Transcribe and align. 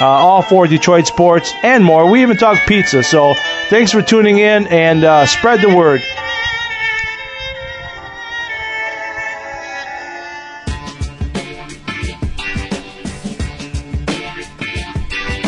uh, 0.00 0.06
all 0.06 0.42
for 0.42 0.66
Detroit 0.66 1.06
sports 1.06 1.52
and 1.62 1.84
more. 1.84 2.10
We 2.10 2.22
even 2.22 2.36
talk 2.36 2.58
pizza. 2.66 3.02
So 3.02 3.34
thanks 3.68 3.92
for 3.92 4.02
tuning 4.02 4.38
in 4.38 4.66
and 4.68 5.04
uh, 5.04 5.26
spread 5.26 5.60
the 5.60 5.74
word. 5.74 6.02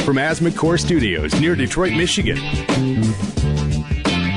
From 0.05 0.19
Asthma 0.19 0.52
Core 0.52 0.77
Studios 0.77 1.41
near 1.41 1.56
Detroit, 1.56 1.92
Michigan. 1.95 2.36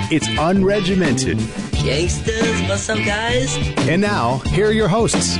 It's 0.09 0.27
unregimented. 0.29 1.37
Gangsters, 1.83 2.61
what's 2.69 2.89
up, 2.89 2.97
guys? 2.99 3.57
And 3.87 4.01
now, 4.01 4.37
here 4.37 4.67
are 4.67 4.71
your 4.71 4.87
hosts. 4.87 5.37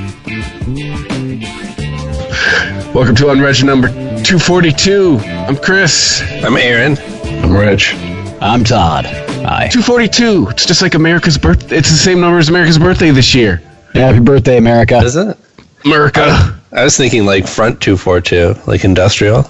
Welcome 2.48 3.16
to 3.16 3.26
Unreg 3.26 3.62
number 3.66 3.90
242. 3.90 5.18
I'm 5.20 5.58
Chris. 5.58 6.22
I'm 6.44 6.56
Aaron. 6.56 6.98
I'm 7.44 7.54
Rich. 7.54 7.94
I'm 8.40 8.64
Todd. 8.64 9.06
Hi. 9.06 9.67
242. 9.67 10.48
It's 10.52 10.66
just 10.66 10.81
like 10.81 10.94
America's 10.95 11.38
birthday. 11.38 11.75
It's 11.75 11.90
the 11.90 11.98
same 11.98 12.22
number 12.22 12.38
as 12.40 12.48
America's 12.48 12.80
birthday 12.80 13.12
this 13.12 13.36
year. 13.36 13.58
Happy 13.94 14.20
birthday, 14.22 14.58
America. 14.58 15.00
Is 15.00 15.18
it? 15.18 15.38
America. 15.84 16.58
I 16.72 16.84
was 16.86 16.95
thinking 16.95 17.25
like 17.25 17.45
front 17.48 17.81
242, 17.81 18.56
like 18.66 18.86
industrial. 18.86 19.44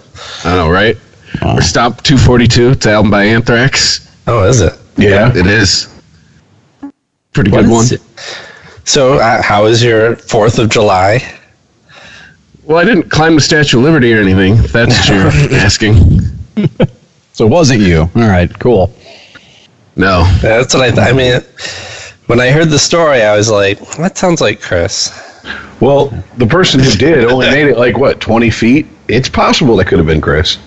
I 0.43 0.55
know, 0.55 0.67
right? 0.69 0.97
Or 1.45 1.61
Stop 1.61 2.01
242. 2.01 2.71
It's 2.71 2.85
an 2.87 2.93
album 2.93 3.11
by 3.11 3.25
Anthrax. 3.25 4.09
Oh, 4.25 4.43
is 4.47 4.61
it? 4.61 4.73
Yeah, 4.97 5.29
it 5.37 5.45
is. 5.45 5.87
Pretty 7.33 7.51
What 7.51 7.61
good 7.65 7.69
one. 7.71 7.85
it? 7.91 8.01
So, 8.85 9.19
uh, 9.19 9.43
how 9.43 9.65
was 9.65 9.83
your 9.83 10.15
4th 10.15 10.57
of 10.57 10.69
July? 10.69 11.35
Well, 12.67 12.77
I 12.77 12.83
didn't 12.83 13.09
climb 13.09 13.35
the 13.35 13.41
Statue 13.41 13.77
of 13.77 13.85
Liberty 13.85 14.13
or 14.13 14.19
anything. 14.19 14.57
if 14.57 14.73
That's 14.73 15.09
what 15.09 15.09
you're 15.09 15.57
asking. 15.59 16.19
So 17.31 17.45
it 17.45 17.49
wasn't 17.49 17.79
you. 17.79 18.01
All 18.01 18.27
right, 18.27 18.51
cool. 18.59 18.93
No. 19.95 20.25
That's 20.41 20.73
what 20.73 20.83
I 20.83 20.91
thought. 20.91 21.07
I 21.07 21.13
mean, 21.13 21.39
when 22.25 22.41
I 22.41 22.51
heard 22.51 22.69
the 22.69 22.77
story, 22.79 23.21
I 23.21 23.37
was 23.37 23.49
like, 23.49 23.79
that 23.97 24.17
sounds 24.17 24.41
like 24.41 24.61
Chris. 24.61 25.11
Well, 25.79 26.07
the 26.37 26.45
person 26.45 26.81
who 26.81 26.91
did 26.91 27.23
only 27.23 27.47
made 27.47 27.67
it 27.67 27.77
like 27.77 27.97
what 27.97 28.19
twenty 28.19 28.49
feet. 28.49 28.85
It's 29.07 29.29
possible 29.29 29.77
that 29.77 29.85
could 29.85 29.99
have 29.99 30.07
been 30.07 30.19
Chris. 30.19 30.57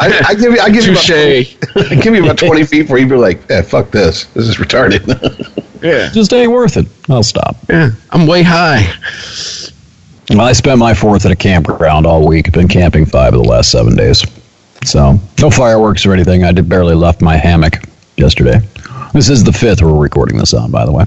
I, 0.00 0.22
I 0.28 0.34
give 0.34 0.52
you, 0.54 0.60
I 0.60 0.70
give 0.70 0.86
you, 0.86 0.92
about, 0.92 1.04
20 1.04 1.58
I 1.90 2.00
give 2.00 2.14
you 2.14 2.24
about 2.24 2.38
twenty 2.38 2.64
feet 2.64 2.86
for 2.88 2.96
you 2.96 3.06
to 3.08 3.14
be 3.16 3.20
like, 3.20 3.50
eh, 3.50 3.60
fuck 3.60 3.90
this. 3.90 4.24
This 4.26 4.48
is 4.48 4.56
retarded. 4.56 5.04
Yeah. 5.82 6.08
Just 6.14 6.32
ain't 6.32 6.50
worth 6.50 6.76
it. 6.78 6.86
I'll 7.10 7.22
stop. 7.24 7.56
Yeah. 7.68 7.90
I'm 8.10 8.26
way 8.26 8.42
high. 8.42 8.90
Well, 10.30 10.40
I 10.40 10.52
spent 10.52 10.78
my 10.78 10.94
fourth 10.94 11.26
at 11.26 11.32
a 11.32 11.36
campground 11.36 12.06
all 12.06 12.26
week. 12.26 12.50
Been 12.52 12.68
camping 12.68 13.04
five 13.04 13.34
of 13.34 13.42
the 13.42 13.48
last 13.48 13.70
seven 13.70 13.94
days. 13.94 14.24
So 14.84 15.18
no 15.40 15.50
fireworks 15.50 16.06
or 16.06 16.12
anything. 16.12 16.44
I 16.44 16.52
did 16.52 16.68
barely 16.68 16.94
left 16.94 17.20
my 17.20 17.36
hammock 17.36 17.84
yesterday. 18.16 18.60
This 19.12 19.28
is 19.28 19.44
the 19.44 19.52
fifth 19.52 19.82
we're 19.82 19.96
recording 19.96 20.38
this 20.38 20.54
on, 20.54 20.70
by 20.70 20.84
the 20.84 20.92
way. 20.92 21.04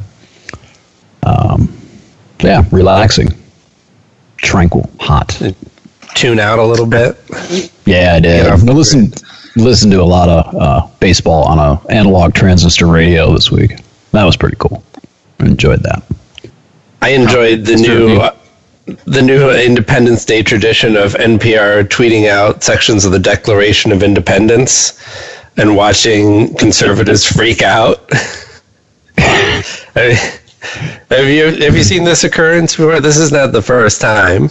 Um, 1.24 1.78
yeah, 2.42 2.64
relaxing, 2.72 3.30
tranquil, 4.38 4.90
hot. 5.00 5.42
Tune 6.16 6.40
out 6.40 6.60
a 6.60 6.64
little 6.64 6.86
bit. 6.86 7.18
Yeah, 7.86 8.14
I 8.16 8.20
did. 8.20 8.46
I 8.46 8.56
listened 8.56 9.24
listened 9.56 9.92
to 9.92 10.02
a 10.02 10.04
lot 10.04 10.30
of 10.30 10.56
uh, 10.56 10.88
baseball 11.00 11.44
on 11.44 11.60
a 11.60 11.82
analog 11.92 12.34
transistor 12.34 12.88
radio 12.88 13.34
this 13.34 13.52
week. 13.52 13.80
That 14.12 14.24
was 14.24 14.38
pretty 14.38 14.56
cool. 14.60 14.84
Enjoyed 15.40 15.82
that. 15.82 16.04
I 17.02 17.10
enjoyed 17.10 17.66
the 17.66 17.76
new. 17.76 18.22
The 19.06 19.22
new 19.22 19.52
Independence 19.52 20.24
Day 20.24 20.42
tradition 20.44 20.96
of 20.96 21.14
NPR 21.14 21.84
tweeting 21.90 22.30
out 22.30 22.64
sections 22.64 23.04
of 23.04 23.12
the 23.12 23.20
Declaration 23.20 23.92
of 23.92 24.02
Independence 24.02 25.04
and 25.58 25.76
watching 25.76 26.56
conservatives 26.56 27.26
freak 27.26 27.62
out. 27.62 28.10
I 29.18 29.74
mean, 29.96 30.16
have 31.10 31.26
you 31.28 31.46
have 31.64 31.76
you 31.76 31.84
seen 31.84 32.04
this 32.04 32.24
occurrence 32.24 32.76
before? 32.76 33.02
This 33.02 33.18
is 33.18 33.32
not 33.32 33.52
the 33.52 33.62
first 33.62 34.00
time. 34.00 34.50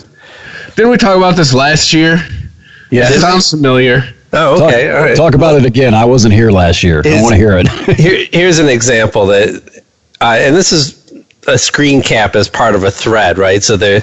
Didn't 0.75 0.91
we 0.91 0.99
talk 0.99 1.17
about 1.17 1.37
this 1.37 1.55
last 1.55 1.93
year? 1.95 2.19
Yeah. 2.91 3.09
It 3.09 3.21
sounds 3.21 3.51
familiar. 3.51 4.03
Oh, 4.33 4.59
Talk, 4.59 4.69
okay, 4.69 4.91
all 4.91 5.01
right. 5.01 5.17
talk 5.17 5.35
about 5.35 5.55
it 5.55 5.65
again. 5.65 5.95
I 5.95 6.05
wasn't 6.05 6.35
here 6.35 6.51
last 6.51 6.83
year. 6.83 7.01
I 7.07 7.23
want 7.23 7.33
to 7.33 7.39
hear 7.39 7.57
it. 7.57 7.69
Here, 7.97 8.27
here's 8.33 8.59
an 8.59 8.69
example 8.69 9.25
that, 9.27 9.83
uh, 10.21 10.37
and 10.39 10.55
this 10.55 10.73
is 10.73 11.06
a 11.47 11.59
screen 11.59 12.03
cap 12.03 12.37
as 12.37 12.49
part 12.49 12.75
of 12.75 12.85
a 12.85 12.91
thread, 12.91 13.39
right? 13.39 13.63
So 13.63 13.77
they're 13.77 14.03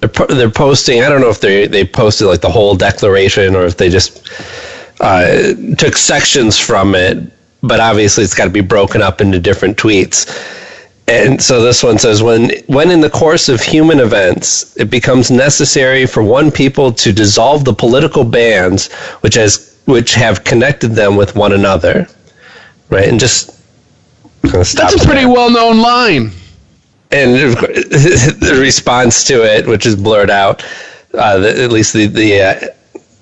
they're, 0.00 0.26
they're 0.28 0.50
posting. 0.50 1.02
I 1.02 1.08
don't 1.08 1.20
know 1.20 1.30
if 1.30 1.40
they 1.40 1.66
they 1.66 1.84
posted 1.84 2.26
like 2.26 2.40
the 2.40 2.50
whole 2.50 2.74
declaration 2.74 3.54
or 3.54 3.64
if 3.64 3.76
they 3.76 3.88
just 3.88 4.28
uh, 5.00 5.54
took 5.76 5.96
sections 5.96 6.58
from 6.58 6.94
it. 6.94 7.18
But 7.62 7.80
obviously, 7.80 8.24
it's 8.24 8.34
got 8.34 8.44
to 8.44 8.50
be 8.50 8.62
broken 8.62 9.02
up 9.02 9.20
into 9.20 9.38
different 9.38 9.76
tweets. 9.76 10.26
And 11.08 11.42
so 11.42 11.60
this 11.60 11.82
one 11.82 11.98
says 11.98 12.22
when 12.22 12.50
when 12.68 12.90
in 12.90 13.00
the 13.00 13.10
course 13.10 13.48
of 13.48 13.60
human 13.60 13.98
events 13.98 14.76
it 14.76 14.90
becomes 14.90 15.30
necessary 15.30 16.06
for 16.06 16.22
one 16.22 16.52
people 16.52 16.92
to 16.92 17.12
dissolve 17.12 17.64
the 17.64 17.72
political 17.74 18.22
bands 18.22 18.92
which 19.22 19.34
has 19.34 19.76
which 19.86 20.14
have 20.14 20.44
connected 20.44 20.92
them 20.92 21.16
with 21.16 21.34
one 21.34 21.52
another. 21.52 22.06
Right? 22.90 23.08
And 23.08 23.18
just 23.18 23.60
That's 24.42 25.02
a 25.02 25.04
pretty 25.04 25.26
well 25.26 25.50
known 25.50 25.80
line. 25.80 26.30
And 27.12 27.34
the 27.56 28.58
response 28.60 29.24
to 29.24 29.42
it, 29.44 29.66
which 29.66 29.86
is 29.86 29.96
blurred 29.96 30.30
out, 30.30 30.64
uh, 31.14 31.38
the, 31.38 31.62
at 31.62 31.70
least 31.70 31.92
the 31.92 32.06
the 32.06 32.40
uh, 32.40 32.60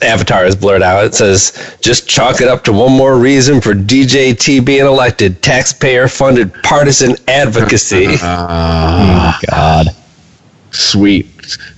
avatar 0.03 0.45
is 0.45 0.55
blurred 0.55 0.83
out. 0.83 1.05
It 1.05 1.15
says, 1.15 1.77
"Just 1.81 2.09
chalk 2.09 2.41
it 2.41 2.49
up 2.49 2.65
to 2.65 2.73
one 2.73 2.93
more 2.93 3.19
reason 3.19 3.61
for 3.61 3.75
DJT 3.75 4.65
being 4.65 4.87
elected: 4.87 5.43
taxpayer-funded 5.43 6.53
partisan 6.63 7.17
advocacy." 7.27 8.17
Uh, 8.23 9.33
God. 9.51 9.89
Sweet. 10.71 11.27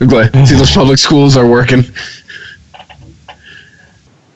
I'm 0.00 0.08
glad. 0.08 0.32
See, 0.48 0.56
those 0.56 0.72
public 0.72 0.98
schools 0.98 1.36
are 1.36 1.46
working. 1.46 1.84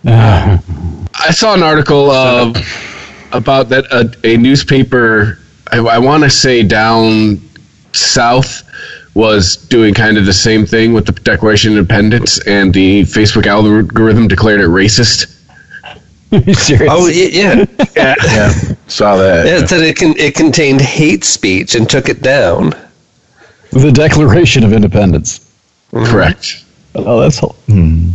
I 0.06 1.30
saw 1.30 1.54
an 1.54 1.62
article 1.62 2.10
of 2.10 2.56
about 3.32 3.68
that 3.70 3.84
a, 3.86 4.14
a 4.26 4.36
newspaper. 4.36 5.38
I, 5.72 5.78
I 5.78 5.98
want 5.98 6.22
to 6.22 6.30
say 6.30 6.62
down 6.62 7.40
south 7.94 8.62
was 9.14 9.56
doing 9.56 9.94
kind 9.94 10.18
of 10.18 10.26
the 10.26 10.32
same 10.32 10.66
thing 10.66 10.92
with 10.92 11.06
the 11.06 11.12
Declaration 11.12 11.72
of 11.72 11.78
Independence, 11.78 12.44
and 12.46 12.74
the 12.74 13.02
Facebook 13.02 13.46
algorithm 13.46 14.26
declared 14.28 14.60
it 14.60 14.68
racist. 14.68 15.30
you 16.32 16.78
oh 16.90 17.06
yeah, 17.06 17.64
Yeah, 17.96 18.14
yeah, 18.24 18.52
saw 18.88 19.16
that. 19.16 19.46
yeah. 19.46 19.58
It 19.62 19.68
said 19.68 19.82
it 19.82 19.96
can 19.96 20.14
it 20.16 20.34
contained 20.34 20.80
hate 20.80 21.22
speech 21.24 21.76
and 21.76 21.88
took 21.88 22.08
it 22.08 22.22
down. 22.22 22.74
the 23.70 23.92
Declaration 23.92 24.64
of 24.64 24.72
Independence. 24.72 25.48
correct. 25.92 26.64
Oh, 26.96 27.20
that's 27.20 27.40
all. 27.42 27.52
Hmm. 27.66 28.10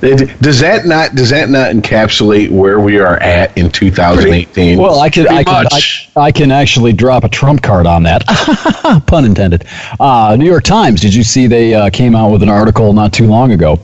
Does 0.00 0.60
that 0.60 0.84
not 0.84 1.14
does 1.14 1.30
that 1.30 1.48
not 1.48 1.72
encapsulate 1.72 2.50
where 2.50 2.80
we 2.80 2.98
are 2.98 3.16
at 3.18 3.56
in 3.56 3.70
2018? 3.70 4.78
Well, 4.78 5.00
I 5.00 5.08
could, 5.08 5.26
I 5.26 5.42
can, 5.42 5.66
I. 5.72 5.80
I 6.16 6.32
can 6.32 6.50
actually 6.50 6.92
drop 6.92 7.24
a 7.24 7.28
trump 7.28 7.62
card 7.62 7.86
on 7.86 8.02
that. 8.02 8.24
Pun 9.06 9.24
intended. 9.24 9.64
Uh, 9.98 10.36
New 10.38 10.44
York 10.44 10.64
Times. 10.64 11.00
Did 11.00 11.14
you 11.14 11.22
see 11.22 11.46
they 11.46 11.74
uh, 11.74 11.90
came 11.90 12.14
out 12.14 12.30
with 12.30 12.42
an 12.42 12.48
article 12.48 12.92
not 12.92 13.12
too 13.12 13.26
long 13.26 13.52
ago? 13.52 13.80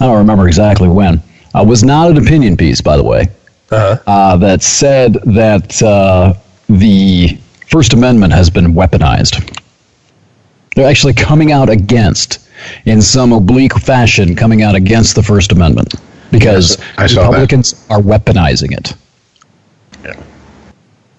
I 0.00 0.06
don't 0.06 0.18
remember 0.18 0.48
exactly 0.48 0.88
when. 0.88 1.22
Uh, 1.54 1.64
was 1.66 1.84
not 1.84 2.10
an 2.10 2.16
opinion 2.16 2.56
piece, 2.56 2.80
by 2.80 2.96
the 2.96 3.04
way. 3.04 3.28
Uh-huh. 3.70 3.98
Uh, 4.06 4.36
that 4.36 4.62
said 4.62 5.14
that 5.24 5.80
uh, 5.82 6.34
the 6.68 7.38
First 7.68 7.92
Amendment 7.92 8.32
has 8.32 8.50
been 8.50 8.74
weaponized. 8.74 9.60
They're 10.74 10.88
actually 10.88 11.14
coming 11.14 11.52
out 11.52 11.68
against, 11.68 12.43
in 12.84 13.00
some 13.02 13.32
oblique 13.32 13.78
fashion, 13.78 14.34
coming 14.36 14.62
out 14.62 14.74
against 14.74 15.14
the 15.14 15.22
First 15.22 15.52
Amendment 15.52 15.94
because 16.30 16.78
I 16.98 17.06
saw 17.06 17.22
that. 17.22 17.28
Republicans 17.28 17.86
are 17.90 18.00
weaponizing 18.00 18.72
it. 18.72 18.94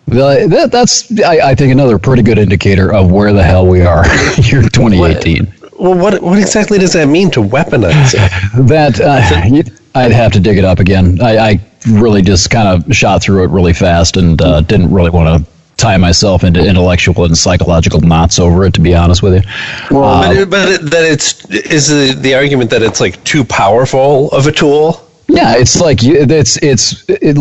The- 0.08 0.48
that, 0.50 0.72
that's, 0.72 1.12
I, 1.22 1.50
I 1.52 1.56
think, 1.56 1.72
another 1.72 1.98
pretty 1.98 2.22
good 2.22 2.38
indicator 2.38 2.94
of 2.94 3.12
where 3.12 3.34
the 3.34 3.44
hell 3.44 3.66
we 3.66 3.82
are 3.82 4.08
here 4.36 4.60
in 4.64 4.70
2018. 4.70 5.54
Well, 5.78 5.98
what 5.98 6.22
what 6.22 6.40
exactly 6.40 6.78
does 6.78 6.94
that 6.94 7.08
mean 7.08 7.30
to 7.32 7.42
weaponize 7.42 8.14
it? 8.14 8.32
That 8.70 9.02
uh, 9.02 10.00
I'd 10.00 10.12
have 10.14 10.32
to 10.34 10.40
dig 10.40 10.58
it 10.58 10.64
up 10.64 10.80
again. 10.80 11.20
I, 11.22 11.38
I 11.38 11.60
really 11.90 12.22
just 12.22 12.50
kind 12.50 12.68
of 12.68 12.96
shot 12.96 13.22
through 13.22 13.44
it 13.44 13.50
really 13.50 13.74
fast 13.74 14.16
and 14.16 14.42
uh, 14.42 14.62
didn't 14.62 14.92
really 14.92 15.10
want 15.10 15.44
to 15.44 15.52
tie 15.78 15.98
myself 15.98 16.44
into 16.44 16.66
intellectual 16.66 17.26
and 17.26 17.38
psychological 17.38 18.02
knots 18.02 18.40
over 18.40 18.66
it. 18.66 18.74
To 18.76 18.82
be 18.82 18.96
honest 18.96 19.22
with 19.24 19.36
you, 19.36 19.42
Well, 19.92 20.22
but, 20.22 20.38
it, 20.38 20.50
but 20.50 20.70
it, 20.70 20.82
that 20.92 21.06
it's 21.06 21.46
is 21.50 21.88
the, 21.88 22.20
the 22.20 22.34
argument 22.36 22.70
that 22.72 22.82
it's 22.82 23.00
like 23.00 23.24
too 23.24 23.44
powerful 23.44 24.30
of 24.32 24.48
a 24.48 24.52
tool. 24.52 25.02
Yeah, 25.28 25.56
it's 25.58 25.82
like 25.82 26.04
you- 26.04 26.18
it's 26.22 26.58
it's 26.62 27.04
it, 27.10 27.36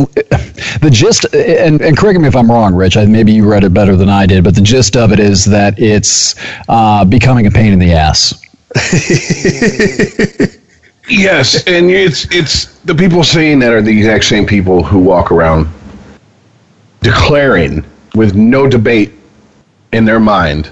the 0.81 0.89
gist, 0.91 1.27
and, 1.35 1.81
and 1.83 1.97
correct 1.97 2.19
me 2.19 2.27
if 2.29 2.35
I'm 2.35 2.51
wrong, 2.51 2.75
Rich. 2.75 2.97
I, 2.97 3.05
maybe 3.05 3.33
you 3.33 3.49
read 3.49 3.63
it 3.63 3.75
better 3.75 3.95
than 3.95 4.09
I 4.09 4.27
did, 4.27 4.43
but 4.43 4.55
the 4.55 4.63
gist 4.63 4.97
of 4.97 5.13
it 5.13 5.21
is 5.21 5.45
that 5.47 5.79
it's 5.79 6.35
uh, 6.69 7.05
becoming 7.05 7.47
a 7.47 7.51
pain 7.51 7.73
in 7.73 7.79
the 7.79 7.93
ass. 7.93 8.41
Yes, 11.09 11.67
and 11.67 11.91
it's 11.91 12.27
it's 12.35 12.79
the 12.81 12.95
people 12.95 13.23
saying 13.23 13.59
that 13.59 13.73
are 13.75 13.83
the 13.83 13.95
exact 13.95 14.25
same 14.25 14.47
people 14.47 14.83
who 14.83 14.99
walk 14.99 15.31
around 15.31 15.69
declaring 17.03 17.85
with 18.15 18.35
no 18.35 18.69
debate 18.69 19.13
in 19.93 20.05
their 20.05 20.21
mind 20.21 20.71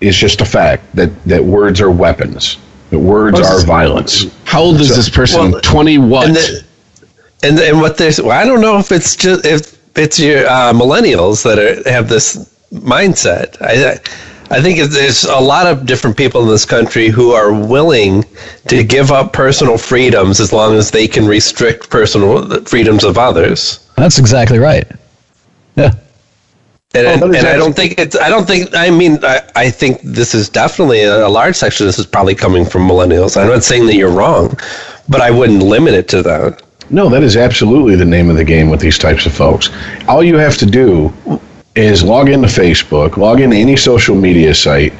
is 0.00 0.16
just 0.16 0.40
a 0.40 0.44
fact 0.44 0.94
that 0.96 1.10
that 1.24 1.44
words 1.44 1.80
are 1.80 1.90
weapons. 1.90 2.56
That 2.90 2.98
words 2.98 3.38
What's- 3.40 3.62
are 3.62 3.66
violence. 3.66 4.26
How 4.44 4.62
old 4.62 4.80
is 4.80 4.94
this 4.94 5.08
person? 5.08 5.52
well, 5.52 5.60
Twenty 5.60 5.98
what? 5.98 6.26
And 6.26 6.36
the, 6.36 6.64
and 7.42 7.58
and 7.58 7.80
what 7.80 7.96
there's 7.96 8.20
well, 8.20 8.38
I 8.38 8.44
don't 8.44 8.60
know 8.60 8.78
if 8.78 8.90
it's 8.92 9.14
just 9.16 9.44
if 9.46 9.78
it's 9.96 10.18
your 10.18 10.46
uh, 10.46 10.72
millennials 10.72 11.42
that 11.44 11.58
are, 11.58 11.88
have 11.90 12.08
this 12.08 12.52
mindset. 12.72 13.56
I 13.60 14.00
I 14.52 14.60
think 14.60 14.80
there's 14.90 15.22
a 15.24 15.38
lot 15.38 15.68
of 15.68 15.86
different 15.86 16.16
people 16.16 16.42
in 16.42 16.48
this 16.48 16.64
country 16.64 17.08
who 17.08 17.30
are 17.30 17.52
willing 17.52 18.24
to 18.66 18.82
give 18.82 19.12
up 19.12 19.32
personal 19.32 19.78
freedoms 19.78 20.40
as 20.40 20.52
long 20.52 20.74
as 20.74 20.90
they 20.90 21.06
can 21.06 21.24
restrict 21.26 21.88
personal 21.88 22.64
freedoms 22.64 23.04
of 23.04 23.16
others. 23.16 23.78
That's 23.96 24.18
exactly 24.18 24.58
right. 24.58 24.90
Yeah. 25.76 25.92
And, 26.92 27.22
Oh, 27.22 27.26
and, 27.26 27.46
I 27.46 27.56
don't 27.56 27.74
think 27.74 27.98
it's. 27.98 28.16
I 28.16 28.28
don't 28.28 28.46
think. 28.46 28.74
I 28.74 28.90
mean, 28.90 29.18
I, 29.22 29.42
I 29.54 29.70
think 29.70 30.00
this 30.02 30.34
is 30.34 30.48
definitely 30.48 31.02
a, 31.02 31.26
a 31.26 31.28
large 31.28 31.54
section. 31.54 31.86
This 31.86 32.00
is 32.00 32.06
probably 32.06 32.34
coming 32.34 32.64
from 32.64 32.82
millennials. 32.82 33.40
I'm 33.40 33.46
not 33.46 33.62
saying 33.62 33.86
that 33.86 33.94
you're 33.94 34.10
wrong, 34.10 34.58
but 35.08 35.20
I 35.20 35.30
wouldn't 35.30 35.62
limit 35.62 35.94
it 35.94 36.08
to 36.08 36.22
that. 36.22 36.62
No, 36.90 37.08
that 37.08 37.22
is 37.22 37.36
absolutely 37.36 37.94
the 37.94 38.04
name 38.04 38.28
of 38.28 38.36
the 38.36 38.42
game 38.42 38.68
with 38.68 38.80
these 38.80 38.98
types 38.98 39.24
of 39.24 39.32
folks. 39.32 39.70
All 40.08 40.24
you 40.24 40.36
have 40.36 40.56
to 40.58 40.66
do 40.66 41.12
is 41.76 42.02
log 42.02 42.28
into 42.28 42.48
Facebook, 42.48 43.16
log 43.16 43.40
into 43.40 43.56
any 43.56 43.76
social 43.76 44.16
media 44.16 44.52
site, 44.52 44.92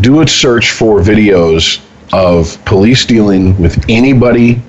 do 0.00 0.20
a 0.20 0.28
search 0.28 0.70
for 0.70 1.00
videos 1.00 1.84
of 2.12 2.64
police 2.64 3.04
dealing 3.04 3.60
with 3.60 3.84
anybody 3.88 4.62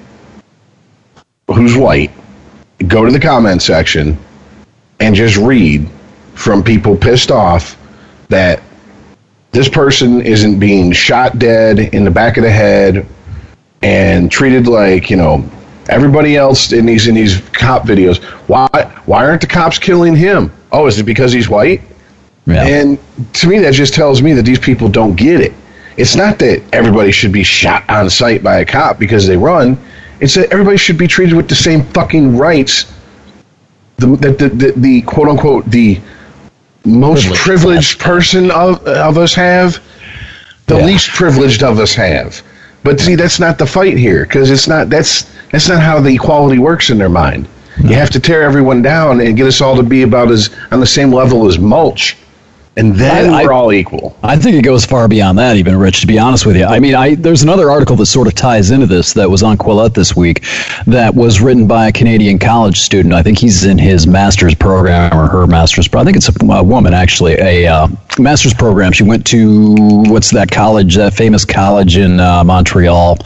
who's 1.47 1.77
white, 1.77 2.11
go 2.87 3.05
to 3.05 3.11
the 3.11 3.19
comment 3.19 3.61
section, 3.61 4.17
and 4.99 5.13
just 5.13 5.37
read 5.37 5.87
from 6.39 6.63
people 6.63 6.95
pissed 6.95 7.31
off 7.31 7.77
that 8.29 8.63
this 9.51 9.67
person 9.67 10.21
isn't 10.21 10.57
being 10.57 10.93
shot 10.93 11.37
dead 11.37 11.79
in 11.93 12.05
the 12.05 12.11
back 12.11 12.37
of 12.37 12.43
the 12.43 12.49
head 12.49 13.05
and 13.81 14.31
treated 14.31 14.65
like 14.65 15.09
you 15.09 15.17
know 15.17 15.43
everybody 15.89 16.37
else 16.37 16.71
in 16.71 16.85
these 16.85 17.07
in 17.07 17.15
these 17.15 17.41
cop 17.49 17.83
videos. 17.83 18.23
Why 18.47 18.69
why 19.05 19.25
aren't 19.25 19.41
the 19.41 19.47
cops 19.47 19.77
killing 19.77 20.15
him? 20.15 20.49
Oh, 20.71 20.87
is 20.87 20.97
it 20.97 21.03
because 21.03 21.33
he's 21.33 21.49
white? 21.49 21.81
Yeah. 22.45 22.65
And 22.65 22.97
to 23.33 23.47
me, 23.47 23.59
that 23.59 23.73
just 23.73 23.93
tells 23.93 24.21
me 24.21 24.31
that 24.31 24.43
these 24.43 24.59
people 24.59 24.87
don't 24.87 25.17
get 25.17 25.41
it. 25.41 25.51
It's 25.97 26.15
not 26.15 26.39
that 26.39 26.63
everybody 26.71 27.11
should 27.11 27.33
be 27.33 27.43
shot 27.43 27.83
on 27.89 28.09
sight 28.09 28.43
by 28.43 28.59
a 28.59 28.65
cop 28.65 28.97
because 28.97 29.27
they 29.27 29.35
run. 29.35 29.77
It's 30.21 30.35
that 30.35 30.53
everybody 30.53 30.77
should 30.77 30.97
be 30.97 31.07
treated 31.07 31.35
with 31.35 31.49
the 31.49 31.55
same 31.55 31.83
fucking 31.87 32.37
rights 32.37 32.93
the, 33.97 34.07
that 34.15 34.39
the, 34.39 34.49
the, 34.49 34.71
the 34.77 35.01
quote 35.01 35.27
unquote 35.27 35.65
the 35.65 35.99
most 36.89 37.25
Privileged 37.27 37.41
privileged 37.41 37.99
person 37.99 38.51
of, 38.51 38.83
of 38.85 39.17
us 39.17 39.33
have, 39.35 39.79
the 40.67 40.77
Yeah. 40.77 40.85
least 40.85 41.09
privileged 41.09 41.63
of 41.63 41.79
us 41.79 41.93
have. 41.95 42.41
But 42.83 42.99
see, 42.99 43.15
that's 43.15 43.39
not 43.39 43.57
the 43.57 43.65
fight 43.65 43.97
here 43.97 44.23
because 44.23 44.49
it's 44.51 44.67
not 44.67 44.89
that's 44.89 45.25
that's 45.51 45.67
not 45.69 45.81
how 45.81 45.99
the 45.99 46.13
equality 46.15 46.59
works 46.59 46.89
in 46.89 46.97
their 46.97 47.09
mind. 47.09 47.47
You 47.81 47.95
have 47.95 48.09
to 48.11 48.19
tear 48.19 48.43
everyone 48.43 48.81
down 48.81 49.21
and 49.21 49.37
get 49.37 49.47
us 49.47 49.61
all 49.61 49.75
to 49.75 49.83
be 49.83 50.01
about 50.01 50.31
as 50.31 50.49
on 50.71 50.79
the 50.79 50.85
same 50.85 51.11
level 51.13 51.47
as 51.47 51.57
mulch, 51.59 52.17
and 52.79 52.95
then 52.95 53.29
I- 53.33 53.41
I- 53.41 53.45
we're 53.45 53.53
all 53.53 53.71
equal. 53.73 54.15
I 54.23 54.35
think 54.37 54.55
it 54.55 54.63
goes 54.63 54.85
far 54.85 55.07
beyond 55.07 55.37
that, 55.39 55.57
even 55.57 55.75
Rich. 55.77 56.01
To 56.01 56.07
be 56.07 56.17
honest 56.17 56.45
with 56.45 56.55
you, 56.57 56.65
I 56.65 56.79
mean, 56.79 56.95
I 56.95 57.15
there's 57.15 57.43
another 57.43 57.69
article 57.69 57.95
that 57.97 58.05
sort 58.07 58.27
of 58.27 58.35
ties 58.35 58.71
into 58.71 58.85
this 58.87 59.13
that 59.13 59.29
was 59.29 59.43
on 59.43 59.57
Quillette 59.57 59.93
this 59.93 60.15
week, 60.15 60.43
that 60.87 61.13
was 61.13 61.41
written 61.41 61.67
by 61.67 61.87
a 61.87 61.91
Canadian 61.91 62.39
college 62.39 62.79
student. 62.79 63.13
I 63.13 63.21
think 63.23 63.37
he's 63.37 63.65
in 63.65 63.77
his 63.77 64.07
master's 64.07 64.55
program 64.55 65.17
or 65.17 65.27
her 65.27 65.45
master's. 65.47 65.87
pro- 65.87 66.01
I 66.01 66.03
think 66.05 66.17
it's 66.17 66.29
a, 66.29 66.33
a 66.51 66.63
woman 66.63 66.93
actually, 66.93 67.33
a 67.33 67.67
uh, 67.67 67.87
master's 68.17 68.53
program. 68.53 68.91
She 68.91 69.03
went 69.03 69.25
to 69.27 69.75
what's 70.07 70.31
that 70.31 70.49
college, 70.51 70.95
that 70.95 71.13
famous 71.13 71.45
college 71.45 71.97
in 71.97 72.19
uh, 72.19 72.43
Montreal. 72.43 73.17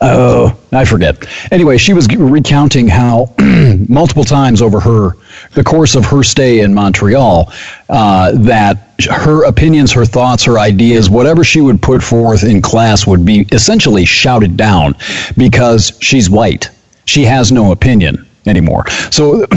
Oh, 0.00 0.56
I 0.72 0.84
forget. 0.84 1.26
Anyway, 1.50 1.76
she 1.76 1.92
was 1.92 2.06
recounting 2.14 2.86
how 2.86 3.34
multiple 3.88 4.22
times 4.24 4.62
over 4.62 4.78
her 4.80 5.16
the 5.52 5.64
course 5.64 5.94
of 5.94 6.04
her 6.06 6.22
stay 6.22 6.60
in 6.60 6.74
Montreal 6.74 7.52
uh, 7.88 8.32
that 8.32 8.88
her 9.10 9.44
opinions, 9.44 9.92
her 9.92 10.04
thoughts, 10.04 10.44
her 10.44 10.58
ideas, 10.58 11.08
whatever 11.08 11.44
she 11.44 11.60
would 11.60 11.80
put 11.80 12.02
forth 12.02 12.44
in 12.44 12.60
class 12.60 13.06
would 13.06 13.24
be 13.24 13.46
essentially 13.52 14.04
shouted 14.04 14.56
down 14.56 14.94
because 15.36 15.96
she's 16.00 16.28
white. 16.28 16.70
She 17.04 17.24
has 17.24 17.52
no 17.52 17.72
opinion 17.72 18.28
anymore. 18.46 18.88
So 19.10 19.46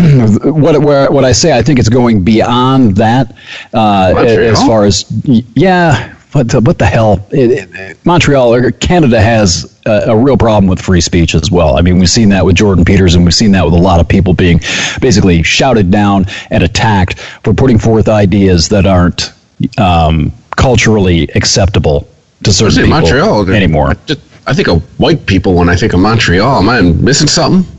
what 0.44 0.82
where, 0.82 1.12
what 1.12 1.26
I 1.26 1.32
say, 1.32 1.58
I 1.58 1.62
think 1.62 1.80
it's 1.80 1.90
going 1.90 2.24
beyond 2.24 2.96
that 2.98 3.36
uh, 3.74 4.14
as 4.18 4.60
far 4.64 4.86
as 4.86 5.06
yeah. 5.26 6.16
What 6.32 6.50
the, 6.50 6.62
what 6.62 6.80
the 6.80 6.86
hell? 6.86 7.26
It, 7.32 7.70
it, 7.76 8.06
Montreal 8.06 8.54
or 8.54 8.72
Canada 8.72 9.22
has 9.22 9.78
a, 9.86 10.12
a 10.12 10.18
real 10.18 10.38
problem 10.38 10.68
with 10.68 10.82
free 10.82 11.02
speech 11.02 11.36
as 11.36 11.52
well. 11.52 11.78
I 11.78 11.82
mean, 11.82 12.00
we've 12.00 12.10
seen 12.10 12.30
that 12.30 12.46
with 12.46 12.56
Jordan 12.56 12.86
Peterson. 12.86 13.20
And 13.20 13.26
we've 13.26 13.34
seen 13.34 13.52
that 13.52 13.66
with 13.66 13.74
a 13.74 13.78
lot 13.78 14.00
of 14.00 14.08
people 14.08 14.34
being 14.34 14.60
basically 15.02 15.44
shouted 15.44 15.92
down 15.92 16.26
and 16.50 16.64
attacked 16.64 17.20
for 17.20 17.54
putting 17.54 17.78
forth 17.78 18.08
ideas 18.08 18.70
that 18.70 18.86
aren't 18.86 19.34
um, 19.78 20.32
culturally 20.52 21.28
acceptable 21.36 22.08
to 22.44 22.54
certain 22.54 22.76
people 22.76 22.90
Montreal 22.90 23.50
anymore. 23.52 23.90
I, 23.90 23.94
just, 24.06 24.22
I 24.48 24.54
think 24.54 24.70
of 24.70 24.82
white 25.00 25.26
people 25.26 25.54
when 25.56 25.70
I 25.70 25.76
think 25.76 25.94
of 25.94 26.00
Montreal. 26.00 26.60
Am 26.60 26.70
I 26.70 26.82
missing 26.82 27.28
something? 27.28 27.70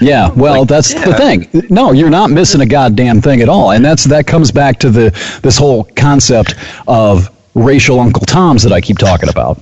Yeah, 0.00 0.30
well, 0.32 0.64
that's 0.64 0.92
the 0.92 1.14
thing. 1.14 1.48
No, 1.70 1.92
you're 1.92 2.10
not 2.10 2.30
missing 2.30 2.60
a 2.60 2.66
goddamn 2.66 3.20
thing 3.20 3.40
at 3.42 3.48
all, 3.48 3.72
and 3.72 3.84
that's 3.84 4.04
that 4.04 4.26
comes 4.26 4.50
back 4.50 4.78
to 4.80 4.90
the 4.90 5.10
this 5.42 5.56
whole 5.56 5.84
concept 5.96 6.56
of 6.86 7.30
racial 7.54 8.00
Uncle 8.00 8.24
Toms 8.26 8.62
that 8.62 8.72
I 8.72 8.80
keep 8.80 8.98
talking 8.98 9.28
about. 9.28 9.60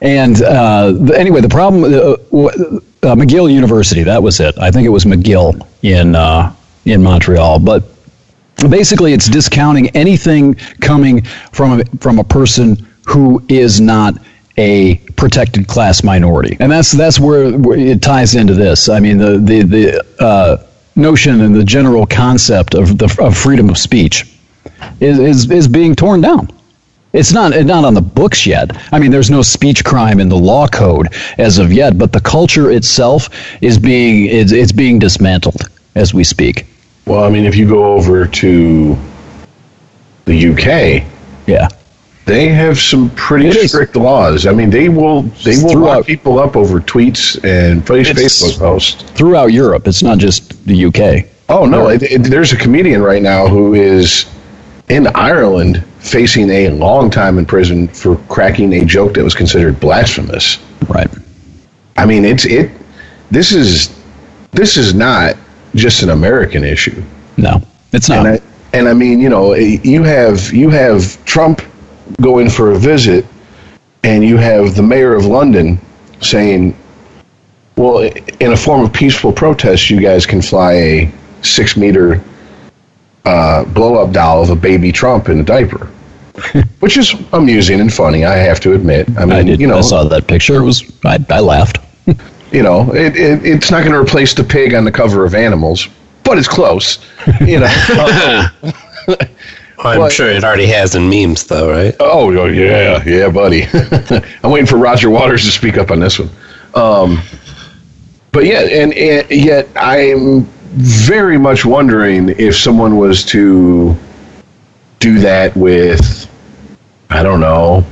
And 0.00 0.42
uh, 0.42 0.94
anyway, 1.14 1.40
the 1.40 1.48
problem, 1.48 1.84
uh, 1.84 2.12
uh, 2.32 3.14
McGill 3.14 3.52
University, 3.52 4.02
that 4.02 4.22
was 4.22 4.40
it. 4.40 4.58
I 4.58 4.70
think 4.70 4.86
it 4.86 4.90
was 4.90 5.04
McGill 5.04 5.66
in 5.82 6.14
uh, 6.14 6.54
in 6.86 7.02
Montreal, 7.02 7.58
but 7.58 7.84
basically, 8.70 9.12
it's 9.12 9.28
discounting 9.28 9.88
anything 9.90 10.54
coming 10.80 11.22
from 11.52 11.80
a, 11.80 11.84
from 12.00 12.18
a 12.18 12.24
person 12.24 12.86
who 13.06 13.42
is 13.48 13.80
not 13.80 14.14
a 14.56 14.96
protected 15.16 15.66
class 15.66 16.02
minority, 16.02 16.56
and 16.60 16.72
that's 16.72 16.92
that's 16.92 17.20
where, 17.20 17.56
where 17.58 17.78
it 17.78 18.00
ties 18.00 18.34
into 18.34 18.54
this. 18.54 18.88
I 18.88 19.00
mean, 19.00 19.18
the 19.18 19.36
the 19.36 19.62
the 19.62 20.24
uh, 20.24 20.64
notion 20.96 21.42
and 21.42 21.54
the 21.54 21.64
general 21.64 22.06
concept 22.06 22.74
of 22.74 22.96
the 22.96 23.14
of 23.20 23.36
freedom 23.36 23.68
of 23.68 23.76
speech 23.76 24.34
is 25.00 25.18
is, 25.18 25.50
is 25.50 25.68
being 25.68 25.94
torn 25.94 26.22
down. 26.22 26.48
It's 27.12 27.32
not 27.32 27.52
eh, 27.52 27.62
not 27.62 27.84
on 27.84 27.94
the 27.94 28.00
books 28.00 28.46
yet. 28.46 28.70
I 28.92 28.98
mean, 28.98 29.10
there's 29.10 29.30
no 29.30 29.42
speech 29.42 29.84
crime 29.84 30.20
in 30.20 30.28
the 30.28 30.36
law 30.36 30.68
code 30.68 31.08
as 31.38 31.58
of 31.58 31.72
yet, 31.72 31.98
but 31.98 32.12
the 32.12 32.20
culture 32.20 32.70
itself 32.70 33.28
is 33.60 33.78
being 33.78 34.26
it's, 34.26 34.52
it's 34.52 34.72
being 34.72 34.98
dismantled 34.98 35.62
as 35.96 36.14
we 36.14 36.22
speak. 36.22 36.66
Well, 37.06 37.24
I 37.24 37.30
mean, 37.30 37.44
if 37.46 37.56
you 37.56 37.66
go 37.68 37.84
over 37.94 38.26
to 38.26 38.96
the 40.26 40.50
UK, 40.52 41.04
Yeah. 41.48 41.66
they 42.26 42.48
have 42.48 42.78
some 42.78 43.10
pretty 43.10 43.48
It 43.48 43.56
is. 43.56 43.70
strict 43.72 43.96
laws. 43.96 44.46
I 44.46 44.52
mean, 44.52 44.70
they 44.70 44.88
will 44.88 45.22
they 45.42 45.56
will 45.56 45.70
Throughout- 45.70 45.96
lock 45.98 46.06
people 46.06 46.38
up 46.38 46.56
over 46.56 46.80
tweets 46.80 47.42
and 47.42 47.84
Facebook 47.84 48.56
posts. 48.58 49.02
Throughout 49.14 49.52
Europe, 49.52 49.88
it's 49.88 50.02
not 50.04 50.18
just 50.18 50.64
the 50.66 50.84
UK. 50.86 51.26
Oh 51.48 51.64
no, 51.66 51.88
it, 51.88 52.02
it- 52.04 52.22
there's 52.22 52.52
a 52.52 52.56
comedian 52.56 53.02
right 53.02 53.22
now 53.22 53.48
who 53.48 53.74
is 53.74 54.26
in 54.88 55.08
Ireland 55.16 55.82
facing 56.00 56.50
a 56.50 56.70
long 56.70 57.10
time 57.10 57.38
in 57.38 57.46
prison 57.46 57.88
for 57.88 58.16
cracking 58.28 58.72
a 58.74 58.84
joke 58.84 59.14
that 59.14 59.24
was 59.24 59.34
considered 59.34 59.78
blasphemous. 59.78 60.58
Right. 60.88 61.08
I 61.96 62.06
mean, 62.06 62.24
it's 62.24 62.46
it. 62.46 62.70
This 63.30 63.52
is 63.52 63.94
this 64.52 64.76
is 64.76 64.94
not 64.94 65.36
just 65.74 66.02
an 66.02 66.10
American 66.10 66.64
issue. 66.64 67.02
No, 67.36 67.62
it's 67.92 68.08
not. 68.08 68.26
And 68.26 68.28
I, 68.28 68.40
and 68.72 68.88
I 68.88 68.94
mean, 68.94 69.20
you 69.20 69.28
know, 69.28 69.52
eh, 69.52 69.78
you 69.84 70.02
have 70.02 70.52
you 70.52 70.70
have 70.70 71.22
Trump 71.24 71.62
going 72.20 72.50
for 72.50 72.72
a 72.72 72.78
visit, 72.78 73.24
and 74.02 74.24
you 74.24 74.36
have 74.36 74.74
the 74.74 74.82
mayor 74.82 75.14
of 75.14 75.26
London 75.26 75.78
saying, 76.20 76.76
Well, 77.76 78.10
in 78.40 78.52
a 78.52 78.56
form 78.56 78.82
of 78.82 78.92
peaceful 78.92 79.32
protest, 79.32 79.90
you 79.90 80.00
guys 80.00 80.26
can 80.26 80.42
fly 80.42 80.72
a 80.72 81.12
six 81.42 81.76
meter 81.76 82.22
uh, 83.24 83.64
blow 83.66 83.94
up 84.02 84.12
doll 84.12 84.42
of 84.42 84.50
a 84.50 84.56
baby 84.56 84.92
Trump 84.92 85.28
in 85.28 85.40
a 85.40 85.42
diaper, 85.42 85.86
which 86.80 86.96
is 86.96 87.14
amusing 87.32 87.80
and 87.80 87.92
funny. 87.92 88.24
I 88.24 88.36
have 88.36 88.60
to 88.60 88.72
admit. 88.74 89.08
I 89.18 89.24
mean, 89.24 89.32
I 89.34 89.42
did. 89.42 89.60
you 89.60 89.66
know, 89.66 89.78
I 89.78 89.82
saw 89.82 90.04
that 90.04 90.26
picture. 90.26 90.56
It 90.56 90.64
was. 90.64 90.82
I, 91.04 91.18
I 91.30 91.40
laughed. 91.40 91.78
you 92.52 92.62
know, 92.62 92.92
it, 92.94 93.16
it, 93.16 93.44
it's 93.44 93.70
not 93.70 93.80
going 93.80 93.92
to 93.92 94.00
replace 94.00 94.34
the 94.34 94.44
pig 94.44 94.74
on 94.74 94.84
the 94.84 94.92
cover 94.92 95.24
of 95.24 95.34
Animals, 95.34 95.88
but 96.24 96.38
it's 96.38 96.48
close. 96.48 96.98
You 97.40 97.60
know. 97.60 98.46
I'm 99.82 99.98
What? 99.98 100.12
sure 100.12 100.28
it 100.28 100.44
already 100.44 100.66
has 100.66 100.94
in 100.94 101.08
memes, 101.08 101.44
though, 101.46 101.70
right? 101.70 101.94
Oh 102.00 102.36
oh, 102.36 102.46
yeah, 102.46 103.02
yeah, 103.04 103.30
buddy. 103.30 103.64
I'm 104.42 104.50
waiting 104.50 104.66
for 104.66 104.76
Roger 104.76 105.08
Waters 105.08 105.44
to 105.46 105.50
speak 105.50 105.78
up 105.78 105.90
on 105.90 106.00
this 106.00 106.18
one. 106.18 106.28
Um, 106.74 107.22
but 108.32 108.44
yeah, 108.44 108.60
and, 108.60 108.92
and 108.92 109.30
yet 109.30 109.68
I'm 109.76 110.46
very 110.72 111.36
much 111.38 111.64
wondering 111.64 112.28
if 112.30 112.56
someone 112.56 112.96
was 112.96 113.24
to 113.26 113.96
do 115.00 115.18
that 115.18 115.56
with, 115.56 116.30
I 117.10 117.22
don't 117.22 117.40
know, 117.40 117.84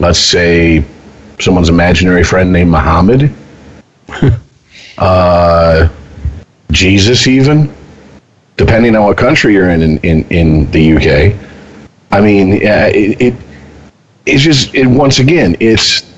let's 0.00 0.18
say 0.18 0.84
someone's 1.38 1.68
imaginary 1.68 2.24
friend 2.24 2.52
named 2.52 2.70
Muhammad, 2.70 3.32
uh, 4.98 5.88
Jesus, 6.72 7.26
even, 7.28 7.72
depending 8.56 8.96
on 8.96 9.04
what 9.04 9.16
country 9.16 9.52
you're 9.54 9.70
in 9.70 9.82
in, 9.82 9.98
in, 9.98 10.24
in 10.30 10.70
the 10.72 10.96
UK. 10.96 11.38
I 12.10 12.20
mean, 12.20 12.56
yeah, 12.56 12.86
it, 12.86 13.20
it 13.20 13.34
it's 14.26 14.42
just 14.42 14.74
it 14.74 14.86
once 14.86 15.18
again 15.18 15.56
it's 15.60 16.10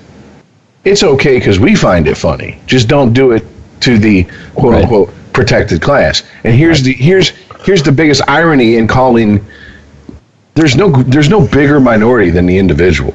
it's 0.84 1.02
okay 1.02 1.38
because 1.38 1.58
we 1.58 1.74
find 1.74 2.06
it 2.06 2.16
funny. 2.16 2.60
Just 2.66 2.88
don't 2.88 3.12
do 3.12 3.32
it 3.32 3.44
to 3.80 3.98
the 3.98 4.24
quote 4.54 4.72
Right. 4.74 4.82
unquote 4.82 5.12
protected 5.36 5.82
class. 5.82 6.22
And 6.44 6.54
here's 6.54 6.82
the 6.82 6.94
here's 6.94 7.28
here's 7.64 7.82
the 7.82 7.92
biggest 7.92 8.22
irony 8.26 8.76
in 8.76 8.88
calling 8.88 9.44
there's 10.54 10.74
no 10.74 10.90
there's 11.02 11.28
no 11.28 11.46
bigger 11.46 11.78
minority 11.78 12.30
than 12.30 12.46
the 12.46 12.56
individual. 12.56 13.14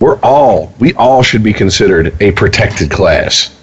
We're 0.00 0.18
all 0.20 0.74
we 0.80 0.92
all 0.94 1.22
should 1.22 1.44
be 1.44 1.52
considered 1.52 2.20
a 2.20 2.32
protected 2.32 2.90
class 2.90 3.56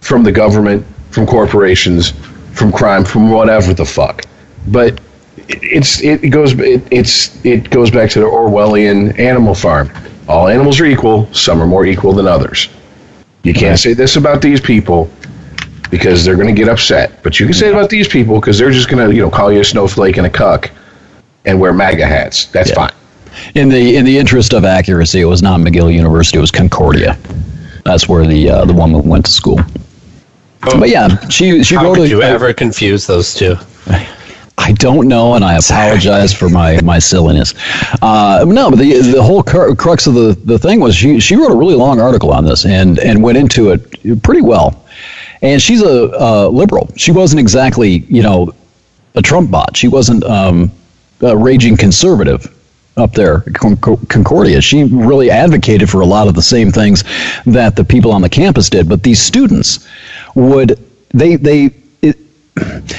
from 0.00 0.24
the 0.24 0.32
government, 0.32 0.84
from 1.10 1.26
corporations, 1.26 2.12
from 2.52 2.72
crime, 2.72 3.04
from 3.04 3.30
whatever 3.30 3.72
the 3.72 3.86
fuck. 3.86 4.24
But 4.66 5.00
it's 5.48 6.02
it 6.02 6.30
goes 6.30 6.58
it, 6.58 6.82
it's 6.90 7.44
it 7.44 7.70
goes 7.70 7.92
back 7.92 8.10
to 8.10 8.18
the 8.18 8.26
Orwellian 8.26 9.16
Animal 9.18 9.54
Farm. 9.54 9.92
All 10.26 10.48
animals 10.48 10.80
are 10.80 10.86
equal. 10.86 11.32
Some 11.32 11.62
are 11.62 11.68
more 11.68 11.86
equal 11.86 12.12
than 12.12 12.26
others. 12.26 12.68
You 13.44 13.54
can't 13.54 13.78
say 13.78 13.94
this 13.94 14.16
about 14.16 14.42
these 14.42 14.60
people 14.60 15.08
because 15.90 16.24
they're 16.24 16.36
going 16.36 16.54
to 16.54 16.58
get 16.58 16.68
upset. 16.68 17.22
But 17.22 17.38
you 17.38 17.46
can 17.46 17.54
say 17.54 17.68
it 17.68 17.72
about 17.72 17.90
these 17.90 18.08
people 18.08 18.40
because 18.40 18.58
they're 18.58 18.70
just 18.70 18.88
going 18.88 19.06
to 19.08 19.14
you 19.14 19.22
know 19.22 19.30
call 19.30 19.52
you 19.52 19.60
a 19.60 19.64
snowflake 19.64 20.16
and 20.16 20.26
a 20.26 20.30
cuck 20.30 20.70
and 21.44 21.60
wear 21.60 21.72
MAGA 21.72 22.06
hats. 22.06 22.46
That's 22.46 22.70
Yeah. 22.70 22.74
fine. 22.76 22.92
In 23.54 23.68
the 23.68 23.96
in 23.96 24.04
the 24.04 24.16
interest 24.16 24.54
of 24.54 24.64
accuracy, 24.64 25.20
it 25.20 25.26
was 25.26 25.42
not 25.42 25.60
McGill 25.60 25.92
University. 25.92 26.38
It 26.38 26.40
was 26.40 26.50
Concordia. 26.50 27.18
That's 27.84 28.08
where 28.08 28.26
the 28.26 28.48
uh, 28.50 28.64
the 28.64 28.72
woman 28.72 29.02
went 29.06 29.26
to 29.26 29.30
school. 29.32 29.60
But 30.62 30.88
yeah, 30.88 31.28
she 31.28 31.62
she 31.62 31.74
How 31.76 31.84
wrote 31.84 31.96
could 31.96 32.06
a, 32.06 32.08
you 32.08 32.22
ever 32.22 32.52
confuse 32.52 33.06
those 33.06 33.34
two? 33.34 33.56
I 34.58 34.72
don't 34.72 35.06
know, 35.06 35.34
and 35.34 35.44
I 35.44 35.58
apologize 35.58 36.32
for 36.32 36.48
my 36.48 36.80
my 36.80 36.98
silliness. 36.98 37.54
Uh, 38.02 38.44
no, 38.48 38.70
but 38.70 38.78
the 38.78 39.00
the 39.00 39.22
whole 39.22 39.42
cru- 39.42 39.76
crux 39.76 40.06
of 40.06 40.14
the, 40.14 40.36
the 40.44 40.58
thing 40.58 40.80
was 40.80 40.96
she 40.96 41.20
she 41.20 41.36
wrote 41.36 41.52
a 41.52 41.54
really 41.54 41.74
long 41.74 42.00
article 42.00 42.32
on 42.32 42.44
this 42.44 42.64
and 42.64 42.98
and 42.98 43.22
went 43.22 43.38
into 43.38 43.70
it 43.70 44.22
pretty 44.22 44.40
well. 44.40 44.82
And 45.46 45.62
she's 45.62 45.80
a, 45.80 46.10
a 46.18 46.48
liberal. 46.48 46.90
She 46.96 47.12
wasn't 47.12 47.38
exactly 47.38 47.98
you 48.08 48.20
know 48.20 48.52
a 49.14 49.22
Trump 49.22 49.48
bot. 49.48 49.76
She 49.76 49.86
wasn't 49.86 50.24
um, 50.24 50.72
a 51.20 51.36
raging 51.36 51.76
conservative 51.76 52.52
up 52.96 53.12
there, 53.12 53.42
Concordia. 53.52 54.60
She 54.60 54.82
really 54.82 55.30
advocated 55.30 55.88
for 55.88 56.00
a 56.00 56.04
lot 56.04 56.26
of 56.26 56.34
the 56.34 56.42
same 56.42 56.72
things 56.72 57.04
that 57.44 57.76
the 57.76 57.84
people 57.84 58.10
on 58.10 58.22
the 58.22 58.28
campus 58.28 58.68
did. 58.68 58.88
But 58.88 59.04
these 59.04 59.22
students 59.22 59.86
would 60.34 60.84
they 61.10 61.36
they. 61.36 61.70
It, 62.02 62.16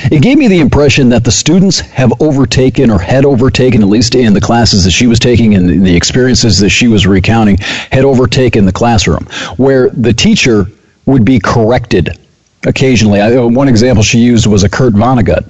it 0.09 0.21
gave 0.21 0.37
me 0.37 0.47
the 0.47 0.59
impression 0.59 1.09
that 1.09 1.25
the 1.25 1.31
students 1.33 1.81
have 1.81 2.13
overtaken 2.21 2.89
or 2.89 2.97
had 2.97 3.25
overtaken, 3.25 3.81
at 3.81 3.89
least 3.89 4.15
in 4.15 4.33
the 4.33 4.39
classes 4.39 4.85
that 4.85 4.91
she 4.91 5.07
was 5.07 5.19
taking 5.19 5.53
and 5.55 5.85
the 5.85 5.95
experiences 5.97 6.59
that 6.59 6.69
she 6.69 6.87
was 6.87 7.05
recounting, 7.05 7.57
had 7.91 8.05
overtaken 8.05 8.63
the 8.63 8.71
classroom, 8.71 9.25
where 9.57 9.89
the 9.89 10.13
teacher 10.13 10.67
would 11.05 11.25
be 11.25 11.41
corrected 11.41 12.17
occasionally. 12.67 13.19
I, 13.21 13.39
one 13.39 13.67
example 13.67 14.03
she 14.03 14.19
used 14.19 14.45
was 14.45 14.63
a 14.63 14.69
Kurt 14.69 14.93
Vonnegut 14.93 15.49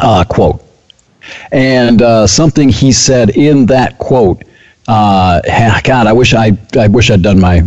uh, 0.00 0.24
quote. 0.24 0.62
And 1.52 2.02
uh, 2.02 2.26
something 2.26 2.68
he 2.68 2.92
said 2.92 3.30
in 3.30 3.66
that 3.66 3.98
quote, 3.98 4.42
uh, 4.88 5.40
God, 5.84 6.06
I 6.06 6.12
wish 6.12 6.34
I, 6.34 6.58
I 6.76 6.88
wish 6.88 7.10
I'd 7.10 7.22
done 7.22 7.40
my 7.40 7.62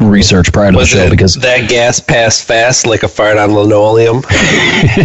research 0.00 0.52
prior 0.52 0.70
to 0.70 0.76
Was 0.76 0.90
the 0.90 0.96
show 0.96 1.10
because 1.10 1.34
that 1.36 1.68
gas 1.68 1.98
passed 1.98 2.44
fast 2.44 2.86
like 2.86 3.02
a 3.02 3.08
fart 3.08 3.36
on 3.36 3.52
linoleum? 3.54 4.22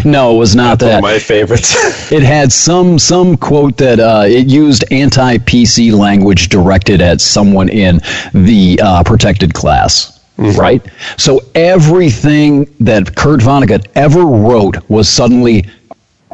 no, 0.05 0.35
it 0.35 0.37
was 0.37 0.55
not 0.55 0.81
One 0.81 0.89
that. 0.89 0.97
of 0.97 1.01
my 1.01 1.19
favorites. 1.19 2.11
It 2.11 2.21
had 2.21 2.51
some 2.51 2.99
some 2.99 3.37
quote 3.37 3.77
that 3.77 3.99
uh, 3.99 4.23
it 4.25 4.47
used 4.47 4.83
anti 4.91 5.37
PC 5.37 5.91
language 5.97 6.49
directed 6.49 7.01
at 7.01 7.21
someone 7.21 7.69
in 7.69 8.01
the 8.33 8.79
uh, 8.83 9.03
protected 9.03 9.53
class. 9.53 10.12
Mm-hmm. 10.37 10.59
Right, 10.59 10.81
so 11.17 11.41
everything 11.53 12.73
that 12.79 13.15
Kurt 13.15 13.39
Vonnegut 13.39 13.85
ever 13.95 14.25
wrote 14.25 14.89
was 14.89 15.07
suddenly 15.07 15.65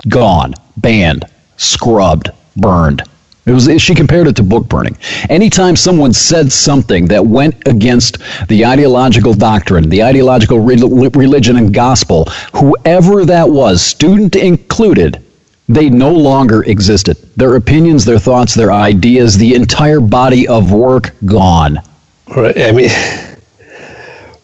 gone, 0.08 0.56
banned, 0.78 1.26
scrubbed, 1.58 2.32
burned. 2.56 3.04
It 3.46 3.52
was 3.52 3.82
she 3.82 3.96
compared 3.96 4.28
it 4.28 4.36
to 4.36 4.44
book 4.44 4.70
burning. 4.70 4.96
Anytime 5.28 5.76
someone 5.76 6.14
said 6.14 6.52
something 6.52 7.08
that 7.08 7.26
went 7.26 7.56
against 7.68 8.20
the 8.48 8.64
ideological 8.64 9.34
doctrine, 9.34 9.90
the 9.90 10.04
ideological 10.04 10.60
re- 10.60 11.10
religion 11.16 11.58
and 11.58 11.74
gospel, 11.74 12.26
whoever 12.54 13.26
that 13.26 13.50
was, 13.50 13.82
student 13.82 14.36
included, 14.36 15.24
they 15.68 15.90
no 15.90 16.14
longer 16.14 16.64
existed. 16.64 17.18
Their 17.38 17.56
opinions, 17.56 18.06
their 18.06 18.20
thoughts, 18.20 18.54
their 18.54 18.72
ideas, 18.72 19.36
the 19.36 19.56
entire 19.56 20.00
body 20.00 20.48
of 20.48 20.72
work 20.72 21.16
gone. 21.26 21.80
Right. 22.28 22.56
I 22.56 22.72
mean, 22.72 22.92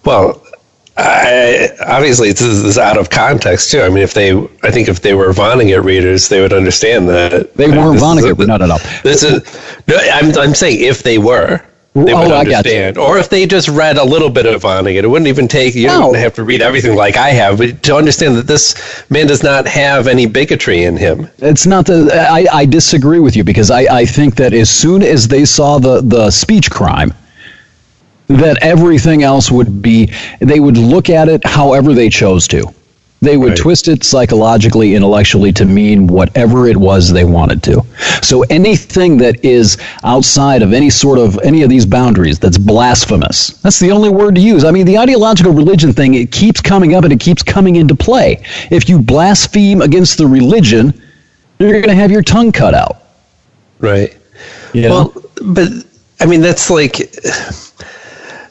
well, 0.06 0.42
I, 0.98 1.70
obviously 1.86 2.32
this 2.32 2.42
is 2.42 2.78
out 2.78 2.98
of 2.98 3.10
context 3.10 3.72
too. 3.72 3.82
I 3.82 3.90
mean, 3.90 4.04
if 4.04 4.14
they, 4.14 4.32
I 4.64 4.72
think 4.72 4.88
if 4.88 5.02
they 5.02 5.14
were 5.14 5.32
Vonnegut 5.34 5.84
readers, 5.84 6.30
they 6.30 6.40
would 6.42 6.54
understand 6.54 7.10
that 7.10 7.54
They 7.56 7.68
weren't 7.68 8.00
Vonnegut. 8.00 8.42
a- 8.42 8.48
no, 8.48 8.58
no, 8.58 8.66
no. 8.68 8.78
This 9.04 9.24
is. 9.24 9.44
No, 9.88 9.98
I'm, 9.98 10.38
I'm 10.38 10.54
saying 10.56 10.82
if 10.82 11.04
they 11.04 11.18
were. 11.18 11.62
They 11.94 12.12
Oh, 12.12 12.24
would 12.24 12.32
understand, 12.34 12.98
or 12.98 13.18
if 13.18 13.30
they 13.30 13.46
just 13.46 13.70
read 13.70 13.96
a 13.98 14.04
little 14.04 14.30
bit 14.30 14.46
of 14.46 14.62
Vonnegut, 14.64 15.04
it 15.04 15.08
wouldn't 15.08 15.30
even 15.30 15.48
take. 15.48 15.76
You 15.76 15.88
No. 15.88 16.00
don't 16.02 16.16
have 16.18 16.34
to 16.36 16.44
read 16.44 16.62
everything 16.62 16.94
like 16.98 17.16
I 17.16 17.30
have, 17.30 17.58
but 17.58 17.84
to 17.84 17.96
understand 17.96 18.36
that 18.36 18.48
this 18.48 18.76
man 19.10 19.28
does 19.28 19.44
not 19.44 19.66
have 19.66 20.08
any 20.08 20.26
bigotry 20.26 20.84
in 20.84 20.98
him. 20.98 21.30
It's 21.38 21.66
not 21.66 21.86
the. 21.86 22.10
I, 22.14 22.46
I 22.52 22.66
disagree 22.66 23.20
with 23.20 23.38
you 23.38 23.46
because 23.46 23.72
I, 23.72 23.82
I 24.00 24.06
think 24.06 24.36
that 24.36 24.54
as 24.54 24.70
soon 24.70 25.04
as 25.04 25.30
they 25.30 25.46
saw 25.46 25.78
the, 25.80 26.02
the 26.02 26.32
speech 26.32 26.70
crime, 26.70 27.14
that 28.28 28.58
everything 28.62 29.24
else 29.24 29.52
would 29.52 29.82
be, 29.82 30.12
they 30.40 30.60
would 30.60 30.78
look 30.78 31.10
at 31.10 31.30
it 31.30 31.46
however 31.46 31.94
they 31.94 32.10
chose 32.10 32.48
to. 32.50 32.66
They 33.22 33.38
would 33.38 33.52
Right. 33.52 33.58
twist 33.58 33.88
it 33.88 34.04
psychologically, 34.04 34.94
intellectually 34.94 35.52
to 35.54 35.66
mean 35.66 36.06
whatever 36.06 36.68
it 36.68 36.78
was 36.78 37.12
they 37.12 37.24
wanted 37.24 37.64
to. 37.64 37.84
So 38.22 38.44
anything 38.50 39.18
that 39.18 39.44
is 39.44 39.78
outside 40.04 40.62
of 40.62 40.74
any 40.74 40.90
sort 40.90 41.18
of 41.18 41.40
any 41.44 41.64
of 41.64 41.70
these 41.70 41.86
boundaries 41.86 42.38
that's 42.40 42.58
blasphemous. 42.58 43.56
That's 43.64 43.80
the 43.80 43.92
only 43.92 44.10
word 44.10 44.36
to 44.36 44.42
use. 44.42 44.64
I 44.64 44.72
mean, 44.72 44.86
the 44.86 44.98
ideological 44.98 45.54
religion 45.54 45.94
thing 45.94 46.14
it 46.14 46.32
keeps 46.32 46.62
coming 46.62 46.94
up 46.94 47.04
and 47.04 47.14
it 47.14 47.20
keeps 47.20 47.42
coming 47.42 47.78
into 47.78 47.96
play. 47.96 48.44
If 48.70 48.90
you 48.90 49.00
blaspheme 49.00 49.82
against 49.82 50.18
the 50.18 50.28
religion, 50.28 50.94
you're 51.58 51.72
going 51.72 51.84
to 51.86 51.96
have 51.96 52.12
your 52.12 52.22
tongue 52.22 52.52
cut 52.52 52.74
out. 52.74 52.98
Right. 53.80 54.16
You 54.74 54.82
know? 54.84 54.90
Well, 54.90 55.24
but 55.42 55.70
I 56.20 56.26
mean, 56.26 56.42
that's 56.42 56.70
like 56.70 56.98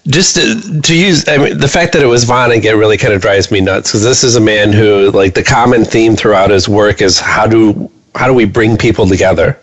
just 0.07 0.37
to, 0.37 0.81
to 0.83 0.97
use. 0.97 1.27
I 1.29 1.39
mean, 1.39 1.59
the 1.59 1.69
fact 1.69 1.93
that 1.95 2.03
it 2.03 2.07
was 2.07 2.25
Vonnegut 2.25 2.79
really 2.79 2.99
kind 2.99 3.15
of 3.15 3.23
drives 3.23 3.51
me 3.51 3.61
nuts 3.61 3.91
because 3.91 4.03
this 4.03 4.23
is 4.23 4.37
a 4.37 4.41
man 4.41 4.73
who, 4.73 5.11
like, 5.11 5.35
the 5.35 5.43
common 5.43 5.85
theme 5.85 6.17
throughout 6.17 6.51
his 6.51 6.69
work 6.69 7.01
is 7.01 7.19
how 7.19 7.47
do 7.47 7.91
how 8.15 8.27
do 8.27 8.35
we 8.35 8.45
bring 8.45 8.77
people 8.77 9.07
together? 9.07 9.59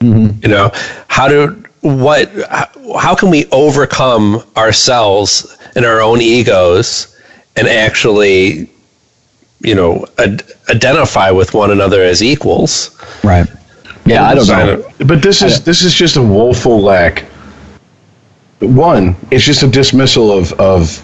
Mm-hmm. 0.00 0.40
You 0.42 0.48
know, 0.48 0.70
how 1.08 1.28
do 1.28 1.64
what? 1.80 2.30
How, 2.48 2.98
how 2.98 3.14
can 3.14 3.30
we 3.30 3.46
overcome 3.50 4.44
ourselves 4.56 5.56
and 5.74 5.84
our 5.84 6.00
own 6.00 6.20
egos 6.20 7.16
and 7.56 7.66
actually, 7.66 8.70
you 9.60 9.74
know, 9.74 10.06
ad- 10.18 10.44
identify 10.70 11.30
with 11.30 11.54
one 11.54 11.70
another 11.70 12.02
as 12.02 12.22
equals? 12.22 12.96
right. 13.24 13.48
Yeah, 14.04 14.24
I 14.24 14.34
don't 14.34 14.48
know. 14.48 14.84
But 15.06 15.22
this 15.22 15.42
is 15.42 15.62
this 15.62 15.82
is 15.82 15.94
just 15.94 16.16
a 16.16 16.22
woeful 16.22 16.80
lack. 16.80 17.24
One, 18.62 19.16
it's 19.30 19.44
just 19.44 19.62
a 19.62 19.68
dismissal 19.68 20.30
of 20.30 20.52
of 20.54 21.02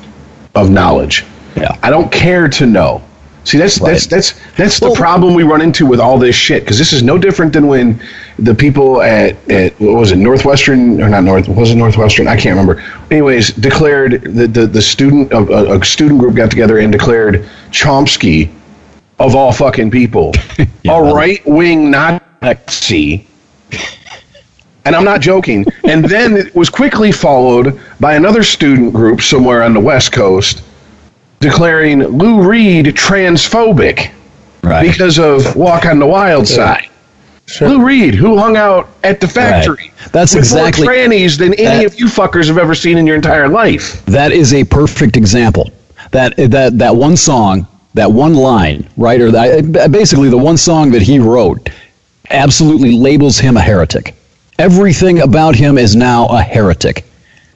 of 0.55 0.71
knowledge. 0.71 1.25
Yeah. 1.57 1.77
I 1.83 1.91
don't 1.91 2.11
care 2.13 2.49
to 2.49 2.67
know. 2.67 3.03
See, 3.45 3.57
that's 3.59 3.79
that's 3.79 4.05
Right. 4.05 4.11
that's 4.11 4.35
that's 4.57 4.79
the 4.81 4.87
Well- 4.87 4.95
problem 4.97 5.35
we 5.35 5.43
run 5.43 5.61
into 5.63 5.87
with 5.87 6.01
all 6.01 6.19
this 6.19 6.37
shit. 6.37 6.63
Because 6.63 6.79
this 6.79 6.93
is 6.93 7.03
no 7.03 7.17
different 7.19 7.53
than 7.53 7.67
when 7.67 8.01
the 8.39 8.55
people 8.55 9.01
at, 9.03 9.37
at 9.51 9.79
what 9.81 9.95
was 9.97 10.13
it 10.13 10.17
Northwestern 10.19 11.01
or 11.03 11.09
not 11.09 11.25
North 11.25 11.49
was 11.49 11.71
it 11.71 11.77
Northwestern? 11.77 12.29
I 12.29 12.37
can't 12.37 12.57
remember. 12.57 12.83
Anyways, 13.11 13.53
declared 13.55 14.23
the 14.23 14.47
the, 14.47 14.67
the 14.67 14.83
student 14.83 15.33
a, 15.33 15.73
a 15.81 15.85
student 15.85 16.21
group 16.21 16.35
got 16.37 16.51
together 16.51 16.79
and 16.79 16.93
declared 16.93 17.49
Chomsky 17.71 18.51
of 19.19 19.35
all 19.35 19.51
fucking 19.53 19.91
people 19.91 20.33
a 20.89 21.03
right 21.13 21.45
wing 21.47 21.91
Nazi. 21.91 23.27
And 24.85 24.97
I'm 24.97 25.05
not 25.05 25.21
joking. 25.21 25.67
And 25.85 26.05
then 26.05 26.37
it 26.37 26.55
was 26.55 26.71
quickly 26.71 27.13
followed 27.13 27.79
by 28.01 28.15
another 28.15 28.43
student 28.43 28.95
group 28.95 29.21
somewhere 29.21 29.63
on 29.63 29.75
the 29.75 29.81
West 29.81 30.13
Coast 30.13 30.63
declaring 31.41 32.01
Lou 32.03 32.43
Reed 32.43 32.87
transphobic 32.87 34.11
Right. 34.63 34.91
because 34.91 35.19
of 35.19 35.55
Walk 35.57 35.87
on 35.87 35.99
the 35.99 36.07
Wild 36.07 36.49
Side. 36.49 36.87
Lou 37.61 37.81
Reed, 37.85 38.15
who 38.15 38.37
hung 38.37 38.57
out 38.57 38.89
at 39.05 39.21
the 39.21 39.29
factory. 39.29 39.91
That's 40.13 40.35
with 40.35 40.45
exactly- 40.45 40.85
more 40.87 40.95
trannies 40.95 41.39
than 41.39 41.55
any 41.55 41.85
that- 41.85 41.87
of 41.87 41.99
you 42.01 42.07
fuckers 42.07 42.47
have 42.49 42.59
ever 42.59 42.75
seen 42.75 42.99
in 42.99 43.07
your 43.07 43.17
entire 43.17 43.49
life. 43.49 44.05
That 44.07 44.33
is 44.33 44.53
a 44.53 44.65
perfect 44.65 45.17
example. 45.17 45.71
That 46.11 46.35
that 46.37 46.79
that 46.79 46.97
one 46.97 47.17
song, 47.17 47.67
that 47.95 48.11
one 48.13 48.35
line, 48.35 48.87
right, 48.97 49.21
or 49.21 49.31
that, 49.31 49.91
basically 49.93 50.29
the 50.29 50.37
one 50.39 50.57
song 50.57 50.91
that 50.91 51.03
he 51.03 51.19
wrote, 51.19 51.71
absolutely 52.31 52.93
labels 52.93 53.39
him 53.39 53.57
a 53.57 53.61
heretic. 53.61 54.15
Everything 54.59 55.21
about 55.21 55.55
him 55.55 55.79
is 55.79 55.95
now 55.95 56.27
a 56.27 56.43
heretic. 56.43 57.05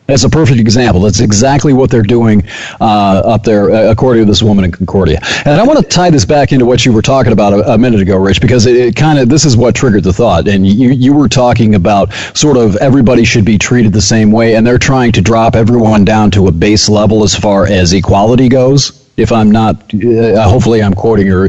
That's 0.06 0.24
a 0.24 0.28
perfect 0.28 0.60
example. 0.60 1.00
That's 1.00 1.20
exactly 1.20 1.72
what 1.72 1.90
they're 1.90 2.02
doing 2.02 2.42
uh, 2.80 3.22
up 3.24 3.44
there, 3.44 3.70
uh, 3.70 3.90
according 3.90 4.24
to 4.24 4.26
this 4.30 4.42
woman 4.42 4.64
in 4.64 4.70
Concordia. 4.70 5.20
And 5.44 5.60
I 5.60 5.64
want 5.64 5.78
to 5.78 5.84
tie 5.84 6.10
this 6.10 6.24
back 6.24 6.52
into 6.52 6.64
what 6.64 6.84
you 6.84 6.92
were 6.92 7.02
talking 7.02 7.32
about 7.32 7.54
a, 7.54 7.72
a 7.72 7.78
minute 7.78 8.00
ago, 8.00 8.16
Rich, 8.16 8.40
because 8.40 8.66
it, 8.66 8.76
it 8.76 8.96
kind 8.96 9.18
of 9.18 9.28
this 9.28 9.44
is 9.44 9.56
what 9.56 9.74
triggered 9.74 10.04
the 10.04 10.12
thought. 10.12 10.46
And 10.46 10.66
you 10.66 10.90
you 10.90 11.12
were 11.12 11.28
talking 11.28 11.74
about 11.76 12.12
sort 12.34 12.56
of 12.56 12.76
everybody 12.76 13.24
should 13.24 13.44
be 13.44 13.58
treated 13.58 13.92
the 13.92 14.02
same 14.02 14.30
way, 14.30 14.54
and 14.56 14.66
they're 14.66 14.78
trying 14.78 15.12
to 15.12 15.22
drop 15.22 15.56
everyone 15.56 16.04
down 16.04 16.30
to 16.32 16.48
a 16.48 16.52
base 16.52 16.88
level 16.88 17.24
as 17.24 17.34
far 17.34 17.66
as 17.66 17.92
equality 17.92 18.48
goes. 18.48 19.08
If 19.16 19.30
I'm 19.30 19.50
not, 19.50 19.94
uh, 19.94 20.48
hopefully 20.48 20.82
I'm 20.82 20.94
quoting 20.94 21.30
or 21.30 21.48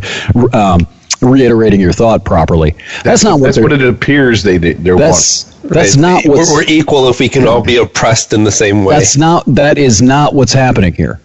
um, 0.54 0.88
reiterating 1.24 1.80
your 1.80 1.94
thought 1.94 2.24
properly. 2.26 2.76
That's, 3.04 3.24
not 3.24 3.40
what 3.40 3.48
That's 3.48 3.60
what 3.60 3.72
it 3.74 3.82
appears 3.82 4.44
they. 4.44 4.58
They're 4.58 4.98
that's 4.98 5.54
wanting. 5.54 5.70
that's 5.70 5.96
Right? 5.98 6.02
not 6.02 6.26
We're, 6.26 6.52
we're 6.52 6.64
equal 6.68 7.10
if 7.10 7.20
we 7.20 7.30
can 7.30 7.48
all 7.48 7.62
be 7.64 7.78
oppressed 7.78 8.34
in 8.34 8.44
the 8.44 8.52
same 8.52 8.84
way. 8.84 8.96
that's 8.96 9.18
not. 9.18 9.44
That 9.48 9.78
is 9.78 10.02
not 10.02 10.34
what's 10.34 10.54
happening 10.54 10.94
here. 10.94 11.20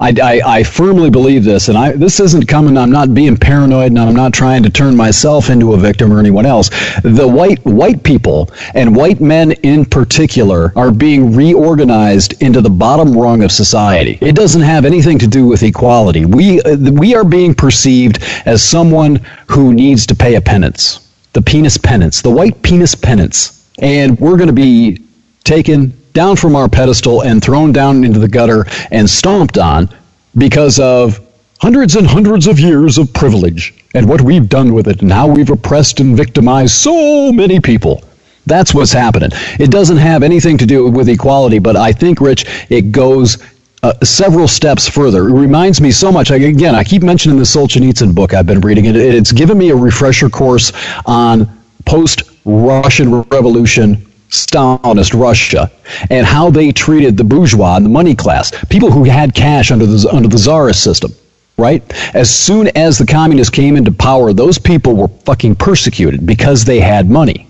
I, 0.00 0.14
I, 0.22 0.58
I 0.58 0.62
firmly 0.62 1.10
believe 1.10 1.44
this, 1.44 1.68
and 1.68 1.78
I 1.78 1.92
this 1.92 2.20
isn't 2.20 2.46
coming. 2.46 2.76
I'm 2.76 2.90
not 2.90 3.14
being 3.14 3.36
paranoid, 3.36 3.88
and 3.88 3.98
I'm 3.98 4.14
not 4.14 4.32
trying 4.32 4.62
to 4.64 4.70
turn 4.70 4.96
myself 4.96 5.50
into 5.50 5.74
a 5.74 5.76
victim 5.76 6.12
or 6.12 6.18
anyone 6.18 6.46
else. 6.46 6.68
The 7.02 7.26
white 7.26 7.64
white 7.64 8.02
people 8.02 8.50
and 8.74 8.94
white 8.94 9.20
men 9.20 9.52
in 9.52 9.84
particular 9.84 10.72
are 10.76 10.90
being 10.90 11.34
reorganized 11.34 12.42
into 12.42 12.60
the 12.60 12.70
bottom 12.70 13.12
rung 13.12 13.42
of 13.42 13.52
society. 13.52 14.18
It 14.20 14.34
doesn't 14.34 14.62
have 14.62 14.84
anything 14.84 15.18
to 15.18 15.26
do 15.26 15.46
with 15.46 15.62
equality. 15.62 16.24
We 16.24 16.60
we 16.76 17.14
are 17.14 17.24
being 17.24 17.54
perceived 17.54 18.18
as 18.46 18.62
someone 18.62 19.20
who 19.48 19.72
needs 19.72 20.06
to 20.06 20.14
pay 20.14 20.34
a 20.34 20.40
penance, 20.40 21.08
the 21.32 21.42
penis 21.42 21.76
penance, 21.76 22.20
the 22.20 22.30
white 22.30 22.60
penis 22.62 22.94
penance, 22.94 23.68
and 23.78 24.18
we're 24.18 24.36
going 24.36 24.48
to 24.48 24.52
be 24.52 25.04
taken 25.44 25.96
down 26.14 26.36
from 26.36 26.56
our 26.56 26.68
pedestal 26.68 27.22
and 27.22 27.42
thrown 27.42 27.72
down 27.72 28.04
into 28.04 28.20
the 28.20 28.28
gutter 28.28 28.64
and 28.90 29.10
stomped 29.10 29.58
on 29.58 29.90
because 30.38 30.78
of 30.78 31.20
hundreds 31.60 31.96
and 31.96 32.06
hundreds 32.06 32.46
of 32.46 32.58
years 32.58 32.98
of 32.98 33.12
privilege 33.12 33.74
and 33.94 34.08
what 34.08 34.20
we've 34.20 34.48
done 34.48 34.72
with 34.72 34.88
it 34.88 35.02
and 35.02 35.12
how 35.12 35.26
we've 35.26 35.50
oppressed 35.50 36.00
and 36.00 36.16
victimized 36.16 36.72
so 36.72 37.32
many 37.32 37.60
people. 37.60 38.02
That's 38.46 38.72
what's 38.74 38.92
happening. 38.92 39.30
It 39.58 39.70
doesn't 39.70 39.96
have 39.96 40.22
anything 40.22 40.56
to 40.58 40.66
do 40.66 40.88
with 40.88 41.08
equality, 41.08 41.58
but 41.58 41.76
I 41.76 41.92
think, 41.92 42.20
Rich, 42.20 42.46
it 42.68 42.92
goes 42.92 43.38
uh, 43.82 43.94
several 44.04 44.46
steps 44.46 44.88
further. 44.88 45.28
It 45.28 45.32
reminds 45.32 45.80
me 45.80 45.90
so 45.90 46.12
much. 46.12 46.30
I, 46.30 46.36
again, 46.36 46.74
I 46.74 46.84
keep 46.84 47.02
mentioning 47.02 47.38
the 47.38 47.44
Solzhenitsyn 47.44 48.14
book 48.14 48.34
I've 48.34 48.46
been 48.46 48.60
reading. 48.60 48.84
It, 48.84 48.96
it's 48.96 49.32
given 49.32 49.58
me 49.58 49.70
a 49.70 49.76
refresher 49.76 50.28
course 50.28 50.72
on 51.06 51.60
post 51.86 52.22
Russian 52.44 53.22
Revolution 53.22 54.06
Stalinist 54.30 55.18
Russia 55.18 55.70
and 56.10 56.26
how 56.26 56.50
they 56.50 56.72
treated 56.72 57.16
the 57.16 57.24
bourgeois 57.24 57.76
and 57.76 57.84
the 57.84 57.90
money 57.90 58.14
class, 58.14 58.52
people 58.66 58.90
who 58.90 59.04
had 59.04 59.34
cash 59.34 59.70
under 59.70 59.86
the 59.86 60.08
under 60.12 60.28
the 60.28 60.38
czarist 60.38 60.82
system. 60.82 61.12
Right? 61.56 61.82
As 62.14 62.34
soon 62.34 62.68
as 62.74 62.98
the 62.98 63.06
communists 63.06 63.54
came 63.54 63.76
into 63.76 63.92
power, 63.92 64.32
those 64.32 64.58
people 64.58 64.96
were 64.96 65.08
fucking 65.24 65.54
persecuted 65.54 66.26
because 66.26 66.64
they 66.64 66.80
had 66.80 67.08
money 67.08 67.46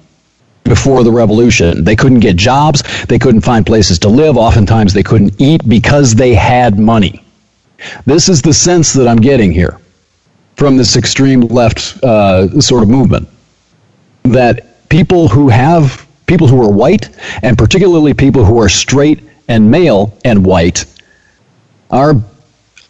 before 0.65 1.05
the 1.05 1.13
revolution. 1.13 1.85
They 1.85 1.97
couldn't 1.97 2.21
get 2.21 2.37
jobs, 2.37 2.83
they 3.07 3.19
couldn't 3.19 3.43
find 3.43 3.65
places 3.65 3.99
to 4.01 4.09
live, 4.09 4.37
oftentimes 4.37 4.93
they 4.93 5.03
couldn't 5.03 5.41
eat 5.41 5.67
because 5.69 6.15
they 6.15 6.35
had 6.35 6.79
money. 6.79 7.25
This 8.07 8.29
is 8.29 8.43
the 8.43 8.53
sense 8.53 8.93
that 8.95 9.09
I'm 9.09 9.21
getting 9.21 9.51
here 9.53 9.79
from 10.57 10.77
this 10.77 10.97
extreme 10.97 11.43
left 11.43 12.03
uh, 12.03 12.61
sort 12.61 12.83
of 12.83 12.89
movement 12.89 13.29
that 14.25 14.89
people 14.89 15.29
who 15.29 15.49
have 15.49 16.04
people 16.27 16.49
who 16.49 16.61
are 16.63 16.71
white 16.71 17.11
and 17.43 17.57
particularly 17.59 18.15
people 18.15 18.45
who 18.45 18.59
are 18.61 18.69
straight 18.69 19.23
and 19.49 19.71
male 19.71 20.17
and 20.25 20.45
white 20.45 20.85
are 21.91 22.15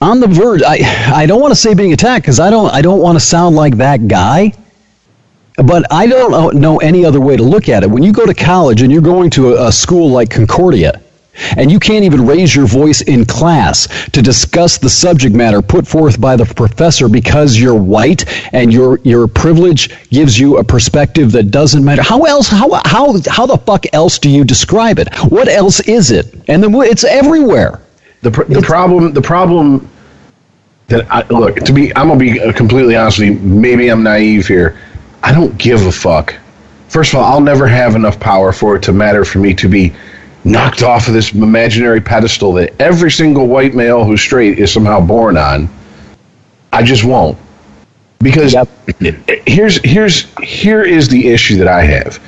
on 0.01 0.21
the 0.21 0.27
verge 0.27 0.63
I 0.63 0.79
I 1.15 1.27
don't 1.27 1.41
want 1.41 1.53
to 1.53 1.57
say 1.57 1.75
being 1.75 1.93
attacked 1.93 2.27
cuz 2.27 2.41
I 2.41 2.51
don't 2.51 2.71
I 2.73 2.83
don't 2.83 3.01
want 3.01 3.17
to 3.17 3.25
sound 3.25 3.57
like 3.57 3.77
that 3.79 4.09
guy 4.09 4.53
but 5.57 5.85
I 5.93 6.07
don't 6.07 6.31
know- 6.31 6.51
know 6.51 6.79
any 6.79 7.05
other 7.05 7.21
way 7.21 7.37
to 7.37 7.43
look 7.43 7.69
at 7.69 7.85
it. 7.85 7.91
When 7.91 8.03
you 8.03 8.13
go 8.13 8.27
to 8.27 8.35
college 8.35 8.83
and 8.83 8.91
you're 8.91 9.03
going 9.03 9.31
to 9.31 9.55
a, 9.55 9.69
a 9.69 9.73
school 9.73 10.11
like 10.11 10.29
Concordia, 10.31 11.01
and 11.57 11.71
you 11.71 11.79
can't 11.79 12.05
even 12.05 12.27
raise 12.27 12.55
your 12.55 12.67
voice 12.67 13.01
in 13.03 13.25
class 13.25 13.89
to 14.11 14.23
discuss 14.23 14.79
the 14.79 14.89
subject 14.89 15.35
matter 15.35 15.61
put 15.63 15.87
forth 15.87 16.21
by 16.21 16.37
the 16.37 16.45
professor 16.45 17.09
because 17.09 17.59
you're 17.59 17.75
white 17.75 18.25
and 18.53 18.73
your 18.73 18.99
your 19.05 19.27
privilege 19.27 19.91
gives 20.11 20.39
you 20.39 20.59
a 20.59 20.65
perspective 20.65 21.33
that 21.33 21.51
doesn't 21.51 21.85
matter. 21.85 22.03
How 22.03 22.23
else? 22.23 22.49
How 22.49 22.71
how 22.85 23.15
how 23.29 23.47
the 23.47 23.59
fuck 23.59 23.85
else 23.93 24.19
do 24.19 24.31
you 24.31 24.45
describe 24.45 24.99
it? 24.99 25.15
What 25.31 25.49
else 25.49 25.81
is 25.81 26.11
it? 26.11 26.35
And 26.49 26.63
then 26.63 26.75
it's 26.75 27.05
everywhere. 27.05 27.81
The, 28.23 28.31
pr- 28.31 28.45
the 28.45 28.63
problem 28.63 29.13
the 29.13 29.23
problem 29.23 29.89
that 30.89 31.07
I 31.11 31.27
look 31.29 31.57
to 31.57 31.73
be 31.73 31.95
I'm 31.97 32.09
gonna 32.09 32.21
be 32.21 32.41
uh, 32.41 32.53
completely 32.53 32.97
honest 32.97 33.19
with 33.19 33.29
you. 33.29 33.35
Maybe 33.41 33.89
I'm 33.89 34.03
naive 34.03 34.47
here. 34.47 34.79
I 35.23 35.33
don't 35.33 35.57
give 35.59 35.87
a 35.87 35.93
fuck. 35.93 36.35
First 36.89 37.13
of 37.13 37.19
all, 37.19 37.25
I'll 37.25 37.41
never 37.41 37.67
have 37.67 37.97
enough 37.97 38.21
power 38.21 38.53
for 38.53 38.77
it 38.77 38.83
to 38.85 38.93
matter 38.93 39.25
for 39.25 39.39
me 39.39 39.55
to 39.55 39.69
be 39.69 39.93
knocked 40.45 40.83
off 40.83 41.09
of 41.09 41.15
this 41.15 41.33
imaginary 41.33 42.01
pedestal 42.01 42.53
that 42.55 42.79
every 42.81 43.11
single 43.11 43.47
white 43.47 43.75
male 43.75 44.05
who's 44.05 44.21
straight 44.21 44.59
is 44.59 44.73
somehow 44.73 45.01
born 45.01 45.37
on. 45.37 45.69
I 46.73 46.83
just 46.83 47.05
won't. 47.05 47.39
Because 48.19 48.55
here's 49.47 49.79
here's 49.85 50.35
here 50.43 50.83
is 50.83 51.09
the 51.09 51.29
issue 51.29 51.57
that 51.59 51.69
I 51.69 51.83
have. 51.83 52.23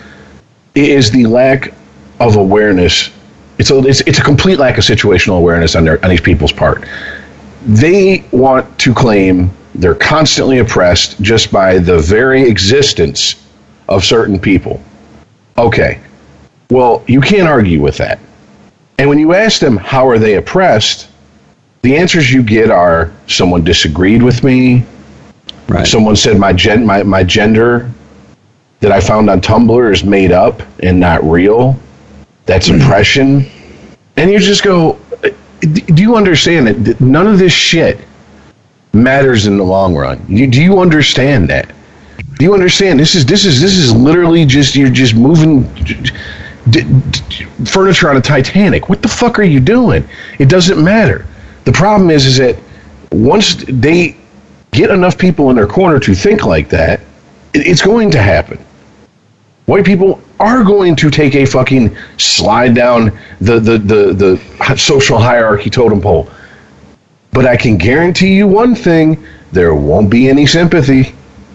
It 0.75 0.91
is 0.91 1.11
the 1.11 1.25
lack 1.27 1.73
of 2.21 2.37
awareness. 2.37 3.11
It's 3.59 3.71
a 3.71 3.79
it's, 3.79 4.01
it's 4.03 4.19
a 4.19 4.23
complete 4.23 4.59
lack 4.59 4.77
of 4.77 4.85
situational 4.85 5.39
awareness 5.39 5.75
on 5.75 5.85
their 5.85 6.03
on 6.05 6.11
these 6.11 6.21
people's 6.21 6.53
part. 6.53 6.87
They 7.65 8.25
want 8.31 8.79
to 8.81 8.95
claim 8.95 9.51
they're 9.75 9.95
constantly 9.95 10.59
oppressed 10.59 11.21
just 11.21 11.51
by 11.51 11.79
the 11.79 11.99
very 11.99 12.43
existence 12.43 13.47
of 13.89 14.05
certain 14.05 14.39
people. 14.39 14.83
Okay. 15.59 16.01
Well, 16.71 17.05
you 17.07 17.21
can't 17.21 17.49
argue 17.49 17.81
with 17.81 17.97
that. 17.99 18.19
And 18.99 19.09
when 19.09 19.19
you 19.19 19.35
ask 19.35 19.61
them 19.61 19.77
how 19.77 20.09
are 20.09 20.19
they 20.19 20.35
oppressed, 20.35 21.09
the 21.83 21.97
answers 21.97 22.33
you 22.33 22.43
get 22.43 22.71
are 22.71 23.13
someone 23.27 23.63
disagreed 23.63 24.23
with 24.23 24.43
me, 24.43 24.85
Right. 25.69 25.87
someone 25.87 26.15
said 26.15 26.39
my 26.39 26.53
gen 26.53 26.87
my, 26.87 27.03
my 27.03 27.25
gender 27.25 27.91
that 28.81 28.93
I 28.93 29.01
found 29.01 29.29
on 29.29 29.41
Tumblr 29.41 29.93
is 29.93 30.05
made 30.05 30.31
up 30.31 30.63
and 30.81 31.01
not 31.01 31.25
real. 31.25 31.77
That's 32.45 32.69
hmm. 32.69 32.81
oppression. 32.81 33.47
And 34.17 34.31
you 34.31 34.39
just 34.39 34.63
go, 34.63 34.99
do 35.61 36.03
you 36.03 36.17
understand 36.17 36.69
that 36.69 37.01
none 37.01 37.27
of 37.27 37.39
this 37.39 37.53
shit 37.53 37.99
matters 38.93 39.47
in 39.47 39.59
the 39.59 39.65
long 39.65 39.95
run? 39.95 40.25
You, 40.29 40.47
do 40.47 40.63
you 40.63 40.79
understand 40.79 41.49
that? 41.49 41.73
Do 42.39 42.45
you 42.45 42.55
understand 42.55 43.01
this 43.01 43.15
is 43.15 43.25
this 43.27 43.45
is 43.45 43.61
this 43.61 43.77
is 43.77 43.95
literally 43.95 44.45
just 44.45 44.77
you're 44.77 44.91
just 44.91 45.15
moving 45.15 45.65
d- 46.71 46.83
d- 46.83 47.45
furniture 47.65 48.11
on 48.11 48.17
a 48.17 48.21
Titanic. 48.21 48.89
What 48.89 49.03
the 49.03 49.09
fuck 49.09 49.39
are 49.39 49.45
you 49.45 49.61
doing? 49.61 50.09
It 50.39 50.49
doesn't 50.49 50.83
matter. 50.83 51.27
The 51.65 51.73
problem 51.73 52.11
is 52.11 52.27
is 52.27 52.37
that 52.39 52.57
once 53.13 53.65
they 53.69 54.17
get 54.73 54.91
enough 54.91 55.17
people 55.19 55.51
in 55.51 55.57
their 55.57 55.67
corner 55.67 55.99
to 56.01 56.15
think 56.15 56.45
like 56.45 56.69
that, 56.71 57.01
it, 57.55 57.67
it's 57.67 57.83
going 57.83 58.11
to 58.13 58.23
happen. 58.23 58.59
White 59.67 59.85
people 59.85 60.21
are 60.39 60.63
going 60.63 60.95
to 60.97 61.11
take 61.11 61.35
a 61.35 61.45
fucking 61.45 61.97
slide 62.19 62.75
down 62.75 63.19
the, 63.41 63.59
the, 63.59 63.79
the, 63.79 64.13
the 64.13 64.77
social 64.77 65.19
hierarchy 65.19 65.71
totem 65.71 66.01
pole. 66.01 66.31
But 67.33 67.47
I 67.47 67.57
can 67.57 67.77
guarantee 67.77 68.35
you 68.35 68.47
one 68.47 68.75
thing: 68.75 69.27
there 69.53 69.75
won't 69.75 70.09
be 70.09 70.29
any 70.29 70.47
sympathy. 70.47 71.15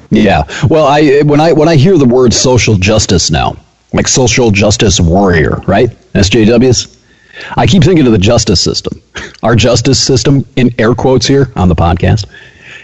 Yeah. 0.10 0.43
Well, 0.69 0.86
I 0.86 1.21
when 1.21 1.39
I 1.39 1.54
when 1.54 1.69
I 1.69 1.76
hear 1.76 1.97
the 1.97 2.06
word 2.06 2.34
social 2.34 2.76
justice 2.76 3.32
now, 3.32 3.56
like 3.93 4.08
social 4.08 4.51
justice 4.51 4.99
warrior, 4.99 5.62
right? 5.67 5.89
SJWs. 6.13 6.97
I 7.58 7.65
keep 7.65 7.84
thinking 7.84 8.06
of 8.06 8.12
the 8.12 8.17
justice 8.17 8.62
system, 8.62 9.01
our 9.43 9.56
justice 9.56 9.99
system 9.99 10.45
in 10.56 10.73
air 10.77 10.93
quotes 10.93 11.25
here 11.27 11.51
on 11.56 11.69
the 11.69 11.75
podcast, 11.75 12.25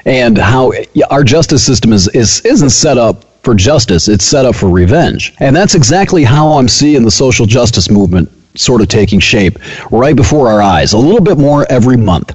and 0.05 0.37
how 0.37 0.73
our 1.09 1.23
justice 1.23 1.65
system 1.65 1.93
is, 1.93 2.07
is 2.09 2.41
isn't 2.41 2.69
set 2.69 2.97
up 2.97 3.25
for 3.43 3.53
justice; 3.55 4.07
it's 4.07 4.25
set 4.25 4.45
up 4.45 4.55
for 4.55 4.69
revenge, 4.69 5.33
and 5.39 5.55
that's 5.55 5.75
exactly 5.75 6.23
how 6.23 6.53
I'm 6.53 6.67
seeing 6.67 7.03
the 7.03 7.11
social 7.11 7.45
justice 7.45 7.89
movement 7.89 8.31
sort 8.55 8.81
of 8.81 8.87
taking 8.87 9.19
shape 9.19 9.59
right 9.91 10.15
before 10.15 10.49
our 10.49 10.61
eyes. 10.61 10.93
A 10.93 10.97
little 10.97 11.21
bit 11.21 11.37
more 11.37 11.65
every 11.69 11.97
month. 11.97 12.33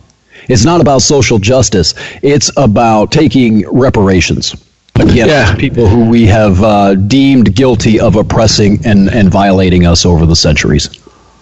It's 0.49 0.65
not 0.65 0.81
about 0.81 1.03
social 1.03 1.39
justice; 1.39 1.95
it's 2.23 2.51
about 2.57 3.11
taking 3.11 3.69
reparations 3.71 4.55
against 5.03 5.29
Yeah. 5.29 5.55
people 5.57 5.87
who 5.87 6.09
we 6.09 6.27
have 6.27 6.63
uh, 6.63 6.95
deemed 6.95 7.55
guilty 7.55 8.01
of 8.01 8.17
oppressing 8.17 8.85
and, 8.87 9.09
and 9.11 9.31
violating 9.31 9.87
us 9.87 10.05
over 10.07 10.27
the 10.27 10.37
centuries. 10.37 10.89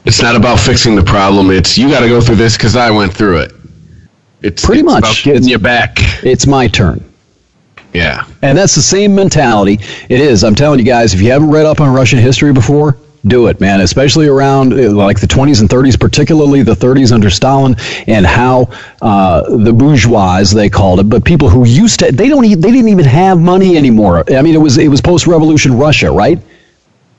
It's 0.05 0.23
not 0.23 0.35
about 0.37 0.59
fixing 0.59 0.97
the 0.97 1.03
problem. 1.05 1.51
It's 1.51 1.77
you 1.77 1.91
got 1.91 2.01
to 2.01 2.09
go 2.09 2.21
through 2.21 2.37
this 2.37 2.57
because 2.57 2.75
I 2.77 2.91
went 2.91 3.13
through 3.13 3.39
it. 3.41 3.53
It's 4.43 4.65
Pretty 4.65 4.81
it's 4.81 4.87
much. 4.87 5.03
about 5.03 5.23
getting 5.23 5.49
you 5.49 5.59
back. 5.59 5.97
It's 6.25 6.47
my 6.47 6.67
turn. 6.69 7.05
Yeah. 7.93 8.25
And 8.43 8.57
that's 8.57 8.75
the 8.75 8.83
same 8.83 9.15
mentality. 9.15 9.75
It 10.09 10.21
is. 10.21 10.45
I'm 10.45 10.55
telling 10.55 10.79
you 10.79 10.85
guys, 10.85 11.13
if 11.13 11.21
you 11.21 11.31
haven't 11.31 11.51
read 11.51 11.67
up 11.67 11.81
on 11.81 11.93
Russian 11.93 12.19
history 12.19 12.53
before, 12.53 12.97
do 13.27 13.49
it, 13.49 13.61
man. 13.61 13.81
Especially 13.81 14.29
around 14.29 14.73
uh, 14.73 14.91
like 14.91 15.21
the 15.21 15.27
20s 15.27 15.61
and 15.61 15.69
30s, 15.69 15.99
particularly 15.99 16.63
the 16.63 16.75
30s 16.75 17.13
under 17.13 17.31
Stalin, 17.31 17.77
and 18.07 18.27
how 18.27 18.71
uh, 19.03 19.57
the 19.57 19.73
bourgeois, 19.73 20.43
they 20.45 20.71
called 20.71 21.01
it, 21.01 21.09
but 21.09 21.25
people 21.25 21.49
who 21.49 21.67
used 21.67 22.01
to, 22.01 22.13
they 22.13 22.29
don't, 22.29 22.43
they 22.43 22.71
didn't 22.71 22.89
even 22.89 23.05
have 23.05 23.39
money 23.39 23.77
anymore. 23.77 24.25
I 24.33 24.43
mean, 24.43 24.55
it 24.55 24.59
was 24.59 24.79
it 24.79 24.89
was 24.89 25.01
post-revolution 25.01 25.77
Russia, 25.77 26.11
right? 26.11 26.39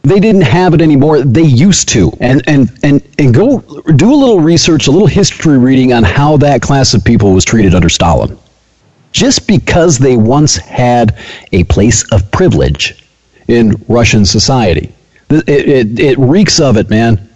They 0.04 0.20
didn't 0.20 0.42
have 0.42 0.74
it 0.74 0.82
anymore. 0.82 1.22
They 1.22 1.44
used 1.44 1.90
to. 1.90 2.12
And 2.20 2.42
and 2.48 2.72
and 2.84 3.02
and 3.20 3.34
go 3.34 3.60
do 3.60 4.12
a 4.12 4.16
little 4.16 4.40
research, 4.40 4.88
a 4.88 4.92
little 4.92 5.08
history 5.08 5.60
reading 5.60 5.94
on 5.94 6.04
how 6.04 6.38
that 6.38 6.62
class 6.62 6.94
of 6.96 7.04
people 7.04 7.34
was 7.34 7.46
treated 7.46 7.76
under 7.76 7.90
Stalin 7.90 8.38
just 9.12 9.48
because 9.48 9.98
they 9.98 10.16
once 10.16 10.56
had 10.58 11.18
a 11.52 11.64
place 11.66 12.10
of 12.12 12.30
privilege 12.32 13.06
in 13.48 13.76
Russian 13.88 14.26
society. 14.26 14.94
It, 15.32 15.48
it, 15.48 16.00
it 16.00 16.20
reeks 16.20 16.60
of 16.60 16.78
it, 16.78 16.90
man. 16.90 17.30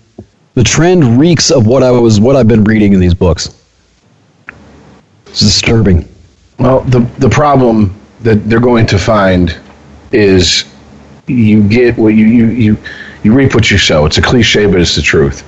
The 0.56 0.64
trend 0.64 1.18
reeks 1.20 1.50
of 1.50 1.66
what 1.66 1.82
I 1.82 1.92
was 1.92 2.20
what 2.20 2.36
I've 2.36 2.48
been 2.48 2.64
reading 2.64 2.94
in 2.94 3.00
these 3.00 3.14
books. 3.14 3.62
It's 5.28 5.40
disturbing. 5.40 6.08
Well, 6.60 6.82
the 6.82 7.00
the 7.20 7.30
problem 7.30 7.96
that 8.22 8.50
they're 8.50 8.60
going 8.60 8.86
to 8.88 8.98
find 8.98 9.56
is 10.12 10.66
you 11.28 11.68
get 11.68 11.98
what 11.98 12.10
you 12.10 12.26
you 12.26 12.48
you, 12.48 12.78
you 13.24 13.34
reap 13.34 13.54
what 13.54 13.72
you 13.72 13.78
sow. 13.78 14.06
It's 14.06 14.18
a 14.18 14.22
cliche, 14.22 14.66
but 14.66 14.80
it's 14.80 14.96
the 14.96 15.02
truth. 15.02 15.44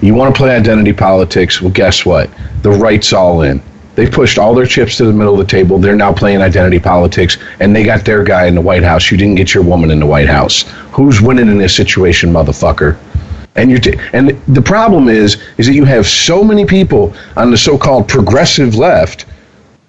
You 0.00 0.14
want 0.14 0.34
to 0.34 0.38
play 0.38 0.54
identity 0.56 0.92
politics? 0.92 1.62
Well, 1.62 1.70
guess 1.70 2.04
what? 2.04 2.28
The 2.62 2.70
right's 2.70 3.12
all 3.12 3.42
in. 3.42 3.62
They 3.94 4.08
pushed 4.08 4.38
all 4.38 4.54
their 4.54 4.66
chips 4.66 4.96
to 4.96 5.04
the 5.04 5.12
middle 5.12 5.38
of 5.38 5.46
the 5.46 5.50
table. 5.50 5.78
They're 5.78 5.94
now 5.96 6.12
playing 6.12 6.40
identity 6.40 6.78
politics, 6.78 7.36
and 7.60 7.76
they 7.76 7.84
got 7.84 8.04
their 8.04 8.24
guy 8.24 8.46
in 8.46 8.54
the 8.54 8.60
White 8.60 8.82
House. 8.82 9.10
You 9.10 9.18
didn't 9.18 9.34
get 9.34 9.52
your 9.52 9.62
woman 9.62 9.90
in 9.90 10.00
the 10.00 10.06
White 10.06 10.28
House. 10.28 10.62
Who's 10.92 11.20
winning 11.20 11.48
in 11.48 11.58
this 11.58 11.76
situation, 11.76 12.32
motherfucker? 12.32 12.98
And 13.54 13.70
you're 13.70 13.80
t- 13.80 13.98
and 14.14 14.30
the 14.48 14.62
problem 14.62 15.08
is 15.08 15.42
is 15.58 15.66
that 15.66 15.74
you 15.74 15.84
have 15.84 16.06
so 16.06 16.42
many 16.42 16.64
people 16.64 17.14
on 17.36 17.50
the 17.50 17.58
so-called 17.58 18.08
progressive 18.08 18.76
left 18.76 19.26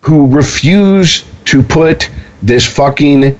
who 0.01 0.27
refuse 0.27 1.23
to 1.45 1.63
put 1.63 2.09
this 2.41 2.65
fucking 2.65 3.39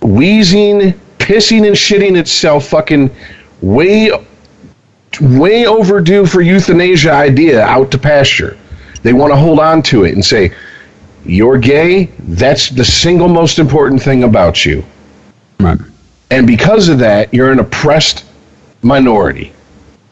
wheezing, 0.00 0.94
pissing 1.18 1.66
and 1.66 1.76
shitting 1.76 2.16
itself 2.16 2.68
fucking 2.68 3.10
way 3.60 4.10
way 5.20 5.66
overdue 5.66 6.24
for 6.24 6.40
euthanasia 6.40 7.12
idea 7.12 7.60
out 7.60 7.90
to 7.90 7.98
pasture. 7.98 8.56
They 9.02 9.12
want 9.12 9.32
to 9.32 9.36
hold 9.36 9.58
on 9.58 9.82
to 9.84 10.04
it 10.04 10.14
and 10.14 10.24
say, 10.24 10.54
You're 11.24 11.58
gay, 11.58 12.06
that's 12.20 12.70
the 12.70 12.84
single 12.84 13.28
most 13.28 13.58
important 13.58 14.02
thing 14.02 14.24
about 14.24 14.64
you. 14.64 14.84
Right. 15.60 15.78
And 16.30 16.46
because 16.46 16.88
of 16.88 16.98
that, 16.98 17.32
you're 17.32 17.52
an 17.52 17.58
oppressed 17.58 18.24
minority. 18.82 19.52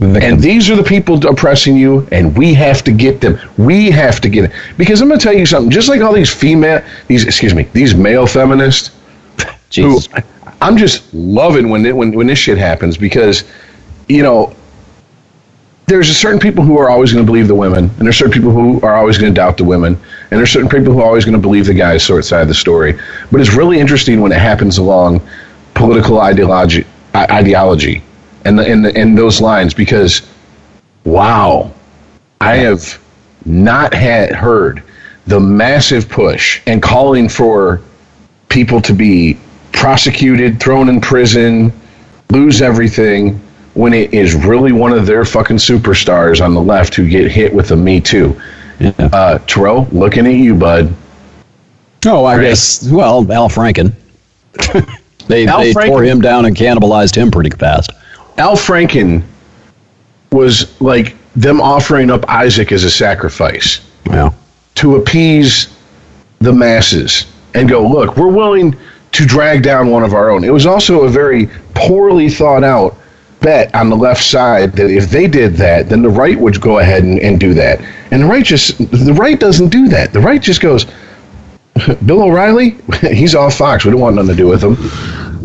And 0.01 0.41
these 0.41 0.71
are 0.71 0.77
the 0.77 0.83
people 0.83 1.25
oppressing 1.27 1.77
you, 1.77 2.09
and 2.11 2.35
we 2.37 2.55
have 2.55 2.83
to 2.85 2.91
get 2.91 3.21
them. 3.21 3.39
We 3.59 3.91
have 3.91 4.19
to 4.23 4.31
get 4.31 4.45
it. 4.45 4.53
Because 4.79 5.03
I'm 5.03 5.09
going 5.09 5.21
to 5.21 5.23
tell 5.23 5.37
you 5.37 5.45
something. 5.45 5.71
Just 5.71 5.91
like 5.91 6.01
all 6.01 6.15
these 6.15 6.33
female, 6.33 6.83
these 7.07 7.27
excuse 7.27 7.55
me, 7.55 7.65
these 7.75 7.95
male 7.95 8.27
feminists, 8.27 8.97
Jesus. 9.69 10.07
who 10.07 10.23
I'm 10.63 10.79
just 10.79 11.13
loving 11.13 11.69
when 11.69 11.85
it, 11.85 11.95
when 11.95 12.13
when 12.13 12.27
this 12.27 12.39
shit 12.39 12.57
happens 12.57 12.97
because, 12.97 13.45
you 14.09 14.23
know, 14.23 14.55
there's 15.91 16.09
a 16.09 16.15
certain 16.15 16.39
people 16.39 16.63
who 16.63 16.79
are 16.79 16.89
always 16.89 17.13
going 17.13 17.25
to 17.25 17.27
believe 17.27 17.49
the 17.49 17.55
women, 17.55 17.91
and 17.99 17.99
there's 17.99 18.17
certain 18.17 18.33
people 18.33 18.53
who 18.53 18.81
are 18.83 18.95
always 18.95 19.19
going 19.19 19.35
to 19.35 19.37
doubt 19.37 19.57
the 19.57 19.65
women, 19.65 19.95
and 20.31 20.39
there's 20.39 20.53
certain 20.53 20.69
people 20.69 20.93
who 20.93 21.01
are 21.01 21.07
always 21.07 21.25
going 21.25 21.35
to 21.35 21.41
believe 21.41 21.67
the 21.67 21.75
guy's 21.75 22.05
sort 22.05 22.25
side 22.25 22.43
of 22.43 22.49
the 22.49 22.55
story. 22.55 22.97
But 23.33 23.41
it's 23.41 23.53
really 23.53 23.81
interesting 23.81 24.21
when 24.21 24.31
it 24.31 24.39
happens 24.39 24.79
along 24.79 25.21
political 25.75 26.21
ideology, 26.21 26.87
ideology, 27.15 28.05
and 28.45 28.57
the, 28.57 28.71
and 28.71 28.85
the, 28.85 28.97
and 28.97 29.19
those 29.19 29.41
lines 29.41 29.75
because, 29.75 30.23
wow, 31.05 31.73
I 32.41 32.57
have 32.57 33.03
not 33.45 33.93
had 33.93 34.31
heard 34.31 34.85
the 35.27 35.41
massive 35.41 36.09
push 36.09 36.61
and 36.67 36.81
calling 36.81 37.29
for 37.29 37.83
people 38.49 38.81
to 38.83 38.93
be 38.93 39.39
prosecuted, 39.73 40.61
thrown 40.61 40.89
in 40.89 41.01
prison, 41.01 41.73
lose 42.31 42.63
everything 42.63 43.41
when 43.75 43.93
it 43.95 44.13
is 44.13 44.35
really 44.35 44.73
one 44.73 44.93
of 44.93 45.07
their 45.07 45.25
fucking 45.25 45.57
superstars 45.59 46.45
on 46.45 46.55
the 46.55 46.61
left 46.61 46.95
who 46.95 47.09
get 47.09 47.31
hit 47.31 47.53
with 47.53 47.71
a 47.71 47.77
Me 47.77 48.01
Too. 48.01 48.41
Yeah. 48.81 48.93
Uh, 49.13 49.39
Terrell, 49.47 49.87
looking 49.93 50.27
at 50.27 50.35
you, 50.35 50.55
bud. 50.55 50.93
oh, 52.07 52.25
I 52.25 52.41
guess. 52.41 52.89
Well, 52.91 53.31
Al 53.31 53.49
Franken. 53.49 53.93
they 55.29 55.47
Al 55.47 55.61
they 55.61 55.73
Franken- 55.73 55.87
tore 55.87 56.03
him 56.03 56.21
down 56.21 56.47
and 56.47 56.57
cannibalized 56.57 57.15
him 57.15 57.31
pretty 57.31 57.51
fast. 57.51 57.91
Al 58.39 58.57
Franken 58.57 59.23
was 60.33 60.81
like 60.81 61.17
them 61.37 61.61
offering 61.61 62.11
up 62.11 62.29
Isaac 62.29 62.73
as 62.73 62.85
a 62.85 62.91
sacrifice 62.91 63.81
Yeah. 64.07 64.33
to 64.77 64.97
appease 64.97 65.69
the 66.39 66.53
masses 66.53 67.27
and 67.55 67.69
go, 67.69 67.87
look, 67.87 68.17
we're 68.17 68.29
willing 68.33 68.75
to 69.13 69.27
drag 69.27 69.63
down 69.63 69.91
one 69.91 70.03
of 70.03 70.15
our 70.15 70.31
own. 70.31 70.43
It 70.45 70.53
was 70.53 70.67
also 70.67 71.03
a 71.03 71.09
very 71.09 71.49
poorly 71.75 72.29
thought 72.31 72.65
out 72.65 72.97
bet 73.41 73.75
on 73.75 73.89
the 73.89 73.97
left 73.97 74.23
side 74.23 74.73
that 74.73 74.91
if 74.91 75.11
they 75.11 75.27
did 75.27 75.55
that, 75.55 75.89
then 75.89 76.03
the 76.03 76.11
right 76.11 76.39
would 76.39 76.61
go 76.61 76.79
ahead 76.79 77.03
and, 77.03 77.19
and 77.19 77.41
do 77.41 77.55
that. 77.55 77.81
And 78.11 78.23
the 78.23 78.27
right 78.27 78.45
just 78.45 78.79
the 78.79 79.15
right 79.15 79.39
doesn't 79.39 79.69
do 79.69 79.89
that. 79.89 80.13
The 80.13 80.21
right 80.21 80.41
just 80.41 80.61
goes, 80.61 80.87
Bill 82.07 82.23
O'Reilly, 82.23 82.77
he's 83.01 83.35
off 83.35 83.55
Fox. 83.55 83.85
We 83.85 83.91
don't 83.91 84.01
want 84.01 84.17
nothing 84.17 84.31
to 84.31 84.37
do 84.37 84.49
with 84.49 84.63
him. 84.63 84.75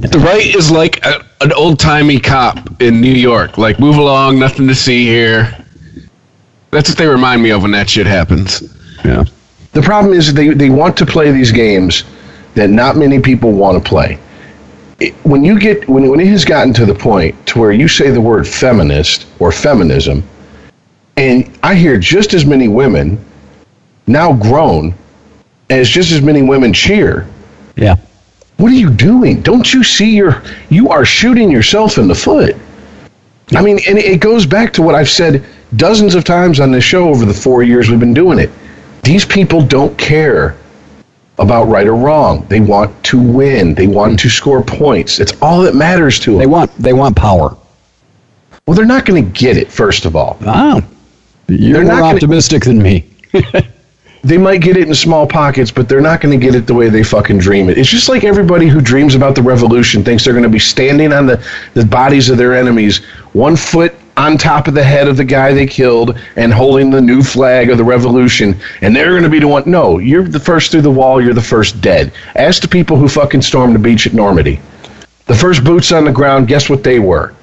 The 0.02 0.20
right 0.20 0.54
is 0.56 0.70
like 0.70 1.04
a, 1.06 1.26
an 1.42 1.54
old 1.54 1.80
timey 1.80 2.20
cop 2.20 2.82
in 2.82 3.02
New 3.02 3.14
York. 3.14 3.58
Like, 3.58 3.80
move 3.80 3.98
along, 3.98 4.38
nothing 4.40 4.68
to 4.68 4.76
see 4.76 5.06
here. 5.06 5.56
That's 6.72 6.90
what 6.90 6.98
they 6.98 7.08
remind 7.08 7.42
me 7.42 7.52
of 7.52 7.62
when 7.62 7.72
that 7.72 7.90
shit 7.90 8.06
happens. 8.06 8.62
Yeah. 9.04 9.24
The 9.72 9.82
problem 9.82 10.14
is 10.14 10.34
they, 10.34 10.50
they 10.50 10.70
want 10.70 10.98
to 10.98 11.06
play 11.06 11.32
these 11.32 11.52
games 11.52 12.04
that 12.56 12.70
not 12.70 12.98
many 12.98 13.20
people 13.20 13.52
want 13.52 13.82
to 13.82 13.90
play. 13.90 14.20
It, 15.00 15.14
when 15.26 15.44
you 15.44 15.60
get 15.60 15.88
when, 15.90 16.10
when 16.10 16.20
it 16.20 16.28
has 16.28 16.46
gotten 16.46 16.74
to 16.74 16.86
the 16.86 16.96
point 16.96 17.48
to 17.48 17.60
where 17.60 17.72
you 17.72 17.88
say 17.88 18.12
the 18.12 18.22
word 18.22 18.48
feminist 18.48 19.28
or 19.40 19.52
feminism, 19.52 20.24
and 21.18 21.58
I 21.64 21.76
hear 21.76 21.98
just 21.98 22.34
as 22.34 22.46
many 22.46 22.68
women 22.68 23.24
now 24.08 24.32
grown 24.34 24.94
as 25.70 25.90
just 25.90 26.12
as 26.12 26.22
many 26.22 26.42
women 26.42 26.72
cheer. 26.72 27.28
Yeah. 27.76 27.98
What 28.58 28.72
are 28.72 28.76
you 28.76 28.90
doing? 28.90 29.42
Don't 29.42 29.74
you 29.74 29.84
see 29.84 30.16
your 30.16 30.42
you 30.70 30.90
are 30.90 31.04
shooting 31.04 31.52
yourself 31.52 31.98
in 31.98 32.08
the 32.08 32.16
foot. 32.16 32.56
I 33.52 33.62
mean, 33.62 33.80
and 33.88 33.98
it 33.98 34.22
goes 34.22 34.46
back 34.46 34.74
to 34.74 34.82
what 34.82 34.96
I've 34.96 35.10
said 35.10 35.46
dozens 35.76 36.16
of 36.16 36.24
times 36.24 36.60
on 36.60 36.72
this 36.72 36.84
show 36.84 37.10
over 37.10 37.26
the 37.26 37.34
4 37.34 37.64
years 37.64 37.90
we've 37.90 38.00
been 38.00 38.14
doing 38.14 38.40
it. 38.40 38.50
These 39.04 39.26
people 39.26 39.62
don't 39.62 39.96
care 39.98 40.56
about 41.38 41.66
right 41.66 41.88
or 41.88 41.96
wrong. 41.96 42.46
They 42.50 42.60
want 42.60 43.04
to 43.06 43.22
win. 43.22 43.74
They 43.76 43.88
want 43.88 44.20
to 44.20 44.30
score 44.30 44.64
points. 44.64 45.20
It's 45.20 45.34
all 45.42 45.62
that 45.64 45.76
matters 45.76 46.20
to 46.22 46.32
them. 46.32 46.40
They 46.40 46.48
want 46.48 46.72
they 46.78 46.94
want 46.94 47.16
power. 47.16 47.56
Well, 48.66 48.76
they're 48.76 48.86
not 48.86 49.06
going 49.06 49.24
to 49.24 49.32
get 49.32 49.58
it 49.58 49.72
first 49.72 50.06
of 50.06 50.16
all. 50.16 50.38
Ah. 50.46 50.82
You're 51.48 51.74
They're 51.74 51.84
not 51.84 51.92
more 51.94 52.00
gonna- 52.02 52.16
optimistic 52.16 52.64
than 52.64 52.82
me. 52.82 53.08
they 54.24 54.38
might 54.40 54.62
get 54.62 54.76
it 54.78 54.88
in 54.88 54.96
small 54.96 55.28
pockets, 55.28 55.70
but 55.70 55.88
they're 55.88 56.02
not 56.02 56.20
going 56.22 56.38
to 56.40 56.44
get 56.44 56.56
it 56.56 56.66
the 56.66 56.74
way 56.74 56.90
they 56.90 57.04
fucking 57.04 57.38
dream 57.38 57.70
it. 57.70 57.78
It's 57.78 57.90
just 57.90 58.10
like 58.10 58.24
everybody 58.24 58.68
who 58.68 58.82
dreams 58.82 59.14
about 59.14 59.36
the 59.36 59.44
revolution 59.44 60.04
thinks 60.04 60.24
they're 60.26 60.34
going 60.34 60.42
to 60.44 60.50
be 60.50 60.58
standing 60.58 61.14
on 61.14 61.28
the, 61.28 61.46
the 61.76 61.86
bodies 61.86 62.32
of 62.32 62.38
their 62.40 62.56
enemies, 62.56 63.04
one 63.34 63.56
foot 63.56 63.94
on 64.18 64.38
top 64.38 64.68
of 64.68 64.74
the 64.74 64.84
head 64.84 65.08
of 65.08 65.18
the 65.18 65.24
guy 65.24 65.54
they 65.54 65.66
killed 65.66 66.18
and 66.36 66.54
holding 66.54 66.90
the 66.90 67.02
new 67.02 67.22
flag 67.22 67.70
of 67.70 67.78
the 67.78 67.84
revolution, 67.84 68.58
and 68.82 68.96
they're 68.96 69.12
going 69.12 69.24
to 69.24 69.30
be 69.30 69.40
the 69.40 69.48
one. 69.48 69.64
No, 69.66 69.98
you're 69.98 70.24
the 70.24 70.40
first 70.40 70.72
through 70.72 70.82
the 70.82 70.92
wall. 70.92 71.22
You're 71.22 71.34
the 71.34 71.42
first 71.42 71.82
dead. 71.82 72.14
Ask 72.36 72.62
the 72.62 72.68
people 72.68 72.98
who 72.98 73.08
fucking 73.08 73.42
stormed 73.42 73.76
the 73.76 73.80
beach 73.80 74.08
at 74.08 74.14
Normandy. 74.14 74.60
The 75.26 75.36
first 75.36 75.64
boots 75.64 75.92
on 75.92 76.06
the 76.06 76.12
ground. 76.12 76.48
Guess 76.48 76.70
what 76.70 76.84
they 76.84 77.00
were? 77.00 77.34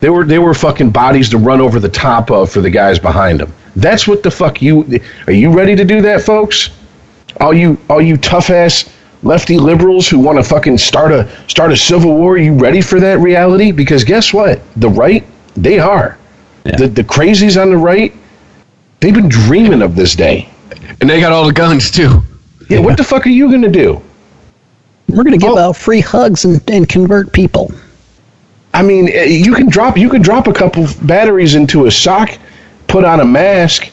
They 0.00 0.10
were 0.10 0.24
they 0.24 0.38
were 0.38 0.54
fucking 0.54 0.90
bodies 0.90 1.30
to 1.30 1.38
run 1.38 1.60
over 1.60 1.80
the 1.80 1.88
top 1.88 2.30
of 2.30 2.50
for 2.50 2.60
the 2.60 2.70
guys 2.70 2.98
behind 2.98 3.40
them. 3.40 3.52
That's 3.76 4.06
what 4.06 4.22
the 4.22 4.30
fuck 4.30 4.60
you 4.60 5.00
are. 5.26 5.32
You 5.32 5.50
ready 5.50 5.74
to 5.74 5.84
do 5.84 6.02
that, 6.02 6.22
folks? 6.22 6.70
All 7.40 7.54
you 7.54 7.78
all 7.88 8.02
you 8.02 8.16
tough 8.16 8.50
ass 8.50 8.90
lefty 9.22 9.58
liberals 9.58 10.06
who 10.06 10.18
want 10.18 10.36
to 10.36 10.44
fucking 10.44 10.76
start 10.78 11.10
a 11.10 11.28
start 11.48 11.72
a 11.72 11.76
civil 11.76 12.14
war. 12.14 12.36
You 12.36 12.52
ready 12.52 12.82
for 12.82 13.00
that 13.00 13.18
reality? 13.18 13.72
Because 13.72 14.04
guess 14.04 14.32
what? 14.32 14.60
The 14.76 14.90
right 14.90 15.24
they 15.56 15.78
are. 15.78 16.18
Yeah. 16.64 16.76
The 16.76 16.88
the 16.88 17.04
crazies 17.04 17.60
on 17.60 17.70
the 17.70 17.76
right. 17.76 18.12
They've 19.00 19.14
been 19.14 19.28
dreaming 19.28 19.82
of 19.82 19.96
this 19.96 20.14
day. 20.14 20.48
And 21.00 21.08
they 21.10 21.20
got 21.20 21.32
all 21.32 21.46
the 21.46 21.52
guns 21.52 21.90
too. 21.90 22.22
Yeah, 22.70 22.78
what 22.78 22.96
the 22.96 23.04
fuck 23.04 23.26
are 23.26 23.30
you 23.30 23.50
gonna 23.50 23.68
do? 23.68 24.00
We're 25.08 25.22
going 25.22 25.38
to 25.38 25.46
give 25.46 25.52
Oh. 25.52 25.58
out 25.58 25.76
free 25.76 26.00
hugs 26.00 26.44
and, 26.46 26.60
and 26.70 26.88
convert 26.88 27.30
people. 27.32 27.70
I 28.72 28.82
mean, 28.82 29.08
eh, 29.12 29.24
you 29.24 29.54
can 29.54 29.68
drop 29.68 29.96
you 29.98 30.08
can 30.08 30.22
drop 30.22 30.46
a 30.48 30.52
couple 30.52 30.86
batteries 31.02 31.54
into 31.54 31.86
a 31.86 31.90
sock, 31.90 32.30
put 32.88 33.04
on 33.04 33.20
a 33.20 33.24
mask, 33.24 33.90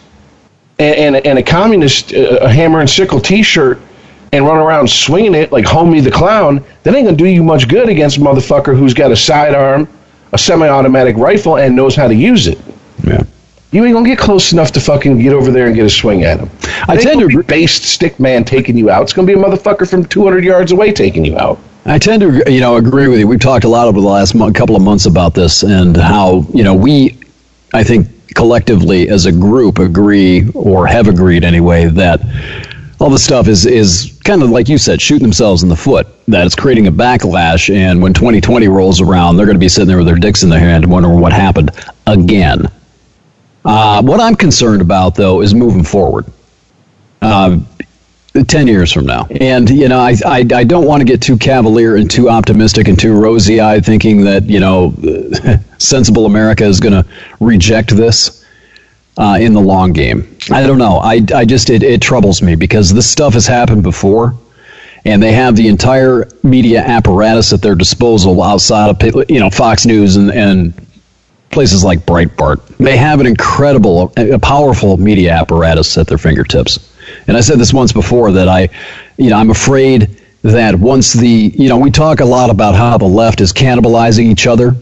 and 0.80 1.16
and, 1.16 1.26
and 1.28 1.38
a 1.38 1.44
communist 1.44 2.14
uh, 2.14 2.40
a 2.42 2.50
hammer 2.50 2.80
and 2.80 2.90
sickle 2.90 3.20
T-shirt, 3.20 3.80
and 4.32 4.46
run 4.48 4.58
around 4.58 4.90
swinging 4.90 5.36
it 5.36 5.52
like 5.52 5.66
Homie 5.66 6.02
the 6.04 6.10
Clown. 6.10 6.64
That 6.84 6.96
ain't 6.96 7.06
gonna 7.06 7.18
do 7.18 7.28
you 7.28 7.44
much 7.44 7.68
good 7.68 7.90
against 7.90 8.18
a 8.18 8.22
motherfucker 8.22 8.76
who's 8.76 8.94
got 8.94 9.12
a 9.12 9.16
sidearm, 9.16 9.88
a 10.34 10.38
semi-automatic 10.38 11.16
rifle, 11.18 11.58
and 11.58 11.76
knows 11.76 11.96
how 11.96 12.08
to 12.08 12.16
use 12.16 12.48
it. 12.48 12.60
Yeah. 13.04 13.24
You 13.72 13.86
ain't 13.86 13.94
gonna 13.94 14.08
get 14.08 14.18
close 14.20 14.52
enough 14.52 14.72
to 14.74 14.82
fucking 14.82 15.20
get 15.20 15.32
over 15.34 15.50
there 15.52 15.68
and 15.68 15.76
get 15.76 15.86
a 15.86 15.90
swing 15.90 16.24
at 16.24 16.40
him. 16.40 16.50
I 16.90 16.98
tend 16.98 17.22
to 17.22 17.28
agree- 17.28 17.44
based 17.44 17.84
stick 17.84 18.20
man 18.20 18.44
taking 18.44 18.78
you 18.78 18.90
out. 18.90 19.04
It's 19.04 19.14
gonna 19.14 19.26
be 19.26 19.34
a 19.34 19.38
motherfucker 19.38 19.90
from 19.90 20.04
200 20.06 20.44
yards 20.44 20.72
away 20.74 20.92
taking 20.92 21.24
you 21.24 21.38
out. 21.38 21.58
I 21.86 21.98
tend 21.98 22.22
to, 22.22 22.52
you 22.52 22.60
know, 22.60 22.76
agree 22.76 23.08
with 23.08 23.20
you. 23.20 23.28
We've 23.28 23.40
talked 23.40 23.64
a 23.64 23.70
lot 23.70 23.88
over 23.88 24.00
the 24.00 24.08
last 24.08 24.36
mo- 24.36 24.52
couple 24.52 24.76
of 24.76 24.82
months 24.82 25.06
about 25.06 25.34
this 25.34 25.64
and 25.64 25.96
how, 25.98 26.46
you 26.54 26.64
know, 26.64 26.76
we, 26.76 27.18
I 27.74 27.84
think, 27.84 28.08
collectively 28.36 29.10
as 29.10 29.26
a 29.26 29.32
group 29.32 29.80
agree 29.80 30.48
or 30.54 30.86
have 30.86 31.08
agreed 31.08 31.44
anyway 31.44 31.86
that 31.88 32.22
all 33.02 33.10
this 33.10 33.24
stuff 33.24 33.48
is 33.48 33.66
is 33.66 34.20
kind 34.24 34.44
of 34.44 34.52
like 34.52 34.70
you 34.70 34.78
said, 34.78 35.02
shooting 35.02 35.24
themselves 35.24 35.64
in 35.64 35.70
the 35.70 35.76
foot. 35.76 36.08
That 36.28 36.46
it's 36.46 36.56
creating 36.56 36.86
a 36.88 36.92
backlash, 36.92 37.74
and 37.74 38.02
when 38.02 38.14
2020 38.14 38.68
rolls 38.68 39.02
around, 39.02 39.36
they're 39.36 39.48
going 39.48 39.56
to 39.56 39.60
be 39.60 39.68
sitting 39.68 39.88
there 39.88 39.98
with 39.98 40.06
their 40.06 40.18
dicks 40.18 40.44
in 40.44 40.50
their 40.50 40.60
hand, 40.60 40.86
wondering 40.86 41.20
what 41.20 41.34
happened 41.34 41.72
again. 42.06 42.68
Uh, 43.66 44.02
what 44.04 44.20
I'm 44.20 44.36
concerned 44.36 44.82
about, 44.82 45.16
though, 45.16 45.42
is 45.42 45.56
moving 45.56 45.84
forward. 45.84 46.26
Uh, 47.22 47.60
10 48.48 48.68
years 48.68 48.94
from 48.94 49.06
now. 49.06 49.28
And, 49.30 49.70
you 49.70 49.90
know, 49.90 50.00
I, 50.00 50.16
I, 50.26 50.46
I 50.56 50.64
don't 50.64 50.86
want 50.86 51.02
to 51.02 51.06
get 51.06 51.22
too 51.22 51.38
cavalier 51.38 51.98
and 51.98 52.10
too 52.10 52.30
optimistic 52.30 52.88
and 52.88 52.98
too 52.98 53.14
rosy 53.14 53.60
eyed 53.60 53.86
thinking 53.86 54.24
that, 54.24 54.46
you 54.46 54.62
know, 54.62 54.94
sensible 55.80 56.26
America 56.26 56.64
is 56.64 56.80
going 56.80 56.94
to 56.94 57.06
reject 57.42 57.90
this 57.90 58.41
uh, 59.18 59.38
in 59.40 59.54
the 59.54 59.62
long 59.62 59.94
game. 59.94 60.38
I 60.50 60.66
don't 60.66 60.78
know. 60.78 60.98
I, 60.98 61.22
I 61.34 61.46
just, 61.46 61.70
it, 61.70 61.84
it 61.84 62.02
troubles 62.02 62.42
me 62.42 62.56
because 62.56 62.94
this 62.94 63.10
stuff 63.10 63.34
has 63.34 63.48
happened 63.48 63.84
before. 63.84 64.36
And 65.04 65.22
they 65.22 65.32
have 65.32 65.56
the 65.56 65.68
entire 65.68 66.30
media 66.44 66.82
apparatus 66.82 67.54
at 67.54 67.62
their 67.64 67.74
disposal 67.74 68.42
outside 68.44 68.90
of, 68.90 69.30
you 69.30 69.40
know, 69.40 69.50
Fox 69.50 69.86
News 69.88 70.16
and, 70.16 70.30
and 70.32 70.74
places 71.50 71.84
like 71.84 72.02
Breitbart. 72.02 72.66
They 72.78 72.98
have 72.98 73.20
an 73.20 73.26
incredible, 73.26 74.14
a 74.16 74.38
powerful 74.38 74.98
media 74.98 75.32
apparatus 75.32 75.98
at 75.98 76.06
their 76.08 76.20
fingertips. 76.20 76.96
And 77.28 77.36
I 77.36 77.42
said 77.42 77.58
this 77.58 77.74
once 77.74 77.92
before 77.92 78.32
that 78.34 78.48
I, 78.48 78.70
you 79.18 79.32
know, 79.32 79.38
I'm 79.38 79.50
afraid 79.50 80.22
that 80.44 80.76
once 80.76 81.14
the, 81.14 81.28
you 81.28 81.68
know, 81.68 81.78
we 81.78 81.92
talk 81.92 82.20
a 82.20 82.26
lot 82.26 82.50
about 82.50 82.76
how 82.76 82.98
the 82.98 83.06
left 83.06 83.42
is 83.42 83.52
cannibalizing 83.52 84.26
each 84.26 84.48
other 84.48 84.76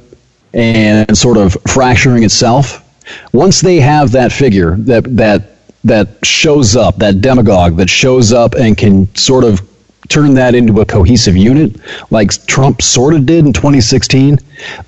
and 0.53 1.17
sort 1.17 1.37
of 1.37 1.57
fracturing 1.67 2.23
itself. 2.23 2.83
Once 3.31 3.61
they 3.61 3.79
have 3.79 4.11
that 4.11 4.31
figure 4.31 4.75
that 4.77 5.03
that 5.15 5.55
that 5.83 6.09
shows 6.23 6.75
up, 6.75 6.97
that 6.97 7.21
demagogue 7.21 7.77
that 7.77 7.89
shows 7.89 8.33
up 8.33 8.55
and 8.55 8.77
can 8.77 9.13
sort 9.15 9.43
of 9.43 9.61
turn 10.09 10.33
that 10.33 10.55
into 10.55 10.81
a 10.81 10.85
cohesive 10.85 11.37
unit, 11.37 11.77
like 12.11 12.31
Trump 12.47 12.81
sort 12.81 13.13
of 13.13 13.25
did 13.25 13.45
in 13.45 13.53
2016, 13.53 14.37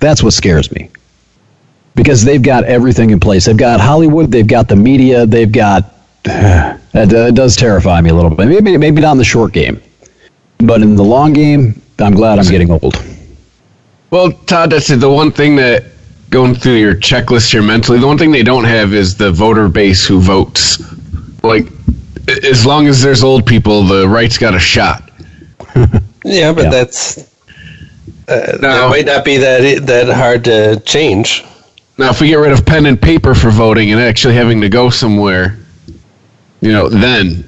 that's 0.00 0.22
what 0.22 0.32
scares 0.32 0.70
me 0.72 0.90
because 1.94 2.24
they've 2.24 2.42
got 2.42 2.64
everything 2.64 3.10
in 3.10 3.20
place. 3.20 3.46
They've 3.46 3.56
got 3.56 3.80
Hollywood, 3.80 4.30
they've 4.30 4.46
got 4.46 4.68
the 4.68 4.76
media, 4.76 5.26
they've 5.26 5.50
got. 5.50 5.84
That 6.92 7.10
uh, 7.10 7.30
does 7.30 7.56
terrify 7.56 8.02
me 8.02 8.10
a 8.10 8.14
little 8.14 8.28
bit. 8.28 8.48
Maybe 8.48 8.76
maybe 8.76 9.00
not 9.00 9.12
in 9.12 9.16
the 9.16 9.24
short 9.24 9.54
game, 9.54 9.80
but 10.58 10.82
in 10.82 10.94
the 10.94 11.02
long 11.02 11.32
game, 11.32 11.80
I'm 11.98 12.12
glad 12.12 12.38
I'm 12.38 12.44
getting 12.44 12.70
old. 12.70 13.02
Well, 14.10 14.30
Todd, 14.30 14.68
that's 14.68 14.88
the 14.88 15.08
one 15.08 15.32
thing 15.32 15.56
that 15.56 15.84
going 16.32 16.54
through 16.54 16.76
your 16.76 16.94
checklist 16.94 17.52
here 17.52 17.62
mentally, 17.62 18.00
the 18.00 18.06
one 18.06 18.18
thing 18.18 18.32
they 18.32 18.42
don't 18.42 18.64
have 18.64 18.92
is 18.94 19.14
the 19.16 19.30
voter 19.30 19.68
base 19.68 20.04
who 20.04 20.18
votes. 20.18 20.82
Like, 21.44 21.66
as 22.42 22.66
long 22.66 22.88
as 22.88 23.02
there's 23.02 23.22
old 23.22 23.46
people, 23.46 23.84
the 23.84 24.08
right's 24.08 24.38
got 24.38 24.54
a 24.54 24.58
shot. 24.58 25.08
Yeah, 26.24 26.52
but 26.52 26.66
Yeah. 26.66 26.70
that's 26.70 27.18
uh, 28.28 28.56
No. 28.60 28.68
that 28.68 28.88
might 28.90 29.06
not 29.06 29.24
be 29.24 29.36
that 29.38 29.86
that 29.86 30.08
hard 30.08 30.44
to 30.44 30.78
change. 30.84 31.44
Now, 31.98 32.10
if 32.10 32.20
we 32.20 32.28
get 32.28 32.36
rid 32.36 32.52
of 32.52 32.64
pen 32.64 32.86
and 32.86 33.00
paper 33.00 33.34
for 33.34 33.50
voting 33.50 33.90
and 33.90 34.00
actually 34.00 34.34
having 34.34 34.60
to 34.60 34.68
go 34.68 34.88
somewhere, 34.88 35.58
you 36.60 36.70
know, 36.70 36.88
then, 36.88 37.42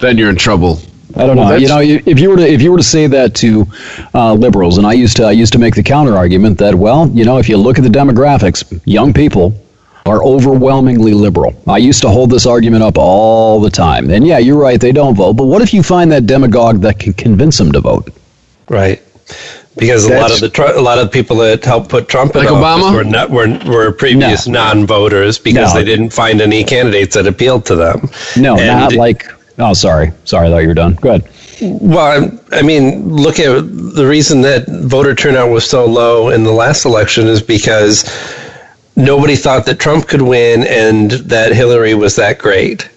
then 0.00 0.18
you're 0.18 0.28
in 0.28 0.36
trouble. 0.36 0.80
I 1.16 1.26
don't 1.26 1.36
know. 1.36 1.42
that's- 1.48 1.60
You 1.62 1.68
know, 1.68 1.80
if 2.06 2.18
you 2.18 2.30
were 2.30 2.36
to 2.36 2.46
if 2.50 2.62
you 2.62 2.70
were 2.72 2.78
to 2.78 2.84
say 2.84 3.06
that 3.06 3.34
to 3.36 3.66
uh, 4.14 4.32
liberals, 4.34 4.78
and 4.78 4.86
I 4.86 4.92
used 4.94 5.16
to 5.18 5.24
I 5.24 5.32
used 5.32 5.52
to 5.52 5.58
make 5.58 5.74
the 5.74 5.82
counter 5.82 6.16
argument 6.16 6.58
that 6.58 6.74
well, 6.74 7.08
you 7.12 7.24
know, 7.24 7.38
if 7.38 7.48
you 7.48 7.56
look 7.56 7.78
at 7.78 7.84
the 7.84 7.90
demographics, 7.90 8.64
young 8.84 9.12
people 9.12 9.54
are 10.04 10.22
overwhelmingly 10.24 11.14
liberal. 11.14 11.54
I 11.68 11.78
used 11.78 12.02
to 12.02 12.08
hold 12.08 12.30
this 12.30 12.44
argument 12.44 12.82
up 12.82 12.98
all 12.98 13.60
the 13.60 13.70
time. 13.70 14.10
And 14.10 14.26
yeah, 14.26 14.38
you're 14.38 14.58
right, 14.58 14.80
they 14.80 14.90
don't 14.90 15.14
vote. 15.14 15.34
But 15.34 15.44
what 15.44 15.62
if 15.62 15.72
you 15.72 15.82
find 15.82 16.10
that 16.10 16.26
demagogue 16.26 16.80
that 16.80 16.98
can 16.98 17.12
convince 17.12 17.56
them 17.58 17.70
to 17.72 17.80
vote? 17.80 18.10
Right. 18.68 19.00
Because 19.78 20.04
a 20.04 20.18
lot 20.20 20.30
of 20.32 20.40
the 20.40 20.48
Tru- 20.50 20.78
a 20.78 20.82
lot 20.82 20.98
of 20.98 21.04
the 21.06 21.10
people 21.10 21.36
that 21.36 21.64
helped 21.64 21.88
put 21.88 22.08
Trump 22.08 22.34
in 22.36 22.44
Like 22.44 22.52
office 22.52 22.84
Obama? 22.84 22.94
were 22.94 23.04
not 23.04 23.30
were, 23.30 23.48
were 23.64 23.92
previous 23.92 24.46
No. 24.46 24.64
non-voters 24.64 25.38
because 25.38 25.72
No. 25.72 25.80
they 25.80 25.84
didn't 25.86 26.10
find 26.10 26.40
any 26.42 26.62
candidates 26.64 27.14
that 27.14 27.26
appealed 27.26 27.64
to 27.66 27.76
them. 27.76 28.10
No, 28.36 28.56
And- 28.58 28.66
not 28.80 28.94
like. 28.94 29.24
Oh, 29.64 29.72
sorry, 29.74 30.10
sorry, 30.24 30.48
I 30.48 30.50
thought 30.50 30.58
you 30.62 30.68
were 30.68 30.74
done. 30.74 30.94
Go 30.94 31.10
ahead. 31.10 31.28
Well, 31.60 32.04
I'm- 32.06 32.40
mean, 32.62 33.08
look 33.08 33.38
at 33.38 33.52
the 33.94 34.04
reason 34.06 34.40
that 34.42 34.66
voter 34.66 35.14
turnout 35.14 35.50
was 35.50 35.64
so 35.64 35.86
low 35.86 36.30
in 36.30 36.42
the 36.42 36.50
last 36.50 36.84
election 36.84 37.28
is 37.28 37.40
because 37.40 38.04
nobody 38.96 39.36
thought 39.36 39.64
that 39.66 39.78
Trump 39.78 40.08
could 40.08 40.22
win 40.22 40.64
and 40.64 41.12
that 41.12 41.52
Hillary 41.54 41.94
was 41.94 42.16
that 42.16 42.38
great. 42.38 42.88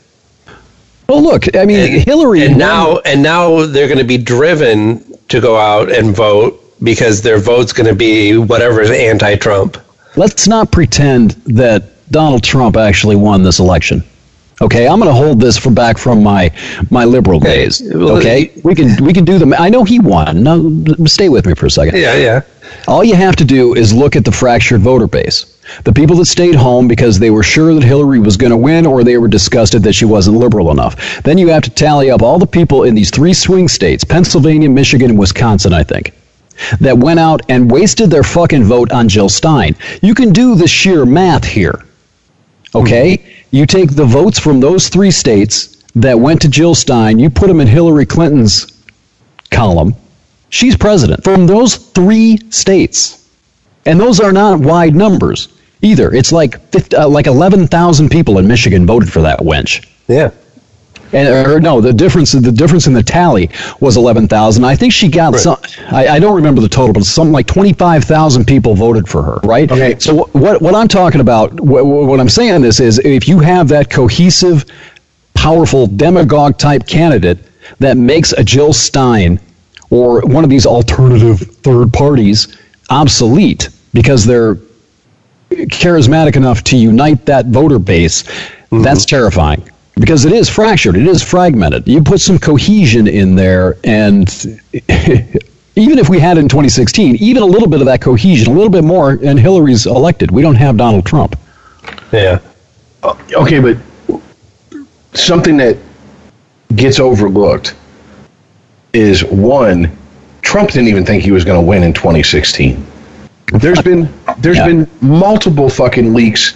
Well, 1.07 1.21
look, 1.21 1.55
I 1.55 1.65
mean, 1.65 1.79
And, 1.93 2.03
Hillary. 2.03 2.41
and 2.41 2.51
won- 2.53 2.59
now 2.59 2.97
and 3.05 3.21
now 3.21 3.65
they're 3.67 3.87
going 3.87 3.99
to 3.99 4.03
be 4.03 4.17
driven 4.17 5.03
to 5.29 5.39
go 5.39 5.55
out 5.57 5.91
and 5.91 6.15
vote 6.15 6.59
because 6.83 7.21
their 7.21 7.37
vote's 7.37 7.71
going 7.73 7.87
to 7.87 7.95
be 7.95 8.37
whatever 8.37 8.81
is 8.81 8.89
anti-Trump. 8.91 9.77
let's 10.17 10.47
not 10.47 10.71
pretend 10.71 11.31
that 11.45 11.83
Donald 12.11 12.41
Trump 12.43 12.75
actually 12.77 13.15
won 13.15 13.43
this 13.43 13.59
election. 13.59 14.03
Okay, 14.61 14.87
I'm 14.87 14.99
going 14.99 15.13
to 15.13 15.13
hold 15.13 15.41
this 15.41 15.57
from 15.57 15.73
back 15.73 15.97
from 15.97 16.23
my 16.23 16.49
my 16.89 17.03
liberal 17.03 17.39
days. 17.41 17.81
Okay, 17.93 18.53
we 18.63 18.73
can 18.73 19.03
we 19.03 19.11
can 19.11 19.25
do 19.25 19.37
the. 19.37 19.55
I 19.59 19.69
know 19.69 19.83
he 19.83 19.99
won. 19.99 20.43
No, 20.43 20.83
stay 21.05 21.27
with 21.27 21.45
me 21.45 21.53
for 21.55 21.65
a 21.65 21.69
second. 21.69 21.99
Yeah, 21.99 22.15
yeah. 22.15 22.41
All 22.87 23.03
you 23.03 23.15
have 23.15 23.35
to 23.37 23.45
do 23.45 23.75
is 23.75 23.93
look 23.93 24.15
at 24.15 24.23
the 24.23 24.31
fractured 24.31 24.81
voter 24.81 25.07
base. 25.07 25.57
The 25.83 25.91
people 25.91 26.15
that 26.17 26.25
stayed 26.25 26.55
home 26.55 26.87
because 26.87 27.19
they 27.19 27.31
were 27.31 27.43
sure 27.43 27.73
that 27.73 27.83
Hillary 27.83 28.19
was 28.19 28.37
going 28.37 28.51
to 28.51 28.57
win 28.57 28.85
or 28.85 29.03
they 29.03 29.17
were 29.17 29.27
disgusted 29.27 29.83
that 29.83 29.93
she 29.93 30.05
wasn't 30.05 30.37
liberal 30.37 30.71
enough. 30.71 31.21
Then 31.23 31.37
you 31.37 31.49
have 31.49 31.63
to 31.63 31.69
tally 31.69 32.11
up 32.11 32.21
all 32.21 32.39
the 32.39 32.47
people 32.47 32.83
in 32.83 32.95
these 32.95 33.09
three 33.09 33.33
swing 33.33 33.67
states 33.67 34.03
Pennsylvania, 34.03 34.69
Michigan, 34.69 35.11
and 35.11 35.19
Wisconsin, 35.19 35.73
I 35.73 35.83
think 35.83 36.13
that 36.79 36.97
went 36.97 37.19
out 37.19 37.41
and 37.49 37.69
wasted 37.69 38.09
their 38.09 38.23
fucking 38.23 38.63
vote 38.63 38.91
on 38.91 39.09
Jill 39.09 39.29
Stein. 39.29 39.75
You 40.01 40.15
can 40.15 40.31
do 40.31 40.55
the 40.55 40.67
sheer 40.67 41.05
math 41.05 41.43
here. 41.43 41.83
Okay? 42.73 43.17
Hmm. 43.17 43.29
You 43.55 43.65
take 43.65 43.95
the 43.95 44.03
votes 44.03 44.37
from 44.37 44.59
those 44.59 44.89
three 44.89 45.11
states 45.11 45.77
that 45.95 46.19
went 46.19 46.41
to 46.41 46.49
Jill 46.49 46.75
Stein, 46.75 47.19
you 47.19 47.29
put 47.29 47.47
them 47.47 47.61
in 47.61 47.67
Hillary 47.67 48.05
Clinton's 48.05 48.83
column. 49.49 49.95
She's 50.49 50.75
president 50.75 51.23
from 51.23 51.47
those 51.47 51.77
three 51.77 52.37
states. 52.49 53.29
And 53.85 53.97
those 53.97 54.19
are 54.19 54.33
not 54.33 54.59
wide 54.59 54.93
numbers 54.93 55.47
either. 55.81 56.13
It's 56.13 56.33
like 56.33 56.59
50, 56.73 56.97
uh, 56.97 57.07
like 57.07 57.27
11,000 57.27 58.09
people 58.09 58.39
in 58.39 58.45
Michigan 58.45 58.85
voted 58.85 59.09
for 59.09 59.21
that 59.21 59.39
wench. 59.39 59.87
Yeah. 60.09 60.31
And 61.15 61.47
or 61.47 61.59
no, 61.61 61.79
the 61.79 61.93
difference 61.93 62.33
the 62.33 62.51
difference 62.51 62.87
in 62.87 62.93
the 62.93 63.01
tally 63.01 63.49
was 63.79 63.95
eleven 63.95 64.27
thousand. 64.27 64.65
I 64.65 64.75
think 64.75 64.91
she 64.91 65.07
got 65.07 65.35
some. 65.35 65.57
I, 65.87 66.07
I 66.07 66.19
don't 66.19 66.35
remember 66.35 66.59
the 66.61 66.69
total, 66.69 66.93
but 66.93 67.05
something 67.05 67.31
like 67.31 67.47
twenty 67.47 67.71
five 67.71 68.03
thousand 68.03 68.45
people 68.45 68.75
voted 68.75 69.07
for 69.07 69.23
her, 69.23 69.39
right? 69.43 69.71
Okay. 69.71 69.97
So 69.97 70.25
wh- 70.25 70.35
what 70.35 70.61
what 70.61 70.75
I'm 70.75 70.89
talking 70.89 71.21
about, 71.21 71.57
what, 71.59 71.85
what 71.85 72.19
I'm 72.19 72.29
saying 72.29 72.61
this 72.61 72.81
is, 72.81 72.99
if 72.99 73.29
you 73.29 73.39
have 73.39 73.69
that 73.69 73.89
cohesive, 73.89 74.65
powerful 75.33 75.87
demagogue 75.87 76.57
type 76.57 76.85
candidate 76.85 77.39
that 77.79 77.95
makes 77.95 78.33
a 78.33 78.43
Jill 78.43 78.73
Stein 78.73 79.39
or 79.89 80.21
one 80.21 80.43
of 80.43 80.49
these 80.49 80.65
alternative 80.65 81.39
third 81.39 81.93
parties 81.93 82.57
obsolete 82.89 83.69
because 83.93 84.25
they're 84.25 84.55
charismatic 85.49 86.35
enough 86.35 86.63
to 86.65 86.75
unite 86.75 87.25
that 87.25 87.45
voter 87.45 87.79
base, 87.79 88.23
mm-hmm. 88.23 88.81
that's 88.81 89.05
terrifying 89.05 89.63
because 89.99 90.25
it 90.25 90.33
is 90.33 90.49
fractured, 90.49 90.95
it 90.97 91.07
is 91.07 91.23
fragmented. 91.23 91.87
You 91.87 92.01
put 92.01 92.19
some 92.19 92.37
cohesion 92.37 93.07
in 93.07 93.35
there, 93.35 93.77
and 93.83 94.27
even 95.75 95.99
if 95.99 96.09
we 96.09 96.19
had 96.19 96.37
in 96.37 96.47
2016, 96.47 97.15
even 97.17 97.43
a 97.43 97.45
little 97.45 97.69
bit 97.69 97.79
of 97.79 97.85
that 97.87 98.01
cohesion, 98.01 98.51
a 98.51 98.55
little 98.55 98.69
bit 98.71 98.83
more, 98.83 99.11
and 99.23 99.39
Hillary's 99.39 99.85
elected. 99.85 100.31
We 100.31 100.41
don't 100.41 100.55
have 100.55 100.77
Donald 100.77 101.05
Trump. 101.05 101.39
Yeah. 102.11 102.39
Uh, 103.03 103.15
okay, 103.33 103.59
but 103.59 103.77
something 105.13 105.57
that 105.57 105.77
gets 106.75 106.99
overlooked 106.99 107.75
is 108.93 109.23
one, 109.23 109.95
Trump 110.41 110.71
didn't 110.71 110.87
even 110.87 111.05
think 111.05 111.23
he 111.23 111.31
was 111.31 111.43
going 111.45 111.59
to 111.61 111.65
win 111.65 111.83
in 111.83 111.93
2016. 111.93 112.85
There's 113.53 113.81
been 113.81 114.11
there's 114.39 114.57
Yeah. 114.57 114.67
been 114.67 114.89
multiple 115.01 115.69
fucking 115.69 116.13
leaks 116.13 116.55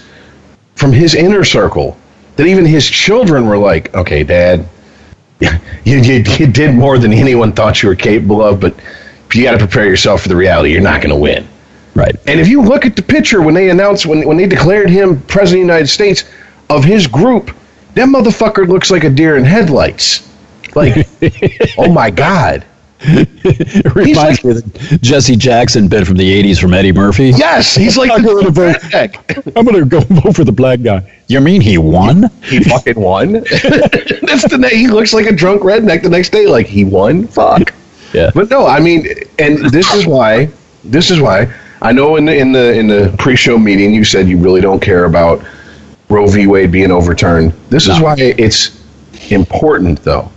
from 0.76 0.92
his 0.92 1.14
inner 1.14 1.44
circle 1.44 1.98
that 2.40 2.48
even 2.48 2.66
his 2.66 2.90
children 2.90 3.48
were 3.48 3.58
like, 3.58 3.94
"Okay, 3.94 4.24
Dad, 4.24 4.66
you, 5.40 5.50
you, 5.84 6.24
you 6.38 6.48
did 6.48 6.74
more 6.74 6.98
than 6.98 7.12
anyone 7.12 7.52
thought 7.52 7.84
you 7.84 7.90
were 7.90 7.96
capable 7.96 8.42
of, 8.42 8.62
but 8.62 8.74
you 9.34 9.44
got 9.44 9.52
to 9.52 9.58
prepare 9.58 9.86
yourself 9.86 10.22
for 10.22 10.30
the 10.30 10.38
reality. 10.38 10.72
You're 10.72 10.82
not 10.82 11.02
going 11.02 11.14
to 11.14 11.20
win." 11.20 11.46
Right. 11.96 12.16
And 12.28 12.40
if 12.40 12.48
you 12.48 12.62
look 12.62 12.86
at 12.86 12.96
the 12.96 13.02
picture 13.02 13.42
when 13.42 13.54
they 13.54 13.70
announced 13.70 14.06
when 14.06 14.26
when 14.26 14.38
they 14.38 14.48
declared 14.48 14.90
him 14.90 15.22
president 15.24 15.64
of 15.64 15.68
the 15.68 15.74
United 15.74 15.88
States 15.88 16.24
of 16.70 16.86
his 16.86 17.08
group, 17.08 17.54
that 17.96 18.08
motherfucker 18.08 18.66
looks 18.66 18.90
like 18.90 19.04
a 19.04 19.10
deer 19.10 19.36
in 19.36 19.44
headlights. 19.44 20.26
Like, 20.76 21.10
oh 21.78 21.92
my 21.92 22.10
god. 22.10 22.64
It 23.02 23.96
reminds 23.96 24.44
me 24.44 24.52
of 24.52 24.58
the 24.74 25.00
Jesse 25.02 25.36
Jackson 25.36 25.88
bit 25.88 26.06
from 26.06 26.18
the 26.18 26.44
80s 26.44 26.60
from 26.60 26.74
Eddie 26.74 26.92
Murphy. 26.92 27.30
Yes, 27.30 27.74
he's 27.76 27.98
like 27.98 28.12
I'm 28.12 28.24
gonna 28.24 28.50
vote. 28.52 28.76
redneck. 28.76 29.54
I'm 29.56 29.66
going 29.66 29.80
to 29.80 29.86
go 29.86 30.00
vote 30.02 30.36
for 30.36 30.44
the 30.44 30.52
black 30.52 30.82
guy. 30.82 31.10
You 31.28 31.40
mean 31.40 31.62
he 31.62 31.78
won? 31.78 32.30
He 32.44 32.62
fucking 32.64 33.00
won. 33.00 33.34
That's 33.34 34.50
the 34.50 34.58
ne- 34.60 34.76
he 34.76 34.88
looks 34.88 35.14
like 35.14 35.28
a 35.28 35.32
drunk 35.32 35.62
redneck 35.62 36.04
the 36.04 36.10
next 36.10 36.30
day. 36.30 36.48
Like 36.48 36.66
he 36.66 36.84
won. 36.84 37.28
Fuck. 37.28 37.74
Yeah. 38.14 38.32
But 38.34 38.50
no, 38.50 38.66
I 38.66 38.80
mean, 38.80 39.08
and 39.38 39.58
this 39.70 39.94
is 39.94 40.06
why. 40.06 40.50
This 40.84 41.12
is 41.12 41.22
why 41.22 41.54
I 41.82 41.92
know 41.92 42.16
in 42.16 42.26
the 42.26 42.36
in 42.38 42.52
the 42.52 42.74
in 42.74 42.88
the 42.88 43.16
pre-show 43.18 43.58
meeting 43.58 43.94
you 43.94 44.04
said 44.04 44.28
you 44.28 44.38
really 44.38 44.62
don't 44.62 44.82
care 44.82 45.06
about 45.06 45.46
Roe 46.10 46.28
v. 46.28 46.48
Wade 46.48 46.72
being 46.72 46.92
overturned. 46.92 47.54
This 47.70 47.88
is 47.88 48.00
why 48.00 48.16
it's 48.18 48.82
important, 49.32 50.02
though. 50.04 50.32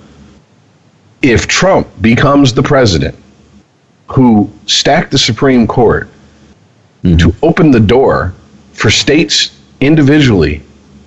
If 1.22 1.46
Trump 1.46 1.88
becomes 2.00 2.52
the 2.52 2.62
president 2.62 3.16
who 4.08 4.50
stacked 4.66 5.10
the 5.10 5.18
Supreme 5.18 5.66
Court 5.66 6.08
mm-hmm. 7.02 7.16
to 7.18 7.34
open 7.42 7.70
the 7.70 7.80
door 7.80 8.34
for 8.72 8.90
states 8.90 9.58
individually 9.80 10.62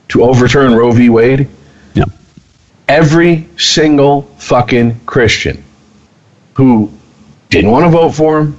to 0.10 0.24
overturn 0.24 0.74
Roe 0.74 0.92
v. 0.92 1.10
Wade, 1.10 1.48
Yeah. 1.94 2.06
every 2.88 3.48
single 3.58 4.24
fucking 4.38 5.00
Christian 5.06 5.64
who 6.54 6.92
didn't 7.50 7.72
want 7.72 7.86
to 7.86 7.92
vote 7.92 8.12
for 8.12 8.40
him 8.40 8.58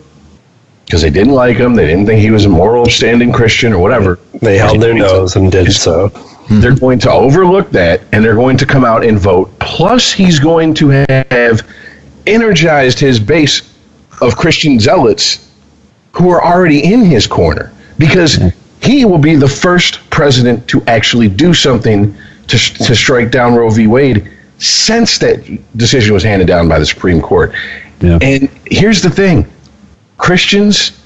because 0.84 1.02
they 1.02 1.10
didn't 1.10 1.32
like 1.32 1.56
him, 1.56 1.74
they 1.74 1.86
didn't 1.86 2.06
think 2.06 2.20
he 2.20 2.30
was 2.30 2.44
a 2.44 2.48
moral, 2.48 2.84
upstanding 2.84 3.32
Christian 3.32 3.72
or 3.72 3.78
whatever. 3.78 4.18
They 4.40 4.56
held 4.58 4.80
their 4.80 4.94
nose 4.94 5.34
and 5.34 5.50
did 5.50 5.72
so. 5.72 6.12
Hmm. 6.46 6.60
They're 6.60 6.76
going 6.76 6.98
to 7.00 7.10
overlook 7.10 7.70
that 7.70 8.02
and 8.12 8.24
they're 8.24 8.34
going 8.34 8.56
to 8.58 8.66
come 8.66 8.84
out 8.84 9.04
and 9.04 9.18
vote. 9.18 9.56
Plus, 9.58 10.12
he's 10.12 10.38
going 10.38 10.74
to 10.74 10.88
have 11.30 11.68
energized 12.26 12.98
his 12.98 13.18
base 13.18 13.72
of 14.20 14.36
Christian 14.36 14.78
zealots 14.78 15.50
who 16.12 16.30
are 16.30 16.44
already 16.44 16.92
in 16.92 17.04
his 17.04 17.26
corner 17.26 17.72
because 17.98 18.36
hmm. 18.36 18.48
he 18.80 19.04
will 19.04 19.18
be 19.18 19.34
the 19.34 19.48
first 19.48 20.08
president 20.10 20.66
to 20.68 20.82
actually 20.86 21.28
do 21.28 21.52
something 21.52 22.16
to, 22.46 22.58
to 22.58 22.94
strike 22.94 23.30
down 23.30 23.54
Roe 23.54 23.70
v. 23.70 23.86
Wade 23.86 24.32
since 24.58 25.18
that 25.18 25.44
decision 25.76 26.14
was 26.14 26.22
handed 26.22 26.46
down 26.46 26.68
by 26.68 26.78
the 26.78 26.86
Supreme 26.86 27.20
Court. 27.20 27.52
Yeah. 28.00 28.18
And 28.22 28.48
here's 28.66 29.02
the 29.02 29.10
thing 29.10 29.50
Christians 30.18 31.02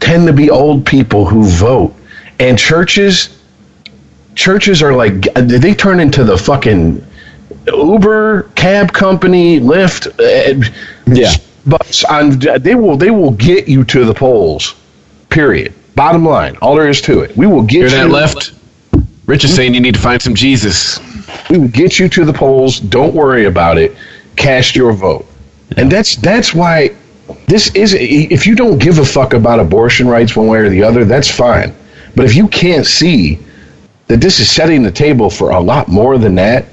tend 0.00 0.26
to 0.26 0.32
be 0.32 0.50
old 0.50 0.86
people 0.86 1.26
who 1.26 1.44
vote, 1.44 1.94
and 2.38 2.58
churches 2.58 3.37
churches 4.38 4.82
are 4.82 4.94
like 4.94 5.22
they 5.34 5.74
turn 5.74 5.98
into 5.98 6.22
the 6.22 6.38
fucking 6.38 7.04
Uber 7.66 8.44
cab 8.54 8.92
company, 8.92 9.58
Lyft, 9.58 10.06
uh, 10.06 10.70
Yeah. 11.12 11.34
bus 11.66 12.04
on 12.04 12.38
they 12.60 12.76
will 12.76 12.96
they 12.96 13.10
will 13.10 13.32
get 13.32 13.68
you 13.68 13.82
to 13.84 14.04
the 14.04 14.14
polls. 14.14 14.74
Period. 15.28 15.74
Bottom 15.96 16.24
line, 16.24 16.56
all 16.62 16.76
there 16.76 16.88
is 16.88 17.00
to 17.02 17.20
it. 17.20 17.36
We 17.36 17.48
will 17.48 17.62
get 17.62 17.90
Hear 17.90 17.90
that 17.90 18.10
left? 18.10 18.52
Rich 19.26 19.44
is 19.44 19.54
saying 19.54 19.74
you 19.74 19.80
need 19.80 19.94
to 19.94 20.00
find 20.00 20.22
some 20.22 20.34
Jesus. 20.34 21.00
we 21.50 21.58
will 21.58 21.68
get 21.68 21.98
you 21.98 22.08
to 22.08 22.24
the 22.24 22.32
polls. 22.32 22.78
Don't 22.78 23.14
worry 23.14 23.46
about 23.46 23.76
it. 23.76 23.94
Cast 24.36 24.76
your 24.76 24.92
vote. 24.92 25.26
And 25.76 25.90
that's 25.90 26.14
that's 26.14 26.54
why 26.54 26.90
this 27.48 27.74
is 27.74 27.92
if 27.92 28.46
you 28.46 28.54
don't 28.54 28.78
give 28.78 28.98
a 29.00 29.04
fuck 29.04 29.34
about 29.34 29.58
abortion 29.58 30.06
rights 30.06 30.36
one 30.36 30.46
way 30.46 30.60
or 30.60 30.68
the 30.68 30.84
other, 30.84 31.04
that's 31.04 31.28
fine. 31.28 31.74
But 32.14 32.24
if 32.24 32.36
you 32.36 32.46
can't 32.46 32.86
see 32.86 33.40
that 34.08 34.20
this 34.20 34.40
is 34.40 34.50
setting 34.50 34.82
the 34.82 34.90
table 34.90 35.30
for 35.30 35.50
a 35.50 35.60
lot 35.60 35.88
more 35.88 36.18
than 36.18 36.34
that, 36.34 36.66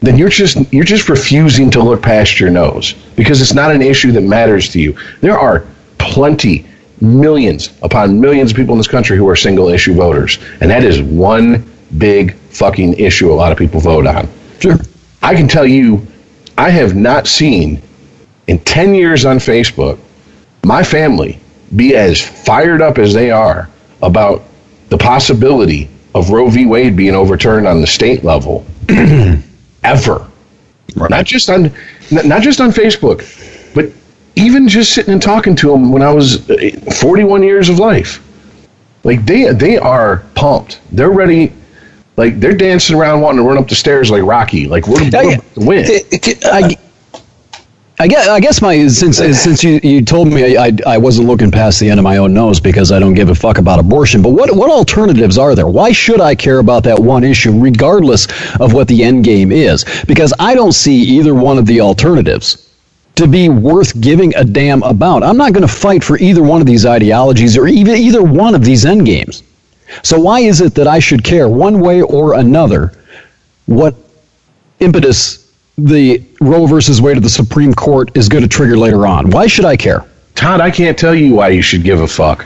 then 0.00 0.16
you're 0.16 0.28
just 0.28 0.72
you're 0.72 0.84
just 0.84 1.08
refusing 1.08 1.70
to 1.70 1.82
look 1.82 2.02
past 2.02 2.38
your 2.38 2.50
nose 2.50 2.92
because 3.16 3.40
it's 3.40 3.54
not 3.54 3.72
an 3.72 3.82
issue 3.82 4.12
that 4.12 4.20
matters 4.20 4.68
to 4.70 4.80
you. 4.80 4.96
There 5.20 5.38
are 5.38 5.66
plenty 5.98 6.66
millions 7.00 7.70
upon 7.82 8.20
millions 8.20 8.50
of 8.50 8.56
people 8.56 8.74
in 8.74 8.78
this 8.78 8.88
country 8.88 9.16
who 9.16 9.28
are 9.28 9.36
single 9.36 9.68
issue 9.68 9.94
voters, 9.94 10.38
and 10.60 10.70
that 10.70 10.84
is 10.84 11.02
one 11.02 11.68
big 11.96 12.34
fucking 12.50 12.94
issue 12.94 13.32
a 13.32 13.34
lot 13.34 13.50
of 13.52 13.58
people 13.58 13.80
vote 13.80 14.06
on. 14.06 14.28
Sure. 14.60 14.76
I 15.22 15.34
can 15.34 15.48
tell 15.48 15.66
you, 15.66 16.06
I 16.56 16.70
have 16.70 16.94
not 16.94 17.26
seen 17.26 17.80
in 18.46 18.58
10 18.60 18.94
years 18.94 19.24
on 19.24 19.38
Facebook 19.38 19.98
my 20.64 20.82
family 20.82 21.38
be 21.76 21.94
as 21.94 22.20
fired 22.20 22.82
up 22.82 22.98
as 22.98 23.12
they 23.14 23.30
are 23.30 23.68
about 24.02 24.42
the 24.88 24.98
possibility 24.98 25.88
of 26.14 26.30
Roe 26.30 26.48
v. 26.48 26.66
Wade 26.66 26.96
being 26.96 27.14
overturned 27.14 27.66
on 27.66 27.80
the 27.80 27.86
state 27.86 28.24
level 28.24 28.64
ever. 29.84 30.26
Not 31.08 31.24
just 31.26 31.50
on 31.50 31.72
not 32.10 32.42
just 32.42 32.60
on 32.60 32.70
Facebook, 32.70 33.24
but 33.74 33.90
even 34.36 34.68
just 34.68 34.92
sitting 34.94 35.12
and 35.12 35.22
talking 35.22 35.54
to 35.56 35.70
them 35.70 35.92
when 35.92 36.02
I 36.02 36.12
was 36.12 36.48
uh, 36.50 36.70
41 37.00 37.42
years 37.42 37.68
of 37.68 37.78
life. 37.78 38.22
Like 39.04 39.24
they 39.26 39.52
they 39.52 39.78
are 39.78 40.24
pumped. 40.34 40.80
They're 40.92 41.10
ready. 41.10 41.52
Like 42.16 42.40
they're 42.40 42.56
dancing 42.56 42.96
around 42.96 43.20
wanting 43.20 43.42
to 43.42 43.48
run 43.48 43.58
up 43.58 43.68
the 43.68 43.74
stairs 43.74 44.10
like 44.10 44.22
Rocky. 44.22 44.66
Like 44.66 44.86
we're, 44.88 45.04
we're 45.12 45.22
Yeah, 45.22 45.34
about 45.34 45.54
to 45.54 45.60
win. 45.66 45.94
I, 46.44 46.62
I 46.62 46.76
guess, 48.06 48.28
I 48.28 48.38
guess 48.38 48.62
my 48.62 48.86
since 48.86 49.16
since 49.16 49.64
you, 49.64 49.80
you 49.82 50.04
told 50.04 50.28
me 50.28 50.56
I, 50.56 50.70
I 50.86 50.98
wasn't 50.98 51.26
looking 51.26 51.50
past 51.50 51.80
the 51.80 51.90
end 51.90 51.98
of 51.98 52.04
my 52.04 52.18
own 52.18 52.32
nose 52.32 52.60
because 52.60 52.92
I 52.92 53.00
don't 53.00 53.14
give 53.14 53.28
a 53.28 53.34
fuck 53.34 53.58
about 53.58 53.80
abortion. 53.80 54.22
But 54.22 54.30
what 54.30 54.54
what 54.54 54.70
alternatives 54.70 55.36
are 55.36 55.56
there? 55.56 55.66
Why 55.66 55.90
should 55.90 56.20
I 56.20 56.36
care 56.36 56.58
about 56.60 56.84
that 56.84 56.96
one 56.96 57.24
issue, 57.24 57.58
regardless 57.58 58.28
of 58.60 58.72
what 58.72 58.86
the 58.86 59.02
end 59.02 59.24
game 59.24 59.50
is? 59.50 59.84
Because 60.06 60.32
I 60.38 60.54
don't 60.54 60.72
see 60.72 60.94
either 60.94 61.34
one 61.34 61.58
of 61.58 61.66
the 61.66 61.80
alternatives 61.80 62.68
to 63.16 63.26
be 63.26 63.48
worth 63.48 64.00
giving 64.00 64.32
a 64.36 64.44
damn 64.44 64.80
about. 64.84 65.24
I'm 65.24 65.36
not 65.36 65.52
going 65.52 65.66
to 65.66 65.72
fight 65.72 66.04
for 66.04 66.16
either 66.18 66.40
one 66.40 66.60
of 66.60 66.68
these 66.68 66.86
ideologies 66.86 67.56
or 67.56 67.66
even 67.66 67.96
either 67.96 68.22
one 68.22 68.54
of 68.54 68.64
these 68.64 68.86
end 68.86 69.06
games. 69.06 69.42
So 70.04 70.20
why 70.20 70.38
is 70.38 70.60
it 70.60 70.76
that 70.76 70.86
I 70.86 71.00
should 71.00 71.24
care 71.24 71.48
one 71.48 71.80
way 71.80 72.00
or 72.02 72.34
another 72.34 72.92
what 73.66 73.96
impetus 74.78 75.37
the 75.78 76.22
Roe 76.40 76.66
versus 76.66 77.00
Wade 77.00 77.16
of 77.16 77.22
the 77.22 77.30
Supreme 77.30 77.72
Court 77.72 78.16
is 78.16 78.28
going 78.28 78.42
to 78.42 78.48
trigger 78.48 78.76
later 78.76 79.06
on? 79.06 79.30
Why 79.30 79.46
should 79.46 79.64
I 79.64 79.76
care? 79.76 80.04
Todd, 80.34 80.60
I 80.60 80.70
can't 80.70 80.98
tell 80.98 81.14
you 81.14 81.34
why 81.34 81.48
you 81.48 81.62
should 81.62 81.82
give 81.82 82.00
a 82.00 82.08
fuck. 82.08 82.44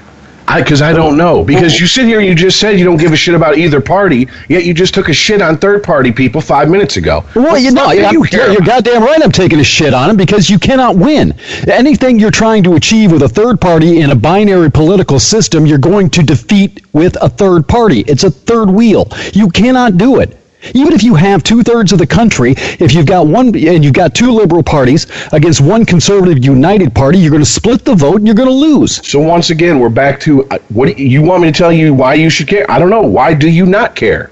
I 0.49 0.61
because 0.61 0.83
I 0.83 0.93
don't 0.93 1.16
know. 1.16 1.45
Because 1.45 1.80
you 1.80 1.87
sit 1.87 2.05
here 2.05 2.18
and 2.18 2.28
you 2.28 2.35
just 2.35 2.61
said 2.61 2.78
you 2.78 2.85
don't 2.85 2.99
give 2.99 3.12
a 3.12 3.16
shit 3.16 3.35
about 3.35 3.57
either 3.57 3.80
party, 3.80 4.28
yet 4.49 4.64
you 4.64 4.74
just 4.74 4.93
took 4.93 5.09
a 5.09 5.12
shit 5.12 5.41
on 5.41 5.57
third 5.57 5.83
party 5.83 6.12
people 6.12 6.41
five 6.41 6.68
minutes 6.68 6.97
ago. 6.97 7.24
Well, 7.35 7.57
you 7.57 7.70
know, 7.70 7.85
fuck 7.85 7.93
do 7.93 8.01
you're, 8.01 8.12
you 8.12 8.22
care 8.24 8.53
you're 8.53 8.61
goddamn 8.61 9.03
right. 9.03 9.22
I'm 9.22 9.33
taking 9.33 9.61
a 9.61 9.64
shit 9.64 9.95
on 9.95 10.09
them 10.09 10.16
because 10.16 10.51
you 10.51 10.59
cannot 10.59 10.97
win. 10.97 11.35
Anything 11.66 12.18
you're 12.18 12.30
trying 12.30 12.64
to 12.64 12.74
achieve 12.74 13.12
with 13.12 13.22
a 13.22 13.28
third 13.28 13.61
party 13.61 14.01
in 14.01 14.11
a 14.11 14.16
binary 14.16 14.70
political 14.70 15.18
system, 15.18 15.64
you're 15.64 15.78
going 15.78 16.11
to 16.11 16.22
defeat 16.22 16.83
with 16.93 17.16
a 17.22 17.28
third 17.28 17.66
party. 17.66 18.01
It's 18.01 18.24
a 18.24 18.30
third 18.30 18.68
wheel. 18.68 19.09
You 19.33 19.49
cannot 19.49 19.97
do 19.97 20.20
it. 20.20 20.41
Even 20.75 20.93
if 20.93 21.03
you 21.03 21.15
have 21.15 21.43
two 21.43 21.63
thirds 21.63 21.93
of 21.93 21.99
the 21.99 22.07
country, 22.07 22.55
if 22.79 22.95
you've 22.95 23.07
got 23.07 23.27
one 23.27 23.49
and 23.49 23.85
you've 23.85 23.93
got 23.93 24.15
two 24.15 24.31
liberal 24.31 24.63
parties 24.63 25.07
against 25.33 25.61
one 25.61 25.85
conservative 25.85 26.45
united 26.45 26.95
party, 26.95 27.19
you're 27.19 27.31
going 27.31 27.43
to 27.43 27.51
split 27.51 27.85
the 27.85 27.95
vote 27.95 28.17
and 28.17 28.27
you're 28.27 28.37
going 28.37 28.49
to 28.49 28.55
lose. 28.55 29.07
So 29.07 29.21
once 29.21 29.51
again, 29.51 29.81
we're 29.81 29.89
back 29.89 30.21
to 30.21 30.45
uh, 30.49 30.59
what 30.69 30.87
do 30.87 31.03
you, 31.03 31.21
you 31.21 31.23
want 31.23 31.43
me 31.43 31.53
to 31.53 31.59
tell 31.59 31.73
you 31.73 31.93
why 31.95 32.15
you 32.15 32.31
should 32.31 32.49
care? 32.49 32.65
I 32.71 32.79
don't 32.79 32.91
know. 32.91 33.03
Why 33.03 33.35
do 33.35 33.51
you 33.51 33.67
not 33.67 33.97
care? 33.97 34.31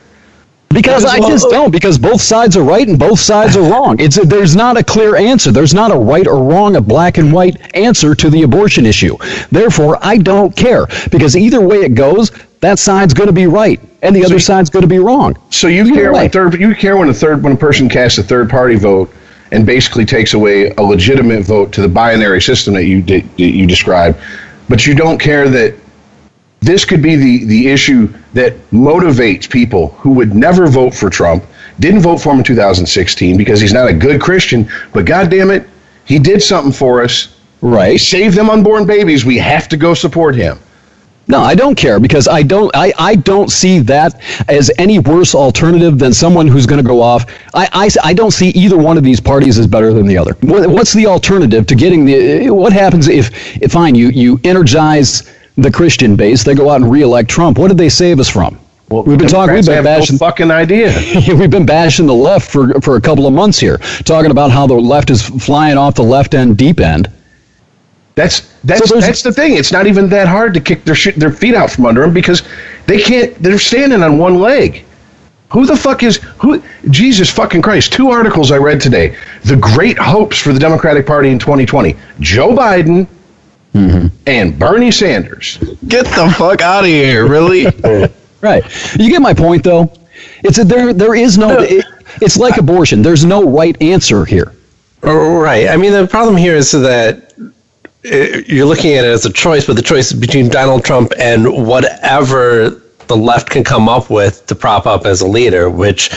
Because 0.72 1.04
I 1.04 1.18
just 1.18 1.50
don't. 1.50 1.72
Because 1.72 1.98
both 1.98 2.20
sides 2.20 2.56
are 2.56 2.62
right 2.62 2.86
and 2.86 2.96
both 2.96 3.18
sides 3.18 3.56
are 3.56 3.68
wrong. 3.68 3.98
It's 3.98 4.18
a, 4.18 4.20
there's 4.24 4.54
not 4.54 4.76
a 4.76 4.84
clear 4.84 5.16
answer. 5.16 5.50
There's 5.50 5.74
not 5.74 5.90
a 5.90 5.96
right 5.96 6.28
or 6.28 6.44
wrong, 6.44 6.76
a 6.76 6.80
black 6.80 7.18
and 7.18 7.32
white 7.32 7.74
answer 7.74 8.14
to 8.14 8.30
the 8.30 8.42
abortion 8.42 8.86
issue. 8.86 9.16
Therefore, 9.50 9.98
I 10.00 10.18
don't 10.18 10.54
care 10.54 10.86
because 11.10 11.34
either 11.36 11.60
way 11.60 11.78
it 11.78 11.96
goes, 11.96 12.30
that 12.60 12.78
side's 12.78 13.14
going 13.14 13.26
to 13.26 13.32
be 13.32 13.48
right 13.48 13.80
and 14.02 14.14
the 14.16 14.24
other 14.24 14.38
side's 14.38 14.70
going 14.70 14.82
to 14.82 14.88
be 14.88 14.98
wrong. 14.98 15.36
So 15.50 15.68
you 15.68 15.82
Either 15.84 15.94
care 15.94 16.12
way. 16.12 16.20
when 16.22 16.30
third 16.30 16.60
you 16.60 16.74
care 16.74 16.96
when 16.96 17.08
a 17.08 17.14
third 17.14 17.42
when 17.42 17.52
a 17.52 17.56
person 17.56 17.88
casts 17.88 18.18
a 18.18 18.22
third 18.22 18.48
party 18.50 18.76
vote 18.76 19.12
and 19.52 19.66
basically 19.66 20.04
takes 20.04 20.34
away 20.34 20.70
a 20.70 20.82
legitimate 20.82 21.44
vote 21.44 21.72
to 21.72 21.80
the 21.82 21.88
binary 21.88 22.40
system 22.40 22.74
that 22.74 22.84
you 22.84 23.02
that 23.02 23.24
you 23.38 23.66
described, 23.66 24.18
but 24.68 24.86
you 24.86 24.94
don't 24.94 25.18
care 25.18 25.48
that 25.48 25.74
this 26.60 26.84
could 26.84 27.02
be 27.02 27.16
the 27.16 27.44
the 27.46 27.68
issue 27.68 28.12
that 28.34 28.54
motivates 28.70 29.48
people 29.50 29.88
who 29.98 30.10
would 30.10 30.34
never 30.34 30.66
vote 30.66 30.94
for 30.94 31.10
Trump, 31.10 31.44
didn't 31.80 32.00
vote 32.00 32.18
for 32.18 32.32
him 32.32 32.38
in 32.38 32.44
2016 32.44 33.36
because 33.36 33.60
he's 33.60 33.72
not 33.72 33.88
a 33.88 33.92
good 33.94 34.20
Christian, 34.20 34.68
but 34.92 35.04
God 35.04 35.30
damn 35.30 35.50
it, 35.50 35.66
he 36.04 36.18
did 36.18 36.42
something 36.42 36.72
for 36.72 37.02
us. 37.02 37.34
He 37.60 37.66
Right. 37.66 38.00
saved 38.00 38.36
them 38.36 38.48
unborn 38.48 38.86
babies. 38.86 39.26
We 39.26 39.36
have 39.38 39.68
to 39.68 39.76
go 39.76 39.92
support 39.92 40.34
him. 40.34 40.58
No, 41.30 41.40
I 41.40 41.54
don't 41.54 41.76
care 41.76 42.00
because 42.00 42.26
I 42.26 42.42
don't. 42.42 42.74
I, 42.74 42.92
I 42.98 43.14
don't 43.14 43.50
see 43.50 43.78
that 43.80 44.20
as 44.48 44.68
any 44.78 44.98
worse 44.98 45.32
alternative 45.32 45.96
than 45.96 46.12
someone 46.12 46.48
who's 46.48 46.66
going 46.66 46.82
to 46.82 46.86
go 46.86 47.00
off. 47.00 47.24
I, 47.54 47.68
I, 47.72 48.10
I 48.10 48.14
don't 48.14 48.32
see 48.32 48.48
either 48.48 48.76
one 48.76 48.98
of 48.98 49.04
these 49.04 49.20
parties 49.20 49.56
as 49.56 49.68
better 49.68 49.92
than 49.92 50.06
the 50.06 50.18
other. 50.18 50.34
What, 50.40 50.68
what's 50.68 50.92
the 50.92 51.06
alternative 51.06 51.68
to 51.68 51.76
getting 51.76 52.04
the? 52.04 52.50
What 52.50 52.72
happens 52.72 53.06
if, 53.06 53.30
if 53.62 53.70
fine 53.70 53.94
you 53.94 54.08
you 54.08 54.40
energize 54.42 55.32
the 55.56 55.70
Christian 55.70 56.16
base, 56.16 56.42
they 56.42 56.54
go 56.54 56.68
out 56.68 56.80
and 56.80 56.90
reelect 56.90 57.30
Trump? 57.30 57.58
What 57.58 57.68
did 57.68 57.78
they 57.78 57.90
save 57.90 58.18
us 58.18 58.28
from? 58.28 58.58
Well, 58.88 59.04
we've 59.04 59.16
been 59.16 59.28
talking. 59.28 59.54
We've 59.54 59.64
been 59.64 59.76
have 59.76 59.84
no 59.84 60.00
bashing. 60.00 60.18
fucking 60.18 60.50
idea. 60.50 60.92
We've 61.28 61.50
been 61.50 61.64
bashing 61.64 62.06
the 62.06 62.14
left 62.14 62.50
for 62.50 62.80
for 62.80 62.96
a 62.96 63.00
couple 63.00 63.28
of 63.28 63.32
months 63.32 63.60
here, 63.60 63.78
talking 64.04 64.32
about 64.32 64.50
how 64.50 64.66
the 64.66 64.74
left 64.74 65.10
is 65.10 65.22
flying 65.22 65.78
off 65.78 65.94
the 65.94 66.02
left 66.02 66.34
end 66.34 66.56
deep 66.58 66.80
end. 66.80 67.08
That's 68.16 68.49
that's 68.64 68.88
So 68.88 69.00
that's 69.00 69.22
the 69.22 69.32
thing. 69.32 69.56
It's 69.56 69.72
not 69.72 69.86
even 69.86 70.08
that 70.10 70.28
hard 70.28 70.54
to 70.54 70.60
kick 70.60 70.84
their 70.84 70.94
shit, 70.94 71.16
their 71.16 71.30
feet 71.30 71.54
out 71.54 71.70
from 71.70 71.86
under 71.86 72.02
them 72.02 72.12
because 72.12 72.42
they 72.86 73.00
can't. 73.00 73.34
They're 73.42 73.58
standing 73.58 74.02
on 74.02 74.18
one 74.18 74.38
leg. 74.38 74.84
Who 75.50 75.66
the 75.66 75.76
fuck 75.76 76.02
is 76.02 76.16
who? 76.38 76.62
Jesus 76.90 77.30
fucking 77.30 77.62
Christ! 77.62 77.92
Two 77.92 78.10
articles 78.10 78.52
I 78.52 78.58
read 78.58 78.80
today. 78.80 79.16
The 79.44 79.56
great 79.56 79.98
hopes 79.98 80.38
for 80.38 80.52
the 80.52 80.60
Democratic 80.60 81.06
Party 81.06 81.30
in 81.30 81.38
2020: 81.38 81.96
Joe 82.20 82.54
Biden 82.54 83.08
mm-hmm. 83.74 84.06
and 84.26 84.58
Bernie 84.58 84.92
Sanders. 84.92 85.58
Get 85.88 86.04
the 86.04 86.32
fuck 86.36 86.60
out 86.60 86.84
of 86.84 86.90
here! 86.90 87.26
Really? 87.26 87.66
Right. 88.40 88.64
You 88.98 89.10
get 89.10 89.20
my 89.20 89.34
point, 89.34 89.64
though. 89.64 89.92
It's 90.42 90.58
a, 90.58 90.64
there. 90.64 90.92
There 90.92 91.14
is 91.14 91.36
no. 91.36 91.60
It, 91.60 91.84
it's 92.20 92.36
like 92.36 92.56
abortion. 92.56 93.02
There's 93.02 93.24
no 93.24 93.44
right 93.44 93.80
answer 93.82 94.24
here. 94.24 94.54
Right. 95.02 95.68
I 95.68 95.76
mean, 95.76 95.92
the 95.92 96.06
problem 96.06 96.36
here 96.36 96.56
is 96.56 96.72
that 96.72 97.32
Uh, 98.04 98.40
you're 98.46 98.66
looking 98.66 98.94
at 98.94 99.04
it 99.04 99.08
as 99.08 99.26
a 99.26 99.32
choice, 99.32 99.66
but 99.66 99.76
the 99.76 99.82
choice 99.82 100.12
is 100.12 100.18
between 100.18 100.48
Donald 100.48 100.84
Trump 100.84 101.12
and 101.18 101.66
whatever 101.66 102.80
the 103.08 103.16
left 103.16 103.50
can 103.50 103.64
come 103.64 103.88
up 103.88 104.08
with 104.08 104.46
to 104.46 104.54
prop 104.54 104.86
up 104.86 105.04
as 105.04 105.20
a 105.20 105.26
leader, 105.26 105.68
which, 105.68 106.10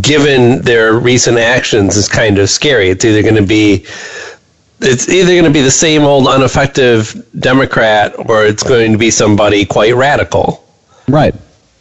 given 0.00 0.62
their 0.62 0.94
recent 0.94 1.38
actions, 1.38 1.96
is 1.96 2.08
kind 2.08 2.38
of 2.38 2.48
scary. 2.48 2.88
It's 2.88 3.04
either 3.04 3.22
going 3.22 3.34
to 3.34 3.46
be 3.46 3.84
it's 4.80 5.08
either 5.08 5.32
going 5.32 5.44
to 5.44 5.50
be 5.50 5.62
the 5.62 5.70
same 5.70 6.02
old 6.02 6.26
ineffective 6.28 7.26
Democrat 7.38 8.14
or 8.18 8.44
it's 8.44 8.62
going 8.62 8.92
to 8.92 8.98
be 8.98 9.10
somebody 9.10 9.64
quite 9.64 9.94
radical. 9.94 10.64
Right. 11.08 11.34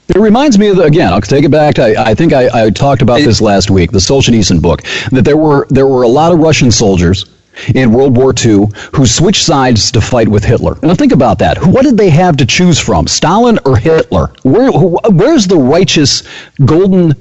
It 0.08 0.18
reminds 0.18 0.58
me 0.58 0.70
of 0.70 0.78
the, 0.78 0.84
again. 0.84 1.12
I'll 1.12 1.22
take 1.22 1.44
it 1.44 1.50
back. 1.50 1.80
I, 1.80 2.12
I 2.12 2.14
think 2.14 2.32
I, 2.32 2.66
I 2.66 2.70
talked 2.70 3.02
about 3.02 3.20
this 3.22 3.42
last 3.42 3.70
week. 3.70 3.92
The 3.92 3.98
Solzhenitsyn 3.98 4.62
book. 4.62 4.84
That 5.12 5.26
there 5.26 5.38
were 5.38 5.68
there 5.70 5.88
were 5.88 6.04
a 6.04 6.08
lot 6.08 6.32
of 6.32 6.40
Russian 6.40 6.72
soldiers 6.72 7.26
in 7.74 7.92
World 7.92 8.16
War 8.16 8.34
II 8.34 8.68
who 8.94 9.06
switched 9.06 9.44
sides 9.44 9.92
to 9.92 10.02
fight 10.02 10.28
with 10.28 10.44
Hitler. 10.44 10.78
Now 10.82 10.96
think 10.96 11.12
about 11.12 11.40
that. 11.40 11.66
What 11.66 11.84
did 11.84 11.98
they 11.98 12.10
have 12.10 12.38
to 12.38 12.46
choose 12.46 12.80
from, 12.80 13.08
Stalin 13.08 13.60
or 13.66 13.78
Hitler? 13.78 14.32
Where 14.44 14.72
where's 14.72 15.48
the 15.48 15.58
righteous 15.58 16.24
golden 16.64 17.14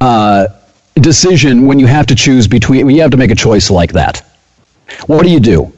uh, 0.00 0.48
decision 0.94 1.66
when 1.66 1.78
you 1.78 1.86
have 1.86 2.06
to 2.06 2.14
choose 2.14 2.46
between 2.46 2.86
when 2.86 2.94
you 2.94 3.02
have 3.02 3.10
to 3.12 3.16
make 3.16 3.30
a 3.30 3.36
choice 3.36 3.70
like 3.70 3.92
that? 3.92 4.26
What 5.06 5.22
do 5.22 5.30
you 5.30 5.40
do? 5.40 5.72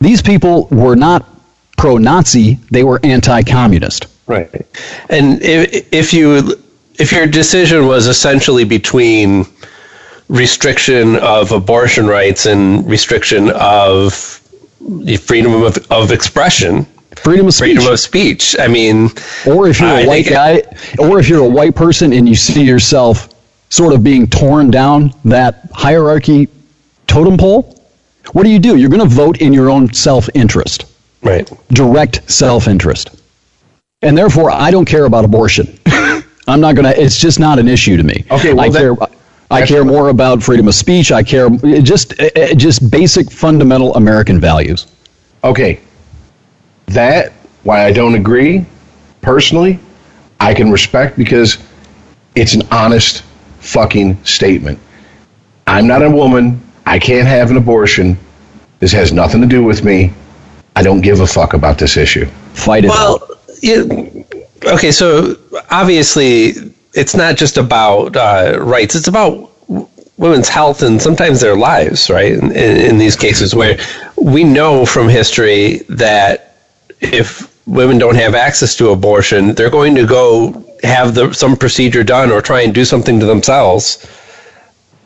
These 0.00 0.22
people 0.22 0.66
were 0.70 0.96
not 0.96 1.26
pro-Nazi; 1.76 2.58
they 2.70 2.84
were 2.84 3.00
anti-communist. 3.02 4.06
Right. 4.26 4.50
And 5.08 5.40
if, 5.42 5.92
if 5.92 6.12
you 6.12 6.60
if 6.98 7.12
your 7.12 7.26
decision 7.26 7.86
was 7.86 8.06
essentially 8.06 8.64
between 8.64 9.46
restriction 10.28 11.16
of 11.16 11.52
abortion 11.52 12.06
rights 12.06 12.46
and 12.46 12.88
restriction 12.88 13.50
of 13.54 14.40
the 14.80 15.16
freedom 15.16 15.62
of, 15.62 15.76
of 15.90 16.12
expression, 16.12 16.86
Freedom 17.16 17.46
of 17.46 17.54
speech. 17.54 17.76
freedom 17.76 17.92
of 17.92 17.98
speech, 18.00 18.56
I 18.58 18.68
mean, 18.68 19.08
or 19.46 19.68
if 19.68 19.80
you're 19.80 19.88
I 19.88 20.00
a 20.02 20.06
white 20.06 20.26
think- 20.26 20.36
guy, 20.36 20.62
or 20.98 21.18
if 21.18 21.28
you're 21.28 21.44
a 21.44 21.48
white 21.48 21.74
person 21.74 22.12
and 22.12 22.28
you 22.28 22.34
see 22.34 22.62
yourself 22.64 23.28
sort 23.70 23.94
of 23.94 24.04
being 24.04 24.26
torn 24.26 24.70
down 24.70 25.12
that 25.24 25.68
hierarchy 25.72 26.48
totem 27.06 27.36
pole, 27.36 27.82
what 28.32 28.42
do 28.42 28.50
you 28.50 28.58
do? 28.58 28.76
You're 28.76 28.90
going 28.90 29.00
to 29.08 29.14
vote 29.14 29.40
in 29.40 29.52
your 29.52 29.70
own 29.70 29.92
self-interest, 29.92 30.84
right. 31.22 31.50
direct 31.70 32.30
self-interest, 32.30 33.10
and 34.02 34.16
therefore 34.18 34.50
I 34.50 34.70
don't 34.70 34.84
care 34.84 35.04
about 35.06 35.24
abortion. 35.24 35.78
I'm 36.48 36.60
not 36.60 36.74
going 36.76 36.84
to. 36.84 37.00
It's 37.00 37.18
just 37.18 37.40
not 37.40 37.58
an 37.58 37.66
issue 37.66 37.96
to 37.96 38.02
me. 38.02 38.24
Okay, 38.30 38.52
well, 38.52 38.66
I 38.66 38.68
that- 38.68 38.78
care. 38.78 39.15
I 39.50 39.60
that's 39.60 39.70
care 39.70 39.84
what- 39.84 39.92
more 39.92 40.08
about 40.08 40.42
freedom 40.42 40.68
of 40.68 40.74
speech. 40.74 41.12
I 41.12 41.22
care 41.22 41.48
just 41.82 42.20
uh, 42.20 42.54
just 42.54 42.90
basic 42.90 43.30
fundamental 43.30 43.94
American 43.94 44.40
values. 44.40 44.86
Okay, 45.44 45.80
that 46.86 47.32
why 47.62 47.84
I 47.84 47.92
don't 47.92 48.14
agree 48.14 48.64
personally, 49.22 49.78
I 50.40 50.54
can 50.54 50.70
respect 50.70 51.16
because 51.16 51.58
it's 52.34 52.54
an 52.54 52.62
honest 52.70 53.22
fucking 53.60 54.24
statement. 54.24 54.78
I'm 55.66 55.86
not 55.86 56.02
a 56.02 56.10
woman. 56.10 56.62
I 56.86 56.98
can't 56.98 57.26
have 57.26 57.50
an 57.50 57.56
abortion. 57.56 58.16
This 58.78 58.92
has 58.92 59.12
nothing 59.12 59.40
to 59.40 59.46
do 59.48 59.64
with 59.64 59.84
me. 59.84 60.12
I 60.76 60.82
don't 60.82 61.00
give 61.00 61.20
a 61.20 61.26
fuck 61.26 61.54
about 61.54 61.78
this 61.78 61.96
issue. 61.96 62.26
Fight 62.52 62.84
it. 62.84 62.90
out. 62.90 63.28
Well, 63.28 63.40
yeah, 63.62 63.82
okay, 64.74 64.92
so 64.92 65.36
obviously 65.70 66.52
it's 66.96 67.14
not 67.14 67.36
just 67.36 67.56
about 67.56 68.16
uh, 68.16 68.58
rights; 68.60 68.94
it's 68.94 69.08
about 69.08 69.50
w- 69.68 69.88
women's 70.16 70.48
health 70.48 70.82
and 70.82 71.00
sometimes 71.00 71.40
their 71.40 71.56
lives, 71.56 72.10
right? 72.10 72.32
In, 72.32 72.50
in, 72.52 72.76
in 72.76 72.98
these 72.98 73.16
cases, 73.16 73.54
where 73.54 73.78
we 74.16 74.44
know 74.44 74.86
from 74.86 75.08
history 75.08 75.78
that 75.88 76.56
if 77.00 77.54
women 77.66 77.98
don't 77.98 78.16
have 78.16 78.34
access 78.34 78.74
to 78.76 78.90
abortion, 78.90 79.54
they're 79.54 79.70
going 79.70 79.94
to 79.94 80.06
go 80.06 80.64
have 80.82 81.14
the, 81.14 81.32
some 81.32 81.56
procedure 81.56 82.04
done 82.04 82.30
or 82.30 82.40
try 82.40 82.62
and 82.62 82.74
do 82.74 82.84
something 82.84 83.18
to 83.20 83.26
themselves 83.26 84.06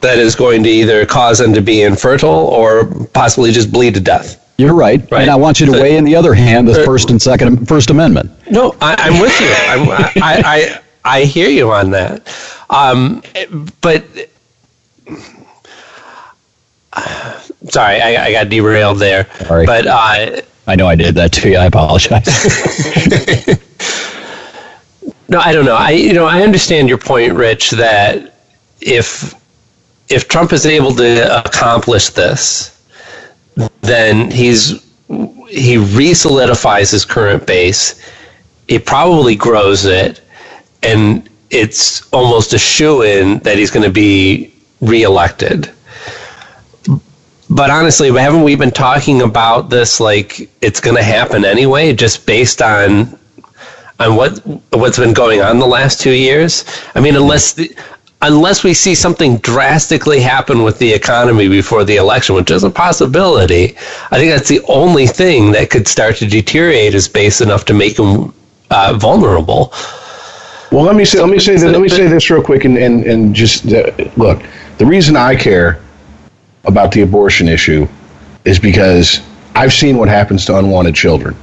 that 0.00 0.18
is 0.18 0.34
going 0.34 0.62
to 0.62 0.68
either 0.68 1.04
cause 1.04 1.38
them 1.38 1.52
to 1.52 1.60
be 1.60 1.82
infertile 1.82 2.30
or 2.30 2.86
possibly 3.12 3.52
just 3.52 3.70
bleed 3.72 3.94
to 3.94 4.00
death. 4.00 4.36
You're 4.56 4.74
right. 4.74 5.00
Right. 5.10 5.22
And 5.22 5.30
I 5.30 5.36
want 5.36 5.58
you 5.58 5.66
to 5.66 5.72
weigh 5.72 5.96
in 5.96 6.04
the 6.04 6.14
other 6.14 6.34
hand 6.34 6.68
the 6.68 6.84
First 6.84 7.10
and 7.10 7.20
Second 7.20 7.66
First 7.66 7.88
Amendment. 7.90 8.30
No, 8.50 8.76
I, 8.80 8.94
I'm 8.98 9.20
with 9.20 9.40
you. 9.40 9.48
I'm, 9.48 9.88
I, 9.90 10.42
I, 10.44 10.80
I 11.04 11.24
hear 11.24 11.48
you 11.48 11.72
on 11.72 11.90
that. 11.90 12.28
Um, 12.68 13.22
but 13.80 14.04
sorry, 17.68 18.00
I, 18.00 18.26
I 18.26 18.32
got 18.32 18.48
derailed 18.48 18.98
there. 18.98 19.26
Sorry. 19.46 19.66
But 19.66 19.86
uh, 19.86 20.40
I 20.66 20.76
know 20.76 20.86
I 20.86 20.94
did 20.94 21.14
that 21.16 21.32
to 21.32 21.50
you. 21.50 21.56
I 21.56 21.66
apologize. 21.66 22.26
no, 25.28 25.40
I 25.40 25.52
don't 25.52 25.64
know. 25.64 25.76
I 25.76 25.90
you 25.90 26.12
know 26.12 26.26
I 26.26 26.42
understand 26.42 26.88
your 26.88 26.98
point, 26.98 27.32
Rich. 27.32 27.70
That 27.70 28.34
if 28.80 29.34
if 30.08 30.28
Trump 30.28 30.52
is 30.52 30.66
able 30.66 30.94
to 30.94 31.44
accomplish 31.44 32.10
this, 32.10 32.80
then 33.80 34.30
he's 34.30 34.84
he 35.48 35.76
re-solidifies 35.76 36.90
his 36.90 37.04
current 37.04 37.46
base. 37.46 38.00
He 38.68 38.78
probably 38.78 39.34
grows 39.34 39.84
it, 39.84 40.20
and 40.82 41.28
it's 41.50 42.08
almost 42.12 42.52
a 42.52 42.58
shoe 42.58 43.02
in 43.02 43.38
that 43.40 43.58
he's 43.58 43.70
going 43.70 43.84
to 43.84 43.92
be 43.92 44.52
reelected. 44.80 45.70
But 47.48 47.70
honestly, 47.70 48.10
haven't 48.12 48.44
we 48.44 48.54
been 48.54 48.70
talking 48.70 49.22
about 49.22 49.70
this 49.70 49.98
like 49.98 50.48
it's 50.60 50.80
going 50.80 50.96
to 50.96 51.02
happen 51.02 51.44
anyway, 51.44 51.92
just 51.92 52.24
based 52.24 52.62
on 52.62 53.18
on 53.98 54.16
what 54.16 54.38
what's 54.70 54.98
been 54.98 55.12
going 55.12 55.40
on 55.42 55.58
the 55.58 55.66
last 55.66 56.00
two 56.00 56.12
years? 56.12 56.64
I 56.94 57.00
mean, 57.00 57.16
unless 57.16 57.52
the, 57.54 57.74
unless 58.22 58.62
we 58.62 58.72
see 58.72 58.94
something 58.94 59.38
drastically 59.38 60.20
happen 60.20 60.62
with 60.62 60.78
the 60.78 60.92
economy 60.92 61.48
before 61.48 61.84
the 61.84 61.96
election, 61.96 62.36
which 62.36 62.52
is 62.52 62.62
a 62.62 62.70
possibility, 62.70 63.76
I 64.12 64.18
think 64.18 64.30
that's 64.30 64.48
the 64.48 64.62
only 64.68 65.08
thing 65.08 65.50
that 65.52 65.70
could 65.70 65.88
start 65.88 66.16
to 66.16 66.26
deteriorate 66.26 66.92
his 66.92 67.08
base 67.08 67.40
enough 67.40 67.64
to 67.66 67.74
make 67.74 67.98
him 67.98 68.32
uh, 68.70 68.94
vulnerable. 68.96 69.72
Well, 70.72 70.84
let 70.84 70.94
me 70.94 71.04
say 71.04 71.18
let 71.20 71.28
me 71.28 71.38
say 71.40 71.54
this, 71.54 71.64
let 71.64 71.80
me 71.80 71.88
say 71.88 72.06
this 72.06 72.30
real 72.30 72.42
quick 72.42 72.64
and 72.64 72.76
and 72.78 73.04
and 73.04 73.34
just 73.34 73.72
uh, 73.72 73.90
look. 74.16 74.42
The 74.78 74.86
reason 74.86 75.16
I 75.16 75.34
care 75.34 75.80
about 76.64 76.92
the 76.92 77.02
abortion 77.02 77.48
issue 77.48 77.88
is 78.44 78.58
because 78.58 79.20
I've 79.56 79.72
seen 79.72 79.96
what 79.98 80.08
happens 80.08 80.44
to 80.46 80.56
unwanted 80.58 80.94
children 80.94 81.36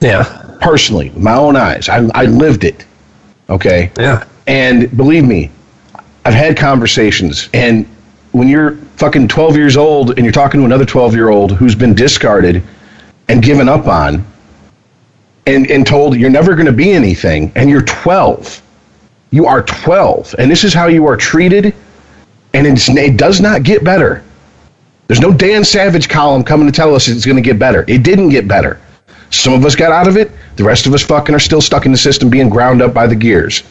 Yeah. 0.00 0.24
personally, 0.60 1.10
with 1.10 1.22
my 1.22 1.34
own 1.36 1.54
eyes. 1.56 1.88
I 1.88 2.08
I 2.14 2.24
lived 2.24 2.64
it. 2.64 2.84
Okay. 3.48 3.90
Yeah. 3.98 4.24
And 4.48 4.94
believe 4.96 5.24
me, 5.24 5.50
I've 6.24 6.34
had 6.34 6.56
conversations, 6.56 7.48
and 7.54 7.86
when 8.32 8.48
you're 8.48 8.76
fucking 8.96 9.28
12 9.28 9.56
years 9.56 9.76
old 9.76 10.10
and 10.10 10.24
you're 10.24 10.32
talking 10.32 10.58
to 10.60 10.64
another 10.66 10.84
12 10.86 11.14
year 11.14 11.28
old 11.28 11.52
who's 11.52 11.74
been 11.74 11.94
discarded 11.94 12.62
and 13.28 13.42
given 13.42 13.68
up 13.68 13.86
on, 13.86 14.24
and, 15.46 15.70
and 15.70 15.86
told 15.86 16.16
you're 16.16 16.30
never 16.30 16.54
going 16.54 16.66
to 16.66 16.72
be 16.72 16.92
anything, 16.92 17.52
and 17.54 17.68
you're 17.70 17.82
12. 17.82 18.62
You 19.32 19.46
are 19.46 19.62
12, 19.62 20.36
and 20.38 20.50
this 20.50 20.62
is 20.62 20.74
how 20.74 20.86
you 20.86 21.06
are 21.06 21.16
treated, 21.16 21.74
and 22.52 22.66
it 22.66 23.16
does 23.16 23.40
not 23.40 23.62
get 23.62 23.82
better. 23.82 24.22
There's 25.08 25.20
no 25.20 25.32
Dan 25.32 25.64
Savage 25.64 26.08
column 26.08 26.44
coming 26.44 26.66
to 26.66 26.72
tell 26.72 26.94
us 26.94 27.08
it's 27.08 27.24
going 27.24 27.36
to 27.36 27.42
get 27.42 27.58
better. 27.58 27.84
It 27.88 28.02
didn't 28.02 28.28
get 28.28 28.46
better. 28.46 28.78
Some 29.30 29.54
of 29.54 29.64
us 29.64 29.74
got 29.74 29.90
out 29.90 30.06
of 30.06 30.18
it. 30.18 30.30
The 30.56 30.64
rest 30.64 30.86
of 30.86 30.92
us 30.92 31.02
fucking 31.02 31.34
are 31.34 31.40
still 31.40 31.62
stuck 31.62 31.86
in 31.86 31.92
the 31.92 31.98
system 31.98 32.28
being 32.28 32.50
ground 32.50 32.82
up 32.82 32.92
by 32.92 33.06
the 33.06 33.16
gears. 33.16 33.62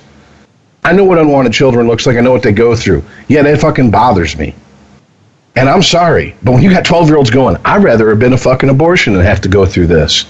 I 0.83 0.93
know 0.93 1.03
what 1.03 1.19
unwanted 1.19 1.53
children 1.53 1.87
looks 1.87 2.07
like. 2.07 2.17
I 2.17 2.21
know 2.21 2.31
what 2.31 2.41
they 2.41 2.51
go 2.51 2.75
through. 2.75 3.03
Yeah, 3.27 3.43
that 3.43 3.61
fucking 3.61 3.91
bothers 3.91 4.35
me. 4.35 4.55
And 5.55 5.69
I'm 5.69 5.83
sorry, 5.83 6.35
but 6.41 6.53
when 6.53 6.63
you 6.63 6.71
got 6.71 6.85
12 6.85 7.07
year 7.07 7.17
olds 7.17 7.29
going, 7.29 7.57
I'd 7.65 7.83
rather 7.83 8.09
have 8.09 8.19
been 8.19 8.33
a 8.33 8.37
fucking 8.37 8.69
abortion 8.69 9.13
than 9.13 9.23
have 9.23 9.41
to 9.41 9.49
go 9.49 9.65
through 9.65 9.87
this. 9.87 10.25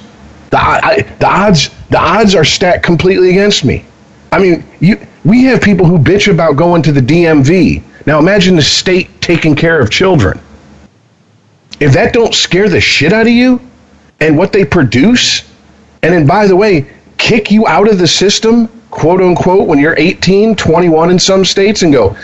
The, 0.50 0.60
I, 0.60 1.04
the 1.20 1.28
odds, 1.28 1.70
the 1.90 2.00
odds 2.00 2.36
are 2.36 2.44
stacked 2.44 2.84
completely 2.84 3.30
against 3.30 3.64
me. 3.64 3.86
I 4.34 4.40
mean, 4.40 4.66
you, 4.80 5.00
we 5.24 5.44
have 5.44 5.62
people 5.62 5.86
who 5.86 5.98
bitch 5.98 6.32
about 6.32 6.56
going 6.56 6.82
to 6.84 6.92
the 6.92 7.02
DMV. 7.02 7.84
Now 8.06 8.20
imagine 8.20 8.56
the 8.56 8.62
state 8.62 9.10
taking 9.22 9.56
care 9.56 9.80
of 9.80 9.92
children. 9.92 10.40
If 11.80 11.94
that 11.94 12.14
don't 12.14 12.34
scare 12.34 12.70
the 12.70 12.82
shit 12.82 13.14
out 13.14 13.28
of 13.28 13.34
you, 13.34 13.60
and 14.20 14.38
what 14.38 14.54
they 14.54 14.64
produce, 14.64 15.42
and 16.04 16.14
then 16.14 16.26
by 16.26 16.48
the 16.48 16.56
way, 16.56 16.88
kick 17.18 17.52
you 17.52 17.68
out 17.68 17.90
of 17.90 17.98
the 17.98 18.08
system, 18.08 18.68
quote 18.92 19.22
unquote, 19.22 19.68
when 19.68 19.80
you're 19.80 19.98
18, 19.98 20.56
21 20.56 21.12
in 21.12 21.20
some 21.20 21.44
states, 21.44 21.82
and 21.82 21.92
go, 21.92 22.16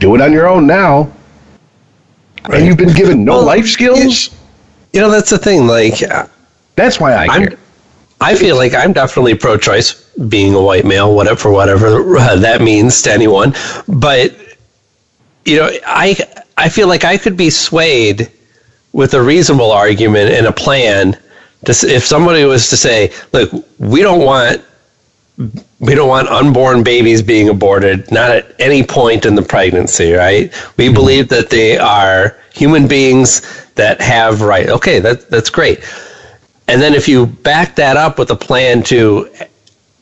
do 0.00 0.14
it 0.14 0.20
on 0.20 0.32
your 0.32 0.48
own 0.48 0.66
now. 0.66 1.10
And 2.52 2.66
you've 2.66 2.76
been 2.76 2.94
given 2.94 3.24
no 3.24 3.38
Well, 3.38 3.46
life 3.46 3.66
skills. 3.66 4.30
You 4.92 5.00
know, 5.00 5.10
that's 5.10 5.30
the 5.30 5.38
thing. 5.38 5.66
Like, 5.66 6.02
uh, 6.02 6.26
That's 6.76 6.98
why 6.98 7.12
I 7.12 7.26
I'm, 7.26 7.48
care. 7.48 7.58
I 8.20 8.34
feel 8.34 8.56
like 8.56 8.74
I'm 8.74 8.92
definitely 8.92 9.34
pro-choice, 9.34 10.07
being 10.28 10.54
a 10.54 10.60
white 10.60 10.84
male, 10.84 11.14
whatever 11.14 11.36
for 11.38 11.50
whatever 11.50 12.16
uh, 12.16 12.36
that 12.48 12.60
means 12.60 13.02
to 13.02 13.12
anyone. 13.12 13.54
But 13.86 14.34
you 15.44 15.56
know, 15.56 15.70
I 15.86 16.16
I 16.56 16.68
feel 16.68 16.88
like 16.88 17.04
I 17.04 17.18
could 17.18 17.36
be 17.36 17.50
swayed 17.50 18.30
with 18.92 19.14
a 19.14 19.22
reasonable 19.22 19.70
argument 19.70 20.32
and 20.32 20.46
a 20.46 20.52
plan. 20.52 21.16
To, 21.66 21.72
if 21.72 22.04
somebody 22.04 22.44
was 22.44 22.70
to 22.70 22.76
say, 22.76 23.12
"Look, 23.32 23.50
we 23.78 24.02
don't 24.02 24.24
want 24.24 24.62
we 25.80 25.94
don't 25.94 26.08
want 26.08 26.28
unborn 26.28 26.82
babies 26.82 27.22
being 27.22 27.48
aborted, 27.48 28.10
not 28.10 28.30
at 28.30 28.54
any 28.58 28.82
point 28.82 29.24
in 29.24 29.36
the 29.36 29.42
pregnancy, 29.42 30.12
right? 30.12 30.52
We 30.76 30.92
believe 30.92 31.28
that 31.28 31.50
they 31.50 31.78
are 31.78 32.36
human 32.52 32.88
beings 32.88 33.42
that 33.76 34.00
have 34.00 34.42
right. 34.42 34.68
Okay, 34.68 34.98
that 34.98 35.30
that's 35.30 35.50
great. 35.50 35.84
And 36.66 36.82
then 36.82 36.92
if 36.92 37.08
you 37.08 37.26
back 37.26 37.76
that 37.76 37.96
up 37.96 38.18
with 38.18 38.30
a 38.30 38.36
plan 38.36 38.82
to 38.84 39.30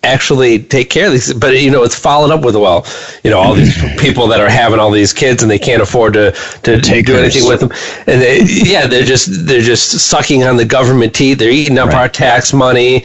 actually 0.03 0.61
take 0.61 0.89
care 0.89 1.07
of 1.07 1.13
these, 1.13 1.33
but 1.35 1.61
you 1.61 1.71
know, 1.71 1.83
it's 1.83 1.99
followed 1.99 2.31
up 2.31 2.45
with 2.45 2.57
well, 2.57 2.87
you 3.25 3.31
know, 3.31 3.39
all 3.39 3.55
these 3.55 3.77
people 3.99 4.27
that 4.29 4.41
are 4.41 4.49
having 4.49 4.79
all 4.79 4.91
these 4.91 5.13
kids 5.13 5.43
and 5.43 5.51
they 5.51 5.59
can't 5.59 5.83
afford 5.83 6.15
to 6.15 6.33
to 6.63 6.81
take 6.81 7.07
do 7.07 7.17
anything 7.17 7.47
with 7.47 7.61
them, 7.61 7.73
and 8.07 8.23
they, 8.23 8.43
yeah, 8.43 8.87
they're 8.87 9.05
just 9.05 9.47
they're 9.47 9.61
just 9.61 9.91
sucking 10.09 10.45
on 10.45 10.57
the 10.57 10.65
government 10.65 11.15
teeth. 11.15 11.39
They're 11.39 11.51
eating 11.51 11.79
up 11.79 11.93
our 11.95 12.09
tax 12.09 12.53
money. 12.53 13.05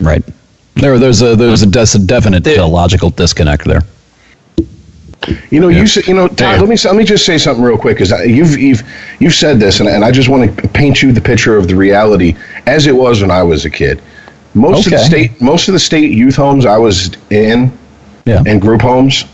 Right. 0.00 0.24
There, 0.74 0.98
there's 0.98 1.22
a 1.22 1.36
there's 1.36 1.62
a, 1.62 1.66
des- 1.66 1.96
a 1.96 1.98
definite 2.00 2.46
uh, 2.46 2.66
logical 2.66 3.10
disconnect 3.10 3.64
there. 3.64 3.82
You 5.50 5.60
know, 5.60 5.68
you 5.68 5.86
said, 5.86 6.06
you 6.06 6.14
know, 6.14 6.28
Todd, 6.28 6.60
let 6.60 6.68
me 6.68 6.76
let 6.84 6.96
me 6.96 7.04
just 7.04 7.24
say 7.24 7.38
something 7.38 7.64
real 7.64 7.78
quick 7.78 7.96
because 7.96 8.10
you've 8.26 8.58
you've 8.58 8.82
you've 9.20 9.34
said 9.34 9.58
this, 9.58 9.80
and, 9.80 9.88
and 9.88 10.04
I 10.04 10.10
just 10.10 10.28
want 10.28 10.54
to 10.56 10.68
paint 10.68 11.02
you 11.02 11.12
the 11.12 11.20
picture 11.20 11.56
of 11.56 11.68
the 11.68 11.76
reality 11.76 12.36
as 12.66 12.86
it 12.86 12.94
was 12.94 13.22
when 13.22 13.30
I 13.30 13.42
was 13.42 13.64
a 13.64 13.70
kid. 13.70 14.02
Most 14.54 14.86
of 14.86 14.92
the 14.92 14.98
state 14.98 15.40
most 15.40 15.68
of 15.68 15.74
the 15.74 15.80
state 15.80 16.12
youth 16.12 16.36
homes 16.36 16.64
I 16.66 16.78
was 16.78 17.10
in, 17.30 17.72
Yeah. 18.24 18.42
and 18.46 18.60
group 18.60 18.82
homes, 18.82 19.24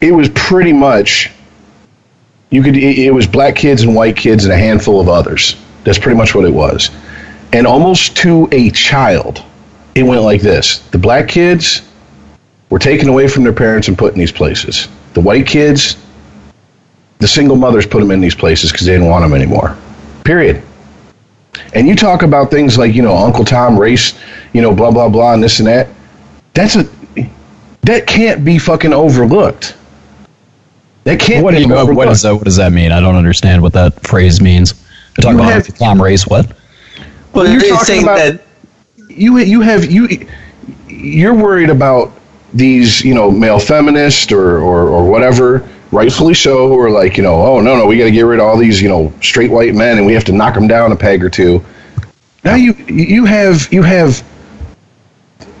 it 0.00 0.12
was 0.12 0.28
pretty 0.30 0.72
much 0.72 1.30
you 2.50 2.62
could 2.62 2.76
it, 2.76 2.98
it 2.98 3.14
was 3.14 3.26
black 3.26 3.56
kids 3.56 3.82
and 3.82 3.94
white 3.94 4.16
kids 4.16 4.44
and 4.44 4.52
a 4.52 4.56
handful 4.56 5.00
of 5.00 5.08
others. 5.08 5.56
That's 5.84 5.98
pretty 5.98 6.16
much 6.16 6.34
what 6.34 6.44
it 6.44 6.52
was, 6.52 6.90
and 7.52 7.66
almost 7.66 8.16
to 8.18 8.48
a 8.52 8.70
child, 8.70 9.42
it 9.94 10.02
went 10.02 10.22
like 10.22 10.42
this: 10.42 10.80
the 10.90 10.98
black 10.98 11.28
kids 11.28 11.82
were 12.68 12.78
taken 12.78 13.08
away 13.08 13.28
from 13.28 13.44
their 13.44 13.52
parents 13.52 13.88
and 13.88 13.96
put 13.96 14.12
in 14.12 14.18
these 14.18 14.32
places. 14.32 14.88
The 15.14 15.20
white 15.20 15.46
kids, 15.46 15.96
the 17.18 17.28
single 17.28 17.56
mothers 17.56 17.86
put 17.86 18.00
them 18.00 18.10
in 18.10 18.20
these 18.20 18.34
places 18.34 18.72
because 18.72 18.86
they 18.86 18.92
didn't 18.92 19.08
want 19.08 19.22
them 19.24 19.32
anymore. 19.32 19.76
Period. 20.24 20.62
And 21.74 21.86
you 21.88 21.94
talk 21.96 22.22
about 22.22 22.50
things 22.50 22.76
like, 22.78 22.94
you 22.94 23.02
know, 23.02 23.16
Uncle 23.16 23.44
Tom 23.44 23.78
race, 23.78 24.14
you 24.52 24.62
know, 24.62 24.74
blah 24.74 24.90
blah 24.90 25.08
blah 25.08 25.34
and 25.34 25.42
this 25.42 25.58
and 25.58 25.68
that. 25.68 25.88
That's 26.54 26.76
a 26.76 26.88
that 27.82 28.06
can't 28.06 28.44
be 28.44 28.58
fucking 28.58 28.92
overlooked. 28.92 29.76
That 31.04 31.20
can't 31.20 31.44
What, 31.44 31.52
do 31.52 31.58
be 31.58 31.66
you, 31.66 31.74
overlooked. 31.74 31.96
what, 31.96 32.08
is 32.08 32.22
that, 32.22 32.34
what 32.34 32.44
does 32.44 32.56
that 32.56 32.72
mean? 32.72 32.90
I 32.90 32.98
don't 33.00 33.14
understand 33.14 33.62
what 33.62 33.72
that 33.74 34.00
phrase 34.04 34.40
means. 34.40 34.74
You're 35.16 35.22
talking 35.22 35.38
You 35.38 35.44
about 35.44 35.52
have- 35.52 35.62
Uncle 35.70 35.74
Tom 35.86 36.02
race 36.02 36.26
what? 36.26 36.52
Well, 37.32 37.44
You're 37.44 37.60
you're 37.60 37.70
talking 37.70 37.84
saying 37.84 38.02
about- 38.02 38.16
that 38.18 38.42
you 39.08 39.38
you 39.38 39.60
have 39.60 39.84
you 39.90 40.26
you're 40.88 41.34
worried 41.34 41.70
about 41.70 42.12
these 42.54 43.02
you 43.04 43.14
know 43.14 43.30
male 43.30 43.58
feminists 43.58 44.32
or, 44.32 44.58
or 44.58 44.88
or 44.88 45.08
whatever 45.08 45.68
rightfully 45.92 46.34
so 46.34 46.72
or 46.72 46.90
like 46.90 47.16
you 47.16 47.22
know 47.22 47.34
oh 47.34 47.60
no 47.60 47.76
no 47.76 47.86
we 47.86 47.98
got 47.98 48.04
to 48.04 48.10
get 48.10 48.22
rid 48.22 48.40
of 48.40 48.46
all 48.46 48.56
these 48.56 48.82
you 48.82 48.88
know 48.88 49.12
straight 49.20 49.50
white 49.50 49.74
men 49.74 49.98
and 49.98 50.06
we 50.06 50.12
have 50.12 50.24
to 50.24 50.32
knock 50.32 50.54
them 50.54 50.66
down 50.66 50.92
a 50.92 50.96
peg 50.96 51.22
or 51.22 51.30
two 51.30 51.64
now 52.44 52.54
you 52.54 52.72
you 52.86 53.24
have 53.24 53.72
you 53.72 53.82
have 53.82 54.24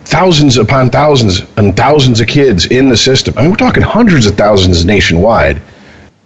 thousands 0.04 0.56
upon 0.56 0.90
thousands 0.90 1.42
and 1.56 1.76
thousands 1.76 2.20
of 2.20 2.26
kids 2.26 2.66
in 2.66 2.88
the 2.88 2.96
system 2.96 3.34
i 3.36 3.42
mean 3.42 3.50
we're 3.50 3.56
talking 3.56 3.82
hundreds 3.82 4.26
of 4.26 4.36
thousands 4.36 4.84
nationwide 4.84 5.60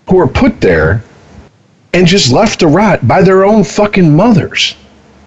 who 0.09 0.19
are 0.19 0.29
put 0.29 0.61
there 0.61 1.03
and 1.93 2.07
just 2.07 2.33
left 2.33 2.61
to 2.61 2.69
rot 2.69 3.07
by 3.07 3.23
their 3.23 3.45
own 3.45 3.65
fucking 3.65 4.15
mothers 4.15 4.77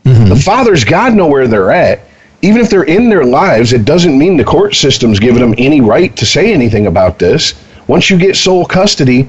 mm-hmm. 0.03 0.29
the 0.29 0.35
fathers, 0.35 0.83
God 0.83 1.13
know 1.13 1.27
where 1.27 1.47
they're 1.47 1.71
at. 1.71 2.01
Even 2.41 2.61
if 2.61 2.69
they're 2.69 2.83
in 2.83 3.09
their 3.09 3.23
lives, 3.23 3.71
it 3.71 3.85
doesn't 3.85 4.17
mean 4.17 4.35
the 4.35 4.43
court 4.43 4.75
system's 4.75 5.19
giving 5.19 5.41
them 5.41 5.55
any 5.57 5.79
right 5.79 6.15
to 6.17 6.25
say 6.25 6.53
anything 6.53 6.87
about 6.87 7.17
this. 7.17 7.53
Once 7.87 8.09
you 8.09 8.17
get 8.17 8.35
sole 8.35 8.65
custody, 8.65 9.27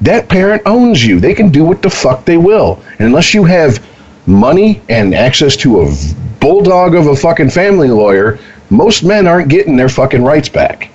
that 0.00 0.28
parent 0.28 0.62
owns 0.66 1.04
you. 1.04 1.20
They 1.20 1.34
can 1.34 1.50
do 1.50 1.64
what 1.64 1.82
the 1.82 1.90
fuck 1.90 2.24
they 2.24 2.36
will. 2.36 2.80
And 2.98 3.06
unless 3.08 3.32
you 3.34 3.44
have 3.44 3.84
money 4.26 4.80
and 4.88 5.14
access 5.14 5.56
to 5.58 5.82
a 5.82 5.94
bulldog 6.40 6.94
of 6.94 7.06
a 7.06 7.16
fucking 7.16 7.50
family 7.50 7.88
lawyer, 7.88 8.38
most 8.70 9.04
men 9.04 9.26
aren't 9.26 9.48
getting 9.48 9.76
their 9.76 9.88
fucking 9.88 10.22
rights 10.22 10.48
back. 10.48 10.90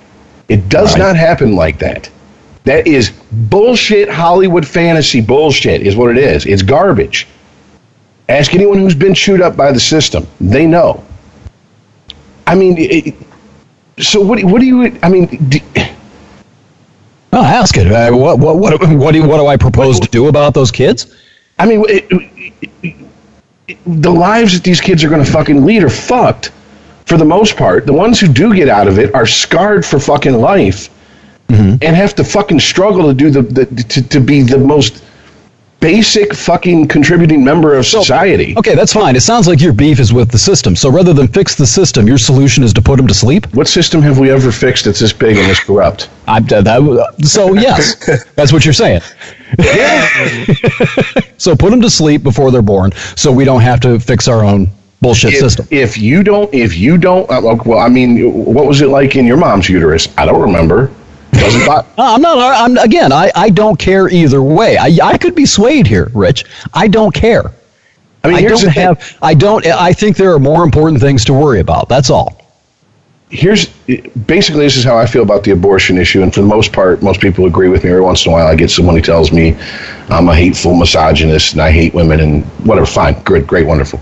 It 0.48 0.68
does 0.68 0.96
not 0.96 1.16
happen 1.16 1.56
like 1.56 1.78
that. 1.78 2.08
That 2.64 2.86
is 2.86 3.10
bullshit 3.32 4.08
Hollywood 4.08 4.66
fantasy 4.66 5.20
bullshit, 5.20 5.82
is 5.82 5.96
what 5.96 6.10
it 6.10 6.18
is. 6.18 6.46
It's 6.46 6.62
garbage. 6.62 7.26
Ask 8.28 8.54
anyone 8.54 8.78
who's 8.78 8.94
been 8.94 9.14
chewed 9.14 9.40
up 9.40 9.56
by 9.56 9.72
the 9.72 9.80
system. 9.80 10.26
They 10.40 10.66
know. 10.66 11.02
I 12.46 12.54
mean, 12.54 12.76
it, 12.78 13.14
so 13.98 14.20
what? 14.20 14.38
do- 14.38 14.46
What 14.46 14.60
do 14.60 14.66
you? 14.66 14.96
I 15.02 15.08
mean, 15.08 15.26
do, 15.48 15.58
Oh, 17.32 17.42
ask 17.44 17.76
it. 17.76 17.86
Uh, 17.90 18.10
what, 18.14 18.38
what, 18.38 18.56
what, 18.58 18.80
what, 18.80 19.12
do, 19.12 19.26
what 19.26 19.38
do 19.38 19.46
I 19.46 19.56
propose 19.56 19.98
to 20.00 20.08
do 20.08 20.28
about 20.28 20.52
those 20.54 20.70
kids? 20.70 21.14
I 21.58 21.66
mean, 21.66 21.84
it, 21.88 22.06
it- 22.10 22.54
it- 22.82 22.96
the 23.86 24.10
lives 24.12 24.52
that 24.54 24.64
these 24.64 24.80
kids 24.80 25.02
are 25.02 25.08
going 25.08 25.24
to 25.24 25.30
fucking 25.30 25.64
lead 25.64 25.82
are 25.82 25.88
fucked 25.88 26.50
for 27.06 27.16
the 27.16 27.24
most 27.24 27.56
part. 27.56 27.86
The 27.86 27.92
ones 27.92 28.20
who 28.20 28.28
do 28.28 28.54
get 28.54 28.68
out 28.68 28.86
of 28.86 28.98
it 28.98 29.14
are 29.14 29.24
scarred 29.26 29.86
for 29.86 29.98
fucking 29.98 30.34
life 30.34 30.90
and 31.82 31.96
have 31.96 32.14
to 32.16 32.24
fucking 32.24 32.60
struggle 32.60 33.08
to 33.08 33.14
do 33.14 33.30
the, 33.30 33.42
the 33.42 33.66
to, 33.66 34.02
to 34.08 34.20
be 34.20 34.42
the 34.42 34.58
most 34.58 35.02
basic 35.82 36.32
fucking 36.32 36.86
contributing 36.88 37.44
member 37.44 37.74
of 37.74 37.84
society. 37.84 38.54
Okay, 38.56 38.74
that's 38.74 38.92
fine. 38.92 39.16
It 39.16 39.20
sounds 39.20 39.46
like 39.48 39.60
your 39.60 39.72
beef 39.72 39.98
is 39.98 40.12
with 40.12 40.30
the 40.30 40.38
system. 40.38 40.76
So 40.76 40.90
rather 40.90 41.12
than 41.12 41.26
fix 41.28 41.56
the 41.56 41.66
system, 41.66 42.06
your 42.06 42.16
solution 42.18 42.62
is 42.62 42.72
to 42.74 42.80
put 42.80 42.96
them 42.96 43.06
to 43.08 43.12
sleep. 43.14 43.52
What 43.54 43.68
system 43.68 44.00
have 44.02 44.18
we 44.18 44.30
ever 44.30 44.52
fixed 44.52 44.84
that's 44.86 45.00
this 45.00 45.12
big 45.12 45.36
and 45.36 45.50
this 45.50 45.62
corrupt? 45.62 46.08
I, 46.28 46.40
that, 46.40 46.64
that- 46.64 47.26
so 47.26 47.52
yes, 47.54 47.96
that's 48.36 48.52
what 48.52 48.64
you're 48.64 48.72
saying. 48.72 49.02
Yeah. 49.58 50.06
so 51.36 51.54
put 51.54 51.70
them 51.70 51.82
to 51.82 51.90
sleep 51.90 52.22
before 52.22 52.50
they're 52.50 52.62
born, 52.62 52.92
so 53.16 53.30
we 53.32 53.44
don't 53.44 53.60
have 53.60 53.80
to 53.80 53.98
fix 53.98 54.28
our 54.28 54.44
own 54.44 54.68
bullshit 55.00 55.34
system. 55.34 55.66
If, 55.70 55.96
if 55.96 55.98
you 55.98 56.22
don't, 56.22 56.52
if 56.54 56.76
you 56.78 56.96
don't, 56.96 57.28
uh, 57.28 57.56
well, 57.66 57.80
I 57.80 57.88
mean, 57.88 58.32
what 58.32 58.66
was 58.66 58.80
it 58.82 58.88
like 58.88 59.16
in 59.16 59.26
your 59.26 59.36
mom's 59.36 59.68
uterus? 59.68 60.08
I 60.16 60.24
don't 60.24 60.40
remember. 60.40 60.92
Uh, 61.34 61.82
I'm 61.98 62.20
not. 62.22 62.38
I'm 62.38 62.76
again. 62.78 63.12
I, 63.12 63.30
I 63.34 63.50
don't 63.50 63.78
care 63.78 64.08
either 64.08 64.42
way. 64.42 64.76
I, 64.76 64.98
I 65.02 65.18
could 65.18 65.34
be 65.34 65.46
swayed 65.46 65.86
here, 65.86 66.10
Rich. 66.14 66.44
I 66.74 66.88
don't 66.88 67.14
care. 67.14 67.52
I 68.24 68.28
mean, 68.28 68.36
I 68.36 68.42
don't 68.42 68.58
thing. 68.60 68.70
have. 68.70 69.18
I 69.22 69.34
don't. 69.34 69.66
I 69.66 69.92
think 69.92 70.16
there 70.16 70.32
are 70.32 70.38
more 70.38 70.62
important 70.64 71.00
things 71.00 71.24
to 71.26 71.32
worry 71.32 71.60
about. 71.60 71.88
That's 71.88 72.10
all. 72.10 72.38
here's 73.30 73.66
basically 74.26 74.60
this 74.64 74.76
is 74.76 74.84
how 74.84 74.96
I 74.98 75.06
feel 75.06 75.22
about 75.22 75.42
the 75.42 75.52
abortion 75.52 75.98
issue, 75.98 76.22
and 76.22 76.32
for 76.32 76.40
the 76.42 76.46
most 76.46 76.72
part, 76.72 77.02
most 77.02 77.20
people 77.20 77.46
agree 77.46 77.68
with 77.68 77.82
me. 77.84 77.90
Every 77.90 78.02
once 78.02 78.24
in 78.26 78.30
a 78.30 78.34
while, 78.34 78.46
I 78.46 78.54
get 78.54 78.70
someone 78.70 78.94
who 78.94 79.02
tells 79.02 79.32
me 79.32 79.56
I'm 80.10 80.28
a 80.28 80.34
hateful 80.36 80.74
misogynist 80.74 81.52
and 81.54 81.62
I 81.62 81.72
hate 81.72 81.94
women 81.94 82.20
and 82.20 82.44
whatever. 82.66 82.86
Fine, 82.86 83.22
good, 83.22 83.46
great, 83.46 83.66
wonderful. 83.66 84.00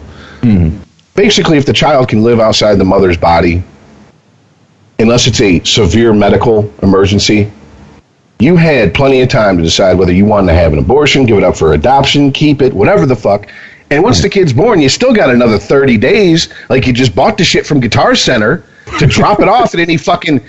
Basically, 1.14 1.59
if 1.59 1.66
the 1.66 1.72
child 1.72 2.09
can 2.09 2.22
live 2.22 2.41
outside 2.41 2.76
the 2.76 2.85
mother's 2.85 3.16
body, 3.16 3.62
unless 5.01 5.26
it's 5.26 5.40
a 5.40 5.62
severe 5.64 6.12
medical 6.12 6.72
emergency, 6.82 7.51
you 8.38 8.57
had 8.57 8.94
plenty 8.94 9.20
of 9.20 9.28
time 9.28 9.57
to 9.57 9.62
decide 9.62 9.98
whether 9.98 10.12
you 10.12 10.24
wanted 10.24 10.48
to 10.48 10.55
have 10.55 10.72
an 10.72 10.78
abortion, 10.78 11.26
give 11.26 11.38
it 11.38 11.44
up 11.44 11.57
for 11.57 11.72
adoption, 11.72 12.32
keep 12.32 12.62
it, 12.62 12.72
whatever 12.72 13.07
the 13.07 13.16
fuck. 13.16 13.51
And 13.90 14.03
once 14.03 14.22
the 14.22 14.28
hmm. 14.28 14.32
kid's 14.32 14.53
born, 14.53 14.80
you 14.80 14.88
still 14.88 15.12
got 15.12 15.30
another 15.30 15.59
30 15.59 15.96
days, 15.98 16.48
like 16.68 16.86
you 16.86 16.92
just 16.92 17.14
bought 17.14 17.36
the 17.36 17.44
shit 17.44 17.66
from 17.66 17.80
Guitar 17.80 18.14
Center, 18.14 18.64
to 18.98 19.07
drop 19.07 19.40
it 19.40 19.48
off 19.48 19.74
at 19.74 19.80
any 19.80 19.96
fucking 19.96 20.40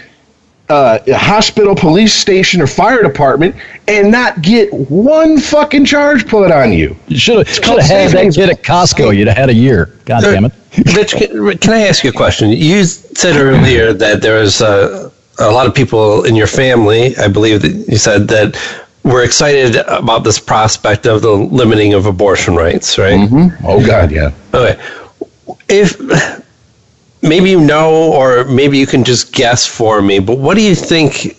uh, 0.72 1.00
hospital, 1.18 1.76
police 1.76 2.14
station, 2.14 2.62
or 2.62 2.68
fire 2.68 3.04
department 3.04 3.56
and 3.88 4.12
not 4.12 4.42
get 4.42 4.74
one 4.74 5.40
fucking 5.40 5.86
charge 5.86 6.28
put 6.28 6.52
on 6.52 6.72
you. 6.72 6.96
You 7.08 7.18
should 7.18 7.38
have 7.40 7.50
should 7.50 7.64
called 7.64 7.82
have 7.82 7.90
had 7.90 8.08
that 8.08 8.12
savings. 8.12 8.38
kid 8.38 8.50
at 8.50 8.64
Costco. 8.64 9.16
You'd 9.16 9.28
have 9.28 9.38
had 9.38 9.50
a 9.50 9.54
year. 9.54 9.98
God 10.06 10.22
damn 10.22 10.46
it. 10.46 10.54
Rich, 10.96 11.12
can, 11.14 11.58
can 11.58 11.74
I 11.74 11.82
ask 11.88 12.04
you 12.04 12.10
a 12.10 12.14
question? 12.14 12.50
You 12.50 12.84
said 12.86 13.36
earlier 13.36 13.92
that 13.94 14.22
there 14.22 14.40
was 14.40 14.62
uh, 14.62 15.12
a 15.40 15.52
lot 15.52 15.68
of 15.68 15.76
people 15.76 16.24
in 16.24 16.36
your 16.36 16.48
family, 16.48 17.16
I 17.18 17.28
believe 17.28 17.62
that 17.62 17.74
you 17.90 17.98
said, 17.98 18.28
that 18.30 18.58
were 19.04 19.24
excited 19.24 19.76
about 19.88 20.24
this 20.24 20.40
prospect 20.40 21.06
of 21.06 21.22
the 21.22 21.32
limiting 21.32 21.94
of 21.94 22.06
abortion 22.06 22.56
rights, 22.56 22.98
right? 22.98 23.28
Oh, 23.64 23.86
God, 23.86 24.12
yeah. 24.12 24.32
Okay. 24.54 24.82
If 25.68 25.98
maybe 27.22 27.50
you 27.52 27.60
know, 27.62 28.12
or 28.14 28.44
maybe 28.46 28.78
you 28.78 28.88
can 28.88 29.04
just 29.04 29.34
guess 29.34 29.66
for 29.66 30.02
me, 30.02 30.20
but 30.20 30.38
what 30.38 30.56
do 30.58 30.64
you 30.64 30.76
think? 30.76 31.36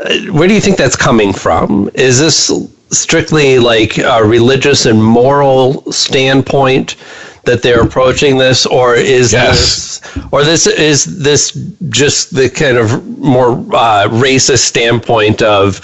uh, 0.00 0.16
Where 0.32 0.48
do 0.48 0.54
you 0.54 0.60
think 0.60 0.76
that's 0.76 0.96
coming 0.96 1.32
from? 1.32 1.90
Is 1.94 2.18
this 2.18 2.50
strictly 2.90 3.58
like 3.58 3.98
a 3.98 4.22
religious 4.24 4.86
and 4.86 5.02
moral 5.02 5.90
standpoint 5.92 6.96
that 7.44 7.62
they're 7.62 7.82
approaching 7.82 8.38
this, 8.38 8.66
or 8.66 8.94
is 8.94 9.32
Yes. 9.32 9.98
this, 10.00 10.24
or 10.30 10.44
this 10.44 10.66
is 10.66 11.04
this 11.22 11.52
just 11.88 12.34
the 12.34 12.48
kind 12.48 12.76
of 12.76 13.04
more 13.18 13.50
uh, 13.74 14.08
racist 14.08 14.58
standpoint 14.64 15.42
of 15.42 15.80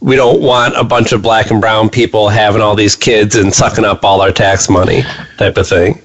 we 0.00 0.16
don't 0.16 0.40
want 0.40 0.74
a 0.76 0.84
bunch 0.84 1.12
of 1.12 1.20
black 1.22 1.50
and 1.50 1.60
brown 1.60 1.90
people 1.90 2.28
having 2.28 2.62
all 2.62 2.74
these 2.76 2.94
kids 2.96 3.36
and 3.36 3.52
sucking 3.52 3.84
up 3.84 4.04
all 4.04 4.20
our 4.20 4.32
tax 4.32 4.68
money 4.70 5.02
type 5.36 5.56
of 5.56 5.66
thing? 5.66 6.00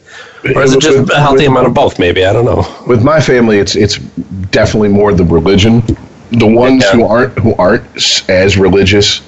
Or 0.53 0.61
is 0.63 0.73
it 0.73 0.81
just 0.81 1.09
a 1.11 1.19
healthy 1.19 1.45
amount 1.45 1.67
of 1.67 1.73
both? 1.73 1.97
Maybe 1.97 2.25
I 2.25 2.33
don't 2.33 2.45
know. 2.45 2.65
with 2.87 3.03
my 3.03 3.19
family, 3.19 3.57
it's 3.57 3.75
it's 3.75 3.97
definitely 4.51 4.89
more 4.89 5.13
the 5.13 5.23
religion. 5.25 5.81
The 6.31 6.45
ones 6.47 6.83
Yeah. 6.83 6.91
who 6.91 7.05
aren't 7.05 7.37
who 7.39 7.55
aren't 7.55 7.83
as 8.29 8.57
religious. 8.57 9.21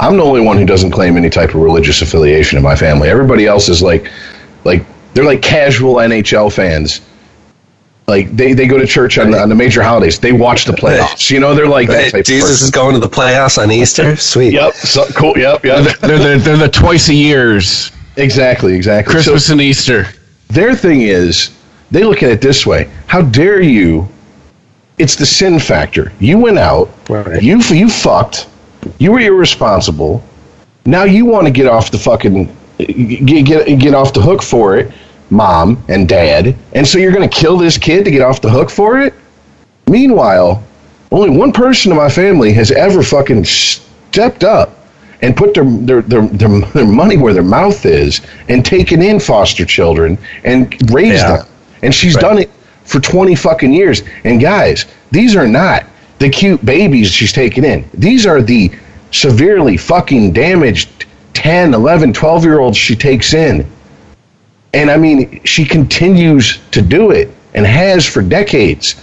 I'm 0.00 0.16
the 0.16 0.22
only 0.24 0.40
one 0.40 0.56
who 0.58 0.64
doesn't 0.66 0.90
claim 0.90 1.16
any 1.16 1.30
type 1.30 1.50
of 1.50 1.56
religious 1.56 2.02
affiliation 2.02 2.58
in 2.58 2.64
my 2.64 2.76
family. 2.76 3.08
Everybody 3.08 3.46
else 3.46 3.68
is 3.68 3.82
like, 3.82 4.10
like 4.64 4.84
they're 5.14 5.24
like 5.24 5.40
casual 5.42 5.94
NHL 5.96 6.52
fans. 6.52 7.00
Like 8.06 8.36
they, 8.36 8.52
they 8.52 8.66
go 8.68 8.78
to 8.78 8.86
church 8.86 9.18
on, 9.18 9.30
the- 9.32 9.40
on 9.40 9.48
the 9.48 9.54
major 9.54 9.82
holidays. 9.82 10.20
They 10.20 10.32
watch 10.32 10.64
the 10.64 10.72
playoffs. 10.72 11.28
You 11.30 11.40
know, 11.40 11.54
they're 11.54 11.66
like 11.66 11.88
that 11.88 12.12
type 12.12 12.24
Jesus 12.24 12.60
of 12.60 12.64
is 12.66 12.70
going 12.70 12.94
to 12.94 13.00
the 13.00 13.08
playoffs 13.08 13.60
on 13.60 13.70
Easter. 13.72 14.14
Sweet. 14.16 14.52
Yep. 14.52 14.74
So, 14.74 15.06
cool. 15.16 15.36
Yep. 15.36 15.64
Yep. 15.64 15.98
They're 16.00 16.18
the, 16.18 16.40
they're 16.42 16.56
the 16.56 16.68
twice 16.68 17.08
a 17.08 17.14
years, 17.14 17.90
exactly. 18.16 18.74
Exactly. 18.76 19.10
So- 19.10 19.16
Christmas 19.16 19.50
and 19.50 19.60
Easter. 19.60 20.06
Their 20.48 20.74
thing 20.74 21.02
is, 21.02 21.50
they 21.90 22.04
look 22.04 22.22
at 22.22 22.30
it 22.30 22.40
this 22.40 22.66
way: 22.66 22.90
How 23.06 23.22
dare 23.22 23.60
you? 23.60 24.08
It's 24.98 25.16
the 25.16 25.26
sin 25.26 25.58
factor. 25.58 26.12
You 26.20 26.38
went 26.38 26.58
out, 26.58 26.88
Right. 27.08 27.42
you 27.42 27.58
you 27.60 27.88
fucked, 27.88 28.48
you 28.98 29.12
were 29.12 29.20
irresponsible. 29.20 30.22
Now 30.86 31.04
you 31.04 31.26
want 31.26 31.46
to 31.46 31.50
get 31.50 31.66
off 31.66 31.90
the 31.90 31.98
fucking 31.98 32.56
get 32.78 33.44
get 33.44 33.78
get 33.78 33.94
off 33.94 34.12
the 34.12 34.22
hook 34.22 34.42
for 34.42 34.76
it, 34.76 34.90
mom 35.30 35.82
and 35.88 36.08
dad, 36.08 36.56
and 36.72 36.86
so 36.86 36.98
you're 36.98 37.12
going 37.12 37.28
to 37.28 37.34
kill 37.36 37.58
this 37.58 37.76
kid 37.76 38.04
to 38.04 38.10
get 38.10 38.22
off 38.22 38.40
the 38.40 38.50
hook 38.50 38.70
for 38.70 39.00
it. 39.00 39.12
Meanwhile, 39.88 40.62
only 41.12 41.30
one 41.30 41.52
person 41.52 41.92
in 41.92 41.96
my 41.98 42.08
family 42.08 42.52
has 42.52 42.70
ever 42.70 43.02
fucking 43.02 43.44
stepped 43.44 44.44
up 44.44 44.85
and 45.22 45.36
put 45.36 45.54
their 45.54 45.64
their, 45.64 46.02
their, 46.02 46.26
their, 46.28 46.60
their 46.60 46.86
money 46.86 47.16
where 47.16 47.32
their 47.34 47.42
mouth 47.42 47.84
is 47.86 48.20
and 48.48 48.64
taken 48.64 49.02
in 49.02 49.18
foster 49.20 49.64
children 49.64 50.18
and 50.44 50.74
raised 50.90 51.22
Yeah. 51.22 51.38
them. 51.38 51.46
And 51.82 51.94
she's 51.94 52.16
done 52.16 52.38
it 52.38 52.50
for 52.84 53.00
20 53.00 53.34
fucking 53.34 53.72
years. 53.72 54.02
And 54.24 54.40
guys, 54.40 54.86
these 55.10 55.36
are 55.36 55.46
not 55.46 55.84
the 56.18 56.28
cute 56.28 56.64
babies 56.64 57.10
she's 57.10 57.32
taken 57.32 57.64
in. 57.64 57.88
These 57.94 58.26
are 58.26 58.40
the 58.42 58.70
severely 59.10 59.76
fucking 59.76 60.32
damaged 60.32 61.06
10, 61.34 61.74
11, 61.74 62.12
12 62.12 62.44
year 62.44 62.58
olds 62.60 62.76
she 62.76 62.96
takes 62.96 63.34
in. 63.34 63.66
And 64.74 64.90
I 64.90 64.96
mean, 64.96 65.42
she 65.44 65.64
continues 65.64 66.58
to 66.72 66.82
do 66.82 67.10
it 67.10 67.30
and 67.54 67.66
has 67.66 68.04
for 68.06 68.22
decades. 68.22 68.96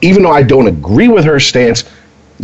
Even 0.00 0.22
though 0.22 0.30
I 0.32 0.42
don't 0.42 0.66
agree 0.66 1.08
with 1.08 1.24
her 1.24 1.38
stance, 1.40 1.84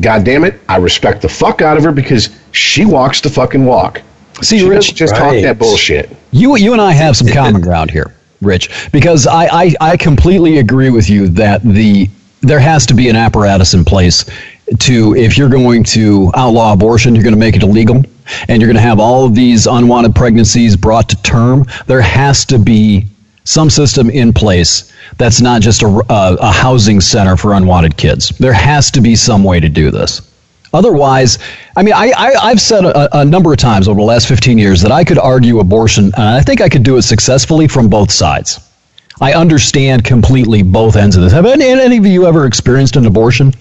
God 0.01 0.25
damn 0.25 0.45
it, 0.45 0.61
I 0.69 0.77
respect 0.77 1.23
the 1.23 1.29
fuck 1.29 1.63
out 1.63 1.77
of 1.77 1.85
her 1.85 1.93
because 1.93 2.31
she 2.53 2.85
walks 2.85 3.21
the 3.21 3.31
fucking 3.31 3.65
walk. 3.65 4.03
See, 4.43 4.61
She 4.61 4.69
Rich, 4.69 4.79
doesn't 4.79 4.97
just 4.97 5.17
talk 5.17 5.33
that 5.33 5.59
bullshit. 5.59 6.17
You 6.31 6.57
you 6.57 6.73
and 6.73 6.81
I 6.81 6.93
have 6.93 7.17
some 7.17 7.29
common 7.29 7.61
ground 7.61 7.91
here, 7.91 8.15
Rich, 8.41 8.91
because 8.93 9.27
I, 9.27 9.47
I, 9.47 9.75
I 9.81 9.97
completely 9.97 10.59
agree 10.59 10.91
with 10.91 11.11
you 11.11 11.29
that 11.29 11.63
the 11.63 12.09
there 12.41 12.61
has 12.61 12.87
to 12.87 12.95
be 12.95 13.09
an 13.09 13.17
apparatus 13.17 13.75
in 13.75 13.85
place 13.85 14.25
to 14.79 15.15
if 15.17 15.37
you're 15.37 15.51
going 15.51 15.83
to 15.85 16.31
outlaw 16.35 16.73
abortion, 16.73 17.15
you're 17.15 17.25
going 17.25 17.35
to 17.35 17.41
make 17.41 17.57
it 17.57 17.63
illegal, 17.63 18.03
and 18.49 18.63
you're 18.63 18.69
going 18.69 18.77
to 18.77 18.81
have 18.81 19.01
all 19.01 19.27
of 19.27 19.35
these 19.35 19.67
unwanted 19.67 20.15
pregnancies 20.15 20.77
brought 20.77 21.09
to 21.09 21.21
term. 21.23 21.67
There 21.87 22.01
has 22.01 22.45
to 22.47 22.59
be 22.59 23.07
some 23.51 23.69
system 23.69 24.11
in 24.11 24.33
place 24.33 24.93
that's 25.19 25.41
not 25.41 25.61
just 25.61 25.83
a, 25.83 25.89
a, 25.89 26.37
a 26.41 26.53
housing 26.53 27.01
center 27.01 27.37
for 27.37 27.55
unwanted 27.55 27.97
kids. 27.97 28.29
There 28.39 28.53
has 28.53 28.91
to 28.93 29.01
be 29.01 29.17
some 29.17 29.43
way 29.43 29.59
to 29.59 29.69
do 29.69 29.91
this. 29.91 30.23
Otherwise, 30.73 31.39
I 31.77 31.83
mean, 31.83 31.95
I, 31.95 32.13
I, 32.17 32.35
I've 32.43 32.61
said 32.61 32.85
a, 32.85 33.19
a 33.19 33.25
number 33.25 33.53
of 33.53 33.59
times 33.59 33.89
over 33.89 33.99
the 33.99 34.07
last 34.07 34.29
15 34.29 34.57
years 34.57 34.81
that 34.83 34.93
I 34.93 35.03
could 35.03 35.19
argue 35.19 35.59
abortion, 35.59 36.07
and 36.07 36.23
I 36.23 36.41
think 36.43 36.61
I 36.61 36.69
could 36.69 36.85
do 36.85 36.97
it 36.97 37.03
successfully 37.03 37.67
from 37.67 37.89
both 37.89 38.13
sides. 38.13 38.61
I 39.21 39.33
understand 39.33 40.05
completely 40.05 40.63
both 40.63 40.95
ends 40.95 41.17
of 41.17 41.25
this. 41.25 41.33
Have 41.33 41.45
any, 41.45 41.65
any 41.65 41.99
of 41.99 42.07
you 42.07 42.27
ever 42.27 42.47
experienced 42.47 42.95
an 42.95 43.05
abortion? 43.05 43.53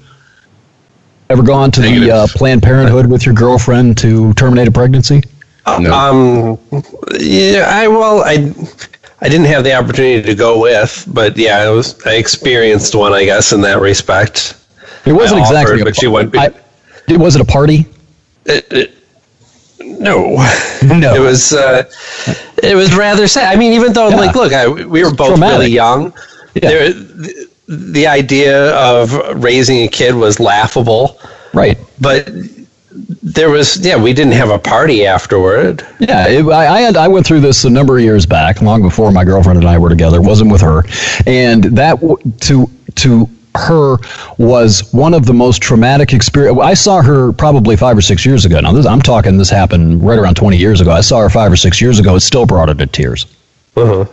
Ever 1.31 1.41
gone 1.41 1.71
to 1.71 1.81
the 1.81 2.11
uh, 2.11 2.27
Planned 2.27 2.61
Parenthood 2.61 3.07
with 3.07 3.25
your 3.25 3.33
girlfriend 3.33 3.97
to 3.99 4.33
terminate 4.33 4.67
a 4.67 4.71
pregnancy? 4.71 5.23
No. 5.79 5.93
Um, 5.93 6.83
yeah, 7.19 7.65
I 7.67 7.87
well, 7.87 8.21
I 8.21 8.53
I 9.21 9.27
didn't 9.27 9.47
have 9.47 9.63
the 9.63 9.73
opportunity 9.73 10.21
to 10.21 10.35
go 10.35 10.59
with, 10.61 11.05
but 11.07 11.35
yeah, 11.37 11.57
I 11.57 11.69
was 11.69 11.99
I 12.05 12.15
experienced 12.15 12.95
one, 12.95 13.13
I 13.13 13.25
guess, 13.25 13.51
in 13.51 13.61
that 13.61 13.79
respect. 13.81 14.55
It 15.05 15.11
wasn't 15.13 15.41
offered, 15.41 15.53
exactly, 15.53 15.81
a 15.81 15.83
but 15.85 15.95
she 15.95 16.07
went- 16.07 16.35
I- 16.37 16.51
it 17.07 17.17
was 17.17 17.35
it 17.35 17.41
a 17.41 17.45
party? 17.45 17.85
It, 18.45 18.67
it, 18.71 18.93
no, 19.79 20.35
No. 20.83 21.13
it 21.15 21.19
was 21.19 21.53
uh, 21.53 21.83
it 22.63 22.75
was 22.75 22.95
rather 22.95 23.27
sad. 23.27 23.53
I 23.53 23.57
mean, 23.59 23.73
even 23.73 23.93
though 23.93 24.09
Yeah. 24.09 24.15
like, 24.17 24.35
look, 24.35 24.53
I, 24.53 24.67
we 24.67 25.03
were 25.03 25.13
both 25.13 25.29
traumatic. 25.29 25.59
really 25.59 25.71
young. 25.71 26.13
Yeah. 26.55 26.69
There, 26.69 26.93
the, 26.93 27.49
the 27.67 28.07
idea 28.07 28.73
of 28.75 29.13
raising 29.43 29.83
a 29.83 29.87
kid 29.87 30.15
was 30.15 30.39
laughable, 30.39 31.19
Right. 31.53 31.77
but 31.99 32.29
there 32.91 33.49
was 33.49 33.85
yeah, 33.85 33.95
we 33.95 34.13
didn't 34.13 34.33
have 34.33 34.49
a 34.49 34.59
party 34.59 35.05
afterward. 35.05 35.85
Yeah, 35.99 36.27
it, 36.27 36.45
I, 36.45 36.75
I 36.75 36.81
had 36.81 36.97
I 36.97 37.07
went 37.07 37.25
through 37.25 37.41
this 37.41 37.63
a 37.63 37.69
number 37.69 37.97
of 37.97 38.03
years 38.03 38.25
back, 38.25 38.61
long 38.61 38.81
before 38.81 39.11
my 39.11 39.23
girlfriend 39.23 39.59
and 39.59 39.67
I 39.67 39.77
were 39.77 39.89
together. 39.89 40.17
It 40.17 40.23
wasn't 40.23 40.51
with 40.51 40.61
her, 40.61 40.83
and 41.27 41.63
that 41.65 41.99
w- 42.01 42.17
to 42.41 42.69
to 42.95 43.29
her 43.55 43.97
was 44.37 44.91
one 44.93 45.13
of 45.13 45.25
the 45.25 45.33
most 45.33 45.61
traumatic 45.61 46.13
experience. 46.13 46.59
I 46.59 46.73
saw 46.73 47.01
her 47.01 47.31
probably 47.33 47.75
five 47.75 47.97
or 47.97 48.01
six 48.01 48.25
years 48.25 48.45
ago. 48.45 48.59
Now, 48.59 48.71
this, 48.71 48.85
I'm 48.85 49.01
talking 49.01 49.37
this 49.37 49.49
happened 49.49 50.03
right 50.03 50.19
around 50.19 50.35
20 50.35 50.57
years 50.57 50.81
ago. 50.81 50.91
I 50.91 51.01
saw 51.01 51.19
her 51.19 51.29
five 51.29 51.51
or 51.51 51.55
six 51.55 51.81
years 51.81 51.99
ago. 51.99 52.15
It 52.15 52.21
still 52.21 52.45
brought 52.45 52.69
her 52.69 52.75
to 52.75 52.85
tears. 52.85 53.25
Uh-huh. 53.75 54.05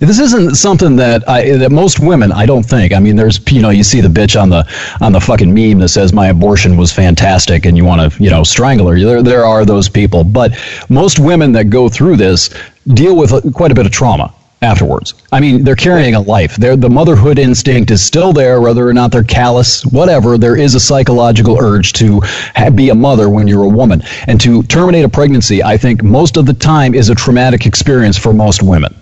This 0.00 0.20
isn't 0.20 0.54
something 0.54 0.94
that 0.96 1.28
I 1.28 1.56
that 1.56 1.72
most 1.72 1.98
women 1.98 2.30
I 2.30 2.46
don't 2.46 2.62
think. 2.62 2.92
I 2.92 3.00
mean, 3.00 3.16
there's 3.16 3.40
you 3.50 3.60
know 3.60 3.70
you 3.70 3.82
see 3.82 4.00
the 4.00 4.08
bitch 4.08 4.40
on 4.40 4.48
the 4.48 4.64
on 5.00 5.10
the 5.10 5.20
fucking 5.20 5.52
meme 5.52 5.80
that 5.80 5.88
says 5.88 6.12
my 6.12 6.28
abortion 6.28 6.76
was 6.76 6.92
fantastic 6.92 7.66
and 7.66 7.76
you 7.76 7.84
want 7.84 8.12
to 8.12 8.22
you 8.22 8.30
know 8.30 8.44
strangle 8.44 8.86
her. 8.86 8.96
There 8.96 9.24
there 9.24 9.44
are 9.44 9.64
those 9.64 9.88
people, 9.88 10.22
but 10.22 10.52
most 10.88 11.18
women 11.18 11.50
that 11.52 11.64
go 11.64 11.88
through 11.88 12.16
this 12.16 12.50
deal 12.94 13.16
with 13.16 13.52
quite 13.52 13.72
a 13.72 13.74
bit 13.74 13.86
of 13.86 13.92
trauma 13.92 14.32
afterwards. 14.62 15.14
I 15.32 15.40
mean, 15.40 15.64
they're 15.64 15.74
carrying 15.74 16.14
a 16.14 16.20
life. 16.20 16.56
They're, 16.56 16.76
the 16.76 16.90
motherhood 16.90 17.38
instinct 17.38 17.90
is 17.90 18.04
still 18.04 18.32
there, 18.32 18.60
whether 18.60 18.88
or 18.88 18.92
not 18.92 19.12
they're 19.12 19.22
callous, 19.22 19.84
whatever. 19.86 20.36
There 20.36 20.56
is 20.56 20.74
a 20.74 20.80
psychological 20.80 21.58
urge 21.60 21.92
to 21.94 22.20
ha- 22.56 22.70
be 22.70 22.90
a 22.90 22.94
mother 22.94 23.28
when 23.28 23.46
you're 23.46 23.64
a 23.64 23.68
woman, 23.68 24.02
and 24.26 24.40
to 24.40 24.62
terminate 24.64 25.04
a 25.04 25.08
pregnancy. 25.08 25.62
I 25.62 25.76
think 25.76 26.02
most 26.02 26.36
of 26.36 26.46
the 26.46 26.54
time 26.54 26.94
is 26.94 27.08
a 27.08 27.14
traumatic 27.14 27.66
experience 27.66 28.16
for 28.16 28.32
most 28.32 28.62
women. 28.62 28.94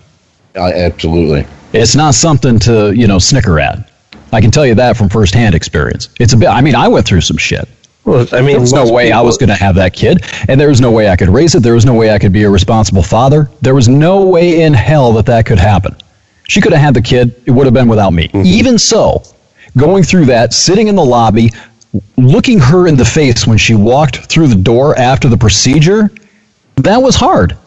Uh, 0.57 0.71
absolutely. 0.73 1.45
It's 1.73 1.95
not 1.95 2.13
something 2.13 2.59
to, 2.59 2.93
you 2.93 3.07
know, 3.07 3.19
snicker 3.19 3.59
at. 3.59 3.91
I 4.33 4.41
can 4.41 4.51
tell 4.51 4.65
you 4.65 4.75
that 4.75 4.97
from 4.97 5.09
firsthand 5.09 5.55
experience. 5.55 6.09
It's 6.19 6.33
a 6.33 6.37
bit, 6.37 6.49
I 6.49 6.61
mean, 6.61 6.75
I 6.75 6.87
went 6.87 7.05
through 7.05 7.21
some 7.21 7.37
shit. 7.37 7.67
Well, 8.03 8.25
I 8.31 8.37
mean, 8.41 8.51
There 8.51 8.61
was 8.61 8.73
no 8.73 8.83
most 8.83 8.93
way 8.93 9.11
I 9.11 9.21
was 9.21 9.37
going 9.37 9.49
to 9.49 9.55
have 9.55 9.75
that 9.75 9.93
kid, 9.93 10.23
and 10.47 10.59
there 10.59 10.69
was 10.69 10.79
no 10.79 10.91
way 10.91 11.09
I 11.09 11.17
could 11.17 11.29
raise 11.29 11.55
it. 11.55 11.63
There 11.63 11.73
was 11.73 11.85
no 11.85 11.93
way 11.93 12.11
I 12.11 12.19
could 12.19 12.31
be 12.31 12.43
a 12.43 12.49
responsible 12.49 13.03
father. 13.03 13.49
There 13.61 13.75
was 13.75 13.89
no 13.89 14.25
way 14.25 14.61
in 14.61 14.73
hell 14.73 15.11
that 15.13 15.25
that 15.25 15.45
could 15.45 15.59
happen. 15.59 15.95
She 16.47 16.61
could 16.61 16.71
have 16.71 16.81
had 16.81 16.93
the 16.93 17.01
kid, 17.01 17.35
it 17.45 17.51
would 17.51 17.65
have 17.65 17.73
been 17.73 17.89
without 17.89 18.11
me. 18.11 18.29
Even 18.33 18.77
so, 18.79 19.23
going 19.75 20.03
through 20.03 20.25
that, 20.25 20.53
sitting 20.53 20.87
in 20.87 20.95
the 20.95 21.03
lobby, 21.03 21.51
looking 22.15 22.59
her 22.59 22.87
in 22.87 22.95
the 22.95 23.03
face 23.03 23.45
when 23.45 23.57
she 23.57 23.75
walked 23.75 24.17
through 24.27 24.47
the 24.47 24.55
door 24.55 24.97
after 24.97 25.27
the 25.27 25.37
procedure, 25.37 26.09
that 26.77 26.97
was 26.97 27.15
hard. 27.15 27.57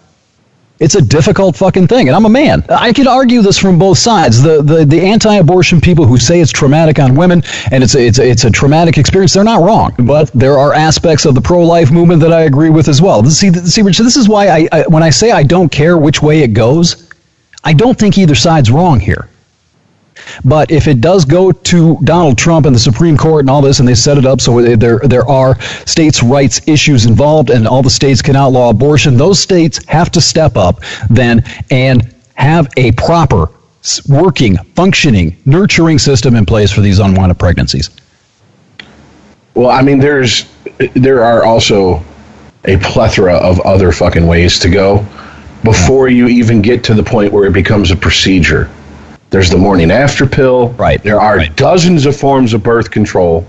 It's 0.80 0.94
a 0.94 1.02
difficult 1.02 1.56
fucking 1.56 1.88
thing, 1.88 2.08
and 2.08 2.16
I'm 2.16 2.24
a 2.24 2.30
man. 2.30 2.64
I 2.70 2.94
can 2.94 3.06
argue 3.06 3.42
this 3.42 3.58
from 3.58 3.78
both 3.78 3.98
sides. 3.98 4.42
The 4.42 4.62
the, 4.62 4.86
the 4.86 5.00
anti-abortion 5.02 5.80
people 5.80 6.06
who 6.06 6.16
say 6.18 6.40
it's 6.40 6.50
traumatic 6.50 6.98
on 6.98 7.14
women 7.14 7.42
and 7.70 7.84
it's 7.84 7.94
a, 7.94 8.06
it's 8.06 8.18
a, 8.18 8.28
it's 8.28 8.44
a 8.44 8.50
traumatic 8.50 8.96
experience, 8.96 9.34
they're 9.34 9.44
not 9.44 9.62
wrong. 9.62 9.94
But 9.98 10.30
there 10.32 10.58
are 10.58 10.72
aspects 10.72 11.26
of 11.26 11.34
the 11.34 11.40
pro-life 11.40 11.90
movement 11.90 12.20
that 12.22 12.32
I 12.32 12.42
agree 12.42 12.70
with 12.70 12.88
as 12.88 13.02
well. 13.02 13.24
See, 13.26 13.52
see, 13.52 13.82
Rich, 13.82 13.98
this 13.98 14.16
is 14.16 14.28
why 14.28 14.48
I, 14.48 14.68
I 14.72 14.82
when 14.88 15.02
I 15.02 15.10
say 15.10 15.30
I 15.30 15.42
don't 15.42 15.70
care 15.70 15.98
which 15.98 16.22
way 16.22 16.42
it 16.42 16.54
goes, 16.54 17.10
I 17.62 17.74
don't 17.74 17.98
think 17.98 18.16
either 18.16 18.34
side's 18.34 18.70
wrong 18.70 19.00
here. 19.00 19.29
But 20.44 20.70
if 20.70 20.86
it 20.86 21.00
does 21.00 21.24
go 21.24 21.52
to 21.52 21.98
Donald 22.04 22.38
Trump 22.38 22.66
and 22.66 22.74
the 22.74 22.80
Supreme 22.80 23.16
Court 23.16 23.40
and 23.40 23.50
all 23.50 23.62
this, 23.62 23.80
and 23.80 23.88
they 23.88 23.94
set 23.94 24.18
it 24.18 24.26
up 24.26 24.40
so 24.40 24.60
there 24.76 24.98
there 24.98 25.28
are 25.28 25.60
states' 25.86 26.22
rights 26.22 26.60
issues 26.66 27.06
involved, 27.06 27.50
and 27.50 27.66
all 27.66 27.82
the 27.82 27.90
states 27.90 28.22
can 28.22 28.36
outlaw 28.36 28.70
abortion, 28.70 29.16
those 29.16 29.40
states 29.40 29.84
have 29.86 30.10
to 30.12 30.20
step 30.20 30.56
up 30.56 30.80
then 31.08 31.44
and 31.70 32.14
have 32.34 32.68
a 32.76 32.92
proper, 32.92 33.50
working, 34.08 34.56
functioning, 34.74 35.36
nurturing 35.44 35.98
system 35.98 36.36
in 36.36 36.46
place 36.46 36.72
for 36.72 36.80
these 36.80 36.98
unwanted 36.98 37.38
pregnancies. 37.38 37.90
Well, 39.54 39.70
I 39.70 39.82
mean, 39.82 39.98
there's 39.98 40.50
there 40.94 41.22
are 41.22 41.44
also 41.44 42.02
a 42.64 42.76
plethora 42.78 43.34
of 43.34 43.60
other 43.60 43.92
fucking 43.92 44.26
ways 44.26 44.58
to 44.60 44.68
go 44.68 45.04
before 45.64 46.08
you 46.08 46.28
even 46.28 46.62
get 46.62 46.84
to 46.84 46.94
the 46.94 47.02
point 47.02 47.32
where 47.32 47.44
it 47.44 47.52
becomes 47.52 47.90
a 47.90 47.96
procedure. 47.96 48.70
There's 49.30 49.48
the 49.48 49.58
morning 49.58 49.92
after 49.92 50.26
pill. 50.26 50.70
Right, 50.70 51.00
There 51.02 51.20
are 51.20 51.36
right. 51.36 51.54
dozens 51.56 52.04
of 52.04 52.16
forms 52.16 52.52
of 52.52 52.64
birth 52.64 52.90
control. 52.90 53.46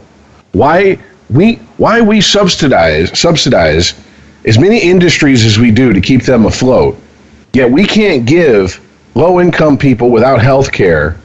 Why 0.51 0.99
we 1.29 1.55
why 1.77 2.01
we 2.01 2.21
subsidize 2.21 3.17
subsidize 3.17 3.95
as 4.45 4.59
many 4.59 4.79
industries 4.79 5.43
as 5.43 5.57
we 5.57 5.71
do 5.71 5.91
to 5.91 6.01
keep 6.01 6.23
them 6.23 6.45
afloat. 6.45 6.97
Yet 7.53 7.71
we 7.71 7.85
can't 7.85 8.25
give 8.25 8.79
low 9.15 9.39
income 9.39 9.77
people 9.77 10.11
without 10.11 10.41
health 10.41 10.71
care 10.71 11.17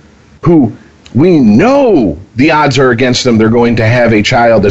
who 0.43 0.75
we 1.15 1.39
know 1.39 2.19
the 2.37 2.51
odds 2.51 2.79
are 2.79 2.91
against 2.91 3.25
them 3.25 3.39
they're 3.39 3.49
going 3.49 3.77
to 3.77 3.87
have 3.87 4.13
a 4.13 4.23
child 4.23 4.67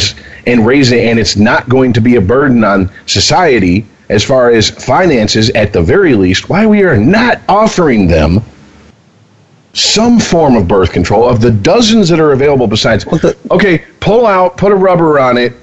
and 0.48 0.66
raise 0.66 0.92
it 0.92 1.06
and 1.06 1.18
it's 1.18 1.38
not 1.38 1.68
going 1.70 1.94
to 1.94 2.02
be 2.02 2.18
a 2.18 2.22
burden 2.22 2.64
on 2.64 2.90
society 3.06 3.86
as 4.10 4.24
far 4.24 4.52
as 4.52 4.70
finances 4.70 5.50
at 5.52 5.72
the 5.72 5.82
very 5.82 6.14
least 6.14 6.50
why 6.50 6.66
we 6.66 6.84
are 6.84 6.98
not 6.98 7.40
offering 7.48 8.06
them 8.08 8.42
some 9.76 10.20
form 10.20 10.56
of 10.56 10.68
birth 10.68 10.92
control 10.92 11.28
of 11.30 11.42
the 11.42 11.52
dozens 11.52 12.10
that 12.10 12.20
are 12.20 12.32
available 12.32 12.66
besides 12.66 13.04
the- 13.06 13.36
okay 13.52 13.84
pull 14.00 14.26
out 14.26 14.58
put 14.58 14.72
a 14.72 14.76
rubber 14.76 15.20
on 15.20 15.38
it 15.38 15.54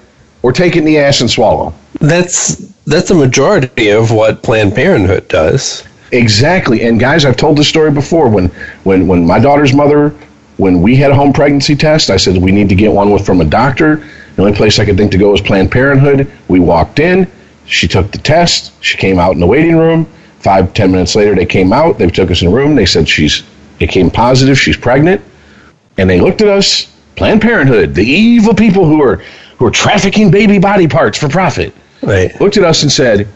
or 0.43 0.53
take 0.53 0.77
it 0.77 0.81
in 0.81 0.85
the 0.85 0.99
ass 0.99 1.21
and 1.21 1.31
swallow 1.31 1.73
That's 2.01 2.57
that's 2.87 3.11
a 3.11 3.15
majority 3.15 3.89
of 3.91 4.11
what 4.11 4.43
Planned 4.43 4.75
Parenthood 4.75 5.29
does. 5.29 5.85
Exactly. 6.11 6.83
And 6.83 6.99
guys, 6.99 7.25
I've 7.25 7.37
told 7.37 7.57
this 7.57 7.69
story 7.69 7.93
before. 7.93 8.29
When 8.29 8.49
when 8.83 9.07
when 9.07 9.25
my 9.25 9.39
daughter's 9.39 9.73
mother, 9.73 10.13
when 10.57 10.83
we 10.83 10.97
had 10.97 11.13
a 11.13 11.15
home 11.15 11.33
pregnancy 11.33 11.77
test, 11.77 12.11
I 12.11 12.17
said 12.17 12.37
we 12.37 12.51
need 12.51 12.69
to 12.71 12.75
get 12.75 12.93
one 12.93 13.11
with 13.13 13.25
from 13.25 13.41
a 13.41 13.45
doctor. 13.45 14.05
The 14.37 14.43
only 14.43 14.53
place 14.57 14.81
I 14.81 14.85
could 14.85 14.97
think 14.97 15.13
to 15.13 15.19
go 15.19 15.31
was 15.31 15.41
Planned 15.41 15.71
Parenthood. 15.71 16.29
We 16.49 16.59
walked 16.59 16.99
in. 16.99 17.27
She 17.67 17.87
took 17.87 18.11
the 18.11 18.19
test. 18.19 18.73
She 18.83 18.99
came 18.99 19.19
out 19.21 19.33
in 19.35 19.41
the 19.41 19.47
waiting 19.47 19.77
room. 19.77 20.07
Five 20.41 20.75
ten 20.75 20.91
minutes 20.91 21.15
later, 21.15 21.37
they 21.37 21.47
came 21.47 21.73
out. 21.73 21.99
They 21.99 22.09
took 22.09 22.31
us 22.33 22.43
in 22.43 22.49
a 22.49 22.51
room. 22.51 22.75
They 22.75 22.87
said 22.87 23.09
she's 23.09 23.45
it 23.81 23.89
came 23.89 24.11
positive. 24.11 24.59
She's 24.59 24.77
pregnant. 24.77 25.21
And 25.99 26.09
they 26.09 26.21
looked 26.21 26.41
at 26.41 26.49
us. 26.49 26.89
Planned 27.17 27.43
Parenthood, 27.43 27.95
the 27.95 28.05
evil 28.05 28.55
people 28.55 28.87
who 28.87 29.03
are 29.03 29.17
who 29.59 29.67
are 29.67 29.71
trafficking 29.71 30.31
baby 30.31 30.59
body 30.59 30.89
parts 30.89 31.19
for 31.19 31.29
profit 31.29 31.75
Right. 32.03 32.39
looked 32.41 32.57
at 32.57 32.65
us 32.65 32.83
and 32.83 32.91
said, 32.91 33.29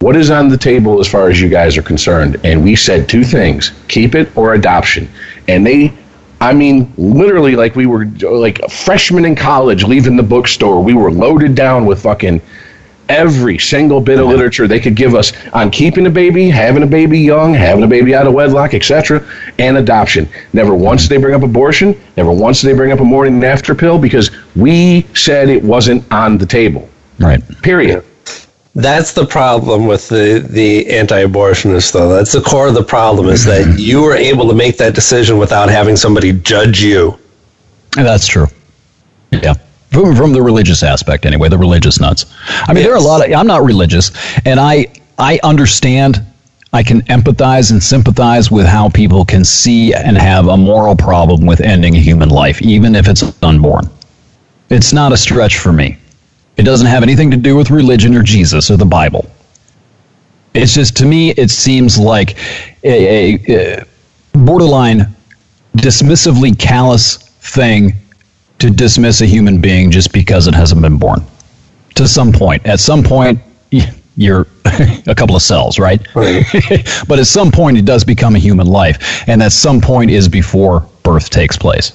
What 0.00 0.14
is 0.14 0.30
on 0.30 0.48
the 0.48 0.58
table 0.58 1.00
as 1.00 1.08
far 1.08 1.28
as 1.30 1.40
you 1.40 1.48
guys 1.48 1.76
are 1.78 1.82
concerned? 1.82 2.38
And 2.44 2.62
we 2.62 2.76
said 2.76 3.08
two 3.08 3.24
things 3.24 3.72
keep 3.88 4.14
it 4.14 4.28
or 4.36 4.54
adoption. 4.54 5.08
And 5.48 5.66
they, 5.66 5.92
I 6.40 6.52
mean, 6.52 6.92
literally, 6.98 7.56
like 7.56 7.74
we 7.74 7.86
were 7.86 8.04
like 8.30 8.60
freshmen 8.70 9.24
in 9.24 9.34
college 9.34 9.84
leaving 9.84 10.16
the 10.16 10.22
bookstore, 10.22 10.82
we 10.84 10.92
were 10.94 11.10
loaded 11.10 11.54
down 11.54 11.86
with 11.86 12.02
fucking 12.02 12.40
every 13.08 13.58
single 13.58 14.00
bit 14.00 14.18
of 14.18 14.26
uh-huh. 14.26 14.34
literature 14.34 14.66
they 14.66 14.80
could 14.80 14.94
give 14.94 15.14
us 15.14 15.32
on 15.52 15.70
keeping 15.70 16.06
a 16.06 16.10
baby, 16.10 16.48
having 16.48 16.82
a 16.82 16.86
baby 16.86 17.18
young, 17.18 17.54
having 17.54 17.84
a 17.84 17.86
baby 17.86 18.14
out 18.14 18.26
of 18.26 18.34
wedlock, 18.34 18.74
etc., 18.74 19.24
and 19.58 19.76
adoption. 19.76 20.28
Never 20.52 20.74
once 20.74 21.02
did 21.02 21.10
they 21.10 21.22
bring 21.22 21.34
up 21.34 21.42
abortion. 21.42 21.98
Never 22.16 22.32
once 22.32 22.60
did 22.60 22.68
they 22.68 22.74
bring 22.74 22.92
up 22.92 23.00
a 23.00 23.04
morning 23.04 23.34
and 23.34 23.44
after 23.44 23.74
pill 23.74 23.98
because 23.98 24.30
we 24.56 25.06
said 25.14 25.48
it 25.48 25.62
wasn't 25.62 26.10
on 26.12 26.38
the 26.38 26.46
table. 26.46 26.88
Right. 27.18 27.42
Period. 27.62 28.04
That's 28.74 29.12
the 29.12 29.26
problem 29.26 29.86
with 29.86 30.08
the, 30.08 30.46
the 30.48 30.88
anti-abortionists, 30.88 31.92
though. 31.92 32.08
That's 32.10 32.30
the 32.30 32.40
core 32.40 32.68
of 32.68 32.74
the 32.74 32.84
problem 32.84 33.28
is 33.28 33.44
that 33.44 33.64
mm-hmm. 33.64 33.78
you 33.78 34.02
were 34.02 34.14
able 34.14 34.46
to 34.48 34.54
make 34.54 34.76
that 34.76 34.94
decision 34.94 35.36
without 35.36 35.68
having 35.68 35.96
somebody 35.96 36.32
judge 36.32 36.80
you. 36.80 37.18
That's 37.96 38.26
true. 38.26 38.46
Yeah. 39.32 39.54
From, 39.90 40.14
from 40.14 40.32
the 40.32 40.42
religious 40.42 40.82
aspect, 40.82 41.24
anyway, 41.24 41.48
the 41.48 41.58
religious 41.58 42.00
nuts. 42.00 42.26
I 42.48 42.74
mean, 42.74 42.84
there 42.84 42.92
are 42.92 42.98
a 42.98 43.00
lot 43.00 43.24
of. 43.24 43.32
I'm 43.32 43.46
not 43.46 43.64
religious, 43.64 44.10
and 44.44 44.60
I 44.60 44.86
I 45.18 45.40
understand. 45.42 46.24
I 46.70 46.82
can 46.82 47.00
empathize 47.02 47.70
and 47.72 47.82
sympathize 47.82 48.50
with 48.50 48.66
how 48.66 48.90
people 48.90 49.24
can 49.24 49.42
see 49.42 49.94
and 49.94 50.18
have 50.18 50.48
a 50.48 50.56
moral 50.56 50.94
problem 50.94 51.46
with 51.46 51.62
ending 51.62 51.96
a 51.96 51.98
human 51.98 52.28
life, 52.28 52.60
even 52.60 52.94
if 52.94 53.08
it's 53.08 53.24
unborn. 53.42 53.88
It's 54.68 54.92
not 54.92 55.12
a 55.12 55.16
stretch 55.16 55.56
for 55.56 55.72
me. 55.72 55.96
It 56.58 56.64
doesn't 56.64 56.86
have 56.86 57.02
anything 57.02 57.30
to 57.30 57.38
do 57.38 57.56
with 57.56 57.70
religion 57.70 58.14
or 58.14 58.22
Jesus 58.22 58.70
or 58.70 58.76
the 58.76 58.84
Bible. 58.84 59.24
It's 60.52 60.74
just 60.74 60.94
to 60.96 61.06
me, 61.06 61.30
it 61.30 61.50
seems 61.50 61.98
like 61.98 62.36
a, 62.84 63.36
a, 63.46 63.78
a 63.80 63.84
borderline 64.32 65.06
dismissively 65.76 66.58
callous 66.58 67.16
thing 67.16 67.92
to 68.58 68.70
dismiss 68.70 69.20
a 69.20 69.26
human 69.26 69.60
being 69.60 69.90
just 69.90 70.12
because 70.12 70.46
it 70.46 70.54
hasn't 70.54 70.82
been 70.82 70.98
born. 70.98 71.24
To 71.94 72.06
some 72.08 72.32
point, 72.32 72.64
at 72.66 72.80
some 72.80 73.02
point, 73.02 73.40
you're 74.16 74.46
a 75.06 75.14
couple 75.14 75.36
of 75.36 75.42
cells, 75.42 75.78
right? 75.78 76.00
Right. 76.14 76.44
but 77.08 77.18
at 77.18 77.26
some 77.26 77.50
point, 77.50 77.78
it 77.78 77.84
does 77.84 78.04
become 78.04 78.34
a 78.36 78.38
human 78.38 78.66
life, 78.66 79.28
and 79.28 79.42
at 79.42 79.52
some 79.52 79.80
point 79.80 80.10
is 80.10 80.28
before 80.28 80.80
birth 81.02 81.30
takes 81.30 81.56
place. 81.56 81.92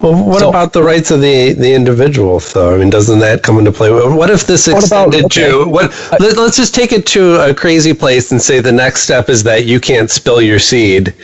Well, 0.00 0.14
what 0.24 0.40
So- 0.40 0.48
about 0.50 0.72
the 0.72 0.82
rights 0.82 1.10
of 1.10 1.20
the 1.20 1.54
the 1.54 1.72
individual, 1.74 2.38
though? 2.38 2.74
I 2.74 2.78
mean, 2.78 2.88
doesn't 2.90 3.18
that 3.18 3.42
come 3.42 3.58
into 3.58 3.72
play? 3.72 3.90
What 3.90 4.30
if 4.30 4.46
this 4.46 4.68
What 4.68 4.86
about- 4.86 5.08
extended 5.08 5.24
okay. 5.26 5.50
to 5.50 5.68
what? 5.68 5.92
Let, 6.20 6.36
let's 6.36 6.56
just 6.56 6.74
take 6.74 6.92
it 6.92 7.04
to 7.06 7.50
a 7.50 7.52
crazy 7.52 7.92
place 7.92 8.30
and 8.30 8.40
say 8.40 8.60
the 8.60 8.70
next 8.72 9.02
step 9.02 9.28
is 9.28 9.42
that 9.42 9.64
you 9.66 9.80
can't 9.80 10.08
spill 10.10 10.40
your 10.40 10.58
seed 10.60 11.14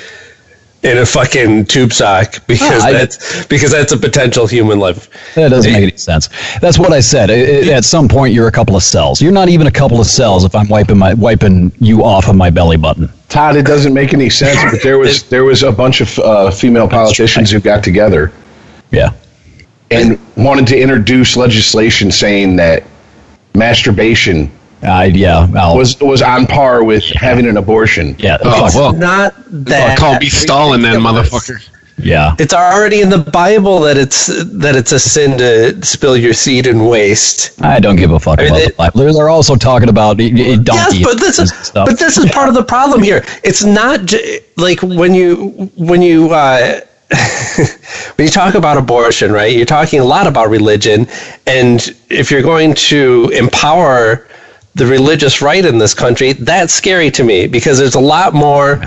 in 0.84 0.98
a 0.98 1.06
fucking 1.06 1.64
tube 1.64 1.92
sock 1.92 2.34
because 2.46 2.82
Ah, 2.82 2.88
I- 2.88 2.92
that's 2.92 3.46
because 3.46 3.70
that's 3.72 3.92
a 3.92 3.96
potential 3.96 4.46
human 4.46 4.78
life. 4.78 5.08
That 5.34 5.48
doesn't 5.48 5.72
make 5.72 5.82
any 5.82 5.96
sense. 5.96 6.28
That's 6.60 6.78
what 6.78 6.92
I 6.92 7.00
said. 7.00 7.30
I- 7.30 7.34
I- 7.70 7.72
at 7.74 7.84
some 7.84 8.06
point, 8.06 8.34
you're 8.34 8.48
a 8.48 8.52
couple 8.52 8.76
of 8.76 8.82
cells. 8.82 9.20
You're 9.20 9.32
not 9.32 9.48
even 9.48 9.66
a 9.66 9.70
couple 9.70 10.00
of 10.00 10.06
cells 10.06 10.44
if 10.44 10.54
I'm 10.54 10.68
wiping 10.68 10.98
my 10.98 11.14
wiping 11.14 11.72
you 11.80 12.04
off 12.04 12.28
of 12.28 12.36
my 12.36 12.50
belly 12.50 12.76
button. 12.76 13.08
Todd, 13.30 13.56
it 13.56 13.66
doesn't 13.66 13.94
make 13.94 14.12
any 14.14 14.30
sense, 14.30 14.58
but 14.70 14.82
there 14.82 14.98
was 14.98 15.22
there 15.30 15.44
was 15.44 15.62
a 15.62 15.72
bunch 15.72 16.00
of 16.00 16.18
uh, 16.20 16.50
female 16.50 16.86
politicians 16.88 17.50
who 17.50 17.58
got 17.60 17.82
together 17.82 18.30
Yeah. 18.90 19.10
and 19.90 20.18
wanted 20.36 20.66
to 20.68 20.78
introduce 20.78 21.36
legislation 21.36 22.10
saying 22.12 22.56
that 22.56 22.84
masturbation 23.54 24.50
I 24.82 25.06
yeah. 25.06 25.46
I'll, 25.56 25.76
was 25.76 25.98
was 26.00 26.22
on 26.22 26.46
par 26.46 26.84
with 26.84 27.04
having 27.14 27.46
an 27.46 27.56
abortion. 27.56 28.16
yeah. 28.18 28.38
Oh, 28.42 28.66
fuck, 28.68 28.74
well, 28.74 28.92
Not 28.92 29.34
that. 29.66 29.90
I'll 29.90 29.96
call 29.96 30.18
me 30.18 30.28
Stalin 30.28 30.82
then, 30.82 31.00
motherfucker. 31.00 31.66
yeah. 31.98 32.34
It's 32.38 32.52
already 32.52 33.00
in 33.00 33.08
the 33.08 33.18
Bible 33.18 33.80
that 33.80 33.96
it's 33.96 34.26
that 34.26 34.74
it's 34.76 34.92
a 34.92 34.98
sin 34.98 35.38
to 35.38 35.84
spill 35.86 36.16
your 36.16 36.34
seed 36.34 36.66
and 36.66 36.88
waste. 36.88 37.62
I 37.62 37.80
don't 37.80 37.96
give 37.96 38.10
a 38.10 38.20
fuck 38.20 38.40
I 38.40 38.42
mean, 38.42 38.50
about 38.50 38.58
they- 38.60 38.66
the 38.66 38.72
Bible. 38.74 39.00
They're, 39.00 39.12
they're 39.14 39.28
also 39.30 39.56
talking 39.56 39.88
about 39.88 40.18
y- 40.18 40.30
y- 40.34 40.58
Yes, 40.66 41.02
but 41.02 41.18
this 41.18 41.38
is 41.38 41.50
stuff. 41.52 41.86
but 41.86 41.98
this 41.98 42.18
is 42.18 42.30
part 42.32 42.48
of 42.48 42.54
the 42.54 42.64
problem 42.64 43.02
here. 43.02 43.24
It's 43.42 43.64
not 43.64 44.04
j- 44.04 44.40
like 44.56 44.82
when 44.82 45.14
you 45.14 45.70
when 45.76 46.02
you 46.02 46.30
uh, 46.32 46.80
when 48.16 48.26
you 48.26 48.30
talk 48.30 48.54
about 48.54 48.76
abortion, 48.76 49.32
right? 49.32 49.54
You're 49.54 49.66
talking 49.66 50.00
a 50.00 50.04
lot 50.04 50.26
about 50.26 50.50
religion, 50.50 51.06
and 51.46 51.94
if 52.10 52.30
you're 52.30 52.42
going 52.42 52.74
to 52.74 53.30
empower 53.34 54.26
the 54.74 54.86
religious 54.86 55.40
right 55.42 55.64
in 55.64 55.78
this 55.78 55.94
country, 55.94 56.32
that's 56.32 56.72
scary 56.72 57.10
to 57.12 57.24
me 57.24 57.46
because 57.46 57.78
there's 57.78 57.94
a 57.94 58.00
lot 58.00 58.34
more. 58.34 58.80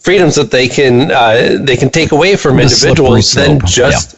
Freedoms 0.00 0.36
that 0.36 0.50
they 0.50 0.68
can 0.68 1.10
uh, 1.10 1.58
they 1.60 1.76
can 1.76 1.90
take 1.90 2.12
away 2.12 2.36
from 2.36 2.56
The 2.56 2.62
individuals 2.62 3.32
than 3.32 3.58
slope, 3.60 3.64
just 3.70 4.16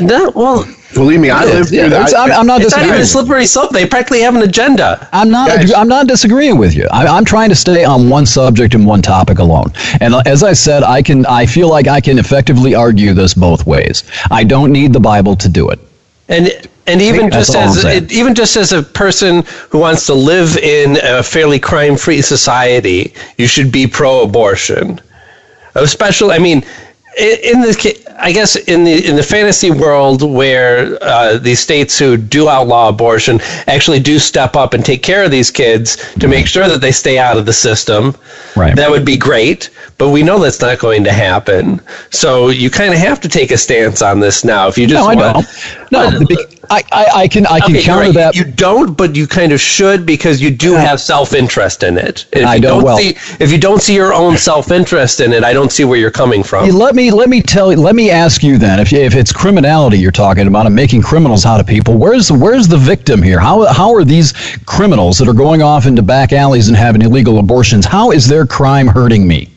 no, 0.00 0.32
well, 0.34 0.64
Believe 0.94 1.20
me, 1.20 1.30
I 1.30 1.44
live 1.44 1.70
Yeah, 1.70 1.82
through 1.82 1.90
that. 1.90 2.08
it's- 2.08 2.14
I'm, 2.14 2.32
I'm 2.32 2.46
not 2.46 2.62
it's 2.62 2.70
not 2.74 2.84
even 2.86 2.98
disagreeing. 2.98 3.02
a 3.02 3.06
slippery 3.06 3.46
slope. 3.46 3.70
They 3.72 3.86
practically 3.86 4.22
have 4.22 4.34
an 4.34 4.42
agenda. 4.42 5.08
I'm 5.12 5.30
not. 5.30 5.48
Guys. 5.48 5.72
I'm 5.72 5.88
not 5.88 6.06
disagreeing 6.06 6.56
with 6.56 6.74
you. 6.74 6.88
I, 6.90 7.06
I'm 7.06 7.24
trying 7.24 7.50
to 7.50 7.54
stay 7.54 7.84
on 7.84 8.08
one 8.08 8.26
subject 8.26 8.74
and 8.74 8.86
one 8.86 9.02
topic 9.02 9.38
alone. 9.40 9.72
And 10.00 10.14
as 10.26 10.42
I 10.42 10.52
said, 10.54 10.82
I 10.84 11.02
can. 11.02 11.26
I 11.26 11.46
feel 11.46 11.68
like 11.68 11.86
I 11.86 12.00
can 12.00 12.18
effectively 12.18 12.74
argue 12.74 13.12
this 13.12 13.34
both 13.34 13.66
ways. 13.66 14.04
I 14.30 14.42
don't 14.42 14.72
need 14.72 14.92
the 14.92 15.00
Bible 15.00 15.36
to 15.36 15.48
do 15.48 15.68
it. 15.70 15.78
And 16.28 16.50
and 16.86 17.00
even 17.02 17.30
just 17.30 17.54
as 17.54 17.84
it, 17.84 18.12
even 18.12 18.34
just 18.34 18.56
as 18.56 18.72
a 18.72 18.82
person 18.82 19.44
who 19.70 19.78
wants 19.78 20.06
to 20.06 20.14
live 20.14 20.56
in 20.56 20.98
a 21.02 21.22
fairly 21.22 21.58
crime-free 21.58 22.22
society, 22.22 23.14
you 23.38 23.46
should 23.46 23.72
be 23.72 23.86
pro-abortion. 23.86 25.00
Especially, 25.74 26.34
I 26.34 26.38
mean, 26.38 26.64
in 27.18 27.60
the 27.60 28.14
I 28.18 28.32
guess 28.32 28.56
in 28.56 28.84
the 28.84 29.06
in 29.08 29.16
the 29.16 29.22
fantasy 29.22 29.70
world 29.70 30.22
where 30.22 30.96
uh, 31.02 31.36
these 31.38 31.60
states 31.60 31.98
who 31.98 32.16
do 32.16 32.48
outlaw 32.48 32.88
abortion 32.88 33.40
actually 33.66 34.00
do 34.00 34.18
step 34.18 34.56
up 34.56 34.72
and 34.74 34.84
take 34.84 35.02
care 35.02 35.24
of 35.24 35.30
these 35.30 35.50
kids 35.50 35.96
to 36.14 36.28
make 36.28 36.46
sure 36.46 36.68
that 36.68 36.80
they 36.80 36.92
stay 36.92 37.18
out 37.18 37.36
of 37.36 37.44
the 37.46 37.52
system, 37.52 38.14
Right. 38.56 38.74
that 38.76 38.90
would 38.90 39.04
be 39.04 39.16
great. 39.16 39.70
But 39.98 40.10
we 40.10 40.22
know 40.22 40.38
that's 40.38 40.60
not 40.60 40.78
going 40.78 41.04
to 41.04 41.12
happen. 41.12 41.80
So 42.10 42.48
you 42.50 42.70
kind 42.70 42.92
of 42.92 42.98
have 43.00 43.20
to 43.22 43.28
take 43.28 43.50
a 43.50 43.58
stance 43.58 44.02
on 44.02 44.20
this 44.20 44.44
now. 44.44 44.68
If 44.68 44.78
you 44.78 44.86
just 44.86 45.02
No, 45.02 45.10
I 45.10 45.14
want, 45.32 45.46
don't. 45.90 46.20
No, 46.20 46.26
big- 46.26 46.63
I, 46.70 46.82
I, 46.92 47.06
I 47.22 47.28
can. 47.28 47.46
I 47.46 47.60
can 47.60 47.76
Okay, 47.76 47.82
counter 47.84 48.04
right. 48.06 48.14
that. 48.14 48.34
You 48.36 48.44
don't, 48.44 48.96
but 48.96 49.14
you 49.16 49.26
kind 49.26 49.52
of 49.52 49.60
should 49.60 50.04
because 50.06 50.40
you 50.40 50.50
do 50.50 50.72
have 50.74 51.00
self-interest 51.00 51.82
in 51.82 51.98
it. 51.98 52.26
If 52.32 52.46
I 52.46 52.56
you 52.56 52.60
don't- 52.62 52.82
well- 52.82 52.98
see, 52.98 53.10
if 53.40 53.50
you 53.52 53.58
don't 53.58 53.80
see 53.82 53.94
your 53.94 54.12
own 54.14 54.36
self-interest 54.36 55.20
in 55.20 55.32
it, 55.32 55.44
I 55.44 55.52
don't 55.52 55.70
see 55.72 55.84
where 55.84 55.98
you're 55.98 56.10
coming 56.10 56.42
from. 56.42 56.68
Let 56.70 56.94
me 56.94 57.10
let 57.10 57.28
me 57.28 57.40
tell 57.42 57.70
you. 57.72 57.78
Let 57.78 57.94
me 57.94 58.10
ask 58.10 58.42
you 58.42 58.58
then, 58.58 58.80
if 58.80 58.92
if 58.92 59.14
it's 59.14 59.32
criminality 59.32 59.98
you're 59.98 60.10
talking 60.12 60.46
about 60.46 60.66
and 60.66 60.74
making 60.74 61.02
criminals 61.02 61.44
out 61.46 61.60
of 61.60 61.66
people, 61.66 61.94
where's 61.96 62.30
where's 62.30 62.68
the 62.68 62.78
victim 62.78 63.22
here? 63.22 63.38
How 63.40 63.64
how 63.66 63.92
are 63.94 64.04
these 64.04 64.32
criminals 64.66 65.18
that 65.18 65.28
are 65.28 65.34
going 65.34 65.62
off 65.62 65.86
into 65.86 66.02
back 66.02 66.32
alleys 66.32 66.68
and 66.68 66.76
having 66.76 67.02
illegal 67.02 67.38
abortions? 67.38 67.86
How 67.86 68.10
is 68.10 68.26
their 68.28 68.46
crime 68.46 68.86
hurting 68.86 69.26
me? 69.26 69.50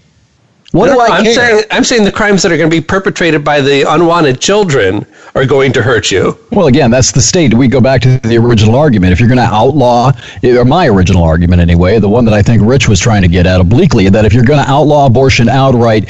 What 0.74 0.88
do 0.92 1.00
I 1.00 1.08
I'm 1.18 1.24
care? 1.24 1.34
saying 1.34 1.64
I'm 1.72 1.84
saying 1.84 2.04
the 2.04 2.12
crimes 2.12 2.44
that 2.44 2.52
are 2.52 2.58
going 2.58 2.70
to 2.70 2.76
be 2.76 2.82
perpetrated 2.82 3.44
by 3.44 3.62
the 3.62 3.84
unwanted 3.92 4.42
children 4.42 5.06
are 5.38 5.46
going 5.46 5.72
to 5.74 5.84
hurt 5.84 6.10
you. 6.10 6.38
Well, 6.52 6.66
again, 6.66 6.90
that's 6.90 7.12
the 7.12 7.22
state. 7.22 7.54
We 7.54 7.68
go 7.68 7.80
back 7.80 8.02
to 8.02 8.18
the 8.18 8.38
original 8.38 8.76
argument. 8.76 9.14
If 9.14 9.20
you're 9.20 9.30
going 9.30 9.38
to 9.38 9.44
outlaw, 9.44 10.12
or 10.44 10.66
my 10.66 10.88
original 10.88 11.24
argument 11.24 11.62
anyway, 11.62 12.00
the 12.00 12.10
one 12.10 12.26
that 12.26 12.34
I 12.34 12.42
think 12.42 12.64
Rich 12.66 12.90
was 12.90 13.00
trying 13.00 13.22
to 13.22 13.28
get 13.28 13.46
at 13.46 13.62
obliquely, 13.62 14.10
that 14.10 14.26
if 14.26 14.34
you're 14.34 14.44
going 14.44 14.64
to 14.64 14.70
outlaw 14.70 15.06
abortion 15.06 15.48
outright, 15.48 16.10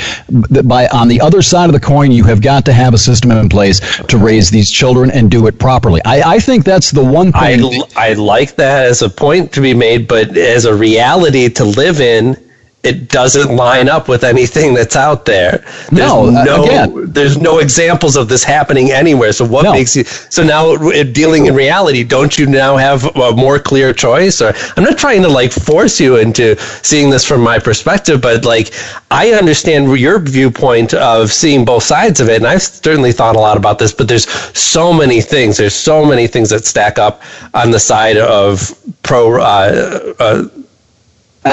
by 0.64 0.88
on 0.88 1.10
the 1.10 1.20
other 1.20 1.42
side 1.42 1.66
of 1.66 1.74
the 1.74 1.80
coin, 1.80 2.12
you 2.12 2.24
have 2.24 2.42
got 2.42 2.64
to 2.66 2.74
have 2.74 2.94
a 2.94 2.98
system 2.98 3.32
in 3.32 3.50
place 3.50 3.82
to 4.04 4.18
raise 4.18 4.50
these 4.50 4.72
children 4.72 5.12
and 5.12 5.30
do 5.30 5.48
it 5.48 5.60
properly. 5.60 6.02
I, 6.06 6.36
I 6.36 6.40
think 6.40 6.64
that's 6.64 6.92
the 6.92 7.04
one 7.04 7.32
I 7.36 7.58
thing. 7.58 7.82
I 7.98 8.14
like 8.14 8.56
that 8.56 8.86
as 8.86 9.02
a 9.02 9.10
point 9.10 9.52
to 9.54 9.62
be 9.62 9.74
made, 9.74 10.08
but 10.08 10.38
as 10.38 10.64
a 10.64 10.74
reality 10.74 11.50
to 11.50 11.66
live 11.66 12.00
in. 12.00 12.47
It 12.88 13.10
doesn't 13.10 13.54
line 13.56 13.90
up 13.90 14.08
with 14.08 14.24
anything 14.24 14.74
that's 14.74 14.96
out 14.96 15.26
there. 15.26 15.64
There's 15.92 16.08
No, 16.10 16.28
uh, 16.28 16.44
no, 16.46 16.64
again- 16.64 16.94
there's 17.18 17.38
no 17.38 17.60
examples 17.60 18.16
of 18.16 18.30
this 18.30 18.44
happening 18.44 18.92
anywhere. 18.92 19.32
So 19.34 19.44
what 19.46 19.64
No. 19.66 19.74
makes 19.74 19.96
you? 19.96 20.06
So 20.30 20.42
now 20.44 20.76
dealing 21.22 21.48
in 21.48 21.54
reality, 21.54 22.04
don't 22.04 22.38
you 22.38 22.46
now 22.46 22.78
have 22.78 23.04
a 23.18 23.32
more 23.34 23.60
clear 23.60 23.92
choice? 23.94 24.42
Or 24.42 24.54
I'm 24.76 24.84
not 24.84 24.98
trying 24.98 25.22
to 25.24 25.28
like 25.30 25.52
force 25.52 26.00
you 26.00 26.16
into 26.16 26.56
seeing 26.82 27.10
this 27.10 27.26
from 27.26 27.42
my 27.42 27.60
perspective, 27.60 28.22
but 28.22 28.46
like 28.46 28.72
I 29.12 29.32
understand 29.32 29.96
your 30.00 30.20
viewpoint 30.20 30.94
of 30.94 31.32
seeing 31.34 31.66
both 31.66 31.84
sides 31.84 32.20
of 32.22 32.30
it, 32.30 32.38
and 32.38 32.48
I've 32.48 32.62
certainly 32.64 33.12
thought 33.12 33.36
a 33.36 33.40
lot 33.40 33.58
about 33.58 33.80
this. 33.80 33.92
But 33.92 34.08
there's 34.08 34.28
so 34.54 34.94
many 34.94 35.20
things. 35.22 35.58
There's 35.58 35.76
so 35.76 36.06
many 36.06 36.28
things 36.28 36.50
that 36.52 36.66
stack 36.66 36.98
up 37.00 37.22
on 37.54 37.72
the 37.72 37.80
side 37.80 38.18
of 38.18 38.74
pro. 39.04 39.42
Uh, 39.42 40.14
uh, 40.20 40.44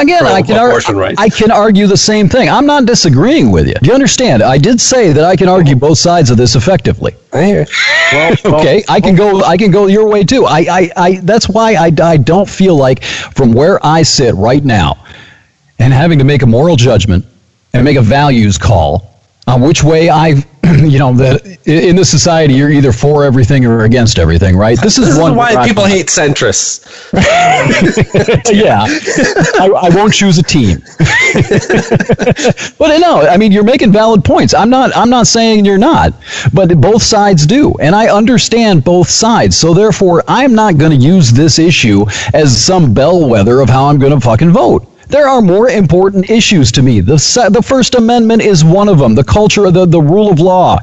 Again, 0.01 0.25
I 0.25 0.43
can, 0.43 0.57
ar- 0.57 0.67
Pro-abortion 0.67 0.97
rights. 0.97 1.21
I 1.21 1.29
can 1.29 1.51
argue 1.51 1.87
the 1.87 1.97
same 1.97 2.29
thing. 2.29 2.49
I'm 2.49 2.67
not 2.67 2.87
disagreeing 2.87 3.51
with 3.51 3.67
you. 3.67 3.75
Do 3.75 3.89
you 3.89 3.95
understand? 3.95 4.43
I 4.43 4.59
did 4.59 4.81
say 4.81 5.13
that 5.13 5.25
I 5.25 5.37
can 5.37 5.49
argue 5.49 5.77
both 5.77 5.99
sides 5.99 6.31
of 6.31 6.37
this 6.37 6.55
effectively. 6.57 7.15
I 7.33 7.45
hear. 7.45 7.67
okay 8.45 8.85
i 8.89 9.01
can 9.01 9.17
go 9.17 9.43
i 9.43 9.57
can 9.57 9.71
go 9.71 9.87
your 9.87 10.07
way 10.09 10.23
too 10.23 10.45
i 10.47 10.61
i, 10.71 10.91
I 10.97 11.21
that's 11.23 11.49
why 11.49 11.75
I, 11.75 11.91
I 12.03 12.17
don't 12.17 12.49
feel 12.49 12.77
like 12.77 13.03
from 13.03 13.53
where 13.53 13.85
i 13.85 14.03
sit 14.03 14.35
right 14.37 14.65
now 14.65 15.05
and 15.79 15.93
having 15.93 16.19
to 16.19 16.25
make 16.25 16.43
a 16.43 16.47
moral 16.47 16.77
judgment 16.77 17.25
and 17.73 17.85
make 17.85 17.97
a 17.97 18.03
values 18.03 18.57
call 18.57 19.19
on 19.49 19.63
which 19.63 19.83
way 19.83 20.11
i 20.11 20.35
you 20.85 20.99
know 20.99 21.13
that 21.13 21.59
in 21.67 21.97
this 21.97 22.11
society 22.11 22.55
you're 22.55 22.71
either 22.71 22.93
for 22.93 23.25
everything 23.25 23.67
or 23.67 23.85
against 23.85 24.19
everything 24.19 24.57
right? 24.57 24.81
This 24.81 24.99
is 24.99 25.07
This 25.07 25.15
is 25.15 25.21
one 25.21 25.35
why 25.35 25.67
people 25.67 25.85
hate 25.85 26.07
centrists. 26.07 26.85
yeah. 28.53 28.87
I, 29.61 29.67
I 29.69 29.95
won't 29.95 30.15
choose 30.15 30.39
a 30.39 30.43
team. 30.43 30.79
But 32.79 32.99
no 32.99 33.23
i 33.23 33.37
mean 33.37 33.53
you're 33.53 33.65
making 33.65 33.93
valid 33.93 34.25
points. 34.25 34.55
I'm 34.55 34.71
not 34.71 34.97
i'm 34.97 35.11
not 35.11 35.27
saying 35.27 35.65
you're 35.65 35.79
not 35.79 36.15
but 36.53 36.69
both 36.81 37.03
sides 37.03 37.47
do 37.47 37.75
and 37.81 37.95
i 37.95 38.09
understand 38.09 38.85
both 38.85 39.09
sides. 39.09 39.57
So 39.57 39.75
therefore 39.75 40.23
i'm 40.29 40.55
not 40.55 40.79
going 40.79 40.93
to 40.93 40.97
use 40.97 41.31
this 41.33 41.59
issue 41.59 42.07
as 42.33 42.57
some 42.65 42.95
bellwether 42.95 43.61
of 43.61 43.69
how 43.69 43.87
i'm 43.87 43.99
going 43.99 44.13
to 44.13 44.21
fucking 44.21 44.51
vote 44.51 44.87
there 45.09 45.29
are 45.29 45.41
more 45.43 45.69
important 45.69 46.31
issues 46.31 46.73
to 46.73 46.83
me. 46.83 47.01
The, 47.01 47.17
the 47.53 47.63
First 47.63 47.95
Amendment 47.95 48.43
is 48.43 48.65
one 48.65 48.89
of 48.89 48.99
them. 48.99 49.15
The 49.15 49.25
culture 49.25 49.67
of 49.67 49.75
the, 49.75 49.87
the 49.87 50.01
rule 50.01 50.31
of 50.31 50.41
law, 50.41 50.79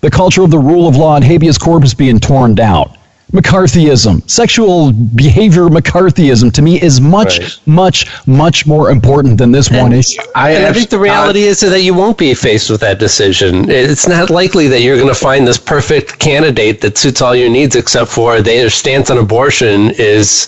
the 0.00 0.10
culture 0.10 0.42
of 0.42 0.50
the 0.50 0.58
rule 0.58 0.88
of 0.88 0.96
law 0.96 1.16
and 1.16 1.24
habeas 1.24 1.58
corpus 1.58 1.94
being 1.94 2.18
torn 2.18 2.54
down. 2.54 2.96
McCarthyism, 3.32 4.28
sexual 4.28 4.92
behavior 4.92 5.62
McCarthyism 5.62 6.52
to 6.52 6.60
me 6.60 6.78
is 6.82 7.00
much, 7.00 7.40
Right. 7.40 7.58
much, 7.64 8.26
much 8.26 8.66
more 8.66 8.90
important 8.90 9.38
than 9.38 9.52
this 9.52 9.70
one 9.70 9.94
issue. 9.94 10.20
I, 10.34 10.50
and 10.50 10.66
I 10.66 10.72
think 10.74 10.90
the 10.90 10.98
reality 10.98 11.44
is 11.44 11.60
that 11.60 11.80
you 11.80 11.94
won't 11.94 12.18
be 12.18 12.34
faced 12.34 12.68
with 12.68 12.82
that 12.82 12.98
decision. 12.98 13.70
It's 13.70 14.06
not 14.06 14.28
likely 14.28 14.68
that 14.68 14.82
you're 14.82 14.96
going 14.96 15.08
to 15.08 15.14
find 15.14 15.46
this 15.46 15.56
perfect 15.56 16.18
candidate 16.18 16.82
that 16.82 16.98
suits 16.98 17.22
all 17.22 17.34
your 17.34 17.48
needs, 17.48 17.74
except 17.74 18.10
for 18.10 18.42
their 18.42 18.68
stance 18.68 19.08
on 19.08 19.16
abortion 19.16 19.92
is 19.92 20.46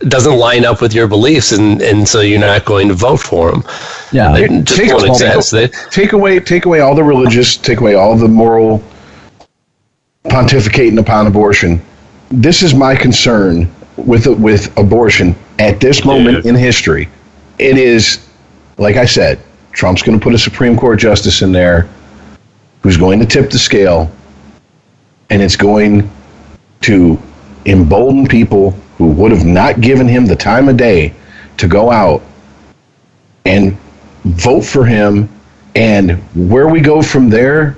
doesn't 0.00 0.36
line 0.36 0.64
up 0.64 0.80
with 0.80 0.94
your 0.94 1.06
beliefs, 1.08 1.52
and, 1.52 1.80
and 1.82 2.06
so 2.08 2.20
you're 2.20 2.40
not 2.40 2.64
going 2.64 2.88
to 2.88 2.94
vote 2.94 3.18
for 3.20 3.50
them. 3.50 3.64
Yeah. 4.12 4.36
It 4.36 4.64
just 4.64 4.80
Take- 4.80 4.92
won't 4.92 5.08
exist. 5.08 5.50
They- 5.50 5.68
take 5.90 6.12
away 6.12 6.40
take 6.40 6.66
away 6.66 6.80
all 6.80 6.94
the 6.94 7.04
religious, 7.04 7.56
take 7.56 7.80
away 7.80 7.94
all 7.94 8.16
the 8.16 8.28
moral 8.28 8.82
pontificating 10.24 10.98
upon 10.98 11.26
abortion. 11.26 11.80
This 12.30 12.62
is 12.62 12.74
my 12.74 12.94
concern 12.94 13.70
with 13.96 14.26
with 14.26 14.76
abortion 14.78 15.34
at 15.58 15.80
this 15.80 16.04
moment 16.04 16.46
in 16.46 16.54
history. 16.54 17.08
It 17.58 17.78
is, 17.78 18.28
like 18.78 18.96
I 18.96 19.04
said, 19.04 19.38
Trump's 19.72 20.02
going 20.02 20.18
to 20.18 20.22
put 20.22 20.34
a 20.34 20.38
Supreme 20.38 20.76
Court 20.76 20.98
justice 20.98 21.42
in 21.42 21.52
there 21.52 21.88
who's 22.82 22.96
going 22.96 23.18
to 23.20 23.26
tip 23.26 23.50
the 23.50 23.58
scale, 23.58 24.10
and 25.30 25.40
it's 25.40 25.56
going 25.56 26.10
to 26.82 27.18
embolden 27.66 28.26
people 28.26 28.74
who 28.98 29.06
would 29.08 29.30
have 29.32 29.44
not 29.44 29.80
given 29.80 30.06
him 30.08 30.26
the 30.26 30.36
time 30.36 30.68
of 30.68 30.76
day 30.76 31.12
to 31.56 31.68
go 31.68 31.90
out 31.90 32.22
and 33.44 33.76
vote 34.24 34.62
for 34.62 34.84
him. 34.84 35.28
And 35.76 36.12
where 36.50 36.68
we 36.68 36.80
go 36.80 37.02
from 37.02 37.28
there 37.28 37.76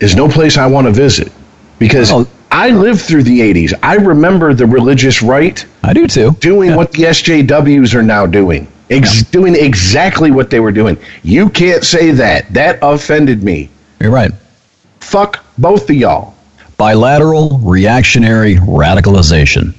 is 0.00 0.16
no 0.16 0.28
place 0.28 0.56
I 0.58 0.66
want 0.66 0.86
to 0.86 0.92
visit 0.92 1.32
because 1.78 2.10
Oh. 2.12 2.26
I 2.50 2.70
lived 2.70 3.00
through 3.02 3.24
the 3.24 3.40
80s. 3.40 3.74
I 3.82 3.96
remember 3.96 4.54
the 4.54 4.66
religious 4.66 5.20
right 5.22 5.64
I 5.82 5.92
do 5.92 6.06
too. 6.06 6.30
doing 6.40 6.74
what 6.74 6.92
the 6.92 7.04
SJWs 7.04 7.94
are 7.94 8.02
now 8.02 8.24
doing. 8.26 8.66
Ex- 8.88 9.24
Doing 9.24 9.56
exactly 9.56 10.30
what 10.30 10.48
they 10.48 10.60
were 10.60 10.70
doing. 10.70 10.96
You 11.24 11.50
can't 11.50 11.82
say 11.82 12.12
that. 12.12 12.52
That 12.54 12.78
offended 12.82 13.42
me. 13.42 13.68
You're 14.00 14.12
right. 14.12 14.30
Fuck 15.00 15.44
both 15.58 15.90
of 15.90 15.96
y'all. 15.96 16.34
bilateral 16.76 17.58
reactionary 17.64 18.54
radicalization. 18.56 19.74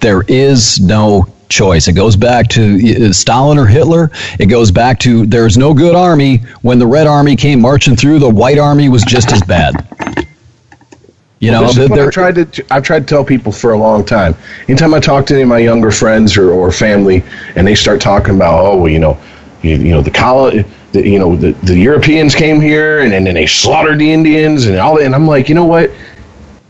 There 0.00 0.22
is 0.28 0.80
no 0.80 1.26
choice. 1.48 1.88
It 1.88 1.92
goes 1.92 2.16
back 2.16 2.48
to 2.50 3.08
uh, 3.08 3.12
Stalin 3.12 3.58
or 3.58 3.66
Hitler. 3.66 4.10
It 4.38 4.46
goes 4.46 4.70
back 4.70 4.98
to 5.00 5.26
there's 5.26 5.58
no 5.58 5.74
good 5.74 5.94
army. 5.94 6.38
When 6.62 6.78
the 6.78 6.86
Red 6.86 7.06
Army 7.06 7.36
came 7.36 7.60
marching 7.60 7.96
through, 7.96 8.20
the 8.20 8.30
White 8.30 8.58
Army 8.58 8.88
was 8.88 9.04
just 9.04 9.32
as 9.32 9.42
bad. 9.42 9.86
You 11.40 11.50
know, 11.50 11.66
This 11.66 11.78
is 11.78 11.88
what 11.88 11.98
I've 11.98 12.10
tried 12.10 12.52
to 12.52 12.64
I've 12.70 12.82
tried 12.82 13.00
to 13.00 13.06
tell 13.06 13.24
people 13.24 13.50
for 13.50 13.72
a 13.72 13.78
long 13.78 14.04
time. 14.04 14.34
Anytime 14.68 14.92
I 14.92 15.00
talk 15.00 15.24
to 15.26 15.34
any 15.34 15.42
of 15.42 15.48
my 15.48 15.58
younger 15.58 15.90
friends 15.90 16.36
or, 16.36 16.50
or 16.50 16.70
family, 16.70 17.24
and 17.56 17.66
they 17.66 17.74
start 17.74 18.00
talking 18.00 18.34
about, 18.34 18.60
oh, 18.64 18.76
well, 18.76 18.88
you 18.88 18.98
know, 18.98 19.18
you, 19.62 19.76
you 19.76 19.90
know, 19.90 20.02
the 20.02 20.10
college, 20.10 20.66
the, 20.92 21.06
you 21.06 21.18
know, 21.18 21.36
the, 21.36 21.52
the 21.62 21.78
Europeans 21.78 22.34
came 22.34 22.60
here 22.60 23.00
and, 23.00 23.14
and 23.14 23.26
then 23.26 23.34
they 23.34 23.46
slaughtered 23.46 23.98
the 23.98 24.12
Indians 24.12 24.66
and 24.66 24.76
all 24.76 24.96
that, 24.96 25.04
and 25.06 25.14
I'm 25.14 25.26
like, 25.26 25.48
you 25.48 25.54
know 25.54 25.64
what? 25.64 25.90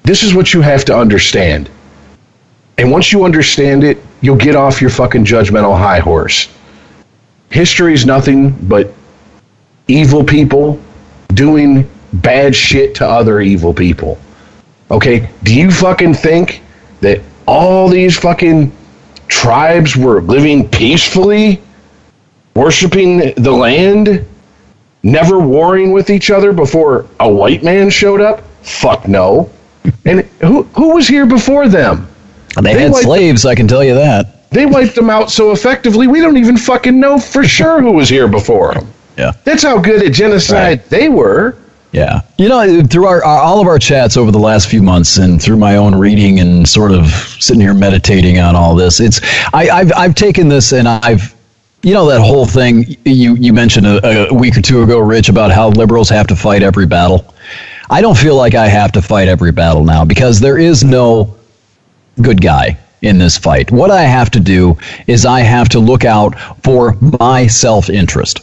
This 0.04 0.22
is 0.22 0.34
what 0.34 0.54
you 0.54 0.60
have 0.60 0.84
to 0.86 0.96
understand. 0.96 1.68
And 2.80 2.90
once 2.90 3.12
you 3.12 3.24
understand 3.24 3.84
it, 3.84 3.98
you'll 4.22 4.36
get 4.36 4.56
off 4.56 4.80
your 4.80 4.88
fucking 4.88 5.26
judgmental 5.26 5.76
high 5.76 5.98
horse. 5.98 6.48
History 7.50 7.92
is 7.92 8.06
nothing 8.06 8.52
but 8.68 8.94
evil 9.86 10.24
people 10.24 10.80
doing 11.34 11.90
bad 12.14 12.56
shit 12.56 12.94
to 12.94 13.06
other 13.06 13.42
evil 13.42 13.74
people. 13.74 14.18
Okay, 14.90 15.28
do 15.42 15.54
you 15.54 15.70
fucking 15.70 16.14
think 16.14 16.62
that 17.02 17.20
all 17.44 17.86
these 17.86 18.18
fucking 18.18 18.72
tribes 19.28 19.94
were 19.94 20.22
living 20.22 20.66
peacefully, 20.66 21.60
worshiping 22.56 23.34
the 23.36 23.52
land, 23.52 24.26
never 25.02 25.38
warring 25.38 25.92
with 25.92 26.08
each 26.08 26.30
other 26.30 26.50
before 26.50 27.04
a 27.20 27.30
white 27.30 27.62
man 27.62 27.90
showed 27.90 28.22
up? 28.22 28.40
Fuck 28.62 29.06
no. 29.06 29.50
And 30.06 30.20
who 30.40 30.62
who 30.62 30.94
was 30.94 31.06
here 31.06 31.26
before 31.26 31.68
them? 31.68 32.06
They, 32.56 32.74
they 32.74 32.82
had 32.82 32.94
slaves, 32.94 33.46
I 33.46 33.54
can 33.54 33.68
tell 33.68 33.84
you 33.84 33.94
that. 33.94 34.50
They 34.50 34.66
wiped 34.66 34.96
them 34.96 35.10
out 35.10 35.30
so 35.30 35.52
effectively, 35.52 36.08
we 36.08 36.20
don't 36.20 36.36
even 36.36 36.56
fucking 36.56 36.98
know 36.98 37.18
for 37.18 37.44
sure 37.58 37.80
who 37.80 37.92
was 37.92 38.08
here 38.08 38.28
before 38.28 38.74
them. 38.74 38.92
Yeah. 39.16 39.32
That's 39.44 39.62
how 39.62 39.78
good 39.78 40.02
at 40.02 40.12
genocide 40.12 40.84
they 40.88 41.08
were. 41.08 41.56
Yeah. 41.92 42.22
You 42.38 42.48
know, 42.48 42.82
through 42.84 43.06
our, 43.06 43.22
our 43.24 43.38
all 43.38 43.60
of 43.60 43.66
our 43.66 43.78
chats 43.78 44.16
over 44.16 44.30
the 44.30 44.38
last 44.38 44.68
few 44.68 44.82
months 44.82 45.18
and 45.18 45.42
through 45.42 45.56
my 45.56 45.76
own 45.76 45.94
reading 45.94 46.38
and 46.38 46.68
sort 46.68 46.92
of 46.92 47.06
sitting 47.08 47.60
here 47.60 47.74
meditating 47.74 48.38
on 48.38 48.54
all 48.54 48.76
this, 48.76 49.00
it's 49.00 49.20
I, 49.52 49.68
I've 49.70 49.92
I've 49.96 50.14
taken 50.14 50.48
this 50.48 50.72
and 50.72 50.86
I've 50.86 51.34
you 51.82 51.92
know 51.92 52.06
that 52.06 52.20
whole 52.20 52.46
thing 52.46 52.96
you 53.04 53.34
you 53.34 53.52
mentioned 53.52 53.86
a, 53.86 54.28
a 54.30 54.34
week 54.34 54.56
or 54.56 54.62
two 54.62 54.82
ago, 54.82 55.00
Rich, 55.00 55.28
about 55.28 55.50
how 55.50 55.70
liberals 55.70 56.08
have 56.10 56.28
to 56.28 56.36
fight 56.36 56.62
every 56.62 56.86
battle. 56.86 57.34
I 57.90 58.00
don't 58.00 58.16
feel 58.16 58.36
like 58.36 58.54
I 58.54 58.68
have 58.68 58.92
to 58.92 59.02
fight 59.02 59.26
every 59.26 59.50
battle 59.50 59.82
now 59.82 60.04
because 60.04 60.38
there 60.38 60.58
is 60.58 60.84
no 60.84 61.36
good 62.20 62.40
guy 62.40 62.78
in 63.02 63.18
this 63.18 63.38
fight. 63.38 63.70
What 63.70 63.90
I 63.90 64.02
have 64.02 64.30
to 64.32 64.40
do 64.40 64.76
is 65.06 65.24
I 65.24 65.40
have 65.40 65.68
to 65.70 65.78
look 65.78 66.04
out 66.04 66.38
for 66.62 66.96
my 67.00 67.46
self 67.46 67.88
interest 67.88 68.40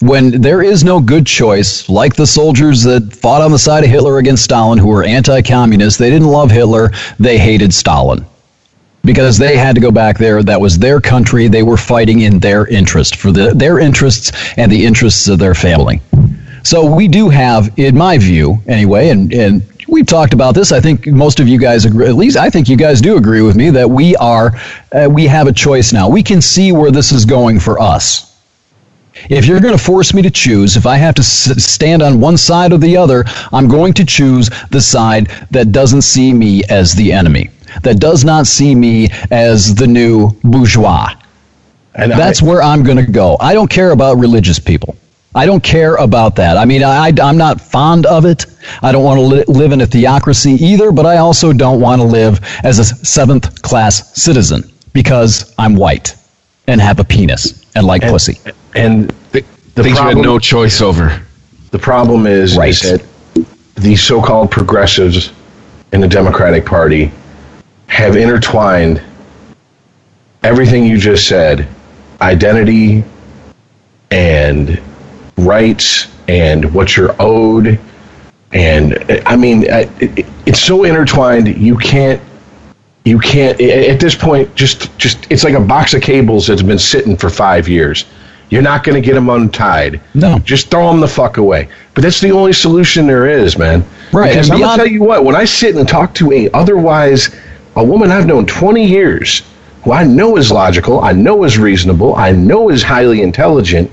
when 0.00 0.40
there 0.40 0.62
is 0.62 0.82
no 0.82 1.00
good 1.00 1.26
choice, 1.26 1.88
like 1.88 2.16
the 2.16 2.26
soldiers 2.26 2.82
that 2.82 3.12
fought 3.12 3.42
on 3.42 3.52
the 3.52 3.58
side 3.58 3.84
of 3.84 3.90
Hitler 3.90 4.18
against 4.18 4.44
Stalin, 4.44 4.78
who 4.78 4.88
were 4.88 5.04
anti 5.04 5.42
communist, 5.42 5.98
they 5.98 6.10
didn't 6.10 6.28
love 6.28 6.50
Hitler, 6.50 6.90
they 7.18 7.38
hated 7.38 7.72
Stalin. 7.72 8.24
Because 9.02 9.38
they 9.38 9.56
had 9.56 9.74
to 9.76 9.80
go 9.80 9.90
back 9.90 10.18
there. 10.18 10.42
That 10.42 10.60
was 10.60 10.78
their 10.78 11.00
country. 11.00 11.48
They 11.48 11.62
were 11.62 11.78
fighting 11.78 12.20
in 12.20 12.38
their 12.38 12.66
interest, 12.66 13.16
for 13.16 13.32
the, 13.32 13.54
their 13.54 13.78
interests 13.78 14.30
and 14.58 14.70
the 14.70 14.84
interests 14.84 15.26
of 15.26 15.38
their 15.38 15.54
family. 15.54 16.02
So 16.64 16.84
we 16.84 17.08
do 17.08 17.30
have, 17.30 17.78
in 17.78 17.96
my 17.96 18.18
view, 18.18 18.58
anyway, 18.66 19.08
and, 19.08 19.32
and 19.32 19.62
we've 19.90 20.06
talked 20.06 20.32
about 20.32 20.54
this. 20.54 20.72
I 20.72 20.80
think 20.80 21.06
most 21.06 21.40
of 21.40 21.48
you 21.48 21.58
guys 21.58 21.84
agree, 21.84 22.06
at 22.06 22.14
least 22.14 22.36
I 22.36 22.48
think 22.50 22.68
you 22.68 22.76
guys 22.76 23.00
do 23.00 23.16
agree 23.16 23.42
with 23.42 23.56
me 23.56 23.70
that 23.70 23.88
we 23.90 24.16
are, 24.16 24.52
uh, 24.92 25.08
we 25.10 25.26
have 25.26 25.46
a 25.46 25.52
choice 25.52 25.92
now. 25.92 26.08
We 26.08 26.22
can 26.22 26.40
see 26.40 26.72
where 26.72 26.90
this 26.90 27.12
is 27.12 27.24
going 27.24 27.60
for 27.60 27.80
us. 27.80 28.26
If 29.28 29.46
you're 29.46 29.60
going 29.60 29.76
to 29.76 29.82
force 29.82 30.14
me 30.14 30.22
to 30.22 30.30
choose, 30.30 30.76
if 30.76 30.86
I 30.86 30.96
have 30.96 31.14
to 31.16 31.20
s- 31.20 31.62
stand 31.62 32.02
on 32.02 32.20
one 32.20 32.36
side 32.36 32.72
or 32.72 32.78
the 32.78 32.96
other, 32.96 33.24
I'm 33.52 33.68
going 33.68 33.92
to 33.94 34.04
choose 34.04 34.48
the 34.70 34.80
side 34.80 35.26
that 35.50 35.72
doesn't 35.72 36.02
see 36.02 36.32
me 36.32 36.62
as 36.70 36.94
the 36.94 37.12
enemy, 37.12 37.50
that 37.82 37.98
does 37.98 38.24
not 38.24 38.46
see 38.46 38.74
me 38.74 39.08
as 39.30 39.74
the 39.74 39.86
new 39.86 40.30
bourgeois. 40.42 41.08
And 41.96 42.12
That's 42.12 42.42
I, 42.42 42.46
where 42.46 42.62
I'm 42.62 42.82
going 42.82 43.04
to 43.04 43.10
go. 43.10 43.36
I 43.40 43.52
don't 43.52 43.68
care 43.68 43.90
about 43.90 44.18
religious 44.18 44.58
people. 44.58 44.96
I 45.34 45.46
don't 45.46 45.62
care 45.62 45.94
about 45.96 46.34
that. 46.36 46.56
I 46.56 46.64
mean, 46.64 46.82
I, 46.82 47.12
I'm 47.22 47.36
not 47.36 47.60
fond 47.60 48.04
of 48.06 48.24
it. 48.24 48.46
I 48.82 48.90
don't 48.90 49.04
want 49.04 49.18
to 49.18 49.22
li- 49.24 49.44
live 49.46 49.70
in 49.72 49.80
a 49.80 49.86
theocracy 49.86 50.52
either, 50.52 50.90
but 50.90 51.06
I 51.06 51.18
also 51.18 51.52
don't 51.52 51.80
want 51.80 52.00
to 52.00 52.06
live 52.06 52.40
as 52.64 52.78
a 52.80 52.84
seventh 52.84 53.62
class 53.62 54.20
citizen 54.20 54.64
because 54.92 55.54
I'm 55.58 55.76
white 55.76 56.16
and 56.66 56.80
have 56.80 56.98
a 56.98 57.04
penis 57.04 57.64
and 57.76 57.86
like 57.86 58.02
pussy. 58.02 58.38
and 58.74 59.14
Th- 59.32 59.44
The 59.76 59.84
things 59.84 60.00
we 60.00 60.04
had 60.06 60.16
no 60.16 60.38
choice 60.40 60.80
over. 60.80 61.22
The 61.70 61.78
problem 61.78 62.26
is, 62.26 62.56
Right. 62.56 62.70
is 62.70 62.80
that 62.80 63.04
these 63.76 64.02
so-called 64.02 64.50
progressives 64.50 65.32
in 65.92 66.00
the 66.00 66.08
Democratic 66.08 66.66
Party 66.66 67.12
have 67.86 68.16
intertwined 68.16 69.00
everything 70.42 70.84
you 70.84 70.98
just 70.98 71.28
said, 71.28 71.68
identity 72.20 73.04
and 74.10 74.80
rights 75.46 76.08
and 76.28 76.72
what 76.72 76.96
you're 76.96 77.14
owed, 77.18 77.78
and 78.52 79.22
I 79.26 79.36
mean, 79.36 79.64
it, 79.68 80.26
it's 80.46 80.60
so 80.60 80.84
intertwined. 80.84 81.48
You 81.56 81.76
can't. 81.76 82.20
You 83.04 83.18
can't 83.18 83.60
at 83.60 83.98
this 83.98 84.14
point. 84.14 84.54
Just, 84.54 84.96
just 84.98 85.26
it's 85.30 85.42
like 85.42 85.54
a 85.54 85.60
box 85.60 85.94
of 85.94 86.02
cables 86.02 86.46
that's 86.46 86.62
been 86.62 86.78
sitting 86.78 87.16
for 87.16 87.30
five 87.30 87.68
years. 87.68 88.04
You're 88.50 88.62
not 88.62 88.84
going 88.84 89.00
to 89.00 89.06
get 89.06 89.14
them 89.14 89.30
untied. 89.30 90.00
No. 90.12 90.38
Just 90.40 90.70
throw 90.70 90.90
them 90.90 91.00
the 91.00 91.08
fuck 91.08 91.36
away. 91.36 91.68
But 91.94 92.02
that's 92.02 92.20
the 92.20 92.32
only 92.32 92.52
solution 92.52 93.06
there 93.06 93.28
is, 93.28 93.56
man. 93.56 93.84
Right, 94.12 94.30
Because 94.30 94.48
and 94.48 94.54
I'm 94.56 94.60
gonna 94.60 94.76
tell 94.76 94.86
you 94.86 95.02
what. 95.02 95.24
When 95.24 95.36
I 95.36 95.44
sit 95.44 95.76
and 95.76 95.88
talk 95.88 96.14
to 96.14 96.32
a 96.32 96.50
otherwise 96.50 97.34
a 97.76 97.84
woman 97.84 98.10
I've 98.10 98.26
known 98.26 98.46
20 98.46 98.84
years, 98.84 99.42
who 99.84 99.92
I 99.92 100.04
know 100.04 100.36
is 100.36 100.50
logical, 100.50 101.00
I 101.00 101.12
know 101.12 101.44
is 101.44 101.58
reasonable, 101.58 102.14
I 102.16 102.32
know 102.32 102.68
is 102.70 102.82
highly 102.82 103.22
intelligent, 103.22 103.90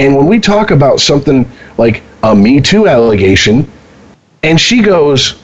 and 0.00 0.16
when 0.16 0.26
we 0.26 0.38
talk 0.40 0.70
about 0.70 1.00
something 1.00 1.48
like 1.78 2.02
a 2.22 2.34
Me 2.34 2.60
Too 2.60 2.88
allegation, 2.88 3.68
and 4.42 4.60
she 4.60 4.82
goes, 4.82 5.34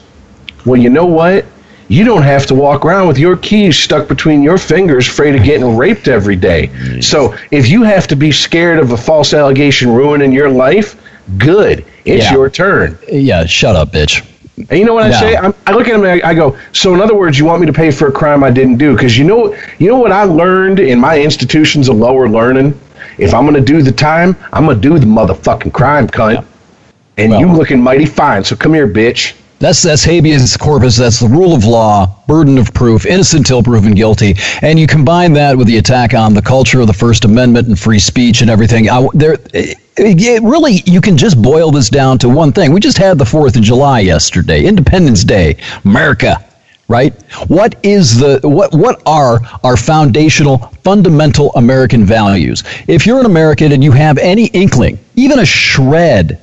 "Well, 0.65 0.79
you 0.79 0.89
know 0.89 1.05
what? 1.05 1.45
You 1.89 2.03
don't 2.03 2.23
have 2.23 2.45
to 2.47 2.55
walk 2.55 2.83
around 2.83 3.07
with 3.07 3.17
your 3.17 3.37
keys 3.37 3.77
stuck 3.79 4.07
between 4.09 4.43
your 4.43 4.57
fingers, 4.57 5.07
afraid 5.07 5.35
of 5.35 5.43
getting 5.43 5.77
raped 5.77 6.07
every 6.09 6.35
day. 6.35 6.69
So 7.01 7.33
if 7.49 7.69
you 7.69 7.83
have 7.83 8.07
to 8.07 8.15
be 8.17 8.31
scared 8.31 8.79
of 8.79 8.91
a 8.91 8.97
false 8.97 9.33
allegation 9.33 9.91
ruining 9.93 10.33
your 10.33 10.49
life, 10.49 10.97
good. 11.37 11.85
It's 12.03 12.25
Yeah. 12.25 12.33
your 12.33 12.49
turn. 12.49 12.97
Yeah, 13.09 13.45
shut 13.45 13.75
up, 13.77 13.93
bitch. 13.93 14.21
And 14.69 14.77
you 14.79 14.85
know 14.85 14.95
what 14.95 15.05
I 15.05 15.09
No. 15.11 15.17
say? 15.19 15.37
I'm, 15.37 15.53
I 15.65 15.71
look 15.71 15.87
at 15.87 15.95
him 15.95 16.03
and 16.03 16.21
I, 16.21 16.29
I 16.31 16.33
go, 16.33 16.57
so 16.73 16.93
in 16.93 16.99
other 16.99 17.15
words, 17.15 17.39
you 17.39 17.45
want 17.45 17.61
me 17.61 17.67
to 17.67 17.73
pay 17.73 17.91
for 17.91 18.07
a 18.07 18.11
crime 18.11 18.43
I 18.43 18.51
didn't 18.51 18.77
do? 18.77 18.93
Because 18.93 19.17
you 19.17 19.23
know, 19.23 19.55
you 19.79 19.87
know 19.87 19.97
what 19.97 20.11
I 20.11 20.23
learned 20.23 20.79
in 20.79 20.99
my 20.99 21.17
institutions 21.19 21.87
of 21.87 21.95
lower 21.95 22.27
learning? 22.27 22.73
If 23.17 23.33
I'm 23.33 23.43
going 23.43 23.55
to 23.55 23.61
do 23.61 23.81
the 23.81 23.91
time, 23.91 24.35
I'm 24.53 24.65
going 24.65 24.79
to 24.79 24.89
do 24.89 24.99
the 24.99 25.05
motherfucking 25.05 25.73
crime, 25.73 26.07
cunt. 26.07 26.45
And 27.17 27.31
Well- 27.31 27.39
you 27.39 27.51
looking 27.51 27.81
mighty 27.81 28.05
fine, 28.05 28.43
so 28.43 28.55
come 28.55 28.73
here, 28.73 28.87
bitch. 28.87 29.33
That's 29.59 29.81
that's 29.81 30.03
habeas 30.03 30.55
corpus. 30.55 30.97
That's 30.97 31.19
the 31.19 31.27
rule 31.27 31.55
of 31.55 31.65
law, 31.65 32.05
burden 32.27 32.59
of 32.59 32.71
proof, 32.75 33.07
innocent 33.07 33.47
till 33.47 33.63
proven 33.63 33.95
guilty, 33.95 34.35
and 34.61 34.79
you 34.79 34.85
combine 34.85 35.33
that 35.33 35.57
with 35.57 35.65
the 35.65 35.77
attack 35.77 36.13
on 36.13 36.35
the 36.35 36.43
culture 36.43 36.79
of 36.79 36.85
the 36.85 36.93
First 36.93 37.25
Amendment 37.25 37.67
and 37.67 37.79
free 37.79 37.97
speech 37.97 38.41
and 38.41 38.51
everything. 38.51 38.87
I, 38.87 39.07
there, 39.15 39.37
it 39.97 40.43
really, 40.43 40.83
you 40.85 41.01
can 41.01 41.17
just 41.17 41.41
boil 41.41 41.71
this 41.71 41.89
down 41.89 42.19
to 42.19 42.29
one 42.29 42.51
thing. 42.51 42.71
We 42.71 42.79
just 42.79 42.99
had 42.99 43.17
the 43.17 43.25
Fourth 43.25 43.55
of 43.55 43.63
July 43.63 44.01
yesterday, 44.01 44.63
Independence 44.63 45.23
Day, 45.23 45.57
America. 45.85 46.46
Right? 46.89 47.13
What 47.47 47.75
is 47.83 48.17
the 48.17 48.39
what 48.43 48.73
what 48.73 49.01
are 49.05 49.41
our 49.63 49.75
foundational 49.75 50.59
fundamental 50.83 51.51
American 51.55 52.05
values? 52.05 52.63
If 52.87 53.05
you're 53.05 53.19
an 53.19 53.25
American 53.25 53.73
and 53.73 53.83
you 53.83 53.91
have 53.91 54.17
any 54.17 54.45
inkling, 54.47 54.97
even 55.15 55.39
a 55.39 55.45
shred 55.45 56.39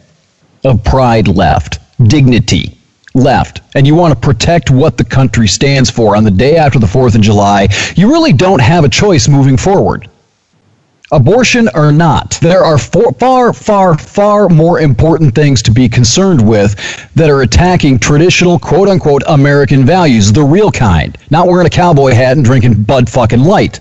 of 0.64 0.84
pride 0.84 1.28
left, 1.28 1.78
dignity 2.08 2.76
left, 3.14 3.62
and 3.74 3.86
you 3.86 3.94
want 3.94 4.12
to 4.12 4.20
protect 4.20 4.70
what 4.70 4.98
the 4.98 5.04
country 5.04 5.48
stands 5.48 5.88
for 5.88 6.16
on 6.16 6.24
the 6.24 6.30
day 6.30 6.56
after 6.56 6.78
the 6.78 6.86
4th 6.86 7.14
of 7.14 7.20
July, 7.20 7.68
you 7.96 8.10
really 8.10 8.32
don't 8.32 8.60
have 8.60 8.84
a 8.84 8.88
choice 8.88 9.28
moving 9.28 9.56
forward. 9.56 10.10
Abortion 11.12 11.68
or 11.74 11.92
not, 11.92 12.38
there 12.40 12.64
are 12.64 12.78
far, 12.78 13.52
far, 13.52 13.98
far 13.98 14.48
more 14.48 14.80
important 14.80 15.34
things 15.34 15.60
to 15.62 15.70
be 15.70 15.86
concerned 15.86 16.40
with 16.48 16.74
that 17.14 17.28
are 17.28 17.42
attacking 17.42 17.98
traditional 17.98 18.58
quote 18.58 18.88
unquote 18.88 19.22
American 19.26 19.84
values, 19.84 20.32
the 20.32 20.42
real 20.42 20.72
kind, 20.72 21.18
not 21.28 21.46
wearing 21.46 21.66
a 21.66 21.70
cowboy 21.70 22.12
hat 22.12 22.38
and 22.38 22.44
drinking 22.44 22.84
Bud 22.84 23.10
fucking 23.10 23.40
light. 23.40 23.80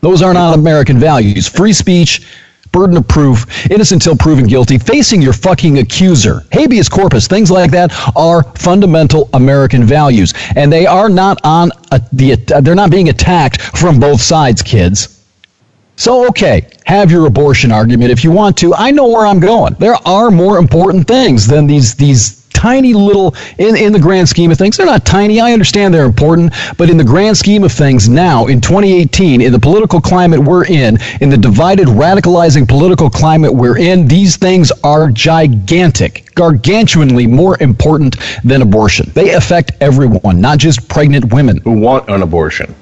Those 0.00 0.22
are 0.22 0.34
not 0.34 0.58
American 0.58 0.98
values. 0.98 1.46
Free 1.46 1.72
speech, 1.72 2.26
burden 2.72 2.96
of 2.96 3.06
proof, 3.06 3.70
innocent 3.70 4.04
until 4.04 4.16
proven 4.16 4.48
guilty, 4.48 4.76
facing 4.76 5.22
your 5.22 5.32
fucking 5.32 5.78
accuser, 5.78 6.44
habeas 6.50 6.88
corpus, 6.88 7.28
things 7.28 7.52
like 7.52 7.70
that 7.70 7.92
are 8.16 8.42
fundamental 8.56 9.30
American 9.34 9.84
values, 9.84 10.34
and 10.56 10.72
they 10.72 10.84
are 10.84 11.08
not 11.08 11.38
on 11.44 11.70
a, 11.92 12.02
the 12.12 12.34
they're 12.62 12.74
not 12.74 12.90
being 12.90 13.08
attacked 13.08 13.60
from 13.60 14.00
both 14.00 14.20
sides, 14.20 14.62
kids. 14.62 15.19
So 16.00 16.26
okay, 16.28 16.66
have 16.86 17.10
your 17.10 17.26
abortion 17.26 17.70
argument 17.70 18.10
if 18.10 18.24
you 18.24 18.30
want 18.30 18.56
to. 18.56 18.74
I 18.74 18.90
know 18.90 19.06
where 19.06 19.26
I'm 19.26 19.38
going. 19.38 19.74
There 19.74 19.98
are 20.08 20.30
more 20.30 20.56
important 20.56 21.06
things 21.06 21.46
than 21.46 21.66
these 21.66 21.94
these 21.94 22.40
tiny 22.54 22.94
little 22.94 23.34
in, 23.58 23.76
in 23.76 23.92
the 23.92 23.98
grand 23.98 24.26
scheme 24.26 24.50
of 24.50 24.58
things 24.58 24.76
they're 24.76 24.84
not 24.84 25.06
tiny 25.06 25.40
i 25.40 25.52
understand 25.52 25.94
they're 25.94 26.04
important 26.04 26.52
but 26.76 26.90
in 26.90 26.98
the 26.98 27.04
grand 27.04 27.34
scheme 27.34 27.64
of 27.64 27.72
things 27.72 28.06
now 28.08 28.48
in 28.48 28.60
2018 28.60 29.40
in 29.40 29.52
the 29.52 29.58
political 29.58 29.98
climate 29.98 30.38
we're 30.38 30.66
in 30.66 30.98
in 31.22 31.30
the 31.30 31.38
divided 31.38 31.86
radicalizing 31.86 32.68
political 32.68 33.08
climate 33.08 33.54
we're 33.54 33.78
in 33.78 34.06
these 34.06 34.36
things 34.36 34.70
are 34.84 35.10
gigantic 35.10 36.26
gargantuanly 36.34 37.26
more 37.26 37.56
important 37.62 38.16
than 38.44 38.60
abortion 38.60 39.10
they 39.14 39.32
affect 39.34 39.70
everyone 39.80 40.38
not 40.38 40.58
just 40.58 40.86
pregnant 40.86 41.32
women 41.32 41.58
Who 41.58 41.80
want 41.80 42.10
an 42.10 42.20
abortion, 42.20 42.74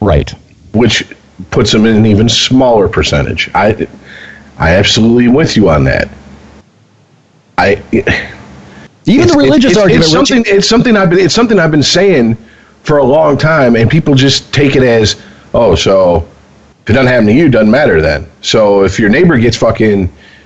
right 0.00 0.30
which 0.72 1.04
puts 1.50 1.72
them 1.72 1.86
in 1.86 1.96
an 1.96 2.06
even 2.06 2.28
smaller 2.28 2.88
percentage. 2.88 3.50
I, 3.54 3.86
I 4.58 4.70
absolutely 4.70 5.26
am 5.26 5.34
with 5.34 5.56
you 5.56 5.68
on 5.68 5.84
that. 5.84 6.08
I. 7.58 7.82
even 9.06 9.28
the 9.28 9.34
religious 9.36 9.76
argument 9.76 10.04
It's 10.04 10.12
something. 10.12 10.44
It's 10.46 10.68
something 10.68 10.96
I've 10.96 11.10
been. 11.10 11.18
It's 11.20 11.34
something 11.34 11.58
I've 11.58 11.70
been 11.70 11.82
saying 11.82 12.36
for 12.82 12.98
a 12.98 13.04
long 13.04 13.36
time, 13.36 13.76
and 13.76 13.90
people 13.90 14.14
just 14.14 14.52
take 14.54 14.76
it 14.76 14.82
as, 14.82 15.20
oh, 15.54 15.74
so 15.74 16.26
if 16.82 16.90
it 16.90 16.92
doesn't 16.92 17.08
happen 17.08 17.26
to 17.26 17.32
you, 17.32 17.46
it 17.46 17.50
doesn't 17.50 17.70
matter 17.70 18.00
then. 18.00 18.30
So 18.42 18.84
if 18.84 18.98
your 18.98 19.08
neighbor 19.08 19.36
gets 19.38 19.56
fucking, 19.56 20.02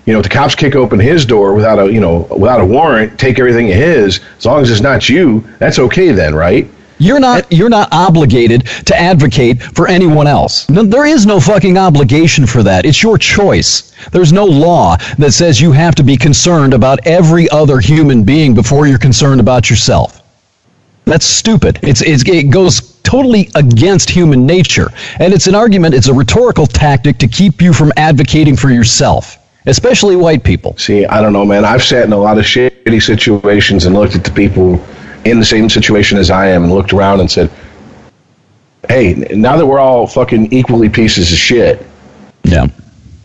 you 0.06 0.12
know, 0.12 0.20
if 0.20 0.22
the 0.22 0.30
cops 0.30 0.54
kick 0.54 0.74
open 0.74 0.98
his 0.98 1.26
door 1.26 1.54
without 1.54 1.78
a, 1.78 1.92
you 1.92 2.00
know, 2.00 2.26
without 2.30 2.62
a 2.62 2.64
warrant, 2.64 3.20
take 3.20 3.38
everything 3.38 3.70
of 3.70 3.76
his, 3.76 4.20
as 4.38 4.46
long 4.46 4.62
as 4.62 4.70
it's 4.70 4.80
not 4.80 5.08
you, 5.08 5.46
that's 5.58 5.78
okay 5.78 6.12
then, 6.12 6.34
right? 6.34 6.66
You're 7.00 7.18
not 7.18 7.50
you're 7.50 7.70
not 7.70 7.88
obligated 7.92 8.66
to 8.84 8.94
advocate 8.94 9.62
for 9.62 9.88
anyone 9.88 10.26
else. 10.26 10.68
No, 10.68 10.82
there 10.82 11.06
is 11.06 11.24
no 11.24 11.40
fucking 11.40 11.78
obligation 11.78 12.46
for 12.46 12.62
that. 12.62 12.84
It's 12.84 13.02
your 13.02 13.16
choice. 13.16 13.94
There's 14.12 14.34
no 14.34 14.44
law 14.44 14.98
that 15.16 15.32
says 15.32 15.62
you 15.62 15.72
have 15.72 15.94
to 15.94 16.02
be 16.02 16.18
concerned 16.18 16.74
about 16.74 17.06
every 17.06 17.48
other 17.48 17.80
human 17.80 18.22
being 18.22 18.54
before 18.54 18.86
you're 18.86 18.98
concerned 18.98 19.40
about 19.40 19.70
yourself. 19.70 20.22
That's 21.06 21.24
stupid. 21.24 21.78
It's, 21.82 22.02
it's 22.02 22.22
it 22.28 22.50
goes 22.50 23.00
totally 23.02 23.48
against 23.54 24.10
human 24.10 24.44
nature, 24.44 24.90
and 25.18 25.32
it's 25.32 25.46
an 25.46 25.54
argument. 25.54 25.94
It's 25.94 26.08
a 26.08 26.14
rhetorical 26.14 26.66
tactic 26.66 27.16
to 27.18 27.26
keep 27.26 27.62
you 27.62 27.72
from 27.72 27.92
advocating 27.96 28.56
for 28.56 28.68
yourself, 28.68 29.38
especially 29.64 30.16
white 30.16 30.44
people. 30.44 30.76
See, 30.76 31.06
I 31.06 31.22
don't 31.22 31.32
know, 31.32 31.46
man. 31.46 31.64
I've 31.64 31.82
sat 31.82 32.04
in 32.04 32.12
a 32.12 32.18
lot 32.18 32.36
of 32.36 32.44
shitty 32.44 33.02
situations 33.02 33.86
and 33.86 33.94
looked 33.94 34.14
at 34.14 34.22
the 34.22 34.30
people 34.30 34.84
in 35.24 35.38
the 35.38 35.44
same 35.44 35.68
situation 35.68 36.18
as 36.18 36.30
I 36.30 36.46
am 36.48 36.64
and 36.64 36.72
looked 36.72 36.92
around 36.92 37.20
and 37.20 37.30
said, 37.30 37.50
hey, 38.88 39.14
now 39.34 39.56
that 39.56 39.66
we're 39.66 39.78
all 39.78 40.06
fucking 40.06 40.52
equally 40.52 40.88
pieces 40.88 41.30
of 41.32 41.38
shit, 41.38 41.86
Yeah. 42.44 42.66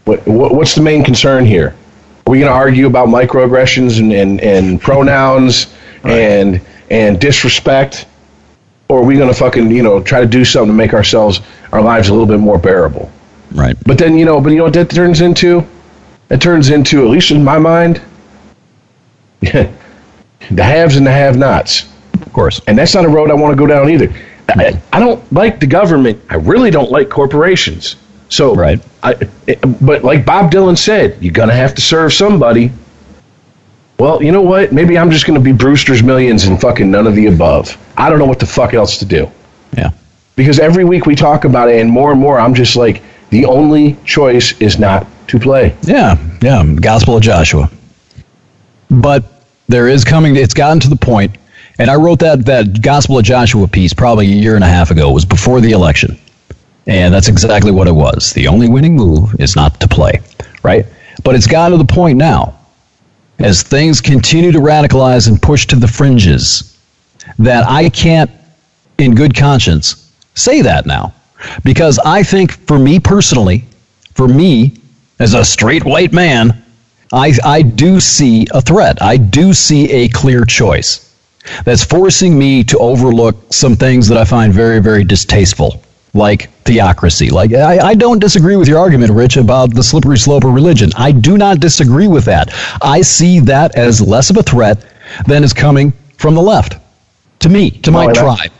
what, 0.03 0.25
what 0.27 0.53
what's 0.53 0.75
the 0.75 0.81
main 0.81 1.03
concern 1.03 1.45
here? 1.45 1.75
Are 2.27 2.31
we 2.31 2.39
going 2.39 2.49
to 2.51 2.55
argue 2.55 2.87
about 2.87 3.07
microaggressions 3.07 3.99
and, 3.99 4.11
and, 4.11 4.41
and 4.41 4.81
pronouns 4.81 5.73
and 6.03 6.59
and 6.91 7.19
disrespect? 7.19 8.05
Or 8.89 8.99
are 8.99 9.03
we 9.03 9.15
going 9.15 9.29
to 9.29 9.33
fucking, 9.33 9.71
you 9.71 9.81
know, 9.81 10.03
try 10.03 10.19
to 10.19 10.27
do 10.27 10.45
something 10.45 10.67
to 10.67 10.77
make 10.77 10.93
ourselves, 10.93 11.41
our 11.71 11.81
lives 11.81 12.09
a 12.09 12.11
little 12.13 12.27
bit 12.27 12.39
more 12.39 12.59
bearable? 12.59 13.11
Right. 13.51 13.75
But 13.85 13.97
then, 13.97 14.15
you 14.17 14.25
know, 14.25 14.39
but 14.39 14.49
you 14.51 14.57
know 14.57 14.65
what 14.65 14.73
that 14.73 14.91
turns 14.91 15.21
into? 15.21 15.65
It 16.29 16.39
turns 16.41 16.69
into, 16.69 17.03
at 17.03 17.09
least 17.09 17.31
in 17.31 17.43
my 17.43 17.57
mind, 17.57 17.99
the 20.51 20.63
haves 20.63 20.95
and 20.97 21.05
the 21.05 21.11
have-nots. 21.11 21.87
Of 22.21 22.31
course. 22.33 22.61
And 22.67 22.77
that's 22.77 22.93
not 22.95 23.05
a 23.05 23.09
road 23.09 23.29
I 23.29 23.33
want 23.33 23.51
to 23.51 23.57
go 23.57 23.67
down 23.67 23.89
either. 23.89 24.13
I, 24.49 24.79
I 24.93 24.99
don't 24.99 25.21
like 25.33 25.59
the 25.59 25.67
government. 25.67 26.21
I 26.29 26.35
really 26.35 26.71
don't 26.71 26.91
like 26.91 27.09
corporations. 27.09 27.95
So, 28.29 28.55
Right. 28.55 28.79
I, 29.03 29.13
but 29.81 30.03
like 30.03 30.25
Bob 30.25 30.51
Dylan 30.51 30.77
said, 30.77 31.17
you're 31.21 31.31
gonna 31.33 31.53
have 31.53 31.75
to 31.75 31.81
serve 31.81 32.11
somebody. 32.13 32.71
Well, 33.99 34.21
you 34.21 34.31
know 34.31 34.41
what? 34.41 34.71
Maybe 34.73 34.97
I'm 34.97 35.09
just 35.11 35.25
gonna 35.25 35.39
be 35.39 35.51
Brewster's 35.53 36.03
Millions 36.03 36.45
and 36.45 36.59
fucking 36.59 36.89
none 36.89 37.07
of 37.07 37.15
the 37.15 37.27
above. 37.27 37.77
I 37.97 38.09
don't 38.09 38.19
know 38.19 38.25
what 38.25 38.39
the 38.39 38.45
fuck 38.45 38.73
else 38.73 38.97
to 38.99 39.05
do 39.05 39.29
Yeah. 39.77 39.91
because 40.35 40.59
every 40.59 40.83
week 40.85 41.05
we 41.05 41.15
talk 41.15 41.45
about 41.45 41.69
it, 41.69 41.79
and 41.79 41.89
more 41.89 42.11
and 42.11 42.19
more, 42.19 42.39
I'm 42.39 42.53
just 42.53 42.75
like, 42.75 43.01
the 43.29 43.45
only 43.45 43.95
choice 44.05 44.53
is 44.59 44.77
not 44.79 45.07
to 45.27 45.39
play. 45.39 45.75
Yeah, 45.83 46.17
yeah, 46.41 46.63
Gospel 46.79 47.17
of 47.17 47.23
Joshua. 47.23 47.69
But 48.89 49.23
there 49.67 49.87
is 49.87 50.03
coming. 50.03 50.35
It's 50.35 50.53
gotten 50.53 50.79
to 50.81 50.89
the 50.89 50.95
point, 50.95 51.37
and 51.79 51.89
I 51.89 51.95
wrote 51.95 52.19
that 52.19 52.45
that 52.45 52.81
Gospel 52.81 53.17
of 53.17 53.25
Joshua 53.25 53.67
piece 53.67 53.93
probably 53.93 54.27
a 54.27 54.35
year 54.35 54.55
and 54.55 54.63
a 54.63 54.67
half 54.67 54.91
ago. 54.91 55.09
It 55.09 55.13
was 55.13 55.25
before 55.25 55.61
the 55.61 55.71
election, 55.71 56.17
and 56.87 57.13
that's 57.13 57.27
exactly 57.27 57.71
what 57.71 57.87
it 57.87 57.93
was. 57.93 58.33
The 58.33 58.47
only 58.47 58.69
winning 58.69 58.95
move 58.95 59.35
is 59.39 59.55
not 59.55 59.79
to 59.79 59.87
play, 59.87 60.21
right? 60.63 60.85
But 61.23 61.35
it's 61.35 61.47
gotten 61.47 61.77
to 61.77 61.83
the 61.83 61.93
point 61.93 62.17
now, 62.17 62.57
as 63.39 63.63
things 63.63 64.01
continue 64.01 64.51
to 64.51 64.59
radicalize 64.59 65.27
and 65.27 65.41
push 65.41 65.65
to 65.67 65.75
the 65.75 65.87
fringes, 65.87 66.77
that 67.39 67.65
I 67.67 67.89
can't, 67.89 68.31
in 68.97 69.15
good 69.15 69.35
conscience, 69.35 70.11
say 70.35 70.61
that 70.61 70.85
now, 70.85 71.13
because 71.63 71.99
I 71.99 72.23
think 72.23 72.51
for 72.67 72.77
me 72.77 72.99
personally, 72.99 73.65
for 74.13 74.27
me 74.27 74.77
as 75.19 75.33
a 75.33 75.43
straight 75.43 75.83
white 75.83 76.13
man, 76.13 76.64
I, 77.13 77.33
I 77.43 77.61
do 77.61 77.99
see 77.99 78.47
a 78.51 78.61
threat. 78.61 79.01
I 79.01 79.17
do 79.17 79.53
see 79.53 79.91
a 79.91 80.09
clear 80.09 80.45
choice 80.45 81.13
that's 81.63 81.83
forcing 81.83 82.37
me 82.37 82.63
to 82.65 82.77
overlook 82.79 83.53
some 83.53 83.75
things 83.75 84.07
that 84.07 84.17
I 84.17 84.25
find 84.25 84.51
very, 84.51 84.79
very 84.79 85.03
distasteful, 85.03 85.81
like 86.13 86.49
theocracy. 86.63 87.29
Like, 87.29 87.53
I, 87.53 87.77
I 87.89 87.95
don't 87.95 88.19
disagree 88.19 88.55
with 88.55 88.67
your 88.67 88.79
argument, 88.79 89.11
Rich, 89.11 89.37
about 89.37 89.73
the 89.73 89.83
slippery 89.83 90.17
slope 90.17 90.43
of 90.43 90.53
religion. 90.53 90.89
I 90.97 91.11
do 91.11 91.37
not 91.37 91.59
disagree 91.59 92.07
with 92.07 92.25
that. 92.25 92.49
I 92.81 93.01
see 93.01 93.39
that 93.41 93.75
as 93.75 94.01
less 94.01 94.29
of 94.29 94.37
a 94.37 94.43
threat 94.43 94.83
than 95.27 95.43
is 95.43 95.53
coming 95.53 95.93
from 96.17 96.33
the 96.33 96.41
left. 96.41 96.77
To 97.39 97.49
me, 97.49 97.69
to 97.69 97.91
my 97.91 98.05
and 98.05 98.17
I- 98.17 98.21
tribe. 98.21 98.51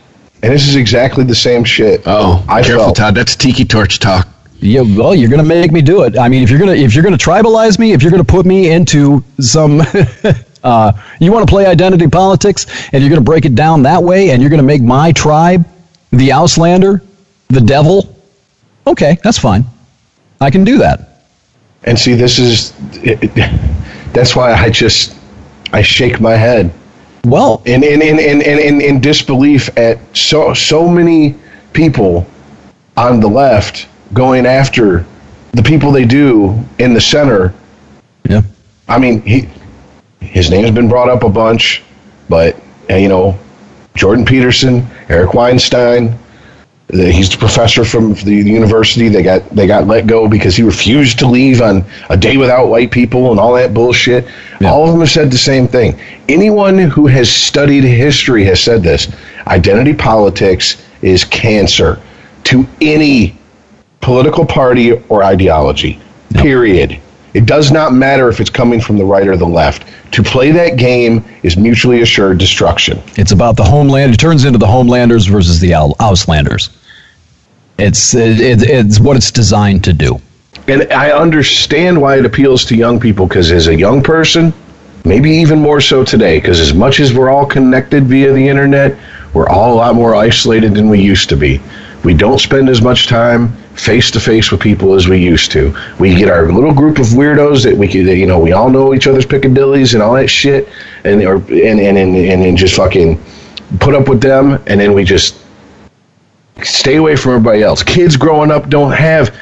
And 0.42 0.52
this 0.52 0.68
is 0.68 0.76
exactly 0.76 1.24
the 1.24 1.34
same 1.34 1.64
shit. 1.64 2.02
Oh, 2.06 2.44
I 2.48 2.62
careful, 2.62 2.84
felt. 2.84 2.96
Todd. 2.96 3.14
That's 3.14 3.34
tiki 3.34 3.64
torch 3.64 3.98
talk. 3.98 4.28
Yeah, 4.60 4.80
well, 4.96 5.14
you're 5.14 5.28
gonna 5.30 5.44
make 5.44 5.70
me 5.70 5.82
do 5.82 6.02
it. 6.04 6.18
I 6.18 6.28
mean, 6.28 6.42
if 6.42 6.50
you're 6.50 6.58
gonna 6.58 6.72
if 6.72 6.94
you're 6.94 7.04
gonna 7.04 7.18
tribalize 7.18 7.78
me, 7.78 7.92
if 7.92 8.02
you're 8.02 8.10
gonna 8.10 8.24
put 8.24 8.46
me 8.46 8.70
into 8.70 9.22
some, 9.38 9.82
uh, 10.64 10.92
you 11.20 11.30
want 11.32 11.46
to 11.46 11.50
play 11.50 11.66
identity 11.66 12.08
politics, 12.08 12.66
and 12.92 13.02
you're 13.02 13.10
gonna 13.10 13.20
break 13.20 13.44
it 13.44 13.54
down 13.54 13.82
that 13.82 14.02
way, 14.02 14.30
and 14.30 14.40
you're 14.40 14.50
gonna 14.50 14.62
make 14.62 14.82
my 14.82 15.12
tribe 15.12 15.66
the 16.10 16.30
Auslander, 16.30 17.02
the 17.48 17.60
devil. 17.60 18.16
Okay, 18.86 19.18
that's 19.22 19.38
fine. 19.38 19.64
I 20.40 20.50
can 20.50 20.64
do 20.64 20.78
that. 20.78 21.22
And 21.84 21.98
see, 21.98 22.14
this 22.14 22.38
is 22.38 22.72
it, 23.04 23.18
it- 23.36 23.60
that's 24.12 24.34
why 24.34 24.54
I 24.54 24.70
just 24.70 25.14
I 25.74 25.82
shake 25.82 26.20
my 26.20 26.32
head 26.32 26.72
Well, 27.26 27.60
in 27.66 27.84
in, 27.84 28.00
in, 28.00 28.18
in, 28.18 28.40
in, 28.40 28.58
in 28.58 28.80
in 28.80 29.00
disbelief 29.00 29.68
at 29.76 29.98
so 30.16 30.54
so 30.54 30.88
many 30.88 31.34
people 31.74 32.26
on 32.96 33.20
the 33.20 33.28
left 33.28 33.88
going 34.12 34.46
after 34.46 35.04
the 35.52 35.62
people 35.62 35.90
they 35.90 36.04
do 36.04 36.58
in 36.78 36.94
the 36.94 37.00
center. 37.00 37.54
yeah, 38.28 38.42
I 38.88 38.98
mean, 38.98 39.22
he 39.22 39.48
his 40.20 40.50
name's 40.50 40.70
been 40.70 40.88
brought 40.88 41.08
up 41.08 41.22
a 41.22 41.28
bunch, 41.28 41.82
but 42.28 42.60
you 42.90 43.08
know, 43.08 43.38
Jordan 43.94 44.24
Peterson, 44.24 44.86
Eric 45.08 45.34
Weinstein. 45.34 46.18
The, 46.88 47.10
he's 47.10 47.28
the 47.28 47.36
professor 47.36 47.84
from 47.84 48.14
the 48.14 48.32
university. 48.32 49.08
They 49.08 49.22
got 49.22 49.48
they 49.50 49.66
got 49.66 49.88
let 49.88 50.06
go 50.06 50.28
because 50.28 50.54
he 50.54 50.62
refused 50.62 51.18
to 51.18 51.26
leave 51.26 51.60
on 51.60 51.84
a 52.10 52.16
day 52.16 52.36
without 52.36 52.68
white 52.68 52.92
people 52.92 53.32
and 53.32 53.40
all 53.40 53.54
that 53.54 53.74
bullshit. 53.74 54.28
All 54.64 54.84
of 54.84 54.92
them 54.92 55.00
have 55.00 55.10
said 55.10 55.32
the 55.32 55.38
same 55.38 55.66
thing. 55.66 55.98
Anyone 56.28 56.78
who 56.78 57.08
has 57.08 57.30
studied 57.30 57.82
history 57.82 58.44
has 58.44 58.62
said 58.62 58.84
this. 58.84 59.08
Identity 59.48 59.94
politics 59.94 60.80
is 61.02 61.24
cancer 61.24 62.00
to 62.44 62.64
any 62.80 63.36
political 64.00 64.44
party 64.44 64.92
or 65.08 65.24
ideology. 65.24 66.00
Period. 66.34 67.00
It 67.34 67.44
does 67.44 67.70
not 67.70 67.92
matter 67.92 68.28
if 68.28 68.40
it's 68.40 68.50
coming 68.50 68.80
from 68.80 68.96
the 68.96 69.04
right 69.04 69.28
or 69.28 69.36
the 69.36 69.46
left. 69.46 69.84
To 70.12 70.22
play 70.22 70.52
that 70.52 70.76
game 70.78 71.24
is 71.42 71.56
mutually 71.56 72.00
assured 72.00 72.38
destruction. 72.38 73.02
it's 73.16 73.32
about 73.32 73.56
the 73.56 73.64
homeland. 73.64 74.14
It 74.14 74.18
turns 74.18 74.44
into 74.44 74.58
the 74.58 74.66
homelanders 74.66 75.28
versus 75.28 75.60
the 75.60 75.74
Au- 75.74 75.94
Auslanders. 76.00 76.70
It's 77.78 78.14
it, 78.14 78.40
it, 78.40 78.62
it's 78.62 78.98
what 78.98 79.16
it's 79.16 79.30
designed 79.30 79.84
to 79.84 79.92
do. 79.92 80.18
And 80.66 80.90
I 80.92 81.10
understand 81.10 82.00
why 82.00 82.16
it 82.18 82.24
appeals 82.24 82.64
to 82.66 82.76
young 82.76 82.98
people 82.98 83.26
because 83.26 83.52
as 83.52 83.66
a 83.68 83.74
young 83.74 84.02
person, 84.02 84.54
maybe 85.04 85.30
even 85.30 85.58
more 85.58 85.82
so 85.82 86.04
today, 86.04 86.38
because 86.38 86.58
as 86.58 86.72
much 86.72 87.00
as 87.00 87.12
we're 87.12 87.28
all 87.28 87.44
connected 87.44 88.04
via 88.04 88.32
the 88.32 88.48
internet, 88.48 88.96
we're 89.34 89.48
all 89.48 89.74
a 89.74 89.76
lot 89.76 89.94
more 89.94 90.14
isolated 90.14 90.74
than 90.74 90.88
we 90.88 91.02
used 91.02 91.28
to 91.28 91.36
be. 91.36 91.60
We 92.02 92.14
don't 92.14 92.40
spend 92.40 92.70
as 92.70 92.80
much 92.80 93.06
time 93.08 93.54
face 93.76 94.10
to 94.10 94.20
face 94.20 94.50
with 94.50 94.60
people 94.60 94.94
as 94.94 95.08
we 95.08 95.18
used 95.18 95.52
to. 95.52 95.76
We 95.98 96.14
get 96.14 96.28
our 96.28 96.50
little 96.50 96.72
group 96.72 96.98
of 96.98 97.06
weirdos 97.06 97.62
that 97.64 97.76
we 97.76 97.86
could, 97.86 98.06
you 98.06 98.26
know, 98.26 98.38
we 98.38 98.52
all 98.52 98.70
know 98.70 98.94
each 98.94 99.06
other's 99.06 99.26
piccadillies 99.26 99.94
and 99.94 100.02
all 100.02 100.14
that 100.14 100.28
shit, 100.28 100.68
and 101.04 101.22
or 101.22 101.36
and 101.36 101.80
and 101.80 101.98
and, 101.98 102.16
and, 102.16 102.42
and 102.42 102.56
just 102.56 102.74
fucking 102.74 103.20
put 103.80 103.94
up 103.94 104.08
with 104.08 104.20
them, 104.20 104.62
and 104.66 104.80
then 104.80 104.94
we 104.94 105.04
just 105.04 105.42
stay 106.62 106.96
away 106.96 107.16
from 107.16 107.32
everybody 107.32 107.62
else. 107.62 107.82
Kids 107.82 108.16
growing 108.16 108.50
up 108.50 108.68
don't 108.68 108.92
have 108.92 109.36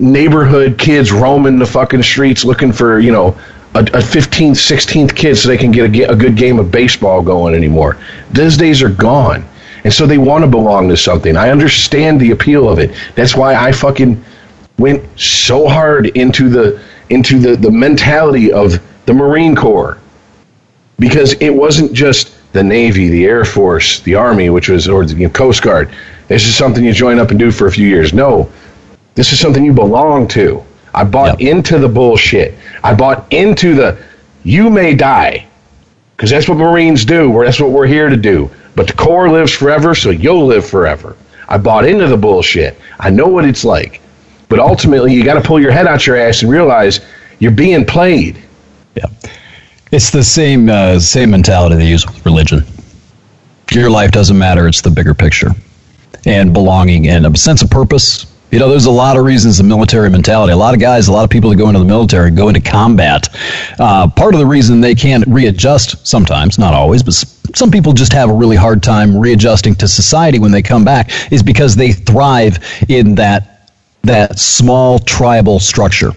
neighborhood 0.00 0.78
kids 0.78 1.12
roaming 1.12 1.58
the 1.58 1.66
fucking 1.66 2.02
streets 2.02 2.44
looking 2.44 2.72
for 2.72 3.00
you 3.00 3.12
know 3.12 3.28
a, 3.74 3.80
a 3.80 4.00
15th 4.00 4.52
16th 4.52 5.14
kid 5.14 5.36
so 5.36 5.48
they 5.48 5.58
can 5.58 5.70
get 5.70 5.94
a, 5.94 6.10
a 6.10 6.16
good 6.16 6.36
game 6.36 6.58
of 6.58 6.70
baseball 6.70 7.20
going 7.20 7.54
anymore 7.54 7.98
those 8.30 8.56
days 8.56 8.82
are 8.82 8.88
gone 8.88 9.44
and 9.84 9.92
so 9.92 10.06
they 10.06 10.18
want 10.18 10.44
to 10.44 10.50
belong 10.50 10.88
to 10.88 10.96
something 10.96 11.36
i 11.36 11.50
understand 11.50 12.20
the 12.20 12.30
appeal 12.30 12.68
of 12.68 12.78
it 12.78 12.90
that's 13.14 13.36
why 13.36 13.54
i 13.54 13.72
fucking 13.72 14.22
went 14.78 15.02
so 15.18 15.68
hard 15.68 16.06
into 16.16 16.48
the 16.48 16.82
into 17.10 17.38
the 17.38 17.56
the 17.56 17.70
mentality 17.70 18.52
of 18.52 18.80
the 19.06 19.12
marine 19.12 19.54
corps 19.54 19.98
because 20.98 21.32
it 21.34 21.50
wasn't 21.50 21.92
just 21.92 22.34
the 22.52 22.62
Navy, 22.62 23.08
the 23.08 23.24
Air 23.24 23.44
Force, 23.44 24.00
the 24.00 24.14
Army, 24.14 24.50
which 24.50 24.68
was, 24.68 24.88
or 24.88 25.04
the 25.04 25.14
you 25.14 25.26
know, 25.26 25.32
Coast 25.32 25.62
Guard. 25.62 25.90
This 26.28 26.46
is 26.46 26.54
something 26.54 26.84
you 26.84 26.92
join 26.92 27.18
up 27.18 27.30
and 27.30 27.38
do 27.38 27.50
for 27.50 27.66
a 27.66 27.72
few 27.72 27.88
years. 27.88 28.12
No, 28.12 28.50
this 29.14 29.32
is 29.32 29.40
something 29.40 29.64
you 29.64 29.72
belong 29.72 30.28
to. 30.28 30.62
I 30.94 31.04
bought 31.04 31.40
Yep. 31.40 31.48
into 31.48 31.78
the 31.78 31.88
bullshit. 31.88 32.54
I 32.82 32.94
bought 32.94 33.32
into 33.32 33.74
the 33.74 33.96
you 34.42 34.70
may 34.70 34.94
die 34.94 35.46
because 36.16 36.30
that's 36.30 36.48
what 36.48 36.58
Marines 36.58 37.04
do. 37.04 37.32
Or 37.32 37.44
that's 37.44 37.60
what 37.60 37.70
we're 37.70 37.86
here 37.86 38.08
to 38.08 38.16
do. 38.16 38.50
But 38.74 38.86
the 38.86 38.92
Corps 38.92 39.30
lives 39.30 39.52
forever, 39.52 39.94
so 39.94 40.10
you'll 40.10 40.46
live 40.46 40.66
forever. 40.66 41.16
I 41.48 41.58
bought 41.58 41.86
into 41.86 42.06
the 42.06 42.16
bullshit. 42.16 42.78
I 42.98 43.10
know 43.10 43.26
what 43.26 43.44
it's 43.44 43.64
like. 43.64 44.00
But 44.48 44.58
ultimately, 44.58 45.14
you 45.14 45.24
got 45.24 45.34
to 45.34 45.40
pull 45.40 45.60
your 45.60 45.72
head 45.72 45.86
out 45.86 46.06
your 46.06 46.16
ass 46.16 46.42
and 46.42 46.50
realize 46.50 47.00
you're 47.38 47.50
being 47.50 47.84
played. 47.84 48.42
Yeah. 48.94 49.06
It's 49.90 50.10
the 50.10 50.22
same 50.22 50.68
uh, 50.68 51.00
same 51.00 51.30
mentality 51.30 51.76
they 51.76 51.88
use 51.88 52.06
with 52.06 52.24
religion. 52.24 52.64
Your 53.72 53.90
life 53.90 54.12
doesn't 54.12 54.38
matter; 54.38 54.68
it's 54.68 54.82
the 54.82 54.90
bigger 54.90 55.14
picture, 55.14 55.50
and 56.24 56.52
belonging 56.52 57.08
and 57.08 57.26
a 57.26 57.36
sense 57.36 57.62
of 57.62 57.70
purpose. 57.70 58.29
You 58.50 58.58
know, 58.58 58.68
there's 58.68 58.86
a 58.86 58.90
lot 58.90 59.16
of 59.16 59.24
reasons 59.24 59.58
the 59.58 59.64
military 59.64 60.10
mentality. 60.10 60.52
A 60.52 60.56
lot 60.56 60.74
of 60.74 60.80
guys, 60.80 61.06
a 61.06 61.12
lot 61.12 61.22
of 61.22 61.30
people 61.30 61.50
that 61.50 61.56
go 61.56 61.68
into 61.68 61.78
the 61.78 61.84
military 61.84 62.30
go 62.32 62.48
into 62.48 62.60
combat. 62.60 63.28
Uh, 63.78 64.08
part 64.08 64.34
of 64.34 64.40
the 64.40 64.46
reason 64.46 64.80
they 64.80 64.94
can't 64.94 65.24
readjust 65.28 66.04
sometimes, 66.06 66.58
not 66.58 66.74
always, 66.74 67.02
but 67.02 67.14
some 67.54 67.70
people 67.70 67.92
just 67.92 68.12
have 68.12 68.28
a 68.28 68.32
really 68.32 68.56
hard 68.56 68.82
time 68.82 69.16
readjusting 69.16 69.76
to 69.76 69.86
society 69.86 70.40
when 70.40 70.50
they 70.50 70.62
come 70.62 70.84
back, 70.84 71.10
is 71.32 71.42
because 71.42 71.76
they 71.76 71.92
thrive 71.92 72.58
in 72.88 73.14
that 73.14 73.68
that 74.02 74.38
small 74.38 74.98
tribal 74.98 75.60
structure 75.60 76.12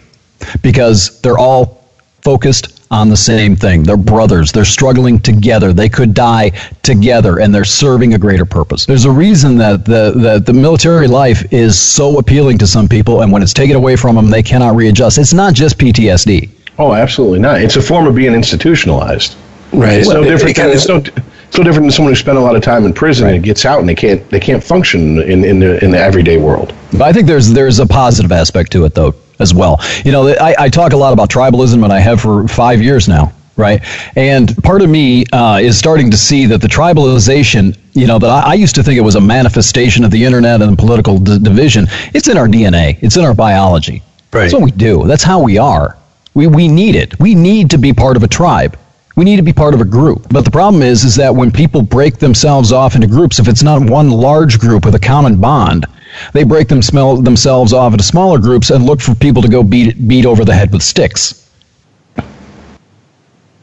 because 0.62 1.20
they're 1.22 1.38
all 1.38 1.86
focused 2.22 2.83
on 2.94 3.10
the 3.10 3.18
same 3.18 3.56
thing. 3.56 3.84
They're 3.84 3.98
brothers. 3.98 4.52
They're 4.52 4.64
struggling 4.66 5.20
together. 5.20 5.74
They 5.74 5.90
could 5.90 6.14
die 6.14 6.52
together, 6.84 7.40
and 7.40 7.54
they're 7.54 7.66
serving 7.66 8.14
a 8.14 8.18
greater 8.20 8.46
purpose. 8.46 8.86
There's 8.86 9.06
a 9.06 9.12
reason 9.12 9.58
that 9.58 9.84
the, 9.84 10.12
the, 10.16 10.40
the 10.40 10.54
military 10.54 11.08
life 11.08 11.52
is 11.52 11.78
so 11.80 12.20
appealing 12.20 12.60
to 12.60 12.68
some 12.68 12.88
people, 12.88 13.22
and 13.24 13.32
when 13.32 13.42
it's 13.42 13.54
taken 13.54 13.76
away 13.76 13.96
from 13.96 14.16
them, 14.16 14.30
they 14.30 14.44
cannot 14.44 14.76
readjust. 14.76 15.18
It's 15.18 15.34
not 15.34 15.54
just 15.56 15.78
PTSD. 15.80 16.50
Oh, 16.78 16.94
absolutely 16.94 17.40
not. 17.40 17.62
It's 17.62 17.76
a 17.76 17.82
form 17.82 18.06
of 18.08 18.16
being 18.16 18.34
institutionalized. 18.34 19.36
Right. 19.74 20.00
It's 20.00 20.08
no 20.10 20.22
Well, 20.22 20.24
it- 20.24 20.30
different. 20.30 20.58
it 20.58 20.62
Than, 20.62 20.72
it's 20.72 20.88
no. 20.88 21.24
It's 21.48 21.58
no 21.60 21.64
different 21.64 21.86
than 21.86 21.92
someone 21.92 22.14
who 22.14 22.16
spent 22.20 22.38
a 22.40 22.42
lot 22.42 22.56
of 22.56 22.64
time 22.64 22.84
in 22.84 22.94
prison 22.94 23.28
and 23.28 23.44
gets 23.44 23.64
out 23.64 23.80
and 23.80 23.88
they 23.88 23.94
can't. 23.94 24.28
They 24.32 24.40
can't 24.40 24.64
function 24.64 25.22
in 25.22 25.44
in 25.46 25.60
the 25.60 25.84
in 25.84 25.92
the 25.92 26.00
everyday 26.00 26.38
world. 26.38 26.74
But 26.92 27.04
I 27.04 27.14
think 27.14 27.28
there's 27.28 27.52
there's 27.52 27.78
a 27.80 27.86
positive 27.86 28.32
aspect 28.32 28.72
to 28.72 28.86
it 28.86 28.96
though 28.96 29.14
as 29.44 29.54
well. 29.54 29.80
You 30.04 30.12
know, 30.12 30.30
I, 30.30 30.56
I 30.58 30.70
talk 30.70 30.94
a 30.94 30.98
lot 30.98 31.14
about 31.14 31.30
tribalism, 31.30 31.84
and 31.84 31.94
I 31.94 32.00
have 32.00 32.20
for 32.20 32.48
five 32.48 32.82
years 32.82 33.08
now, 33.08 33.32
right? 33.58 33.82
And 34.18 34.56
part 34.64 34.82
of 34.82 34.90
me 34.90 35.26
uh, 35.32 35.60
is 35.62 35.78
starting 35.78 36.10
to 36.10 36.18
see 36.18 36.48
that 36.48 36.62
the 36.62 36.68
tribalization, 36.68 37.78
you 37.94 38.08
know, 38.08 38.18
that 38.18 38.30
I, 38.32 38.52
I 38.52 38.54
used 38.56 38.74
to 38.76 38.84
think 38.84 38.98
it 38.98 39.02
was 39.02 39.16
a 39.16 39.22
manifestation 39.22 40.04
of 40.04 40.10
the 40.10 40.26
internet 40.26 40.64
and 40.64 40.72
the 40.74 40.78
political 40.78 41.20
d- 41.20 41.38
division. 41.38 41.86
It's 42.16 42.28
in 42.28 42.38
our 42.38 42.48
DNA. 42.48 42.98
It's 43.04 43.18
in 43.18 43.24
our 43.24 43.36
biology. 43.36 44.02
Right. 44.32 44.42
That's 44.42 44.54
what 44.54 44.64
we 44.64 44.72
do. 44.72 45.06
That's 45.06 45.24
how 45.24 45.40
we 45.44 45.60
are. 45.60 45.98
We 46.34 46.48
we 46.48 46.68
need 46.68 46.96
it. 46.96 47.20
We 47.20 47.36
need 47.36 47.70
to 47.70 47.78
be 47.78 47.94
part 47.94 48.18
of 48.18 48.24
a 48.24 48.28
tribe. 48.28 48.80
We 49.16 49.26
need 49.26 49.36
to 49.36 49.44
be 49.44 49.54
part 49.54 49.76
of 49.76 49.82
a 49.82 49.86
group. 49.86 50.26
But 50.32 50.44
the 50.44 50.50
problem 50.50 50.82
is, 50.82 51.04
is 51.04 51.16
that 51.18 51.36
when 51.36 51.52
people 51.52 51.84
break 51.84 52.18
themselves 52.18 52.72
off 52.72 52.96
into 52.96 53.06
groups, 53.06 53.38
if 53.38 53.48
it's 53.48 53.62
not 53.62 53.88
one 53.88 54.10
large 54.10 54.58
group 54.58 54.86
with 54.86 54.96
a 54.96 55.00
common 55.00 55.40
bond, 55.40 55.86
they 56.34 56.44
break 56.44 56.68
them 56.68 56.82
smell, 56.82 57.18
themselves 57.18 57.74
off 57.74 57.94
into 57.94 58.04
smaller 58.04 58.40
groups 58.40 58.70
and 58.70 58.86
look 58.86 59.02
for 59.02 59.16
people 59.16 59.42
to 59.42 59.48
go 59.50 59.64
beat 59.64 60.08
beat 60.08 60.26
over 60.26 60.46
the 60.46 60.54
head 60.54 60.72
with 60.72 60.84
sticks. 60.84 61.50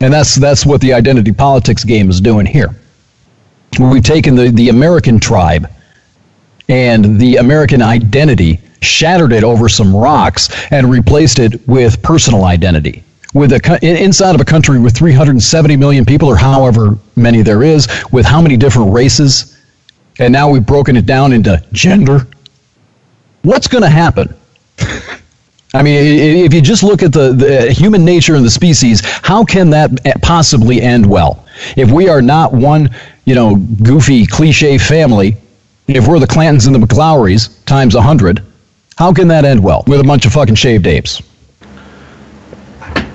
And 0.00 0.12
that's 0.12 0.34
that's 0.34 0.64
what 0.64 0.80
the 0.80 0.92
identity 0.92 1.32
politics 1.32 1.84
game 1.84 2.08
is 2.08 2.20
doing 2.20 2.46
here. 2.46 2.74
We've 3.78 4.02
taken 4.02 4.34
the, 4.34 4.50
the 4.50 4.68
American 4.70 5.20
tribe 5.20 5.70
and 6.68 7.18
the 7.20 7.36
American 7.36 7.82
identity, 7.82 8.60
shattered 8.80 9.32
it 9.32 9.44
over 9.44 9.68
some 9.68 9.94
rocks, 9.94 10.48
and 10.70 10.90
replaced 10.90 11.38
it 11.38 11.66
with 11.68 12.00
personal 12.02 12.44
identity. 12.44 13.04
With 13.34 13.52
a 13.52 13.78
inside 13.82 14.34
of 14.34 14.40
a 14.40 14.44
country 14.44 14.80
with 14.80 14.96
370 14.96 15.76
million 15.76 16.04
people, 16.04 16.28
or 16.28 16.36
however 16.36 16.98
many 17.16 17.42
there 17.42 17.62
is, 17.62 17.86
with 18.10 18.26
how 18.26 18.40
many 18.40 18.56
different 18.56 18.92
races, 18.92 19.56
and 20.18 20.32
now 20.32 20.50
we've 20.50 20.66
broken 20.66 20.96
it 20.96 21.06
down 21.06 21.32
into 21.32 21.62
gender. 21.72 22.26
What's 23.42 23.68
going 23.68 23.82
to 23.82 23.88
happen? 23.88 24.34
I 25.72 25.82
mean, 25.82 25.96
i- 25.96 26.00
i- 26.00 26.44
if 26.44 26.52
you 26.52 26.60
just 26.60 26.82
look 26.82 27.02
at 27.02 27.12
the, 27.12 27.32
the 27.32 27.72
human 27.72 28.04
nature 28.04 28.34
and 28.34 28.44
the 28.44 28.50
species, 28.50 29.02
how 29.22 29.44
can 29.44 29.70
that 29.70 29.90
possibly 30.22 30.82
end 30.82 31.06
well? 31.06 31.44
If 31.76 31.90
we 31.90 32.08
are 32.08 32.20
not 32.22 32.52
one, 32.52 32.90
you 33.24 33.34
know, 33.34 33.56
goofy 33.56 34.26
cliche 34.26 34.78
family, 34.78 35.36
if 35.86 36.06
we're 36.08 36.18
the 36.18 36.26
Clantons 36.26 36.66
and 36.66 36.74
the 36.74 36.84
McLaurys 36.86 37.64
times 37.66 37.94
a 37.94 38.02
hundred, 38.02 38.42
how 38.96 39.12
can 39.12 39.28
that 39.28 39.44
end 39.44 39.62
well 39.62 39.84
with 39.86 40.00
a 40.00 40.04
bunch 40.04 40.26
of 40.26 40.32
fucking 40.32 40.56
shaved 40.56 40.86
apes? 40.86 41.22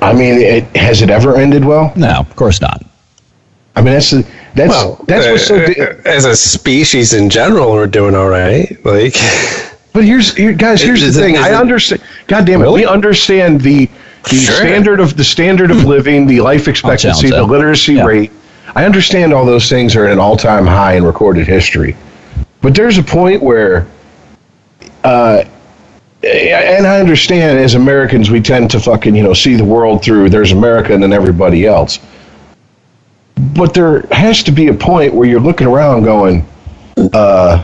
I 0.02 0.14
mean, 0.14 0.39
it, 0.39 0.64
has 0.77 1.02
it 1.02 1.10
ever 1.10 1.35
ended 1.35 1.65
well? 1.65 1.91
No, 1.95 2.10
of 2.10 2.35
course 2.35 2.61
not. 2.61 2.84
I 3.76 3.81
mean, 3.81 3.93
that's 3.93 4.11
that's 4.11 4.69
Well, 4.69 5.03
that's 5.07 5.27
what's 5.27 5.47
so. 5.47 5.57
uh, 5.57 5.65
di- 5.68 5.81
uh, 5.81 5.95
as 6.06 6.23
a 6.26 6.35
species 6.35 7.14
in 7.14 7.30
general, 7.30 7.72
we're 7.73 7.88
doing 7.88 8.15
all 8.15 8.30
right. 8.30 8.77
Like, 8.85 9.15
But 9.95 10.03
here's 10.03 10.35
here, 10.35 10.51
guys. 10.51 10.81
Here's 10.81 10.99
the 11.01 11.07
it- 11.07 11.13
thing. 11.13 11.35
is 11.35 11.41
I 11.41 11.51
it- 11.51 11.55
understand. 11.55 12.01
God 12.27 12.45
damn 12.45 12.61
it. 12.61 12.69
We 12.69 12.85
understand 12.85 13.61
the 13.61 13.89
the 14.30 14.35
Sure. 14.38 14.55
standard 14.55 14.99
of 14.99 15.15
the 15.15 15.23
standard 15.23 15.72
of 15.72 15.85
living, 15.85 16.26
the 16.27 16.41
life 16.41 16.67
expectancy, 16.67 17.30
the 17.30 17.43
literacy 17.43 17.93
Yeah. 17.93 18.05
rate. 18.05 18.31
I 18.76 18.84
understand 18.84 19.31
all 19.34 19.45
those 19.45 19.69
things 19.69 19.95
are 19.95 20.05
at 20.05 20.11
an 20.11 20.19
all 20.19 20.35
time 20.35 20.67
high 20.67 20.95
in 20.95 21.05
recorded 21.05 21.47
history. 21.47 21.95
But 22.61 22.76
there's 22.76 22.97
a 22.97 23.03
point 23.03 23.41
where, 23.41 23.85
uh, 25.05 25.43
and 26.23 26.85
I 26.88 26.99
understand 26.99 27.57
as 27.59 27.76
Americans 27.76 28.30
we 28.30 28.41
tend 28.41 28.69
to 28.72 28.80
fucking 28.81 29.15
you 29.15 29.23
know 29.23 29.34
see 29.34 29.55
the 29.55 29.63
world 29.63 30.03
through 30.03 30.30
there's 30.30 30.51
America 30.51 30.93
and 30.93 31.01
then 31.01 31.13
everybody 31.13 31.65
else. 31.65 31.99
But 33.55 33.73
there 33.73 34.01
has 34.11 34.43
to 34.43 34.51
be 34.51 34.67
a 34.67 34.73
point 34.73 35.13
where 35.13 35.26
you're 35.27 35.39
looking 35.39 35.67
around 35.67 36.03
going, 36.03 36.45
uh, 37.13 37.63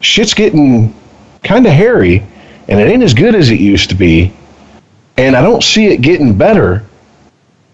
shit's 0.00 0.34
getting 0.34 0.92
kind 1.48 1.66
of 1.66 1.72
hairy, 1.72 2.22
and 2.68 2.78
it 2.78 2.88
ain't 2.88 3.02
as 3.02 3.14
good 3.14 3.34
as 3.34 3.50
it 3.50 3.58
used 3.58 3.88
to 3.88 3.96
be, 3.96 4.32
and 5.16 5.34
I 5.34 5.40
don't 5.40 5.64
see 5.64 5.86
it 5.86 6.02
getting 6.02 6.36
better. 6.36 6.84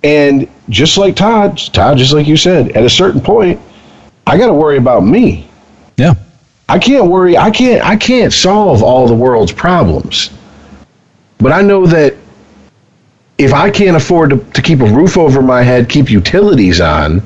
And 0.05 0.49
just 0.69 0.97
like 0.97 1.17
Todd, 1.17 1.59
Todd, 1.73 1.99
just 1.99 2.13
like 2.13 2.29
you 2.29 2.37
said, 2.37 2.71
at 2.77 2.85
a 2.85 2.91
certain 2.91 3.21
point, 3.21 3.61
I 4.27 4.39
got 4.39 4.47
to 4.47 4.55
worry 4.55 4.77
about 4.77 5.01
me. 5.01 5.49
Yeah. 5.97 6.15
I 6.69 6.79
can't 6.79 7.07
worry. 7.07 7.37
I 7.37 7.51
can't. 7.51 7.85
I 7.85 7.97
can't 7.97 8.33
solve 8.33 8.83
all 8.83 9.07
the 9.09 9.15
world's 9.15 9.53
problems, 9.53 10.31
but 11.39 11.53
I 11.53 11.61
know 11.61 11.85
that 11.87 12.15
if 13.37 13.53
I 13.53 13.71
can't 13.71 13.97
afford 13.97 14.31
to, 14.31 14.39
to 14.39 14.63
keep 14.63 14.81
a 14.81 14.87
roof 14.87 15.19
over 15.19 15.43
my 15.43 15.63
head, 15.63 15.89
keep 15.89 16.11
utilities 16.11 16.81
on, 16.81 17.23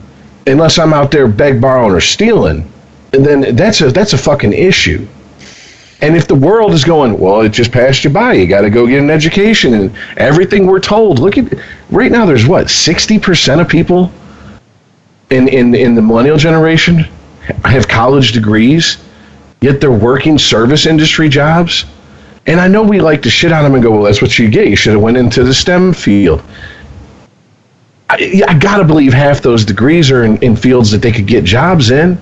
unless 0.47 0.79
I'm 0.79 0.93
out 0.93 1.11
there 1.11 1.29
beg, 1.29 1.61
borrowing, 1.61 1.93
or 1.93 2.01
stealing, 2.01 2.71
then 3.13 3.55
that's 3.55 3.81
a 3.81 3.93
that's 3.93 4.15
a 4.15 4.19
fucking 4.19 4.55
issue. 4.55 5.07
And 6.01 6.17
if 6.17 6.29
the 6.29 6.35
world 6.35 6.73
is 6.73 6.85
going, 6.85 7.19
well, 7.19 7.41
it 7.41 7.49
just 7.49 7.73
passed 7.73 8.05
you 8.05 8.11
by. 8.11 8.35
You 8.35 8.47
got 8.47 8.61
to 8.61 8.71
go 8.71 8.87
get 8.87 9.01
an 9.01 9.11
education 9.11 9.75
and 9.75 9.97
everything 10.17 10.67
we're 10.67 10.79
told. 10.79 11.19
Look 11.19 11.37
at 11.37 11.53
right 11.91 12.13
now. 12.13 12.25
There's 12.25 12.47
what 12.47 12.71
sixty 12.71 13.19
percent 13.19 13.61
of 13.61 13.69
people 13.69 14.13
in 15.31 15.49
in 15.49 15.75
in 15.75 15.95
the 15.95 16.03
millennial 16.03 16.37
generation 16.37 16.99
have 17.65 17.89
college 17.89 18.33
degrees, 18.33 18.99
yet 19.61 19.81
they're 19.81 19.91
working 19.91 20.39
service 20.39 20.87
industry 20.87 21.29
jobs. 21.29 21.85
And 22.47 22.61
I 22.61 22.69
know 22.69 22.83
we 22.83 23.01
like 23.01 23.23
to 23.23 23.31
shit 23.31 23.53
on 23.53 23.65
them 23.65 23.75
and 23.75 23.83
go, 23.83 23.91
well, 23.91 24.03
that's 24.03 24.23
what 24.23 24.39
you 24.39 24.49
get. 24.49 24.69
You 24.69 24.77
should 24.77 24.93
have 24.93 25.03
went 25.03 25.17
into 25.17 25.45
the 25.45 25.53
STEM 25.53 25.93
field. 25.93 26.43
I, 28.09 28.43
I 28.49 28.59
gotta 28.59 28.85
believe 28.85 29.13
half 29.13 29.43
those 29.43 29.65
degrees 29.65 30.11
are 30.11 30.25
in, 30.25 30.43
in 30.43 30.57
fields 30.57 30.91
that 30.93 31.03
they 31.03 31.13
could 31.13 31.27
get 31.27 31.45
jobs 31.45 31.91
in. 31.91 32.19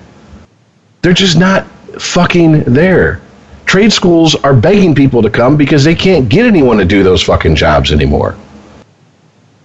They're 1.01 1.13
just 1.13 1.37
not 1.37 1.67
fucking 2.01 2.63
there. 2.63 3.21
Trade 3.67 3.91
schools 3.91 4.33
are 4.33 4.55
begging 4.55 4.95
people 4.95 5.21
to 5.21 5.29
come 5.29 5.57
because 5.57 5.83
they 5.83 5.93
can't 5.93 6.29
get 6.29 6.45
anyone 6.45 6.77
to 6.77 6.85
do 6.85 7.03
those 7.03 7.21
fucking 7.21 7.55
jobs 7.55 7.91
anymore. 7.91 8.35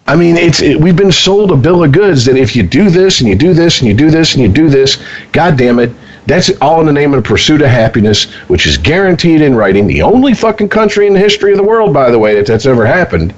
I 0.06 0.16
mean, 0.16 0.36
it's 0.36 0.60
it, 0.60 0.78
we've 0.78 0.96
been 0.96 1.12
sold 1.12 1.52
a 1.52 1.56
bill 1.56 1.84
of 1.84 1.92
goods 1.92 2.24
that 2.24 2.36
if 2.36 2.56
you 2.56 2.64
do 2.64 2.90
this 2.90 3.20
and 3.20 3.28
you 3.28 3.36
do 3.36 3.54
this 3.54 3.78
and 3.78 3.88
you 3.88 3.94
do 3.94 4.10
this 4.10 4.34
and 4.34 4.42
you 4.42 4.48
do 4.48 4.68
this, 4.68 5.02
god 5.30 5.56
damn 5.56 5.78
it, 5.78 5.92
that's 6.26 6.50
all 6.60 6.80
in 6.80 6.86
the 6.86 6.92
name 6.92 7.14
of 7.14 7.22
the 7.22 7.28
pursuit 7.28 7.62
of 7.62 7.68
happiness, 7.68 8.30
which 8.48 8.66
is 8.66 8.76
guaranteed 8.76 9.40
in 9.40 9.54
writing. 9.54 9.86
The 9.86 10.02
only 10.02 10.34
fucking 10.34 10.68
country 10.68 11.06
in 11.06 11.12
the 11.12 11.20
history 11.20 11.52
of 11.52 11.58
the 11.58 11.64
world, 11.64 11.94
by 11.94 12.10
the 12.10 12.18
way, 12.18 12.34
that 12.34 12.46
that's 12.46 12.66
ever 12.66 12.84
happened. 12.84 13.32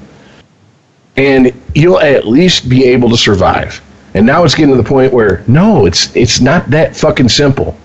And 1.16 1.52
you'll 1.74 2.00
at 2.00 2.26
least 2.26 2.68
be 2.68 2.84
able 2.84 3.10
to 3.10 3.16
survive. 3.16 3.80
And 4.14 4.26
now 4.26 4.44
it's 4.44 4.54
getting 4.54 4.74
to 4.74 4.82
the 4.82 4.88
point 4.88 5.12
where 5.12 5.44
no, 5.46 5.84
it's 5.86 6.14
it's 6.16 6.40
not 6.40 6.70
that 6.70 6.96
fucking 6.96 7.28
simple. 7.28 7.76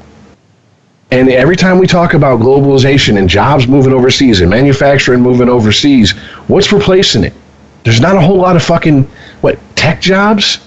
And 1.11 1.29
every 1.29 1.55
time 1.55 1.79
we 1.79 1.87
talk 1.87 2.13
about 2.13 2.39
globalization 2.39 3.17
and 3.17 3.27
jobs 3.27 3.67
moving 3.67 3.93
overseas 3.93 4.41
and 4.41 4.49
manufacturing 4.49 5.21
moving 5.21 5.49
overseas, 5.49 6.11
what's 6.47 6.71
replacing 6.71 7.23
it? 7.23 7.33
There's 7.83 7.99
not 7.99 8.15
a 8.15 8.21
whole 8.21 8.37
lot 8.37 8.55
of 8.55 8.63
fucking 8.63 9.03
what 9.41 9.57
tech 9.75 10.01
jobs. 10.01 10.59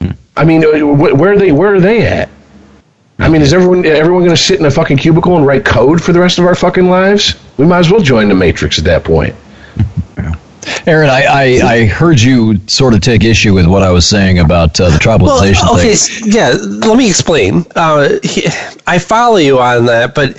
Hmm. 0.00 0.12
I 0.36 0.44
mean, 0.44 0.64
uh, 0.64 0.86
where 0.86 1.32
are 1.32 1.38
they? 1.38 1.52
Where 1.52 1.74
are 1.74 1.80
they 1.80 2.06
at? 2.06 2.30
I 3.18 3.28
mean, 3.28 3.42
is 3.42 3.52
everyone 3.52 3.84
everyone 3.84 4.22
going 4.24 4.34
to 4.34 4.42
sit 4.42 4.58
in 4.58 4.64
a 4.66 4.70
fucking 4.70 4.96
cubicle 4.96 5.36
and 5.36 5.46
write 5.46 5.64
code 5.64 6.02
for 6.02 6.12
the 6.12 6.20
rest 6.20 6.38
of 6.38 6.46
our 6.46 6.54
fucking 6.54 6.88
lives? 6.88 7.34
We 7.58 7.66
might 7.66 7.80
as 7.80 7.90
well 7.90 8.00
join 8.00 8.28
the 8.28 8.34
matrix 8.34 8.78
at 8.78 8.84
that 8.86 9.04
point. 9.04 9.34
Aaron, 10.86 11.10
I, 11.10 11.24
I, 11.24 11.42
I 11.74 11.86
heard 11.86 12.20
you 12.20 12.60
sort 12.66 12.94
of 12.94 13.00
take 13.00 13.24
issue 13.24 13.54
with 13.54 13.66
what 13.66 13.82
I 13.82 13.90
was 13.90 14.06
saying 14.06 14.40
about 14.40 14.80
uh, 14.80 14.90
the 14.90 14.98
tribalization 14.98 15.62
Well, 15.62 15.78
okay, 15.78 15.94
thing. 15.94 16.32
yeah. 16.32 16.56
Let 16.60 16.96
me 16.96 17.08
explain. 17.08 17.64
Uh, 17.76 18.18
he- 18.22 18.46
I 18.86 18.98
follow 18.98 19.36
you 19.36 19.60
on 19.60 19.86
that, 19.86 20.14
but 20.14 20.36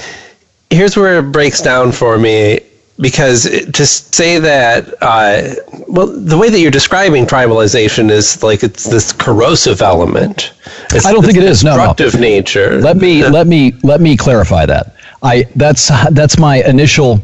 here's 0.69 0.97
where 0.97 1.19
it 1.19 1.31
breaks 1.31 1.61
down 1.61 1.91
for 1.91 2.17
me 2.17 2.59
because 2.99 3.43
to 3.43 3.85
say 3.85 4.37
that, 4.39 4.93
uh, 5.01 5.55
well, 5.87 6.07
the 6.07 6.37
way 6.37 6.49
that 6.49 6.59
you're 6.59 6.71
describing 6.71 7.25
tribalization 7.25 8.11
is 8.11 8.43
like 8.43 8.63
it's 8.63 8.83
this 8.83 9.11
corrosive 9.13 9.81
element. 9.81 10.53
It's 10.91 11.05
I 11.05 11.11
don't 11.11 11.23
think 11.25 11.37
it 11.37 11.43
is. 11.43 11.63
No, 11.63 11.71
no. 11.71 11.77
destructive 11.93 12.19
nature. 12.19 12.79
Let 12.81 12.97
me 12.97 13.23
let 13.29 13.47
me 13.47 13.73
let 13.83 14.01
me 14.01 14.15
clarify 14.17 14.65
that. 14.67 14.95
I 15.23 15.45
that's 15.55 15.87
that's 16.11 16.37
my 16.37 16.63
initial 16.63 17.19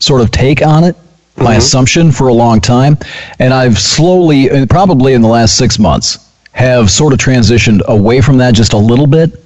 sort 0.00 0.20
of 0.20 0.30
take 0.30 0.60
on 0.66 0.84
it, 0.84 0.96
my 1.36 1.56
assumption 1.56 2.12
for 2.12 2.28
a 2.28 2.34
long 2.34 2.60
time, 2.60 2.96
and 3.38 3.52
I've 3.52 3.78
slowly, 3.78 4.50
uh, 4.50 4.66
probably 4.66 5.14
in 5.14 5.22
the 5.22 5.28
last 5.28 5.56
six 5.56 5.78
months, 5.78 6.18
have 6.52 6.90
sort 6.90 7.12
of 7.12 7.18
transitioned 7.18 7.82
away 7.86 8.20
from 8.20 8.36
that 8.38 8.54
just 8.54 8.72
a 8.72 8.78
little 8.78 9.06
bit 9.08 9.40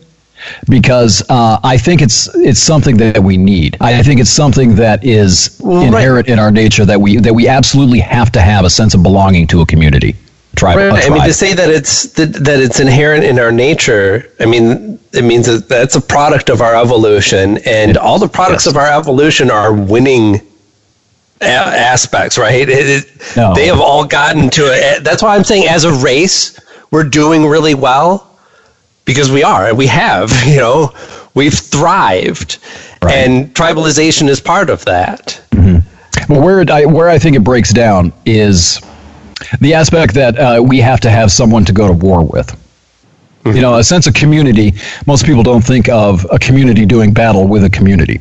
because 0.69 1.23
uh, 1.31 1.59
I 1.65 1.77
think 1.79 2.01
it's 2.03 2.33
it's 2.37 2.61
something 2.61 2.97
that 2.99 3.23
we 3.23 3.37
need. 3.37 3.77
I 3.81 4.03
think 4.03 4.21
it's 4.21 4.31
something 4.31 4.75
that 4.77 5.05
is 5.05 5.59
Well, 5.63 5.79
right. 5.79 5.87
inherent 5.87 6.29
in 6.29 6.39
our 6.39 6.51
nature 6.51 6.85
that 6.85 7.01
we 7.01 7.17
that 7.19 7.35
we 7.35 7.49
absolutely 7.49 8.01
have 8.01 8.31
to 8.33 8.41
have 8.41 8.65
a 8.65 8.71
sense 8.71 8.95
of 8.95 9.03
belonging 9.03 9.47
to 9.49 9.63
a 9.63 9.67
community. 9.67 10.15
Tribe, 10.57 10.77
Right. 10.77 11.07
I 11.07 11.09
mean, 11.11 11.23
to 11.23 11.33
say 11.33 11.55
that 11.55 11.71
it's 11.71 12.13
that, 12.15 12.33
that 12.45 12.61
it's 12.61 12.81
inherent 12.81 13.25
in 13.25 13.39
our 13.39 13.53
nature. 13.53 14.31
I 14.41 14.47
mean, 14.47 14.99
it 15.13 15.23
means 15.25 15.47
that 15.47 15.69
that's 15.69 15.95
a 15.97 16.01
product 16.01 16.51
of 16.51 16.61
our 16.61 16.77
evolution, 16.77 17.59
and 17.65 17.97
all 17.97 18.19
the 18.19 18.29
products 18.29 18.67
Yes. 18.67 18.75
of 18.75 18.77
our 18.77 18.87
evolution 18.99 19.51
are 19.51 19.73
winning 19.73 20.41
aspects. 21.41 22.39
Right? 22.39 22.69
It, 22.69 23.05
it, 23.05 23.37
No. 23.37 23.55
They 23.55 23.67
have 23.67 23.81
all 23.81 24.05
gotten 24.05 24.51
to 24.51 24.63
it. 24.63 25.05
That's 25.05 25.23
why 25.23 25.37
I'm 25.37 25.45
saying, 25.45 25.69
as 25.69 25.85
a 25.85 25.93
race, 25.93 26.59
we're 26.91 27.05
doing 27.05 27.47
really 27.47 27.75
well 27.75 28.39
because 29.05 29.31
we 29.31 29.43
are. 29.43 29.75
We 29.75 29.87
have. 29.87 30.33
You 30.47 30.57
know, 30.59 30.93
we've 31.35 31.55
thrived, 31.55 32.59
Right. 33.03 33.15
and 33.15 33.55
tribalization 33.55 34.29
is 34.29 34.41
part 34.41 34.71
of 34.71 34.85
that. 34.87 35.41
But 36.29 36.43
where 36.43 36.65
I, 36.71 36.85
where 36.85 37.09
I 37.09 37.19
think 37.19 37.37
it 37.37 37.45
breaks 37.45 37.73
down 37.73 38.13
is 38.27 38.81
the 39.61 39.73
aspect 39.75 40.15
that 40.15 40.37
uh, 40.39 40.61
we 40.63 40.79
have 40.81 41.01
to 41.01 41.11
have 41.11 41.31
someone 41.31 41.65
to 41.65 41.73
go 41.73 41.87
to 41.87 41.93
war 41.93 42.25
with. 42.25 42.55
You 43.47 43.63
know, 43.63 43.77
a 43.79 43.85
sense 43.85 44.07
of 44.07 44.13
community. 44.13 44.75
Most 45.07 45.25
people 45.25 45.43
don't 45.43 45.63
think 45.65 45.89
of 45.89 46.27
a 46.31 46.39
community 46.39 46.85
doing 46.85 47.15
battle 47.15 47.47
with 47.47 47.65
a 47.65 47.71
community. 47.71 48.21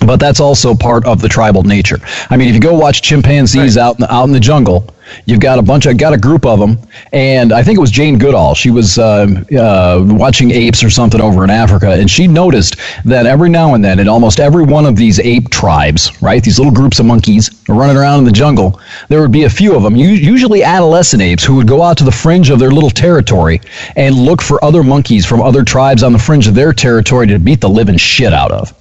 But 0.00 0.16
that's 0.16 0.40
also 0.40 0.74
part 0.74 1.06
of 1.06 1.20
the 1.20 1.28
tribal 1.28 1.62
nature. 1.62 1.98
I 2.28 2.36
mean, 2.36 2.48
if 2.48 2.54
you 2.54 2.60
go 2.60 2.74
watch 2.74 3.00
chimpanzees 3.00 3.78
out 3.78 3.96
in 3.96 4.00
the, 4.02 4.12
out 4.12 4.24
in 4.24 4.32
the 4.32 4.40
jungle, 4.40 4.92
you've 5.24 5.40
got 5.40 5.58
a 5.58 5.62
bunch 5.62 5.86
of 5.86 5.96
got 5.96 6.12
a 6.12 6.18
group 6.18 6.44
of 6.44 6.58
them, 6.58 6.78
and 7.12 7.52
I 7.52 7.62
think 7.62 7.78
it 7.78 7.80
was 7.80 7.90
Jane 7.90 8.18
Goodall. 8.18 8.54
She 8.54 8.70
was 8.70 8.98
uh, 8.98 9.26
uh, 9.56 10.04
watching 10.06 10.50
apes 10.50 10.82
or 10.82 10.90
something 10.90 11.20
over 11.20 11.44
in 11.44 11.50
Africa, 11.50 11.90
and 11.92 12.10
she 12.10 12.26
noticed 12.26 12.76
that 13.04 13.26
every 13.26 13.48
now 13.48 13.74
and 13.74 13.84
then, 13.84 13.98
in 13.98 14.08
almost 14.08 14.40
every 14.40 14.64
one 14.64 14.84
of 14.84 14.96
these 14.96 15.20
ape 15.20 15.48
tribes, 15.50 16.10
right, 16.20 16.42
these 16.42 16.58
little 16.58 16.72
groups 16.72 16.98
of 16.98 17.06
monkeys 17.06 17.50
running 17.68 17.96
around 17.96 18.18
in 18.18 18.24
the 18.24 18.32
jungle, 18.32 18.80
there 19.08 19.20
would 19.20 19.32
be 19.32 19.44
a 19.44 19.50
few 19.50 19.74
of 19.76 19.82
them, 19.82 19.94
usually 19.96 20.64
adolescent 20.64 21.22
apes, 21.22 21.44
who 21.44 21.54
would 21.54 21.68
go 21.68 21.82
out 21.82 21.96
to 21.98 22.04
the 22.04 22.12
fringe 22.12 22.50
of 22.50 22.58
their 22.58 22.72
little 22.72 22.90
territory 22.90 23.60
and 23.96 24.14
look 24.14 24.42
for 24.42 24.62
other 24.64 24.82
monkeys 24.82 25.24
from 25.24 25.40
other 25.40 25.62
tribes 25.62 26.02
on 26.02 26.12
the 26.12 26.18
fringe 26.18 26.46
of 26.48 26.54
their 26.54 26.72
territory 26.72 27.26
to 27.28 27.38
beat 27.38 27.60
the 27.60 27.68
living 27.68 27.96
shit 27.96 28.32
out 28.32 28.50
of. 28.50 28.74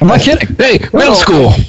I'm 0.00 0.10
I 0.10 0.18
kidding. 0.18 0.54
Hey, 0.56 0.78
middle 0.92 1.14
school. 1.14 1.52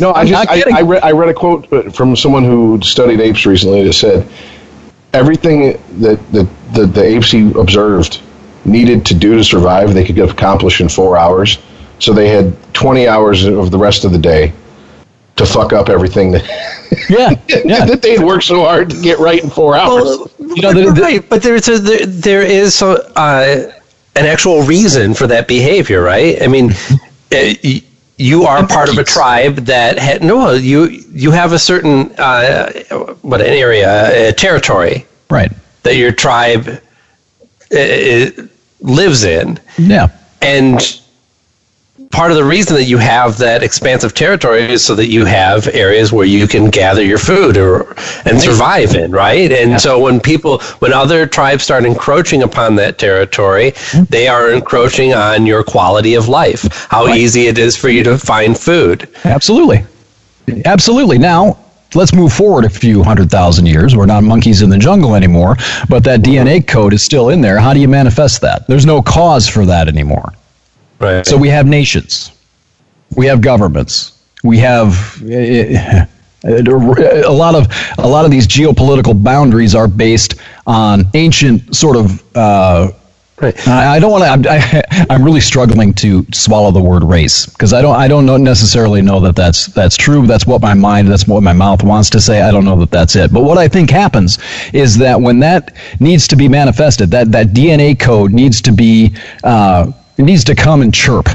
No, 0.00 0.12
I 0.14 0.24
just 0.24 0.48
I. 0.50 0.78
I, 0.78 0.82
read, 0.82 1.02
I 1.02 1.12
read 1.12 1.28
a 1.28 1.34
quote 1.34 1.70
uh, 1.72 1.90
from 1.90 2.16
someone 2.16 2.42
who 2.44 2.80
studied 2.82 3.20
apes 3.20 3.46
recently 3.46 3.82
that 3.84 3.92
said 3.92 4.26
everything 5.12 5.72
that 6.00 6.18
the, 6.32 6.48
the, 6.72 6.86
the 6.86 7.02
apes 7.04 7.30
he 7.30 7.50
observed 7.52 8.20
needed 8.64 9.04
to 9.06 9.14
do 9.14 9.36
to 9.36 9.44
survive 9.44 9.92
they 9.94 10.04
could 10.04 10.18
accomplish 10.18 10.80
in 10.80 10.88
four 10.88 11.16
hours. 11.16 11.58
So 11.98 12.12
they 12.12 12.28
had 12.28 12.56
20 12.74 13.06
hours 13.06 13.44
of 13.44 13.70
the 13.70 13.78
rest 13.78 14.04
of 14.04 14.12
the 14.12 14.18
day 14.18 14.52
to 15.36 15.46
fuck 15.46 15.72
up 15.72 15.88
everything 15.88 16.32
that, 16.32 16.44
Yeah, 17.08 17.30
yeah. 17.64 17.84
that 17.84 18.00
they'd 18.02 18.20
worked 18.20 18.44
so 18.44 18.64
hard 18.64 18.90
to 18.90 19.00
get 19.02 19.18
right 19.18 19.42
in 19.42 19.50
four 19.50 19.76
hours. 19.76 20.04
Well, 20.04 20.30
You 20.56 20.62
know, 20.62 20.72
the- 20.72 20.92
the- 20.92 21.00
right, 21.02 21.28
but 21.28 21.42
there's 21.42 21.68
a, 21.68 21.78
there, 21.78 22.06
there 22.06 22.42
is 22.42 22.80
a, 22.82 23.06
uh, 23.18 23.72
an 24.16 24.26
actual 24.26 24.62
reason 24.62 25.14
for 25.14 25.26
that 25.26 25.48
behavior, 25.48 26.02
right? 26.02 26.42
I 26.42 26.46
mean, 26.46 26.72
uh, 27.32 27.52
you 28.18 28.44
are 28.44 28.66
part 28.66 28.88
of 28.88 28.98
a 28.98 29.04
tribe 29.04 29.56
that 29.66 29.98
had 29.98 30.22
no. 30.22 30.52
You 30.52 30.84
you 31.12 31.30
have 31.32 31.52
a 31.52 31.58
certain 31.58 32.12
uh, 32.18 32.70
what 33.22 33.40
an 33.40 33.48
area, 33.48 34.28
a 34.28 34.32
territory 34.32 35.06
Right. 35.30 35.50
that 35.82 35.96
your 35.96 36.12
tribe 36.12 36.68
uh, 37.74 38.26
lives 38.80 39.24
in, 39.24 39.58
Yeah. 39.78 40.08
and 40.40 40.80
part 42.12 42.30
of 42.30 42.36
the 42.36 42.44
reason 42.44 42.76
that 42.76 42.84
you 42.84 42.98
have 42.98 43.38
that 43.38 43.62
expansive 43.62 44.14
territory 44.14 44.62
is 44.70 44.84
so 44.84 44.94
that 44.94 45.08
you 45.08 45.24
have 45.24 45.66
areas 45.68 46.12
where 46.12 46.26
you 46.26 46.46
can 46.46 46.70
gather 46.70 47.02
your 47.02 47.18
food 47.18 47.56
or 47.56 47.96
and 48.26 48.40
survive 48.40 48.94
in, 48.94 49.10
right? 49.10 49.50
And 49.50 49.80
so 49.80 49.98
when 49.98 50.20
people 50.20 50.60
when 50.78 50.92
other 50.92 51.26
tribes 51.26 51.64
start 51.64 51.84
encroaching 51.84 52.42
upon 52.42 52.76
that 52.76 52.98
territory, 52.98 53.72
mm-hmm. 53.72 54.04
they 54.04 54.28
are 54.28 54.52
encroaching 54.52 55.14
on 55.14 55.46
your 55.46 55.64
quality 55.64 56.14
of 56.14 56.28
life, 56.28 56.86
how 56.90 57.08
easy 57.08 57.46
it 57.46 57.58
is 57.58 57.76
for 57.76 57.88
you 57.88 58.04
to 58.04 58.18
find 58.18 58.56
food. 58.56 59.08
Absolutely. 59.24 59.84
Absolutely. 60.66 61.18
Now, 61.18 61.58
let's 61.94 62.14
move 62.14 62.32
forward 62.32 62.64
a 62.64 62.70
few 62.70 63.02
hundred 63.02 63.30
thousand 63.30 63.66
years. 63.66 63.96
We're 63.96 64.06
not 64.06 64.22
monkeys 64.22 64.60
in 64.60 64.68
the 64.68 64.78
jungle 64.78 65.14
anymore, 65.14 65.56
but 65.88 66.04
that 66.04 66.20
mm-hmm. 66.20 66.46
DNA 66.46 66.66
code 66.66 66.92
is 66.92 67.02
still 67.02 67.30
in 67.30 67.40
there. 67.40 67.58
How 67.58 67.72
do 67.72 67.80
you 67.80 67.88
manifest 67.88 68.42
that? 68.42 68.66
There's 68.66 68.86
no 68.86 69.02
cause 69.02 69.48
for 69.48 69.64
that 69.66 69.88
anymore. 69.88 70.32
Right. 71.02 71.26
So 71.26 71.36
we 71.36 71.48
have 71.48 71.66
nations, 71.66 72.30
we 73.16 73.26
have 73.26 73.40
governments, 73.40 74.22
we 74.44 74.58
have 74.58 75.20
uh, 75.24 76.06
a 76.44 77.32
lot 77.32 77.54
of 77.54 77.66
a 77.98 78.06
lot 78.06 78.24
of 78.24 78.30
these 78.30 78.46
geopolitical 78.46 79.20
boundaries 79.20 79.74
are 79.74 79.88
based 79.88 80.36
on 80.66 81.04
ancient 81.14 81.74
sort 81.74 81.96
of. 81.96 82.36
Uh, 82.36 82.92
Right. 83.40 83.66
I 83.66 83.98
don't 83.98 84.12
want 84.12 84.44
to. 84.44 84.50
I, 84.52 85.06
I'm 85.10 85.24
really 85.24 85.40
struggling 85.40 85.94
to 85.94 86.24
swallow 86.32 86.70
the 86.70 86.82
word 86.82 87.02
race 87.02 87.46
because 87.46 87.72
I 87.72 87.82
don't. 87.82 87.96
I 87.96 88.06
don't 88.06 88.24
know 88.24 88.36
necessarily 88.36 89.02
know 89.02 89.18
that 89.18 89.34
that's 89.34 89.66
that's 89.66 89.96
true. 89.96 90.28
That's 90.28 90.46
what 90.46 90.62
my 90.62 90.74
mind. 90.74 91.08
That's 91.08 91.26
what 91.26 91.42
my 91.42 91.52
mouth 91.52 91.82
wants 91.82 92.08
to 92.10 92.20
say. 92.20 92.42
I 92.42 92.52
don't 92.52 92.64
know 92.64 92.78
that 92.78 92.92
that's 92.92 93.16
it. 93.16 93.32
But 93.32 93.42
what 93.42 93.58
I 93.58 93.66
think 93.66 93.90
happens 93.90 94.38
is 94.72 94.96
that 94.98 95.20
when 95.20 95.40
that 95.40 95.74
needs 95.98 96.28
to 96.28 96.36
be 96.36 96.46
manifested, 96.46 97.10
that 97.10 97.32
that 97.32 97.48
DNA 97.48 97.98
code 97.98 98.32
needs 98.32 98.60
to 98.62 98.70
be. 98.70 99.16
Uh, 99.42 99.90
it 100.18 100.22
needs 100.22 100.44
to 100.44 100.54
come 100.54 100.82
and 100.82 100.92
chirp. 100.92 101.28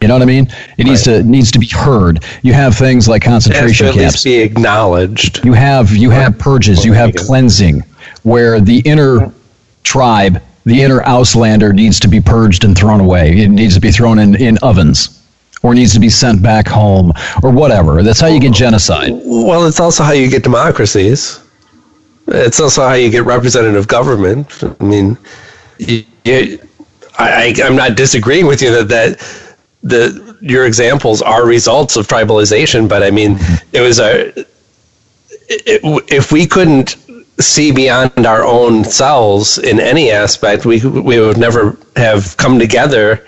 You 0.00 0.06
know 0.06 0.14
what 0.14 0.22
I 0.22 0.26
mean? 0.26 0.46
It 0.76 0.84
needs 0.84 1.02
to 1.04 1.22
needs 1.24 1.50
to 1.50 1.58
be 1.58 1.66
heard. 1.66 2.24
You 2.42 2.52
have 2.52 2.76
things 2.76 3.08
like 3.08 3.22
It 3.22 3.30
has 3.30 3.44
to 3.44 3.50
concentration 3.50 3.86
at 3.86 3.94
camps. 3.94 4.14
least 4.14 4.24
be 4.24 4.38
acknowledged. 4.38 5.44
You 5.44 5.54
have 5.54 5.90
you 5.90 6.10
have 6.10 6.38
purges, 6.38 6.84
you 6.84 6.92
have 6.92 7.14
cleansing, 7.14 7.82
where 8.22 8.60
the 8.60 8.78
inner 8.84 9.32
tribe, 9.82 10.40
the 10.64 10.82
inner 10.82 11.00
Auslander 11.00 11.74
needs 11.74 11.98
to 12.00 12.08
be 12.08 12.20
purged 12.20 12.64
and 12.64 12.76
thrown 12.78 13.00
away. 13.00 13.38
It 13.38 13.48
needs 13.48 13.74
to 13.74 13.80
be 13.80 13.90
thrown 13.90 14.20
in, 14.20 14.40
in 14.40 14.56
ovens, 14.62 15.20
or 15.62 15.74
needs 15.74 15.94
to 15.94 16.00
be 16.00 16.10
sent 16.10 16.42
back 16.42 16.68
home, 16.68 17.12
or 17.42 17.50
whatever. 17.50 18.02
That's 18.02 18.20
how 18.20 18.28
you 18.28 18.38
get 18.38 18.52
genocide. 18.52 19.10
Well, 19.24 19.66
it's 19.66 19.80
also 19.80 20.04
how 20.04 20.12
you 20.12 20.30
get 20.30 20.44
democracies. 20.44 21.40
It's 22.28 22.60
also 22.60 22.86
how 22.86 22.94
you 22.94 23.10
get 23.10 23.24
representative 23.24 23.88
government. 23.88 24.62
I 24.62 24.84
mean, 24.84 25.16
you, 25.78 26.04
you, 26.24 26.58
I, 27.18 27.54
I, 27.58 27.66
I'm 27.66 27.76
not 27.76 27.96
disagreeing 27.96 28.46
with 28.46 28.62
you 28.62 28.70
that 28.70 28.88
that 28.88 29.44
the 29.82 30.36
your 30.40 30.66
examples 30.66 31.20
are 31.22 31.44
results 31.46 31.96
of 31.96 32.06
tribalization, 32.06 32.88
but 32.88 33.02
I 33.02 33.10
mean, 33.10 33.36
mm-hmm. 33.36 33.76
it 33.76 33.80
was 33.80 33.98
a 33.98 34.28
it, 35.48 35.80
if 36.10 36.30
we 36.32 36.46
couldn't 36.46 36.96
see 37.40 37.70
beyond 37.72 38.26
our 38.26 38.44
own 38.44 38.84
selves 38.84 39.58
in 39.58 39.80
any 39.80 40.10
aspect, 40.10 40.64
we 40.64 40.80
we 40.84 41.18
would 41.20 41.38
never 41.38 41.76
have 41.96 42.36
come 42.36 42.58
together 42.58 43.24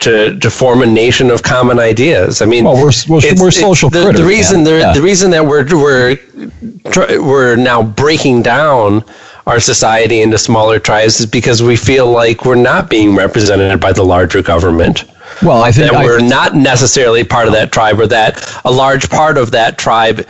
to 0.00 0.38
to 0.38 0.50
form 0.50 0.82
a 0.82 0.86
nation 0.86 1.30
of 1.30 1.42
common 1.42 1.78
ideas. 1.78 2.40
I 2.40 2.46
mean, 2.46 2.64
Well, 2.64 2.74
we're- 2.76 2.92
we're- 3.08 3.34
we're 3.38 3.50
social 3.50 3.90
the, 3.90 4.02
critters, 4.02 4.20
The 4.20 4.26
reason 4.26 4.56
man. 4.62 4.64
the, 4.64 4.78
Yeah. 4.78 4.92
the 4.92 5.02
reason 5.02 5.30
that 5.32 5.44
we're 5.44 5.66
we're 5.76 6.18
we're 7.20 7.56
now 7.56 7.82
breaking 7.82 8.42
down 8.42 9.04
our 9.48 9.58
society 9.60 10.20
into 10.20 10.38
smaller 10.38 10.78
tribes 10.78 11.18
is 11.20 11.26
because 11.26 11.62
we 11.62 11.74
feel 11.74 12.10
like 12.10 12.44
we're 12.44 12.54
not 12.54 12.90
being 12.90 13.16
represented 13.16 13.80
by 13.80 13.92
the 13.92 14.02
larger 14.04 14.42
government 14.42 15.04
Well, 15.42 15.62
I 15.62 15.72
think 15.72 15.90
that 15.90 16.04
we're 16.04 16.20
not 16.20 16.54
necessarily 16.54 17.24
part 17.24 17.46
of 17.48 17.54
that 17.54 17.72
tribe 17.72 17.98
or 17.98 18.06
that 18.08 18.32
a 18.64 18.70
large 18.70 19.08
part 19.08 19.38
of 19.38 19.50
that 19.52 19.78
tribe 19.78 20.26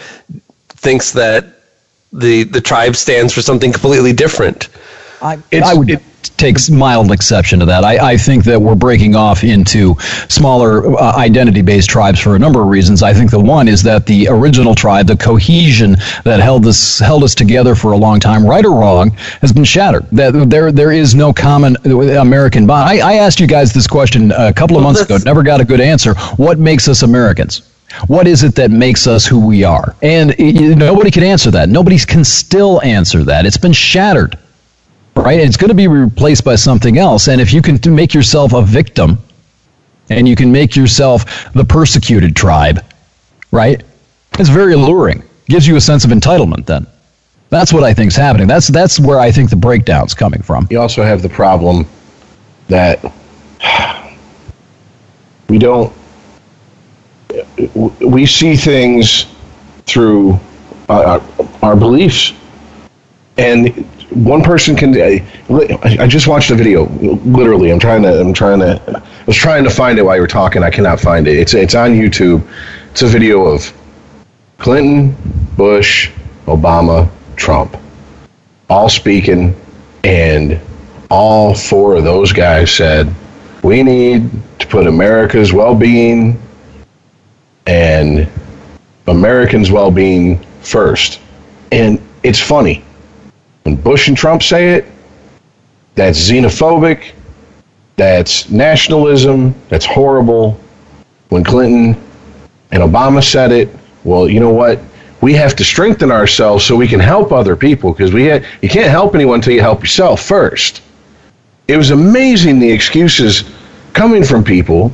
thinks 0.69 1.13
that 1.13 1.47
the 2.13 2.45
the 2.45 2.61
tribe 2.61 2.95
stands 2.97 3.33
for 3.35 3.43
something 3.43 3.73
completely 3.73 4.13
different. 4.13 4.69
I, 5.21 5.35
It's- 5.51 5.69
I 5.71 5.75
would 5.75 5.91
it- 5.91 6.03
take 6.23 6.57
mild 6.71 7.11
exception 7.13 7.61
to 7.61 7.67
that. 7.67 7.85
I, 7.85 8.13
I 8.13 8.17
think 8.17 8.45
that 8.45 8.61
we're 8.61 8.75
breaking 8.75 9.15
off 9.15 9.45
into 9.45 9.97
smaller 10.29 10.97
uh, 10.97 11.17
identity 11.17 11.63
based 11.63 11.91
tribes 11.91 12.21
for 12.21 12.37
a 12.37 12.39
number 12.39 12.63
of 12.63 12.69
reasons. 12.69 13.03
I 13.03 13.13
think 13.13 13.31
the 13.31 13.41
one 13.41 13.69
is 13.69 13.83
that 13.83 14.07
the 14.07 14.29
original 14.29 14.75
tribe, 14.75 15.07
the 15.07 15.17
cohesion 15.17 15.97
that 16.25 16.41
held 16.41 16.67
us 16.67 16.99
held 16.99 17.25
us 17.25 17.35
together 17.35 17.75
for 17.75 17.93
a 17.93 17.97
long 17.97 18.21
time, 18.21 18.47
right 18.47 18.65
or 18.65 18.73
wrong, 18.73 19.11
has 19.41 19.53
been 19.53 19.65
shattered. 19.65 20.07
That 20.11 20.49
there 20.49 20.73
there 20.73 20.93
is 20.93 21.15
no 21.15 21.33
common 21.33 21.77
American 21.87 22.67
bond. 22.67 22.89
I, 22.89 22.99
I 22.99 23.15
asked 23.15 23.41
you 23.41 23.47
guys 23.47 23.73
this 23.73 23.87
question 23.87 24.33
a 24.33 24.53
couple 24.53 24.77
of 24.77 24.85
Well, 24.85 24.93
months 24.93 25.03
ago, 25.03 25.19
never 25.25 25.43
got 25.43 25.61
a 25.61 25.65
good 25.65 25.81
answer. 25.81 26.15
What 26.37 26.59
makes 26.59 26.89
us 26.89 27.03
Americans? 27.03 27.63
What 28.07 28.27
is 28.27 28.45
it 28.45 28.55
that 28.57 28.71
makes 28.71 29.07
us 29.07 29.25
who 29.27 29.45
we 29.45 29.65
are? 29.65 29.97
And 30.03 30.35
y- 30.39 30.75
nobody 30.77 31.11
can 31.11 31.23
answer 31.23 31.51
that. 31.53 31.71
Nobody 31.71 31.99
can 31.99 32.23
still 32.23 32.83
answer 32.83 33.25
that. 33.25 33.47
It's 33.47 33.57
been 33.57 33.73
shattered 33.73 34.39
right? 35.23 35.41
It's 35.41 35.57
going 35.57 35.69
to 35.69 35.75
be 35.75 35.89
replaced 35.89 36.45
by 36.45 36.55
something 36.55 36.99
else. 36.99 37.29
And 37.29 37.41
if 37.41 37.53
you 37.53 37.63
can 37.63 37.79
make 37.95 38.15
yourself 38.15 38.53
a 38.53 38.63
victim 38.63 39.19
and 40.11 40.29
you 40.29 40.37
can 40.37 40.51
make 40.51 40.77
yourself 40.77 41.53
the 41.53 41.65
persecuted 41.65 42.35
tribe, 42.35 42.85
right? 43.51 43.83
It's 44.39 44.49
very 44.49 44.75
alluring. 44.75 45.23
Gives 45.47 45.67
you 45.67 45.77
a 45.77 45.81
sense 45.81 46.05
of 46.05 46.11
entitlement 46.11 46.67
then. 46.67 46.87
That's 47.51 47.73
what 47.73 47.83
I 47.83 47.95
think 47.95 48.09
is 48.09 48.17
happening. 48.17 48.47
That's 48.47 48.69
that's 48.69 49.01
where 49.01 49.19
I 49.19 49.31
think 49.31 49.49
the 49.49 49.57
breakdown's 49.57 50.13
coming 50.13 50.43
from. 50.43 50.69
You 50.71 50.81
also 50.81 51.03
have 51.03 51.23
the 51.23 51.31
problem 51.31 51.87
that 52.69 53.01
we 55.49 55.59
don't 55.59 55.93
we 58.01 58.27
see 58.27 58.55
things 58.55 59.27
through 59.87 60.39
uh, 60.91 61.21
our 61.63 61.77
beliefs 61.77 62.35
and 63.39 63.87
one 64.11 64.43
person 64.43 64.75
can 64.75 64.99
i 65.01 66.07
just 66.07 66.27
watched 66.27 66.51
a 66.51 66.55
video 66.55 66.87
literally 67.25 67.71
i'm 67.71 67.79
trying 67.79 68.03
to 68.03 68.21
i'm 68.21 68.33
trying 68.33 68.59
to 68.59 68.81
i 68.97 69.27
was 69.27 69.37
trying 69.37 69.63
to 69.63 69.71
find 69.71 69.99
it 69.99 70.03
while 70.03 70.17
you 70.17 70.23
were 70.23 70.27
talking 70.27 70.63
i 70.63 70.71
cannot 70.71 70.99
find 70.99 71.29
it. 71.29 71.39
It's 71.39 71.53
it's 71.53 71.75
on 71.75 71.91
youtube. 71.91 72.47
It's 72.91 73.03
a 73.03 73.07
video 73.07 73.45
of 73.45 73.71
clinton 74.57 75.15
bush 75.57 76.11
obama 76.47 77.09
trump 77.37 77.77
all 78.71 78.89
speaking 78.89 79.55
and 80.05 80.59
all 81.11 81.55
four 81.55 81.97
of 81.97 82.05
those 82.05 82.33
guys 82.33 82.71
said 82.71 83.15
we 83.63 83.83
need 83.83 84.31
to 84.59 84.67
put 84.67 84.87
america's 84.87 85.53
well-being 85.53 86.41
and 87.67 88.27
americans 89.07 89.71
well-being 89.71 90.39
first. 90.63 91.21
And 91.71 92.01
it's 92.23 92.41
funny 92.41 92.85
when 93.69 93.77
Bush 93.77 94.09
and 94.09 94.17
Trump 94.17 94.43
say 94.43 94.71
it, 94.71 94.87
that's 95.95 96.19
xenophobic, 96.19 97.11
that's 97.97 98.49
nationalism, 98.49 99.55
that's 99.69 99.85
horrible. 99.85 100.59
When 101.29 101.45
Clinton 101.45 102.03
and 102.71 102.83
Obama 102.83 103.23
said 103.23 103.53
it, 103.53 103.69
well, 104.05 104.27
you 104.27 104.41
know 104.41 104.49
what? 104.53 104.81
We 105.21 105.35
have 105.35 105.55
to 105.57 105.65
strengthen 105.65 106.11
ourselves 106.11 106.65
so 106.65 106.77
we 106.77 106.89
can 106.89 107.01
help 107.01 107.31
other 107.31 107.57
people 107.57 107.93
because 107.93 108.11
we 108.11 108.31
ha- 108.31 108.41
you 108.63 108.71
can't 108.71 108.89
help 108.91 109.15
anyone 109.15 109.35
until 109.35 109.53
you 109.53 109.61
help 109.61 109.83
yourself 109.83 110.23
first. 110.23 110.81
It 111.67 111.77
was 111.77 111.91
amazing 111.91 112.61
the 112.61 112.71
excuses 112.71 113.45
coming 113.93 114.25
from 114.25 114.43
people, 114.45 114.91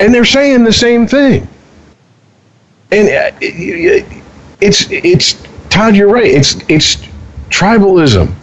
and 0.00 0.14
they're 0.14 0.24
saying 0.24 0.64
the 0.64 0.72
same 0.72 1.06
thing. 1.06 1.46
And 2.92 3.08
uh, 3.08 3.36
it- 3.42 4.06
it- 4.06 4.22
it's 4.62 4.86
it's 4.90 5.36
Todd, 5.68 5.94
you're 5.94 6.08
right. 6.08 6.30
It's 6.30 6.56
it's 6.68 6.96
tribalism, 7.50 8.34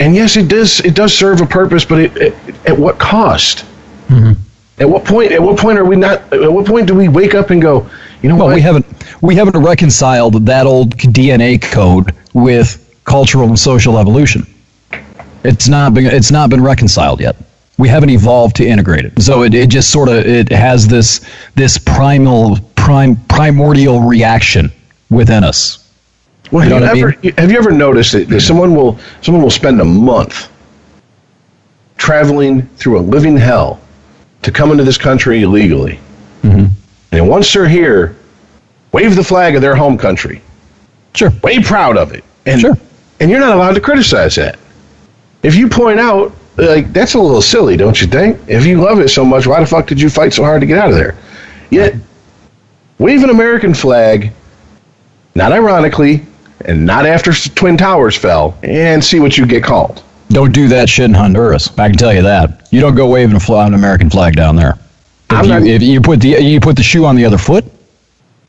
and 0.00 0.14
yes, 0.14 0.36
it 0.36 0.48
does 0.48 0.80
it 0.80 0.94
does 0.94 1.16
serve 1.16 1.40
a 1.40 1.46
purpose, 1.46 1.84
but 1.84 2.00
it, 2.00 2.16
it, 2.16 2.34
at 2.66 2.78
what 2.78 2.98
cost? 2.98 3.64
Mm-hmm. 4.08 4.40
At 4.80 4.88
what 4.88 5.04
point? 5.04 5.32
At 5.32 5.42
what 5.42 5.58
point 5.58 5.78
are 5.78 5.84
we 5.84 5.96
not? 5.96 6.32
At 6.32 6.52
what 6.52 6.66
point 6.66 6.86
do 6.86 6.94
we 6.94 7.08
wake 7.08 7.34
up 7.34 7.50
and 7.50 7.60
go? 7.60 7.88
You 8.22 8.28
know 8.28 8.36
Well, 8.36 8.46
what? 8.46 8.54
we 8.54 8.60
haven't 8.60 8.86
we 9.22 9.34
haven't 9.34 9.60
reconciled 9.60 10.46
that 10.46 10.66
old 10.66 10.96
DNA 10.96 11.60
code 11.60 12.14
with 12.32 12.84
cultural 13.04 13.48
and 13.48 13.58
social 13.58 13.98
evolution. 13.98 14.46
It's 15.44 15.68
not 15.68 15.94
been 15.94 16.06
it's 16.06 16.30
not 16.30 16.50
been 16.50 16.62
reconciled 16.62 17.20
yet. 17.20 17.36
We 17.78 17.88
haven't 17.88 18.10
evolved 18.10 18.56
to 18.56 18.66
integrate 18.66 19.04
it. 19.04 19.22
So 19.22 19.42
it, 19.44 19.54
it 19.54 19.68
just 19.68 19.90
sort 19.90 20.08
of 20.08 20.16
it 20.26 20.50
has 20.50 20.86
this 20.88 21.20
this 21.54 21.78
primal 21.78 22.58
prime 22.76 23.16
primordial 23.28 24.00
reaction 24.00 24.70
within 25.10 25.44
us. 25.44 25.87
Well, 26.50 26.62
have 26.62 26.70
You 26.70 26.74
you, 26.74 26.80
know 26.80 26.86
I 26.86 26.98
ever 27.32 27.40
have 27.40 27.50
you 27.52 27.58
ever 27.58 27.70
noticed 27.72 28.12
that, 28.12 28.28
that 28.28 28.40
someone 28.40 28.74
will 28.74 28.98
someone 29.22 29.42
will 29.42 29.50
spend 29.50 29.80
a 29.80 29.84
month 29.84 30.48
traveling 31.96 32.62
through 32.76 32.98
a 32.98 33.02
living 33.02 33.36
hell 33.36 33.80
to 34.42 34.52
come 34.52 34.70
into 34.70 34.84
this 34.84 34.98
country 34.98 35.42
illegally, 35.42 35.98
Mm-hmm. 36.42 36.66
and 37.12 37.28
once 37.28 37.52
they're 37.52 37.68
here, 37.68 38.14
wave 38.92 39.16
the 39.16 39.24
flag 39.24 39.56
of 39.56 39.60
their 39.62 39.74
home 39.74 39.98
country, 39.98 40.40
Sure. 41.14 41.30
way 41.42 41.60
proud 41.60 41.96
of 41.96 42.12
it, 42.14 42.22
and 42.46 42.60
Sure. 42.60 42.76
and 43.20 43.28
you're 43.30 43.40
not 43.40 43.56
allowed 43.56 43.74
to 43.74 43.80
criticize 43.80 44.36
that. 44.36 44.56
If 45.42 45.54
you 45.56 45.68
point 45.68 45.98
out 45.98 46.32
like 46.56 46.92
that's 46.92 47.14
a 47.14 47.18
little 47.20 47.42
silly, 47.42 47.76
don't 47.76 48.00
you 48.00 48.06
think? 48.06 48.38
If 48.48 48.64
you 48.64 48.80
love 48.80 49.00
it 49.00 49.08
so 49.08 49.24
much, 49.24 49.46
why 49.46 49.60
the 49.60 49.66
fuck 49.66 49.86
did 49.88 50.00
you 50.00 50.08
fight 50.08 50.32
so 50.32 50.44
hard 50.44 50.60
to 50.60 50.66
get 50.66 50.78
out 50.78 50.90
of 50.90 50.94
there? 50.96 51.16
Yet, 51.70 51.94
wave 52.98 53.22
an 53.24 53.30
American 53.30 53.74
flag, 53.74 54.30
not 55.34 55.50
ironically, 55.52 56.24
and 56.64 56.84
not 56.84 57.06
after 57.06 57.32
Twin 57.32 57.76
Towers 57.76 58.16
fell, 58.16 58.56
and 58.62 59.02
see 59.02 59.20
what 59.20 59.38
you 59.38 59.46
get 59.46 59.62
called. 59.62 60.02
Don't 60.30 60.52
do 60.52 60.68
that 60.68 60.88
shit 60.88 61.06
in 61.06 61.14
Honduras. 61.14 61.70
I 61.78 61.88
can 61.88 61.96
tell 61.96 62.12
you 62.12 62.22
that. 62.22 62.68
You 62.70 62.80
don't 62.80 62.94
go 62.94 63.08
waving 63.08 63.36
a 63.36 63.40
fly, 63.40 63.66
an 63.66 63.74
American 63.74 64.10
flag 64.10 64.36
down 64.36 64.56
there. 64.56 64.78
If 65.30 65.42
you, 65.42 65.48
not- 65.48 65.62
if 65.62 65.82
you 65.82 66.00
put 66.00 66.20
the 66.20 66.28
you 66.42 66.60
put 66.60 66.76
the 66.76 66.82
shoe 66.82 67.04
on 67.06 67.16
the 67.16 67.24
other 67.24 67.38
foot, 67.38 67.64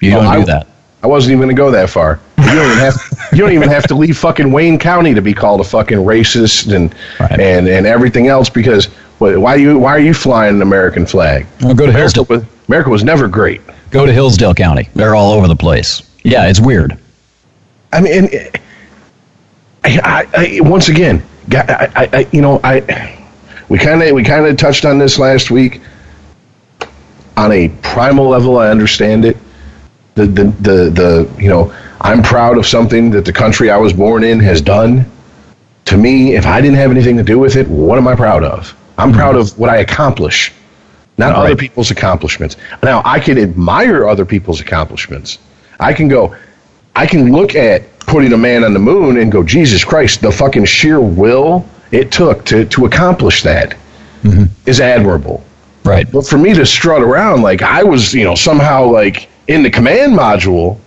you 0.02 0.12
Well, 0.14 0.24
don't 0.24 0.34
do 0.36 0.42
I- 0.42 0.46
that. 0.46 0.68
I 1.02 1.08
wasn't 1.08 1.32
even 1.32 1.40
going 1.48 1.56
to 1.56 1.58
go 1.58 1.72
that 1.72 1.90
far. 1.90 2.20
You 2.38 2.44
don't 2.44 2.66
even 2.66 2.78
have 2.80 3.30
you 3.32 3.38
don't 3.38 3.54
even 3.54 3.70
have 3.70 3.88
to 3.88 3.96
leave 3.96 4.18
fucking 4.18 4.52
Wayne 4.52 4.78
County 4.78 5.14
to 5.14 5.22
be 5.22 5.34
called 5.34 5.62
a 5.62 5.64
fucking 5.64 6.00
racist 6.00 6.74
and 6.76 6.94
Right. 7.22 7.40
and 7.40 7.70
and 7.70 7.86
everything 7.88 8.28
else 8.28 8.50
because 8.50 8.88
why 9.20 9.56
you 9.56 9.78
why 9.80 9.92
are 9.92 10.00
you 10.00 10.14
flying 10.14 10.56
an 10.56 10.62
American 10.62 11.06
flag? 11.06 11.46
Well, 11.62 11.74
go 11.74 11.86
to 11.86 11.92
America 11.92 12.16
Hillsdale. 12.16 12.26
was, 12.40 12.46
America 12.68 12.90
was 12.90 13.04
never 13.06 13.30
great. 13.30 13.62
Go 13.92 14.06
to 14.06 14.12
Hillsdale 14.12 14.54
County. 14.54 14.90
They're 14.94 15.16
all 15.16 15.32
over 15.32 15.48
the 15.48 15.56
place. 15.56 16.02
Yeah, 16.24 16.48
it's 16.50 16.60
weird. 16.60 16.98
I 17.92 18.02
mean, 18.02 18.26
and, 18.26 18.60
I, 19.84 20.00
I, 20.04 20.28
I, 20.34 20.60
once 20.62 20.90
again, 20.90 21.24
I, 21.52 22.10
I, 22.14 22.28
you 22.32 22.42
know, 22.42 22.60
I, 22.64 23.26
we 23.70 23.78
kind 23.78 24.02
of 24.04 24.12
we 24.14 24.24
kind 24.24 24.46
of 24.46 24.58
touched 24.58 24.86
on 24.86 24.98
this 24.98 25.18
last 25.18 25.52
week. 25.52 25.82
On 27.38 27.52
a 27.52 27.70
primal 27.82 28.28
level, 28.28 28.58
I 28.58 28.70
understand 28.70 29.24
it. 29.26 29.38
The, 30.16 30.26
the 30.26 30.44
the 30.44 30.90
the 30.90 31.36
you 31.42 31.50
know, 31.50 31.74
I'm 32.02 32.22
proud 32.22 32.58
of 32.58 32.66
something 32.66 33.10
that 33.12 33.26
the 33.26 33.34
country 33.34 33.70
I 33.70 33.78
was 33.78 33.94
born 33.94 34.24
in 34.24 34.40
has 34.42 34.62
done. 34.62 35.10
To 35.86 35.98
me, 35.98 36.36
if 36.36 36.46
I 36.46 36.62
didn't 36.62 36.78
have 36.78 36.92
anything 36.92 37.18
to 37.18 37.24
do 37.24 37.40
with 37.40 37.56
it, 37.56 37.68
what 37.68 37.98
am 37.98 38.08
I 38.08 38.16
proud 38.16 38.44
of? 38.44 38.76
I'm 38.98 39.14
proud 39.14 39.36
of 39.36 39.58
what 39.58 39.70
I 39.70 39.78
accomplish, 39.78 40.52
not 41.18 41.34
other 41.34 41.56
people's 41.56 41.90
accomplishments. 41.90 42.58
Now, 42.84 43.02
I 43.06 43.20
can 43.20 43.38
admire 43.38 44.08
other 44.08 44.26
people's 44.26 44.60
accomplishments. 44.60 45.40
I 45.80 45.94
can 45.94 46.10
go, 46.10 46.36
I 47.00 47.06
can 47.06 47.32
look 47.32 47.56
at 47.56 47.98
putting 48.00 48.34
a 48.34 48.38
man 48.38 48.66
on 48.66 48.74
the 48.74 48.80
moon 48.80 49.16
and 49.16 49.32
go, 49.32 49.42
Jesus 49.42 49.86
Christ, 49.86 50.20
the 50.20 50.34
fucking 50.34 50.66
sheer 50.66 51.00
will 51.00 51.66
it 51.92 52.12
took 52.12 52.44
to, 52.48 52.66
to 52.66 52.86
accomplish 52.86 53.42
that 53.44 53.78
mm-hmm. 54.22 54.44
is 54.70 54.82
admirable. 54.82 55.42
Right. 55.86 56.12
But 56.12 56.28
for 56.28 56.38
me 56.38 56.54
to 56.54 56.66
strut 56.66 57.02
around 57.02 57.42
like 57.42 57.62
I 57.62 57.84
was, 57.84 58.14
you 58.14 58.26
know, 58.26 58.36
somehow 58.36 58.84
like 58.84 59.30
in 59.48 59.64
the 59.64 59.70
command 59.70 60.12
module, 60.12 60.78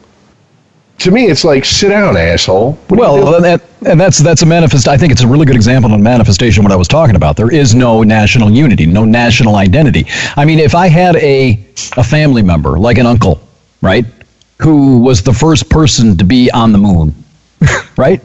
to 0.99 1.11
me, 1.11 1.29
it's 1.29 1.45
like 1.45 1.65
sit 1.65 1.89
down, 1.89 2.15
asshole. 2.19 2.75
What 2.89 3.01
are 3.01 3.17
you 3.17 3.23
doing? 3.23 3.25
Well, 3.25 3.35
and, 3.37 3.45
that, 3.47 3.63
and 3.87 3.99
that's 3.99 4.19
that's 4.19 4.43
a 4.43 4.47
manifest. 4.47 4.87
I 4.87 4.99
think 4.99 5.13
it's 5.13 5.23
a 5.23 5.27
really 5.27 5.47
good 5.47 5.57
example 5.57 5.95
of 5.95 6.01
manifestation. 6.01 6.63
What 6.63 6.73
I 6.73 6.77
was 6.77 6.89
talking 6.89 7.17
about. 7.17 7.39
There 7.39 7.51
is 7.51 7.75
no 7.75 8.03
national 8.03 8.51
unity, 8.51 8.85
no 8.85 9.07
national 9.07 9.57
identity. 9.57 10.05
I 10.37 10.45
mean, 10.45 10.59
if 10.59 10.75
I 10.75 10.89
had 10.89 11.17
a 11.17 11.59
a 11.97 12.05
family 12.05 12.43
member 12.43 12.79
like 12.79 12.99
an 12.99 13.07
uncle, 13.07 13.41
right, 13.81 14.05
who 14.63 14.99
was 15.01 15.23
the 15.23 15.33
first 15.33 15.69
person 15.69 16.17
to 16.19 16.25
be 16.25 16.51
on 16.51 16.73
the 16.73 16.79
moon, 16.79 17.15
right, 17.97 18.21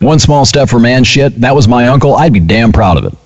one 0.00 0.18
small 0.18 0.44
step 0.44 0.68
for 0.68 0.80
man, 0.80 1.04
shit. 1.04 1.40
That 1.40 1.54
was 1.54 1.68
my 1.68 1.88
uncle. 1.88 2.14
I'd 2.16 2.32
be 2.32 2.40
damn 2.40 2.72
proud 2.72 2.96
of 2.96 3.04
it. 3.04 3.18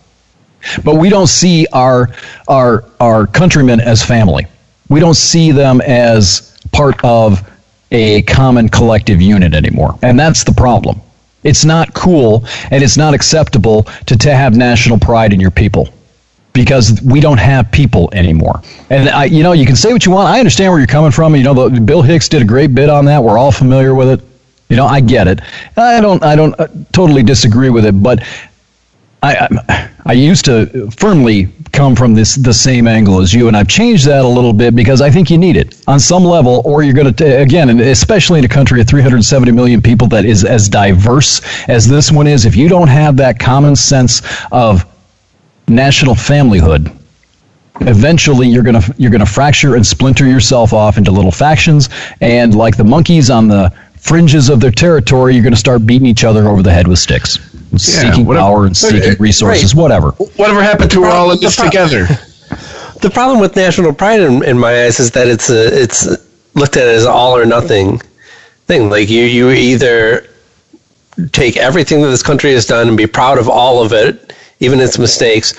But 0.83 0.97
we 0.97 1.09
don't 1.09 1.27
see 1.27 1.66
our 1.73 2.11
our 2.49 2.85
our 3.01 3.27
countrymen 3.27 3.81
as 3.81 4.03
family. 4.03 4.47
We 4.89 5.01
don't 5.01 5.15
see 5.15 5.51
them 5.51 5.81
as 5.81 6.57
part 6.73 7.03
of 7.05 7.49
a 7.91 8.23
common 8.23 8.69
collective 8.69 9.21
unit 9.23 9.55
anymore. 9.55 9.99
And 10.03 10.19
that's 10.19 10.45
the 10.45 10.53
problem. 10.53 11.01
It's 11.43 11.65
not 11.65 11.95
cool 11.95 12.45
and 12.71 12.83
it's 12.83 12.97
not 12.97 13.15
acceptable 13.15 13.85
to, 14.07 14.16
to 14.16 14.35
have 14.35 14.57
national 14.57 14.99
pride 14.99 15.33
in 15.33 15.41
your 15.41 15.51
people 15.51 15.89
because 16.55 17.03
we 17.03 17.21
don't 17.21 17.39
have 17.39 17.71
people 17.71 18.09
anymore. 18.13 18.63
And 18.89 19.11
I, 19.11 19.25
you 19.25 19.43
know, 19.43 19.53
you 19.53 19.67
can 19.67 19.77
say 19.77 19.93
what 19.93 20.07
you 20.07 20.13
want. 20.13 20.29
I 20.29 20.39
understand 20.39 20.73
where 20.73 20.81
you're 20.81 20.87
coming 20.87 21.11
from. 21.11 21.37
You 21.37 21.43
know, 21.43 21.69
the, 21.69 21.81
Bill 21.81 22.01
Hicks 22.01 22.29
did 22.29 22.41
a 22.41 22.45
great 22.45 22.75
bit 22.75 22.89
on 22.89 23.05
that. 23.07 23.23
We're 23.23 23.37
all 23.37 23.53
familiar 23.53 23.95
with 23.95 24.09
it. 24.09 24.21
You 24.71 24.77
know, 24.77 24.87
I 24.87 25.01
get 25.01 25.29
it. 25.29 25.41
I 25.77 26.01
don't, 26.01 26.23
I 26.25 26.37
don't 26.37 26.59
uh, 26.59 26.69
totally 26.93 27.23
disagree 27.23 27.71
with 27.71 27.85
it, 27.85 28.03
but 28.03 28.21
I, 29.23 29.49
I, 29.69 29.91
I 30.07 30.13
used 30.13 30.45
to 30.47 30.91
firmly 30.93 31.49
come 31.73 31.97
from 31.97 32.15
this 32.15 32.37
the 32.37 32.55
same 32.55 32.87
angle 32.87 33.21
as 33.21 33.35
you, 33.35 33.49
and 33.49 33.57
I've 33.57 33.69
changed 33.69 34.07
that 34.07 34.25
a 34.25 34.29
little 34.29 34.53
bit 34.53 34.77
because 34.77 35.01
I 35.01 35.11
think 35.11 35.31
you 35.31 35.39
need 35.39 35.57
it 35.57 35.83
on 35.89 35.99
some 35.99 36.25
level, 36.25 36.63
or 36.65 36.83
you're 36.83 36.95
going 36.95 37.13
to 37.13 37.41
again, 37.41 37.69
and 37.69 37.81
especially 37.81 38.39
in 38.39 38.45
a 38.45 38.49
country 38.49 38.81
of 38.81 38.87
370 38.87 39.51
million 39.51 39.83
people 39.83 40.07
that 40.09 40.25
is 40.25 40.45
as 40.45 40.69
diverse 40.69 41.41
as 41.69 41.89
this 41.89 42.13
one 42.13 42.27
is. 42.27 42.47
If 42.47 42.55
you 42.55 42.69
don't 42.69 42.89
have 42.89 43.17
that 43.17 43.39
common 43.39 43.75
sense 43.77 44.23
of 44.53 44.87
national 45.69 46.15
familyhood, 46.15 46.95
eventually 47.81 48.49
you're 48.49 48.62
going 48.62 48.81
to 48.81 48.95
you're 48.99 49.11
going 49.11 49.24
to 49.24 49.27
fracture 49.27 49.77
and 49.77 49.86
splinter 49.86 50.27
yourself 50.27 50.73
off 50.73 50.99
into 50.99 51.11
little 51.11 51.32
factions, 51.32 51.89
and 52.20 52.55
like 52.55 52.77
the 52.77 52.85
monkeys 52.85 53.31
on 53.31 53.49
the 53.49 53.73
fringes 53.99 54.51
of 54.51 54.61
their 54.61 54.70
territory, 54.70 55.35
you're 55.35 55.43
going 55.43 55.55
to 55.55 55.59
start 55.59 55.86
beating 55.86 56.07
each 56.07 56.24
other 56.24 56.49
over 56.49 56.62
the 56.62 56.73
head 56.73 56.86
with 56.86 56.99
sticks 56.99 57.39
seeking 57.78 58.24
whatever- 58.27 58.45
power 58.45 58.66
and 58.66 58.77
seeking 58.77 59.15
resources, 59.19 59.74
right. 59.74 59.82
whatever. 59.82 60.11
Whatever 60.36 60.62
happened 60.62 60.91
to 60.93 61.01
we're 61.01 61.11
all 61.11 61.31
in 61.32 61.41
this 61.41 61.57
together? 61.57 62.07
The 63.01 63.11
problem 63.11 63.39
with 63.39 63.55
national 63.55 63.93
pride, 63.93 64.20
in, 64.20 64.43
in 64.45 64.59
my 64.59 64.85
eyes, 64.85 64.99
is 64.99 65.11
that 65.11 65.28
it's 65.28 65.51
a, 65.51 65.82
it's 65.82 66.07
looked 66.55 66.78
at 66.78 66.89
as 66.89 67.05
all 67.05 67.36
or 67.36 67.45
nothing 67.45 67.99
thing. 68.66 68.89
Like 68.89 69.11
you, 69.11 69.24
you 69.24 69.51
either 69.51 70.27
take 71.32 71.59
everything 71.59 72.01
that 72.01 72.09
this 72.09 72.23
country 72.23 72.53
has 72.53 72.65
done 72.65 72.89
and 72.89 72.97
be 72.97 73.07
proud 73.07 73.36
of 73.36 73.47
all 73.47 73.85
of 73.85 73.93
it, 73.93 74.32
even 74.61 74.81
its 74.81 74.99
mistakes, 74.99 75.55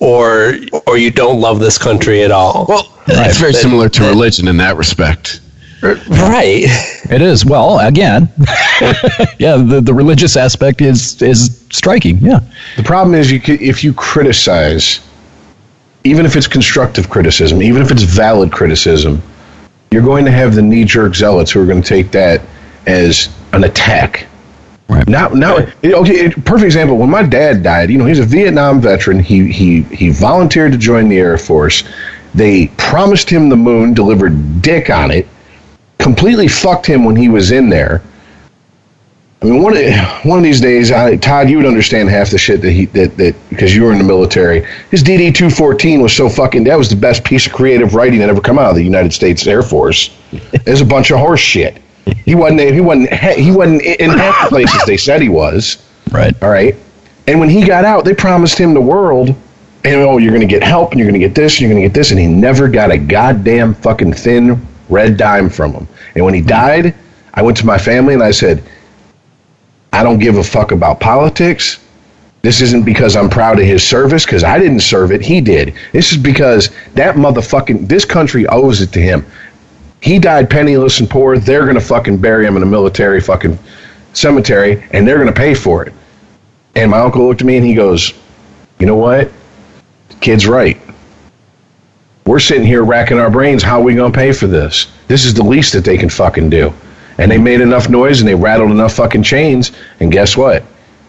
or 0.00 0.54
or 0.86 0.98
you 0.98 1.10
don't 1.10 1.40
love 1.40 1.60
this 1.60 1.78
country 1.78 2.22
at 2.22 2.30
all. 2.30 2.66
Well, 2.68 2.92
it's 3.08 3.38
very 3.38 3.52
That- 3.52 3.60
similar 3.62 3.88
to 3.88 4.04
religion 4.04 4.48
in 4.48 4.56
that 4.58 4.76
respect. 4.76 5.40
right. 5.82 6.64
It 7.10 7.22
is. 7.22 7.44
Well, 7.46 7.78
again, 7.78 8.28
yeah, 9.38 9.56
the, 9.56 9.80
the 9.82 9.94
religious 9.94 10.36
aspect 10.36 10.80
is 10.80 11.20
is 11.22 11.64
striking. 11.70 12.18
Yeah. 12.18 12.40
The 12.76 12.82
problem 12.82 13.14
is, 13.14 13.30
you 13.30 13.40
if 13.44 13.84
you 13.84 13.92
criticize, 13.92 15.00
even 16.04 16.26
if 16.26 16.36
it's 16.36 16.48
constructive 16.48 17.08
criticism, 17.10 17.62
even 17.62 17.80
if 17.82 17.90
it's 17.90 18.02
valid 18.02 18.50
criticism, 18.52 19.22
you're 19.90 20.02
going 20.02 20.24
to 20.24 20.30
have 20.30 20.54
the 20.54 20.62
knee-jerk 20.62 21.14
zealots 21.14 21.50
who 21.52 21.62
are 21.62 21.66
going 21.66 21.82
to 21.82 21.88
take 21.88 22.10
that 22.10 22.40
as 22.86 23.28
an 23.52 23.64
attack. 23.64 24.26
Right. 24.88 25.06
Now, 25.06 25.28
now, 25.28 25.58
okay. 25.84 26.30
Perfect 26.30 26.64
example. 26.64 26.96
When 26.96 27.10
my 27.10 27.22
dad 27.22 27.62
died, 27.62 27.90
you 27.90 27.98
know, 27.98 28.06
he's 28.06 28.20
a 28.20 28.24
Vietnam 28.24 28.80
veteran. 28.80 29.20
He 29.20 29.52
he 29.52 29.82
he 29.82 30.08
volunteered 30.08 30.72
to 30.72 30.78
join 30.78 31.08
the 31.08 31.18
Air 31.18 31.36
Force. 31.36 31.84
They 32.34 32.68
promised 32.78 33.28
him 33.28 33.50
the 33.50 33.56
moon, 33.56 33.92
delivered 33.92 34.62
dick 34.62 34.88
on 34.88 35.10
it, 35.10 35.28
completely 35.98 36.48
fucked 36.48 36.86
him 36.86 37.04
when 37.04 37.16
he 37.16 37.28
was 37.28 37.50
in 37.50 37.68
there. 37.68 38.02
I 39.42 39.44
mean, 39.44 39.62
one 39.62 39.76
of 39.76 39.82
one 40.24 40.38
of 40.38 40.44
these 40.44 40.60
days, 40.60 40.90
I, 40.90 41.16
Todd, 41.16 41.50
you 41.50 41.58
would 41.58 41.66
understand 41.66 42.08
half 42.08 42.30
the 42.30 42.38
shit 42.38 42.62
that 42.62 42.72
he 42.72 42.86
that 42.86 43.14
that 43.18 43.36
because 43.50 43.76
you 43.76 43.84
were 43.84 43.92
in 43.92 43.98
the 43.98 44.04
military. 44.04 44.66
His 44.90 45.02
DD 45.02 45.34
two 45.34 45.50
fourteen 45.50 46.00
was 46.00 46.16
so 46.16 46.30
fucking. 46.30 46.64
That 46.64 46.78
was 46.78 46.88
the 46.88 46.96
best 46.96 47.24
piece 47.24 47.46
of 47.46 47.52
creative 47.52 47.94
writing 47.94 48.20
that 48.20 48.30
ever 48.30 48.40
come 48.40 48.58
out 48.58 48.70
of 48.70 48.76
the 48.76 48.84
United 48.84 49.12
States 49.12 49.46
Air 49.46 49.62
Force. 49.62 50.16
There's 50.64 50.80
a 50.80 50.86
bunch 50.86 51.10
of 51.10 51.18
horse 51.18 51.40
shit. 51.40 51.82
He 52.24 52.34
wasn't. 52.34 52.60
He 52.60 52.80
wasn't. 52.80 53.12
He 53.12 53.50
wasn't 53.50 53.82
in 53.82 54.10
half 54.10 54.44
the 54.44 54.48
places 54.48 54.82
they 54.86 54.96
said 54.96 55.22
he 55.22 55.28
was. 55.28 55.84
Right. 56.10 56.34
All 56.42 56.50
right. 56.50 56.74
And 57.26 57.40
when 57.40 57.50
he 57.50 57.64
got 57.64 57.84
out, 57.84 58.04
they 58.04 58.14
promised 58.14 58.58
him 58.58 58.74
the 58.74 58.80
world. 58.80 59.34
And 59.84 59.94
oh, 59.96 60.18
you're 60.18 60.32
going 60.32 60.46
to 60.46 60.52
get 60.52 60.62
help, 60.62 60.90
and 60.90 60.98
you're 60.98 61.08
going 61.08 61.20
to 61.20 61.24
get 61.24 61.36
this, 61.36 61.54
and 61.54 61.60
you're 61.60 61.70
going 61.70 61.82
to 61.82 61.88
get 61.88 61.94
this, 61.94 62.10
and 62.10 62.18
he 62.18 62.26
never 62.26 62.68
got 62.68 62.90
a 62.90 62.98
goddamn 62.98 63.74
fucking 63.74 64.12
thin 64.12 64.60
red 64.88 65.16
dime 65.16 65.48
from 65.48 65.72
them. 65.72 65.88
And 66.16 66.24
when 66.24 66.34
he 66.34 66.40
died, 66.40 66.94
I 67.34 67.42
went 67.42 67.56
to 67.58 67.66
my 67.66 67.78
family 67.78 68.14
and 68.14 68.22
I 68.22 68.32
said, 68.32 68.62
I 69.92 70.02
don't 70.02 70.18
give 70.18 70.36
a 70.36 70.42
fuck 70.42 70.72
about 70.72 70.98
politics. 70.98 71.78
This 72.42 72.60
isn't 72.60 72.84
because 72.84 73.16
I'm 73.16 73.30
proud 73.30 73.58
of 73.58 73.66
his 73.66 73.86
service, 73.86 74.24
because 74.24 74.42
I 74.42 74.58
didn't 74.58 74.80
serve 74.80 75.12
it, 75.12 75.20
he 75.20 75.40
did. 75.40 75.74
This 75.92 76.10
is 76.12 76.18
because 76.18 76.70
that 76.94 77.14
motherfucking, 77.16 77.86
this 77.86 78.04
country 78.04 78.46
owes 78.48 78.80
it 78.80 78.92
to 78.92 79.00
him. 79.00 79.24
He 80.00 80.18
died 80.18 80.48
penniless 80.48 81.00
and 81.00 81.10
poor. 81.10 81.38
They're 81.38 81.64
going 81.64 81.74
to 81.74 81.80
fucking 81.80 82.18
bury 82.18 82.46
him 82.46 82.56
in 82.56 82.62
a 82.62 82.66
military 82.66 83.20
fucking 83.20 83.58
cemetery, 84.12 84.86
and 84.92 85.06
they're 85.06 85.16
going 85.16 85.26
to 85.28 85.32
pay 85.32 85.54
for 85.54 85.84
it. 85.84 85.92
And 86.74 86.90
my 86.90 87.00
uncle 87.00 87.26
looked 87.26 87.40
at 87.40 87.46
me 87.46 87.56
and 87.56 87.66
he 87.66 87.74
goes, 87.74 88.12
You 88.78 88.86
know 88.86 88.96
what? 88.96 89.32
The 90.10 90.14
kid's 90.16 90.46
right. 90.46 90.80
We're 92.24 92.38
sitting 92.38 92.66
here 92.66 92.84
racking 92.84 93.18
our 93.18 93.30
brains. 93.30 93.62
How 93.62 93.80
are 93.80 93.82
we 93.82 93.94
going 93.94 94.12
to 94.12 94.18
pay 94.18 94.32
for 94.32 94.46
this? 94.46 94.92
This 95.08 95.24
is 95.24 95.34
the 95.34 95.42
least 95.42 95.72
that 95.72 95.84
they 95.84 95.96
can 95.96 96.10
fucking 96.10 96.50
do. 96.50 96.72
And 97.16 97.30
they 97.30 97.38
made 97.38 97.60
enough 97.60 97.88
noise 97.88 98.20
and 98.20 98.28
they 98.28 98.34
rattled 98.34 98.70
enough 98.70 98.92
fucking 98.94 99.22
chains. 99.22 99.72
And 99.98 100.12
guess 100.12 100.36
what? 100.36 100.62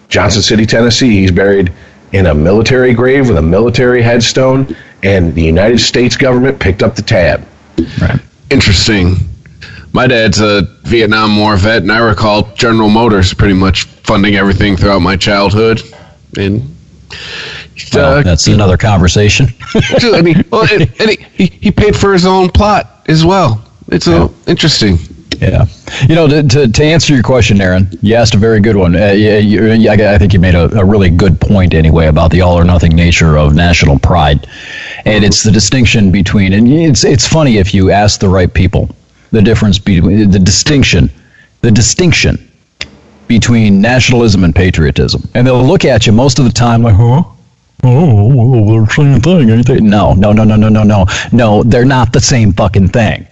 Johnson 0.07 0.41
City, 0.41 0.66
Tennessee, 0.66 1.20
he's 1.20 1.32
buried 1.32 1.72
in 2.14 2.28
a 2.28 2.34
military 2.34 2.94
grave 2.94 3.28
with 3.28 3.38
a 3.38 3.41
military 3.41 4.02
headstone. 4.02 4.76
And 5.03 5.36
the 5.36 5.44
United 5.44 5.80
States 5.80 6.16
government 6.16 6.57
picked 6.57 6.82
up 6.82 6.95
the 6.95 7.02
tab. 7.02 7.45
Interesting. 8.49 9.15
My 9.93 10.07
dad's 10.07 10.39
a 10.39 10.63
Vietnam 10.84 11.38
War 11.38 11.57
vet, 11.57 11.81
and 11.81 11.91
I 11.91 11.99
recall 11.99 12.43
General 12.53 12.89
Motors 12.89 13.34
pretty 13.34 13.53
much 13.53 13.84
funding 13.84 14.35
everything 14.35 14.76
throughout 14.77 14.99
my 14.99 15.15
childhood. 15.15 15.81
And 16.38 16.76
Well, 17.93 18.17
uh, 18.17 18.21
that's 18.23 18.47
another 18.47 18.77
conversation. 18.77 19.47
and 20.03 20.27
he, 20.27 20.43
well, 20.51 20.67
and, 20.71 20.91
and 20.99 21.11
he, 21.34 21.45
he, 21.45 21.71
paid 21.71 21.95
for 21.95 22.13
his 22.13 22.26
own 22.26 22.49
plot 22.49 23.03
as 23.07 23.26
well. 23.26 23.63
It's 23.88 24.07
uh, 24.07 24.30
interesting. 24.47 24.97
Yeah. 25.39 25.65
You 26.07 26.16
know, 26.16 26.28
to, 26.28 26.44
to, 26.44 26.68
to 26.68 26.84
answer 26.84 27.14
your 27.14 27.24
question, 27.24 27.61
Aaron, 27.61 27.90
you 28.02 28.16
asked 28.16 28.36
a 28.36 28.38
very 28.38 28.60
good 28.60 28.76
one. 28.76 28.95
Uh, 28.95 29.11
yeah, 29.11 29.38
you, 29.38 29.90
I 29.90 30.14
I 30.14 30.18
think 30.18 30.34
you 30.34 30.40
made 30.40 30.56
a, 30.56 30.66
a 30.78 30.86
really 30.86 31.10
good 31.10 31.40
point 31.40 31.74
anyway 31.74 32.07
about 32.07 32.32
the 32.32 32.41
all 32.41 32.57
or 32.57 32.64
nothing 32.64 32.95
nature 32.95 33.38
of 33.38 33.56
national 33.56 33.99
pride. 33.99 34.48
And 35.06 35.24
it's 35.24 35.44
the 35.44 35.52
distinction 35.52 36.11
between, 36.11 36.53
and 36.53 36.68
it's, 36.68 37.03
it's 37.03 37.28
funny 37.28 37.57
if 37.57 37.74
you 37.74 37.91
ask 37.91 38.20
the 38.20 38.30
right 38.30 38.53
people 38.53 38.90
the 39.32 39.41
difference 39.41 39.80
between, 39.80 40.32
the 40.32 40.40
distinction, 40.40 41.10
the 41.61 41.72
distinction 41.72 42.49
between 43.28 43.80
nationalism 43.80 44.44
and 44.44 44.56
patriotism. 44.56 45.22
And 45.36 45.45
they'll 45.45 45.64
look 45.64 45.86
at 45.86 46.07
you 46.07 46.11
most 46.11 46.40
of 46.40 46.45
the 46.45 46.52
time 46.52 46.82
like, 46.82 46.95
huh? 46.95 47.24
Oh, 47.84 48.36
well, 48.36 48.66
they're 48.66 48.86
the 48.86 48.91
same 48.91 49.22
thing, 49.22 49.49
ain't 49.49 49.68
they? 49.68 49.80
No, 49.80 50.14
no, 50.14 50.34
no, 50.34 50.44
no, 50.44 50.56
no, 50.56 50.68
no, 50.68 50.84
no. 50.84 51.06
No, 51.32 51.64
they're 51.64 51.86
not 51.86 52.11
the 52.11 52.20
same 52.20 52.52
fucking 52.52 52.90
thing. 52.90 53.26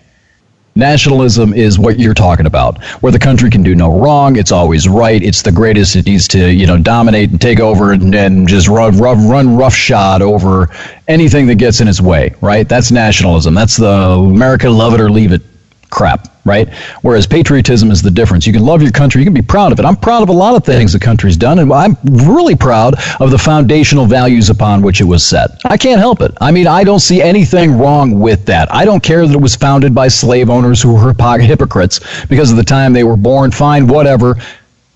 Nationalism 0.78 1.54
is 1.54 1.80
what 1.80 2.00
you're 2.00 2.14
talking 2.14 2.46
about, 2.46 2.84
where 3.02 3.12
the 3.12 3.20
country 3.20 3.50
can 3.50 3.64
do 3.64 3.76
no 3.76 4.00
wrong. 4.00 4.38
It's 4.38 4.52
always 4.52 4.88
right. 4.88 5.22
It's 5.22 5.42
the 5.42 5.52
greatest. 5.52 5.96
It 5.96 6.06
needs 6.06 6.28
to, 6.30 6.52
you 6.52 6.68
know, 6.68 6.78
dominate 6.78 7.32
and 7.32 7.42
take 7.42 7.60
over 7.60 7.92
and, 7.92 8.14
and 8.14 8.48
just 8.48 8.68
run, 8.68 8.98
run, 8.98 9.28
run 9.28 9.58
roughshod 9.58 10.22
over 10.22 10.70
anything 11.08 11.48
that 11.48 11.56
gets 11.56 11.82
in 11.82 11.88
its 11.88 12.00
way. 12.00 12.36
Right? 12.42 12.70
That's 12.70 12.92
nationalism. 12.92 13.54
That's 13.56 13.78
the 13.78 13.90
America 13.90 14.70
love 14.70 14.94
it 14.94 15.02
or 15.02 15.10
leave 15.10 15.32
it 15.32 15.42
crap. 15.90 16.30
Right? 16.46 16.74
Whereas 17.02 17.28
patriotism 17.28 17.92
is 17.92 18.02
the 18.02 18.10
difference. 18.10 18.48
You 18.48 18.54
can 18.54 18.64
love 18.64 18.82
your 18.82 18.94
country. 18.94 19.20
You 19.20 19.26
can 19.26 19.34
be 19.34 19.42
proud 19.42 19.74
of 19.74 19.80
it. 19.80 19.86
I'm 19.86 19.98
proud 19.98 20.24
of 20.24 20.30
a 20.30 20.32
lot 20.32 20.56
of 20.56 20.64
things 20.64 20.94
the 20.94 21.00
country's 21.00 21.36
done, 21.36 21.60
and 21.60 21.74
I'm 21.74 21.98
really 22.06 22.56
proud 22.56 22.96
of 23.20 23.32
the 23.32 23.38
foundational 23.38 24.06
values 24.06 24.50
upon 24.50 24.82
which 24.82 25.02
it 25.02 25.04
was 25.04 25.26
set. 25.26 25.50
I 25.66 25.76
can't 25.76 26.00
help 26.00 26.22
it. 26.22 26.32
I 26.40 26.52
mean, 26.52 26.66
I 26.66 26.86
don't 26.86 27.02
see 27.02 27.22
anything 27.22 27.78
wrong 27.78 28.22
with 28.22 28.46
that. 28.46 28.74
I 28.74 28.86
don't 28.86 29.04
care 29.04 29.28
that 29.28 29.34
it 29.34 29.42
was 29.42 29.58
founded 29.58 29.94
by 29.94 30.08
slave 30.08 30.50
owners 30.50 30.82
who 30.82 30.94
were 30.94 31.14
hypocrites 31.42 32.00
because 32.28 32.50
of 32.50 32.56
the 32.56 32.64
time 32.64 32.94
they 32.94 33.04
were 33.04 33.18
born. 33.18 33.52
Fine, 33.52 33.88
whatever. 33.88 34.38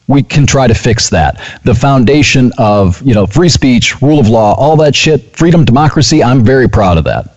We 0.08 0.24
can 0.24 0.46
try 0.48 0.68
to 0.68 0.74
fix 0.74 1.10
that. 1.10 1.60
The 1.66 1.76
foundation 1.76 2.54
of, 2.58 3.02
you 3.02 3.14
know, 3.14 3.28
free 3.28 3.50
speech, 3.50 4.02
rule 4.02 4.20
of 4.20 4.30
law, 4.30 4.56
all 4.56 4.78
that 4.78 4.96
shit, 4.96 5.36
freedom, 5.36 5.66
democracy, 5.66 6.24
I'm 6.24 6.46
very 6.46 6.70
proud 6.70 6.98
of 6.98 7.04
that. 7.04 7.36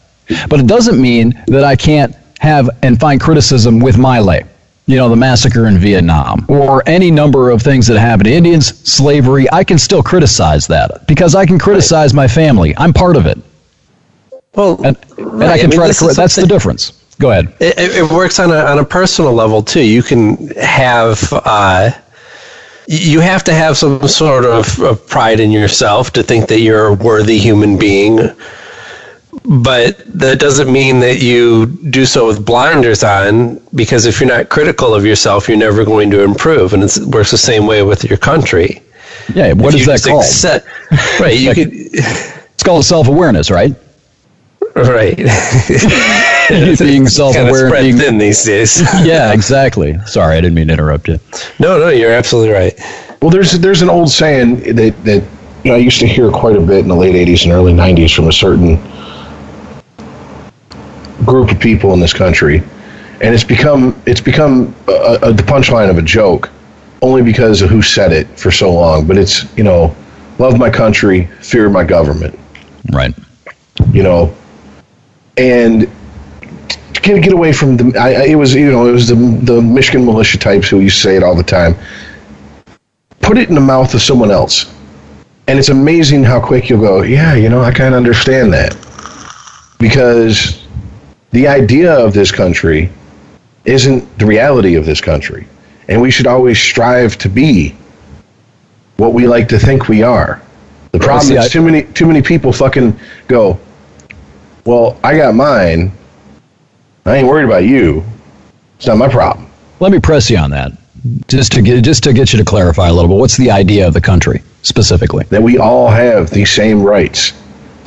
But 0.49 0.61
it 0.61 0.69
doesn't 0.69 1.03
mean 1.03 1.35
that 1.49 1.65
I 1.65 1.75
can't 1.75 2.15
have 2.45 2.71
and 2.83 3.01
find 3.01 3.21
criticism 3.21 3.81
with 3.81 3.99
my 3.99 4.21
lay. 4.21 4.45
you 4.87 4.97
know, 4.97 5.09
the 5.09 5.17
massacre 5.17 5.67
in 5.67 5.79
Vietnam 5.79 6.45
or 6.49 6.83
any 6.87 7.11
number 7.11 7.51
of 7.51 7.63
things 7.63 7.87
that 7.87 7.99
happened 7.99 8.27
to 8.27 8.33
Indians, 8.33 8.67
slavery, 8.89 9.47
I 9.53 9.65
can 9.65 9.79
still 9.79 10.03
criticize 10.03 10.67
that 10.69 11.07
because 11.07 11.35
I 11.35 11.47
can 11.47 11.59
criticize 11.59 12.13
my 12.15 12.29
family. 12.29 12.75
I'm 12.77 12.93
part 12.93 13.17
of 13.17 13.27
it. 13.27 13.39
Well, 14.55 14.81
And, 14.85 14.97
and 15.19 15.41
right, 15.41 15.51
I 15.51 15.59
can 15.59 15.71
mean, 15.71 15.79
try 15.79 15.89
to 15.89 15.95
correct. 15.95 16.17
That's 16.17 16.37
the 16.37 16.47
difference. 16.47 16.93
Go 17.19 17.31
ahead. 17.31 17.55
It, 17.61 17.79
it 17.79 17.91
it 17.97 18.11
works 18.11 18.39
on 18.39 18.51
a 18.51 18.57
on 18.59 18.79
a 18.79 18.85
personal 18.85 19.33
level 19.33 19.63
too. 19.63 19.83
You 19.85 20.03
can 20.03 20.49
have 20.57 21.33
uh, 21.33 21.91
you 22.87 23.21
have 23.21 23.45
to 23.45 23.55
have 23.55 23.77
some 23.79 24.07
sort 24.09 24.45
of, 24.45 24.79
of 24.81 25.07
pride 25.09 25.41
in 25.41 25.51
yourself 25.51 26.13
to 26.13 26.23
think 26.23 26.49
that 26.49 26.61
you're 26.61 26.87
a 26.89 26.95
worthy 26.95 27.39
human 27.39 27.79
being. 27.79 28.19
But 29.45 29.99
that 30.19 30.39
doesn't 30.39 30.73
mean 30.73 31.01
that 31.01 31.21
you 31.23 31.67
do 31.67 32.07
so 32.07 32.27
with 32.27 32.45
blinders 32.45 33.03
on, 33.05 33.61
because 33.75 34.07
if 34.07 34.21
you're 34.21 34.29
not 34.29 34.49
critical 34.49 34.95
of 34.95 35.05
yourself, 35.05 35.49
you're 35.49 35.59
never 35.59 35.85
going 35.85 36.11
to 36.11 36.23
improve. 36.23 36.73
And 36.73 36.83
it 36.83 36.97
works 37.07 37.31
the 37.31 37.39
same 37.39 37.67
way 37.67 37.83
with 37.83 38.05
your 38.05 38.19
country. 38.19 38.83
Yeah. 39.35 39.53
What 39.55 39.75
If 39.75 39.81
is 39.81 39.87
that 39.87 40.03
called? 40.09 40.23
accept- 40.25 40.67
right. 41.21 41.37
You 41.39 41.49
Like- 41.49 41.57
could. 41.57 41.71
It's 41.73 42.63
called 42.63 42.85
self 42.85 43.09
awareness, 43.09 43.51
right? 43.51 43.75
Right. 44.77 45.17
being 46.79 47.07
self 47.07 47.37
of 47.37 47.49
aware. 47.49 47.69
spread 47.69 47.83
Being, 47.83 47.97
thin 47.97 48.19
these 48.19 48.43
days. 48.45 48.81
yeah, 49.05 49.33
exactly. 49.33 49.97
Sorry, 50.07 50.37
I 50.37 50.41
didn't 50.41 50.55
mean 50.55 50.67
to 50.69 50.73
interrupt 50.75 51.09
you. 51.09 51.19
no, 51.59 51.79
no, 51.79 51.89
you're 51.89 52.13
absolutely 52.13 52.53
right. 52.53 52.75
Well, 53.23 53.31
there's 53.31 53.53
there's 53.53 53.83
an 53.83 53.89
old 53.91 54.11
saying 54.11 54.75
that 54.75 54.95
that 55.05 55.23
you 55.65 55.71
know 55.71 55.75
I 55.77 55.79
used 55.79 56.01
to 56.01 56.07
hear 56.07 56.31
quite 56.31 56.57
a 56.57 56.61
bit 56.61 56.81
in 56.81 56.89
the 56.89 56.97
late 56.97 57.15
'80s 57.15 57.45
and 57.45 57.53
early 57.53 57.73
'90s 57.73 58.15
from 58.15 58.29
a 58.29 58.33
certain 58.33 58.77
group 61.25 61.51
of 61.51 61.61
people 61.61 61.93
in 61.93 62.01
this 62.01 62.13
country, 62.13 62.59
and 63.21 63.35
it's 63.35 63.45
become 63.45 64.01
it's 64.07 64.21
become 64.21 64.75
a, 64.89 65.19
a, 65.23 65.33
the 65.33 65.43
punchline 65.43 65.91
of 65.91 65.99
a 65.99 66.03
joke, 66.03 66.51
only 67.03 67.23
because 67.23 67.63
of 67.63 67.71
who 67.71 67.83
said 67.83 68.13
it 68.13 68.27
for 68.39 68.51
so 68.51 68.73
long. 68.73 69.07
But 69.07 69.19
it's 69.19 69.45
you 69.57 69.65
know, 69.65 69.95
love 70.39 70.59
my 70.59 70.71
country, 70.71 71.27
fear 71.41 71.69
my 71.71 71.85
government. 71.85 72.39
Right. 72.93 73.15
You 73.93 74.03
know, 74.03 74.35
and 75.37 75.91
to 76.95 77.01
get 77.01 77.23
get 77.23 77.33
away 77.33 77.53
from 77.53 77.77
the 77.77 77.99
I, 77.99 78.13
I, 78.13 78.25
it 78.27 78.35
was 78.37 78.55
you 78.55 78.71
know 78.71 78.87
it 78.87 78.93
was 78.93 79.09
the 79.09 79.15
the 79.15 79.61
Michigan 79.61 80.05
militia 80.05 80.39
types 80.39 80.69
who 80.69 80.81
used 80.81 80.97
to 80.97 81.03
say 81.03 81.17
it 81.17 81.23
all 81.23 81.35
the 81.35 81.43
time. 81.43 81.77
Put 83.21 83.39
it 83.39 83.49
in 83.49 83.55
the 83.55 83.61
mouth 83.61 83.95
of 83.95 84.03
someone 84.03 84.31
else, 84.31 84.73
and 85.49 85.59
it's 85.59 85.71
amazing 85.71 86.25
how 86.25 86.45
quick 86.45 86.69
you'll 86.69 86.81
go. 86.81 87.03
Yeah, 87.03 87.35
you 87.35 87.49
know 87.49 87.63
I 87.63 87.73
kind 87.73 87.95
of 87.95 87.99
understand 87.99 88.53
that 88.53 88.77
because 89.79 90.64
the 91.35 91.49
idea 91.49 91.93
of 91.93 92.15
this 92.15 92.31
country 92.31 92.89
isn't 93.65 94.19
the 94.19 94.25
reality 94.25 94.77
of 94.77 94.87
this 94.87 95.01
country, 95.01 95.49
and 95.89 96.01
we 96.01 96.09
should 96.09 96.29
always 96.29 96.59
strive 96.61 97.19
to 97.19 97.29
be 97.29 97.75
what 98.99 99.13
we 99.13 99.27
like 99.27 99.49
to 99.49 99.59
think 99.59 99.89
we 99.89 100.05
are. 100.05 100.41
The 100.93 101.01
problem 101.01 101.27
see, 101.27 101.37
is 101.37 101.51
too 101.51 101.61
many 101.61 101.83
too 101.93 102.07
many 102.07 102.23
people 102.23 102.53
fucking 102.53 102.99
go. 103.27 103.59
Well, 104.65 104.97
I 105.03 105.17
got 105.17 105.35
mine. 105.35 105.91
I 107.05 107.17
ain't 107.17 107.27
worried 107.27 107.47
about 107.47 107.65
you. 107.65 108.05
It's 108.77 108.87
not 108.87 108.97
my 108.97 109.09
problem. 109.09 109.51
Let 109.81 109.91
me 109.91 109.99
press 109.99 110.31
you 110.31 110.37
on 110.37 110.53
that, 110.53 110.71
just 111.27 111.51
to 111.53 111.63
get 111.63 111.83
just 111.83 112.05
to 112.05 112.13
get 112.13 112.33
you 112.33 112.39
to 112.39 112.45
clarify 112.45 112.89
a 112.89 112.93
little 112.93 113.11
bit. 113.11 113.19
What's 113.19 113.37
the 113.37 113.51
idea 113.51 113.89
of 113.89 113.93
the 113.93 114.01
country 114.01 114.41
specifically? 114.63 115.25
That 115.31 115.43
we 115.43 115.59
all 115.59 115.89
have 115.89 116.31
the 116.31 116.45
same 116.45 116.81
rights. 116.81 117.33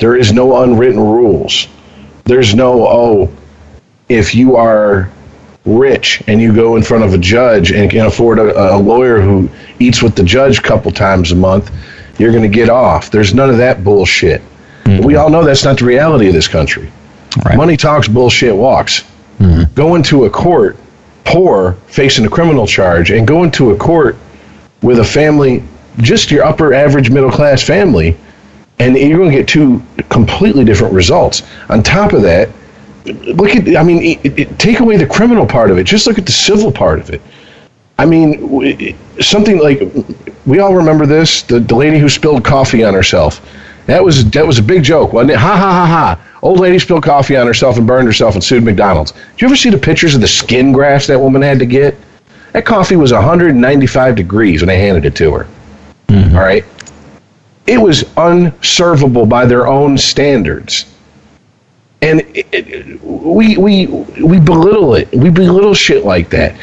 There 0.00 0.16
is 0.16 0.34
no 0.34 0.62
unwritten 0.62 1.00
rules. 1.00 1.66
There's 2.24 2.54
no 2.54 2.86
oh, 2.86 3.32
if 4.08 4.34
you 4.34 4.56
are 4.56 5.10
rich 5.64 6.22
and 6.26 6.40
you 6.40 6.54
go 6.54 6.76
in 6.76 6.82
front 6.82 7.04
of 7.04 7.12
a 7.12 7.18
judge 7.18 7.72
and 7.72 7.90
can 7.90 8.06
afford 8.06 8.38
a, 8.38 8.74
a 8.74 8.78
lawyer 8.78 9.20
who 9.20 9.48
eats 9.78 10.02
with 10.02 10.14
the 10.14 10.22
judge 10.22 10.58
a 10.58 10.62
couple 10.62 10.90
times 10.90 11.32
a 11.32 11.36
month, 11.36 11.70
you're 12.18 12.32
going 12.32 12.42
to 12.42 12.48
get 12.48 12.68
off. 12.68 13.10
There's 13.10 13.34
none 13.34 13.50
of 13.50 13.58
that 13.58 13.84
bullshit. 13.84 14.40
Mm-hmm. 14.84 15.04
We 15.04 15.16
all 15.16 15.30
know 15.30 15.44
that's 15.44 15.64
not 15.64 15.78
the 15.78 15.84
reality 15.84 16.28
of 16.28 16.32
this 16.32 16.48
country. 16.48 16.90
Right. 17.44 17.56
Money 17.56 17.76
talks, 17.76 18.08
bullshit 18.08 18.56
walks. 18.56 19.04
Mm-hmm. 19.38 19.74
Go 19.74 19.94
into 19.94 20.24
a 20.24 20.30
court 20.30 20.76
poor, 21.28 21.74
facing 21.88 22.24
a 22.24 22.28
criminal 22.28 22.66
charge, 22.66 23.10
and 23.10 23.26
go 23.26 23.44
into 23.44 23.70
a 23.70 23.76
court 23.76 24.16
with 24.82 24.98
a 24.98 25.04
family, 25.04 25.62
just 25.98 26.30
your 26.30 26.44
upper 26.44 26.72
average 26.72 27.10
middle 27.10 27.30
class 27.30 27.62
family, 27.62 28.16
and 28.78 28.96
you're 28.96 29.18
going 29.18 29.30
to 29.30 29.36
get 29.36 29.46
two 29.46 29.82
completely 30.08 30.64
different 30.64 30.94
results. 30.94 31.42
On 31.68 31.82
top 31.82 32.12
of 32.12 32.22
that, 32.22 32.48
look 33.08 33.56
at, 33.56 33.76
I 33.76 33.82
mean, 33.82 34.18
it, 34.22 34.38
it, 34.38 34.58
take 34.58 34.80
away 34.80 34.96
the 34.96 35.06
criminal 35.06 35.46
part 35.46 35.70
of 35.70 35.78
it, 35.78 35.84
just 35.84 36.06
look 36.06 36.18
at 36.18 36.26
the 36.26 36.32
civil 36.32 36.72
part 36.72 36.98
of 36.98 37.10
it. 37.10 37.20
I 37.98 38.06
mean, 38.06 38.96
something 39.20 39.58
like 39.58 39.82
we 40.46 40.60
all 40.60 40.74
remember 40.74 41.04
this 41.04 41.42
the, 41.42 41.58
the 41.58 41.74
lady 41.74 41.98
who 41.98 42.08
spilled 42.08 42.44
coffee 42.44 42.84
on 42.84 42.94
herself. 42.94 43.44
That 43.86 44.04
was 44.04 44.30
that 44.30 44.46
was 44.46 44.58
a 44.58 44.62
big 44.62 44.82
joke, 44.82 45.12
wasn't 45.12 45.32
it? 45.32 45.38
Ha 45.38 45.56
ha 45.56 45.72
ha 45.72 45.86
ha! 45.86 46.38
Old 46.42 46.60
lady 46.60 46.78
spilled 46.78 47.02
coffee 47.02 47.36
on 47.36 47.46
herself 47.46 47.76
and 47.76 47.86
burned 47.86 48.06
herself 48.06 48.34
and 48.34 48.44
sued 48.44 48.62
McDonald's. 48.62 49.12
Did 49.12 49.40
you 49.40 49.48
ever 49.48 49.56
see 49.56 49.70
the 49.70 49.78
pictures 49.78 50.14
of 50.14 50.20
the 50.20 50.28
skin 50.28 50.72
grafts 50.72 51.06
that 51.08 51.18
woman 51.18 51.42
had 51.42 51.58
to 51.58 51.66
get? 51.66 51.96
That 52.52 52.64
coffee 52.64 52.96
was 52.96 53.12
195 53.12 54.14
degrees 54.14 54.60
when 54.60 54.68
they 54.68 54.78
handed 54.78 55.04
it 55.04 55.16
to 55.16 55.32
her. 55.32 55.48
Mm-hmm. 56.08 56.36
All 56.36 56.42
right, 56.42 56.64
it 57.66 57.78
was 57.78 58.04
unservable 58.16 59.26
by 59.26 59.44
their 59.44 59.66
own 59.66 59.98
standards, 59.98 60.86
and 62.02 62.20
it, 62.20 62.46
it, 62.52 63.02
we 63.02 63.56
we 63.56 63.86
we 63.86 64.38
belittle 64.38 64.94
it. 64.94 65.10
We 65.12 65.30
belittle 65.30 65.74
shit 65.74 66.04
like 66.04 66.30
that. 66.30 66.56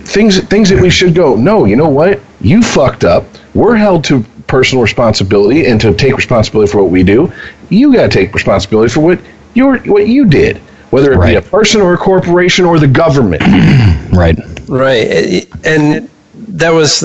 Things 0.00 0.40
things 0.44 0.68
that 0.70 0.80
we 0.80 0.90
should 0.90 1.14
go 1.14 1.36
no 1.36 1.64
you 1.64 1.76
know 1.76 1.88
what? 1.88 2.20
You 2.40 2.62
fucked 2.62 3.04
up. 3.04 3.24
We're 3.54 3.76
held 3.76 4.04
to 4.04 4.24
personal 4.46 4.82
responsibility 4.82 5.66
and 5.66 5.80
to 5.80 5.94
take 5.94 6.16
responsibility 6.16 6.70
for 6.70 6.82
what 6.82 6.90
we 6.90 7.02
do. 7.02 7.32
You 7.68 7.92
got 7.92 8.10
to 8.10 8.18
take 8.18 8.34
responsibility 8.34 8.92
for 8.92 9.00
what 9.00 9.20
you 9.54 9.76
what 9.80 10.08
you 10.08 10.26
did 10.26 10.60
whether 10.90 11.12
it 11.12 11.24
be 11.24 11.36
a 11.36 11.42
person 11.42 11.80
or 11.80 11.94
a 11.94 11.96
corporation 11.96 12.64
or 12.64 12.78
the 12.78 12.88
government. 12.88 13.42
Right. 14.10 14.36
Right. 14.68 15.48
And 15.64 16.10
that 16.34 16.70
was, 16.70 16.98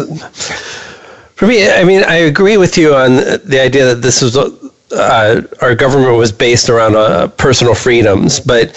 for 1.36 1.46
me, 1.46 1.70
I 1.70 1.84
mean, 1.84 2.04
I 2.04 2.16
agree 2.16 2.58
with 2.58 2.80
you 2.80 2.96
on 2.96 3.16
the 3.16 3.62
idea 3.62 3.86
that 3.86 4.02
this 4.02 4.24
was, 4.24 4.36
uh, 4.92 5.42
our 5.62 5.76
government 5.76 6.18
was 6.18 6.32
based 6.32 6.70
around 6.70 6.96
uh, 6.96 7.28
personal 7.30 7.76
freedoms, 7.76 8.40
but 8.40 8.74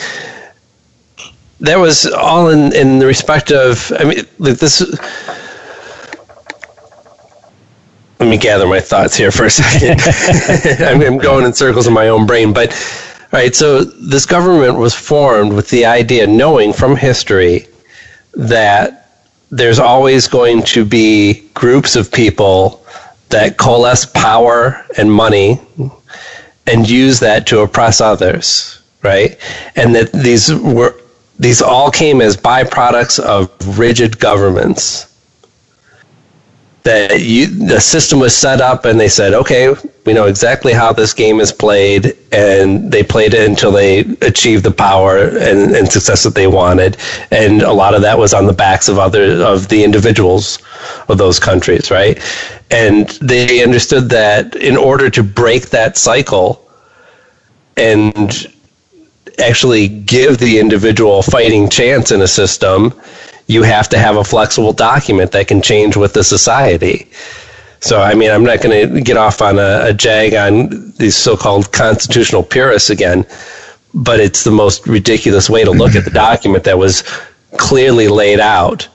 that 1.60 1.76
was 1.76 2.06
all 2.06 2.50
in, 2.50 2.74
in 2.74 2.98
the 2.98 3.06
respect 3.06 3.50
of, 3.50 3.92
I 3.98 4.04
mean, 4.04 4.24
like 4.38 4.58
this. 4.58 4.80
Let 8.20 8.28
me 8.28 8.36
gather 8.36 8.66
my 8.66 8.80
thoughts 8.80 9.16
here 9.16 9.30
for 9.30 9.44
a 9.44 9.50
second. 9.50 10.00
I'm, 10.84 11.00
I'm 11.02 11.18
going 11.18 11.44
in 11.44 11.52
circles 11.52 11.86
in 11.86 11.92
my 11.92 12.08
own 12.08 12.26
brain, 12.26 12.52
but 12.52 12.72
all 13.32 13.40
right. 13.40 13.54
So 13.54 13.84
this 13.84 14.26
government 14.26 14.76
was 14.76 14.94
formed 14.94 15.52
with 15.52 15.68
the 15.70 15.84
idea, 15.84 16.26
knowing 16.26 16.72
from 16.72 16.96
history 16.96 17.66
that 18.34 18.98
there's 19.50 19.78
always 19.78 20.26
going 20.26 20.62
to 20.62 20.84
be 20.84 21.48
groups 21.54 21.96
of 21.96 22.10
people 22.10 22.84
that 23.30 23.56
coalesce 23.56 24.06
power 24.06 24.84
and 24.96 25.12
money 25.12 25.60
and 26.68 26.88
use 26.88 27.20
that 27.20 27.46
to 27.48 27.60
oppress 27.60 28.00
others, 28.00 28.80
right? 29.02 29.38
And 29.76 29.94
that 29.94 30.12
these 30.12 30.52
were 30.54 30.94
these 31.38 31.62
all 31.62 31.90
came 31.90 32.20
as 32.20 32.36
byproducts 32.36 33.18
of 33.20 33.78
rigid 33.78 34.18
governments. 34.18 35.06
That 36.82 37.20
you, 37.20 37.46
the 37.46 37.80
system 37.80 38.18
was 38.18 38.34
set 38.34 38.60
up, 38.60 38.84
and 38.84 38.98
they 38.98 39.08
said, 39.08 39.34
"Okay, 39.34 39.74
we 40.06 40.14
know 40.14 40.24
exactly 40.24 40.72
how 40.72 40.92
this 40.92 41.12
game 41.12 41.38
is 41.38 41.52
played," 41.52 42.16
and 42.32 42.90
they 42.90 43.02
played 43.02 43.34
it 43.34 43.46
until 43.46 43.70
they 43.72 44.00
achieved 44.22 44.64
the 44.64 44.70
power 44.70 45.18
and, 45.18 45.76
and 45.76 45.90
success 45.90 46.22
that 46.22 46.34
they 46.34 46.46
wanted. 46.46 46.96
And 47.30 47.62
a 47.62 47.72
lot 47.72 47.94
of 47.94 48.02
that 48.02 48.18
was 48.18 48.32
on 48.32 48.46
the 48.46 48.52
backs 48.54 48.88
of 48.88 48.98
other 48.98 49.42
of 49.42 49.68
the 49.68 49.84
individuals 49.84 50.58
of 51.08 51.18
those 51.18 51.38
countries, 51.38 51.90
right? 51.90 52.18
And 52.70 53.08
they 53.20 53.62
understood 53.62 54.10
that 54.10 54.54
in 54.56 54.76
order 54.76 55.08
to 55.10 55.22
break 55.22 55.70
that 55.70 55.96
cycle 55.96 56.68
and 57.76 58.46
actually 59.38 59.88
give 59.88 60.38
the 60.38 60.58
individual 60.58 61.22
fighting 61.22 61.68
chance 61.68 62.10
in 62.10 62.20
a 62.20 62.26
system, 62.26 62.92
you 63.46 63.62
have 63.62 63.88
to 63.88 63.98
have 63.98 64.16
a 64.16 64.24
flexible 64.24 64.72
document 64.72 65.32
that 65.32 65.48
can 65.48 65.62
change 65.62 65.96
with 65.96 66.12
the 66.12 66.22
society. 66.22 67.08
So, 67.80 68.00
I 68.00 68.14
mean, 68.14 68.30
I'm 68.30 68.44
not 68.44 68.60
going 68.60 68.92
to 68.92 69.00
get 69.00 69.16
off 69.16 69.40
on 69.40 69.58
a, 69.58 69.86
a 69.86 69.94
jag 69.94 70.34
on 70.34 70.92
these 70.98 71.16
so 71.16 71.36
called 71.36 71.72
constitutional 71.72 72.42
purists 72.42 72.90
again, 72.90 73.24
but 73.94 74.20
it's 74.20 74.44
the 74.44 74.50
most 74.50 74.86
ridiculous 74.86 75.48
way 75.48 75.64
to 75.64 75.70
look 75.70 75.94
at 75.94 76.04
the 76.04 76.10
document 76.10 76.64
that 76.64 76.76
was 76.76 77.02
clearly 77.56 78.08
laid 78.08 78.40
out 78.40 78.88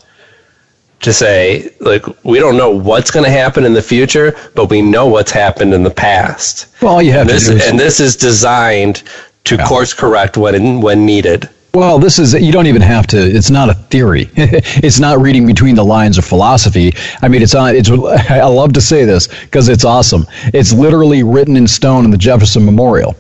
to 1.04 1.14
say, 1.14 1.70
like, 1.80 2.06
we 2.24 2.40
don't 2.40 2.58
know 2.58 2.72
what's 2.72 3.12
going 3.12 3.26
to 3.26 3.32
happen 3.32 3.66
in 3.66 3.74
the 3.74 3.82
future, 3.82 4.36
but 4.56 4.70
we 4.70 4.82
know 4.82 5.08
what's 5.08 5.32
happened 5.32 5.74
in 5.74 5.84
the 5.84 5.92
past. 5.92 6.68
Well, 6.82 7.02
you 7.02 7.12
have 7.12 7.22
And 7.22 7.30
to 7.30 7.34
this, 7.36 7.48
do 7.48 7.56
is 7.56 7.68
and 7.70 7.80
this 7.80 8.00
is 8.00 8.16
designed 8.16 9.04
to 9.46 9.58
course 9.58 9.94
correct 9.94 10.38
when 10.38 10.82
when 10.82 11.06
needed. 11.06 11.50
Well, 11.74 11.98
this 11.98 12.20
is, 12.20 12.36
you 12.36 12.52
don't 12.52 12.68
even 12.68 12.84
have 12.84 13.08
to, 13.08 13.18
it's 13.18 13.50
not 13.50 13.68
a 13.68 13.74
theory. 13.74 14.30
it's 14.36 15.00
not 15.00 15.20
reading 15.20 15.48
between 15.48 15.74
the 15.74 15.84
lines 15.84 16.20
of 16.20 16.26
philosophy. 16.26 16.94
I 17.24 17.28
mean, 17.28 17.42
it's 17.42 17.56
on, 17.56 17.76
it's, 17.76 17.90
I 18.30 18.46
love 18.46 18.74
to 18.74 18.82
say 18.82 19.06
this 19.06 19.28
because 19.28 19.70
it's 19.70 19.84
awesome. 19.84 20.28
It's 20.54 20.72
literally 20.72 21.24
written 21.24 21.58
in 21.58 21.68
stone 21.68 22.06
in 22.06 22.12
the 22.12 22.18
Jefferson 22.18 22.64
Memorial. 22.64 23.16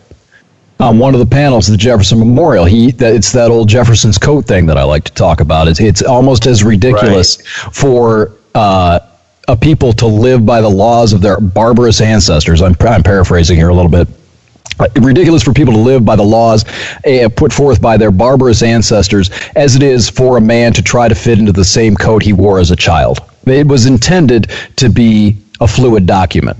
On 0.80 1.00
one 1.00 1.14
of 1.14 1.20
the 1.20 1.26
panels 1.26 1.70
of 1.70 1.74
the 1.74 1.78
Jefferson 1.78 2.20
Memorial, 2.20 2.66
he 2.66 2.92
that 2.92 3.14
it's 3.16 3.32
that 3.32 3.52
old 3.52 3.70
Jefferson's 3.70 4.18
coat 4.18 4.46
thing 4.46 4.66
that 4.66 4.78
I 4.78 4.84
like 4.84 5.06
to 5.06 5.14
talk 5.14 5.40
about. 5.40 5.68
It's 5.68 5.80
it's 5.80 6.02
almost 6.02 6.46
as 6.46 6.64
ridiculous 6.64 7.42
for 7.72 8.34
uh, 8.56 9.00
a 9.48 9.56
people 9.56 9.94
to 9.94 10.08
live 10.08 10.46
by 10.46 10.62
the 10.62 10.70
laws 10.70 11.14
of 11.14 11.22
their 11.22 11.40
barbarous 11.40 12.02
ancestors. 12.02 12.62
I'm, 12.62 12.76
I'm 12.82 13.04
paraphrasing 13.04 13.58
here 13.58 13.70
a 13.70 13.74
little 13.74 13.92
bit 13.92 14.08
ridiculous 14.96 15.44
for 15.44 15.54
people 15.54 15.74
to 15.74 15.80
live 15.80 16.04
by 16.04 16.16
the 16.16 16.24
laws 16.24 16.66
uh, 17.06 17.30
put 17.36 17.54
forth 17.54 17.82
by 17.82 17.98
their 17.98 18.12
barbarous 18.12 18.64
ancestors 18.64 19.30
as 19.56 19.76
it 19.76 19.84
is 19.84 20.10
for 20.10 20.38
a 20.38 20.42
man 20.42 20.74
to 20.74 20.82
try 20.82 21.08
to 21.08 21.16
fit 21.16 21.40
into 21.40 21.52
the 21.52 21.66
same 21.66 21.96
coat 21.96 22.24
he 22.24 22.34
wore 22.34 22.60
as 22.60 22.72
a 22.72 22.76
child. 22.76 23.20
It 23.46 23.68
was 23.68 23.86
intended 23.86 24.52
to 24.78 24.90
be 24.90 25.38
a 25.60 25.68
fluid 25.68 26.06
document. 26.06 26.58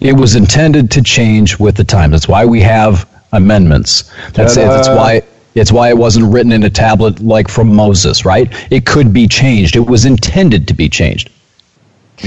It 0.00 0.14
was 0.14 0.36
intended 0.36 0.90
to 0.92 1.02
change 1.02 1.58
with 1.58 1.76
the 1.76 1.84
time. 1.84 2.10
That's 2.10 2.28
why 2.28 2.46
we 2.46 2.60
have 2.62 3.06
amendments. 3.32 4.10
That's 4.32 4.56
it. 4.56 4.66
That's 4.66 4.88
uh, 4.88 4.96
why 4.96 5.22
it's 5.54 5.72
why 5.72 5.88
it 5.88 5.98
wasn't 5.98 6.32
written 6.32 6.52
in 6.52 6.62
a 6.62 6.70
tablet 6.70 7.20
like 7.20 7.48
from 7.48 7.74
Moses, 7.74 8.24
right? 8.24 8.48
It 8.70 8.86
could 8.86 9.12
be 9.12 9.26
changed. 9.26 9.76
It 9.76 9.86
was 9.86 10.04
intended 10.04 10.68
to 10.68 10.74
be 10.74 10.88
changed. 10.88 11.30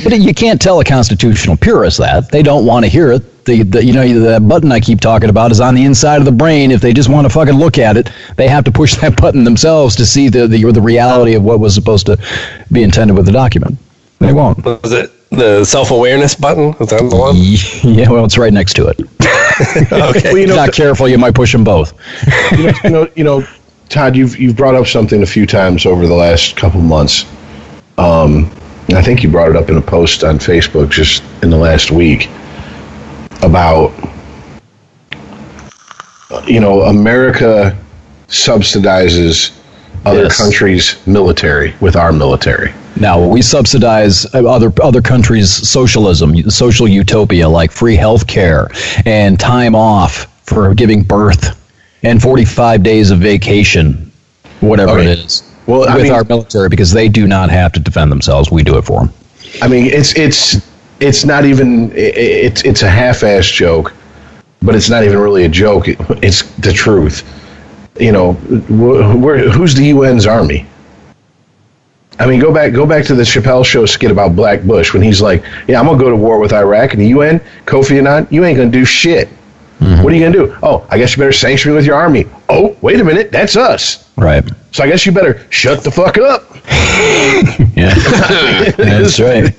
But 0.03 0.19
you 0.19 0.33
can't 0.33 0.59
tell 0.59 0.79
a 0.79 0.83
constitutional 0.83 1.55
purist 1.55 1.99
that. 1.99 2.31
They 2.31 2.41
don't 2.41 2.65
want 2.65 2.83
to 2.83 2.89
hear 2.89 3.11
it. 3.11 3.45
The, 3.45 3.63
the, 3.63 3.83
you 3.83 3.93
know, 3.93 4.19
that 4.21 4.47
button 4.47 4.71
I 4.71 4.79
keep 4.79 4.99
talking 4.99 5.29
about 5.29 5.51
is 5.51 5.59
on 5.61 5.75
the 5.75 5.83
inside 5.83 6.17
of 6.17 6.25
the 6.25 6.31
brain. 6.31 6.71
If 6.71 6.81
they 6.81 6.93
just 6.93 7.09
want 7.09 7.25
to 7.25 7.29
fucking 7.29 7.53
look 7.53 7.77
at 7.77 7.95
it, 7.95 8.09
they 8.35 8.47
have 8.47 8.63
to 8.63 8.71
push 8.71 8.95
that 9.01 9.15
button 9.21 9.43
themselves 9.43 9.95
to 9.97 10.05
see 10.05 10.29
the, 10.29 10.47
the, 10.47 10.71
the 10.71 10.81
reality 10.81 11.35
of 11.35 11.43
what 11.43 11.59
was 11.59 11.75
supposed 11.75 12.07
to 12.07 12.17
be 12.71 12.83
intended 12.83 13.15
with 13.15 13.25
the 13.25 13.31
document. 13.31 13.77
They 14.19 14.33
won't. 14.33 14.63
Was 14.63 14.93
it 14.93 15.11
the 15.29 15.65
self 15.65 15.91
awareness 15.91 16.33
button? 16.35 16.73
Is 16.79 16.89
that 16.89 17.07
the 17.09 17.15
one? 17.15 17.35
Yeah, 17.95 18.09
well, 18.09 18.25
it's 18.25 18.37
right 18.37 18.53
next 18.53 18.73
to 18.75 18.87
it. 18.87 18.99
okay. 19.91 20.31
Well, 20.31 20.37
you 20.37 20.45
If 20.45 20.47
know, 20.47 20.55
you're 20.55 20.55
not 20.55 20.73
careful, 20.73 21.07
you 21.07 21.17
might 21.17 21.35
push 21.35 21.51
them 21.51 21.63
both. 21.63 21.93
you 22.51 22.63
know, 22.63 22.73
you 22.83 22.89
know, 22.89 23.07
you 23.15 23.23
know, 23.23 23.47
Todd, 23.89 24.15
you've 24.15 24.37
you've 24.39 24.55
brought 24.55 24.75
up 24.75 24.87
something 24.87 25.21
a 25.23 25.25
few 25.25 25.45
times 25.45 25.85
over 25.85 26.07
the 26.07 26.13
last 26.13 26.55
couple 26.55 26.81
months. 26.81 27.25
Um, 27.97 28.49
I 28.93 29.01
think 29.01 29.23
you 29.23 29.29
brought 29.29 29.49
it 29.49 29.55
up 29.55 29.69
in 29.69 29.77
a 29.77 29.81
post 29.81 30.23
on 30.23 30.37
Facebook 30.39 30.89
just 30.89 31.23
in 31.43 31.49
the 31.49 31.57
last 31.57 31.91
week 31.91 32.29
about 33.41 33.91
you 36.47 36.59
know 36.59 36.81
America 36.83 37.77
subsidizes 38.27 39.51
other 40.05 40.23
Yes. 40.23 40.37
countries' 40.37 40.97
military 41.05 41.75
with 41.79 41.95
our 41.95 42.11
military. 42.11 42.73
Now 42.99 43.25
we 43.27 43.41
subsidize 43.41 44.25
uh, 44.35 44.45
other 44.47 44.71
other 44.81 45.01
countries' 45.01 45.51
socialism, 45.51 46.49
social 46.49 46.87
utopia 46.87 47.49
like 47.49 47.71
free 47.71 47.95
health 47.95 48.27
care 48.27 48.69
and 49.05 49.39
time 49.39 49.75
off 49.75 50.27
for 50.45 50.73
giving 50.75 51.01
birth 51.03 51.59
and 52.03 52.21
45 52.21 52.83
days 52.83 53.11
of 53.11 53.19
vacation, 53.19 54.11
whatever 54.59 54.91
Okay. 54.99 55.11
it 55.11 55.19
is. 55.19 55.43
Well, 55.65 55.87
I 55.89 55.95
with 55.95 56.03
mean- 56.03 56.13
our 56.13 56.23
military 56.25 56.69
because 56.69 56.91
they 56.91 57.07
do 57.09 57.25
not 57.27 57.49
have 57.49 57.71
to 57.73 57.79
defend 57.79 58.11
themselves. 58.11 58.51
We 58.51 58.63
do 58.63 58.77
it 58.77 58.83
for 58.83 58.99
them. 59.05 59.13
I 59.61 59.67
mean, 59.67 59.85
it's 59.87 60.13
it's 60.15 60.61
it's 60.99 61.25
not 61.25 61.45
even 61.45 61.91
i- 61.91 61.95
i- 61.95 61.99
it's 62.47 62.61
it's 62.63 62.81
a 62.83 62.89
half-ass 62.89 63.47
joke, 63.47 63.93
but 64.61 64.75
it's 64.75 64.89
not 64.89 65.03
even 65.03 65.17
really 65.17 65.45
a 65.45 65.49
joke. 65.49 65.85
It's 66.21 66.43
the 66.59 66.71
truth. 66.73 67.23
You 67.99 68.11
know, 68.11 68.33
who's 68.33 69.73
the 69.75 69.89
UN's 69.91 70.25
army? 70.27 70.65
I 72.19 72.27
mean, 72.27 72.39
go 72.39 72.53
back 72.53 72.73
go 72.73 72.85
back 72.85 73.05
to 73.05 73.15
the 73.15 73.23
Chappelle 73.23 73.65
Show 73.65 73.85
skit 73.85 74.11
about 74.11 74.35
Black 74.35 74.61
Bush 74.63 74.93
when 74.93 75.01
he's 75.01 75.21
like, 75.21 75.43
"Yeah, 75.67 75.79
I'm 75.79 75.85
gonna 75.87 75.97
go 75.97 76.09
to 76.09 76.15
war 76.15 76.39
with 76.39 76.53
Iraq," 76.53 76.93
and 76.93 77.01
the 77.01 77.07
UN, 77.07 77.41
Kofi 77.65 77.97
Annan, 77.97 78.27
you 78.29 78.45
ain't 78.45 78.57
gonna 78.57 78.69
do 78.69 78.85
shit. 78.85 79.29
Mm-hmm. 79.79 80.03
What 80.03 80.13
are 80.13 80.15
you 80.15 80.23
gonna 80.23 80.45
do? 80.47 80.55
Oh, 80.63 80.85
I 80.89 80.97
guess 80.97 81.15
you 81.15 81.21
better 81.21 81.33
sanction 81.33 81.71
me 81.71 81.75
with 81.75 81.85
your 81.85 81.95
army. 81.95 82.25
Oh, 82.49 82.77
wait 82.81 82.99
a 82.99 83.03
minute, 83.03 83.31
that's 83.31 83.55
us. 83.55 84.09
Right. 84.15 84.43
So 84.71 84.83
I 84.83 84.87
guess 84.87 85.05
you 85.05 85.11
better 85.11 85.45
shut 85.49 85.83
the 85.83 85.91
fuck 85.91 86.17
up. 86.17 86.45
Yeah. 87.75 87.93
That's 88.77 89.19
right. 89.19 89.51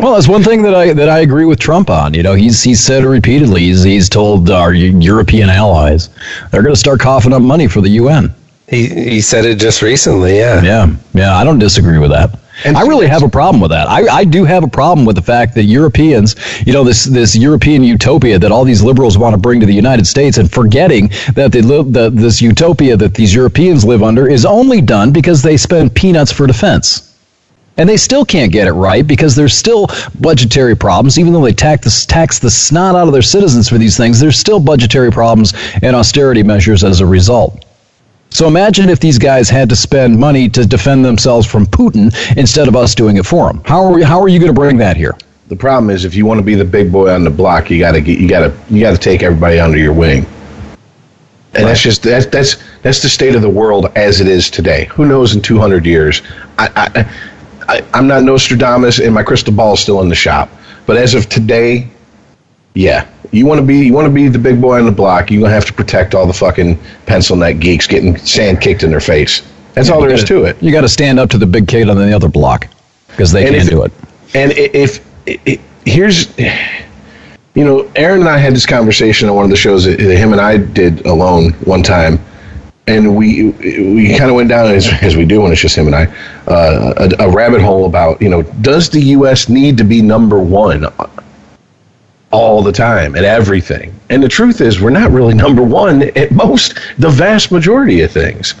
well, 0.00 0.14
that's 0.14 0.26
one 0.26 0.42
thing 0.42 0.62
that 0.62 0.74
I 0.74 0.92
that 0.94 1.08
I 1.08 1.20
agree 1.20 1.44
with 1.44 1.58
Trump 1.58 1.90
on. 1.90 2.14
You 2.14 2.22
know, 2.22 2.32
he's 2.32 2.62
he's 2.62 2.80
said 2.80 3.04
repeatedly. 3.04 3.60
He's 3.60 3.82
he's 3.82 4.08
told 4.08 4.50
our 4.50 4.72
European 4.72 5.50
allies 5.50 6.08
they're 6.50 6.62
going 6.62 6.74
to 6.74 6.80
start 6.80 6.98
coughing 7.00 7.34
up 7.34 7.42
money 7.42 7.68
for 7.68 7.82
the 7.82 7.90
UN. 7.90 8.34
He 8.68 8.88
he 8.88 9.20
said 9.20 9.44
it 9.44 9.58
just 9.58 9.82
recently. 9.82 10.38
Yeah. 10.38 10.62
Yeah, 10.62 10.96
yeah, 11.14 11.36
I 11.36 11.44
don't 11.44 11.58
disagree 11.58 11.98
with 11.98 12.10
that. 12.10 12.38
And 12.64 12.76
I 12.76 12.82
really 12.82 13.06
have 13.06 13.22
a 13.22 13.28
problem 13.28 13.60
with 13.60 13.70
that. 13.70 13.86
I, 13.86 14.06
I 14.08 14.24
do 14.24 14.44
have 14.44 14.64
a 14.64 14.68
problem 14.68 15.04
with 15.04 15.14
the 15.14 15.22
fact 15.22 15.54
that 15.56 15.64
Europeans, 15.64 16.36
you 16.66 16.72
know, 16.72 16.84
this 16.84 17.04
this 17.04 17.36
European 17.36 17.84
utopia 17.84 18.38
that 18.38 18.50
all 18.50 18.64
these 18.64 18.82
liberals 18.82 19.18
want 19.18 19.34
to 19.34 19.38
bring 19.38 19.60
to 19.60 19.66
the 19.66 19.74
United 19.74 20.06
States, 20.06 20.38
and 20.38 20.50
forgetting 20.50 21.10
that 21.34 21.52
they 21.52 21.60
live, 21.60 21.92
the, 21.92 22.08
this 22.10 22.40
utopia 22.40 22.96
that 22.96 23.14
these 23.14 23.34
Europeans 23.34 23.84
live 23.84 24.02
under 24.02 24.26
is 24.26 24.46
only 24.46 24.80
done 24.80 25.12
because 25.12 25.42
they 25.42 25.56
spend 25.56 25.94
peanuts 25.94 26.32
for 26.32 26.46
defense. 26.46 27.12
And 27.78 27.86
they 27.86 27.98
still 27.98 28.24
can't 28.24 28.50
get 28.50 28.66
it 28.66 28.72
right 28.72 29.06
because 29.06 29.36
there's 29.36 29.52
still 29.52 29.88
budgetary 30.18 30.74
problems. 30.74 31.18
Even 31.18 31.34
though 31.34 31.44
they 31.44 31.52
tax 31.52 31.84
the, 31.84 32.06
tax 32.10 32.38
the 32.38 32.50
snot 32.50 32.94
out 32.94 33.06
of 33.06 33.12
their 33.12 33.20
citizens 33.20 33.68
for 33.68 33.76
these 33.76 33.98
things, 33.98 34.18
there's 34.18 34.38
still 34.38 34.60
budgetary 34.60 35.12
problems 35.12 35.52
and 35.82 35.94
austerity 35.94 36.42
measures 36.42 36.82
as 36.82 37.00
a 37.00 37.06
result. 37.06 37.65
So 38.30 38.46
imagine 38.46 38.88
if 38.88 39.00
these 39.00 39.18
guys 39.18 39.48
had 39.48 39.68
to 39.70 39.76
spend 39.76 40.18
money 40.18 40.48
to 40.50 40.66
defend 40.66 41.04
themselves 41.04 41.46
from 41.46 41.66
Putin 41.66 42.14
instead 42.36 42.68
of 42.68 42.76
us 42.76 42.94
doing 42.94 43.16
it 43.16 43.24
for 43.24 43.46
them. 43.46 43.62
How 43.64 43.84
are 43.84 43.92
we, 43.92 44.02
how 44.02 44.20
are 44.20 44.28
you 44.28 44.38
going 44.38 44.52
to 44.52 44.60
bring 44.60 44.76
that 44.78 44.96
here? 44.96 45.16
The 45.48 45.56
problem 45.56 45.90
is 45.90 46.04
if 46.04 46.14
you 46.14 46.26
want 46.26 46.38
to 46.38 46.44
be 46.44 46.54
the 46.54 46.64
big 46.64 46.90
boy 46.90 47.10
on 47.10 47.22
the 47.22 47.30
block, 47.30 47.70
you 47.70 47.78
got 47.78 47.92
to 47.92 48.00
get 48.00 48.18
you 48.18 48.28
got 48.28 48.40
to 48.40 48.74
you 48.74 48.80
got 48.80 48.92
to 48.92 48.98
take 48.98 49.22
everybody 49.22 49.60
under 49.60 49.78
your 49.78 49.92
wing. 49.92 50.26
And 51.54 51.66
that's 51.66 51.80
just 51.80 52.02
that's 52.02 52.26
that's 52.26 52.56
that's 52.82 53.00
the 53.00 53.08
state 53.08 53.34
of 53.34 53.42
the 53.42 53.48
world 53.48 53.86
as 53.96 54.20
it 54.20 54.26
is 54.26 54.50
today. 54.50 54.86
Who 54.86 55.06
knows 55.06 55.34
in 55.34 55.40
200 55.40 55.86
years? 55.86 56.20
I, 56.58 56.68
I, 56.76 57.76
I 57.78 57.86
I'm 57.94 58.06
not 58.06 58.24
Nostradamus, 58.24 58.98
and 58.98 59.14
my 59.14 59.22
crystal 59.22 59.54
ball 59.54 59.74
is 59.74 59.80
still 59.80 60.02
in 60.02 60.08
the 60.08 60.16
shop. 60.16 60.50
But 60.84 60.96
as 60.96 61.14
of 61.14 61.28
today, 61.28 61.88
yeah, 62.74 63.08
you 63.32 63.46
want 63.46 63.60
to 63.60 63.66
be 63.66 63.76
you 63.86 63.92
want 63.92 64.06
to 64.06 64.12
be 64.12 64.28
the 64.28 64.38
big 64.38 64.60
boy 64.60 64.78
on 64.78 64.86
the 64.86 64.92
block. 64.92 65.30
You're 65.30 65.42
gonna 65.42 65.54
have 65.54 65.64
to 65.66 65.72
protect 65.72 66.14
all 66.14 66.26
the 66.26 66.32
fucking 66.32 66.78
pencil 67.06 67.36
neck 67.36 67.58
geeks 67.58 67.86
getting 67.86 68.16
sand 68.18 68.60
kicked 68.60 68.82
in 68.82 68.90
their 68.90 69.00
face. 69.00 69.42
That's 69.74 69.90
all 69.90 70.00
there 70.00 70.10
is 70.10 70.24
to 70.24 70.44
it. 70.44 70.56
You 70.62 70.72
got 70.72 70.80
to 70.82 70.88
stand 70.88 71.18
up 71.20 71.28
to 71.30 71.38
the 71.38 71.46
big 71.46 71.68
kid 71.68 71.90
on 71.90 71.96
the 71.98 72.12
other 72.14 72.28
block 72.28 72.66
because 73.08 73.30
they 73.30 73.46
And 73.46 73.54
can't 73.54 73.64
if- 73.64 73.70
do 73.70 73.84
it. 73.84 73.92
And 74.34 74.52
if, 74.52 75.00
i 75.28 75.58
here's, 75.84 76.36
you 76.38 77.64
know, 77.64 77.90
Aaron 77.94 78.20
and 78.20 78.28
I 78.28 78.38
had 78.38 78.54
this 78.54 78.66
conversation 78.66 79.28
on 79.28 79.34
one 79.36 79.44
of 79.44 79.50
the 79.50 79.56
shows 79.56 79.84
that 79.84 80.00
him 80.00 80.32
and 80.32 80.40
I 80.40 80.56
did 80.56 81.04
alone 81.06 81.52
one 81.64 81.82
time, 81.82 82.18
and 82.86 83.16
we 83.16 83.50
we 83.50 84.16
kind 84.16 84.30
of 84.30 84.36
went 84.36 84.48
down 84.48 84.66
as, 84.74 84.88
as 85.02 85.16
we 85.16 85.24
do 85.24 85.40
when 85.42 85.52
it's 85.52 85.60
just 85.60 85.76
him 85.76 85.86
and 85.86 85.94
I, 85.94 86.04
uh, 86.46 87.08
a, 87.20 87.24
a 87.26 87.30
rabbit 87.30 87.60
hole 87.60 87.84
about 87.86 88.20
you 88.20 88.28
know 88.28 88.42
does 88.42 88.88
the 88.90 89.00
U.S. 89.00 89.48
need 89.48 89.76
to 89.78 89.84
be 89.84 90.00
number 90.02 90.38
one 90.38 90.84
all 92.36 92.62
the 92.62 92.72
time 92.72 93.16
at 93.16 93.24
everything? 93.24 93.94
And 94.10 94.22
the 94.22 94.28
truth 94.28 94.60
is, 94.60 94.80
we're 94.80 94.90
not 94.90 95.10
really 95.10 95.34
number 95.44 95.62
one 95.62 96.02
at 96.02 96.30
most, 96.32 96.78
the 96.98 97.08
vast 97.08 97.50
majority 97.50 98.02
of 98.02 98.10
things. 98.12 98.54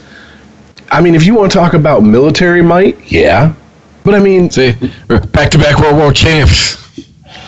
I 0.90 1.00
mean, 1.00 1.14
if 1.14 1.24
you 1.26 1.34
want 1.34 1.50
to 1.52 1.58
talk 1.58 1.74
about 1.74 2.02
military 2.02 2.62
might, 2.62 2.96
yeah. 3.10 3.52
But 4.04 4.14
I 4.14 4.20
mean, 4.20 4.50
See, 4.50 4.72
back 5.08 5.50
to 5.50 5.58
back 5.58 5.78
World 5.80 5.96
War 5.96 6.12
champs. 6.12 6.76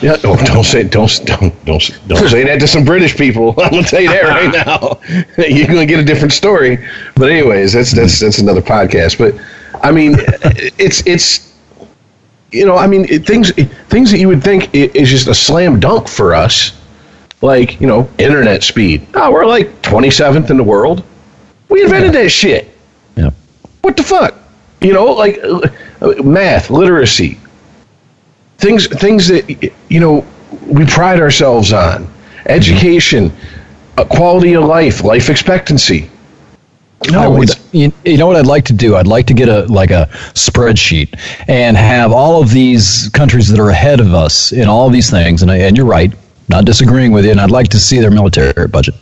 yeah, 0.02 0.16
oh, 0.24 0.36
don't 0.44 0.64
say 0.64 0.82
don't 0.82 1.10
don't 1.24 1.64
don't 1.64 1.90
don't 2.08 2.28
say 2.28 2.42
that 2.44 2.58
to 2.60 2.66
some 2.66 2.84
British 2.84 3.16
people. 3.16 3.54
I'm 3.62 3.70
gonna 3.70 3.82
tell 3.84 4.00
you 4.00 4.08
that 4.10 4.24
right 4.24 4.52
now. 4.52 5.00
You're 5.46 5.68
gonna 5.68 5.86
get 5.86 6.00
a 6.00 6.04
different 6.04 6.32
story. 6.32 6.84
But 7.14 7.30
anyways, 7.30 7.72
that's 7.74 7.92
that's 7.92 8.18
that's 8.18 8.38
another 8.38 8.60
podcast. 8.60 9.18
But 9.18 9.40
I 9.84 9.92
mean, 9.92 10.16
it's 10.78 11.06
it's 11.06 11.47
you 12.50 12.64
know, 12.64 12.76
I 12.76 12.86
mean, 12.86 13.06
it, 13.08 13.26
things 13.26 13.52
things 13.52 14.10
that 14.10 14.18
you 14.18 14.28
would 14.28 14.42
think 14.42 14.74
is 14.74 15.10
just 15.10 15.28
a 15.28 15.34
slam 15.34 15.80
dunk 15.80 16.08
for 16.08 16.34
us, 16.34 16.72
like 17.42 17.80
you 17.80 17.86
know, 17.86 18.08
internet 18.18 18.62
speed. 18.62 19.06
Oh, 19.14 19.32
we're 19.32 19.46
like 19.46 19.82
27th 19.82 20.50
in 20.50 20.56
the 20.56 20.64
world. 20.64 21.04
We 21.68 21.82
invented 21.82 22.12
that 22.12 22.30
shit. 22.30 22.74
Yeah. 23.16 23.30
What 23.82 23.96
the 23.96 24.02
fuck? 24.02 24.34
You 24.80 24.94
know, 24.94 25.06
like 25.12 25.38
uh, 25.42 26.22
math, 26.22 26.70
literacy, 26.70 27.38
things 28.58 28.86
things 28.86 29.28
that 29.28 29.72
you 29.88 30.00
know 30.00 30.26
we 30.66 30.86
pride 30.86 31.20
ourselves 31.20 31.72
on 31.72 32.12
education 32.46 33.32
uh, 33.96 34.04
quality 34.04 34.54
of 34.54 34.64
life 34.64 35.04
life 35.04 35.28
expectancy 35.30 36.10
no 37.10 37.20
I 37.20 37.26
would, 37.28 37.50
you, 37.72 37.92
you 38.04 38.16
know 38.16 38.26
what 38.26 38.36
I'd 38.36 38.46
like 38.46 38.64
to 38.66 38.72
do? 38.72 38.96
I'd 38.96 39.06
like 39.06 39.26
to 39.26 39.34
get 39.34 39.48
a 39.48 39.62
like 39.66 39.90
a 39.90 40.08
spreadsheet 40.34 41.18
and 41.48 41.76
have 41.76 42.12
all 42.12 42.42
of 42.42 42.50
these 42.50 43.08
countries 43.10 43.48
that 43.48 43.60
are 43.60 43.70
ahead 43.70 44.00
of 44.00 44.14
us 44.14 44.52
in 44.52 44.68
all 44.68 44.90
these 44.90 45.10
things. 45.10 45.42
And 45.42 45.50
I, 45.50 45.58
and 45.58 45.76
you're 45.76 45.86
right, 45.86 46.12
not 46.48 46.64
disagreeing 46.64 47.12
with 47.12 47.24
you. 47.24 47.30
And 47.30 47.40
I'd 47.40 47.50
like 47.50 47.68
to 47.68 47.78
see 47.78 48.00
their 48.00 48.10
military 48.10 48.66
budget. 48.66 48.94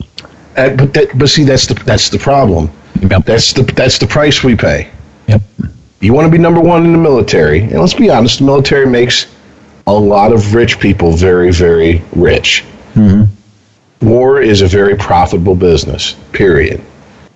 uh, 0.57 0.77
but 0.77 0.93
that, 0.95 1.19
but 1.19 1.29
see 1.29 1.45
that's 1.45 1.67
the 1.67 1.75
that's 1.75 2.11
the 2.11 2.19
problem 2.19 2.71
Yep. 3.03 3.25
That's 3.25 3.53
the 3.53 3.63
that's 3.63 3.99
the 3.99 4.07
price 4.07 4.43
we 4.43 4.57
pay. 4.57 4.91
Yep. 5.29 5.43
You 6.01 6.13
want 6.13 6.27
to 6.27 6.31
be 6.31 6.39
number 6.39 6.61
one 6.61 6.85
in 6.85 6.93
the 6.93 6.99
military, 6.99 7.61
and 7.61 7.81
let's 7.81 7.95
be 7.95 8.11
honest, 8.11 8.39
the 8.39 8.45
military 8.45 8.87
makes 8.87 9.27
a 9.87 9.93
lot 9.93 10.33
of 10.33 10.55
rich 10.55 10.79
people 10.79 11.13
very, 11.13 11.53
very 11.53 12.03
rich. 12.13 12.65
War 14.03 14.41
is 14.41 14.63
a 14.63 14.67
very 14.67 14.97
profitable 14.97 15.55
business. 15.55 16.17
Period. 16.33 16.83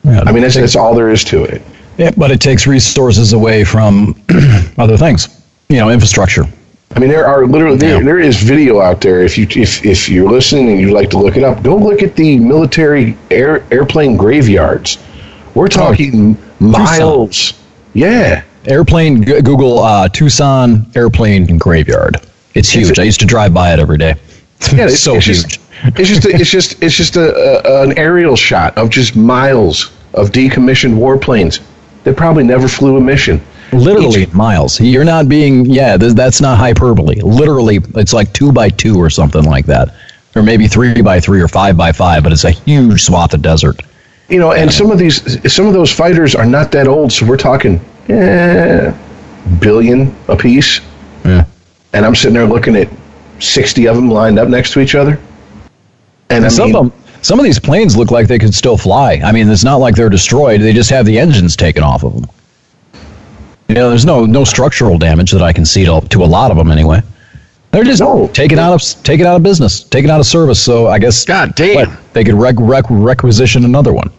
Yeah. 0.05 0.23
I 0.27 0.33
mean, 0.33 0.43
that's, 0.43 0.55
that's 0.55 0.77
all 0.77 0.95
there 0.95 1.11
is 1.11 1.25
to 1.25 1.45
it. 1.45 1.63
Yeah, 1.99 2.11
but 2.17 2.31
it 2.31 2.41
takes 2.41 2.67
resources 2.67 3.33
away 3.35 3.65
from 3.65 4.15
other 4.79 4.97
things. 4.97 5.43
You 5.69 5.77
know, 5.77 5.91
infrastructure. 5.91 6.45
I 6.97 6.99
mean, 6.99 7.09
there 7.11 7.27
are 7.27 7.47
literally 7.47 7.77
there, 7.77 7.99
Yeah. 7.99 8.05
there 8.05 8.19
is 8.19 8.43
video 8.43 8.81
out 8.81 9.01
there. 9.01 9.21
If 9.23 9.39
you 9.39 9.47
if 9.51 9.85
if 9.85 10.09
you're 10.09 10.29
listening 10.31 10.71
and 10.71 10.81
you'd 10.81 10.93
like 10.93 11.11
to 11.11 11.19
look 11.19 11.37
it 11.37 11.45
up, 11.45 11.63
go 11.63 11.77
look 11.77 12.03
at 12.03 12.17
the 12.17 12.39
military 12.39 13.17
air 13.31 13.65
airplane 13.71 14.17
graveyards. 14.17 14.99
We're 15.55 15.69
talking 15.69 16.37
miles. 16.59 17.55
Yeah, 17.93 18.43
Airplane. 18.67 19.23
Google 19.23 19.79
uh, 19.81 20.09
Tucson 20.09 20.87
airplane 20.95 21.59
graveyard. 21.59 22.17
It's 22.55 22.71
huge. 22.71 22.99
I 22.99 23.03
used 23.05 23.21
to 23.21 23.27
drive 23.27 23.53
by 23.55 23.73
it 23.73 23.79
every 23.79 23.99
day. 23.99 24.15
yeah. 24.73 24.85
It's 24.85 24.95
It's 24.95 25.01
so 25.03 25.15
it's 25.17 25.27
huge. 25.27 25.43
Just, 25.49 25.61
it's 25.85 26.09
just 26.09 26.25
a, 26.25 26.31
it's 26.31 26.51
just 26.51 26.83
it's 26.83 26.95
just 26.95 27.17
a, 27.17 27.67
a 27.67 27.83
an 27.83 27.99
aerial 27.99 28.37
shot 28.37 28.77
of 28.77 28.91
just 28.91 29.17
miles 29.17 29.93
of 30.15 30.31
decommissioned 30.31 30.95
warplanes 30.95 31.61
that 32.05 32.17
probably 32.17 32.45
never 32.45 32.69
flew 32.69 32.97
a 32.97 33.01
mission. 33.01 33.41
Literally 33.73 34.27
miles. 34.27 34.81
You're 34.81 35.05
not 35.05 35.29
being. 35.29 35.65
Yeah, 35.67 35.97
th- 35.97 36.15
that's 36.15 36.41
not 36.41 36.59
hyperbole. 36.59 37.21
Literally, 37.21 37.77
it's 37.95 38.13
like 38.13 38.33
two 38.33 38.53
by 38.53 38.69
two 38.69 38.97
or 38.99 39.11
something 39.11 39.45
like 39.45 39.67
that, 39.67 39.95
or 40.35 40.43
maybe 40.43 40.67
three 40.67 41.01
by 41.03 41.21
three 41.21 41.41
or 41.41 41.49
five 41.49 41.77
by 41.77 41.93
five. 41.93 42.23
But 42.25 42.33
it's 42.33 42.45
a 42.45 42.51
huge 42.51 43.03
swath 43.03 43.33
of 43.33 43.43
desert. 43.43 43.81
You 44.29 44.39
know, 44.39 44.53
and 44.53 44.73
some 44.73 44.91
of 44.91 44.99
these 44.99 45.53
some 45.53 45.67
of 45.67 45.73
those 45.73 45.93
fighters 45.93 46.35
are 46.35 46.47
not 46.47 46.73
that 46.73 46.89
old, 46.89 47.13
so 47.13 47.27
we're 47.27 47.37
talking 47.37 47.81
eh, 48.09 48.93
billion 49.61 50.15
a 50.29 50.37
piece. 50.37 50.81
Yeah. 51.25 51.45
and 51.93 52.07
I'm 52.07 52.15
sitting 52.15 52.35
there 52.35 52.47
looking 52.47 52.75
at 52.77 52.89
60 53.41 53.87
of 53.89 53.97
them 53.97 54.11
lined 54.11 54.39
up 54.39 54.49
next 54.49 54.73
to 54.73 54.81
each 54.81 54.95
other. 54.95 55.19
And 56.31 56.45
And 56.45 56.53
some 56.53 56.67
mean, 56.73 56.77
of 56.77 56.91
them, 56.93 57.03
some 57.23 57.39
of 57.39 57.45
these 57.45 57.59
planes 57.59 57.97
look 57.97 58.11
like 58.11 58.29
they 58.29 58.39
could 58.39 58.55
still 58.55 58.77
fly. 58.77 59.21
I 59.25 59.33
mean, 59.33 59.49
it's 59.51 59.65
not 59.65 59.77
like 59.77 59.95
they're 59.95 60.09
destroyed. 60.09 60.61
They 60.61 60.73
just 60.73 60.91
have 60.91 61.05
the 61.07 61.19
engines 61.19 61.57
taken 61.57 61.83
off 61.83 62.03
of 62.05 62.15
them. 62.15 62.27
You 63.69 63.75
know, 63.75 63.89
there's 63.91 64.05
no 64.07 64.25
no 64.27 64.43
structural 64.45 64.99
damage 64.99 65.31
that 65.33 65.43
I 65.43 65.53
can 65.53 65.65
see 65.65 65.85
to, 65.85 66.01
to 66.01 66.25
a 66.25 66.27
lot 66.27 66.51
of 66.51 66.57
them 66.57 66.71
anyway. 66.71 67.03
They're 67.73 67.85
just 67.85 68.01
No. 68.01 68.27
taken 68.33 68.59
out 68.59 68.73
of 68.73 69.03
taken 69.05 69.27
out 69.27 69.37
of 69.37 69.43
business, 69.45 69.85
taken 69.85 70.11
out 70.11 70.19
of 70.19 70.27
service. 70.27 70.61
So 70.61 70.89
I 70.89 70.99
guess 70.99 71.25
God 71.25 71.55
damn. 71.55 71.89
what, 71.89 72.13
they 72.15 72.25
could 72.25 72.35
rec- 72.35 72.57
rec- 72.59 72.87
requisition 72.91 73.65
another 73.65 73.93
one. 73.93 74.11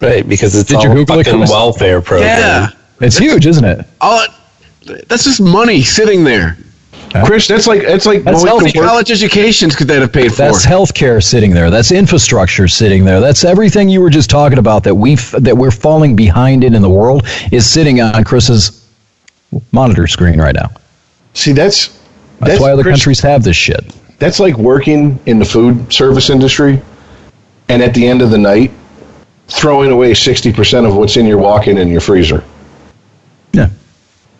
Right, 0.00 0.28
because 0.28 0.54
it's 0.54 0.68
Did 0.68 0.82
you 0.82 0.90
all 0.90 0.92
a 0.92 0.98
Google 0.98 1.16
fucking 1.16 1.38
Chris? 1.38 1.50
welfare 1.50 2.00
program. 2.02 2.28
Yeah. 2.28 2.68
It's 3.00 3.16
huge, 3.16 3.46
isn't 3.46 3.64
it? 3.64 3.86
All 4.00 4.24
that's 5.08 5.24
just 5.24 5.40
money 5.40 5.82
sitting 5.82 6.24
there. 6.24 6.56
Chris, 7.24 7.46
that's 7.46 7.66
like 7.66 7.82
that's 7.82 8.06
like 8.06 8.22
That's 8.22 8.44
going 8.44 8.46
healthy 8.46 8.72
to 8.72 8.78
work. 8.78 8.88
College 8.88 9.10
educations 9.10 9.74
could 9.74 9.88
that 9.88 10.00
have 10.00 10.12
paid 10.12 10.30
for? 10.30 10.36
That's 10.36 10.64
healthcare 10.64 11.22
sitting 11.22 11.52
there. 11.52 11.70
That's 11.70 11.92
infrastructure 11.92 12.68
sitting 12.68 13.04
there. 13.04 13.20
That's 13.20 13.44
everything 13.44 13.88
you 13.88 14.00
were 14.00 14.10
just 14.10 14.28
talking 14.28 14.58
about 14.58 14.84
that 14.84 14.94
we 14.94 15.14
that 15.14 15.56
we're 15.56 15.70
falling 15.70 16.16
behind 16.16 16.64
in 16.64 16.74
in 16.74 16.82
the 16.82 16.90
world 16.90 17.26
is 17.50 17.70
sitting 17.70 18.00
on 18.00 18.24
Chris's 18.24 18.86
monitor 19.72 20.06
screen 20.06 20.40
right 20.40 20.54
now. 20.54 20.70
See, 21.34 21.52
that's 21.52 21.98
That's, 22.40 22.60
why 22.60 22.72
other 22.72 22.82
Chris, 22.82 22.94
countries 22.94 23.20
have 23.20 23.42
this 23.42 23.56
shit. 23.56 23.84
That's 24.18 24.40
like 24.40 24.56
working 24.56 25.18
in 25.26 25.38
the 25.38 25.44
food 25.44 25.92
service 25.92 26.30
industry, 26.30 26.80
and 27.68 27.82
at 27.82 27.94
the 27.94 28.06
end 28.06 28.22
of 28.22 28.30
the 28.30 28.38
night, 28.38 28.72
throwing 29.48 29.90
away 29.90 30.12
60% 30.12 30.86
of 30.86 30.96
what's 30.96 31.16
in 31.16 31.26
your 31.26 31.38
walk-in 31.38 31.78
and 31.78 31.90
your 31.90 32.00
freezer. 32.00 32.44
Yeah. 33.52 33.70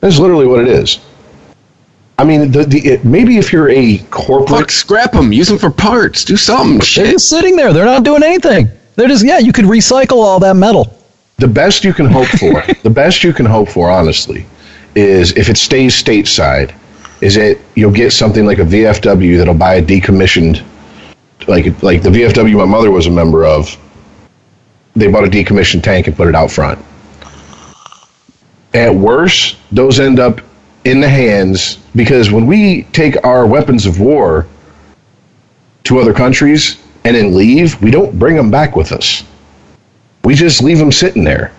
That's 0.01 0.19
literally 0.19 0.47
what 0.47 0.61
it 0.61 0.69
is. 0.69 1.01
I 2.19 2.25
mean, 2.25 2.51
the, 2.51 2.65
the 2.65 2.79
it, 2.81 3.05
maybe 3.05 3.39
if 3.39 3.53
you're 3.53 3.71
a 3.71 3.99
corporate 4.11 4.59
Fuck, 4.59 4.71
scrap 4.73 5.13
them. 5.13 5.33
Use 5.33 5.47
them 5.49 5.59
for 5.59 5.71
parts. 5.71 6.25
Do 6.25 6.37
something. 6.37 6.79
They're 6.95 7.13
just 7.13 7.31
sitting 7.31 7.55
there. 7.55 7.73
They're 7.73 7.85
not 7.85 8.03
doing 8.03 8.25
anything. 8.25 8.69
They're 8.97 9.07
just 9.07 9.25
yeah. 9.25 9.39
You 9.39 9.53
could 9.53 9.67
recycle 9.67 10.17
all 10.17 10.41
that 10.41 10.57
metal. 10.57 10.93
the 11.37 11.47
best 11.47 11.85
you 11.85 11.95
can 11.95 12.07
hope 12.07 12.27
for, 12.27 12.65
the 12.83 12.91
best 12.91 13.23
you 13.23 13.33
can 13.33 13.47
hope 13.47 13.69
for, 13.69 13.89
honestly, 13.89 14.45
is 14.97 15.31
if 15.37 15.49
it 15.49 15.57
stays 15.57 15.95
stateside, 15.95 16.75
is 17.21 17.37
that 17.37 17.59
you'll 17.77 17.93
get 17.93 18.13
something 18.13 18.45
like 18.45 18.59
a 18.59 18.65
VFW 18.65 19.39
that'll 19.39 19.55
buy 19.55 19.75
a 19.75 19.83
decommissioned, 19.83 20.65
like 21.47 21.81
like 21.85 22.03
the 22.03 22.11
VFW 22.11 22.57
my 22.57 22.65
mother 22.65 22.91
was 22.91 23.07
a 23.07 23.11
member 23.11 23.45
of. 23.47 23.77
They 24.97 25.07
bought 25.07 25.23
a 25.23 25.31
decommissioned 25.31 25.85
tank 25.85 26.09
and 26.09 26.17
put 26.17 26.27
it 26.27 26.35
out 26.35 26.51
front. 26.51 26.85
At 28.75 28.93
worst, 28.93 29.57
those 29.71 30.01
end 30.01 30.19
up 30.19 30.41
in 30.85 31.01
the 31.01 31.09
hands 31.09 31.79
because 31.95 32.31
when 32.31 32.47
we 32.47 32.85
take 32.93 33.25
our 33.25 33.47
weapons 33.47 33.87
of 33.87 34.01
war 34.01 34.47
to 35.85 35.99
other 35.99 36.13
countries 36.13 36.83
and 37.05 37.17
then 37.17 37.35
leave, 37.35 37.81
we 37.83 37.91
don't 37.91 38.19
bring 38.19 38.37
them 38.37 38.51
back 38.51 38.77
with 38.77 38.93
us 38.93 39.25
we 40.29 40.35
just 40.35 40.63
leave 40.63 40.77
them 40.77 40.93
sitting 40.93 41.25
there. 41.25 41.53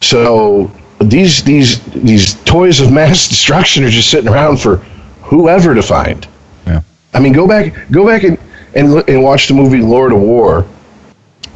So 0.00 0.70
these 1.00 1.42
these 1.42 1.80
these 1.92 2.34
toys 2.44 2.80
of 2.80 2.90
mass 2.90 3.28
destruction 3.34 3.84
are 3.84 3.90
just 3.90 4.10
sitting 4.10 4.32
around 4.32 4.58
for 4.58 4.76
whoever 5.22 5.74
to 5.74 5.82
find. 5.82 6.26
Yeah. 6.66 6.80
I 7.12 7.20
mean, 7.20 7.34
go 7.34 7.46
back 7.46 7.74
go 7.90 8.06
back 8.06 8.22
and 8.22 8.38
and, 8.74 9.06
and 9.06 9.22
watch 9.22 9.48
the 9.48 9.54
movie 9.54 9.82
Lord 9.82 10.12
of 10.12 10.20
War. 10.20 10.66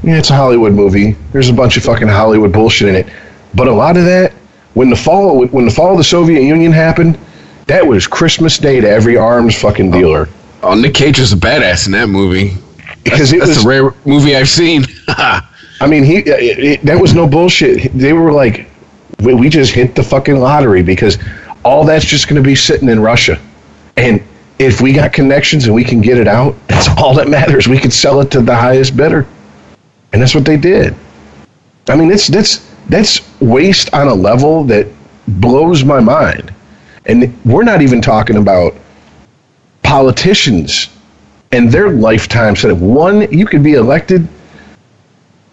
Yeah, 0.03 0.19
it's 0.19 0.29
a 0.29 0.35
Hollywood 0.35 0.73
movie. 0.73 1.13
There's 1.33 1.49
a 1.49 1.53
bunch 1.55 1.79
of 1.79 1.85
fucking 1.85 2.09
Hollywood 2.09 2.53
bullshit 2.53 2.89
in 2.89 2.97
it, 2.97 3.07
but 3.55 3.69
a 3.69 3.73
lot 3.73 3.97
of 3.97 4.05
that 4.05 4.32
when 4.75 4.91
the 4.91 4.97
fall 4.97 5.47
when 5.47 5.65
the 5.65 5.71
fall 5.71 5.93
of 5.93 5.99
the 5.99 6.05
Soviet 6.05 6.43
Union 6.43 6.73
happened, 6.73 7.19
that 7.67 7.87
was 7.87 8.07
Christmas 8.07 8.59
Day 8.59 8.81
to 8.81 8.89
every 8.89 9.17
arms 9.17 9.61
fucking 9.61 9.91
dealer 9.91 10.29
Oh, 10.63 10.71
oh 10.71 10.75
Nick 10.75 10.95
Cage 10.95 11.19
was 11.19 11.33
a 11.33 11.37
badass 11.37 11.87
in 11.87 11.93
that 11.93 12.09
movie. 12.09 12.57
because 13.05 13.33
it 13.33 13.41
That's 13.41 13.57
was 13.57 13.65
a 13.65 13.69
rare 13.69 13.95
movie 14.05 14.37
I've 14.37 14.49
seen. 14.49 14.85
I 15.09 15.87
mean, 15.89 16.05
he 16.05 16.19
uh, 16.19 16.37
it, 16.37 16.59
it, 16.59 16.83
that 16.83 17.01
was 17.01 17.15
no 17.15 17.27
bullshit. 17.27 17.93
They 17.93 18.13
were 18.13 18.33
like, 18.33 18.69
we, 19.21 19.35
we 19.35 19.49
just 19.49 19.73
hit 19.73 19.95
the 19.95 20.03
fucking 20.03 20.37
lottery 20.37 20.83
because 20.83 21.19
all 21.65 21.85
that's 21.85 22.05
just 22.05 22.29
going 22.29 22.41
to 22.41 22.47
be 22.47 22.55
sitting 22.55 22.89
in 22.89 23.01
Russia, 23.01 23.41
and 23.97 24.23
if 24.59 24.81
we 24.81 24.93
got 24.93 25.13
connections 25.13 25.67
and 25.67 25.75
we 25.75 25.83
can 25.83 26.01
get 26.01 26.19
it 26.19 26.29
out, 26.29 26.55
that's 26.69 26.89
all 26.99 27.15
that 27.15 27.29
matters. 27.29 27.67
We 27.67 27.79
can 27.79 27.91
sell 27.91 28.21
it 28.21 28.31
to 28.33 28.41
the 28.41 28.55
highest 28.55 28.97
bidder, 28.97 29.27
and 30.13 30.23
that's 30.23 30.35
what 30.35 30.45
they 30.45 30.57
did. 30.57 30.95
I 31.89 31.97
mean, 31.97 32.13
it's 32.13 32.29
that's 32.29 32.72
that's 32.89 33.41
waste 33.41 33.93
on 33.95 34.09
a 34.09 34.15
level 34.15 34.65
that 34.65 34.87
blows 35.29 35.85
my 35.85 36.01
mind, 36.01 36.53
and 37.07 37.37
we're 37.45 37.65
not 37.65 37.83
even 37.83 38.01
talking 38.01 38.37
about 38.37 38.75
politicians 39.83 40.89
and 41.53 41.71
their 41.71 41.91
lifetime. 41.91 42.57
So 42.57 42.69
that 42.69 42.75
one, 42.75 43.31
you 43.33 43.47
could 43.47 43.63
be 43.63 43.75
elected 43.75 44.27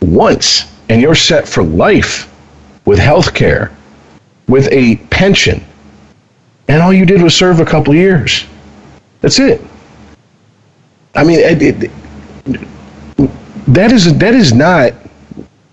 once 0.01 0.73
and 0.89 1.01
you're 1.01 1.15
set 1.15 1.47
for 1.47 1.63
life 1.63 2.33
with 2.85 2.99
health 2.99 3.33
care, 3.33 3.71
with 4.47 4.67
a 4.71 4.95
pension, 5.11 5.63
and 6.67 6.81
all 6.81 6.93
you 6.93 7.05
did 7.05 7.21
was 7.21 7.35
serve 7.35 7.59
a 7.59 7.65
couple 7.65 7.93
years. 7.93 8.45
That's 9.21 9.39
it. 9.39 9.61
I 11.15 11.23
mean, 11.23 11.39
it, 11.39 11.61
it, 11.61 11.91
that 13.67 13.91
is 13.91 14.17
that 14.17 14.33
is 14.33 14.53
not 14.53 14.93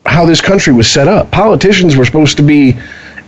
how 0.06 0.24
this 0.26 0.40
country 0.40 0.72
was 0.72 0.90
set 0.90 1.08
up. 1.08 1.30
Politicians 1.30 1.96
were 1.96 2.04
supposed 2.04 2.36
to 2.38 2.42
be 2.42 2.76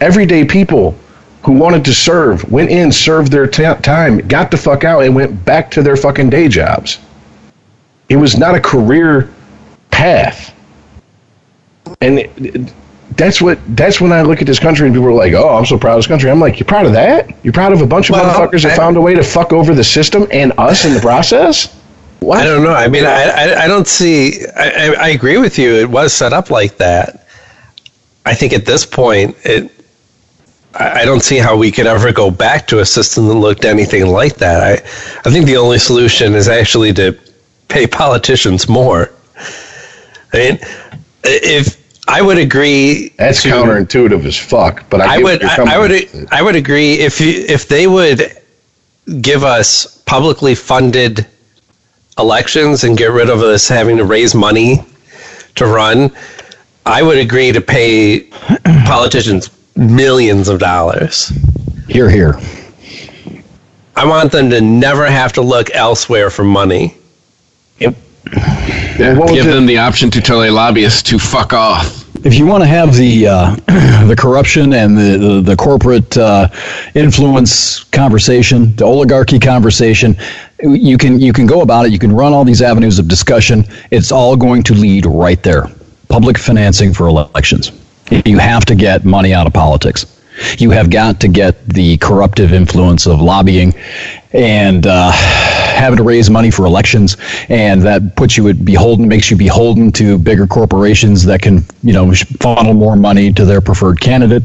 everyday 0.00 0.44
people 0.44 0.94
who 1.42 1.52
wanted 1.52 1.84
to 1.84 1.94
serve, 1.94 2.50
went 2.50 2.70
in, 2.70 2.90
served 2.92 3.30
their 3.32 3.46
ta 3.46 3.74
time, 3.74 4.18
got 4.28 4.50
the 4.50 4.56
fuck 4.56 4.84
out, 4.84 5.02
and 5.04 5.14
went 5.14 5.44
back 5.44 5.70
to 5.70 5.82
their 5.82 5.96
fucking 5.96 6.30
day 6.30 6.48
jobs. 6.48 6.98
It 8.08 8.16
was 8.16 8.36
not 8.36 8.54
a 8.54 8.60
career 8.60 9.28
path 9.90 10.52
and 12.00 12.18
it- 12.18 12.30
it- 12.36 12.72
that's 13.16 13.40
what 13.40 13.58
that's 13.74 14.00
when 14.00 14.12
I 14.12 14.22
look 14.22 14.40
at 14.40 14.46
this 14.46 14.58
country 14.58 14.86
and 14.86 14.94
people 14.94 15.08
are 15.08 15.12
like, 15.12 15.32
"Oh, 15.32 15.56
I'm 15.56 15.66
so 15.66 15.78
proud 15.78 15.94
of 15.94 15.98
this 16.00 16.06
country." 16.06 16.30
I'm 16.30 16.40
like, 16.40 16.60
"You're 16.60 16.66
proud 16.66 16.86
of 16.86 16.92
that? 16.92 17.28
You're 17.42 17.52
proud 17.52 17.72
of 17.72 17.80
a 17.80 17.86
bunch 17.86 18.10
of 18.10 18.16
Well, 18.16 18.24
motherfuckers 18.24 18.62
that 18.62 18.76
found 18.76 18.96
a 18.96 19.00
way 19.00 19.14
to 19.14 19.22
fuck 19.22 19.52
over 19.52 19.74
the 19.74 19.82
system 19.84 20.28
and 20.30 20.52
us 20.58 20.84
in 20.84 20.94
the 20.94 21.00
process?" 21.00 21.68
I 22.22 22.44
don't 22.44 22.62
know. 22.62 22.72
I 22.72 22.88
mean, 22.88 23.04
I, 23.04 23.24
I, 23.24 23.64
I 23.64 23.68
don't 23.68 23.86
see. 23.86 24.44
I, 24.56 24.94
I, 24.98 25.08
agree 25.08 25.38
with 25.38 25.58
you. 25.58 25.74
It 25.74 25.88
was 25.88 26.12
set 26.12 26.32
up 26.32 26.50
like 26.50 26.76
that. 26.78 27.26
I 28.26 28.34
think 28.34 28.52
at 28.52 28.66
this 28.66 28.84
point, 28.84 29.36
it. 29.44 29.70
I 30.74 31.00
I 31.00 31.04
don't 31.04 31.22
see 31.22 31.38
how 31.38 31.56
we 31.56 31.70
could 31.70 31.86
ever 31.86 32.12
go 32.12 32.30
back 32.30 32.66
to 32.68 32.80
a 32.80 32.86
system 32.86 33.28
that 33.28 33.34
looked 33.34 33.64
anything 33.64 34.06
like 34.06 34.36
that. 34.36 34.62
I, 34.62 34.72
I 35.28 35.32
think 35.32 35.46
the 35.46 35.56
only 35.56 35.78
solution 35.78 36.34
is 36.34 36.48
actually 36.48 36.92
to 36.94 37.18
pay 37.68 37.86
politicians 37.86 38.68
more. 38.68 39.12
I 40.32 40.36
mean, 40.36 40.58
if 41.24 41.78
I 42.08 42.20
would 42.20 42.38
agree, 42.38 43.10
That's 43.16 43.42
to- 43.42 43.50
counterintuitive 43.50 44.24
as 44.24 44.36
fuck. 44.36 44.88
But 44.90 45.02
I, 45.02 45.16
I 45.16 45.18
would 45.22 45.44
I, 45.44 45.74
I 45.74 45.78
would. 45.78 46.28
I 46.32 46.42
would 46.42 46.56
agree 46.56 46.94
if 46.94 47.20
you, 47.20 47.44
if 47.48 47.68
they 47.68 47.86
would 47.86 48.36
give 49.22 49.44
us 49.44 50.02
publicly 50.02 50.54
funded 50.54 51.26
elections 52.18 52.84
and 52.84 52.96
get 52.98 53.10
rid 53.10 53.30
of 53.30 53.40
us 53.40 53.68
having 53.68 53.96
to 53.96 54.04
raise 54.04 54.34
money 54.34 54.84
to 55.54 55.66
run 55.66 56.10
I 56.88 57.02
would 57.02 57.18
agree 57.18 57.52
to 57.52 57.60
pay 57.60 58.20
politicians 58.86 59.50
millions 59.76 60.48
of 60.48 60.58
dollars. 60.58 61.30
Here, 61.86 62.08
here. 62.08 62.40
I 63.94 64.06
want 64.06 64.32
them 64.32 64.48
to 64.48 64.60
never 64.62 65.06
have 65.06 65.34
to 65.34 65.42
look 65.42 65.70
elsewhere 65.74 66.30
for 66.30 66.44
money. 66.44 66.94
What 68.98 69.30
was 69.30 69.30
Give 69.32 69.46
it? 69.46 69.50
them 69.50 69.66
the 69.66 69.78
option 69.78 70.10
to 70.10 70.20
tell 70.20 70.42
a 70.42 70.50
lobbyist 70.50 71.06
to 71.06 71.18
fuck 71.18 71.52
off. 71.52 72.04
If 72.26 72.34
you 72.34 72.46
want 72.46 72.62
to 72.62 72.66
have 72.66 72.96
the 72.96 73.28
uh, 73.28 73.54
the 74.06 74.16
corruption 74.18 74.72
and 74.72 74.96
the 74.98 75.18
the, 75.18 75.40
the 75.40 75.56
corporate 75.56 76.16
uh, 76.18 76.48
influence 76.94 77.84
conversation, 77.84 78.74
the 78.74 78.84
oligarchy 78.84 79.38
conversation, 79.38 80.16
you 80.62 80.98
can 80.98 81.20
you 81.20 81.32
can 81.32 81.46
go 81.46 81.60
about 81.62 81.86
it. 81.86 81.92
You 81.92 81.98
can 81.98 82.12
run 82.12 82.32
all 82.32 82.44
these 82.44 82.62
avenues 82.62 82.98
of 82.98 83.08
discussion. 83.08 83.64
It's 83.90 84.10
all 84.12 84.36
going 84.36 84.62
to 84.64 84.74
lead 84.74 85.06
right 85.06 85.42
there. 85.42 85.66
Public 86.08 86.38
financing 86.38 86.92
for 86.94 87.06
elections. 87.06 87.72
You 88.24 88.38
have 88.38 88.64
to 88.66 88.74
get 88.74 89.04
money 89.04 89.34
out 89.34 89.46
of 89.46 89.52
politics. 89.52 90.06
You 90.58 90.70
have 90.70 90.88
got 90.88 91.20
to 91.20 91.28
get 91.28 91.66
the 91.68 91.96
corruptive 91.98 92.52
influence 92.52 93.06
of 93.06 93.20
lobbying 93.20 93.74
and 94.32 94.86
uh, 94.86 95.10
having 95.12 95.96
to 95.96 96.04
raise 96.04 96.30
money 96.30 96.50
for 96.50 96.64
elections, 96.64 97.16
and 97.48 97.82
that 97.82 98.14
puts 98.16 98.36
you 98.36 98.48
at 98.48 98.64
beholden, 98.64 99.08
makes 99.08 99.30
you 99.30 99.36
beholden 99.36 99.90
to 99.92 100.16
bigger 100.16 100.46
corporations 100.46 101.24
that 101.24 101.42
can, 101.42 101.64
you 101.82 101.92
know, 101.92 102.14
funnel 102.40 102.72
more 102.72 102.94
money 102.94 103.32
to 103.32 103.44
their 103.44 103.60
preferred 103.60 104.00
candidate. 104.00 104.44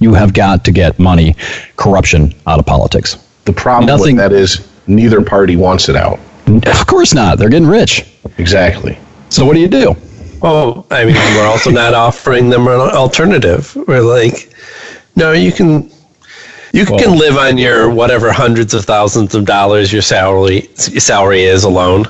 You 0.00 0.12
have 0.14 0.32
got 0.32 0.64
to 0.64 0.72
get 0.72 0.98
money, 0.98 1.36
corruption 1.76 2.34
out 2.46 2.58
of 2.58 2.66
politics. 2.66 3.16
The 3.44 3.52
problem 3.52 3.86
Nothing- 3.86 4.16
with 4.16 4.30
that 4.30 4.36
is 4.36 4.67
neither 4.88 5.22
party 5.22 5.56
wants 5.56 5.88
it 5.88 5.96
out. 5.96 6.18
Of 6.66 6.86
course 6.86 7.14
not. 7.14 7.38
They're 7.38 7.48
getting 7.50 7.68
rich. 7.68 8.04
Exactly. 8.38 8.98
So 9.28 9.44
what 9.44 9.54
do 9.54 9.60
you 9.60 9.68
do? 9.68 9.94
Oh, 10.42 10.86
I 10.90 11.04
mean, 11.04 11.14
we're 11.14 11.46
also 11.46 11.70
not 11.70 11.94
offering 11.94 12.48
them 12.48 12.66
an 12.68 12.80
alternative. 12.80 13.76
We're 13.86 14.00
like, 14.00 14.54
no, 15.16 15.32
you 15.32 15.52
can, 15.52 15.90
you 16.72 16.86
can 16.86 17.18
live 17.18 17.36
on 17.36 17.58
your 17.58 17.90
whatever 17.90 18.32
hundreds 18.32 18.72
of 18.72 18.84
thousands 18.84 19.34
of 19.34 19.44
dollars 19.44 19.92
your 19.92 20.02
salary 20.02 20.68
salary 20.76 21.42
is 21.42 21.64
alone. 21.64 22.04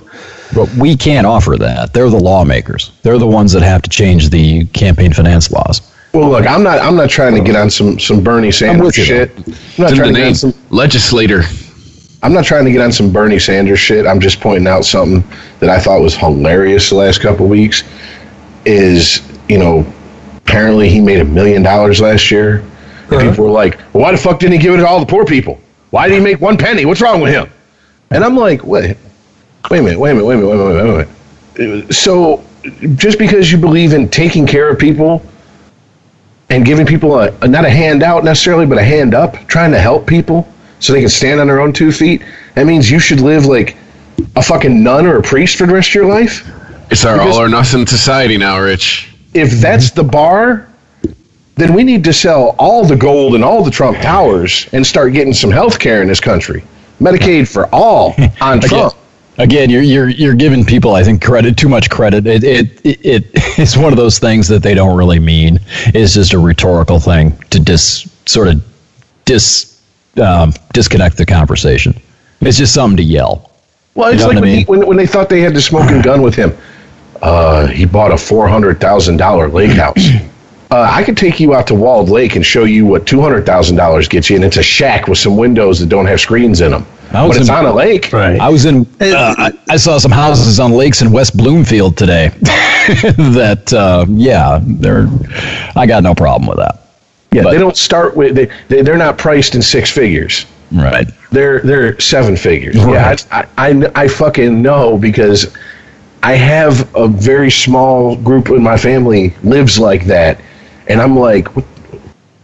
But 0.54 0.72
we 0.74 0.96
can't 0.96 1.26
offer 1.26 1.56
that. 1.58 1.92
They're 1.92 2.08
the 2.10 2.18
lawmakers. 2.22 2.92
They're 3.02 3.18
the 3.18 3.26
ones 3.26 3.52
that 3.52 3.62
have 3.62 3.82
to 3.82 3.90
change 3.90 4.30
the 4.30 4.64
campaign 4.66 5.12
finance 5.12 5.50
laws. 5.50 5.80
Well, 6.14 6.30
look, 6.30 6.46
I'm 6.46 6.62
not. 6.62 6.78
I'm 6.78 6.96
not 6.96 7.10
trying 7.10 7.34
to 7.34 7.42
get 7.42 7.54
on 7.54 7.68
some 7.68 7.98
some 7.98 8.22
Bernie 8.24 8.50
Sanders 8.50 8.86
with 8.86 8.98
you, 8.98 9.04
shit. 9.04 9.30
I'm 9.36 9.44
not 9.44 9.90
It's 9.90 9.94
trying 9.94 9.94
to 9.94 9.96
get 9.98 10.06
on 10.06 10.12
name. 10.14 10.34
some. 10.34 10.54
Legislator. 10.70 11.42
I'm 12.22 12.32
not 12.32 12.44
trying 12.44 12.64
to 12.64 12.72
get 12.72 12.80
on 12.80 12.90
some 12.90 13.12
Bernie 13.12 13.38
Sanders 13.38 13.78
shit. 13.78 14.06
I'm 14.06 14.20
just 14.20 14.40
pointing 14.40 14.66
out 14.66 14.84
something 14.84 15.22
that 15.60 15.70
I 15.70 15.78
thought 15.78 16.00
was 16.00 16.16
hilarious 16.16 16.88
the 16.90 16.96
last 16.96 17.20
couple 17.20 17.44
of 17.44 17.50
weeks. 17.50 17.84
Is 18.64 19.22
you 19.48 19.58
know, 19.58 19.86
apparently 20.36 20.88
he 20.88 21.00
made 21.00 21.20
a 21.20 21.24
million 21.24 21.62
dollars 21.62 22.00
last 22.00 22.30
year, 22.30 22.58
and 22.58 23.14
uh-huh. 23.14 23.30
people 23.30 23.44
were 23.44 23.50
like, 23.50 23.78
well, 23.92 24.02
"Why 24.02 24.12
the 24.12 24.18
fuck 24.18 24.40
didn't 24.40 24.54
he 24.54 24.58
give 24.58 24.74
it 24.74 24.78
to 24.78 24.86
all 24.86 25.00
the 25.00 25.06
poor 25.06 25.24
people? 25.24 25.60
Why 25.90 26.08
did 26.08 26.14
he 26.14 26.20
make 26.20 26.40
one 26.40 26.58
penny? 26.58 26.84
What's 26.84 27.00
wrong 27.00 27.20
with 27.20 27.32
him?" 27.32 27.50
And 28.10 28.24
I'm 28.24 28.36
like, 28.36 28.64
"Wait, 28.64 28.96
wait 29.70 29.78
a 29.78 29.82
minute, 29.82 30.00
wait 30.00 30.10
a 30.10 30.14
minute, 30.14 30.26
wait 30.26 30.34
a 30.34 30.38
minute, 30.38 30.48
wait 30.48 30.54
a 30.54 30.84
minute, 30.84 31.08
wait 31.56 31.64
a 31.64 31.68
minute." 31.68 31.94
So, 31.94 32.44
just 32.96 33.18
because 33.18 33.52
you 33.52 33.58
believe 33.58 33.92
in 33.92 34.08
taking 34.08 34.44
care 34.44 34.68
of 34.68 34.78
people 34.78 35.24
and 36.50 36.64
giving 36.64 36.84
people 36.84 37.18
a, 37.20 37.32
a 37.42 37.48
not 37.48 37.64
a 37.64 37.70
handout 37.70 38.24
necessarily, 38.24 38.66
but 38.66 38.76
a 38.76 38.82
hand 38.82 39.14
up, 39.14 39.34
trying 39.46 39.70
to 39.70 39.78
help 39.78 40.06
people 40.06 40.48
so 40.80 40.92
they 40.92 41.00
can 41.00 41.08
stand 41.08 41.40
on 41.40 41.46
their 41.46 41.60
own 41.60 41.72
two 41.72 41.92
feet. 41.92 42.22
That 42.54 42.66
means 42.66 42.90
you 42.90 42.98
should 42.98 43.20
live 43.20 43.46
like 43.46 43.76
a 44.36 44.42
fucking 44.42 44.82
nun 44.82 45.06
or 45.06 45.16
a 45.18 45.22
priest 45.22 45.56
for 45.56 45.66
the 45.66 45.74
rest 45.74 45.90
of 45.90 45.94
your 45.94 46.06
life. 46.06 46.48
It's 46.90 47.04
our 47.04 47.18
Because- 47.18 47.36
all 47.36 47.42
or 47.42 47.48
nothing 47.48 47.86
society 47.86 48.36
now, 48.38 48.58
Rich. 48.60 49.08
If 49.34 49.52
that's 49.60 49.90
the 49.90 50.04
bar, 50.04 50.66
then 51.56 51.74
we 51.74 51.82
need 51.84 52.04
to 52.04 52.12
sell 52.12 52.54
all 52.58 52.84
the 52.84 52.96
gold 52.96 53.34
and 53.34 53.44
all 53.44 53.62
the 53.62 53.70
Trump 53.70 53.98
towers 54.00 54.66
and 54.72 54.86
start 54.86 55.12
getting 55.12 55.34
some 55.34 55.50
health 55.50 55.78
care 55.78 56.00
in 56.02 56.08
this 56.08 56.20
country. 56.20 56.64
Medicaid 57.00 57.46
for 57.48 57.68
all 57.72 58.14
on 58.40 58.60
Trump. 58.60 58.94
Again, 59.38 59.70
you're 59.70 59.82
you're 59.82 60.08
you're 60.08 60.34
giving 60.34 60.64
people, 60.64 60.94
I 60.94 61.04
think, 61.04 61.22
credit 61.22 61.56
too 61.56 61.68
much 61.68 61.90
credit. 61.90 62.26
It 62.26 62.42
it 62.42 62.80
it, 62.84 63.06
it 63.06 63.24
it's 63.58 63.76
one 63.76 63.92
of 63.92 63.96
those 63.96 64.18
things 64.18 64.48
that 64.48 64.64
they 64.64 64.74
don't 64.74 64.96
really 64.96 65.20
mean. 65.20 65.60
It's 65.94 66.14
just 66.14 66.32
a 66.32 66.38
rhetorical 66.40 66.98
thing 66.98 67.36
to 67.50 67.60
dis 67.60 68.08
sort 68.26 68.48
of 68.48 68.60
dis 69.26 69.77
um, 70.20 70.52
disconnect 70.72 71.16
the 71.16 71.26
conversation. 71.26 71.94
It's 72.40 72.58
just 72.58 72.74
something 72.74 72.96
to 72.98 73.02
yell. 73.02 73.50
Well, 73.94 74.08
it's 74.12 74.20
You 74.20 74.20
know 74.20 74.26
like 74.28 74.34
what 74.34 74.36
I 74.36 74.40
when, 74.40 74.50
mean? 74.50 74.58
he, 74.58 74.64
when, 74.64 74.86
when 74.86 74.96
they 74.96 75.06
thought 75.06 75.28
they 75.28 75.40
had 75.40 75.54
the 75.54 75.60
smoking 75.60 76.00
gun 76.02 76.22
with 76.22 76.34
him. 76.34 76.56
Uh, 77.20 77.66
he 77.66 77.84
bought 77.84 78.12
a 78.12 78.16
four 78.18 78.46
hundred 78.48 78.80
thousand 78.80 79.16
dollar 79.16 79.48
lake 79.48 79.72
house. 79.72 80.08
Uh, 80.70 80.86
I 80.86 81.02
could 81.02 81.16
take 81.16 81.40
you 81.40 81.54
out 81.54 81.66
to 81.68 81.74
Walled 81.74 82.10
Lake 82.10 82.36
and 82.36 82.44
show 82.44 82.64
you 82.64 82.84
what 82.84 83.06
two 83.06 83.22
hundred 83.22 83.46
thousand 83.46 83.76
dollars 83.76 84.06
gets 84.06 84.28
you, 84.28 84.36
and 84.36 84.44
it's 84.44 84.58
a 84.58 84.62
shack 84.62 85.08
with 85.08 85.16
some 85.16 85.38
windows 85.38 85.80
that 85.80 85.88
don't 85.88 86.04
have 86.04 86.20
screens 86.20 86.60
in 86.60 86.72
them. 86.72 86.84
I 87.10 87.24
was 87.24 87.38
But 87.38 87.40
it's 87.40 87.48
in- 87.48 87.54
on 87.54 87.64
a 87.64 87.72
lake. 87.72 88.12
Right. 88.12 88.38
I 88.38 88.50
was 88.50 88.66
in. 88.66 88.86
Uh, 89.00 89.34
I, 89.38 89.52
I 89.70 89.76
saw 89.78 89.96
some 89.96 90.10
houses 90.10 90.60
on 90.60 90.72
lakes 90.72 91.00
in 91.00 91.10
West 91.10 91.38
Bloomfield 91.38 91.96
today. 91.96 92.28
that 92.42 93.72
uh, 93.72 94.04
yeah, 94.10 94.60
they're. 94.62 95.08
I 95.74 95.86
got 95.86 96.02
no 96.02 96.14
problem 96.14 96.46
with 96.46 96.58
that. 96.58 96.82
Yeah, 97.32 97.42
But- 97.42 97.52
they 97.52 97.58
don't 97.58 97.76
start 97.76 98.16
with 98.16 98.34
they, 98.34 98.50
they 98.68 98.82
they're 98.82 98.96
not 98.96 99.18
priced 99.18 99.54
in 99.54 99.62
six 99.62 99.90
figures. 99.90 100.46
Right. 100.72 101.06
They're 101.30 101.60
they're 101.60 101.98
seven 102.00 102.36
figures. 102.36 102.76
Right. 102.76 103.24
Yeah, 103.30 103.46
I, 103.56 103.70
I 103.70 103.90
I 104.04 104.08
fucking 104.08 104.60
know 104.60 104.98
because 104.98 105.54
I 106.22 106.34
have 106.34 106.94
a 106.94 107.06
very 107.08 107.50
small 107.50 108.16
group 108.16 108.48
in 108.50 108.62
my 108.62 108.76
family 108.76 109.34
lives 109.42 109.78
like 109.78 110.04
that, 110.06 110.40
and 110.88 111.00
I'm 111.00 111.16
like, 111.18 111.48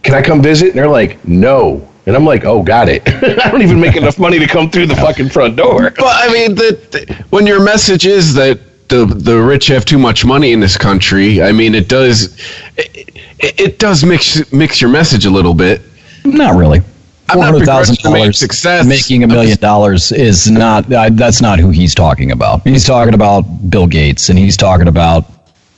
can 0.02 0.14
I 0.14 0.22
come 0.22 0.40
visit? 0.42 0.68
And 0.70 0.78
they're 0.78 0.88
like, 0.88 1.22
no. 1.26 1.86
And 2.06 2.14
I'm 2.14 2.24
like, 2.26 2.44
oh, 2.44 2.62
got 2.62 2.88
it. 2.90 3.02
I 3.08 3.50
don't 3.50 3.62
even 3.62 3.80
make 3.80 3.96
enough 3.96 4.18
money 4.18 4.38
to 4.38 4.46
come 4.46 4.70
through 4.70 4.86
the 4.86 4.96
fucking 4.96 5.30
front 5.30 5.56
door. 5.56 5.90
But 5.90 6.04
I 6.28 6.30
mean, 6.32 6.54
the, 6.54 6.78
the- 6.90 7.24
when 7.30 7.46
your 7.46 7.62
message 7.62 8.04
is 8.06 8.34
that 8.34 8.60
the 8.88 9.06
the 9.06 9.40
rich 9.40 9.66
have 9.68 9.84
too 9.86 9.98
much 9.98 10.24
money 10.24 10.52
in 10.52 10.60
this 10.60 10.76
country, 10.76 11.42
I 11.42 11.52
mean, 11.52 11.74
it 11.74 11.88
does 11.88 12.38
it, 12.76 13.10
it, 13.38 13.58
it 13.60 13.78
does 13.78 14.04
mix 14.04 14.52
mix 14.52 14.80
your 14.80 14.90
message 14.90 15.26
a 15.26 15.30
little 15.30 15.54
bit. 15.54 15.80
Not 16.24 16.56
really. 16.56 16.80
I'm 17.28 17.34
Four 17.36 17.42
not 17.44 17.52
hundred 17.52 17.66
thousand 17.66 17.96
begrudging 17.96 18.20
dollars 18.20 18.38
success. 18.38 18.86
making 18.86 19.22
a 19.22 19.26
I'm 19.26 19.32
million 19.32 19.56
dollars 19.58 20.12
is 20.12 20.50
not. 20.50 20.92
I, 20.92 21.08
that's 21.10 21.40
not 21.40 21.58
who 21.58 21.70
he's 21.70 21.94
talking 21.94 22.30
about. 22.32 22.62
He's 22.62 22.84
talking 22.84 23.14
about 23.14 23.42
Bill 23.70 23.86
Gates, 23.86 24.28
and 24.28 24.38
he's 24.38 24.56
talking 24.56 24.88
about. 24.88 25.24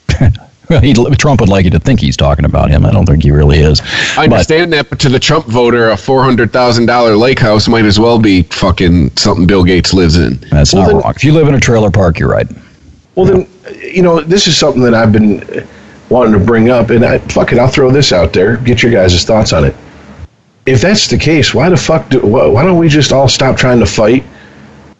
well, 0.70 0.80
he, 0.80 0.92
Trump 1.16 1.40
would 1.40 1.48
like 1.48 1.64
you 1.64 1.70
to 1.70 1.78
think 1.78 2.00
he's 2.00 2.16
talking 2.16 2.44
about 2.44 2.68
him. 2.70 2.84
I 2.84 2.90
don't 2.90 3.06
think 3.06 3.22
he 3.22 3.30
really 3.30 3.58
is. 3.58 3.80
I 4.16 4.26
But 4.26 4.32
understand 4.34 4.72
that, 4.72 4.90
but 4.90 4.98
to 5.00 5.08
the 5.08 5.20
Trump 5.20 5.46
voter, 5.46 5.90
a 5.90 5.96
four 5.96 6.24
hundred 6.24 6.52
thousand 6.52 6.86
dollar 6.86 7.14
lake 7.16 7.38
house 7.38 7.68
might 7.68 7.84
as 7.84 8.00
well 8.00 8.18
be 8.18 8.42
fucking 8.42 9.16
something 9.16 9.46
Bill 9.46 9.62
Gates 9.62 9.92
lives 9.94 10.16
in. 10.16 10.34
that's 10.50 10.72
Well, 10.74 10.82
not 10.82 10.88
then- 10.88 10.96
wrong. 11.02 11.12
If 11.14 11.22
you 11.22 11.32
live 11.32 11.46
in 11.46 11.54
a 11.54 11.60
trailer 11.60 11.90
park, 11.92 12.18
you're 12.18 12.28
right. 12.30 12.48
Well, 13.14 13.26
then, 13.26 13.48
you 13.80 14.02
know, 14.02 14.20
this 14.20 14.46
is 14.48 14.56
something 14.58 14.82
that 14.82 14.94
I've 14.94 15.12
been 15.12 15.38
wanting 16.08 16.32
to 16.32 16.44
bring 16.44 16.70
up, 16.70 16.90
and 16.90 17.04
I, 17.04 17.18
fuck 17.18 17.52
it, 17.52 17.58
I'll 17.58 17.68
throw 17.68 17.90
this 17.90 18.12
out 18.12 18.32
there. 18.32 18.56
Get 18.58 18.82
your 18.82 18.92
guys' 18.92 19.24
thoughts 19.24 19.52
on 19.52 19.64
it. 19.64 19.74
If 20.66 20.80
that's 20.80 21.08
the 21.08 21.18
case, 21.18 21.54
why 21.54 21.68
the 21.68 21.76
fuck 21.76 22.08
do? 22.08 22.20
Why, 22.20 22.64
don't 22.64 22.78
we 22.78 22.88
just 22.88 23.12
all 23.12 23.28
stop 23.28 23.56
trying 23.56 23.78
to 23.78 23.86
fight 23.86 24.24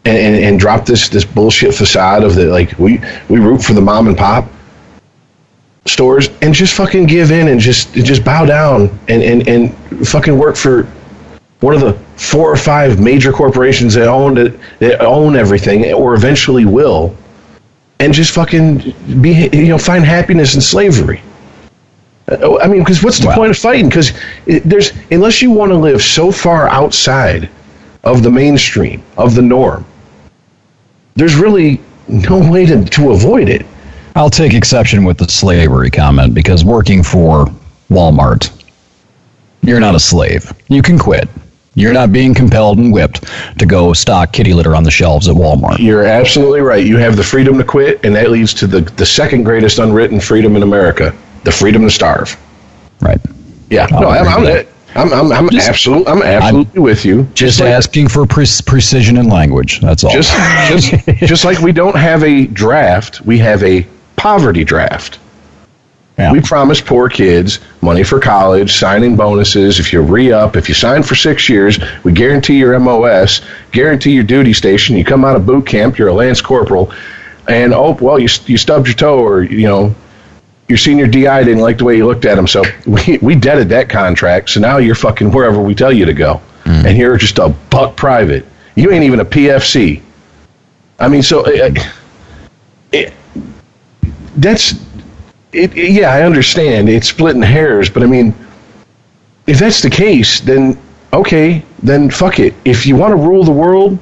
and, 0.04 0.16
and, 0.16 0.36
and 0.36 0.60
drop 0.60 0.86
this 0.86 1.08
this 1.08 1.24
bullshit 1.24 1.74
facade 1.74 2.22
of 2.22 2.36
the 2.36 2.46
like 2.46 2.78
we 2.78 3.00
we 3.28 3.40
root 3.40 3.62
for 3.62 3.72
the 3.72 3.80
mom 3.80 4.06
and 4.06 4.16
pop 4.16 4.46
stores 5.86 6.30
and 6.42 6.54
just 6.54 6.74
fucking 6.74 7.06
give 7.06 7.32
in 7.32 7.48
and 7.48 7.60
just 7.60 7.92
just 7.94 8.24
bow 8.24 8.44
down 8.44 8.82
and 9.08 9.22
and 9.22 9.48
and 9.48 10.08
fucking 10.08 10.38
work 10.38 10.54
for 10.54 10.84
one 11.60 11.74
of 11.74 11.80
the 11.80 11.94
four 12.16 12.50
or 12.50 12.56
five 12.56 13.00
major 13.00 13.32
corporations 13.32 13.94
that 13.94 14.06
own 14.06 14.34
that 14.34 15.00
own 15.00 15.34
everything 15.34 15.92
or 15.92 16.14
eventually 16.14 16.64
will 16.64 17.16
and 18.00 18.12
just 18.12 18.32
fucking 18.34 18.78
be 19.20 19.48
you 19.52 19.68
know 19.68 19.78
find 19.78 20.04
happiness 20.04 20.54
in 20.54 20.60
slavery 20.60 21.20
Uh, 22.28 22.58
i 22.58 22.66
mean 22.68 22.80
because 22.82 23.02
what's 23.02 23.18
the 23.18 23.26
Wow. 23.28 23.34
point 23.36 23.50
of 23.50 23.58
fighting 23.58 23.88
because 23.88 24.12
there's 24.64 24.92
unless 25.10 25.40
you 25.42 25.50
want 25.50 25.70
to 25.70 25.76
live 25.76 26.02
so 26.02 26.30
far 26.32 26.68
outside 26.68 27.48
of 28.04 28.22
the 28.22 28.30
mainstream 28.30 29.02
of 29.16 29.34
the 29.34 29.42
norm 29.42 29.84
there's 31.14 31.34
really 31.36 31.80
no 32.08 32.38
way 32.50 32.66
to, 32.66 32.84
to 32.84 33.12
avoid 33.12 33.48
it 33.48 33.64
I'll 34.16 34.30
take 34.30 34.54
exception 34.54 35.04
with 35.04 35.18
the 35.18 35.28
slavery 35.28 35.90
comment 35.90 36.32
because 36.32 36.64
working 36.64 37.02
for 37.02 37.46
Walmart, 37.90 38.50
you're 39.62 39.78
not 39.78 39.94
a 39.94 40.00
slave. 40.00 40.50
You 40.68 40.80
can 40.80 40.98
quit. 40.98 41.28
You're 41.76 41.92
not 41.92 42.10
being 42.10 42.34
compelled 42.34 42.78
and 42.78 42.92
whipped 42.92 43.24
to 43.58 43.66
go 43.66 43.92
stock 43.92 44.32
kitty 44.32 44.52
litter 44.54 44.74
on 44.74 44.82
the 44.82 44.90
shelves 44.90 45.28
at 45.28 45.36
Walmart. 45.36 45.78
you're 45.78 46.04
absolutely 46.04 46.60
right 46.62 46.84
you 46.84 46.96
have 46.96 47.16
the 47.16 47.22
freedom 47.22 47.56
to 47.58 47.64
quit 47.64 48.04
and 48.04 48.14
that 48.16 48.30
leads 48.30 48.52
to 48.54 48.66
the, 48.66 48.80
the 48.80 49.06
second 49.06 49.44
greatest 49.44 49.78
unwritten 49.78 50.18
freedom 50.18 50.56
in 50.56 50.62
america 50.62 51.14
the 51.44 51.52
freedom 51.52 51.82
to 51.82 51.90
starve 51.90 52.36
Right. 53.00 53.20
yeah 53.70 53.86
I'll 53.92 54.00
no 54.00 54.08
i'm, 54.08 54.26
I'm, 54.26 54.44
that. 54.44 54.66
I'm, 54.94 55.12
I'm, 55.12 55.30
I'm 55.32 55.50
Just- 55.50 55.68
absolutely 55.68 56.06
i'm 56.06 56.22
absolutely 56.22 56.80
with 56.80 57.04
you 57.04 57.24
Just 57.34 57.60
like- 57.60 57.68
asking 57.68 58.08
for 58.08 58.24
pre- 58.26 58.46
precision 58.64 59.18
in 59.18 59.28
language. 59.28 59.80
That's 59.80 60.02
all. 60.02 60.10
just 60.12 60.32
just 60.70 61.06
just 61.18 61.44
like 61.44 61.58
we 61.58 61.72
don't 61.72 61.96
have 61.96 62.22
a 62.24 62.46
draft, 62.46 63.20
we 63.20 63.36
have 63.38 63.62
a 63.62 63.86
poverty 64.16 64.64
draft. 64.64 65.18
Yeah. 66.18 66.32
We 66.32 66.40
promise 66.40 66.80
poor 66.80 67.10
kids 67.10 67.60
money 67.82 68.02
for 68.02 68.18
college, 68.18 68.74
signing 68.74 69.16
bonuses. 69.16 69.78
If 69.78 69.92
you 69.92 70.00
re 70.00 70.32
up, 70.32 70.56
if 70.56 70.66
you 70.68 70.74
sign 70.74 71.02
for 71.02 71.14
six 71.14 71.48
years, 71.48 71.78
we 72.04 72.12
guarantee 72.12 72.58
your 72.58 72.78
MOS, 72.78 73.42
guarantee 73.70 74.12
your 74.12 74.24
duty 74.24 74.54
station. 74.54 74.96
You 74.96 75.04
come 75.04 75.26
out 75.26 75.36
of 75.36 75.44
boot 75.44 75.66
camp, 75.66 75.98
you're 75.98 76.08
a 76.08 76.14
lance 76.14 76.40
corporal, 76.40 76.90
and 77.48 77.74
oh 77.74 77.92
well, 78.00 78.18
you 78.18 78.28
you 78.46 78.56
stubbed 78.56 78.86
your 78.86 78.96
toe, 78.96 79.18
or 79.18 79.42
you 79.42 79.68
know, 79.68 79.94
your 80.68 80.78
senior 80.78 81.06
DI 81.06 81.44
didn't 81.44 81.60
like 81.60 81.78
the 81.78 81.84
way 81.84 81.98
you 81.98 82.06
looked 82.06 82.24
at 82.24 82.38
him, 82.38 82.46
so 82.46 82.64
we 82.86 83.18
we 83.18 83.34
deaded 83.34 83.68
that 83.68 83.90
contract. 83.90 84.48
So 84.50 84.60
now 84.60 84.78
you're 84.78 84.94
fucking 84.94 85.30
wherever 85.30 85.60
we 85.60 85.74
tell 85.74 85.92
you 85.92 86.06
to 86.06 86.14
go, 86.14 86.40
mm. 86.64 86.84
and 86.86 86.96
you're 86.96 87.18
just 87.18 87.38
a 87.38 87.50
buck 87.68 87.94
private. 87.94 88.46
You 88.74 88.90
ain't 88.90 89.04
even 89.04 89.20
a 89.20 89.24
PFC. 89.24 90.00
I 90.98 91.08
mean, 91.08 91.22
so 91.22 91.44
it, 91.46 93.12
that's 94.36 94.85
it, 95.56 95.76
it- 95.76 95.92
yeah, 95.92 96.10
I 96.12 96.22
understand 96.22 96.88
it's 96.88 97.08
splitting 97.08 97.42
hairs, 97.42 97.90
but 97.90 98.02
I 98.02 98.06
mean, 98.06 98.34
if 99.46 99.58
that's 99.58 99.80
the 99.82 99.90
case, 99.90 100.40
then 100.40 100.78
okay, 101.12 101.62
then 101.82 102.10
fuck 102.10 102.38
it. 102.38 102.54
If 102.64 102.86
you 102.86 102.96
want 102.96 103.12
to 103.12 103.16
rule 103.16 103.44
the 103.44 103.52
world, 103.52 103.98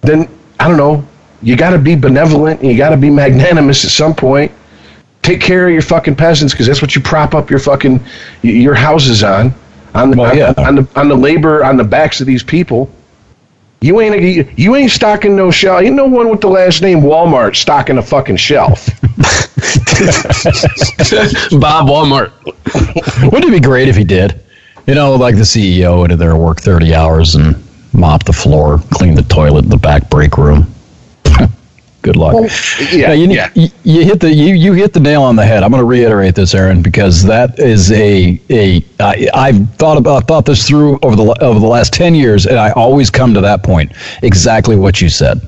then 0.00 0.28
I 0.58 0.68
don't 0.68 0.76
know. 0.76 1.06
You 1.42 1.56
got 1.56 1.70
to 1.70 1.78
be 1.78 1.94
benevolent 1.94 2.60
and 2.60 2.70
you 2.70 2.76
got 2.76 2.90
to 2.90 2.96
be 2.96 3.10
magnanimous 3.10 3.84
at 3.84 3.90
some 3.92 4.14
point. 4.14 4.50
Take 5.22 5.40
care 5.40 5.66
of 5.68 5.72
your 5.72 5.82
fucking 5.82 6.16
peasants 6.16 6.52
because 6.54 6.66
that's 6.66 6.80
what 6.82 6.94
you 6.96 7.00
prop 7.02 7.34
up 7.34 7.50
your 7.50 7.58
fucking 7.60 8.00
your 8.42 8.74
houses 8.74 9.22
on, 9.22 9.54
on 9.94 10.10
the, 10.10 10.16
Well, 10.16 10.30
on, 10.30 10.36
yeah. 10.38 10.54
on 10.56 10.74
the 10.76 10.88
on 10.96 11.08
the 11.08 11.14
labor 11.14 11.62
on 11.64 11.76
the 11.76 11.84
backs 11.84 12.20
of 12.20 12.26
these 12.26 12.42
people. 12.42 12.90
You 13.80 14.00
ain't 14.00 14.20
you, 14.20 14.50
you 14.56 14.74
ain't 14.74 14.90
stocking 14.90 15.36
no 15.36 15.50
shelf. 15.50 15.82
Ain't 15.82 15.94
no 15.94 16.06
one 16.06 16.30
with 16.30 16.40
the 16.40 16.48
last 16.48 16.80
name 16.82 17.00
Walmart 17.00 17.54
stocking 17.54 17.98
a 17.98 18.02
fucking 18.02 18.36
shelf. 18.38 18.88
Bob 21.60 21.88
Walmart. 21.88 22.32
Wouldn't 23.32 23.44
it 23.44 23.50
be 23.50 23.60
great 23.60 23.88
if 23.88 23.96
he 23.96 24.04
did? 24.04 24.40
You 24.86 24.94
know, 24.94 25.14
like 25.16 25.34
the 25.36 25.42
CEO 25.42 26.00
went 26.00 26.12
in 26.12 26.18
there 26.18 26.30
and 26.30 26.40
work 26.40 26.60
30 26.60 26.94
hours 26.94 27.34
and 27.34 27.56
mop 27.92 28.24
the 28.24 28.32
floor, 28.32 28.78
clean 28.90 29.14
the 29.14 29.22
toilet 29.22 29.64
in 29.64 29.70
the 29.70 29.76
back 29.76 30.08
break 30.08 30.38
room. 30.38 30.72
Good 32.02 32.16
luck. 32.16 32.34
yeah, 32.92 33.08
Yeah, 33.08 33.12
you, 33.12 33.28
yeah. 33.28 33.50
you, 33.54 33.68
you 33.82 34.04
hit 34.04 34.20
the 34.20 34.32
you, 34.32 34.54
you 34.54 34.72
hit 34.72 34.92
the 34.92 35.00
nail 35.00 35.22
on 35.22 35.36
the 35.36 35.44
head. 35.44 35.62
I'm 35.62 35.70
going 35.70 35.80
to 35.80 35.84
reiterate 35.84 36.34
this, 36.36 36.54
Aaron, 36.54 36.80
because 36.80 37.22
that 37.24 37.58
is 37.58 37.90
a 37.92 38.40
a 38.50 38.84
I, 39.00 39.28
I've 39.34 39.68
thought 39.74 39.98
about 39.98 40.28
thought 40.28 40.46
this 40.46 40.66
through 40.66 40.98
over 41.02 41.16
the 41.16 41.24
over 41.42 41.58
the 41.58 41.66
last 41.66 41.92
ten 41.92 42.14
years, 42.14 42.46
and 42.46 42.56
I 42.56 42.70
always 42.70 43.10
come 43.10 43.34
to 43.34 43.40
that 43.40 43.62
point. 43.64 43.92
Exactly 44.22 44.76
what 44.76 45.00
you 45.00 45.08
said. 45.08 45.40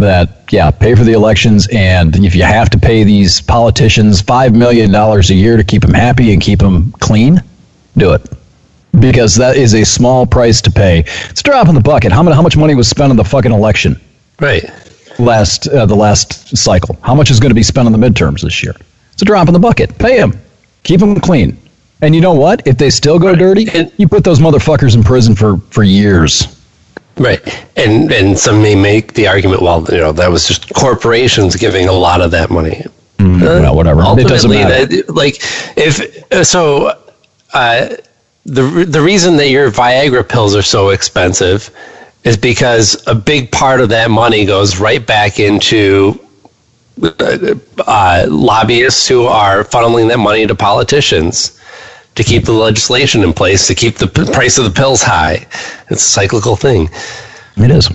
That 0.00 0.44
yeah, 0.50 0.70
pay 0.70 0.94
for 0.94 1.04
the 1.04 1.12
elections, 1.12 1.68
and 1.72 2.16
if 2.24 2.34
you 2.34 2.42
have 2.42 2.70
to 2.70 2.78
pay 2.78 3.04
these 3.04 3.40
politicians 3.40 4.20
five 4.22 4.54
million 4.54 4.90
dollars 4.90 5.30
a 5.30 5.34
year 5.34 5.56
to 5.56 5.64
keep 5.64 5.82
them 5.82 5.94
happy 5.94 6.32
and 6.32 6.40
keep 6.42 6.58
them 6.58 6.92
clean, 6.92 7.42
do 7.96 8.12
it. 8.12 8.26
Because 8.98 9.36
that 9.36 9.56
is 9.56 9.74
a 9.74 9.84
small 9.84 10.26
price 10.26 10.60
to 10.62 10.70
pay. 10.70 11.00
It's 11.28 11.40
a 11.40 11.44
drop 11.44 11.68
in 11.68 11.74
the 11.74 11.80
bucket. 11.80 12.12
How 12.12 12.22
much 12.22 12.34
how 12.34 12.42
much 12.42 12.56
money 12.56 12.74
was 12.74 12.88
spent 12.88 13.10
on 13.10 13.16
the 13.16 13.24
fucking 13.24 13.52
election? 13.52 14.00
Right. 14.40 14.64
last 15.18 15.68
uh, 15.68 15.86
the 15.86 15.94
last 15.96 16.56
cycle. 16.56 16.98
How 17.02 17.14
much 17.14 17.30
is 17.30 17.38
going 17.38 17.50
to 17.50 17.54
be 17.54 17.62
spent 17.62 17.86
on 17.86 17.92
the 17.92 17.98
midterms 17.98 18.40
this 18.40 18.62
year? 18.62 18.74
It's 19.12 19.22
a 19.22 19.24
drop 19.24 19.48
in 19.48 19.54
the 19.54 19.60
bucket. 19.60 19.96
Pay 19.98 20.16
them, 20.18 20.40
keep 20.82 21.00
them 21.00 21.20
clean. 21.20 21.58
And 22.02 22.14
you 22.14 22.22
know 22.22 22.32
what? 22.32 22.66
If 22.66 22.78
they 22.78 22.88
still 22.88 23.18
go 23.18 23.34
dirty, 23.36 23.68
you 23.98 24.08
put 24.08 24.24
those 24.24 24.38
motherfuckers 24.40 24.94
in 24.96 25.02
prison 25.02 25.34
for 25.34 25.58
for 25.70 25.82
years. 25.84 26.56
Right. 27.20 27.66
And 27.76 28.10
and 28.10 28.38
some 28.38 28.62
may 28.62 28.74
make 28.74 29.12
the 29.12 29.26
argument, 29.26 29.60
well, 29.60 29.84
you 29.90 29.98
know, 29.98 30.10
that 30.12 30.30
was 30.30 30.48
just 30.48 30.72
corporations 30.72 31.54
giving 31.54 31.86
a 31.86 31.92
lot 31.92 32.22
of 32.22 32.30
that 32.30 32.48
money. 32.48 32.82
well, 33.18 33.76
whatever. 33.76 34.00
It 34.18 34.26
doesn't 34.26 34.50
matter. 34.50 34.86
that, 34.86 35.14
like 35.14 35.36
if 35.76 36.32
uh, 36.32 36.42
so, 36.42 36.98
uh, 37.52 37.88
the 38.46 38.86
the 38.88 39.02
reason 39.02 39.36
that 39.36 39.50
your 39.50 39.70
Viagra 39.70 40.26
pills 40.26 40.56
are 40.56 40.62
so 40.62 40.88
expensive 40.88 41.70
is 42.24 42.38
because 42.38 43.06
a 43.06 43.14
big 43.14 43.52
part 43.52 43.82
of 43.82 43.90
that 43.90 44.10
money 44.10 44.46
goes 44.46 44.80
right 44.80 45.06
back 45.06 45.38
into 45.38 46.18
uh, 47.02 47.54
uh, 47.86 48.26
lobbyists 48.30 49.06
who 49.06 49.26
are 49.26 49.62
funneling 49.62 50.08
that 50.08 50.18
money 50.18 50.46
to 50.46 50.54
politicians 50.54 51.59
to 52.22 52.28
keep 52.28 52.44
the 52.44 52.52
legislation 52.52 53.22
in 53.22 53.32
place 53.32 53.66
to 53.66 53.74
keep 53.74 53.96
the 53.96 54.06
p- 54.06 54.30
price 54.32 54.58
of 54.58 54.64
the 54.64 54.70
pills 54.70 55.02
high. 55.02 55.46
It's 55.90 56.04
a 56.04 56.10
cyclical 56.20 56.56
thing. 56.56 56.88
It 57.56 57.70
is. 57.70 57.88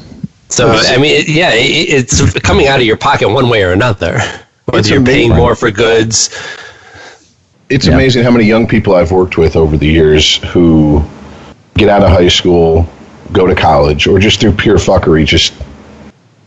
So 0.50 0.70
I 0.72 0.98
mean, 0.98 1.16
it- 1.22 1.30
yeah, 1.30 1.52
it, 1.54 1.62
it's 1.64 2.34
coming 2.40 2.68
out 2.68 2.80
of 2.80 2.86
your 2.86 2.98
pocket 2.98 3.30
one 3.30 3.50
way 3.50 3.64
or 3.64 3.72
another. 3.72 4.20
Whether 4.66 4.80
It's 4.80 4.90
you're 4.90 5.04
paying 5.04 5.30
more 5.30 5.56
for 5.56 5.70
goods, 5.72 6.30
It's 7.70 7.88
Yeah. 7.88 7.94
amazing 7.96 8.24
how 8.24 8.30
many 8.32 8.46
young 8.46 8.68
people 8.68 8.94
I've 8.96 9.12
worked 9.12 9.38
with 9.38 9.56
over 9.56 9.76
the 9.78 9.88
years 9.88 10.38
who 10.54 11.04
get 11.76 11.90
out 11.90 12.04
of 12.04 12.10
high 12.10 12.28
school, 12.28 12.88
go 13.32 13.48
to 13.48 13.56
college, 13.56 14.06
or 14.08 14.20
just 14.20 14.40
through 14.40 14.52
pure 14.54 14.78
fuckery, 14.78 15.26
just 15.26 15.52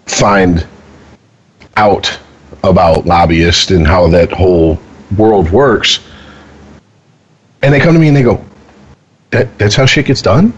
find 0.07 0.65
out 1.77 2.17
about 2.63 3.05
lobbyists 3.07 3.71
and 3.73 3.85
how 3.87 4.09
that 4.09 4.31
whole 4.33 4.79
world 5.17 5.51
works. 5.51 5.99
And 7.63 7.73
they 7.75 7.81
come 7.81 7.95
to 7.95 8.01
me 8.01 8.09
and 8.09 8.17
they 8.17 8.23
go, 8.23 8.45
that, 9.31 9.57
that's 9.59 9.75
how 9.75 9.85
shit 9.87 10.07
gets 10.07 10.23
done? 10.23 10.53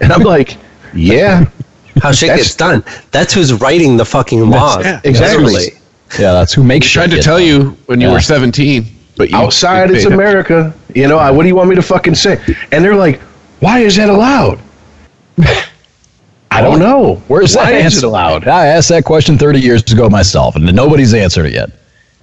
And 0.00 0.12
I'm 0.12 0.22
like, 0.22 0.56
yeah, 0.94 1.44
how 2.02 2.12
shit 2.12 2.28
That's- 2.28 2.46
gets 2.48 2.54
done. 2.56 2.84
That's 3.10 3.32
who's 3.32 3.52
writing 3.54 3.96
the 3.96 4.04
fucking 4.04 4.50
laws. 4.50 4.84
yeah, 4.84 5.00
exactly. 5.04 5.44
Literally. 5.44 5.80
Yeah, 6.18 6.32
that's 6.32 6.52
who 6.52 6.62
makes 6.62 6.86
shit 6.86 7.02
I 7.02 7.06
Tried 7.06 7.16
to 7.16 7.22
tell 7.22 7.38
done. 7.38 7.46
you 7.46 7.70
when 7.86 8.00
you 8.00 8.08
Yeah. 8.08 8.12
were 8.14 8.20
17, 8.20 8.86
but 9.16 9.30
you 9.30 9.36
outside 9.36 9.88
you 9.90 9.96
it's 9.96 10.04
paid 10.04 10.12
it. 10.12 10.14
America. 10.14 10.74
You 10.94 11.08
know, 11.08 11.18
I, 11.18 11.30
what 11.30 11.42
do 11.42 11.48
you 11.48 11.54
want 11.56 11.68
me 11.70 11.74
to 11.76 11.82
fucking 11.82 12.14
say? 12.14 12.40
And 12.72 12.84
they're 12.84 12.94
like, 12.96 13.20
why 13.60 13.80
is 13.80 13.96
that 13.96 14.08
allowed? 14.10 14.60
I 16.50 16.60
don't 16.62 16.78
know. 16.78 17.16
Where's 17.28 17.54
why 17.56 17.72
that 17.72 17.78
is 17.86 17.94
answer? 17.96 18.06
allowed? 18.06 18.46
I 18.48 18.66
asked 18.66 18.88
that 18.90 19.04
question 19.04 19.36
30 19.36 19.60
years 19.60 19.82
ago 19.92 20.08
myself, 20.08 20.56
and 20.56 20.64
nobody's 20.74 21.12
answered 21.12 21.46
it 21.46 21.52
yet. 21.52 21.70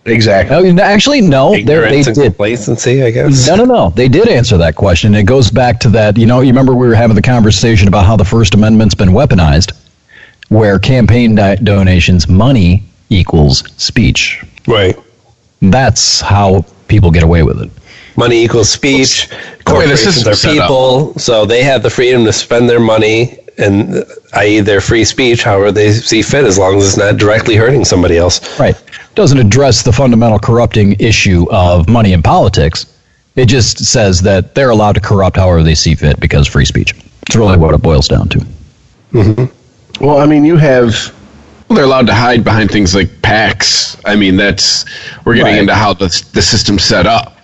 Exactly. 0.05 0.55
I 0.55 0.61
mean, 0.61 0.79
actually, 0.79 1.21
no, 1.21 1.51
they 1.51 1.63
they 1.63 1.73
Ignorance 1.75 2.07
and 2.07 2.15
did. 2.15 2.23
complacency, 2.25 3.03
I 3.03 3.11
guess. 3.11 3.47
No, 3.47 3.55
no, 3.55 3.63
no. 3.65 3.89
They 3.91 4.09
did 4.09 4.27
answer 4.27 4.57
that 4.57 4.75
question. 4.75 5.15
It 5.15 5.23
goes 5.23 5.49
back 5.49 5.79
to 5.81 5.89
that. 5.89 6.17
You 6.17 6.25
know, 6.25 6.41
you 6.41 6.47
remember 6.47 6.73
we 6.75 6.87
were 6.87 6.95
having 6.95 7.15
the 7.15 7.21
conversation 7.21 7.87
about 7.87 8.05
how 8.05 8.17
the 8.17 8.25
First 8.25 8.53
Amendment's 8.53 8.95
been 8.95 9.09
weaponized, 9.09 9.71
where 10.49 10.77
campaign 10.77 11.35
di- 11.35 11.55
donations, 11.55 12.27
money 12.27 12.83
equals 13.09 13.63
speech. 13.81 14.43
Right. 14.67 14.97
That's 15.61 16.19
how 16.19 16.65
people 16.89 17.09
get 17.09 17.23
away 17.23 17.43
with 17.43 17.61
it. 17.61 17.71
Money 18.17 18.43
equals 18.43 18.69
speech. 18.69 19.29
the 19.29 19.63
Corporations 19.63 20.15
system's 20.15 20.45
are 20.45 20.51
people, 20.51 21.17
so 21.17 21.45
they 21.45 21.63
have 21.63 21.81
the 21.81 21.89
freedom 21.89 22.25
to 22.25 22.33
spend 22.33 22.69
their 22.69 22.79
money, 22.79 23.39
and 23.57 24.03
i.e., 24.33 24.59
their 24.59 24.81
free 24.81 25.05
speech, 25.05 25.43
however 25.43 25.71
they 25.71 25.93
see 25.93 26.21
fit, 26.21 26.43
as 26.43 26.57
long 26.57 26.77
as 26.77 26.87
it's 26.89 26.97
not 26.97 27.17
directly 27.17 27.55
hurting 27.55 27.85
somebody 27.85 28.17
else. 28.17 28.59
Right. 28.59 28.75
Doesn't 29.15 29.37
address 29.37 29.83
the 29.83 29.91
fundamental 29.91 30.39
corrupting 30.39 30.93
issue 30.99 31.45
of 31.51 31.87
money 31.87 32.13
in 32.13 32.21
politics. 32.23 32.85
It 33.35 33.45
just 33.45 33.85
says 33.85 34.21
that 34.21 34.55
they're 34.55 34.69
allowed 34.71 34.93
to 34.93 35.01
corrupt 35.01 35.37
however 35.37 35.63
they 35.63 35.75
see 35.75 35.95
fit 35.95 36.19
because 36.19 36.47
free 36.47 36.65
speech. 36.65 36.93
It's 37.27 37.35
really 37.35 37.57
what 37.57 37.73
it 37.73 37.81
boils 37.81 38.07
down 38.07 38.29
to. 38.29 39.49
Well, 40.01 40.17
I 40.19 40.25
mean, 40.25 40.43
you 40.45 40.57
have 40.57 41.13
Well, 41.69 41.75
they're 41.75 41.85
allowed 41.85 42.07
to 42.07 42.13
hide 42.13 42.43
behind 42.43 42.71
things 42.71 42.95
like 42.95 43.07
PACs. 43.21 43.99
I 44.05 44.15
mean, 44.15 44.35
that's 44.35 44.85
we're 45.25 45.35
getting 45.35 45.53
Right. 45.53 45.59
into 45.61 45.75
how 45.75 45.93
the 45.93 46.05
the 46.33 46.41
system's 46.41 46.83
set 46.83 47.05
up. 47.05 47.37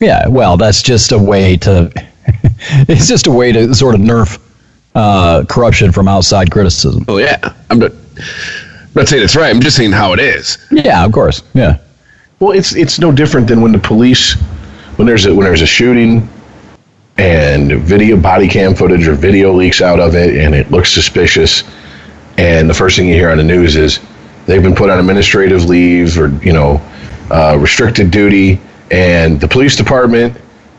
Yeah, 0.00 0.28
well, 0.28 0.56
that's 0.58 0.82
just 0.82 1.12
a 1.12 1.18
way 1.18 1.56
to. 1.58 1.90
it's 2.88 3.06
just 3.08 3.26
a 3.26 3.30
way 3.30 3.52
to 3.52 3.74
sort 3.74 3.94
of 3.94 4.00
nerf 4.02 4.38
uh, 4.94 5.44
corruption 5.48 5.92
from 5.92 6.08
outside 6.08 6.50
criticism. 6.50 7.04
Oh 7.08 7.16
yeah, 7.18 7.52
I'm 7.70 7.78
not, 7.78 7.92
I'm 8.94 9.00
not 9.00 9.08
saying 9.08 9.24
it's 9.24 9.34
right. 9.34 9.52
I'm 9.52 9.60
just 9.60 9.76
saying 9.76 9.90
how 9.90 10.12
it 10.12 10.20
is. 10.20 10.58
Yeah, 10.70 11.04
of 11.04 11.10
course. 11.10 11.42
Yeah. 11.52 11.78
well, 12.38 12.52
it's 12.52 12.76
it's 12.76 13.00
no 13.00 13.10
different 13.10 13.48
than 13.48 13.60
when 13.60 13.72
the 13.72 13.78
police, 13.78 14.34
when 14.96 15.06
there's 15.06 15.26
a 15.26 15.34
when 15.34 15.44
there's 15.44 15.62
a 15.62 15.66
shooting, 15.66 16.28
and 17.18 17.72
video 17.82 18.16
body 18.16 18.46
cam 18.46 18.72
footage 18.74 19.08
or 19.08 19.14
video 19.14 19.52
leaks 19.52 19.82
out 19.82 19.98
of 19.98 20.14
it, 20.14 20.36
and 20.36 20.54
it 20.54 20.70
looks 20.70 20.92
suspicious, 20.92 21.64
and 22.38 22.70
the 22.70 22.74
first 22.74 22.96
thing 22.96 23.08
you 23.08 23.14
hear 23.14 23.30
on 23.30 23.38
the 23.38 23.42
news 23.42 23.74
is 23.74 23.98
they've 24.46 24.62
been 24.62 24.76
put 24.76 24.90
on 24.90 25.00
administrative 25.00 25.64
leave 25.64 26.16
or 26.16 26.28
you 26.44 26.52
know 26.52 26.80
uh, 27.32 27.58
restricted 27.60 28.12
duty, 28.12 28.60
and 28.92 29.40
the 29.40 29.48
police 29.48 29.74
department 29.74 30.36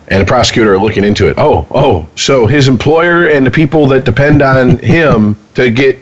and 0.08 0.22
the 0.22 0.26
prosecutor 0.26 0.74
are 0.74 0.80
looking 0.80 1.04
into 1.04 1.28
it. 1.28 1.36
Oh, 1.38 1.68
oh, 1.72 2.08
so 2.16 2.46
his 2.46 2.70
employer 2.70 3.28
and 3.28 3.46
the 3.46 3.52
people 3.52 3.88
that 3.88 4.06
depend 4.06 4.42
on 4.42 4.78
him 4.78 5.36
to 5.56 5.72
get 5.72 5.98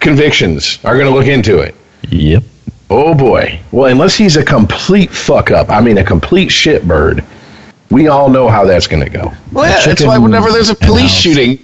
convictions 0.00 0.78
are 0.84 0.94
going 0.94 1.06
to 1.06 1.16
look 1.16 1.26
into 1.26 1.58
it. 1.58 1.74
Yep. 2.10 2.42
Oh 2.88 3.14
boy. 3.14 3.60
Well, 3.72 3.90
unless 3.90 4.16
he's 4.16 4.36
a 4.36 4.44
complete 4.44 5.10
fuck 5.10 5.50
up, 5.50 5.70
I 5.70 5.80
mean 5.80 5.98
a 5.98 6.04
complete 6.04 6.50
shitbird, 6.50 7.24
we 7.90 8.08
all 8.08 8.28
know 8.28 8.48
how 8.48 8.64
that's 8.64 8.86
going 8.86 9.02
to 9.02 9.10
go. 9.10 9.32
Well, 9.52 9.68
yeah, 9.68 9.84
that's 9.84 10.04
why 10.04 10.18
whenever 10.18 10.50
there's 10.50 10.70
a 10.70 10.74
police 10.74 11.12
shooting 11.12 11.58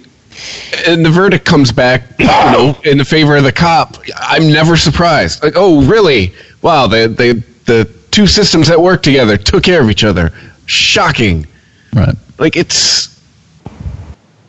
and 0.87 1.05
the 1.05 1.09
verdict 1.09 1.45
comes 1.45 1.71
back, 1.71 2.03
you 2.19 2.25
know, 2.25 2.77
in 2.83 2.97
the 2.97 3.05
favor 3.05 3.37
of 3.37 3.43
the 3.43 3.51
cop, 3.51 3.97
I'm 4.15 4.51
never 4.51 4.75
surprised. 4.77 5.43
Like, 5.43 5.53
oh, 5.55 5.83
really? 5.83 6.33
Wow, 6.61 6.87
the 6.87 7.07
the 7.07 7.43
the 7.65 7.85
two 8.11 8.27
systems 8.27 8.67
that 8.67 8.79
work 8.79 9.01
together, 9.01 9.37
took 9.37 9.63
care 9.63 9.81
of 9.81 9.89
each 9.89 10.03
other. 10.03 10.31
Shocking. 10.65 11.47
Right. 11.93 12.15
Like 12.37 12.55
it's 12.55 13.19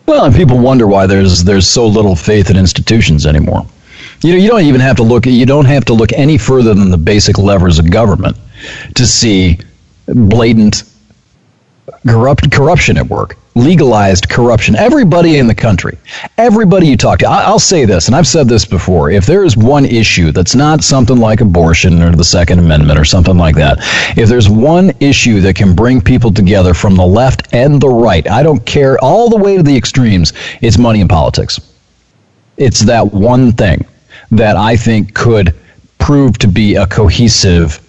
Well, 0.06 0.24
and 0.24 0.34
people 0.34 0.58
wonder 0.58 0.86
why 0.86 1.06
there's 1.06 1.44
there's 1.44 1.68
so 1.68 1.86
little 1.86 2.16
faith 2.16 2.50
in 2.50 2.56
institutions 2.56 3.26
anymore. 3.26 3.66
You 4.24 4.32
know, 4.32 4.38
you 4.38 4.48
don't 4.48 4.62
even 4.62 4.80
have 4.80 4.96
to 4.96 5.02
look. 5.02 5.26
You 5.26 5.44
don't 5.44 5.66
have 5.66 5.84
to 5.84 5.92
look 5.92 6.10
any 6.14 6.38
further 6.38 6.72
than 6.72 6.90
the 6.90 6.96
basic 6.96 7.36
levers 7.36 7.78
of 7.78 7.90
government 7.90 8.38
to 8.94 9.06
see 9.06 9.58
blatant 10.06 10.84
corrupt 12.06 12.50
corruption 12.50 12.96
at 12.96 13.06
work, 13.06 13.36
legalized 13.54 14.30
corruption. 14.30 14.76
Everybody 14.76 15.36
in 15.36 15.46
the 15.46 15.54
country, 15.54 15.98
everybody 16.38 16.86
you 16.86 16.96
talk 16.96 17.18
to. 17.18 17.28
I, 17.28 17.42
I'll 17.42 17.58
say 17.58 17.84
this, 17.84 18.06
and 18.06 18.16
I've 18.16 18.26
said 18.26 18.48
this 18.48 18.64
before. 18.64 19.10
If 19.10 19.26
there 19.26 19.44
is 19.44 19.58
one 19.58 19.84
issue 19.84 20.32
that's 20.32 20.54
not 20.54 20.82
something 20.82 21.18
like 21.18 21.42
abortion 21.42 22.00
or 22.00 22.16
the 22.16 22.24
Second 22.24 22.60
Amendment 22.60 22.98
or 22.98 23.04
something 23.04 23.36
like 23.36 23.56
that, 23.56 23.76
if 24.16 24.26
there's 24.30 24.48
one 24.48 24.90
issue 25.00 25.42
that 25.42 25.54
can 25.54 25.74
bring 25.74 26.00
people 26.00 26.32
together 26.32 26.72
from 26.72 26.96
the 26.96 27.04
left 27.04 27.52
and 27.52 27.78
the 27.78 27.90
right, 27.90 28.26
I 28.30 28.42
don't 28.42 28.64
care, 28.64 28.96
all 29.04 29.28
the 29.28 29.36
way 29.36 29.58
to 29.58 29.62
the 29.62 29.76
extremes, 29.76 30.32
it's 30.62 30.78
money 30.78 31.02
and 31.02 31.10
politics. 31.10 31.60
It's 32.56 32.80
that 32.80 33.12
one 33.12 33.52
thing 33.52 33.84
that 34.36 34.56
I 34.56 34.76
think 34.76 35.14
could 35.14 35.54
prove 35.98 36.38
to 36.38 36.48
be 36.48 36.74
a 36.74 36.86
cohesive 36.86 37.80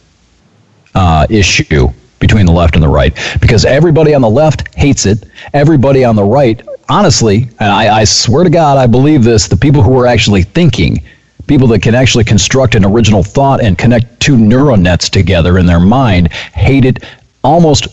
uh, 0.93 1.27
issue 1.29 1.89
between 2.19 2.45
the 2.45 2.51
left 2.51 2.75
and 2.75 2.83
the 2.83 2.87
right 2.87 3.13
because 3.41 3.65
everybody 3.65 4.13
on 4.13 4.21
the 4.21 4.29
left 4.29 4.73
hates 4.75 5.05
it. 5.05 5.25
Everybody 5.53 6.03
on 6.03 6.15
the 6.15 6.23
right, 6.23 6.61
honestly, 6.87 7.49
and 7.59 7.69
I, 7.69 7.99
I 7.99 8.03
swear 8.03 8.43
to 8.43 8.49
God, 8.49 8.77
I 8.77 8.87
believe 8.87 9.23
this, 9.23 9.47
the 9.47 9.57
people 9.57 9.81
who 9.81 9.99
are 9.99 10.07
actually 10.07 10.43
thinking, 10.43 11.03
people 11.47 11.67
that 11.67 11.81
can 11.81 11.93
actually 11.93 12.23
construct 12.23 12.75
an 12.75 12.85
original 12.85 13.23
thought 13.23 13.61
and 13.61 13.77
connect 13.77 14.19
two 14.19 14.37
neural 14.37 14.77
nets 14.77 15.09
together 15.09 15.57
in 15.59 15.65
their 15.65 15.79
mind, 15.79 16.31
hate 16.31 16.85
it 16.85 17.03
almost. 17.43 17.87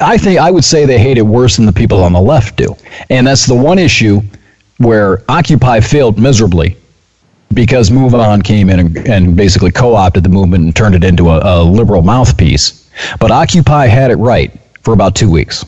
I 0.00 0.18
think 0.18 0.38
I 0.38 0.50
would 0.50 0.64
say 0.64 0.84
they 0.84 0.98
hate 0.98 1.16
it 1.16 1.22
worse 1.22 1.56
than 1.56 1.64
the 1.64 1.72
people 1.72 2.04
on 2.04 2.12
the 2.12 2.20
left 2.20 2.56
do. 2.56 2.76
And 3.08 3.26
that's 3.26 3.46
the 3.46 3.54
one 3.54 3.78
issue 3.78 4.20
where 4.76 5.22
Occupy 5.28 5.80
failed 5.80 6.18
miserably 6.18 6.76
because 7.54 7.90
Move 7.90 8.14
On 8.14 8.42
came 8.42 8.70
in 8.70 8.80
and, 8.80 8.96
and 9.08 9.36
basically 9.36 9.70
co 9.70 9.94
opted 9.94 10.22
the 10.22 10.28
movement 10.28 10.64
and 10.64 10.74
turned 10.74 10.94
it 10.94 11.04
into 11.04 11.28
a, 11.28 11.40
a 11.42 11.62
liberal 11.62 12.02
mouthpiece. 12.02 12.88
But 13.18 13.30
Occupy 13.30 13.86
had 13.86 14.10
it 14.10 14.16
right 14.16 14.52
for 14.82 14.92
about 14.94 15.14
two 15.14 15.30
weeks. 15.30 15.64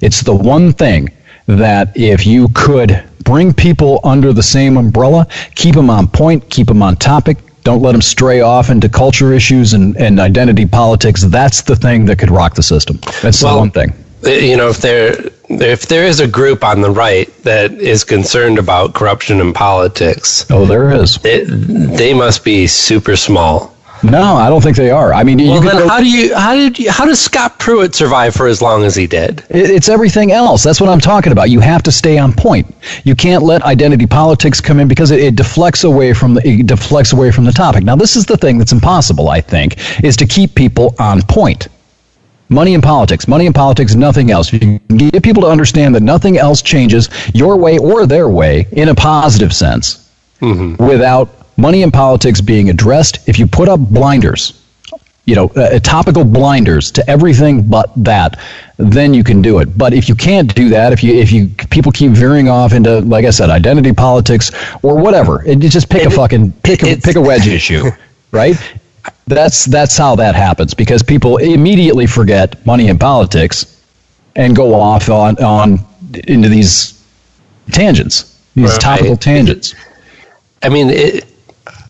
It's 0.00 0.20
the 0.22 0.34
one 0.34 0.72
thing 0.72 1.08
that 1.46 1.96
if 1.96 2.26
you 2.26 2.48
could 2.54 3.02
bring 3.24 3.52
people 3.52 4.00
under 4.04 4.32
the 4.32 4.42
same 4.42 4.76
umbrella, 4.76 5.26
keep 5.54 5.74
them 5.74 5.90
on 5.90 6.08
point, 6.08 6.48
keep 6.50 6.66
them 6.68 6.82
on 6.82 6.96
topic, 6.96 7.38
don't 7.64 7.82
let 7.82 7.92
them 7.92 8.02
stray 8.02 8.40
off 8.40 8.70
into 8.70 8.88
culture 8.88 9.32
issues 9.32 9.72
and, 9.72 9.96
and 9.96 10.20
identity 10.20 10.66
politics, 10.66 11.22
that's 11.22 11.62
the 11.62 11.74
thing 11.74 12.04
that 12.04 12.18
could 12.18 12.30
rock 12.30 12.54
the 12.54 12.62
system. 12.62 12.98
That's 13.22 13.40
the 13.40 13.46
one 13.46 13.70
thing. 13.70 13.92
you 14.22 14.56
know 14.56 14.68
if 14.68 14.78
there 14.78 15.16
if 15.48 15.86
there 15.88 16.04
is 16.04 16.20
a 16.20 16.26
group 16.28 16.64
on 16.64 16.80
the 16.80 16.90
right 16.90 17.28
that 17.42 17.72
is 17.72 18.02
concerned 18.04 18.58
about 18.58 18.94
corruption 18.94 19.40
in 19.40 19.52
politics 19.52 20.46
Oh, 20.50 20.64
there 20.64 20.90
is. 20.92 21.18
it, 21.24 21.44
they 21.96 22.14
must 22.14 22.44
be 22.44 22.66
super 22.66 23.14
small 23.16 23.74
No, 24.02 24.36
I 24.36 24.48
don't 24.50 24.60
think 24.62 24.76
they 24.76 24.90
are. 24.90 25.14
I 25.14 25.22
mean, 25.24 25.38
well 25.38 25.60
then 25.62 25.78
go- 25.78 25.88
how 25.88 26.00
do 26.00 26.08
you 26.10 26.34
how 26.34 26.54
did 26.54 26.78
you, 26.78 26.90
how 26.90 27.04
does 27.06 27.20
scott 27.20 27.58
pruitt 27.58 27.94
survive 27.94 28.34
for 28.34 28.46
as 28.46 28.60
long 28.60 28.84
as 28.84 28.94
he 28.96 29.06
did 29.06 29.40
It- 29.50 29.70
It's 29.70 29.88
everything 29.88 30.32
else. 30.32 30.62
That's 30.62 30.80
what 30.80 30.90
I'm 30.90 31.00
talking 31.00 31.32
about. 31.32 31.50
You 31.50 31.60
have 31.60 31.82
to 31.84 31.92
stay 31.92 32.16
on 32.18 32.32
point. 32.32 32.66
You 33.04 33.14
can't 33.14 33.42
let 33.42 33.62
identity 33.62 34.06
politics 34.06 34.60
come 34.60 34.78
in 34.80 34.88
because 34.88 35.10
it, 35.10 35.20
it 35.20 35.36
deflects 35.36 35.84
away 35.84 36.12
from 36.14 36.34
the 36.34 36.42
it 36.48 36.66
deflects 36.66 37.12
away 37.12 37.30
from 37.30 37.44
the 37.44 37.52
topic. 37.52 37.84
Now, 37.84 37.96
this 37.96 38.16
is 38.16 38.24
the 38.26 38.36
thing 38.36 38.58
that's 38.58 38.72
impossible. 38.72 39.28
I 39.28 39.40
think 39.40 39.76
is 40.04 40.16
to 40.18 40.26
keep 40.26 40.54
people 40.54 40.94
on 40.98 41.20
point. 41.22 41.68
Money 42.54 42.74
and 42.74 42.82
politics. 42.82 43.26
Money 43.26 43.46
and 43.46 43.54
politics. 43.54 43.96
Nothing 43.96 44.30
else. 44.30 44.52
You 44.52 44.60
can 44.60 44.78
get 44.96 45.22
people 45.24 45.42
to 45.42 45.48
understand 45.48 45.94
that 45.96 46.02
nothing 46.02 46.38
else 46.38 46.62
changes 46.62 47.08
your 47.34 47.56
way 47.56 47.78
or 47.78 48.06
their 48.06 48.28
way 48.28 48.66
in 48.72 48.88
a 48.90 48.94
positive 48.94 49.52
sense 49.52 50.08
without 50.78 51.28
money 51.56 51.82
and 51.82 51.92
politics 51.92 52.40
being 52.40 52.70
addressed. 52.70 53.28
If 53.28 53.40
you 53.40 53.46
put 53.48 53.68
up 53.68 53.80
blinders, 53.80 54.62
you 55.24 55.34
know, 55.34 55.48
uh, 55.56 55.80
topical 55.80 56.24
blinders 56.24 56.92
to 56.92 57.10
everything 57.10 57.62
but 57.62 57.90
that, 57.96 58.38
then 58.76 59.14
you 59.14 59.24
can 59.24 59.42
do 59.42 59.58
it. 59.58 59.76
But 59.76 59.92
if 59.92 60.08
you 60.08 60.14
can't 60.14 60.54
do 60.54 60.68
that, 60.68 60.92
if 60.92 61.02
you 61.02 61.14
if 61.14 61.32
you 61.32 61.48
people 61.70 61.90
keep 61.90 62.12
veering 62.12 62.48
off 62.48 62.72
into, 62.72 63.00
like 63.00 63.24
I 63.24 63.30
said, 63.30 63.50
identity 63.50 63.92
politics 63.92 64.52
or 64.82 64.96
whatever, 64.96 65.44
it, 65.44 65.62
you 65.62 65.68
just 65.68 65.88
pick 65.88 66.04
a 66.04 66.10
fucking 66.10 66.52
pick 66.62 66.82
a, 66.84 66.96
pick 66.96 67.16
a 67.16 67.20
wedge 67.20 67.48
issue, 67.48 67.90
right? 68.30 68.56
That's 69.26 69.64
that's 69.64 69.96
how 69.96 70.16
that 70.16 70.34
happens 70.34 70.74
because 70.74 71.02
people 71.02 71.38
immediately 71.38 72.06
forget 72.06 72.64
money 72.66 72.88
and 72.88 73.00
politics 73.00 73.82
and 74.36 74.54
go 74.54 74.74
off 74.74 75.08
on 75.08 75.36
on 75.42 75.80
into 76.28 76.48
these 76.48 77.02
tangents, 77.72 78.38
these 78.54 78.70
Right. 78.72 78.80
topical 78.80 79.16
tangents. 79.16 79.74
i 80.62 80.68
mean 80.68 80.90
it, 80.90 81.24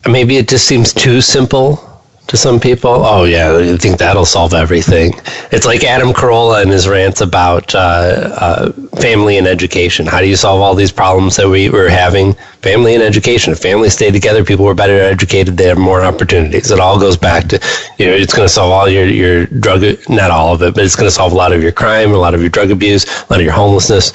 maybe 0.09 0.37
it 0.37 0.47
just 0.49 0.67
seems 0.67 0.93
too 0.93 1.21
simple 1.21 1.84
to 2.27 2.37
some 2.37 2.59
people? 2.59 2.89
Oh 3.05 3.23
yeah 3.25 3.55
i 3.73 3.77
think 3.77 3.97
that'll 3.97 4.25
solve 4.25 4.53
everything. 4.53 5.13
It's 5.51 5.65
like 5.65 5.83
adam 5.83 6.09
carolla 6.13 6.61
and 6.61 6.71
his 6.71 6.87
rants 6.87 7.21
about 7.21 7.73
uh, 7.75 7.79
uh, 7.79 8.71
family 8.99 9.37
and 9.37 9.47
education. 9.47 10.05
How 10.05 10.19
do 10.21 10.27
you 10.27 10.35
solve 10.35 10.61
all 10.61 10.75
these 10.75 10.91
problems 10.91 11.35
that 11.35 11.47
we 11.47 11.69
were 11.69 11.89
having? 11.89 12.33
Family 12.61 12.95
and 12.95 13.03
education. 13.03 13.53
If 13.53 13.59
families 13.59 13.93
stayed 13.93 14.13
together 14.13 14.43
people 14.43 14.65
were 14.65 14.73
better 14.73 14.99
educated. 14.99 15.55
They 15.57 15.67
have 15.67 15.77
more 15.77 16.01
opportunities. 16.03 16.71
It 16.71 16.79
all 16.79 16.99
goes 16.99 17.15
back 17.17 17.47
to 17.49 17.59
you 17.99 18.07
know 18.07 18.13
it's 18.13 18.33
going 18.33 18.47
to 18.47 18.53
solve 18.53 18.71
all 18.71 18.89
your, 18.89 19.05
your 19.05 19.45
drug 19.45 19.83
not 20.09 20.31
all 20.31 20.53
of 20.55 20.61
it 20.63 20.73
but 20.73 20.83
it's 20.83 20.95
going 20.95 21.07
to 21.07 21.11
solve 21.15 21.31
a 21.31 21.35
lot 21.35 21.53
of 21.53 21.61
your 21.61 21.71
crime 21.71 22.11
a 22.11 22.17
lot 22.17 22.33
of 22.33 22.41
your 22.41 22.49
drug 22.49 22.71
abuse 22.71 23.05
a 23.05 23.27
lot 23.29 23.39
of 23.39 23.45
your 23.45 23.53
homelessness 23.53 24.11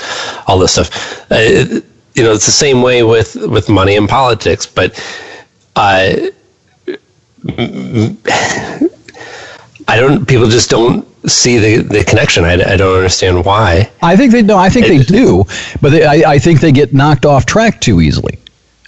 all 0.48 0.58
this 0.58 0.72
stuff. 0.72 0.90
Uh, 1.30 1.36
it- 1.38 1.84
you 2.16 2.24
know 2.24 2.32
it's 2.32 2.44
the 2.44 2.50
same 2.52 2.82
way 2.82 3.04
with 3.04 3.36
with 3.36 3.68
money 3.68 3.94
and 3.96 4.08
politics 4.08 4.66
but 4.66 4.98
uh, 5.76 6.12
I 9.88 9.96
don't. 9.96 10.26
People 10.26 10.48
just 10.48 10.70
don't 10.70 11.06
see 11.28 11.58
the, 11.58 11.82
the 11.82 12.04
connection. 12.04 12.44
I, 12.44 12.52
I 12.52 12.76
don't 12.76 12.96
understand 12.96 13.44
why. 13.44 13.90
I 14.02 14.16
think 14.16 14.32
they 14.32 14.42
no, 14.42 14.56
I 14.56 14.68
think 14.68 14.86
they 14.86 14.98
do, 14.98 15.44
but 15.80 15.90
they, 15.90 16.04
I, 16.04 16.32
I 16.32 16.38
think 16.38 16.60
they 16.60 16.72
get 16.72 16.92
knocked 16.92 17.26
off 17.26 17.46
track 17.46 17.80
too 17.80 18.00
easily. 18.00 18.38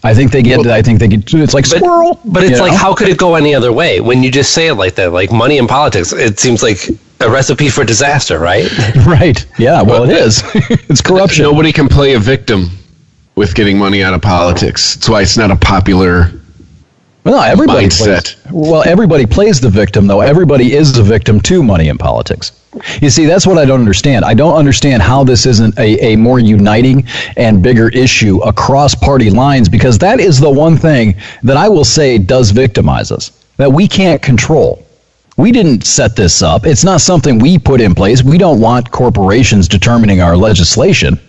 I 0.05 0.15
think 0.15 0.33
they 0.33 0.43
get. 0.43 0.67
I 0.67 0.83
think 0.83 0.99
they 0.99 1.09
get. 1.09 1.33
It's 1.33 1.55
like 1.55 1.69
But, 1.69 1.79
squirrel. 1.79 2.21
but 2.25 2.43
it's 2.43 2.61
like, 2.61 2.73
know? 2.73 2.79
how 2.79 2.95
could 2.95 3.09
it 3.09 3.19
go 3.19 3.37
any 3.37 3.55
other 3.55 3.73
way? 3.73 4.01
When 4.01 4.23
you 4.23 4.31
just 4.31 4.53
say 4.53 4.67
it 4.69 4.75
like 4.75 4.97
that, 4.97 5.13
like 5.13 5.31
money 5.33 5.59
and 5.59 5.69
politics, 5.69 6.13
it 6.13 6.41
seems 6.41 6.63
like 6.63 6.89
a 7.21 7.31
recipe 7.31 7.69
for 7.69 7.85
disaster, 7.85 8.39
right? 8.39 8.69
Right. 9.07 9.45
Yeah. 9.59 9.83
Well, 9.83 10.05
it 10.05 10.11
is. 10.11 10.43
it's 10.55 11.01
corruption. 11.01 11.45
nobody 11.45 11.73
can 11.73 11.89
play 11.89 12.15
a 12.15 12.19
victim 12.19 12.71
with 13.37 13.55
getting 13.55 13.79
money 13.79 14.03
out 14.03 14.13
of 14.13 14.23
politics. 14.23 14.95
That's 14.95 15.09
why 15.09 15.23
it's 15.23 15.37
not 15.37 15.51
a 15.51 15.57
popular 15.57 16.33
Well, 17.25 17.37
no, 17.37 17.43
everybody 17.43 17.87
mindset. 17.87 18.43
plays. 18.43 18.53
Well, 18.53 18.83
everybody 18.85 19.27
plays 19.27 19.61
the 19.61 19.71
victim, 19.71 20.09
though. 20.09 20.21
Everybody 20.21 20.75
is 20.75 20.99
a 20.99 21.03
victim 21.05 21.41
to 21.43 21.63
money 21.63 21.89
in 21.89 21.97
politics. 21.97 22.51
You 23.01 23.11
see, 23.11 23.27
that's 23.27 23.47
what 23.47 23.59
I 23.59 23.65
don't 23.65 23.79
understand. 23.79 24.25
I 24.25 24.35
don't 24.35 24.57
understand 24.57 25.03
how 25.03 25.23
this 25.23 25.47
isn't 25.47 25.79
a, 25.79 26.15
a 26.15 26.17
more 26.17 26.41
uniting 26.41 27.07
and 27.37 27.63
bigger 27.63 27.91
issue 27.91 28.39
across 28.41 28.95
party 28.95 29.31
lines 29.31 29.69
because 29.69 29.99
that 29.99 30.19
is 30.19 30.41
the 30.41 30.51
one 30.51 30.77
thing 30.77 31.15
that 31.45 31.57
I 31.57 31.69
will 31.69 31.85
say 31.85 32.19
does 32.19 32.51
victimize 32.51 33.13
us 33.13 33.31
that 33.57 33.71
we 33.71 33.87
can't 33.87 34.21
control. 34.21 34.85
We 35.37 35.53
didn't 35.53 35.85
set 35.85 36.17
this 36.17 36.43
up. 36.43 36.67
It's 36.67 36.85
not 36.85 37.01
something 37.01 37.39
we 37.39 37.59
put 37.59 37.81
in 37.81 37.95
place. 37.95 38.23
We 38.23 38.39
don't 38.39 38.61
want 38.61 38.91
corporations 38.91 39.69
determining 39.69 40.21
our 40.21 40.37
legislation. 40.37 41.21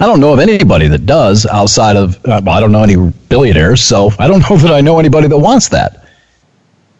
I 0.00 0.06
don't 0.06 0.20
know 0.20 0.32
of 0.32 0.38
anybody 0.38 0.88
that 0.88 1.06
does 1.06 1.46
outside 1.46 1.96
of, 1.96 2.16
uh, 2.26 2.40
well, 2.44 2.56
I 2.56 2.60
don't 2.60 2.72
know 2.72 2.82
any 2.82 2.96
billionaires, 3.28 3.82
so 3.82 4.10
I 4.18 4.26
don't 4.26 4.40
know 4.50 4.56
that 4.56 4.72
I 4.72 4.80
know 4.80 4.98
anybody 4.98 5.28
that 5.28 5.38
wants 5.38 5.68
that. 5.68 5.98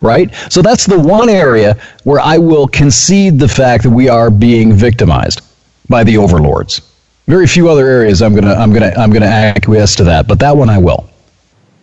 Right? 0.00 0.34
So 0.50 0.62
that's 0.62 0.84
the 0.84 0.98
one 0.98 1.28
area 1.28 1.76
where 2.04 2.20
I 2.20 2.36
will 2.36 2.66
concede 2.66 3.38
the 3.38 3.48
fact 3.48 3.84
that 3.84 3.90
we 3.90 4.08
are 4.08 4.30
being 4.30 4.72
victimized 4.72 5.42
by 5.88 6.02
the 6.02 6.18
overlords. 6.18 6.82
Very 7.28 7.46
few 7.46 7.68
other 7.68 7.86
areas 7.86 8.20
I'm 8.20 8.34
gonna 8.34 8.54
I'm 8.54 8.72
gonna 8.72 8.92
I'm 8.96 9.12
gonna 9.12 9.26
acquiesce 9.26 9.94
to 9.96 10.04
that, 10.04 10.26
but 10.26 10.40
that 10.40 10.56
one 10.56 10.68
I 10.68 10.78
will. 10.78 11.08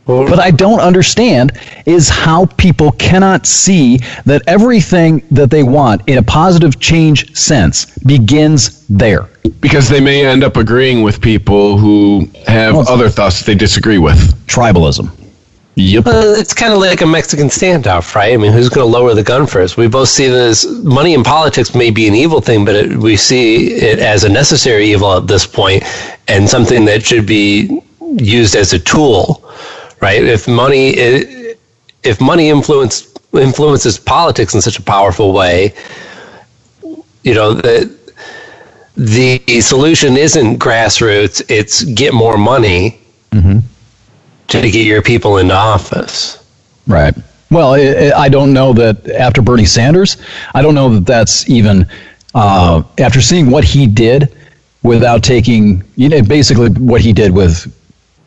But 0.10 0.40
I 0.40 0.49
don't 0.49 0.80
understand 0.80 1.52
is 1.86 2.10
how 2.10 2.48
people 2.57 2.91
cannot 2.94 3.45
see 3.45 3.99
that 4.26 4.41
everything 4.48 5.22
that 5.30 5.52
they 5.52 5.61
want 5.61 6.02
in 6.10 6.18
a 6.18 6.23
positive 6.23 6.80
change 6.80 7.36
sense 7.38 7.86
begins 7.99 8.86
there. 8.88 9.30
because 9.61 9.88
they 9.88 9.99
may 10.02 10.26
end 10.26 10.44
up 10.44 10.57
agreeing 10.57 11.03
with 11.03 11.22
people 11.22 11.77
who 11.77 12.27
have 12.48 12.73
Well, 12.73 12.90
other 12.90 13.07
thoughts 13.10 13.40
that 13.40 13.45
they 13.45 13.56
disagree 13.56 13.99
with. 13.99 14.18
Tribalism. 14.48 15.11
Yep. 15.76 16.06
Well, 16.06 16.36
it's 16.36 16.53
kind 16.53 16.73
of 16.73 16.80
like 16.80 17.02
a 17.02 17.06
Mexican 17.06 17.48
standoff, 17.48 18.15
right? 18.15 18.34
I 18.34 18.38
mean, 18.38 18.52
who's 18.52 18.68
going 18.68 18.86
to 18.86 18.91
lower 18.91 19.14
the 19.14 19.23
gun 19.23 19.45
first? 19.48 19.77
We 19.77 19.88
both 19.88 20.10
see 20.10 20.27
this 20.27 20.65
money 20.84 21.14
in 21.14 21.23
politics 21.23 21.73
may 21.76 21.91
be 21.91 22.07
an 22.07 22.15
evil 22.15 22.41
thing, 22.41 22.65
but 22.65 22.76
it, 22.76 22.98
we 22.98 23.15
see 23.15 23.68
it 23.76 23.99
as 23.99 24.23
a 24.23 24.30
necessary 24.30 24.86
evil 24.91 25.14
at 25.15 25.27
this 25.27 25.45
point 25.45 25.84
and 26.27 26.49
something 26.49 26.84
that 26.86 27.06
should 27.06 27.26
be 27.27 27.80
used 28.18 28.56
as 28.56 28.73
a 28.73 28.80
tool, 28.80 29.39
right? 30.02 30.24
If 30.24 30.48
money, 30.48 30.94
if 32.04 32.22
money 32.22 32.50
influenced 32.50 33.20
influences 33.34 34.00
politics 34.00 34.56
in 34.56 34.62
such 34.62 34.80
a 34.80 34.82
powerful 34.82 35.34
way, 35.34 35.74
you 37.24 37.34
know, 37.34 37.54
the 37.54 37.98
the 38.96 39.62
solution 39.62 40.18
isn't 40.18 40.60
grassroots; 40.60 41.42
it's 41.50 41.84
get 41.84 42.14
more 42.14 42.38
money 42.38 43.00
to 44.48 44.72
get 44.72 44.86
your 44.86 45.02
people 45.02 45.38
into 45.38 45.54
office. 45.54 46.44
Right. 46.88 47.14
Well, 47.52 47.74
I 48.16 48.30
don't 48.30 48.54
know 48.54 48.74
that 48.74 49.10
after 49.10 49.42
Bernie 49.42 49.66
Sanders, 49.66 50.18
I 50.54 50.62
don't 50.62 50.76
know 50.76 50.90
that 50.96 51.06
that's 51.06 51.50
even 51.50 51.88
uh, 52.36 52.84
after 53.00 53.22
seeing 53.22 53.50
what 53.50 53.64
he 53.64 53.88
did 53.88 54.36
without 54.84 55.24
taking, 55.24 55.84
you 55.96 56.10
know, 56.10 56.22
basically 56.22 56.70
what 56.70 57.02
he 57.02 57.12
did 57.12 57.32
with 57.32 57.76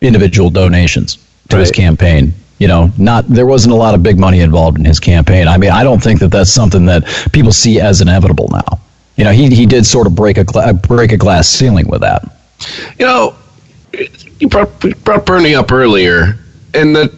individual 0.01 0.51
donations 0.51 1.19
to 1.49 1.57
his 1.59 1.71
campaign. 1.71 2.35
You 2.59 2.69
know, 2.69 2.93
not 2.97 3.27
there 3.27 3.47
wasn't 3.47 3.75
a 3.75 3.77
lot 3.77 3.95
of 3.95 4.03
big 4.03 4.19
money 4.19 4.41
involved 4.41 4.79
in 4.79 4.85
his 4.85 5.01
campaign. 5.01 5.49
I 5.49 5.59
mean, 5.59 5.71
I 5.71 5.83
don't 5.83 6.03
think 6.03 6.21
that 6.21 6.29
that's 6.29 6.53
something 6.53 6.87
that 6.87 7.05
people 7.33 7.53
see 7.53 7.81
as 7.81 8.01
inevitable 8.01 8.49
now. 8.53 8.81
You 9.17 9.25
know, 9.25 9.33
he 9.33 9.55
he 9.55 9.67
did 9.67 9.85
sort 9.85 10.07
of 10.07 10.15
break 10.15 10.39
a 10.39 10.45
gla- 10.45 10.73
break 10.73 11.13
a 11.13 11.17
glass 11.17 11.49
ceiling 11.49 11.89
with 11.89 12.01
that. 12.03 12.25
You 12.99 13.07
know, 13.07 13.37
you 14.39 14.49
brought, 14.49 14.71
brought 15.05 15.27
Bernie 15.27 15.55
up 15.55 15.73
earlier, 15.73 16.39
and 16.75 16.95
the 16.95 17.13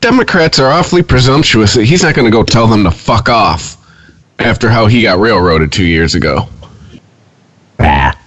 Democrats 0.00 0.58
are 0.58 0.70
awfully 0.70 1.02
presumptuous 1.02 1.74
that 1.74 1.84
he's 1.84 2.02
not 2.02 2.14
going 2.14 2.26
to 2.26 2.30
go 2.30 2.42
tell 2.42 2.66
them 2.66 2.84
to 2.84 2.90
fuck 2.90 3.28
off 3.28 3.76
after 4.38 4.68
how 4.68 4.86
he 4.86 5.02
got 5.02 5.18
railroaded 5.18 5.72
two 5.72 5.84
years 5.84 6.14
ago. 6.14 6.48
Ah. 7.78 8.18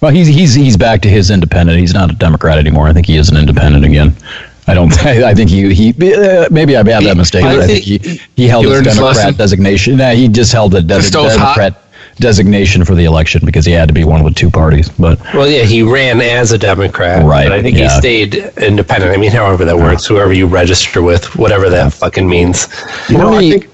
Well, 0.00 0.12
he's 0.12 0.26
he's 0.26 0.54
he's 0.54 0.76
back 0.76 1.02
to 1.02 1.08
his 1.08 1.30
independent. 1.30 1.78
He's 1.78 1.94
not 1.94 2.10
a 2.10 2.14
Democrat 2.14 2.58
anymore. 2.58 2.86
I 2.86 2.92
think 2.92 3.06
he 3.06 3.16
is 3.16 3.28
an 3.28 3.36
independent 3.36 3.84
again. 3.84 4.14
I 4.68 4.74
don't. 4.74 4.92
I 5.06 5.34
think 5.34 5.50
he 5.50 5.72
he 5.74 6.14
uh, 6.14 6.48
maybe 6.50 6.76
I 6.76 6.82
made 6.82 7.04
that 7.04 7.16
mistake. 7.16 7.44
I 7.44 7.54
but 7.56 7.62
I 7.64 7.66
think 7.66 7.84
think 7.84 8.02
he 8.02 8.20
he 8.42 8.48
held 8.48 8.64
he 8.64 8.70
his 8.70 8.76
learned 8.76 8.86
his 8.86 8.96
Democrat 8.96 9.36
designation. 9.36 9.96
Nah, 9.96 10.10
he 10.10 10.28
just 10.28 10.52
held 10.52 10.74
a 10.74 10.82
des- 10.82 11.02
Stove's 11.02 11.36
hot? 11.36 11.56
Democrat 11.56 11.82
designation 12.18 12.82
for 12.84 12.94
the 12.94 13.04
election 13.04 13.42
because 13.44 13.66
he 13.66 13.72
had 13.72 13.86
to 13.88 13.92
be 13.94 14.02
one 14.02 14.20
of 14.20 14.26
the 14.26 14.32
two 14.32 14.50
parties. 14.50 14.88
But 14.88 15.20
Well, 15.34 15.46
yeah, 15.48 15.64
he 15.64 15.82
ran 15.82 16.20
as 16.22 16.50
a 16.52 16.58
Democrat, 16.58 17.22
Right, 17.24 17.44
But 17.44 17.52
I 17.52 17.62
think 17.62 17.76
he 17.76 17.88
stayed 17.90 18.34
independent. 18.56 19.12
I 19.12 19.18
mean, 19.18 19.30
however 19.30 19.64
that 19.66 19.76
works, 19.76 20.06
whoever 20.06 20.32
you 20.32 20.46
register 20.46 21.02
with, 21.02 21.36
whatever 21.36 21.68
that 21.70 21.92
fucking 21.92 22.26
means. 22.28 22.68
You 23.10 23.18
know, 23.18 23.34
I 23.34 23.40
think 23.40 23.64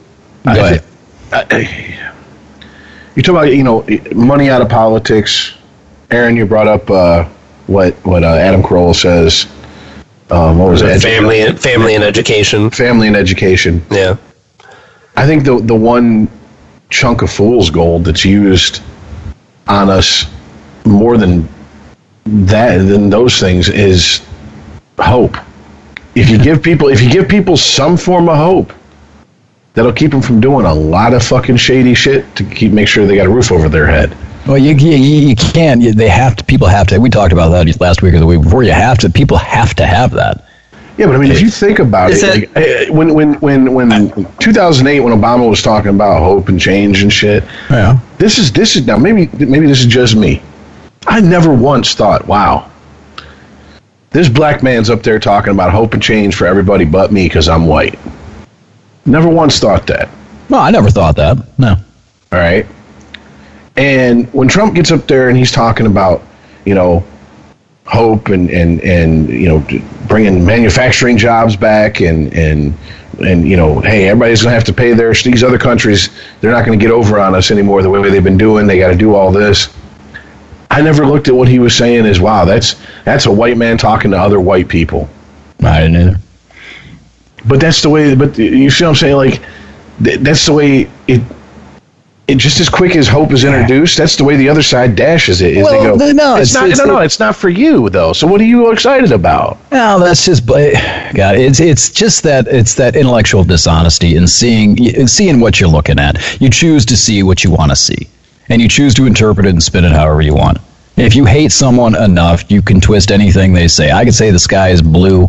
go 0.45 0.51
I 0.51 0.57
ahead. 0.57 1.49
think- 1.49 1.99
you 3.15 3.23
talk 3.23 3.35
about 3.35 3.55
you 3.55 3.63
know 3.63 3.87
money 4.15 4.49
out 4.51 4.63
of 4.63 4.69
politics. 4.69 5.55
Aaron, 6.11 6.37
you 6.37 6.47
brought 6.47 6.69
up 6.69 6.91
uh, 6.91 7.25
what 7.67 7.95
what 8.05 8.25
uh, 8.25 8.29
Adam 8.29 8.63
Carolla 8.63 8.95
says. 8.95 9.45
Um, 10.31 10.59
what 10.59 10.71
was 10.71 10.83
it? 10.83 11.01
family, 11.03 11.43
and 11.43 11.61
family, 11.61 11.95
and 11.95 12.05
education. 12.05 12.71
family 12.71 13.07
and 13.07 13.17
education. 13.17 13.85
Yeah, 13.91 14.17
I 15.17 15.27
think 15.27 15.45
the 15.45 15.59
the 15.59 15.75
one 15.75 16.29
chunk 16.91 17.23
of 17.23 17.31
fool's 17.31 17.71
gold 17.71 18.05
that's 18.05 18.25
used 18.25 18.83
on 19.69 19.89
us 19.91 20.27
more 20.85 21.17
than 21.17 21.49
that 22.25 22.79
than 22.79 23.11
those 23.11 23.39
things 23.41 23.69
is 23.69 24.23
hope. 24.99 25.37
If 26.15 26.29
you 26.29 26.39
give 26.39 26.63
people 26.63 26.89
if 26.89 27.03
you 27.03 27.11
give 27.11 27.29
people 27.29 27.57
some 27.57 27.97
form 27.97 28.29
of 28.29 28.37
hope, 28.37 28.73
that'll 29.75 29.93
keep 29.93 30.11
them 30.11 30.23
from 30.23 30.41
doing 30.41 30.67
a 30.67 30.75
lot 30.75 31.15
of 31.15 31.23
fucking 31.23 31.57
shady 31.57 31.95
shit 31.95 32.35
to 32.37 32.45
keep 32.45 32.73
make 32.73 32.89
sure 32.89 33.07
they 33.07 33.17
got 33.17 33.27
a 33.27 33.31
roof 33.31 33.51
over 33.53 33.69
their 33.69 33.87
head. 33.87 34.17
Well, 34.47 34.59
you 34.59 34.75
you, 34.75 34.97
you 34.97 35.37
can't. 35.37 35.81
You, 35.83 35.93
they 35.93 36.09
have 36.09 36.37
to. 36.37 36.45
People 36.45 36.67
have 36.67 36.87
to. 36.89 36.99
We 36.99 37.11
talked 37.11 37.33
about 37.33 37.51
that 37.51 37.81
last 37.81 38.03
week 38.03 38.15
or 38.15 38.19
the 38.19 38.27
week 38.27 38.43
before. 38.43 38.63
You 38.63 38.73
have 38.73 38.99
to. 38.99 39.11
People 39.11 39.37
have 39.37 39.75
to 39.75 39.87
have 39.87 40.11
that. 40.13 40.45
Yeah, 40.99 41.07
but 41.07 41.15
I 41.17 41.19
mean, 41.19 41.31
if 41.31 41.41
you 41.41 41.49
think 41.49 41.79
about 41.79 42.11
Is 42.11 42.23
it, 42.23 42.55
like, 42.55 42.57
eh, 42.57 42.91
when 42.91 43.15
when 43.15 43.35
when 43.41 43.73
when 43.73 43.89
2008, 44.41 45.01
when 45.01 45.13
Obama 45.19 45.49
was 45.49 45.63
talking 45.63 45.89
about 45.91 46.19
hope 46.21 46.49
and 46.49 46.61
change 46.61 47.03
and 47.03 47.11
shit, 47.13 47.45
Yeah. 47.71 47.99
this 48.19 48.39
is 48.39 48.53
this 48.53 48.77
is 48.77 48.87
now 48.87 48.99
maybe 48.99 49.29
maybe 49.45 49.67
this 49.67 49.81
is 49.81 49.87
just 49.87 50.17
me. 50.17 50.43
I 51.07 51.21
never 51.21 51.53
once 51.53 51.95
thought, 51.95 52.27
wow, 52.27 52.71
this 54.11 54.29
black 54.29 54.63
man's 54.63 54.91
up 54.91 55.03
there 55.03 55.19
talking 55.19 55.53
about 55.53 55.73
hope 55.73 55.95
and 55.95 56.03
change 56.03 56.37
for 56.37 56.47
everybody 56.47 56.85
but 56.85 57.11
me 57.11 57.25
because 57.27 57.49
I'm 57.49 57.67
white. 57.67 57.99
Never 59.07 59.29
once 59.29 59.59
thought 59.59 59.87
that. 59.87 60.09
Well, 60.51 60.61
I 60.61 60.71
never 60.71 60.91
thought 60.91 61.17
that. 61.17 61.39
No. 61.59 61.71
All 61.71 62.39
right. 62.39 62.67
And 63.77 64.33
when 64.33 64.49
Trump 64.49 64.75
gets 64.75 64.91
up 64.93 65.07
there 65.07 65.29
and 65.29 65.37
he's 65.37 65.53
talking 65.53 65.87
about, 65.87 66.23
you 66.65 66.75
know, 66.75 67.05
hope 67.85 68.29
and 68.29 68.49
and 68.51 68.81
and 68.81 69.29
you 69.29 69.49
know 69.49 69.65
bringing 70.07 70.45
manufacturing 70.45 71.19
jobs 71.19 71.57
back 71.57 72.01
and 72.01 72.33
and 72.33 72.75
and 73.21 73.49
you 73.49 73.57
know, 73.57 73.81
hey, 73.81 74.09
everybody's 74.09 74.43
gonna 74.43 74.55
have 74.55 74.65
to 74.65 74.73
pay 74.73 74.93
their 74.93 75.13
these 75.15 75.43
other 75.43 75.59
countries. 75.59 76.11
They're 76.41 76.53
not 76.53 76.65
gonna 76.65 76.77
get 76.77 76.91
over 76.91 77.19
on 77.19 77.35
us 77.35 77.51
anymore 77.51 77.83
the 77.83 77.91
way 77.91 78.09
they've 78.11 78.23
been 78.23 78.39
doing. 78.39 78.67
They 78.67 78.79
got 78.79 78.89
to 78.89 78.97
do 78.97 79.15
all 79.15 79.33
this. 79.33 79.75
I 80.71 80.81
never 80.81 81.07
looked 81.07 81.29
at 81.29 81.35
what 81.35 81.49
he 81.49 81.59
was 81.59 81.77
saying 81.77 82.07
as 82.07 82.21
wow, 82.21 82.45
that's 82.45 82.77
that's 83.05 83.27
a 83.27 83.33
white 83.33 83.59
man 83.59 83.77
talking 83.77 84.11
to 84.13 84.19
other 84.19 84.41
white 84.41 84.69
people. 84.69 85.09
I 85.63 85.83
didn't 85.83 85.97
either. 85.97 86.19
But 87.47 87.61
that's 87.61 87.83
the 87.83 87.91
way. 87.91 88.15
But 88.15 88.39
you 88.39 88.71
see 88.71 88.85
what 88.85 88.91
I'm 88.91 88.97
saying? 88.97 89.17
Like 89.17 89.43
th- 90.03 90.21
that's 90.21 90.47
the 90.47 90.53
way 90.53 90.91
it. 91.07 91.21
It 92.29 92.37
just 92.39 92.61
as 92.61 92.69
quick 92.69 92.95
as 92.97 93.09
hope 93.09 93.33
is 93.33 93.45
introduced. 93.45 93.99
That's 93.99 94.17
the 94.17 94.23
way 94.25 94.37
the 94.37 94.49
other 94.49 94.63
side 94.63 94.95
dashes 94.95 95.43
it. 95.43 95.57
Is 95.57 95.65
Well, 95.65 95.97
they 95.99 96.13
go, 96.13 96.13
no, 96.13 96.37
it's, 96.37 96.51
it's- 96.51 96.55
not. 96.55 96.65
it's- 96.71 96.79
no, 96.79 96.85
no, 96.95 96.99
it's 97.01 97.19
not 97.19 97.35
for 97.37 97.49
you 97.49 97.91
though. 97.91 98.13
So 98.13 98.27
what 98.29 98.41
are 98.41 98.45
you 98.45 98.71
excited 98.71 99.11
about? 99.13 99.59
No, 99.73 99.99
that's 99.99 100.25
just 100.25 100.47
God. 100.47 101.37
It's 101.37 101.59
it's 101.61 101.91
just 101.91 102.23
that 102.23 102.47
it's 102.47 102.75
that 102.77 102.95
intellectual 102.97 103.43
dishonesty 103.45 104.17
in 104.17 104.29
seeing 104.29 104.79
in 104.83 105.09
seeing 105.09 105.41
what 105.41 105.59
you're 105.61 105.69
looking 105.69 105.99
at. 105.99 106.41
You 106.41 106.49
choose 106.49 106.87
to 106.87 106.97
see 106.97 107.23
what 107.25 107.43
you 107.43 107.51
want 107.51 107.71
to 107.73 107.77
see, 107.77 108.09
and 108.49 108.63
you 108.63 108.69
choose 108.69 108.95
to 108.95 109.05
interpret 109.07 109.45
it 109.47 109.51
and 109.51 109.63
spin 109.63 109.85
it 109.85 109.93
however 109.93 110.23
you 110.23 110.35
want. 110.35 110.59
If 110.97 111.17
you 111.17 111.25
hate 111.25 111.51
someone 111.53 111.97
enough, 111.97 112.49
you 112.51 112.63
can 112.63 112.81
twist 112.81 113.11
anything 113.11 113.53
they 113.53 113.67
say. 113.67 113.91
I 113.91 114.05
could 114.05 114.15
say 114.15 114.31
the 114.31 114.39
sky 114.39 114.69
is 114.69 114.81
blue, 114.81 115.29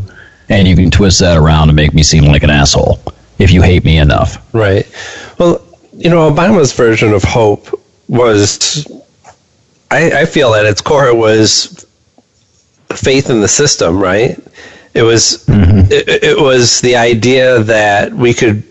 and 0.49 0.67
you 0.67 0.75
can 0.75 0.91
twist 0.91 1.19
that 1.21 1.37
around 1.37 1.69
and 1.69 1.75
make 1.75 1.93
me 1.93 2.03
seem 2.03 2.25
like 2.25 2.43
an 2.43 2.49
asshole. 2.51 2.99
If 3.39 3.49
you 3.51 3.61
hate 3.63 3.83
me 3.83 3.97
enough, 3.97 4.37
right. 4.53 4.85
You 6.03 6.09
know, 6.09 6.30
Obama's 6.30 6.73
version 6.73 7.13
of 7.13 7.23
hope 7.23 7.80
was, 8.09 8.85
I, 9.89 10.21
I 10.21 10.25
feel 10.25 10.53
at 10.53 10.65
its 10.65 10.81
core, 10.81 11.07
it 11.07 11.15
was 11.15 11.85
faith 12.89 13.30
in 13.30 13.39
the 13.39 13.47
system, 13.47 13.99
right? 13.99 14.38
It 14.93 15.03
was, 15.03 15.45
mm-hmm. 15.47 15.91
it, 15.91 16.23
it 16.23 16.39
was 16.39 16.81
the 16.81 16.97
idea 16.97 17.59
that 17.63 18.13
we 18.13 18.34
could 18.34 18.63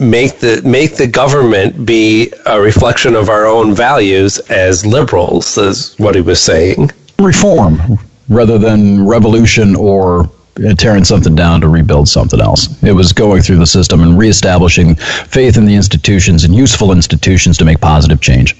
make 0.00 0.38
the 0.38 0.62
make 0.64 0.96
the 0.96 1.06
government 1.06 1.84
be 1.84 2.32
a 2.46 2.60
reflection 2.60 3.16
of 3.16 3.28
our 3.28 3.46
own 3.46 3.74
values 3.74 4.38
as 4.48 4.86
liberals, 4.86 5.58
is 5.58 5.94
what 5.98 6.14
he 6.14 6.20
was 6.20 6.40
saying. 6.40 6.90
reform 7.18 7.98
rather 8.28 8.58
than 8.58 9.06
revolution 9.06 9.74
or 9.74 10.30
tearing 10.76 11.04
something 11.04 11.34
down 11.34 11.60
to 11.60 11.68
rebuild 11.68 12.08
something 12.08 12.40
else. 12.40 12.82
It 12.82 12.92
was 12.92 13.12
going 13.12 13.42
through 13.42 13.58
the 13.58 13.66
system 13.66 14.02
and 14.02 14.18
reestablishing 14.18 14.94
faith 14.96 15.56
in 15.56 15.64
the 15.66 15.74
institutions 15.74 16.44
and 16.44 16.54
useful 16.54 16.92
institutions 16.92 17.56
to 17.58 17.64
make 17.64 17.80
positive 17.80 18.20
change. 18.20 18.56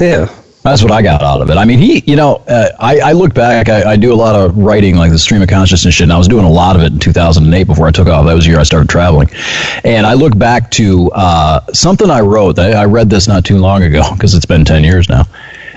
Yeah. 0.00 0.34
That's 0.62 0.82
what 0.82 0.92
I 0.92 1.00
got 1.00 1.22
out 1.22 1.40
of 1.40 1.48
it. 1.48 1.56
I 1.56 1.64
mean, 1.64 1.78
he, 1.78 2.02
you 2.06 2.16
know, 2.16 2.36
uh, 2.46 2.68
I, 2.78 3.00
I 3.00 3.12
look 3.12 3.32
back, 3.32 3.70
I, 3.70 3.92
I 3.92 3.96
do 3.96 4.12
a 4.12 4.14
lot 4.14 4.34
of 4.34 4.58
writing, 4.58 4.94
like 4.94 5.10
the 5.10 5.18
stream 5.18 5.40
of 5.40 5.48
consciousness 5.48 5.94
shit, 5.94 6.04
and 6.04 6.12
I 6.12 6.18
was 6.18 6.28
doing 6.28 6.44
a 6.44 6.50
lot 6.50 6.76
of 6.76 6.82
it 6.82 6.92
in 6.92 6.98
2008 6.98 7.64
before 7.64 7.86
I 7.86 7.90
took 7.90 8.08
off. 8.08 8.26
That 8.26 8.34
was 8.34 8.44
the 8.44 8.50
year 8.50 8.60
I 8.60 8.64
started 8.64 8.90
traveling. 8.90 9.30
And 9.84 10.06
I 10.06 10.12
look 10.12 10.36
back 10.36 10.70
to 10.72 11.10
uh, 11.12 11.64
something 11.72 12.10
I 12.10 12.20
wrote. 12.20 12.58
I, 12.58 12.72
I 12.72 12.84
read 12.84 13.08
this 13.08 13.26
not 13.26 13.46
too 13.46 13.56
long 13.56 13.84
ago 13.84 14.02
because 14.12 14.34
it's 14.34 14.44
been 14.44 14.66
10 14.66 14.84
years 14.84 15.08
now. 15.08 15.24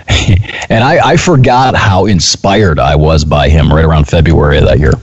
and 0.70 0.84
I, 0.84 1.12
I 1.12 1.18
forgot 1.18 1.76
how 1.76 2.08
inspired 2.08 2.78
I 2.78 2.96
was 2.96 3.24
by 3.24 3.48
him 3.48 3.72
right 3.72 3.86
around 3.86 4.10
February 4.10 4.58
of 4.58 4.66
that 4.66 4.80
year. 4.80 4.94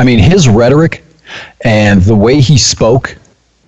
I 0.00 0.04
mean, 0.04 0.18
his 0.18 0.48
rhetoric 0.48 1.04
and 1.60 2.00
the 2.00 2.16
way 2.16 2.40
he 2.40 2.56
spoke, 2.56 3.18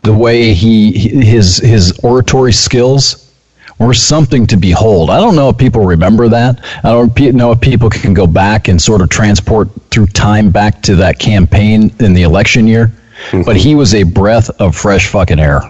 the 0.00 0.14
way 0.14 0.54
he 0.54 0.90
his 1.22 1.58
his 1.58 1.92
oratory 2.02 2.54
skills 2.54 3.30
were 3.78 3.92
something 3.92 4.46
to 4.46 4.56
behold. 4.56 5.10
I 5.10 5.20
don't 5.20 5.36
know 5.36 5.50
if 5.50 5.58
people 5.58 5.84
remember 5.84 6.30
that. 6.30 6.64
I 6.84 6.88
don't 6.88 7.14
know 7.36 7.52
if 7.52 7.60
people 7.60 7.90
can 7.90 8.14
go 8.14 8.26
back 8.26 8.68
and 8.68 8.80
sort 8.80 9.02
of 9.02 9.10
transport 9.10 9.68
through 9.90 10.06
time 10.06 10.50
back 10.50 10.80
to 10.82 10.96
that 10.96 11.18
campaign 11.18 11.94
in 12.00 12.14
the 12.14 12.22
election 12.22 12.66
year. 12.66 12.90
Mm-hmm. 13.28 13.42
But 13.42 13.56
he 13.56 13.74
was 13.74 13.94
a 13.94 14.02
breath 14.02 14.48
of 14.58 14.74
fresh 14.74 15.08
fucking 15.08 15.38
air. 15.38 15.60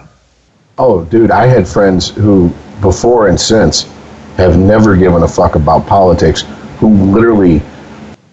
Oh, 0.77 1.03
dude, 1.03 1.29
I 1.29 1.45
had 1.45 1.67
friends 1.67 2.09
who, 2.11 2.53
before 2.79 3.27
and 3.27 3.37
since, 3.37 3.83
have 4.37 4.57
never 4.57 4.95
given 4.95 5.23
a 5.23 5.27
fuck 5.27 5.55
about 5.55 5.85
politics, 5.87 6.45
who 6.79 6.87
literally 7.11 7.61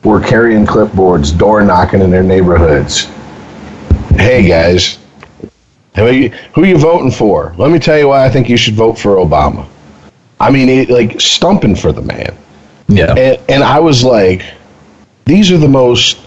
were 0.02 0.20
carrying 0.20 0.66
clipboards, 0.66 1.36
door 1.36 1.62
knocking 1.62 2.01
in 2.01 2.10
their 2.10 2.22
neighborhoods. 2.22 3.05
Hey, 4.16 4.47
guys, 4.48 4.98
who 5.94 6.06
are 6.06 6.12
you, 6.12 6.31
who 6.55 6.64
you 6.64 6.78
voting 6.78 7.10
for? 7.10 7.55
Let 7.59 7.70
me 7.70 7.78
tell 7.78 7.98
you 7.98 8.09
why 8.09 8.24
I 8.24 8.31
think 8.31 8.48
you 8.48 8.56
should 8.56 8.74
vote 8.74 8.98
for 8.98 9.16
Obama. 9.16 9.66
I 10.39 10.51
mean, 10.51 10.68
it, 10.68 10.89
like 10.89 11.20
stumping 11.20 11.77
for 11.77 11.93
the 11.93 12.02
man. 12.02 12.36
Yeah. 12.89 13.14
And, 13.14 13.40
and 13.48 13.62
I 13.62 13.78
was 13.78 14.02
like, 14.02 14.43
these 15.27 15.52
are 15.52 15.59
the 15.59 15.68
most 15.68 16.18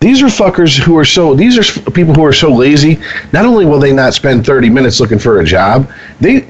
These 0.00 0.20
are 0.20 0.26
fuckers 0.26 0.76
who 0.76 0.98
are 0.98 1.04
so. 1.04 1.32
These 1.32 1.56
are 1.58 1.90
people 1.92 2.12
who 2.12 2.24
are 2.24 2.32
so 2.32 2.52
lazy. 2.52 2.98
Not 3.32 3.44
only 3.44 3.64
will 3.64 3.78
they 3.78 3.92
not 3.92 4.14
spend 4.14 4.44
thirty 4.44 4.68
minutes 4.68 4.98
looking 4.98 5.20
for 5.20 5.38
a 5.38 5.44
job, 5.44 5.88
they 6.20 6.48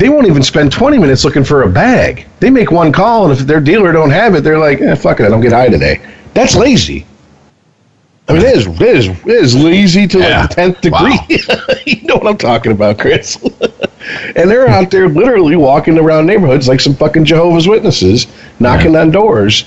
they 0.00 0.08
won't 0.08 0.26
even 0.26 0.42
spend 0.42 0.72
twenty 0.72 0.98
minutes 0.98 1.24
looking 1.24 1.44
for 1.44 1.62
a 1.62 1.68
bag. 1.70 2.26
They 2.40 2.50
make 2.50 2.72
one 2.72 2.92
call, 2.92 3.30
and 3.30 3.32
if 3.38 3.46
their 3.46 3.60
dealer 3.60 3.92
don't 3.92 4.10
have 4.10 4.34
it, 4.34 4.42
they're 4.42 4.58
like, 4.58 4.80
eh, 4.80 4.96
"Fuck 4.96 5.20
it, 5.20 5.26
I 5.26 5.28
don't 5.28 5.42
get 5.42 5.52
high 5.52 5.68
today." 5.68 6.00
That's 6.34 6.56
lazy. 6.56 7.06
I 8.28 8.34
mean, 8.34 8.42
it 8.42 8.56
is, 8.56 8.66
it 8.66 8.82
is, 8.82 9.08
it 9.08 9.26
is 9.28 9.56
lazy 9.56 10.06
to 10.08 10.18
Yeah. 10.18 10.40
like 10.40 10.48
the 10.48 10.48
tenth 10.48 10.80
Wow. 10.88 11.26
degree. 11.26 11.38
you 11.86 12.02
know 12.04 12.16
what 12.16 12.28
I'm 12.28 12.38
talking 12.38 12.72
about, 12.72 12.98
Chris? 12.98 13.36
and 14.36 14.50
they're 14.50 14.68
out 14.68 14.90
there 14.90 15.08
literally 15.08 15.56
walking 15.56 15.98
around 15.98 16.26
neighborhoods 16.26 16.68
like 16.68 16.80
some 16.80 16.94
fucking 16.94 17.24
Jehovah's 17.24 17.66
Witnesses, 17.68 18.26
knocking 18.60 18.96
on 18.96 19.10
doors. 19.10 19.64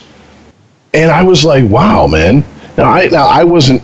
And 0.93 1.11
I 1.11 1.23
was 1.23 1.43
like, 1.43 1.65
wow, 1.69 2.07
man. 2.07 2.43
Now 2.77 2.85
I 2.91 3.07
now 3.07 3.27
I 3.27 3.43
wasn't. 3.43 3.81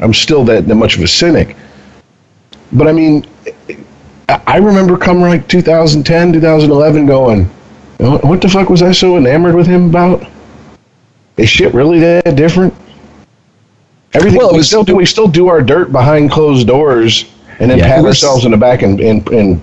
I'm 0.00 0.14
still 0.14 0.44
that, 0.44 0.66
that 0.68 0.74
much 0.74 0.96
of 0.96 1.02
a 1.02 1.08
cynic. 1.08 1.56
But 2.72 2.88
I 2.88 2.92
mean, 2.92 3.24
I 4.28 4.56
remember 4.58 4.96
come 4.96 5.20
like 5.20 5.46
2010, 5.48 6.32
2011, 6.32 7.06
going, 7.06 7.44
"What 7.98 8.24
what 8.24 8.40
the 8.40 8.48
fuck 8.48 8.70
was 8.70 8.82
I 8.82 8.92
so 8.92 9.16
enamored 9.16 9.54
with 9.54 9.66
him 9.66 9.86
about? 9.90 10.24
Is 11.36 11.48
shit 11.48 11.74
really 11.74 11.98
that 12.00 12.36
different? 12.36 12.72
Everything 14.14 14.38
Well, 14.38 14.52
we 14.52 14.58
was- 14.58 14.68
still 14.68 14.84
do. 14.84 14.94
We 14.96 15.06
still 15.06 15.26
do 15.28 15.48
our 15.48 15.60
dirt 15.60 15.92
behind 15.92 16.30
closed 16.30 16.66
doors, 16.66 17.24
and 17.58 17.70
then 17.70 17.78
Yeah, 17.78 17.88
pat 17.88 18.04
was- 18.04 18.22
ourselves 18.22 18.44
in 18.44 18.52
the 18.52 18.56
back 18.56 18.82
in 18.82 18.98
in, 19.00 19.22
in 19.32 19.60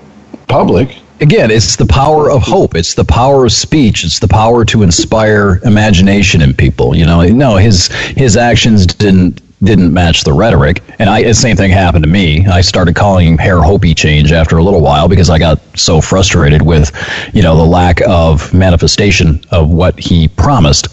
public. 0.47 0.95
Again, 1.21 1.51
it's 1.51 1.75
the 1.75 1.85
power 1.85 2.31
of 2.31 2.41
hope. 2.41 2.75
It's 2.75 2.95
the 2.95 3.05
power 3.05 3.45
of 3.45 3.51
speech. 3.51 4.03
It's 4.03 4.17
the 4.19 4.27
power 4.27 4.65
to 4.65 4.81
inspire 4.81 5.61
imagination 5.63 6.41
in 6.41 6.53
people. 6.53 6.95
You 6.95 7.05
know, 7.05 7.21
no, 7.21 7.55
his 7.57 7.87
his 8.15 8.35
actions 8.37 8.85
didn't 8.87 9.39
didn't 9.63 9.93
match 9.93 10.23
the 10.23 10.33
rhetoric, 10.33 10.81
and 10.99 11.09
I 11.09 11.23
the 11.23 11.33
same 11.33 11.55
thing 11.55 11.71
happened 11.71 12.03
to 12.03 12.09
me. 12.09 12.45
I 12.47 12.61
started 12.61 12.95
calling 12.95 13.27
him 13.27 13.37
Hair 13.37 13.61
Hopi 13.61 13.93
change 13.93 14.31
after 14.31 14.57
a 14.57 14.63
little 14.63 14.81
while 14.81 15.07
because 15.07 15.29
I 15.29 15.37
got 15.37 15.59
so 15.77 16.01
frustrated 16.01 16.61
with, 16.61 16.91
you 17.33 17.43
know, 17.43 17.55
the 17.55 17.65
lack 17.65 18.01
of 18.07 18.53
manifestation 18.53 19.41
of 19.51 19.69
what 19.69 19.99
he 19.99 20.27
promised. 20.27 20.87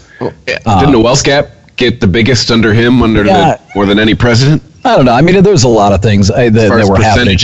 Didn't 0.45 0.91
the 0.91 0.99
Wells 0.99 1.23
gap 1.23 1.47
get 1.77 1.99
the 1.99 2.07
biggest 2.07 2.51
under 2.51 2.73
him, 2.73 3.01
under 3.01 3.25
Yeah. 3.25 3.55
the, 3.55 3.61
more 3.75 3.85
than 3.85 3.99
any 3.99 4.13
president? 4.13 4.61
I 4.85 4.95
don't 4.95 5.05
know. 5.05 5.13
I 5.13 5.21
mean, 5.21 5.41
there's 5.43 5.63
a 5.63 5.67
lot 5.69 5.91
of 5.91 6.01
things 6.01 6.29
uh, 6.29 6.35
that, 6.35 6.51
that 6.51 6.69
were 6.89 7.01
happening. 7.01 7.37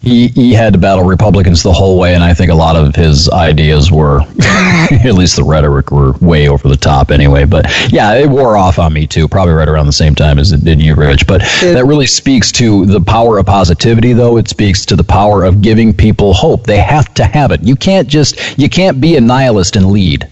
He 0.00 0.28
he 0.28 0.52
had 0.52 0.72
to 0.72 0.78
battle 0.78 1.04
Republicans 1.04 1.62
the 1.62 1.72
whole 1.72 1.98
way, 1.98 2.14
and 2.14 2.22
I 2.22 2.34
think 2.34 2.50
a 2.50 2.54
lot 2.54 2.76
of 2.76 2.94
his 2.94 3.28
ideas 3.28 3.90
were, 3.90 4.20
at 4.40 5.14
least 5.14 5.36
the 5.36 5.44
rhetoric, 5.44 5.90
were 5.90 6.12
way 6.20 6.48
over 6.48 6.68
the 6.68 6.76
top 6.76 7.10
anyway. 7.10 7.44
But 7.44 7.66
yeah, 7.92 8.14
it 8.14 8.28
wore 8.28 8.56
off 8.56 8.78
on 8.78 8.92
me 8.92 9.06
too, 9.06 9.26
probably 9.26 9.54
right 9.54 9.68
around 9.68 9.86
the 9.86 9.92
same 9.92 10.14
time 10.14 10.38
as 10.38 10.52
it 10.52 10.64
did 10.64 10.80
you, 10.80 10.94
Rich. 10.94 11.26
But 11.26 11.40
that 11.62 11.84
really 11.86 12.06
speaks 12.06 12.52
to 12.52 12.86
the 12.86 13.00
power 13.00 13.38
of 13.38 13.46
positivity, 13.46 14.12
though. 14.12 14.36
It 14.36 14.48
speaks 14.48 14.86
to 14.86 14.96
the 14.96 15.04
power 15.04 15.44
of 15.44 15.60
giving 15.62 15.92
people 15.92 16.34
hope. 16.34 16.64
They 16.64 16.78
have 16.78 17.12
to 17.14 17.24
have 17.24 17.50
it. 17.50 17.62
You 17.62 17.76
can't 17.76 18.08
just 18.08 18.58
you 18.58 18.68
can't 18.68 19.00
be 19.00 19.16
a 19.16 19.20
nihilist 19.20 19.76
and 19.76 19.90
lead. 19.90 20.28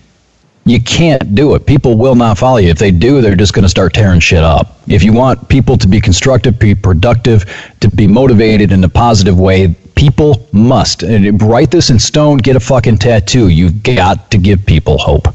You 0.67 0.81
can't 0.81 1.35
do 1.35 1.55
it. 1.55 1.67
People 1.67 1.99
will 1.99 2.15
not 2.15 2.39
follow 2.39 2.57
you. 2.57 2.71
If 2.71 2.79
they 2.79 2.91
do, 2.91 3.21
they're 3.21 3.37
just 3.37 3.53
going 3.53 3.65
to 3.65 3.69
start 3.69 3.93
tearing 3.93 4.21
shit 4.21 4.43
up. 4.43 4.79
If 4.87 5.03
you 5.03 5.13
want 5.13 5.49
people 5.49 5.77
to 5.77 5.87
be 5.87 6.01
constructive, 6.01 6.59
be 6.59 6.75
productive, 6.75 7.45
to 7.81 7.91
be 7.91 8.07
motivated 8.07 8.73
in 8.73 8.83
a 8.83 8.89
positive 8.89 9.39
way, 9.39 9.75
people 9.95 10.49
must. 10.53 11.03
And 11.03 11.41
write 11.43 11.71
this 11.71 11.91
in 11.91 11.99
stone, 11.99 12.39
get 12.39 12.57
a 12.57 12.61
fucking 12.61 12.99
tattoo. 12.99 13.49
You've 13.49 13.83
got 13.83 14.31
to 14.31 14.39
give 14.39 14.65
people 14.65 14.97
hope 14.97 15.29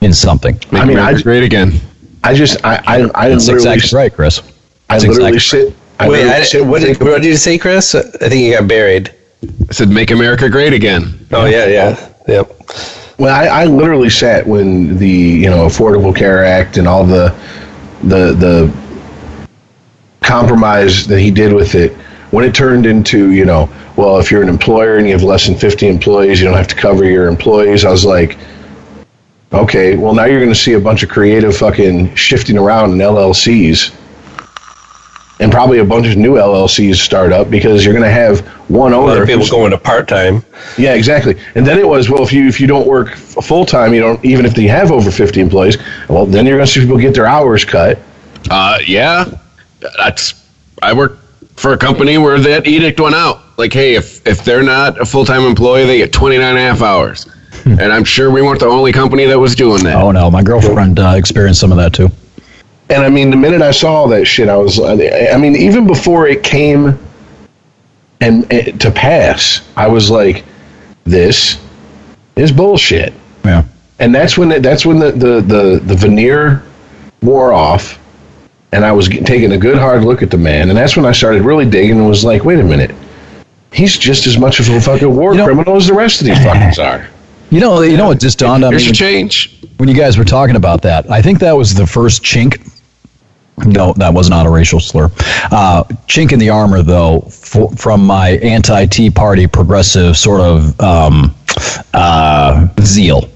in 0.00 0.12
something. 0.12 0.54
make 0.72 0.82
I 0.82 0.84
mean, 0.86 0.98
America 0.98 1.20
I- 1.20 1.22
great 1.22 1.42
again. 1.44 1.72
I 2.24 2.34
just 2.34 2.64
I 2.64 2.76
I, 2.86 3.10
I 3.14 3.28
That's 3.30 3.48
literally 3.48 3.74
exactly 3.74 3.96
right, 3.96 4.14
Chris. 4.14 4.40
I 4.88 4.94
That's 4.94 5.06
literally 5.06 5.34
exactly 5.34 5.70
sit. 5.70 5.76
I 5.98 6.08
Wait, 6.08 6.18
literally 6.18 6.34
I, 6.34 6.42
sit 6.42 6.66
what, 6.66 6.80
did, 6.82 7.00
what 7.00 7.22
did 7.22 7.28
you 7.28 7.36
say, 7.36 7.58
Chris? 7.58 7.94
I 7.96 8.02
think 8.02 8.44
you 8.44 8.56
got 8.56 8.68
buried. 8.68 9.12
I 9.68 9.72
said, 9.72 9.88
make 9.88 10.12
America 10.12 10.48
great 10.48 10.72
again. 10.72 11.26
Oh 11.32 11.46
yeah, 11.46 11.66
yeah, 11.66 12.12
yep. 12.28 12.61
Well, 13.18 13.34
I, 13.34 13.62
I 13.62 13.64
literally 13.66 14.10
sat 14.10 14.46
when 14.46 14.96
the 14.96 15.08
you 15.08 15.50
know 15.50 15.66
Affordable 15.66 16.14
Care 16.14 16.44
Act 16.44 16.76
and 16.76 16.88
all 16.88 17.04
the 17.04 17.34
the 18.02 18.32
the 18.32 18.72
compromise 20.22 21.06
that 21.06 21.20
he 21.20 21.30
did 21.30 21.52
with 21.52 21.74
it 21.74 21.92
when 22.30 22.44
it 22.44 22.54
turned 22.54 22.86
into 22.86 23.32
you 23.32 23.44
know 23.44 23.68
well 23.96 24.18
if 24.18 24.30
you're 24.30 24.42
an 24.42 24.48
employer 24.48 24.96
and 24.96 25.06
you 25.06 25.12
have 25.12 25.22
less 25.22 25.46
than 25.46 25.56
50 25.56 25.88
employees 25.88 26.40
you 26.40 26.46
don't 26.46 26.56
have 26.56 26.68
to 26.68 26.74
cover 26.74 27.04
your 27.04 27.28
employees. 27.28 27.84
I 27.84 27.90
was 27.90 28.04
like, 28.04 28.38
okay, 29.52 29.96
well 29.96 30.14
now 30.14 30.24
you're 30.24 30.40
going 30.40 30.52
to 30.52 30.58
see 30.58 30.72
a 30.72 30.80
bunch 30.80 31.02
of 31.02 31.10
creative 31.10 31.56
fucking 31.56 32.14
shifting 32.14 32.56
around 32.56 32.92
in 32.92 32.98
LLCs. 32.98 33.94
And 35.40 35.50
probably 35.50 35.78
a 35.78 35.84
bunch 35.84 36.06
of 36.06 36.16
new 36.16 36.34
LLCs 36.34 36.96
start 36.96 37.32
up 37.32 37.50
because 37.50 37.84
you're 37.84 37.94
going 37.94 38.04
to 38.04 38.10
have 38.10 38.40
one 38.70 38.92
A 38.92 39.00
lot 39.00 39.10
owner. 39.12 39.22
of 39.22 39.28
people 39.28 39.46
going 39.48 39.72
to 39.72 39.78
part 39.78 40.06
time. 40.06 40.44
yeah, 40.78 40.94
exactly. 40.94 41.36
And 41.56 41.66
then 41.66 41.78
it 41.78 41.88
was, 41.88 42.08
well, 42.08 42.22
if 42.22 42.32
you 42.32 42.46
if 42.46 42.60
you 42.60 42.66
don't 42.68 42.86
work 42.86 43.14
full 43.14 43.64
time, 43.64 43.92
you 43.92 44.00
don't 44.00 44.24
even 44.24 44.46
if 44.46 44.56
you 44.56 44.68
have 44.68 44.92
over 44.92 45.10
fifty 45.10 45.40
employees, 45.40 45.78
well, 46.08 46.26
then 46.26 46.46
you're 46.46 46.56
going 46.58 46.66
to 46.66 46.72
see 46.72 46.80
people 46.80 46.98
get 46.98 47.14
their 47.14 47.26
hours 47.26 47.64
cut. 47.64 47.98
Uh, 48.50 48.78
yeah, 48.86 49.24
that's. 49.96 50.34
I 50.80 50.92
work 50.92 51.18
for 51.56 51.72
a 51.72 51.78
company 51.78 52.18
where 52.18 52.38
that 52.38 52.66
edict 52.66 53.00
went 53.00 53.14
out. 53.14 53.40
Like, 53.58 53.72
hey, 53.72 53.94
if 53.94 54.24
if 54.26 54.44
they're 54.44 54.62
not 54.62 55.00
a 55.00 55.04
full 55.04 55.24
time 55.24 55.42
employee, 55.42 55.86
they 55.86 55.98
get 55.98 56.12
29 56.12 56.46
and 56.46 56.58
a 56.58 56.60
half 56.60 56.82
hours. 56.82 57.26
and 57.64 57.80
I'm 57.92 58.04
sure 58.04 58.30
we 58.30 58.42
weren't 58.42 58.60
the 58.60 58.66
only 58.66 58.92
company 58.92 59.24
that 59.26 59.38
was 59.38 59.54
doing 59.56 59.82
that. 59.84 59.96
Oh 59.96 60.10
no, 60.12 60.30
my 60.30 60.42
girlfriend 60.42 60.98
uh, 61.00 61.14
experienced 61.16 61.60
some 61.60 61.70
of 61.72 61.78
that 61.78 61.92
too. 61.94 62.10
And 62.92 63.02
I 63.02 63.08
mean, 63.08 63.30
the 63.30 63.36
minute 63.36 63.62
I 63.62 63.70
saw 63.70 63.92
all 63.94 64.08
that 64.08 64.26
shit, 64.26 64.48
I 64.48 64.56
was, 64.56 64.78
I 64.78 65.36
mean, 65.38 65.56
even 65.56 65.86
before 65.86 66.26
it 66.26 66.42
came 66.42 66.98
and 68.20 68.50
eh, 68.52 68.72
to 68.72 68.90
pass, 68.90 69.66
I 69.76 69.88
was 69.88 70.10
like, 70.10 70.44
this 71.04 71.58
is 72.36 72.52
bullshit. 72.52 73.12
Yeah. 73.44 73.64
and 73.98 74.14
that's 74.14 74.38
when 74.38 74.52
it, 74.52 74.62
that's 74.62 74.86
when 74.86 74.98
the, 75.00 75.10
the, 75.10 75.40
the, 75.40 75.80
the 75.84 75.94
veneer 75.96 76.62
wore 77.22 77.52
off 77.52 77.98
and 78.70 78.84
i 78.84 78.92
was 78.92 79.08
taking 79.08 79.50
a 79.52 79.58
good 79.58 79.76
hard 79.76 80.04
look 80.04 80.22
at 80.22 80.30
the 80.30 80.38
man 80.38 80.68
and 80.68 80.78
that's 80.78 80.96
when 80.96 81.04
i 81.04 81.10
started 81.12 81.42
really 81.42 81.68
digging 81.68 81.98
and 81.98 82.06
was 82.08 82.24
like 82.24 82.44
wait 82.44 82.60
a 82.60 82.62
minute 82.62 82.94
he's 83.72 83.98
just 83.98 84.26
as 84.28 84.38
much 84.38 84.60
of 84.60 84.68
a 84.68 84.80
fucking 84.80 85.14
war 85.16 85.32
You 85.32 85.38
know- 85.38 85.44
criminal 85.46 85.76
as 85.76 85.88
the 85.88 85.94
rest 85.94 86.20
of 86.20 86.26
these 86.28 86.38
fuckers 86.38 86.78
are 86.84 87.08
You 87.50 87.58
know, 87.60 87.80
you 87.82 87.96
know 87.96 88.06
what 88.06 88.20
just 88.20 88.38
dawned 88.38 88.64
on 88.64 88.70
me. 88.70 88.76
Here's 88.76 88.86
your 88.86 88.94
change. 88.94 89.60
when 89.78 89.88
you 89.88 89.94
guys 89.96 90.16
were 90.16 90.24
talking 90.24 90.54
about 90.56 90.82
that. 90.82 91.10
I 91.10 91.20
think 91.20 91.40
that 91.40 91.52
was 91.56 91.74
the 91.74 91.86
first 91.86 92.22
chink. 92.22 92.60
No, 93.64 93.92
that 93.94 94.12
was 94.12 94.28
not 94.28 94.46
a 94.46 94.50
racial 94.50 94.80
slur. 94.80 95.06
Uh, 95.50 95.84
chink 96.06 96.32
in 96.32 96.38
the 96.38 96.50
armor, 96.50 96.82
though, 96.82 97.20
from 97.20 98.04
my 98.04 98.30
anti 98.30 98.86
Tea 98.86 99.10
Party 99.10 99.46
progressive 99.46 100.16
sort 100.16 100.40
of 100.40 100.80
um, 100.80 101.34
uh, 101.94 102.68
zeal. 102.80 103.31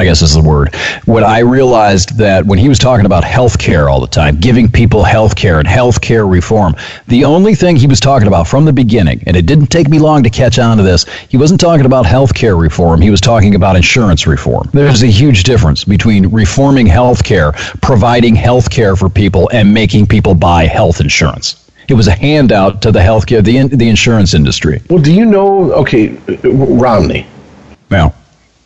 I 0.00 0.04
guess 0.04 0.22
is 0.22 0.32
the 0.32 0.40
word. 0.40 0.74
When 1.04 1.22
I 1.22 1.40
realized 1.40 2.16
that 2.16 2.46
when 2.46 2.58
he 2.58 2.70
was 2.70 2.78
talking 2.78 3.04
about 3.04 3.22
health 3.22 3.58
care 3.58 3.90
all 3.90 4.00
the 4.00 4.06
time, 4.06 4.40
giving 4.40 4.66
people 4.66 5.04
health 5.04 5.36
care 5.36 5.58
and 5.58 5.68
health 5.68 6.00
care 6.00 6.26
reform, 6.26 6.74
the 7.06 7.26
only 7.26 7.54
thing 7.54 7.76
he 7.76 7.86
was 7.86 8.00
talking 8.00 8.26
about 8.26 8.48
from 8.48 8.64
the 8.64 8.72
beginning, 8.72 9.22
and 9.26 9.36
it 9.36 9.44
didn't 9.44 9.66
take 9.66 9.90
me 9.90 9.98
long 9.98 10.22
to 10.22 10.30
catch 10.30 10.58
on 10.58 10.78
to 10.78 10.82
this, 10.82 11.04
he 11.28 11.36
wasn't 11.36 11.60
talking 11.60 11.84
about 11.84 12.06
health 12.06 12.32
care 12.32 12.56
reform. 12.56 13.02
He 13.02 13.10
was 13.10 13.20
talking 13.20 13.54
about 13.54 13.76
insurance 13.76 14.26
reform. 14.26 14.70
There's 14.72 15.02
a 15.02 15.06
huge 15.06 15.42
difference 15.42 15.84
between 15.84 16.28
reforming 16.28 16.86
health 16.86 17.22
care, 17.22 17.52
providing 17.82 18.34
health 18.34 18.70
care 18.70 18.96
for 18.96 19.10
people, 19.10 19.50
and 19.52 19.74
making 19.74 20.06
people 20.06 20.34
buy 20.34 20.64
health 20.64 21.00
insurance. 21.02 21.70
It 21.88 21.94
was 21.94 22.08
a 22.08 22.12
handout 22.12 22.80
to 22.82 22.90
the 22.90 23.00
healthcare, 23.00 23.44
the, 23.44 23.58
in- 23.58 23.68
the 23.68 23.88
insurance 23.90 24.32
industry. 24.32 24.80
well 24.88 25.02
do 25.02 25.12
you 25.12 25.26
know 25.26 25.72
okay 25.72 26.08
romney 26.44 27.26
Now, 27.90 28.14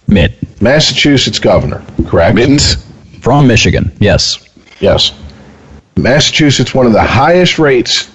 Mitt 0.06 0.32
massachusetts 0.60 1.38
governor 1.38 1.82
correct 2.06 2.34
Mittens. 2.34 2.86
from 3.20 3.46
Michigan, 3.46 3.94
yes. 4.00 4.48
yes 4.80 5.12
massachusetts 5.96 6.74
one 6.74 6.86
of 6.86 6.92
the 6.92 7.02
highest 7.02 7.58
rates 7.58 8.10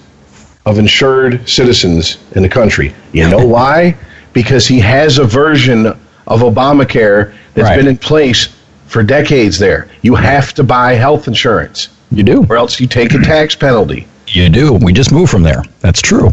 of 0.66 0.78
insured 0.80 1.48
citizens 1.48 2.18
in 2.36 2.44
the 2.44 2.50
country 2.50 2.94
you 3.14 3.28
know 3.30 3.46
why 3.56 3.96
because 4.34 4.68
he 4.68 4.80
has 4.80 5.18
a 5.18 5.24
version 5.24 5.88
of 5.88 6.42
obamacare 6.42 7.34
that's 7.54 7.68
Right. 7.70 7.78
been 7.78 7.88
in 7.88 7.98
place 7.98 8.50
for 8.88 9.02
decades 9.04 9.58
there 9.58 9.88
you 10.02 10.16
have 10.16 10.54
to 10.56 10.64
buy 10.64 10.94
health 10.94 11.28
insurance 11.28 11.90
You 12.12 12.24
do. 12.24 12.46
or 12.50 12.58
else 12.58 12.80
you 12.80 12.88
take 12.88 13.14
a 13.14 13.20
tax 13.20 13.56
penalty. 13.56 14.08
You 14.28 14.48
do. 14.50 14.74
We 14.74 14.94
just 14.94 15.12
moved 15.12 15.32
from 15.32 15.42
there. 15.44 15.64
That's 15.80 16.02
true. 16.02 16.30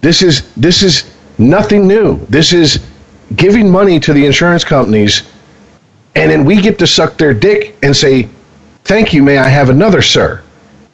This 0.00 0.22
is 0.22 0.50
this 0.56 0.82
is 0.82 1.04
nothing 1.38 1.86
new. 1.86 2.18
This 2.30 2.52
is 2.54 2.80
giving 3.34 3.70
money 3.70 3.98
to 4.00 4.12
the 4.12 4.24
insurance 4.24 4.64
companies, 4.64 5.24
and 6.14 6.30
then 6.30 6.44
we 6.44 6.60
get 6.60 6.78
to 6.78 6.86
suck 6.86 7.16
their 7.18 7.34
dick 7.34 7.76
and 7.82 7.96
say, 7.96 8.28
"Thank 8.84 9.12
you, 9.12 9.22
may 9.22 9.38
I 9.38 9.48
have 9.48 9.68
another, 9.68 10.02
sir?" 10.02 10.40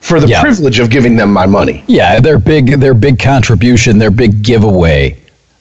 For 0.01 0.19
the 0.19 0.27
Yeah. 0.27 0.41
privilege 0.41 0.79
of 0.81 0.91
giving 0.91 1.17
them 1.17 1.33
my 1.33 1.47
money. 1.47 1.85
Yeah, 1.87 2.19
their 2.19 2.39
big 2.39 2.81
their 2.81 2.95
big 2.95 3.19
contribution, 3.19 3.99
their 3.99 4.11
big 4.11 4.43
giveaway 4.43 5.17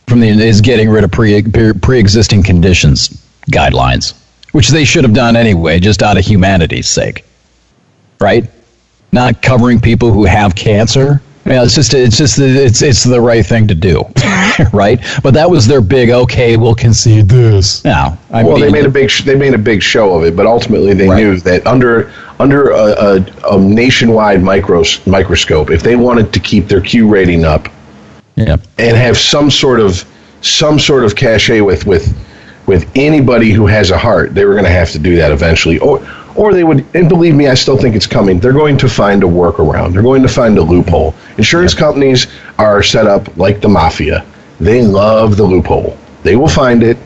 from 0.08 0.20
the 0.20 0.30
is 0.30 0.62
getting 0.62 0.90
rid 0.90 1.04
of 1.04 1.12
pre 1.12 1.42
pre 1.44 2.00
existing 2.00 2.44
conditions 2.44 3.10
guidelines, 3.52 4.14
which 4.52 4.70
they 4.70 4.84
should 4.86 5.04
have 5.04 5.14
done 5.14 5.36
anyway, 5.36 5.80
just 5.80 6.02
out 6.02 6.18
of 6.18 6.26
humanity's 6.26 6.88
sake. 6.88 7.26
Right? 8.20 8.46
not 9.12 9.42
covering 9.42 9.80
people 9.80 10.12
who 10.12 10.24
have 10.24 10.56
cancer. 10.56 11.22
Yeah, 11.46 11.64
it's 11.64 11.74
just 11.74 11.94
it's 11.96 12.18
just 12.18 12.38
it's 12.40 12.82
it's 12.84 13.04
the 13.04 13.20
right 13.20 13.44
thing 13.44 13.68
to 13.68 13.76
do, 13.76 14.04
right? 14.74 15.00
But 15.24 15.34
that 15.34 15.50
was 15.50 15.66
their 15.66 15.82
big 15.82 16.12
okay. 16.12 16.56
We'll 16.56 16.76
concede 16.76 17.28
this. 17.28 17.84
Now, 17.84 18.18
I 18.30 18.44
well, 18.44 18.58
mean, 18.58 18.66
they 18.66 18.72
made 18.72 18.86
a 18.86 18.90
big 18.90 19.10
sh- 19.10 19.24
they 19.24 19.36
made 19.36 19.56
a 19.56 19.58
big 19.58 19.82
show 19.82 20.16
of 20.16 20.24
it, 20.24 20.36
but 20.36 20.46
ultimately 20.46 20.94
they 20.94 21.08
Right. 21.10 21.18
knew 21.24 21.40
that 21.40 21.66
under 21.66 22.12
under 22.40 22.70
a, 22.70 22.94
a, 22.96 23.56
a 23.56 23.60
nationwide 23.60 24.40
micros, 24.42 25.06
microscope, 25.08 25.72
if 25.72 25.82
they 25.82 25.96
wanted 25.96 26.32
to 26.34 26.40
keep 26.40 26.68
their 26.68 26.82
Q 26.82 27.08
rating 27.08 27.44
up 27.44 27.68
yeah. 28.36 28.58
and 28.78 28.96
have 28.96 29.18
some 29.18 29.50
sort 29.50 29.80
of 29.80 30.06
some 30.42 30.78
sort 30.80 31.04
of 31.04 31.16
cachet 31.16 31.62
with 31.62 31.88
with 31.88 32.16
with 32.68 32.90
anybody 32.96 33.52
who 33.52 33.66
has 33.66 33.90
a 33.90 33.98
heart, 33.98 34.36
they 34.36 34.46
were 34.46 34.54
going 34.54 34.66
to 34.66 34.70
have 34.70 34.92
to 34.92 35.00
do 35.00 35.16
that 35.16 35.32
eventually, 35.32 35.80
or 35.80 36.00
or 36.36 36.54
they 36.54 36.64
would. 36.64 36.86
And 36.96 37.10
believe 37.10 37.36
me, 37.36 37.48
I 37.48 37.54
still 37.54 37.78
think 37.78 37.96
it's 37.96 38.08
coming. 38.08 38.40
They're 38.40 38.54
going 38.54 38.78
to 38.78 38.90
find 38.90 39.24
a 39.24 39.28
workaround. 39.28 39.94
They're 39.94 40.02
going 40.02 40.22
to 40.22 40.28
find 40.28 40.58
a 40.58 40.62
loophole. 40.62 41.16
Insurance 41.38 41.74
companies 41.74 42.28
are 42.58 42.84
set 42.84 43.08
up 43.08 43.36
like 43.38 43.62
the 43.62 43.70
mafia. 43.70 44.26
They 44.60 44.82
love 44.84 45.38
the 45.38 45.44
loophole. 45.44 45.98
They 46.24 46.36
will 46.36 46.48
find 46.48 46.84
it. 46.84 46.98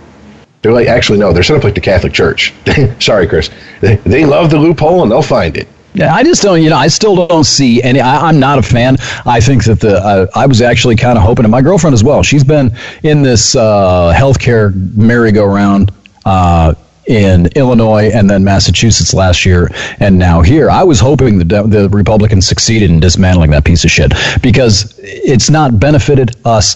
They're 0.62 0.74
like, 0.74 0.88
actually, 0.88 1.20
no, 1.20 1.32
they're 1.32 1.44
set 1.44 1.58
up 1.58 1.64
like 1.64 1.76
the 1.76 1.82
Catholic 1.82 2.12
Church. 2.12 2.54
Sorry, 3.00 3.28
Chris. 3.28 3.50
They, 3.82 3.96
they 3.98 4.26
love 4.26 4.50
the 4.50 4.58
loophole 4.58 5.04
and 5.04 5.12
they'll 5.12 5.22
find 5.22 5.56
it. 5.58 5.68
Yeah, 5.96 6.14
I 6.14 6.24
just 6.24 6.42
don't. 6.42 6.62
You 6.62 6.70
know, 6.70 6.76
I 6.76 6.88
still 6.88 7.28
don't 7.28 7.46
see 7.46 7.82
any. 7.82 8.02
I, 8.02 8.28
I'm 8.28 8.38
not 8.38 8.60
a 8.60 8.62
fan. 8.62 8.98
I 9.26 9.40
think 9.40 9.64
that 9.64 9.80
the. 9.80 9.98
Uh, 9.98 10.28
I 10.36 10.46
was 10.46 10.62
actually 10.62 10.98
kind 10.98 11.18
of 11.18 11.24
hoping, 11.24 11.46
and 11.46 11.52
my 11.52 11.62
girlfriend 11.62 11.94
as 11.94 12.04
well. 12.04 12.22
She's 12.22 12.44
been 12.44 12.76
in 13.04 13.22
this 13.22 13.56
uh, 13.56 14.14
healthcare 14.14 14.76
merry-go-round 14.98 15.94
uh, 16.26 16.74
in 17.08 17.48
Illinois 17.56 18.10
and 18.10 18.30
then 18.30 18.44
Massachusetts 18.44 19.14
last 19.14 19.46
year, 19.46 19.70
and 20.00 20.18
now 20.18 20.42
here. 20.42 20.70
I 20.70 20.84
was 20.84 21.00
hoping 21.00 21.38
the 21.38 21.64
the 21.64 21.90
Republicans 21.90 22.48
succeeded 22.48 22.90
in 22.90 23.00
dismantling 23.00 23.52
that 23.52 23.66
piece 23.66 23.84
of 23.84 23.92
shit 23.92 24.14
because 24.42 25.00
it's 25.00 25.50
not 25.50 25.80
benefited 25.80 26.36
us 26.46 26.76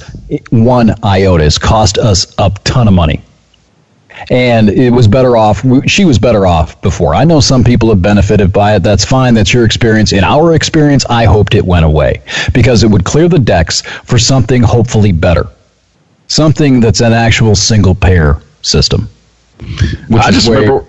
one 0.51 0.93
iota. 1.03 1.45
It's 1.45 1.57
cost 1.57 1.97
us 1.97 2.33
a 2.37 2.51
ton 2.63 2.87
of 2.87 2.93
money 2.93 3.21
and 4.29 4.69
it 4.69 4.91
was 4.91 5.07
better 5.07 5.37
off. 5.37 5.63
She 5.87 6.05
was 6.05 6.19
better 6.19 6.45
off 6.45 6.81
before. 6.81 7.15
I 7.15 7.23
know 7.23 7.39
some 7.39 7.63
people 7.63 7.89
have 7.89 8.01
benefited 8.01 8.51
by 8.51 8.75
it. 8.75 8.83
That's 8.83 9.05
fine. 9.05 9.33
That's 9.33 9.53
your 9.53 9.65
experience. 9.65 10.11
In 10.11 10.23
our 10.23 10.55
experience, 10.55 11.05
I 11.09 11.25
hoped 11.25 11.55
it 11.55 11.65
went 11.65 11.85
away 11.85 12.21
because 12.53 12.83
it 12.83 12.87
would 12.87 13.05
clear 13.05 13.29
the 13.29 13.39
decks 13.39 13.81
for 13.81 14.17
something 14.17 14.61
hopefully 14.61 15.11
better, 15.11 15.47
something 16.27 16.79
that's 16.79 17.01
an 17.01 17.13
actual 17.13 17.55
single 17.55 17.95
payer 17.95 18.41
system. 18.61 19.09
Which 20.07 20.21
I 20.23 20.31
just 20.31 20.49
where- 20.49 20.59
remember 20.61 20.85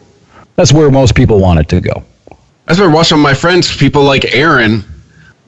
that's 0.56 0.72
where 0.72 0.90
most 0.90 1.14
people 1.14 1.40
want 1.40 1.58
it 1.60 1.68
to 1.70 1.80
go. 1.80 2.04
I 2.30 2.72
just 2.72 2.80
remember 2.80 2.96
watching 2.96 3.18
my 3.18 3.34
friends, 3.34 3.74
people 3.76 4.02
like 4.04 4.34
Aaron, 4.34 4.84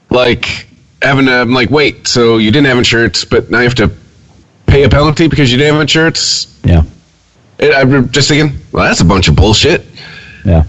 like 0.09 0.67
having 1.01 1.25
to, 1.27 1.41
I'm 1.41 1.53
like, 1.53 1.69
wait, 1.69 2.07
so 2.07 2.37
you 2.37 2.51
didn't 2.51 2.67
have 2.67 2.77
insurance, 2.79 3.23
but 3.23 3.49
now 3.51 3.59
you 3.59 3.65
have 3.65 3.75
to 3.75 3.91
pay 4.65 4.83
a 4.83 4.89
penalty 4.89 5.27
because 5.27 5.51
you 5.51 5.57
didn't 5.57 5.73
have 5.73 5.81
insurance? 5.81 6.59
Yeah, 6.63 6.81
And 7.59 7.73
I'm 7.73 8.09
just 8.11 8.27
thinking, 8.27 8.57
well, 8.71 8.85
that's 8.85 9.01
a 9.01 9.05
bunch 9.05 9.27
of 9.27 9.35
bullshit. 9.35 9.85
yeah. 10.45 10.63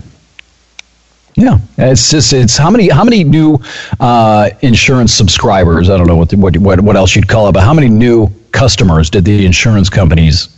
Yeah, 1.36 1.58
it's 1.78 2.10
just 2.12 2.32
it's 2.32 2.56
how 2.56 2.70
many 2.70 2.88
how 2.88 3.02
many 3.02 3.24
new 3.24 3.58
uh, 3.98 4.50
insurance 4.60 5.12
subscribers? 5.12 5.90
I 5.90 5.96
don't 5.98 6.06
know 6.06 6.14
what, 6.14 6.28
the, 6.28 6.36
what 6.36 6.56
what 6.58 6.80
what 6.80 6.94
else 6.94 7.16
you'd 7.16 7.26
call 7.26 7.48
it, 7.48 7.52
but 7.52 7.64
how 7.64 7.74
many 7.74 7.88
new 7.88 8.28
customers 8.52 9.10
did 9.10 9.24
the 9.24 9.44
insurance 9.44 9.90
companies 9.90 10.53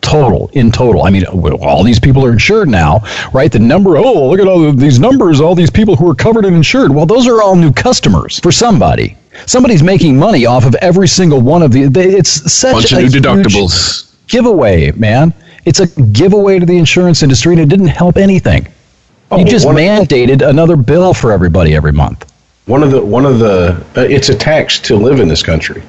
total 0.00 0.50
in 0.54 0.70
total? 0.72 1.02
I 1.04 1.10
mean, 1.10 1.24
all 1.26 1.82
these 1.84 2.00
people 2.00 2.24
are 2.24 2.32
insured 2.32 2.68
now, 2.68 3.00
right? 3.32 3.50
The 3.50 3.58
number 3.58 3.96
oh 3.96 4.28
look 4.28 4.40
at 4.40 4.48
all 4.48 4.72
these 4.72 4.98
numbers, 4.98 5.40
all 5.40 5.54
these 5.54 5.70
people 5.70 5.96
who 5.96 6.08
are 6.10 6.14
covered 6.14 6.44
and 6.44 6.56
insured. 6.56 6.94
Well, 6.94 7.06
those 7.06 7.26
are 7.26 7.42
all 7.42 7.56
new 7.56 7.72
customers 7.72 8.38
for 8.40 8.52
somebody. 8.52 9.16
Somebody's 9.46 9.82
making 9.82 10.18
money 10.18 10.44
off 10.46 10.64
of 10.66 10.74
every 10.76 11.08
single 11.08 11.40
one 11.40 11.62
of 11.62 11.72
the. 11.72 11.84
they- 11.88 12.14
It's 12.16 12.52
such 12.52 12.72
Bunch 12.72 12.92
a 12.92 12.96
of 12.96 13.02
new 13.02 13.08
huge 13.10 13.22
deductibles. 13.24 14.12
giveaway, 14.26 14.90
man. 14.92 15.32
It's 15.64 15.80
a 15.80 15.86
giveaway 15.86 16.58
to 16.58 16.66
the 16.66 16.76
insurance 16.78 17.22
industry, 17.22 17.52
and 17.52 17.60
it 17.62 17.68
didn't 17.68 17.88
help 17.88 18.16
anything. 18.16 18.66
Oh, 19.30 19.38
you 19.38 19.44
just 19.44 19.66
mandated 19.66 20.42
another 20.46 20.74
bill 20.76 21.14
for 21.14 21.30
everybody 21.32 21.74
every 21.74 21.92
month. 21.92 22.26
One 22.66 22.82
of 22.82 22.90
the 22.90 23.00
one 23.00 23.24
of 23.24 23.38
the 23.38 23.72
uh, 23.96 24.00
it's 24.02 24.28
a 24.28 24.34
tax 24.34 24.78
to 24.80 24.96
live 24.96 25.20
in 25.20 25.28
this 25.28 25.42
country. 25.42 25.82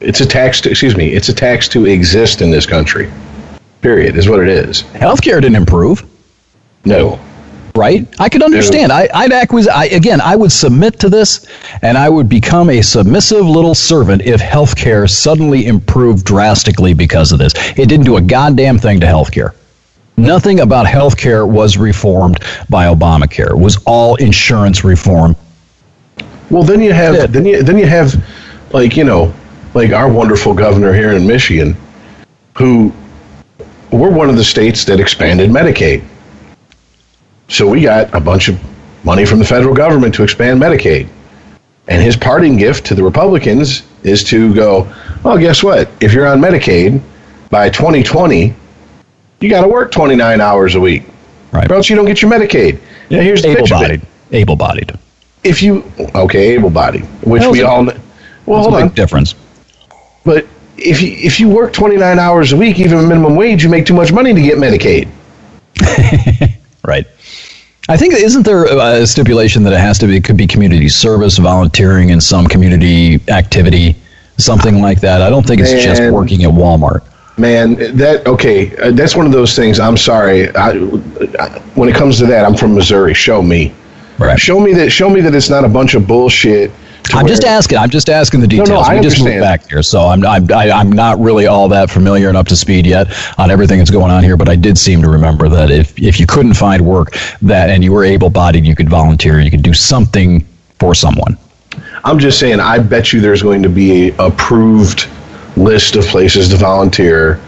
It's 0.00 0.20
a 0.20 0.26
tax 0.26 0.60
to 0.62 0.70
excuse 0.70 0.96
me. 0.96 1.08
It's 1.12 1.28
a 1.28 1.34
tax 1.34 1.66
to 1.68 1.86
exist 1.86 2.42
in 2.42 2.50
this 2.50 2.66
country. 2.66 3.10
Period 3.86 4.16
is 4.16 4.28
what 4.28 4.40
it 4.40 4.48
is. 4.48 4.82
Healthcare 4.82 5.40
didn't 5.40 5.54
improve, 5.54 6.04
No, 6.84 7.20
right? 7.76 8.04
I 8.18 8.28
could 8.28 8.42
understand. 8.42 8.90
I, 8.90 9.08
I'd 9.14 9.30
acquis- 9.30 9.68
I 9.68 9.84
again, 9.84 10.20
I 10.20 10.34
would 10.34 10.50
submit 10.50 10.98
to 10.98 11.08
this, 11.08 11.46
and 11.82 11.96
I 11.96 12.08
would 12.08 12.28
become 12.28 12.68
a 12.68 12.82
submissive 12.82 13.46
little 13.46 13.76
servant 13.76 14.22
if 14.22 14.40
healthcare 14.40 15.08
suddenly 15.08 15.66
improved 15.66 16.24
drastically 16.26 16.94
because 16.94 17.30
of 17.30 17.38
this. 17.38 17.52
It 17.78 17.88
didn't 17.88 18.06
do 18.06 18.16
a 18.16 18.20
goddamn 18.20 18.80
thing 18.80 18.98
to 19.02 19.06
healthcare. 19.06 19.54
Nothing 20.16 20.58
about 20.58 20.86
healthcare 20.86 21.48
was 21.48 21.76
reformed 21.78 22.38
by 22.68 22.86
Obamacare. 22.86 23.50
It 23.50 23.58
was 23.58 23.78
all 23.86 24.16
insurance 24.16 24.82
reform. 24.82 25.36
Well, 26.50 26.64
then 26.64 26.80
you 26.80 26.92
have 26.92 27.14
Yeah. 27.14 27.26
then 27.26 27.44
you 27.46 27.62
then 27.62 27.78
you 27.78 27.86
have 27.86 28.20
like 28.72 28.96
you 28.96 29.04
know 29.04 29.32
like 29.74 29.92
our 29.92 30.08
wonderful 30.10 30.54
governor 30.54 30.92
here 30.92 31.12
in 31.12 31.24
Michigan, 31.24 31.76
who 32.58 32.92
we're 33.92 34.10
one 34.10 34.28
of 34.28 34.36
the 34.36 34.44
states 34.44 34.84
that 34.86 35.00
expanded 35.00 35.50
Medicaid. 35.50 36.04
So 37.48 37.68
we 37.68 37.82
got 37.82 38.12
a 38.14 38.20
bunch 38.20 38.48
of 38.48 38.58
money 39.04 39.24
from 39.24 39.38
the 39.38 39.44
federal 39.44 39.74
government 39.74 40.14
to 40.16 40.22
expand 40.24 40.60
Medicaid, 40.60 41.08
and 41.88 42.02
his 42.02 42.16
parting 42.16 42.56
gift 42.56 42.84
to 42.86 42.94
the 42.94 43.02
Republicans 43.02 43.84
is 44.02 44.24
to 44.24 44.52
go, 44.54 44.92
well, 45.22 45.38
guess 45.38 45.62
what? 45.62 45.88
If 46.00 46.12
you're 46.12 46.26
on 46.26 46.40
Medicaid 46.40 47.00
by 47.50 47.70
2020, 47.70 48.52
you 49.40 49.50
got 49.50 49.62
to 49.62 49.68
work 49.68 49.92
29 49.92 50.40
hours 50.40 50.74
a 50.74 50.80
week, 50.80 51.04
Right. 51.52 51.70
or 51.70 51.74
else 51.74 51.88
you 51.88 51.94
don't 51.96 52.06
get 52.06 52.20
your 52.22 52.30
Medicaid. 52.30 52.80
Yeah, 53.08 53.22
here's 53.22 53.42
the 53.42 53.54
pitch 53.54 53.70
of 53.70 53.82
it 53.82 53.84
Able-bodied. 53.84 54.02
Able-bodied. 54.32 54.98
if 55.44 55.62
you 55.62 55.84
okay, 56.16 56.54
able-bodied, 56.54 57.04
which 57.22 57.42
Hell's 57.42 57.52
we 57.52 57.62
all 57.62 57.84
know. 57.84 57.96
Well, 58.46 58.62
hold 58.62 58.74
a 58.74 58.76
on, 58.78 58.88
big 58.88 58.96
difference. 58.96 59.34
but 60.24 60.46
if 60.78 61.00
you 61.02 61.12
if 61.16 61.40
you 61.40 61.48
work 61.48 61.72
29 61.72 62.18
hours 62.18 62.52
a 62.52 62.56
week, 62.56 62.78
even 62.78 63.06
minimum 63.08 63.36
wage, 63.36 63.62
you 63.64 63.70
make 63.70 63.86
too 63.86 63.94
much 63.94 64.12
money 64.12 64.34
to 64.34 64.40
get 64.40 64.58
Medicaid. 64.58 65.08
Right. 66.86 67.04
I 67.88 67.96
think 67.96 68.14
isn't 68.14 68.44
there 68.44 68.64
a 68.64 69.04
stipulation 69.06 69.64
that 69.64 69.72
it 69.72 69.80
has 69.80 69.98
to 69.98 70.06
be 70.06 70.16
it 70.16 70.24
could 70.24 70.36
be 70.36 70.46
community 70.46 70.88
service, 70.88 71.36
volunteering 71.36 72.10
in 72.10 72.20
some 72.20 72.46
community 72.46 73.20
activity, 73.28 73.96
something 74.38 74.80
like 74.80 75.00
that. 75.00 75.20
I 75.20 75.28
don't 75.28 75.44
think 75.44 75.60
it's 75.60 75.72
just 75.72 76.00
working 76.12 76.44
at 76.44 76.50
Walmart. 76.50 77.02
Man, 77.38 77.74
that 77.96 78.26
okay, 78.26 78.74
uh, 78.78 78.92
that's 78.92 79.14
one 79.16 79.26
of 79.26 79.32
those 79.32 79.54
things. 79.56 79.78
I'm 79.80 79.96
sorry. 79.96 80.54
I, 80.54 80.70
I, 81.40 81.58
when 81.74 81.88
it 81.88 81.94
comes 81.94 82.18
to 82.20 82.26
that, 82.26 82.44
I'm 82.46 82.56
from 82.56 82.72
Missouri. 82.74 83.14
Show 83.14 83.42
me, 83.42 83.74
Right. 84.18 84.38
show 84.38 84.58
me 84.60 84.72
that. 84.74 84.90
Show 84.90 85.10
me 85.10 85.20
that 85.20 85.34
it's 85.34 85.50
not 85.50 85.64
a 85.64 85.68
bunch 85.68 85.94
of 85.94 86.06
bullshit. 86.06 86.70
I'm 87.14 87.26
just 87.26 87.44
asking. 87.44 87.78
I'm 87.78 87.90
just 87.90 88.08
asking 88.08 88.40
the 88.40 88.46
details. 88.46 88.68
no, 88.68 88.76
details. 88.76 88.88
I 88.88 88.94
we 88.96 89.02
just 89.02 89.22
moved 89.22 89.40
back 89.40 89.68
here, 89.68 89.82
so 89.82 90.02
I'm 90.02 90.24
I'm 90.24 90.50
I, 90.52 90.70
I'm 90.70 90.90
not 90.90 91.18
really 91.18 91.46
all 91.46 91.68
that 91.68 91.90
familiar 91.90 92.28
and 92.28 92.36
up 92.36 92.46
to 92.48 92.56
speed 92.56 92.86
yet 92.86 93.08
on 93.38 93.50
everything 93.50 93.78
that's 93.78 93.90
going 93.90 94.10
on 94.10 94.24
here. 94.24 94.36
But 94.36 94.48
I 94.48 94.56
did 94.56 94.78
seem 94.78 95.02
to 95.02 95.08
remember 95.08 95.48
that 95.48 95.70
if 95.70 95.98
if 95.98 96.18
you 96.18 96.26
couldn't 96.26 96.54
find 96.54 96.84
work 96.84 97.16
that 97.42 97.70
and 97.70 97.84
you 97.84 97.92
were 97.92 98.04
able-bodied, 98.04 98.64
you 98.64 98.74
could 98.74 98.88
volunteer. 98.88 99.40
You 99.40 99.50
could 99.50 99.62
do 99.62 99.74
something 99.74 100.46
for 100.78 100.94
someone. 100.94 101.38
I'm 102.04 102.18
just 102.18 102.38
saying. 102.38 102.60
I 102.60 102.78
bet 102.78 103.12
you 103.12 103.20
there's 103.20 103.42
going 103.42 103.62
to 103.62 103.68
be 103.68 104.10
a 104.10 104.16
approved 104.18 105.08
list 105.56 105.96
of 105.96 106.04
places 106.04 106.48
to 106.50 106.56
volunteer, 106.56 107.40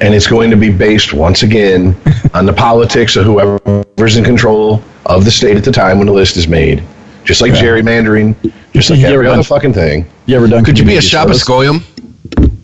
and 0.00 0.14
it's 0.14 0.26
going 0.26 0.50
to 0.50 0.56
be 0.56 0.70
based 0.70 1.12
once 1.12 1.42
again 1.42 1.96
on 2.34 2.46
the 2.46 2.52
politics 2.52 3.16
of 3.16 3.24
whoever's 3.24 4.16
in 4.16 4.24
control 4.24 4.82
of 5.06 5.24
the 5.24 5.30
state 5.30 5.56
at 5.56 5.64
the 5.64 5.72
time 5.72 5.98
when 5.98 6.06
the 6.06 6.12
list 6.12 6.36
is 6.36 6.48
made. 6.48 6.82
Just 7.24 7.40
like 7.40 7.52
gerrymandering, 7.52 8.34
just 8.72 8.90
like 8.90 8.98
You 9.00 9.06
every 9.06 9.26
other 9.26 9.36
done- 9.36 9.44
fucking 9.44 9.72
thing. 9.72 10.06
You 10.26 10.36
ever 10.36 10.46
done? 10.46 10.64
Could 10.64 10.78
you 10.78 10.84
be 10.84 10.96
a 10.96 11.00
community 11.00 11.08
Shabbos 11.08 11.42
service? 11.42 11.44
Goyim? 11.44 12.54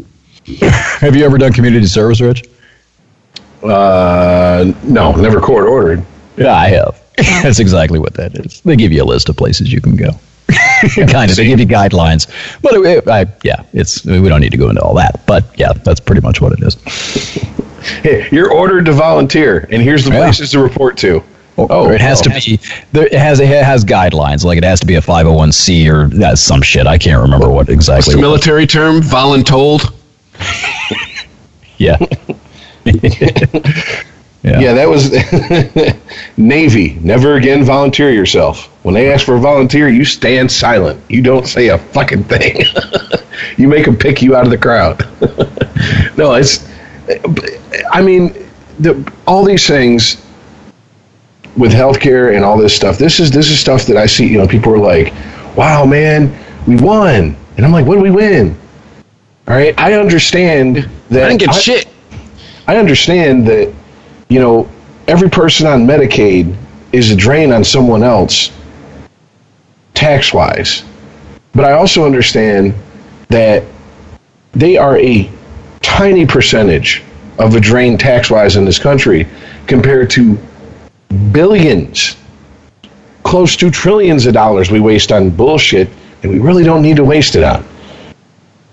Have 1.01 1.17
you 1.17 1.25
ever 1.25 1.39
done 1.39 1.53
community 1.53 1.87
service, 1.87 2.21
Rich? 2.21 2.45
Uh, 3.63 4.73
no, 4.85 5.13
never 5.13 5.41
court 5.41 5.67
ordered. 5.67 6.05
Yeah, 6.37 6.55
I 6.55 6.69
have. 6.69 7.01
That's 7.43 7.59
exactly 7.59 7.99
what 7.99 8.15
that 8.15 8.35
is. 8.37 8.61
They 8.63 8.77
give 8.77 8.93
you 8.93 9.03
a 9.03 9.05
list 9.05 9.29
of 9.29 9.37
places 9.37 9.73
you 9.73 9.81
can 9.81 9.97
go. 9.97 10.11
kind 10.97 11.31
of. 11.31 11.37
They 11.37 11.47
give 11.47 11.61
you 11.61 11.67
guidelines. 11.67 12.27
But 12.63 12.73
it, 12.75 13.07
I, 13.09 13.27
yeah, 13.45 13.63
it's 13.73 14.05
we 14.05 14.29
don't 14.29 14.41
need 14.41 14.53
to 14.53 14.57
go 14.59 14.71
into 14.71 14.83
all 14.83 14.95
that. 14.95 15.25
But 15.27 15.45
yeah, 15.59 15.73
that's 15.73 16.01
pretty 16.01 16.23
much 16.23 16.41
what 16.41 16.53
it 16.53 16.63
is. 16.63 16.75
Hey, 18.03 18.29
you're 18.33 18.53
ordered 18.53 18.87
to 18.87 18.93
volunteer, 18.93 19.67
and 19.71 19.83
here's 19.83 20.05
the 20.05 20.11
Yeah. 20.13 20.21
places 20.21 20.51
to 20.53 20.59
report 20.63 20.97
to. 20.99 21.23
Oh, 21.59 21.91
it 21.91 22.01
has 22.01 22.21
to 22.23 22.31
oh. 22.31 22.35
be. 22.35 22.59
There, 22.93 23.07
it 23.07 23.13
has 23.13 23.41
it 23.41 23.49
has 23.49 23.85
guidelines. 23.85 24.45
Like 24.45 24.59
it 24.59 24.65
has 24.65 24.81
to 24.81 24.87
be 24.87 24.95
a 24.95 25.01
501c 25.01 25.93
or 25.93 26.09
that's 26.09 26.41
some 26.41 26.63
shit. 26.63 26.87
I 26.87 26.97
can't 26.97 27.21
remember 27.21 27.49
what 27.49 27.69
What's 27.69 27.71
exactly. 27.71 28.15
the 28.15 28.19
it 28.19 28.23
was. 28.23 28.31
military 28.31 28.67
term? 28.67 29.01
Voluntold? 29.01 29.95
Yeah. 31.77 31.99
Yeah, 34.43 34.73
that 34.73 34.89
was 34.89 35.11
Navy. 36.39 36.99
Never 37.03 37.35
again 37.35 37.63
volunteer 37.63 38.11
yourself. 38.11 38.67
When 38.85 38.95
they 38.95 39.13
ask 39.13 39.27
for 39.27 39.37
a 39.37 39.39
volunteer, 39.41 39.89
you 39.89 40.05
stand 40.05 40.51
silent. 40.51 41.03
You 41.11 41.23
don't 41.23 41.47
say 41.47 41.69
a 41.69 41.79
fucking 41.79 42.25
thing. 42.25 42.65
you 43.59 43.69
make 43.69 43.85
them 43.85 43.97
pick 43.97 44.23
you 44.23 44.35
out 44.35 44.45
of 44.45 44.51
the 44.51 44.59
crowd. 44.59 45.07
no, 46.17 46.35
it's. 46.35 46.67
I 47.93 48.01
mean, 48.01 48.49
the, 48.79 49.13
all 49.27 49.45
these 49.45 49.67
things 49.67 50.25
with 51.61 51.73
healthcare 51.73 52.35
and 52.35 52.45
all 52.45 52.57
this 52.57 52.75
stuff. 52.75 52.99
This 52.99 53.21
is 53.21 53.31
this 53.31 53.51
is 53.51 53.61
stuff 53.61 53.85
that 53.87 53.97
I 53.97 54.07
see. 54.07 54.27
You 54.27 54.39
know, 54.39 54.49
people 54.49 54.73
are 54.73 54.79
like, 54.79 55.13
"Wow, 55.55 55.85
man, 55.85 56.35
we 56.67 56.77
won," 56.77 57.37
and 57.57 57.67
I'm 57.67 57.71
like, 57.71 57.87
"What 57.87 57.97
did 57.97 58.03
we 58.03 58.11
win?" 58.11 58.57
All 59.47 59.55
right, 59.55 59.79
I 59.79 59.95
understand 59.95 60.89
that. 61.11 61.25
I 61.25 61.29
didn't 61.29 61.41
get 61.41 61.55
shit. 61.55 61.89
I 62.67 62.77
understand 62.77 63.47
that, 63.49 63.73
you 64.29 64.41
know, 64.41 64.69
every 65.09 65.29
person 65.29 65.67
on 65.67 65.87
Medicaid 65.87 66.55
is 66.93 67.11
a 67.11 67.17
drain 67.17 67.53
on 67.53 67.65
someone 67.65 68.03
else 68.03 68.51
tax 69.95 70.33
wise. 70.33 70.85
But 71.53 71.65
I 71.65 71.73
also 71.73 72.05
understand 72.05 72.75
that 73.29 73.65
they 74.53 74.77
are 74.77 74.99
a 74.99 75.29
tiny 75.83 76.27
percentage 76.27 77.03
of 77.39 77.55
a 77.57 77.61
drain 77.61 77.99
tax 77.99 78.31
wise 78.31 78.57
in 78.57 78.65
this 78.65 78.79
country 78.79 79.27
compared 79.67 80.11
to 80.11 80.39
billions, 81.33 82.17
close 83.23 83.57
to 83.57 83.71
trillions 83.71 84.27
of 84.27 84.35
dollars 84.35 84.71
we 84.71 84.81
waste 84.81 85.13
on 85.13 85.31
bullshit 85.31 85.89
and 86.23 86.33
we 86.33 86.39
really 86.39 86.65
don't 86.65 86.83
need 86.83 86.97
to 86.97 87.05
waste 87.05 87.37
it 87.37 87.43
on. 87.43 87.65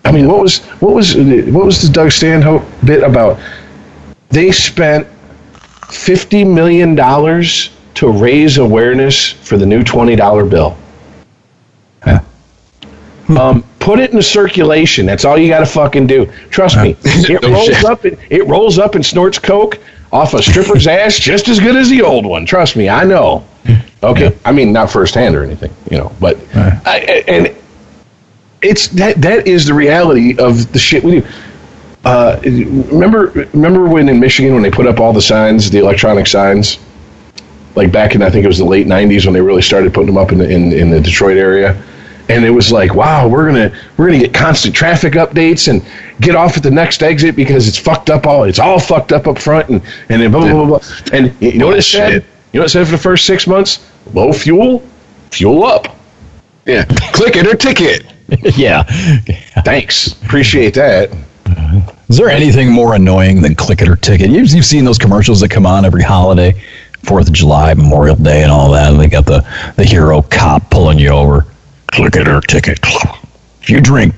I 0.06 0.12
mean, 0.12 0.28
what 0.28 0.42
was 0.42 0.60
what 0.80 0.94
was 0.94 1.16
what 1.16 1.66
was 1.66 1.82
the 1.82 1.92
Doug 1.92 2.12
Stanhope 2.12 2.64
bit 2.86 3.04
about? 3.04 3.40
They 4.30 4.52
spent 4.52 5.08
fifty 5.90 6.44
million 6.46 6.96
dollars 6.96 7.72
to 7.96 8.10
raise 8.10 8.58
awareness 8.58 9.32
for 9.32 9.58
the 9.58 9.66
new 9.66 9.84
twenty 9.84 10.16
dollar 10.16 10.46
bill. 10.46 10.78
Um, 13.30 13.64
put 13.80 14.00
it 14.00 14.14
in 14.14 14.22
circulation. 14.22 15.06
That's 15.06 15.26
all 15.26 15.38
you 15.38 15.50
got 15.50 15.60
to 15.60 15.66
fucking 15.66 16.08
do. 16.08 16.32
Trust 16.50 16.78
me. 16.78 16.96
It 17.04 17.44
rolls 17.44 17.84
up. 17.84 18.06
And, 18.06 18.18
it 18.30 18.48
rolls 18.48 18.80
up 18.80 18.96
and 18.96 19.06
snorts 19.06 19.38
coke 19.38 19.80
off 20.12 20.34
a 20.34 20.42
stripper's 20.42 20.88
ass 20.88 21.18
just 21.18 21.48
as 21.48 21.60
good 21.60 21.76
as 21.76 21.90
the 21.90 22.02
old 22.02 22.26
one. 22.26 22.46
Trust 22.46 22.76
me, 22.76 22.90
I 22.90 23.04
know. 23.04 23.46
Okay, 24.04 24.38
I 24.46 24.52
mean 24.52 24.72
not 24.72 24.92
firsthand 24.92 25.36
or 25.36 25.44
anything, 25.44 25.74
you 25.90 25.98
know, 25.98 26.16
but 26.20 26.38
I, 26.56 27.24
and 27.28 27.56
it's 28.62 28.88
that 28.90 29.22
that 29.22 29.48
is 29.48 29.66
the 29.66 29.74
reality 29.74 30.38
of 30.38 30.72
the 30.72 30.80
shit 30.80 31.04
we 31.04 31.22
do. 31.22 31.28
Uh, 32.06 32.40
remember, 32.44 33.32
remember 33.54 33.88
when 33.88 34.08
in 34.08 34.20
Michigan 34.20 34.54
when 34.54 34.64
they 34.64 34.72
put 34.72 34.88
up 34.88 35.00
all 35.00 35.12
the 35.12 35.22
signs, 35.22 35.70
the 35.70 35.80
electronic 35.80 36.28
signs, 36.28 36.80
like 37.76 37.92
back 37.92 38.16
in 38.16 38.22
I 38.22 38.30
think 38.30 38.46
it 38.46 38.48
was 38.48 38.60
the 38.60 38.66
late 38.66 38.88
'90s 38.88 39.26
when 39.26 39.34
they 39.34 39.42
really 39.42 39.62
started 39.62 39.94
putting 39.94 40.08
them 40.08 40.18
up 40.18 40.32
in 40.32 40.38
the, 40.38 40.50
in, 40.50 40.72
in 40.72 40.90
the 40.90 41.02
Detroit 41.02 41.38
area, 41.38 41.82
and 42.30 42.44
it 42.44 42.50
was 42.50 42.72
like, 42.72 42.94
wow, 42.94 43.28
we're 43.28 43.46
gonna 43.48 43.72
we're 43.98 44.08
gonna 44.08 44.20
get 44.20 44.34
constant 44.34 44.76
traffic 44.76 45.14
updates 45.14 45.68
and 45.68 45.86
get 46.22 46.36
off 46.36 46.58
at 46.58 46.64
the 46.64 46.72
next 46.72 47.04
exit 47.04 47.36
because 47.36 47.68
it's 47.68 47.78
fucked 47.78 48.10
up 48.10 48.26
all 48.26 48.44
it's 48.44 48.60
all 48.60 48.80
fucked 48.80 49.12
up 49.12 49.28
up 49.28 49.38
front 49.40 49.70
and 49.70 49.82
and 50.10 50.22
then 50.22 50.32
blah 50.32 50.42
blah 50.42 50.66
blah, 50.66 50.80
blah. 50.80 50.88
and 51.14 51.36
you 51.42 51.58
know 51.58 51.68
what 51.68 51.78
it 51.78 51.84
said? 51.84 52.26
You 52.54 52.60
know 52.60 52.62
what 52.62 52.66
it 52.68 52.70
said 52.70 52.86
for 52.86 52.92
the 52.92 52.98
first 52.98 53.26
six 53.26 53.48
months? 53.48 53.90
Low 54.14 54.32
fuel, 54.32 54.84
fuel 55.32 55.66
up. 55.66 55.96
Yeah, 56.66 56.86
click 57.14 57.36
it 57.36 57.48
or 57.48 57.56
ticket. 57.56 58.06
yeah. 58.58 58.84
Thanks, 59.64 60.14
appreciate 60.24 60.74
that. 60.74 61.12
Uh-huh. 61.12 61.94
Is 62.10 62.18
there 62.18 62.30
anything 62.30 62.72
more 62.72 62.96
annoying 62.96 63.42
than 63.42 63.56
click 63.56 63.82
it 63.82 63.88
or 63.88 63.96
ticket? 63.96 64.30
You've, 64.30 64.50
you've 64.52 64.66
seen 64.66 64.86
those 64.86 64.98
commercials 64.98 65.40
that 65.42 65.50
come 65.50 65.66
on 65.66 65.86
every 65.86 66.04
holiday, 66.04 66.62
Fourth 67.04 67.28
of 67.28 67.34
July, 67.34 67.74
Memorial 67.74 68.16
Day, 68.16 68.44
and 68.44 68.52
all 68.52 68.72
that. 68.72 68.92
And 68.92 69.00
they 69.00 69.08
got 69.08 69.26
the, 69.26 69.46
the 69.76 69.84
hero 69.84 70.22
cop 70.22 70.70
pulling 70.70 71.00
you 71.00 71.10
over. 71.10 71.46
Click 71.88 72.16
it 72.16 72.28
or 72.28 72.42
ticket. 72.42 72.80
If 73.62 73.70
you 73.70 73.82
drink 73.82 74.16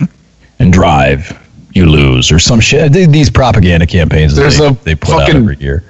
and 0.59 0.71
drive, 0.73 1.37
you 1.73 1.85
lose, 1.85 2.31
or 2.31 2.39
some 2.39 2.59
shit. 2.59 2.91
These 2.91 3.29
propaganda 3.29 3.85
campaigns 3.87 4.35
that 4.35 4.41
There's 4.41 4.57
they, 4.57 4.67
a 4.67 4.71
they 4.83 4.95
put 4.95 5.11
out 5.11 5.19
fucking- 5.21 5.35
every 5.37 5.57
year. 5.57 5.83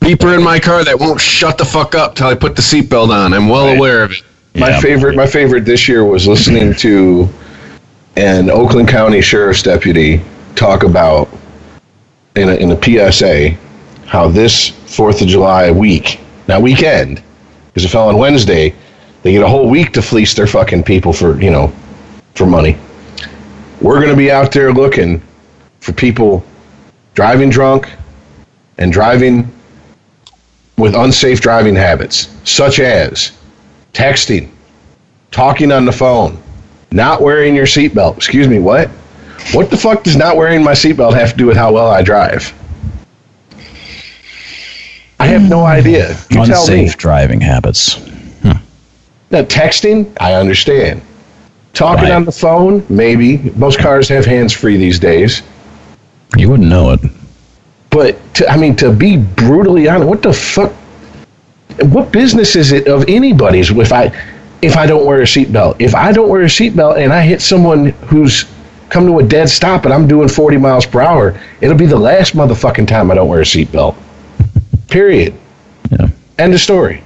Beeper 0.00 0.36
in 0.36 0.42
my 0.42 0.58
car 0.58 0.84
that 0.84 0.98
won't 1.00 1.20
shut 1.20 1.58
the 1.58 1.64
fuck 1.64 1.94
up 1.94 2.14
till 2.14 2.26
I 2.28 2.34
put 2.34 2.54
the 2.54 2.62
seatbelt 2.62 3.08
on. 3.08 3.32
I'm 3.32 3.48
well 3.48 3.68
aware 3.68 4.02
of 4.04 4.12
it. 4.12 4.22
My 4.54 4.70
Yeah. 4.70 4.80
favorite, 4.80 5.16
my 5.16 5.26
favorite 5.26 5.64
this 5.64 5.88
year 5.88 6.04
was 6.04 6.26
listening 6.26 6.74
to 6.76 7.28
an 8.16 8.50
Oakland 8.50 8.88
County 8.88 9.20
Sheriff's 9.20 9.62
deputy 9.62 10.20
talk 10.54 10.82
about 10.84 11.28
in 12.36 12.48
a, 12.48 12.54
in 12.54 12.70
a 12.70 12.76
PSA 12.82 13.56
how 14.06 14.28
this 14.28 14.68
Fourth 14.86 15.20
of 15.20 15.28
July 15.28 15.70
week, 15.70 16.20
not 16.46 16.62
weekend, 16.62 17.20
because 17.68 17.84
it 17.84 17.88
fell 17.88 18.08
on 18.08 18.16
Wednesday, 18.16 18.74
they 19.26 19.32
get 19.32 19.42
a 19.42 19.48
whole 19.48 19.68
week 19.68 19.92
to 19.92 20.00
fleece 20.00 20.34
their 20.34 20.46
fucking 20.46 20.84
people 20.84 21.12
for 21.12 21.42
you 21.42 21.50
know 21.50 21.72
for 22.36 22.46
money. 22.46 22.78
We're 23.80 23.96
going 23.96 24.10
to 24.10 24.16
be 24.16 24.30
out 24.30 24.52
there 24.52 24.72
looking 24.72 25.20
for 25.80 25.92
people 25.92 26.44
driving 27.14 27.50
drunk 27.50 27.90
and 28.78 28.92
driving 28.92 29.52
with 30.78 30.94
unsafe 30.94 31.40
driving 31.40 31.74
habits, 31.74 32.36
such 32.44 32.78
as 32.78 33.32
texting, 33.92 34.48
talking 35.32 35.72
on 35.72 35.86
the 35.86 35.92
phone, 35.92 36.40
not 36.92 37.20
wearing 37.20 37.56
your 37.56 37.66
seatbelt. 37.66 38.16
Excuse 38.16 38.46
me, 38.46 38.60
what? 38.60 38.88
What 39.52 39.70
the 39.70 39.76
fuck 39.76 40.04
does 40.04 40.14
not 40.14 40.36
wearing 40.36 40.62
my 40.62 40.72
seatbelt 40.72 41.14
have 41.14 41.32
to 41.32 41.36
do 41.36 41.46
with 41.46 41.56
how 41.56 41.72
well 41.72 41.88
I 41.88 42.00
drive? 42.00 42.54
I 45.18 45.26
have 45.26 45.42
no 45.48 45.64
idea. 45.64 46.16
You. 46.30 46.42
Unsafe 46.42 46.96
driving 46.96 47.40
habits. 47.40 47.98
Now, 49.30 49.42
texting, 49.42 50.06
I 50.20 50.34
understand. 50.34 51.02
Talking 51.72 52.04
Right. 52.04 52.12
on 52.12 52.24
the 52.24 52.32
phone, 52.32 52.82
maybe. 52.88 53.52
Most 53.56 53.78
cars 53.78 54.08
have 54.08 54.24
hands 54.24 54.52
free 54.52 54.76
these 54.76 54.98
days. 54.98 55.42
You 56.36 56.48
wouldn't 56.50 56.68
know 56.68 56.90
it. 56.92 57.00
But 57.90 58.16
to, 58.34 58.48
I 58.50 58.56
mean, 58.56 58.76
to 58.76 58.90
be 58.90 59.16
brutally 59.16 59.88
honest, 59.88 60.08
what 60.08 60.22
the 60.22 60.32
fuck? 60.32 60.72
What 61.82 62.12
business 62.12 62.56
is 62.56 62.72
it 62.72 62.86
of 62.88 63.04
anybody's 63.08 63.70
if 63.70 63.92
I 63.92 64.10
if 64.62 64.76
I 64.76 64.86
don't 64.86 65.04
wear 65.04 65.20
a 65.20 65.24
seatbelt? 65.24 65.76
If 65.78 65.94
I 65.94 66.12
don't 66.12 66.28
wear 66.28 66.42
a 66.42 66.46
seatbelt 66.46 66.96
and 66.98 67.12
I 67.12 67.20
hit 67.22 67.40
someone 67.42 67.86
who's 68.06 68.46
come 68.88 69.06
to 69.06 69.18
a 69.18 69.22
dead 69.22 69.48
stop 69.50 69.84
and 69.84 69.92
I'm 69.92 70.06
doing 70.06 70.28
40 70.28 70.56
miles 70.58 70.86
per 70.86 71.00
hour, 71.00 71.38
it'll 71.60 71.76
be 71.76 71.86
the 71.86 71.98
last 71.98 72.34
motherfucking 72.34 72.86
time 72.86 73.10
I 73.10 73.14
don't 73.16 73.28
wear 73.28 73.40
a 73.40 73.44
seatbelt. 73.44 73.96
Period. 74.88 75.34
Yeah. 75.90 76.08
End 76.38 76.54
of 76.54 76.60
story. 76.60 77.02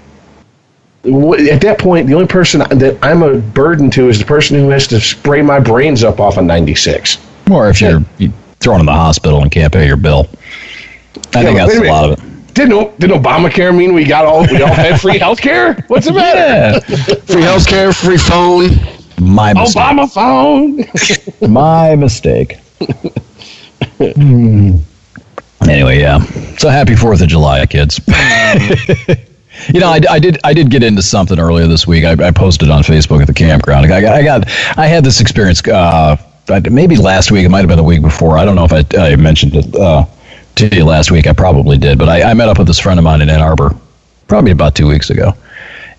Wh- 1.04 1.40
At 1.50 1.60
that 1.62 1.78
point, 1.78 2.06
the 2.06 2.14
only 2.14 2.26
person 2.26 2.60
that 2.60 2.98
I'm 3.02 3.22
a 3.22 3.36
burden 3.38 3.90
to 3.92 4.08
is 4.08 4.18
the 4.18 4.24
person 4.24 4.58
who 4.58 4.68
has 4.70 4.86
to 4.88 5.00
spray 5.00 5.42
my 5.42 5.58
brains 5.60 6.04
up 6.04 6.20
off 6.20 6.36
a 6.36 6.42
96. 6.42 7.18
Or 7.50 7.68
if 7.68 7.80
you're 7.80 8.00
you 8.18 8.32
thrown 8.60 8.80
in 8.80 8.86
the 8.86 8.92
hospital 8.92 9.40
and 9.42 9.50
can't 9.50 9.72
pay 9.72 9.86
your 9.86 9.96
bill. 9.96 10.28
I 11.34 11.40
Yeah, 11.40 11.46
think 11.46 11.56
that's 11.58 11.74
a 11.76 11.82
a 11.82 11.90
lot 11.92 12.10
of 12.10 12.18
it. 12.18 12.54
Didn't 12.54 12.98
didn't 12.98 13.22
Obamacare 13.22 13.74
mean 13.76 13.94
we 13.94 14.04
got 14.04 14.24
all 14.26 14.42
we 14.42 14.60
all 14.62 14.72
had 14.74 15.00
free 15.00 15.18
health 15.24 15.40
care? 15.40 15.74
What's 15.88 16.06
the 16.06 16.12
matter? 16.12 16.80
Free 17.26 17.42
health 17.42 17.66
care, 17.66 17.92
free 17.92 18.18
phone. 18.18 18.70
My 19.20 19.52
mistake. 19.54 19.82
Obama 19.82 20.12
phone. 20.12 21.50
My 21.52 21.94
mistake. 21.96 22.58
Hmm. 23.98 24.76
Anyway, 25.68 26.00
yeah. 26.00 26.20
So 26.56 26.70
happy 26.70 26.94
Fourth 26.96 27.20
of 27.20 27.28
July, 27.28 27.66
kids. 27.66 28.00
You 29.72 29.80
know, 29.80 29.88
I, 29.88 30.00
I 30.10 30.18
did 30.18 30.38
I 30.44 30.54
did 30.54 30.70
get 30.70 30.82
into 30.82 31.02
something 31.02 31.38
earlier 31.38 31.66
this 31.66 31.86
week. 31.86 32.04
I, 32.04 32.12
I 32.12 32.30
posted 32.30 32.70
on 32.70 32.82
Facebook 32.82 33.20
at 33.20 33.26
the 33.26 33.34
campground. 33.34 33.86
I 33.86 34.00
got 34.00 34.04
I, 34.14 34.22
got, 34.22 34.48
I 34.78 34.86
had 34.86 35.04
this 35.04 35.20
experience. 35.20 35.66
Uh, 35.66 36.16
maybe 36.70 36.96
last 36.96 37.30
week. 37.30 37.44
It 37.44 37.48
might 37.48 37.60
have 37.60 37.68
been 37.68 37.76
the 37.76 37.84
week 37.84 38.02
before. 38.02 38.38
I 38.38 38.44
don't 38.44 38.56
know 38.56 38.64
if 38.64 38.72
I, 38.72 38.84
I 38.98 39.16
mentioned 39.16 39.54
it 39.54 39.74
uh, 39.76 40.04
to 40.56 40.74
you 40.74 40.84
last 40.84 41.10
week. 41.10 41.26
I 41.26 41.32
probably 41.32 41.78
did. 41.78 41.98
But 41.98 42.08
I, 42.08 42.30
I 42.30 42.34
met 42.34 42.48
up 42.48 42.58
with 42.58 42.66
this 42.66 42.78
friend 42.78 42.98
of 42.98 43.04
mine 43.04 43.20
in 43.20 43.30
Ann 43.30 43.40
Arbor, 43.40 43.74
probably 44.26 44.50
about 44.50 44.74
two 44.74 44.88
weeks 44.88 45.10
ago 45.10 45.34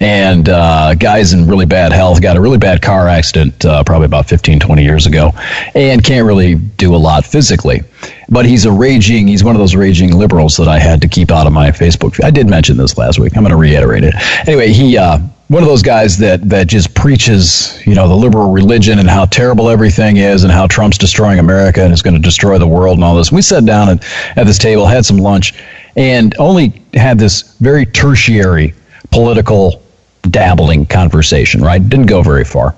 and 0.01 0.49
uh, 0.49 0.95
guy's 0.95 1.31
in 1.31 1.47
really 1.47 1.65
bad 1.65 1.93
health 1.93 2.21
got 2.21 2.35
a 2.35 2.41
really 2.41 2.57
bad 2.57 2.81
car 2.81 3.07
accident 3.07 3.63
uh, 3.63 3.83
probably 3.83 4.05
about 4.05 4.27
15 4.27 4.59
20 4.59 4.83
years 4.83 5.05
ago 5.05 5.31
and 5.75 6.03
can't 6.03 6.25
really 6.25 6.55
do 6.55 6.93
a 6.93 6.97
lot 6.97 7.25
physically. 7.25 7.81
But 8.27 8.45
he's 8.45 8.65
a 8.65 8.71
raging 8.71 9.27
he's 9.27 9.43
one 9.43 9.55
of 9.55 9.59
those 9.59 9.75
raging 9.75 10.15
liberals 10.15 10.57
that 10.57 10.67
i 10.67 10.79
had 10.79 11.01
to 11.01 11.07
keep 11.07 11.31
out 11.31 11.47
of 11.47 11.53
my 11.53 11.69
facebook 11.69 12.21
i 12.23 12.31
did 12.31 12.49
mention 12.49 12.77
this 12.77 12.97
last 12.97 13.19
week 13.19 13.37
i'm 13.37 13.43
going 13.43 13.51
to 13.51 13.57
reiterate 13.57 14.03
it. 14.03 14.15
Anyway 14.47 14.73
he 14.73 14.97
uh, 14.97 15.19
one 15.49 15.61
of 15.61 15.69
those 15.69 15.83
guys 15.83 16.17
that 16.17 16.49
that 16.49 16.67
just 16.67 16.95
preaches 16.95 17.85
you 17.85 17.93
know 17.93 18.07
the 18.07 18.15
liberal 18.15 18.51
religion 18.51 18.97
and 18.97 19.09
how 19.09 19.25
terrible 19.25 19.69
everything 19.69 20.17
is 20.17 20.43
and 20.43 20.51
how 20.51 20.65
trump's 20.65 20.97
destroying 20.97 21.37
america 21.37 21.83
and 21.83 21.93
is 21.93 22.01
going 22.01 22.15
to 22.15 22.21
destroy 22.21 22.57
the 22.57 22.67
world 22.67 22.97
and 22.97 23.03
all 23.03 23.15
this. 23.15 23.31
We 23.31 23.41
sat 23.43 23.65
down 23.65 23.89
at, 23.89 24.37
at 24.37 24.47
this 24.47 24.57
table 24.57 24.87
had 24.87 25.05
some 25.05 25.17
lunch 25.17 25.53
and 25.95 26.33
only 26.39 26.81
had 26.93 27.19
this 27.19 27.55
very 27.57 27.85
tertiary 27.85 28.73
political 29.11 29.80
dabbling 30.23 30.85
conversation, 30.85 31.61
right? 31.61 31.87
Didn't 31.87 32.05
go 32.07 32.21
very 32.21 32.43
far. 32.45 32.75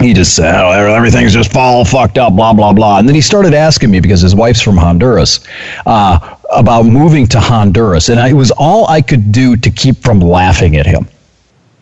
He 0.00 0.14
just 0.14 0.34
said, 0.34 0.54
oh, 0.54 0.70
everything's 0.70 1.34
just 1.34 1.54
all 1.54 1.84
fucked 1.84 2.16
up, 2.16 2.34
blah, 2.34 2.54
blah, 2.54 2.72
blah. 2.72 2.98
And 2.98 3.06
then 3.08 3.14
he 3.14 3.20
started 3.20 3.52
asking 3.52 3.90
me, 3.90 4.00
because 4.00 4.22
his 4.22 4.34
wife's 4.34 4.62
from 4.62 4.76
Honduras, 4.78 5.40
uh, 5.84 6.36
about 6.52 6.86
moving 6.86 7.26
to 7.28 7.40
Honduras, 7.40 8.08
and 8.08 8.18
I, 8.18 8.28
it 8.30 8.32
was 8.34 8.50
all 8.56 8.88
I 8.88 9.02
could 9.02 9.30
do 9.30 9.56
to 9.56 9.70
keep 9.70 9.98
from 9.98 10.20
laughing 10.20 10.76
at 10.76 10.86
him. 10.86 11.06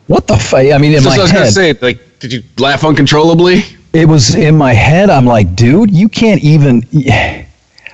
What 0.08 0.26
the 0.26 0.36
fuck? 0.36 0.72
I 0.72 0.78
mean, 0.78 0.94
in 0.94 1.02
So, 1.02 1.10
my 1.10 1.14
so 1.16 1.20
I 1.20 1.24
was 1.24 1.32
gonna 1.32 1.44
head, 1.44 1.54
say, 1.54 1.72
like, 1.74 2.18
did 2.18 2.32
you 2.32 2.42
laugh 2.58 2.82
uncontrollably? 2.84 3.62
it 3.92 4.06
was 4.06 4.34
in 4.34 4.56
my 4.56 4.72
head. 4.72 5.10
I'm 5.10 5.24
like, 5.24 5.54
dude, 5.54 5.90
you 5.90 6.08
can't 6.08 6.42
even. 6.42 6.82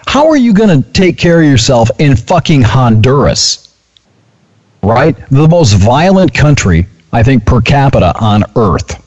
How 0.06 0.28
are 0.28 0.36
you 0.36 0.52
going 0.54 0.82
to 0.82 0.92
take 0.92 1.18
care 1.18 1.40
of 1.40 1.46
yourself 1.46 1.90
in 1.98 2.14
fucking 2.14 2.62
Honduras? 2.62 3.73
Right? 4.84 5.16
The 5.30 5.48
most 5.48 5.74
violent 5.74 6.32
country, 6.34 6.86
I 7.12 7.22
think, 7.22 7.44
per 7.46 7.60
capita 7.60 8.14
on 8.20 8.44
earth. 8.56 9.00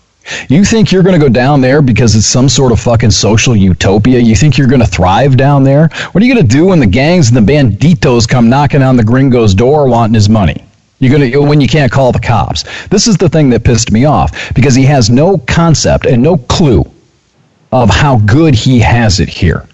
You 0.49 0.65
think 0.65 0.91
you're 0.91 1.03
going 1.03 1.19
to 1.19 1.25
go 1.25 1.31
down 1.31 1.61
there 1.61 1.81
because 1.81 2.15
it's 2.15 2.25
some 2.25 2.49
sort 2.49 2.71
of 2.73 2.79
fucking 2.79 3.11
social 3.11 3.55
utopia? 3.55 4.19
You 4.19 4.35
think 4.35 4.57
you're 4.57 4.67
going 4.67 4.81
to 4.81 4.87
thrive 4.87 5.37
down 5.37 5.63
there? 5.63 5.89
What 6.11 6.21
are 6.21 6.25
you 6.25 6.33
going 6.33 6.45
to 6.45 6.55
do 6.55 6.65
when 6.65 6.79
the 6.79 6.87
gangs 6.87 7.29
and 7.29 7.37
the 7.37 7.51
banditos 7.53 8.27
come 8.27 8.49
knocking 8.49 8.81
on 8.81 8.97
the 8.97 9.03
gringo's 9.03 9.53
door 9.53 9.87
wanting 9.87 10.15
his 10.15 10.27
money? 10.27 10.65
You're 10.99 11.17
going 11.17 11.31
to 11.31 11.39
when 11.39 11.61
you 11.61 11.67
can't 11.67 11.91
call 11.91 12.11
the 12.11 12.19
cops. 12.19 12.63
This 12.87 13.07
is 13.07 13.17
the 13.17 13.29
thing 13.29 13.49
that 13.51 13.63
pissed 13.63 13.91
me 13.91 14.05
off 14.05 14.53
because 14.53 14.73
he 14.73 14.83
has 14.83 15.09
no 15.09 15.37
concept 15.37 16.05
and 16.05 16.21
no 16.21 16.37
clue 16.37 16.83
of 17.71 17.89
how 17.89 18.17
good 18.19 18.55
he 18.55 18.79
has 18.79 19.19
it 19.19 19.29
here. 19.29 19.67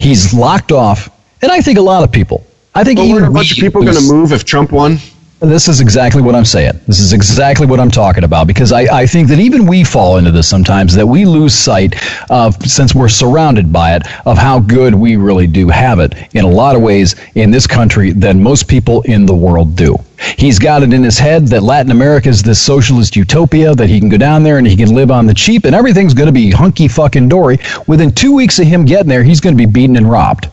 He's 0.00 0.32
locked 0.32 0.72
off, 0.72 1.10
and 1.42 1.52
I 1.52 1.60
think 1.60 1.78
a 1.78 1.82
lot 1.82 2.02
of 2.02 2.10
people. 2.10 2.46
I 2.74 2.84
think 2.84 2.98
But 2.98 3.06
even 3.06 3.24
a 3.24 3.30
bunch 3.30 3.52
of 3.52 3.58
people 3.58 3.82
going 3.82 3.96
to 3.96 4.12
move 4.12 4.32
if 4.32 4.44
Trump 4.44 4.72
won? 4.72 4.98
This 5.40 5.68
is 5.68 5.80
exactly 5.80 6.20
what 6.20 6.34
I'm 6.34 6.44
saying. 6.44 6.78
This 6.86 7.00
is 7.00 7.14
exactly 7.14 7.66
what 7.66 7.80
I'm 7.80 7.90
talking 7.90 8.24
about 8.24 8.46
because 8.46 8.72
I, 8.72 8.82
I 8.82 9.06
think 9.06 9.28
that 9.28 9.38
even 9.38 9.66
we 9.66 9.84
fall 9.84 10.18
into 10.18 10.30
this 10.30 10.46
sometimes 10.46 10.94
that 10.94 11.06
we 11.06 11.24
lose 11.24 11.54
sight 11.54 11.94
of, 12.30 12.56
since 12.66 12.94
we're 12.94 13.08
surrounded 13.08 13.72
by 13.72 13.96
it, 13.96 14.02
of 14.26 14.36
how 14.36 14.60
good 14.60 14.94
we 14.94 15.16
really 15.16 15.46
do 15.46 15.68
have 15.68 15.98
it 15.98 16.14
in 16.34 16.44
a 16.44 16.48
lot 16.48 16.76
of 16.76 16.82
ways 16.82 17.16
in 17.36 17.50
this 17.50 17.66
country 17.66 18.12
than 18.12 18.42
most 18.42 18.68
people 18.68 19.00
in 19.02 19.24
the 19.24 19.34
world 19.34 19.76
do. 19.76 19.96
He's 20.36 20.58
got 20.58 20.82
it 20.82 20.92
in 20.92 21.02
his 21.02 21.18
head 21.18 21.46
that 21.48 21.62
Latin 21.62 21.90
America 21.90 22.28
is 22.28 22.42
this 22.42 22.60
socialist 22.60 23.16
utopia, 23.16 23.74
that 23.74 23.88
he 23.88 23.98
can 23.98 24.10
go 24.10 24.18
down 24.18 24.42
there 24.42 24.58
and 24.58 24.66
he 24.66 24.76
can 24.76 24.94
live 24.94 25.10
on 25.10 25.26
the 25.26 25.32
cheap 25.32 25.64
and 25.64 25.74
everything's 25.74 26.12
going 26.12 26.26
to 26.26 26.32
be 26.32 26.50
hunky 26.50 26.86
fucking 26.86 27.30
dory. 27.30 27.58
Within 27.86 28.12
two 28.12 28.34
weeks 28.34 28.58
of 28.58 28.66
him 28.66 28.84
getting 28.84 29.08
there, 29.08 29.24
he's 29.24 29.40
going 29.40 29.56
to 29.56 29.58
be 29.58 29.70
beaten 29.70 29.96
and 29.96 30.10
robbed 30.10 30.50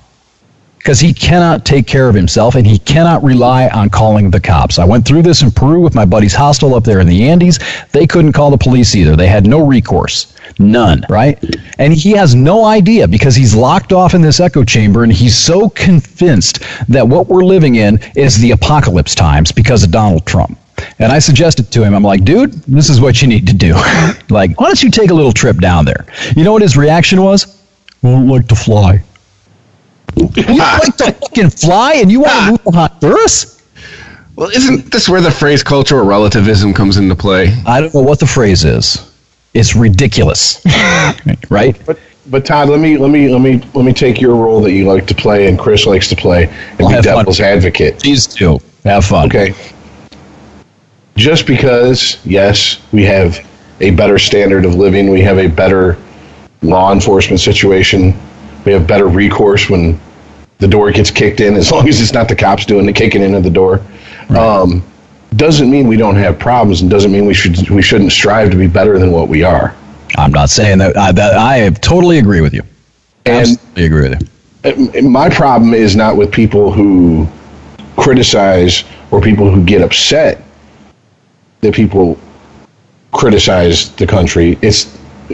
because 0.88 1.02
he 1.02 1.14
cannot 1.14 1.66
take 1.66 1.86
care 1.86 2.08
of 2.08 2.16
himself 2.16 2.56
and 2.56 2.66
he 2.66 2.80
cannot 2.80 3.22
rely 3.22 3.68
on 3.68 3.90
calling 3.90 4.32
the 4.32 4.40
cops. 4.40 4.80
I 4.80 4.86
went 4.86 5.06
through 5.06 5.22
this 5.22 5.42
in 5.42 5.52
Peru 5.52 5.82
with 5.82 5.94
my 5.94 6.06
buddy's 6.06 6.34
hostel 6.34 6.76
up 6.76 6.86
there 6.86 7.02
in 7.02 7.08
the 7.08 7.28
Andes. 7.28 7.60
They 7.92 8.08
couldn't 8.08 8.32
call 8.32 8.52
the 8.52 8.58
police 8.58 8.96
either. 8.96 9.18
They 9.18 9.28
had 9.28 9.46
no 9.46 9.68
recourse. 9.68 10.34
None, 10.60 11.04
right? 11.10 11.44
And 11.78 11.94
he 11.94 12.12
has 12.12 12.36
no 12.36 12.64
idea 12.64 13.06
because 13.06 13.36
he's 13.36 13.54
locked 13.54 13.92
off 13.92 14.14
in 14.14 14.22
this 14.22 14.40
echo 14.40 14.64
chamber 14.64 15.04
and 15.04 15.12
he's 15.12 15.38
so 15.38 15.68
convinced 15.72 16.64
that 16.88 17.06
what 17.06 17.28
we're 17.28 17.44
living 17.44 17.76
in 17.76 18.00
is 18.16 18.38
the 18.38 18.52
apocalypse 18.52 19.14
times 19.14 19.52
because 19.52 19.84
of 19.84 19.92
Donald 19.92 20.26
Trump. 20.26 20.58
And 21.00 21.12
I 21.12 21.20
suggested 21.20 21.70
to 21.70 21.84
him, 21.84 21.96
I'm 21.96 22.04
like, 22.04 22.24
dude, 22.24 22.54
this 22.64 22.90
is 22.90 23.02
what 23.02 23.22
you 23.22 23.28
need 23.28 23.46
to 23.48 23.54
do. 23.54 23.74
like, 24.30 24.58
why 24.58 24.68
don't 24.68 24.82
you 24.82 24.90
take 24.90 25.10
a 25.10 25.14
little 25.14 25.34
trip 25.34 25.58
down 25.58 25.84
there? 25.84 26.06
You 26.34 26.46
know 26.46 26.54
what 26.54 26.62
his 26.62 26.78
reaction 26.78 27.22
was? 27.22 27.62
I 28.04 28.12
don't 28.12 28.30
like 28.30 28.48
to 28.48 28.56
fly. 28.56 29.04
You 30.18 30.58
like 30.58 30.96
to 30.98 31.12
fucking 31.14 31.50
fly 31.52 31.94
and 31.96 32.12
you 32.12 32.22
want 32.22 32.34
to 32.40 32.52
move 32.52 32.64
to 32.64 32.72
Honduras? 32.72 33.62
Well, 34.36 34.50
isn't 34.50 34.92
this 34.92 35.10
where 35.10 35.22
the 35.22 35.32
phrase 35.32 35.64
cultural 35.64 36.06
relativism 36.06 36.74
comes 36.74 36.98
into 36.98 37.16
play? 37.16 37.54
I 37.66 37.82
don't 37.82 37.94
know 37.94 38.02
what 38.02 38.20
the 38.20 38.28
phrase 38.28 38.66
is. 38.66 39.12
It's 39.54 39.76
ridiculous. 39.76 40.64
right? 41.50 41.80
But 41.86 42.00
but 42.28 42.46
Todd, 42.46 42.70
let 42.70 42.80
me 42.80 42.98
let 42.98 43.10
me 43.10 43.30
let 43.30 43.42
me 43.42 43.62
let 43.74 43.86
me 43.86 43.94
take 43.94 44.20
your 44.22 44.36
role 44.36 44.62
that 44.62 44.74
you 44.74 44.86
like 44.86 45.08
to 45.08 45.16
play 45.16 45.48
and 45.48 45.58
Chris 45.58 45.86
likes 45.86 46.08
to 46.10 46.16
play 46.16 46.48
and 46.48 46.80
Well, 46.80 46.90
be 46.90 46.96
have 46.96 47.06
fun. 47.06 47.18
devil's 47.18 47.40
advocate. 47.40 48.00
Please 48.00 48.28
do. 48.28 48.60
Have 48.84 49.06
fun. 49.06 49.26
Okay. 49.28 49.54
Just 51.16 51.48
because, 51.48 52.20
yes, 52.26 52.80
we 52.92 53.04
have 53.06 53.44
a 53.80 53.90
better 53.92 54.20
standard 54.20 54.66
of 54.66 54.76
living, 54.76 55.10
we 55.10 55.22
have 55.22 55.40
a 55.40 55.48
better 55.48 55.98
law 56.62 56.92
enforcement 56.94 57.40
situation, 57.40 58.14
we 58.66 58.72
have 58.72 58.86
better 58.86 59.08
recourse 59.08 59.70
when 59.70 60.00
the 60.60 60.68
door 60.68 60.92
gets 60.92 61.12
kicked 61.12 61.40
in, 61.40 61.56
as 61.56 61.72
long 61.74 61.88
as 61.88 62.02
it's 62.02 62.14
not 62.14 62.28
the 62.28 62.36
cops 62.36 62.66
doing 62.66 62.86
the 62.86 62.94
kicking 62.94 63.22
in 63.22 63.36
of 63.36 63.44
the 63.44 63.50
door. 63.50 63.82
Um, 64.30 64.84
doesn't 65.36 65.70
mean 65.70 65.88
we 65.88 65.98
don't 65.98 66.16
have 66.16 66.40
problems, 66.40 66.82
and 66.82 66.90
doesn't 66.90 67.12
mean 67.12 67.26
we 67.26 67.34
should 67.34 67.70
we 67.70 67.82
shouldn't 67.82 68.12
strive 68.12 68.50
to 68.52 68.58
be 68.58 68.68
better 68.68 68.98
than 68.98 69.12
what 69.12 69.28
we 69.28 69.44
are. 69.44 69.76
I'm 70.18 70.32
not 70.32 70.50
saying 70.50 70.78
that. 70.80 70.98
I, 70.98 71.12
that 71.12 71.38
I 71.38 71.70
totally 71.70 72.18
agree 72.18 72.42
with 72.42 72.54
you. 72.54 72.64
And 73.26 73.42
Absolutely 73.42 73.86
agree 73.86 74.10
with 74.10 74.94
you. 74.94 75.10
my 75.10 75.30
problem 75.30 75.74
is 75.74 75.96
not 75.96 76.16
with 76.16 76.32
people 76.32 76.72
who 76.72 77.28
criticize 77.98 78.86
or 79.12 79.20
people 79.20 79.52
who 79.52 79.64
get 79.66 79.82
upset 79.82 80.44
that 81.62 81.74
people 81.74 82.18
criticize 83.12 83.92
the 83.96 84.08
country. 84.08 84.58
It's 84.62 84.86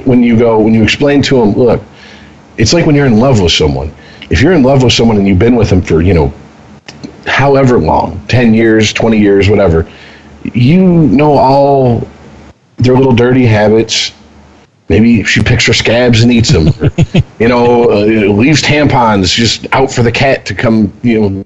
when 0.06 0.24
you 0.24 0.38
go 0.38 0.60
when 0.60 0.74
you 0.74 0.84
explain 0.84 1.22
to 1.24 1.40
them, 1.40 1.52
look, 1.52 1.82
it's 2.58 2.74
like 2.74 2.86
when 2.86 2.96
you're 2.96 3.06
in 3.06 3.20
love 3.20 3.42
with 3.42 3.52
someone. 3.52 3.94
If 4.34 4.42
you're 4.42 4.54
in 4.54 4.64
love 4.64 4.82
with 4.82 4.94
someone 4.94 5.18
and 5.18 5.28
you've 5.28 5.38
been 5.38 5.56
with 5.56 5.70
them 5.70 5.80
for 5.80 6.02
you 6.02 6.16
know 6.16 6.34
however 7.28 7.78
long, 7.78 8.20
ten 8.28 8.52
years, 8.52 8.92
twenty 8.92 9.20
years, 9.20 9.48
whatever, 9.48 9.88
you 10.56 10.82
know 10.82 11.34
all 11.34 12.08
their 12.78 12.96
little 12.96 13.14
dirty 13.14 13.46
habits. 13.46 14.12
Maybe 14.90 15.24
she 15.24 15.44
picks 15.44 15.68
her 15.68 15.74
scabs 15.74 16.24
and 16.24 16.34
eats 16.34 16.50
them. 16.50 16.68
you 17.40 17.48
know, 17.48 17.92
uh, 17.92 18.06
leaves 18.34 18.64
tampons 18.64 19.32
just 19.32 19.68
out 19.72 19.92
for 19.92 20.02
the 20.02 20.12
cat 20.12 20.48
to 20.48 20.56
come. 20.56 20.92
You 21.04 21.30
know, 21.30 21.44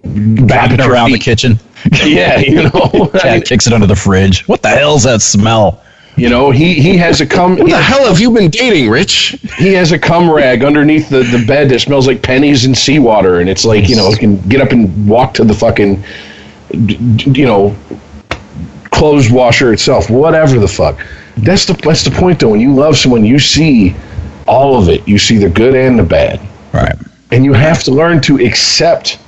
drop 0.48 0.72
at 0.72 0.72
Bapping 0.72 0.78
your 0.80 0.92
around 0.94 1.12
the 1.12 1.20
kitchen. 1.20 1.60
Yeah, 2.06 2.40
you 2.40 2.64
know, 2.64 3.12
I 3.14 3.20
Cat 3.20 3.34
mean, 3.34 3.42
kicks 3.44 3.68
it 3.68 3.74
under 3.74 3.86
the 3.86 3.96
fridge. 3.98 4.48
What 4.48 4.62
the 4.62 4.70
hell's 4.70 5.04
that 5.04 5.22
smell? 5.22 5.84
You 6.18 6.30
know, 6.30 6.50
he 6.52 6.74
he 6.74 6.98
has 6.98 7.22
a 7.22 7.26
cum. 7.28 7.58
Who 7.58 7.70
the 7.70 7.78
hell 7.80 8.08
have 8.08 8.20
you 8.20 8.32
been 8.32 8.50
dating, 8.50 8.90
Rich? 8.90 9.38
he 9.58 9.72
has 9.74 9.92
a 9.92 10.00
cum 10.00 10.30
rag 10.30 10.64
underneath 10.64 11.10
the, 11.10 11.20
the 11.24 11.44
bed 11.48 11.70
that 11.70 11.80
smells 11.80 12.08
like 12.08 12.22
pennies 12.24 12.66
and 12.66 12.76
seawater, 12.78 13.40
and 13.40 13.48
it's 13.48 13.64
like 13.64 13.88
you 13.88 13.96
know, 13.96 14.10
he 14.12 14.18
can 14.18 14.38
get 14.50 14.60
up 14.60 14.72
and 14.72 15.08
walk 15.08 15.36
to 15.36 15.44
the 15.44 15.54
fucking, 15.54 16.04
d- 16.72 16.96
d- 17.16 17.32
you 17.42 17.46
know, 17.46 17.76
clothes 18.92 19.30
washer 19.32 19.72
itself, 19.74 20.10
whatever 20.10 20.60
the 20.60 20.68
fuck. 20.68 21.00
That's 21.38 21.66
the 21.66 21.74
that's 21.74 22.04
the 22.04 22.12
point 22.12 22.40
though. 22.40 22.50
When 22.50 22.60
you 22.62 22.74
love 22.74 22.98
someone, 22.98 23.24
you 23.24 23.38
see 23.40 23.96
all 24.48 24.78
of 24.82 24.90
it. 24.90 25.08
You 25.08 25.20
see 25.20 25.38
the 25.38 25.50
good 25.50 25.76
and 25.76 26.00
the 26.00 26.04
bad, 26.04 26.40
Right. 26.74 26.96
and 27.32 27.46
you 27.46 27.54
have 27.54 27.84
to 27.84 27.92
learn 27.92 28.22
to 28.22 28.38
accept 28.44 29.20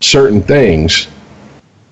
certain 0.00 0.40
things, 0.40 1.08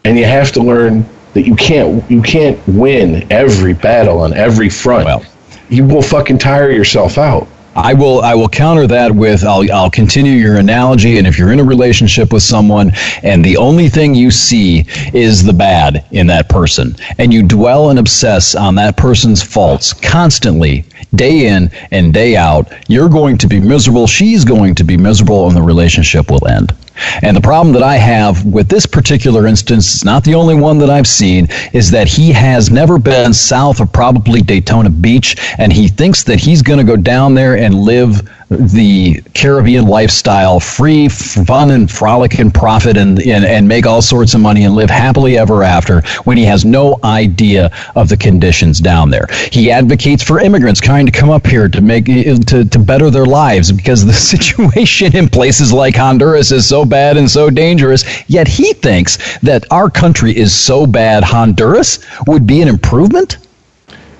and 0.05 0.17
you 0.17 0.25
have 0.25 0.52
to 0.52 0.62
learn 0.62 1.05
that 1.34 1.47
you 1.47 1.55
can't 1.55 2.09
you 2.10 2.23
can't 2.23 2.59
win 2.67 3.26
every 3.31 3.75
battle 3.75 4.20
on 4.20 4.34
every 4.34 4.68
front. 4.68 5.05
Well. 5.05 5.25
you 5.68 5.84
will 5.84 6.02
fucking 6.02 6.39
tire 6.39 6.70
yourself 6.70 7.18
out. 7.18 7.47
I 7.76 7.94
will 7.94 8.20
I 8.20 8.34
will 8.34 8.49
counter 8.49 8.89
that 8.89 9.15
with 9.15 9.44
I'll 9.44 9.70
I'll 9.73 9.91
continue 9.91 10.33
your 10.33 10.57
analogy 10.57 11.18
and 11.18 11.26
if 11.26 11.39
you're 11.39 11.52
in 11.52 11.60
a 11.60 11.65
relationship 11.65 12.33
with 12.33 12.42
someone 12.42 12.91
and 13.23 13.44
the 13.44 13.57
only 13.57 13.89
thing 13.89 14.12
you 14.12 14.33
see 14.33 14.86
is 15.15 15.44
the 15.44 15.52
bad 15.52 16.05
in 16.10 16.26
that 16.26 16.49
person 16.49 16.97
and 17.18 17.33
you 17.33 17.44
dwell 17.44 17.91
and 17.91 17.99
obsess 18.00 18.57
on 18.57 18.75
that 18.75 18.97
person's 18.97 19.41
faults 19.41 19.92
constantly 19.92 20.84
day 21.15 21.47
in 21.47 21.70
and 21.92 22.12
day 22.12 22.34
out 22.34 22.73
you're 22.89 23.09
going 23.09 23.39
to 23.39 23.47
be 23.47 23.60
miserable 23.60 24.09
she's 24.09 24.44
going 24.44 24.75
to 24.75 24.83
be 24.83 24.97
miserable 24.97 25.47
and 25.47 25.57
the 25.57 25.62
relationship 25.62 26.28
will 26.28 26.44
end. 26.49 26.75
And 27.23 27.37
the 27.37 27.41
problem 27.41 27.73
that 27.75 27.83
I 27.83 27.97
have 27.97 28.45
with 28.45 28.69
this 28.69 28.87
particular 28.87 29.47
instance, 29.47 29.95
it's 29.95 30.05
not 30.05 30.25
the 30.25 30.35
only 30.35 30.55
one 30.55 30.79
that 30.79 30.91
I've 30.91 31.07
seen, 31.07 31.49
is 31.73 31.91
that 31.91 32.09
he 32.09 32.33
has 32.33 32.70
never 32.70 32.99
been 32.99 33.33
south 33.33 33.81
of 33.81 33.93
probably 33.93 34.43
Daytona 34.43 34.91
Beach, 34.91 35.37
and 35.59 35.73
he 35.73 35.89
thinks 35.89 36.25
that 36.25 36.41
he's 36.41 36.62
going 36.62 36.79
to 36.79 36.85
go 36.85 36.97
down 36.97 37.35
there 37.35 37.57
and 37.57 37.75
live 37.75 38.29
the 38.51 39.23
Caribbean 39.33 39.87
lifestyle, 39.87 40.59
free, 40.59 41.09
fun, 41.09 41.70
and 41.70 41.89
frolic 41.89 42.39
and 42.41 42.53
profit, 42.53 42.97
and, 42.97 43.20
and 43.20 43.45
and 43.45 43.69
make 43.69 43.87
all 43.87 44.03
sorts 44.03 44.35
of 44.35 44.41
money 44.41 44.65
and 44.65 44.75
live 44.75 44.91
happily 44.91 45.39
ever 45.39 45.62
after. 45.62 46.01
When 46.25 46.37
he 46.37 46.45
has 46.47 46.65
no 46.65 46.99
idea 47.05 47.70
of 47.95 48.09
the 48.09 48.17
conditions 48.17 48.81
down 48.81 49.11
there, 49.11 49.29
he 49.53 49.70
advocates 49.70 50.25
for 50.25 50.41
immigrants 50.41 50.81
trying 50.81 51.07
to 51.07 51.12
come 51.12 51.31
up 51.31 51.47
here 51.47 51.69
to 51.69 51.81
make 51.81 52.07
to 52.07 52.65
to 52.65 52.79
better 52.79 53.09
their 53.09 53.27
lives 53.27 53.70
because 53.70 54.05
the 54.05 54.12
situation 54.35 55.17
in 55.17 55.29
places 55.29 55.73
like 55.73 55.95
Honduras 55.95 56.51
is 56.51 56.67
so 56.67 56.85
bad 56.85 57.17
and 57.17 57.31
so 57.31 57.51
dangerous. 57.51 58.05
Yet 58.29 58.49
he 58.49 58.73
thinks 58.73 59.39
that 59.41 59.65
our 59.70 59.89
country 59.89 60.37
is 60.37 60.53
so 60.53 60.87
bad, 60.87 61.23
Honduras 61.23 62.01
would 62.27 62.49
be 62.49 62.62
an 62.62 62.69
improvement. 62.69 63.39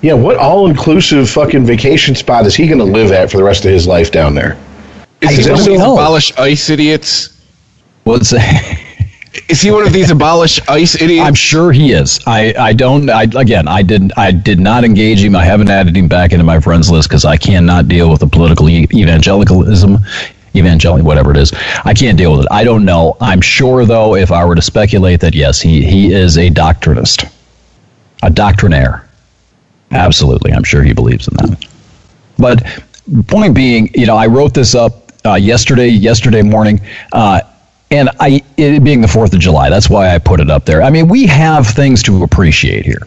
Yeah, 0.03 0.15
what 0.15 0.37
all 0.37 0.67
inclusive 0.67 1.29
fucking 1.29 1.67
vacation 1.67 2.15
spot 2.15 2.47
is 2.47 2.55
he 2.55 2.67
going 2.67 2.79
to 2.79 2.85
live 2.85 3.13
at 3.13 3.31
for 3.31 3.37
the 3.37 3.45
rest 3.45 3.65
of 3.65 3.71
his 3.71 3.87
life 3.87 4.11
down 4.11 4.35
there? 4.35 4.57
Is 5.21 5.37
he 5.37 5.51
one 5.51 5.61
of 5.61 5.67
these 5.67 5.81
abolish 5.81 6.39
ICE 6.39 6.71
idiots? 6.71 7.37
What's 8.05 8.33
Is 9.49 9.61
he 9.61 9.71
one 9.71 9.87
of 9.87 9.93
these 9.93 10.11
abolish 10.11 10.59
ICE 10.69 10.95
idiots? 11.03 11.27
I'm 11.27 11.35
sure 11.35 11.71
he 11.71 11.93
is. 11.93 12.19
I, 12.27 12.55
I 12.59 12.73
don't. 12.73 13.11
I 13.11 13.25
again. 13.25 13.69
I 13.69 13.83
didn't. 13.83 14.13
I 14.17 14.33
did 14.33 14.59
not 14.59 14.85
engage 14.85 15.23
him. 15.23 15.37
I 15.37 15.45
haven't 15.45 15.69
added 15.69 15.95
him 15.97 16.09
back 16.09 16.33
into 16.33 16.45
my 16.45 16.61
friends 16.61 16.91
list 16.91 17.09
because 17.09 17.27
I 17.27 17.37
cannot 17.37 17.87
deal 17.87 18.11
with 18.11 18.21
the 18.21 18.27
political 18.27 18.69
e- 18.71 18.89
evangelicalism 18.95 19.99
evangelion, 20.55 21.03
whatever 21.03 21.31
it 21.31 21.37
is. 21.37 21.53
I 21.85 21.95
can't 21.95 22.19
deal 22.19 22.33
with 22.33 22.43
it. 22.43 22.49
I 22.51 22.65
don't 22.65 22.85
know. 22.85 23.17
I'm 23.21 23.41
sure, 23.41 23.85
though, 23.85 24.17
if 24.17 24.33
I 24.33 24.45
were 24.45 24.55
to 24.55 24.63
speculate 24.63 25.21
that 25.21 25.35
yes, 25.35 25.61
he 25.61 25.85
he 25.85 26.13
is 26.13 26.39
a 26.39 26.49
doctrinist, 26.49 27.31
a 28.23 28.31
doctrinaire. 28.31 29.07
Absolutely, 29.91 30.53
I'm 30.53 30.65
sure 30.65 30.83
he 30.83 30.93
believes 30.93 31.29
in 31.29 31.35
that. 31.35 31.67
But 32.39 32.65
point 33.27 33.55
being, 33.55 33.91
you 33.95 34.07
know, 34.07 34.17
I 34.17 34.27
wrote 34.27 34.55
this 34.55 34.75
up 34.75 35.13
uh, 35.25 35.35
yesterday, 35.35 35.89
yesterday 35.89 36.43
morning. 36.43 36.81
Uh, 37.13 37.41
and 37.91 38.09
I, 38.21 38.43
it 38.57 38.85
being 38.85 39.01
the 39.01 39.09
Fourth 39.09 39.33
of 39.33 39.41
July, 39.41 39.69
that's 39.69 39.91
why 39.91 40.15
I 40.15 40.19
put 40.19 40.39
it 40.41 40.49
up 40.49 40.65
there. 40.65 40.83
I 40.83 40.91
mean, 40.91 41.09
we 41.09 41.27
have 41.27 41.67
things 41.67 42.03
to 42.05 42.23
appreciate 42.23 42.87
here. 42.87 43.03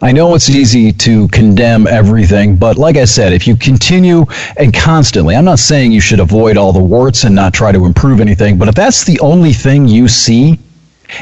I 0.00 0.12
know 0.12 0.34
it's 0.34 0.48
easy 0.48 0.92
to 0.92 1.26
condemn 1.28 1.86
everything, 1.88 2.56
but 2.56 2.76
like 2.76 2.96
I 2.96 3.04
said, 3.04 3.32
if 3.32 3.48
you 3.48 3.56
continue 3.56 4.26
and 4.56 4.72
constantly, 4.72 5.34
I'm 5.34 5.44
not 5.44 5.58
saying 5.58 5.90
you 5.90 6.00
should 6.00 6.20
avoid 6.20 6.56
all 6.56 6.72
the 6.72 6.78
warts 6.78 7.24
and 7.24 7.34
not 7.34 7.52
try 7.52 7.72
to 7.72 7.84
improve 7.84 8.20
anything, 8.20 8.58
but 8.58 8.68
if 8.68 8.76
that's 8.76 9.04
the 9.04 9.18
only 9.18 9.52
thing 9.52 9.88
you 9.88 10.06
see, 10.06 10.60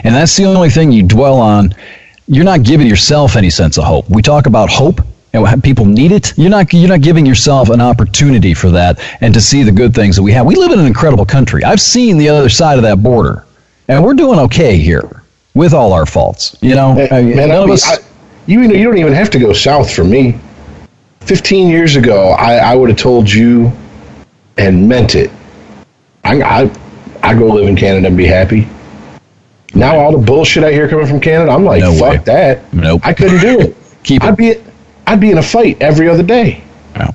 and 0.04 0.14
that's 0.14 0.36
the 0.36 0.44
only 0.44 0.68
thing 0.68 0.92
you 0.92 1.04
dwell 1.04 1.38
on, 1.38 1.74
you're 2.28 2.44
not 2.44 2.62
giving 2.62 2.86
yourself 2.86 3.36
any 3.36 3.50
sense 3.50 3.78
of 3.78 3.84
hope. 3.84 4.08
We 4.10 4.22
talk 4.22 4.46
about 4.46 4.68
hope 4.70 5.00
and 5.32 5.62
people 5.62 5.84
need 5.84 6.12
it. 6.12 6.32
You're 6.36 6.50
not 6.50 6.72
you're 6.72 6.88
not 6.88 7.02
giving 7.02 7.26
yourself 7.26 7.70
an 7.70 7.80
opportunity 7.80 8.54
for 8.54 8.70
that 8.70 8.98
and 9.20 9.32
to 9.34 9.40
see 9.40 9.62
the 9.62 9.72
good 9.72 9.94
things 9.94 10.16
that 10.16 10.22
we 10.22 10.32
have. 10.32 10.46
We 10.46 10.56
live 10.56 10.72
in 10.72 10.80
an 10.80 10.86
incredible 10.86 11.26
country. 11.26 11.62
I've 11.64 11.80
seen 11.80 12.18
the 12.18 12.28
other 12.28 12.48
side 12.48 12.78
of 12.78 12.82
that 12.82 13.02
border, 13.02 13.44
and 13.88 14.02
we're 14.02 14.14
doing 14.14 14.38
okay 14.40 14.78
here 14.78 15.22
with 15.54 15.72
all 15.74 15.92
our 15.92 16.06
faults. 16.06 16.56
You 16.60 16.74
know, 16.74 17.06
I 17.10 17.22
mean, 17.22 17.36
man, 17.36 17.48
none 17.50 17.64
of 17.64 17.70
us. 17.70 17.86
I- 17.86 17.98
you 18.46 18.60
you 18.62 18.84
don't 18.84 18.98
even 18.98 19.12
have 19.12 19.30
to 19.30 19.38
go 19.40 19.52
south 19.52 19.92
for 19.92 20.04
me. 20.04 20.38
Fifteen 21.20 21.68
years 21.68 21.96
ago, 21.96 22.30
I, 22.30 22.56
I 22.58 22.74
would 22.76 22.88
have 22.90 22.98
told 22.98 23.28
you 23.30 23.72
and 24.56 24.88
meant 24.88 25.16
it. 25.16 25.30
I 26.22 26.40
I 26.42 26.70
I 27.22 27.34
go 27.34 27.46
live 27.48 27.66
in 27.68 27.74
Canada 27.76 28.06
and 28.06 28.16
be 28.16 28.26
happy. 28.26 28.68
Now 29.74 29.98
all 29.98 30.12
the 30.16 30.24
bullshit 30.24 30.64
I 30.64 30.72
hear 30.72 30.88
coming 30.88 31.06
from 31.06 31.20
Canada, 31.20 31.50
I'm 31.52 31.64
like, 31.64 31.80
No 31.82 31.92
fuck 31.94 32.10
way. 32.12 32.16
that. 32.18 32.72
Nope. 32.72 33.00
I 33.04 33.12
couldn't 33.12 33.40
do 33.40 33.60
it. 33.60 33.76
Keep 34.04 34.22
it. 34.22 34.26
I'd 34.26 34.36
be 34.36 34.54
I'd 35.06 35.20
be 35.20 35.30
in 35.30 35.38
a 35.38 35.42
fight 35.42 35.76
every 35.82 36.08
other 36.08 36.22
day. 36.22 36.62
Yeah. 36.94 37.10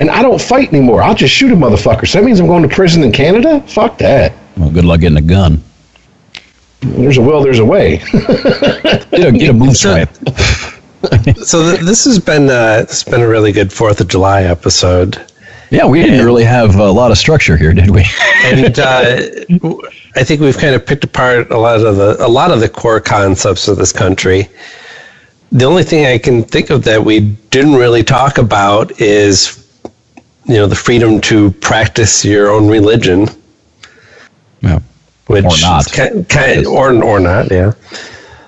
And 0.00 0.10
I 0.10 0.22
don't 0.22 0.40
fight 0.40 0.72
anymore. 0.72 1.02
I'll 1.02 1.14
just 1.14 1.34
shoot 1.34 1.52
a 1.52 1.54
motherfucker. 1.56 2.08
So 2.08 2.18
that 2.18 2.24
means 2.24 2.40
I'm 2.40 2.46
going 2.46 2.62
to 2.66 2.74
prison 2.74 3.02
in 3.02 3.12
Canada? 3.12 3.60
Fuck 3.62 3.98
that. 3.98 4.32
Well, 4.56 4.70
good 4.70 4.84
luck 4.84 5.00
getting 5.00 5.18
a 5.18 5.22
gun. 5.22 5.62
There's 6.80 7.18
a 7.18 7.22
will, 7.22 7.42
there's 7.42 7.58
a 7.58 7.64
way. 7.64 7.98
Get 8.12 9.12
a, 9.12 9.32
get 9.32 9.50
a 9.50 9.52
move 9.52 9.76
So- 9.76 10.04
So 11.44 11.70
th- 11.70 11.80
this 11.80 12.04
has 12.04 12.18
been 12.18 12.48
uh, 12.48 12.82
this 12.82 13.02
has 13.02 13.04
been 13.04 13.20
a 13.20 13.28
really 13.28 13.52
good 13.52 13.70
Fourth 13.72 14.00
of 14.00 14.08
July 14.08 14.42
episode, 14.44 15.20
Yeah, 15.70 15.86
we 15.86 16.02
didn't 16.02 16.24
really 16.24 16.44
have 16.44 16.74
a 16.76 16.90
lot 16.90 17.10
of 17.12 17.18
structure 17.18 17.56
here, 17.56 17.72
did 17.72 17.90
we? 17.90 18.04
and 18.44 18.78
uh, 18.78 19.20
I 20.16 20.24
think 20.24 20.40
we've 20.40 20.58
kind 20.58 20.74
of 20.74 20.84
picked 20.84 21.04
apart 21.04 21.50
a 21.52 21.58
lot 21.58 21.80
of 21.80 21.96
the 21.96 22.16
a 22.24 22.26
lot 22.28 22.50
of 22.50 22.58
the 22.60 22.68
core 22.68 23.00
concepts 23.00 23.68
of 23.68 23.76
this 23.76 23.92
country. 23.92 24.48
The 25.52 25.64
only 25.64 25.84
thing 25.84 26.06
I 26.06 26.18
can 26.18 26.42
think 26.42 26.70
of 26.70 26.82
that 26.84 27.04
we 27.04 27.20
didn't 27.50 27.74
really 27.74 28.02
talk 28.02 28.38
about 28.38 29.00
is, 29.00 29.64
you 30.44 30.54
know, 30.54 30.66
the 30.66 30.76
freedom 30.76 31.20
to 31.22 31.50
practice 31.52 32.24
your 32.24 32.50
own 32.50 32.68
religion, 32.68 33.28
yeah. 34.62 34.80
which 35.26 35.44
Or 35.44 35.56
not. 35.60 35.86
is 35.86 35.92
ki- 35.92 36.24
ki- 36.28 36.66
or 36.66 37.00
or 37.02 37.20
not, 37.20 37.50
yeah. 37.50 37.72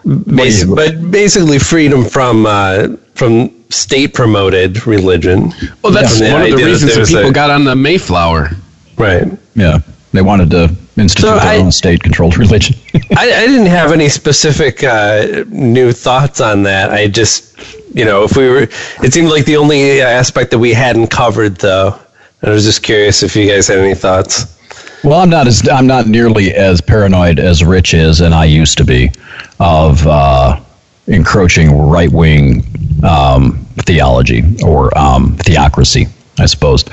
Basi- 0.04 0.74
but 0.74 1.10
basically, 1.12 1.58
freedom 1.60 2.04
from 2.04 2.46
uh, 2.46 2.88
from 3.14 3.50
state 3.70 4.14
promoted 4.14 4.86
religion. 4.86 5.52
Well, 5.82 5.92
that's 5.92 6.18
From 6.18 6.26
the 6.28 6.32
one 6.32 6.42
of 6.42 6.48
the 6.48 6.52
idea 6.54 6.64
that 6.66 6.70
reasons 6.72 6.94
that 6.96 7.06
people 7.08 7.30
a- 7.30 7.32
got 7.32 7.50
on 7.50 7.64
the 7.64 7.76
Mayflower. 7.76 8.50
Right. 8.96 9.26
Yeah. 9.54 9.78
They 10.12 10.22
wanted 10.22 10.50
to 10.50 10.64
institute 10.96 11.20
So 11.28 11.34
their 11.36 11.40
I- 11.40 11.56
own 11.58 11.72
state 11.72 12.02
controlled 12.02 12.36
religion. 12.36 12.76
I, 13.16 13.32
I 13.32 13.46
didn't 13.46 13.66
have 13.66 13.92
any 13.92 14.08
specific 14.08 14.82
uh, 14.84 15.44
new 15.48 15.92
thoughts 15.92 16.40
on 16.40 16.62
that. 16.64 16.90
I 16.90 17.08
just, 17.08 17.56
you 17.94 18.04
know, 18.04 18.24
if 18.24 18.36
we 18.36 18.48
were, 18.48 18.68
it 19.02 19.12
seemed 19.12 19.30
like 19.30 19.44
the 19.46 19.56
only 19.56 20.00
aspect 20.02 20.50
that 20.50 20.58
we 20.58 20.72
hadn't 20.72 21.08
covered, 21.08 21.56
though. 21.56 21.98
I 22.42 22.50
was 22.50 22.64
just 22.64 22.82
curious 22.82 23.22
if 23.22 23.36
you 23.36 23.48
guys 23.48 23.68
had 23.68 23.78
any 23.78 23.94
thoughts. 23.94 24.58
Well, 25.04 25.20
I'm 25.20 25.30
not 25.30 25.46
as 25.48 25.68
I'm 25.68 25.86
not 25.86 26.06
nearly 26.06 26.54
as 26.54 26.80
paranoid 26.80 27.38
as 27.38 27.64
Rich 27.64 27.94
is, 27.94 28.20
and 28.20 28.34
I 28.34 28.44
used 28.44 28.78
to 28.78 28.84
be, 28.84 29.10
of 29.60 30.06
uh, 30.06 30.60
encroaching 31.06 31.76
right 31.76 32.10
wing 32.10 32.64
um, 33.04 33.66
theology 33.78 34.42
or 34.64 34.96
um, 34.96 35.36
theocracy. 35.38 36.06
I 36.38 36.46
suppose 36.46 36.84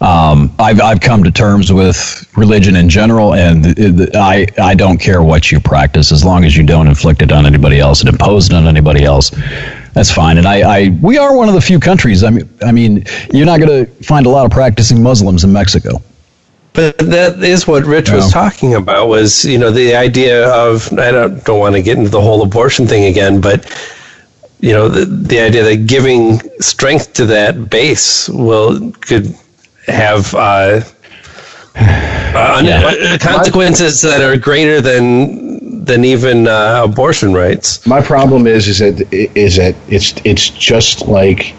um, 0.00 0.54
I've 0.58 0.80
I've 0.80 1.00
come 1.00 1.24
to 1.24 1.30
terms 1.30 1.72
with 1.72 2.30
religion 2.36 2.76
in 2.76 2.88
general, 2.88 3.34
and 3.34 3.76
I 4.14 4.46
I 4.56 4.74
don't 4.74 4.98
care 4.98 5.22
what 5.22 5.50
you 5.50 5.58
practice 5.58 6.12
as 6.12 6.24
long 6.24 6.44
as 6.44 6.56
you 6.56 6.62
don't 6.62 6.86
inflict 6.86 7.20
it 7.20 7.32
on 7.32 7.44
anybody 7.44 7.80
else 7.80 8.00
and 8.00 8.08
impose 8.08 8.48
it 8.48 8.54
on 8.54 8.68
anybody 8.68 9.04
else. 9.04 9.30
That's 9.94 10.12
fine, 10.12 10.38
and 10.38 10.46
I, 10.46 10.60
I 10.60 10.88
we 11.02 11.18
are 11.18 11.36
one 11.36 11.48
of 11.48 11.54
the 11.54 11.60
few 11.60 11.80
countries. 11.80 12.22
I 12.22 12.30
mean, 12.30 12.48
I 12.62 12.70
mean, 12.70 13.04
you're 13.32 13.46
not 13.46 13.58
going 13.58 13.84
to 13.84 14.04
find 14.04 14.26
a 14.26 14.28
lot 14.28 14.44
of 14.46 14.52
practicing 14.52 15.02
Muslims 15.02 15.42
in 15.42 15.52
Mexico. 15.52 16.00
But 16.74 16.98
that 16.98 17.42
is 17.42 17.68
what 17.68 17.84
Rich 17.84 18.10
was 18.10 18.32
talking 18.32 18.74
about. 18.74 19.08
Was 19.08 19.44
you 19.44 19.58
know 19.58 19.70
the 19.70 19.94
idea 19.94 20.48
of 20.50 20.92
I 20.98 21.12
don't 21.12 21.42
don't 21.44 21.60
want 21.60 21.76
to 21.76 21.82
get 21.82 21.96
into 21.96 22.10
the 22.10 22.20
whole 22.20 22.42
abortion 22.42 22.86
thing 22.88 23.04
again, 23.04 23.40
but 23.40 23.64
you 24.60 24.72
know 24.72 24.88
the 24.88 25.04
the 25.04 25.38
idea 25.38 25.62
that 25.62 25.86
giving 25.86 26.40
strength 26.60 27.12
to 27.14 27.26
that 27.26 27.70
base 27.70 28.28
will 28.28 28.90
could 29.02 29.32
have 29.86 30.34
uh, 30.34 30.80
uh, 31.76 32.62
Yeah. 32.64 32.92
uh, 33.14 33.18
consequences 33.18 34.02
that 34.02 34.20
are 34.20 34.36
greater 34.36 34.80
than 34.80 35.84
than 35.84 36.04
even 36.04 36.48
uh, 36.48 36.82
abortion 36.84 37.32
rights. 37.34 37.86
My 37.86 38.00
problem 38.00 38.48
is 38.48 38.66
is 38.66 38.80
that 38.80 39.12
is 39.12 39.56
that 39.56 39.76
it's 39.88 40.12
it's 40.24 40.50
just 40.50 41.06
like 41.06 41.54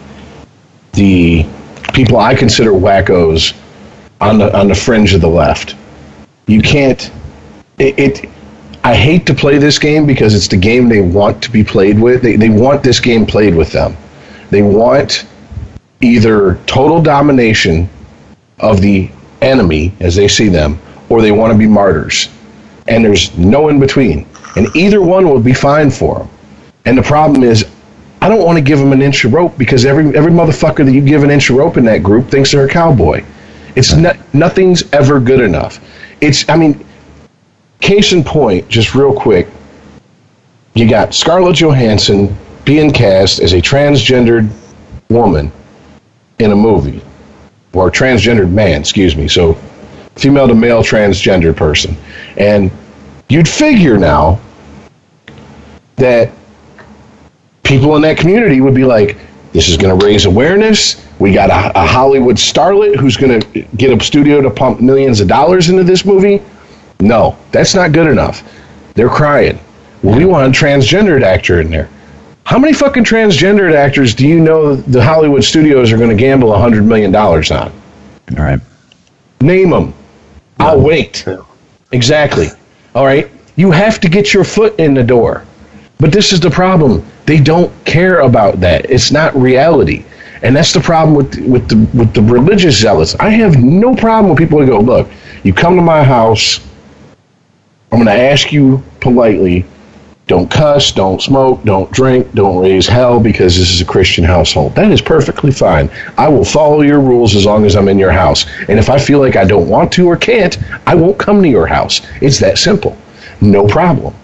the 0.92 1.46
people 1.94 2.18
I 2.18 2.34
consider 2.34 2.72
wackos 2.72 3.54
on 4.20 4.38
the 4.38 4.56
on 4.56 4.68
the 4.68 4.74
fringe 4.74 5.14
of 5.14 5.20
the 5.20 5.28
left. 5.28 5.76
You 6.46 6.62
can't 6.62 7.10
it, 7.78 7.98
it 7.98 8.30
I 8.84 8.94
hate 8.94 9.26
to 9.26 9.34
play 9.34 9.58
this 9.58 9.78
game 9.78 10.06
because 10.06 10.34
it's 10.34 10.48
the 10.48 10.56
game 10.56 10.88
they 10.88 11.00
want 11.00 11.42
to 11.42 11.50
be 11.50 11.64
played 11.64 11.98
with. 11.98 12.22
They 12.22 12.36
they 12.36 12.50
want 12.50 12.82
this 12.82 13.00
game 13.00 13.26
played 13.26 13.54
with 13.54 13.72
them. 13.72 13.96
They 14.50 14.62
want 14.62 15.26
either 16.00 16.56
total 16.66 17.02
domination 17.02 17.88
of 18.60 18.80
the 18.80 19.10
enemy 19.42 19.92
as 20.00 20.14
they 20.14 20.28
see 20.28 20.48
them 20.48 20.78
or 21.08 21.20
they 21.20 21.32
want 21.32 21.52
to 21.52 21.58
be 21.58 21.66
martyrs 21.66 22.28
and 22.88 23.04
there's 23.04 23.36
no 23.36 23.68
in 23.68 23.80
between. 23.80 24.26
And 24.56 24.74
either 24.74 25.02
one 25.02 25.28
will 25.28 25.40
be 25.40 25.52
fine 25.52 25.90
for 25.90 26.20
them. 26.20 26.28
And 26.84 26.96
the 26.96 27.02
problem 27.02 27.42
is, 27.42 27.66
I 28.22 28.28
don't 28.28 28.44
want 28.44 28.56
to 28.56 28.62
give 28.62 28.78
them 28.78 28.92
an 28.92 29.02
inch 29.02 29.24
of 29.24 29.32
rope 29.32 29.58
because 29.58 29.84
every 29.84 30.16
every 30.16 30.32
motherfucker 30.32 30.84
that 30.84 30.92
you 30.92 31.00
give 31.00 31.22
an 31.22 31.30
inch 31.30 31.50
of 31.50 31.56
rope 31.56 31.76
in 31.76 31.84
that 31.84 32.02
group 32.02 32.28
thinks 32.28 32.52
they're 32.52 32.66
a 32.66 32.68
cowboy. 32.68 33.24
It's 33.76 33.94
not 33.94 34.16
nothing's 34.34 34.90
ever 34.92 35.20
good 35.20 35.40
enough. 35.40 35.80
It's 36.20 36.48
I 36.48 36.56
mean, 36.56 36.84
case 37.80 38.12
in 38.12 38.24
point, 38.24 38.68
just 38.68 38.94
real 38.94 39.14
quick. 39.14 39.48
You 40.74 40.88
got 40.88 41.14
Scarlett 41.14 41.56
Johansson 41.56 42.36
being 42.64 42.90
cast 42.92 43.38
as 43.38 43.52
a 43.52 43.62
transgendered 43.62 44.50
woman 45.08 45.52
in 46.38 46.50
a 46.52 46.56
movie, 46.56 47.00
or 47.72 47.88
a 47.88 47.90
transgendered 47.90 48.50
man, 48.50 48.80
excuse 48.80 49.16
me. 49.16 49.28
So 49.28 49.54
female 50.16 50.48
to 50.48 50.54
male 50.54 50.82
transgendered 50.82 51.56
person. 51.56 51.96
And 52.36 52.70
you'd 53.28 53.48
figure 53.48 53.98
now 53.98 54.40
that 55.96 56.30
people 57.62 57.96
in 57.96 58.02
that 58.02 58.18
community 58.18 58.60
would 58.60 58.74
be 58.74 58.84
like, 58.84 59.18
this 59.52 59.68
is 59.68 59.76
going 59.76 59.98
to 59.98 60.04
raise 60.04 60.26
awareness. 60.26 61.05
We 61.18 61.32
got 61.32 61.50
a, 61.50 61.78
a 61.78 61.86
Hollywood 61.86 62.36
starlet 62.36 62.96
who's 62.96 63.16
going 63.16 63.40
to 63.40 63.62
get 63.76 63.96
a 63.96 64.04
studio 64.04 64.40
to 64.42 64.50
pump 64.50 64.80
millions 64.80 65.20
of 65.20 65.28
dollars 65.28 65.70
into 65.70 65.82
this 65.82 66.04
movie. 66.04 66.42
No, 67.00 67.36
that's 67.52 67.74
not 67.74 67.92
good 67.92 68.06
enough. 68.06 68.42
They're 68.94 69.08
crying. 69.08 69.58
Well, 70.02 70.16
we 70.16 70.26
want 70.26 70.54
a 70.54 70.58
transgendered 70.58 71.22
actor 71.22 71.60
in 71.60 71.70
there. 71.70 71.88
How 72.44 72.58
many 72.58 72.72
fucking 72.72 73.04
transgendered 73.04 73.74
actors 73.74 74.14
do 74.14 74.26
you 74.26 74.40
know 74.40 74.76
the 74.76 75.02
Hollywood 75.02 75.42
studios 75.42 75.90
are 75.90 75.96
going 75.96 76.10
to 76.10 76.16
gamble 76.16 76.50
$100 76.50 76.84
million 76.84 77.14
on? 77.14 77.72
All 78.38 78.44
right. 78.44 78.60
Name 79.40 79.70
them. 79.70 79.94
I'll 80.60 80.80
wait. 80.80 81.24
Exactly. 81.92 82.48
All 82.94 83.04
right. 83.04 83.30
You 83.56 83.70
have 83.70 84.00
to 84.00 84.08
get 84.08 84.32
your 84.32 84.44
foot 84.44 84.78
in 84.78 84.94
the 84.94 85.02
door. 85.02 85.44
But 85.98 86.12
this 86.12 86.32
is 86.32 86.40
the 86.40 86.50
problem. 86.50 87.04
They 87.24 87.40
don't 87.40 87.72
care 87.84 88.20
about 88.20 88.60
that. 88.60 88.90
It's 88.90 89.10
not 89.10 89.34
reality. 89.34 90.04
And 90.46 90.54
that's 90.54 90.72
the 90.72 90.78
problem 90.78 91.16
with 91.16 91.36
with 91.40 91.68
the 91.68 91.76
with 91.98 92.14
the 92.14 92.22
religious 92.22 92.80
zealots. 92.80 93.16
I 93.16 93.30
have 93.30 93.60
no 93.60 93.96
problem 93.96 94.30
with 94.30 94.38
people 94.38 94.60
who 94.60 94.66
go, 94.66 94.78
look, 94.78 95.10
you 95.42 95.52
come 95.52 95.74
to 95.74 95.82
my 95.82 96.04
house, 96.04 96.60
I'm 97.90 97.98
going 97.98 98.06
to 98.06 98.12
ask 98.12 98.52
you 98.52 98.80
politely, 99.00 99.64
don't 100.28 100.48
cuss, 100.48 100.92
don't 100.92 101.20
smoke, 101.20 101.64
don't 101.64 101.90
drink, 101.90 102.32
don't 102.34 102.62
raise 102.62 102.86
hell 102.86 103.18
because 103.18 103.58
this 103.58 103.72
is 103.72 103.80
a 103.80 103.84
Christian 103.84 104.22
household. 104.22 104.76
That 104.76 104.92
is 104.92 105.02
perfectly 105.02 105.50
fine. 105.50 105.90
I 106.16 106.28
will 106.28 106.44
follow 106.44 106.82
your 106.82 107.00
rules 107.00 107.34
as 107.34 107.44
long 107.44 107.64
as 107.64 107.74
I'm 107.74 107.88
in 107.88 107.98
your 107.98 108.12
house. 108.12 108.46
And 108.68 108.78
if 108.78 108.88
I 108.88 109.00
feel 109.00 109.18
like 109.18 109.34
I 109.34 109.44
don't 109.44 109.68
want 109.68 109.90
to 109.94 110.06
or 110.06 110.16
can't, 110.16 110.56
I 110.86 110.94
won't 110.94 111.18
come 111.18 111.42
to 111.42 111.48
your 111.48 111.66
house. 111.66 112.02
It's 112.22 112.38
that 112.38 112.56
simple. 112.56 112.96
No 113.40 113.66
problem. 113.66 114.14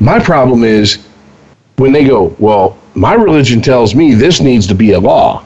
My 0.00 0.18
problem 0.18 0.64
is 0.64 1.06
when 1.76 1.92
they 1.92 2.04
go, 2.04 2.34
well, 2.40 2.76
my 2.98 3.14
religion 3.14 3.60
tells 3.62 3.94
me 3.94 4.14
this 4.14 4.40
needs 4.40 4.66
to 4.66 4.74
be 4.74 4.92
a 4.92 4.98
law. 5.00 5.44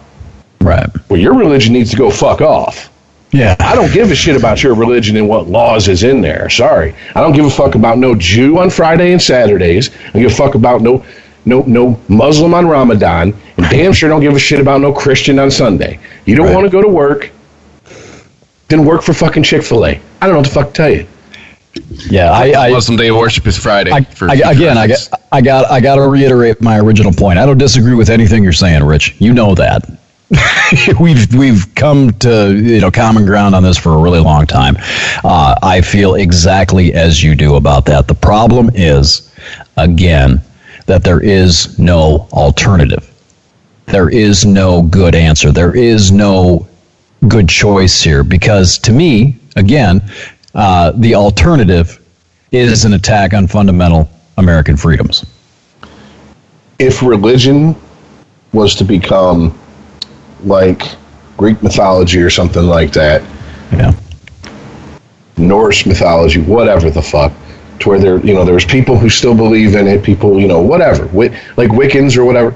Right. 0.61 0.89
Well, 1.09 1.21
your 1.21 1.35
religion 1.35 1.73
needs 1.73 1.91
to 1.91 1.97
go 1.97 2.11
fuck 2.11 2.41
off. 2.41 2.89
Yeah. 3.33 3.57
I 3.61 3.75
don't 3.75 3.93
give 3.93 4.11
a 4.11 4.15
shit 4.15 4.37
about 4.37 4.63
your 4.63 4.75
religion 4.75 5.17
and 5.17 5.29
what 5.29 5.49
laws 5.49 5.89
is 5.89 6.03
in 6.03 6.21
there. 6.21 6.49
Sorry. 6.51 6.95
I 7.15 7.21
don't 7.21 7.33
give 7.33 7.47
a 7.47 7.51
fuck 7.51 7.75
about 7.75 7.99
no 7.99 8.15
Jew 8.15 8.59
on 8.59 8.71
Friday 8.71 9.13
and 9.13 9.21
Saturdays. 9.21 9.91
I 9.91 10.11
don't 10.13 10.23
give 10.23 10.33
a 10.33 10.35
fuck 10.35 10.55
about 10.55 10.83
no 10.83 11.05
no 11.45 11.63
no 11.63 11.99
Muslim 12.09 12.55
on 12.55 12.67
Ramadan. 12.67 13.35
And 13.57 13.69
damn 13.71 13.93
sure 13.93 14.09
don't 14.09 14.21
give 14.21 14.35
a 14.35 14.39
shit 14.39 14.61
about 14.61 14.81
no 14.81 14.93
Christian 14.93 15.39
on 15.39 15.51
Sunday. 15.51 15.99
You 16.27 16.37
don't 16.37 16.47
Right. 16.47 16.55
want 16.55 16.67
to 16.67 16.71
go 16.71 16.83
to 16.83 16.89
work, 16.89 17.31
then 18.69 18.85
work 18.85 19.03
for 19.03 19.13
fucking 19.15 19.43
Chick-fil-A. 19.43 19.89
I 19.91 20.27
don't 20.27 20.31
know 20.33 20.37
what 20.39 20.47
the 20.47 20.55
fuck 20.55 20.69
to 20.69 20.73
tell 20.75 20.91
you. 20.91 21.07
Yeah. 22.11 22.31
I, 22.31 22.69
I, 22.69 22.71
Muslim 22.71 22.97
Day 22.97 23.09
of 23.09 23.17
Worship 23.17 23.47
is 23.47 23.57
Friday. 23.57 23.91
I, 23.93 24.07
I, 24.23 24.53
again, 24.53 24.77
I 24.77 24.87
got, 24.87 25.09
I 25.33 25.41
got, 25.41 25.71
I 25.71 25.81
got 25.81 25.97
to 25.97 26.03
reiterate 26.03 26.61
my 26.61 26.79
original 26.79 27.13
point. 27.13 27.39
I 27.39 27.47
don't 27.47 27.59
disagree 27.59 27.95
with 27.95 28.11
anything 28.11 28.43
you're 28.43 28.53
saying, 28.53 28.83
Rich. 28.85 29.17
You 29.19 29.33
know 29.33 29.55
that. 29.55 29.89
we've 31.01 31.35
we've 31.35 31.75
come 31.75 32.11
to 32.15 32.57
you 32.57 32.81
know 32.81 32.91
common 32.91 33.27
ground 33.27 33.55
on 33.55 33.63
this 33.63 33.77
for 33.77 33.91
a 33.91 33.99
really 33.99 34.21
long 34.21 34.47
time. 34.47 34.77
Uh, 35.25 35.55
I 35.63 35.81
feel 35.83 36.15
exactly 36.15 36.95
as 36.95 37.23
you 37.23 37.35
do 37.35 37.57
about 37.57 37.85
that. 37.87 38.09
The 38.09 38.15
problem 38.15 38.71
is, 38.75 39.31
again, 39.77 40.41
that 40.87 41.05
there 41.05 41.21
is 41.21 41.79
no 41.79 42.29
alternative. 42.33 43.09
There 43.87 44.09
is 44.09 44.47
no 44.47 44.83
good 44.83 45.15
answer. 45.15 45.53
There 45.53 45.77
is 45.77 46.13
no 46.13 46.67
good 47.29 47.49
choice 47.49 48.03
here 48.03 48.25
because 48.25 48.79
to 48.79 48.93
me, 48.93 49.37
again, 49.57 50.03
uh, 50.55 50.93
the 50.93 51.15
alternative 51.15 51.99
is 52.51 52.85
an 52.85 52.93
attack 52.95 53.33
on 53.35 53.47
fundamental 53.47 54.09
American 54.37 54.77
freedoms. 54.77 55.25
If 56.79 57.03
religion 57.03 57.75
was 58.53 58.75
to 58.77 58.85
become 58.85 59.59
like 60.45 60.83
Greek 61.37 61.63
mythology 61.63 62.21
or 62.21 62.31
something 62.31 62.65
like 62.65 62.93
that, 62.93 63.23
Yeah. 63.73 63.93
Norse 65.39 65.87
mythology, 65.87 66.41
whatever 66.41 66.91
the 66.91 67.01
fuck, 67.01 67.33
to 67.81 67.89
where 67.89 67.99
there, 67.99 68.19
you 68.25 68.35
know, 68.35 68.45
there's 68.45 68.67
people 68.67 68.99
who 68.99 69.09
still 69.09 69.35
believe 69.35 69.75
in 69.75 69.87
it, 69.87 70.03
people, 70.05 70.39
you 70.39 70.47
know, 70.47 70.61
whatever, 70.61 71.05
like 71.57 71.71
Wiccans 71.71 72.17
or 72.17 72.25
whatever. 72.25 72.55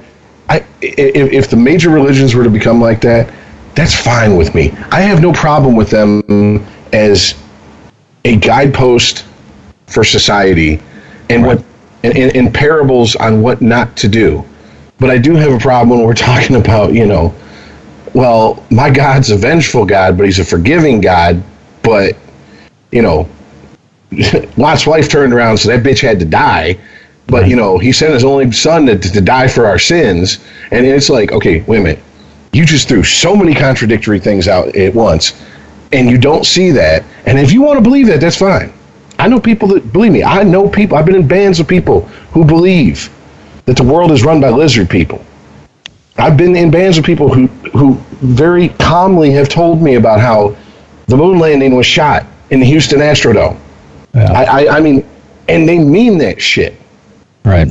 I, 0.49 0.59
if, 0.83 1.33
if 1.33 1.51
the 1.51 1.57
major 1.57 1.89
religions 1.89 2.35
were 2.35 2.45
to 2.45 2.51
become 2.51 2.81
like 2.81 3.01
that, 3.01 3.33
that's 3.75 3.95
fine 3.95 4.37
with 4.37 4.55
me. 4.55 4.73
I 4.91 5.01
have 5.01 5.21
no 5.23 5.33
problem 5.33 5.75
with 5.75 5.91
them 5.91 6.65
as 6.93 7.35
a 8.27 8.35
guidepost 8.35 9.25
for 9.87 10.03
society 10.03 10.83
and 11.31 11.47
what 11.47 11.63
and, 12.03 12.17
and, 12.17 12.53
parables 12.53 13.17
on 13.17 13.41
what 13.41 13.63
not 13.63 13.97
to 13.97 14.09
do. 14.09 14.45
But 14.99 15.11
I 15.11 15.19
do 15.19 15.35
have 15.35 15.53
a 15.53 15.59
problem 15.59 15.91
when 15.91 16.07
we're 16.07 16.15
talking 16.31 16.57
about, 16.57 16.93
you 16.93 17.07
know, 17.07 17.35
well, 18.15 18.65
my 18.71 18.91
God's 18.91 19.31
a 19.31 19.37
vengeful 19.37 19.85
God, 19.85 20.17
but 20.17 20.27
he's 20.27 20.39
a 20.39 20.45
forgiving 20.45 21.01
God, 21.01 21.43
but 21.83 22.17
you 22.91 23.03
know, 23.03 23.29
Lot's 24.57 24.87
wife 24.87 25.09
turned 25.09 25.33
around, 25.33 25.59
so 25.59 25.69
that 25.69 25.85
bitch 25.85 26.01
had 26.01 26.19
to 26.19 26.25
die. 26.25 26.79
But 27.29 27.49
you 27.49 27.57
know, 27.57 27.79
he 27.79 27.93
sent 27.93 28.13
his 28.13 28.25
only 28.25 28.51
son 28.53 28.87
to, 28.87 28.99
to 28.99 29.21
die 29.21 29.49
for 29.49 29.67
our 29.67 29.79
sins, 29.79 30.45
and 30.73 30.85
it's 30.85 31.11
like, 31.11 31.31
okay, 31.33 31.63
wait 31.63 31.79
a 31.79 31.83
minute, 31.83 32.03
you 32.53 32.65
just 32.65 32.89
threw 32.89 33.05
so 33.05 33.37
many 33.37 33.55
contradictory 33.55 34.19
things 34.19 34.49
out 34.49 34.75
at 34.75 34.95
once, 34.95 35.33
and 35.93 36.11
you 36.11 36.19
don't 36.19 36.45
see 36.45 36.71
that. 36.73 37.05
And 37.27 37.39
if 37.39 37.53
you 37.53 37.63
want 37.63 37.79
to 37.79 37.83
believe 37.83 38.07
that, 38.09 38.21
that's 38.21 38.37
fine. 38.37 38.73
I 39.19 39.29
know 39.29 39.41
people 39.41 39.69
that 39.69 39.93
believe 39.93 40.13
me. 40.13 40.23
I 40.23 40.43
know 40.43 40.69
people. 40.69 40.97
I've 40.97 41.07
been 41.07 41.15
in 41.15 41.27
bands 41.27 41.59
of 41.61 41.67
people 41.67 42.03
who 42.33 42.45
believe 42.45 43.11
that 43.65 43.77
the 43.77 43.83
world 43.83 44.13
is 44.13 44.25
run 44.25 44.41
by 44.41 44.51
lizard 44.51 44.91
people. 44.91 45.25
I've 46.19 46.37
been 46.37 46.57
in 46.57 46.71
bands 46.71 46.99
of 46.99 47.05
people 47.05 47.33
who 47.33 47.47
who 47.71 47.95
very 48.21 48.69
calmly 48.71 49.31
have 49.33 49.49
told 49.49 49.83
me 49.83 49.95
about 49.95 50.21
how 50.21 50.57
the 51.07 51.17
moon 51.17 51.39
landing 51.39 51.75
was 51.77 51.87
shot 51.87 52.27
in 52.51 52.61
the 52.61 52.67
Houston 52.67 53.01
Astrodome. 53.01 53.59
Yeah. 54.15 54.33
I, 54.33 54.45
I, 54.45 54.77
I 54.77 54.81
mean, 54.81 55.07
and 55.49 55.69
they 55.69 55.79
mean 55.79 56.19
that 56.19 56.41
shit. 56.41 56.75
Right. 57.45 57.69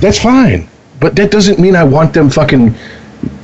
That's 0.00 0.18
fine, 0.18 0.68
but 1.00 1.14
that 1.16 1.30
doesn't 1.30 1.58
mean 1.58 1.76
I 1.76 1.84
want 1.84 2.14
them 2.14 2.30
fucking 2.30 2.74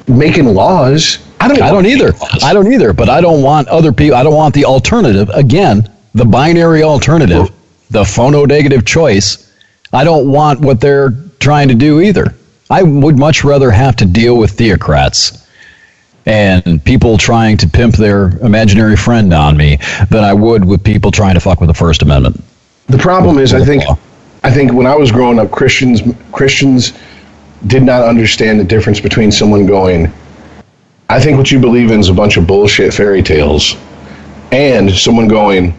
making 0.07 0.47
laws. 0.47 1.19
I 1.41 1.49
don't. 1.49 1.63
I 1.63 1.71
don't 1.71 1.87
either. 1.87 2.13
I 2.43 2.53
don't 2.53 2.73
either. 2.73 2.93
But 2.93 3.09
I 3.09 3.21
don't 3.21 3.43
want 3.43 3.69
other 3.69 3.93
people. 3.93 4.17
I 4.17 4.23
don't 4.23 4.35
want 4.35 4.55
the 4.55 4.65
alternative. 4.65 5.29
Again, 5.31 5.89
the 6.15 6.25
binary 6.25 6.83
alternative, 6.83 7.51
the 7.91 8.03
phononegative 8.03 8.87
choice. 8.87 9.53
I 9.93 10.05
don't 10.05 10.31
want 10.31 10.61
what 10.61 10.81
they're 10.81 11.15
trying 11.41 11.69
to 11.69 11.75
do 11.75 12.01
either. 12.01 12.35
I 12.71 12.83
would 12.83 13.19
much 13.19 13.45
rather 13.45 13.71
have 13.71 13.97
to 13.97 14.05
deal 14.05 14.37
with 14.37 14.53
theocrats 14.57 15.47
and 16.27 16.85
people 16.85 17.17
trying 17.17 17.57
to 17.57 17.67
pimp 17.67 17.95
their 17.95 18.39
imaginary 18.45 18.97
friend 18.97 19.33
on 19.33 19.57
me 19.57 19.79
than 20.11 20.23
I 20.23 20.35
would 20.35 20.63
with 20.63 20.85
people 20.85 21.11
trying 21.11 21.35
to 21.35 21.41
fuck 21.41 21.61
with 21.61 21.69
the 21.69 21.75
First 21.75 22.03
Amendment. 22.03 22.45
The 22.87 22.99
problem 22.99 23.39
is, 23.39 23.55
I 23.55 23.65
think, 23.65 23.85
law. 23.85 23.99
I 24.45 24.51
think 24.51 24.73
when 24.73 24.87
I 24.87 24.95
was 24.95 25.11
growing 25.11 25.39
up, 25.39 25.51
Christians 25.51 26.03
Christians 26.33 26.93
did 27.67 27.83
not 27.83 28.07
understand 28.07 28.61
the 28.61 28.65
difference 28.65 29.01
between 29.01 29.33
someone 29.33 29.67
going, 29.67 30.13
"I 31.09 31.21
think 31.21 31.39
what 31.39 31.51
you 31.51 31.59
believe 31.59 31.91
in 31.91 32.01
is 32.01 32.09
a 32.09 32.15
bunch 32.15 32.37
of 32.37 32.47
bullshit 32.47 32.93
fairy 32.95 33.23
tales," 33.23 33.77
and 34.53 34.91
someone 34.91 35.29
going, 35.29 35.75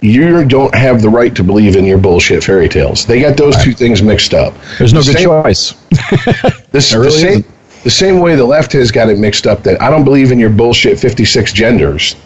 "You 0.00 0.44
don't 0.44 0.74
have 0.74 1.00
the 1.02 1.08
right 1.08 1.34
to 1.34 1.42
believe 1.42 1.76
in 1.76 1.84
your 1.84 1.98
bullshit 1.98 2.44
fairy 2.44 2.68
tales." 2.68 3.04
They 3.06 3.20
got 3.20 3.36
those 3.36 3.56
two 3.62 3.72
things 3.72 4.02
mixed 4.02 4.34
up. 4.34 4.54
There's 4.78 4.92
no 4.92 5.00
The 5.02 5.12
good 5.12 5.18
same- 5.18 5.42
choice. 5.42 5.74
This, 6.72 6.90
There 6.92 7.02
the, 7.02 7.10
same, 7.10 7.44
the 7.84 7.90
same 7.90 8.18
way 8.20 8.34
the 8.34 8.44
left 8.44 8.72
has 8.72 8.90
got 8.90 9.08
it 9.08 9.18
mixed 9.18 9.46
up 9.46 9.62
that 9.62 9.80
I 9.80 9.90
don't 9.90 10.04
believe 10.04 10.32
in 10.32 10.38
your 10.40 10.50
bullshit 10.50 10.98
56 10.98 11.52
genders 11.52 12.16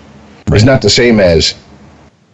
is 0.55 0.65
not 0.65 0.81
the 0.81 0.89
same 0.89 1.21
as 1.21 1.55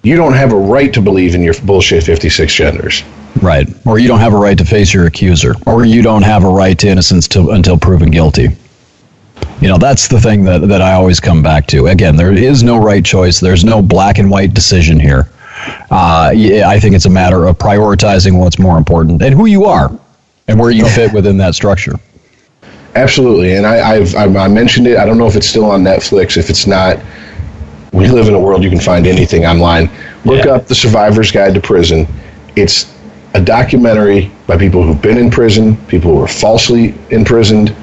you 0.02 0.14
don't 0.16 0.34
have 0.34 0.52
a 0.52 0.56
right 0.56 0.92
to 0.94 1.00
believe 1.00 1.34
in 1.34 1.42
your 1.42 1.54
bullshit 1.64 2.04
56 2.04 2.52
genders. 2.54 3.02
Right. 3.42 3.66
Or 3.84 3.98
you 3.98 4.06
don't 4.06 4.20
have 4.20 4.32
a 4.34 4.36
right 4.38 4.56
to 4.58 4.64
face 4.64 4.94
your 4.94 5.06
accuser. 5.06 5.54
Or 5.66 5.84
you 5.84 6.02
don't 6.02 6.22
have 6.22 6.44
a 6.44 6.48
right 6.48 6.78
to 6.78 6.88
innocence 6.88 7.26
to, 7.28 7.50
until 7.50 7.76
proven 7.76 8.10
guilty. 8.12 8.48
You 9.64 9.70
know, 9.70 9.78
that's 9.78 10.08
the 10.08 10.20
thing 10.20 10.44
that, 10.44 10.68
that 10.68 10.82
I 10.82 10.92
always 10.92 11.20
come 11.20 11.42
back 11.42 11.66
to. 11.68 11.86
Again, 11.86 12.16
there 12.16 12.34
is 12.34 12.62
no 12.62 12.76
right 12.76 13.02
choice. 13.02 13.40
There's 13.40 13.64
no 13.64 13.80
black 13.80 14.18
and 14.18 14.30
white 14.30 14.52
decision 14.52 15.00
here. 15.00 15.26
Uh, 15.90 16.30
yeah, 16.36 16.68
I 16.68 16.78
think 16.78 16.94
it's 16.94 17.06
a 17.06 17.10
matter 17.10 17.46
of 17.46 17.56
prioritizing 17.56 18.38
what's 18.38 18.58
more 18.58 18.76
important 18.76 19.22
and 19.22 19.34
who 19.34 19.46
you 19.46 19.64
are 19.64 19.90
and 20.48 20.60
where 20.60 20.70
you 20.70 20.86
fit 20.86 21.14
within 21.14 21.38
that 21.38 21.54
structure. 21.54 21.94
Absolutely, 22.94 23.54
and 23.54 23.64
I, 23.66 23.92
I've 23.92 24.14
I, 24.14 24.24
I 24.24 24.48
mentioned 24.48 24.86
it. 24.86 24.98
I 24.98 25.06
don't 25.06 25.16
know 25.16 25.26
if 25.26 25.34
it's 25.34 25.48
still 25.48 25.64
on 25.70 25.82
Netflix. 25.82 26.36
If 26.36 26.50
it's 26.50 26.66
not, 26.66 26.98
we 27.94 28.06
live 28.06 28.28
in 28.28 28.34
a 28.34 28.38
world 28.38 28.62
you 28.62 28.68
can 28.68 28.80
find 28.80 29.06
anything 29.06 29.46
online. 29.46 29.90
Look 30.26 30.44
Yeah. 30.44 30.56
up 30.56 30.66
the 30.66 30.74
Survivor's 30.74 31.32
Guide 31.32 31.54
to 31.54 31.60
Prison. 31.62 32.06
It's 32.54 32.94
a 33.32 33.40
documentary 33.40 34.30
by 34.46 34.58
people 34.58 34.82
who've 34.82 35.00
been 35.00 35.16
in 35.16 35.30
prison, 35.30 35.78
people 35.86 36.12
who 36.12 36.20
were 36.20 36.28
falsely 36.28 36.94
imprisoned, 37.08 37.74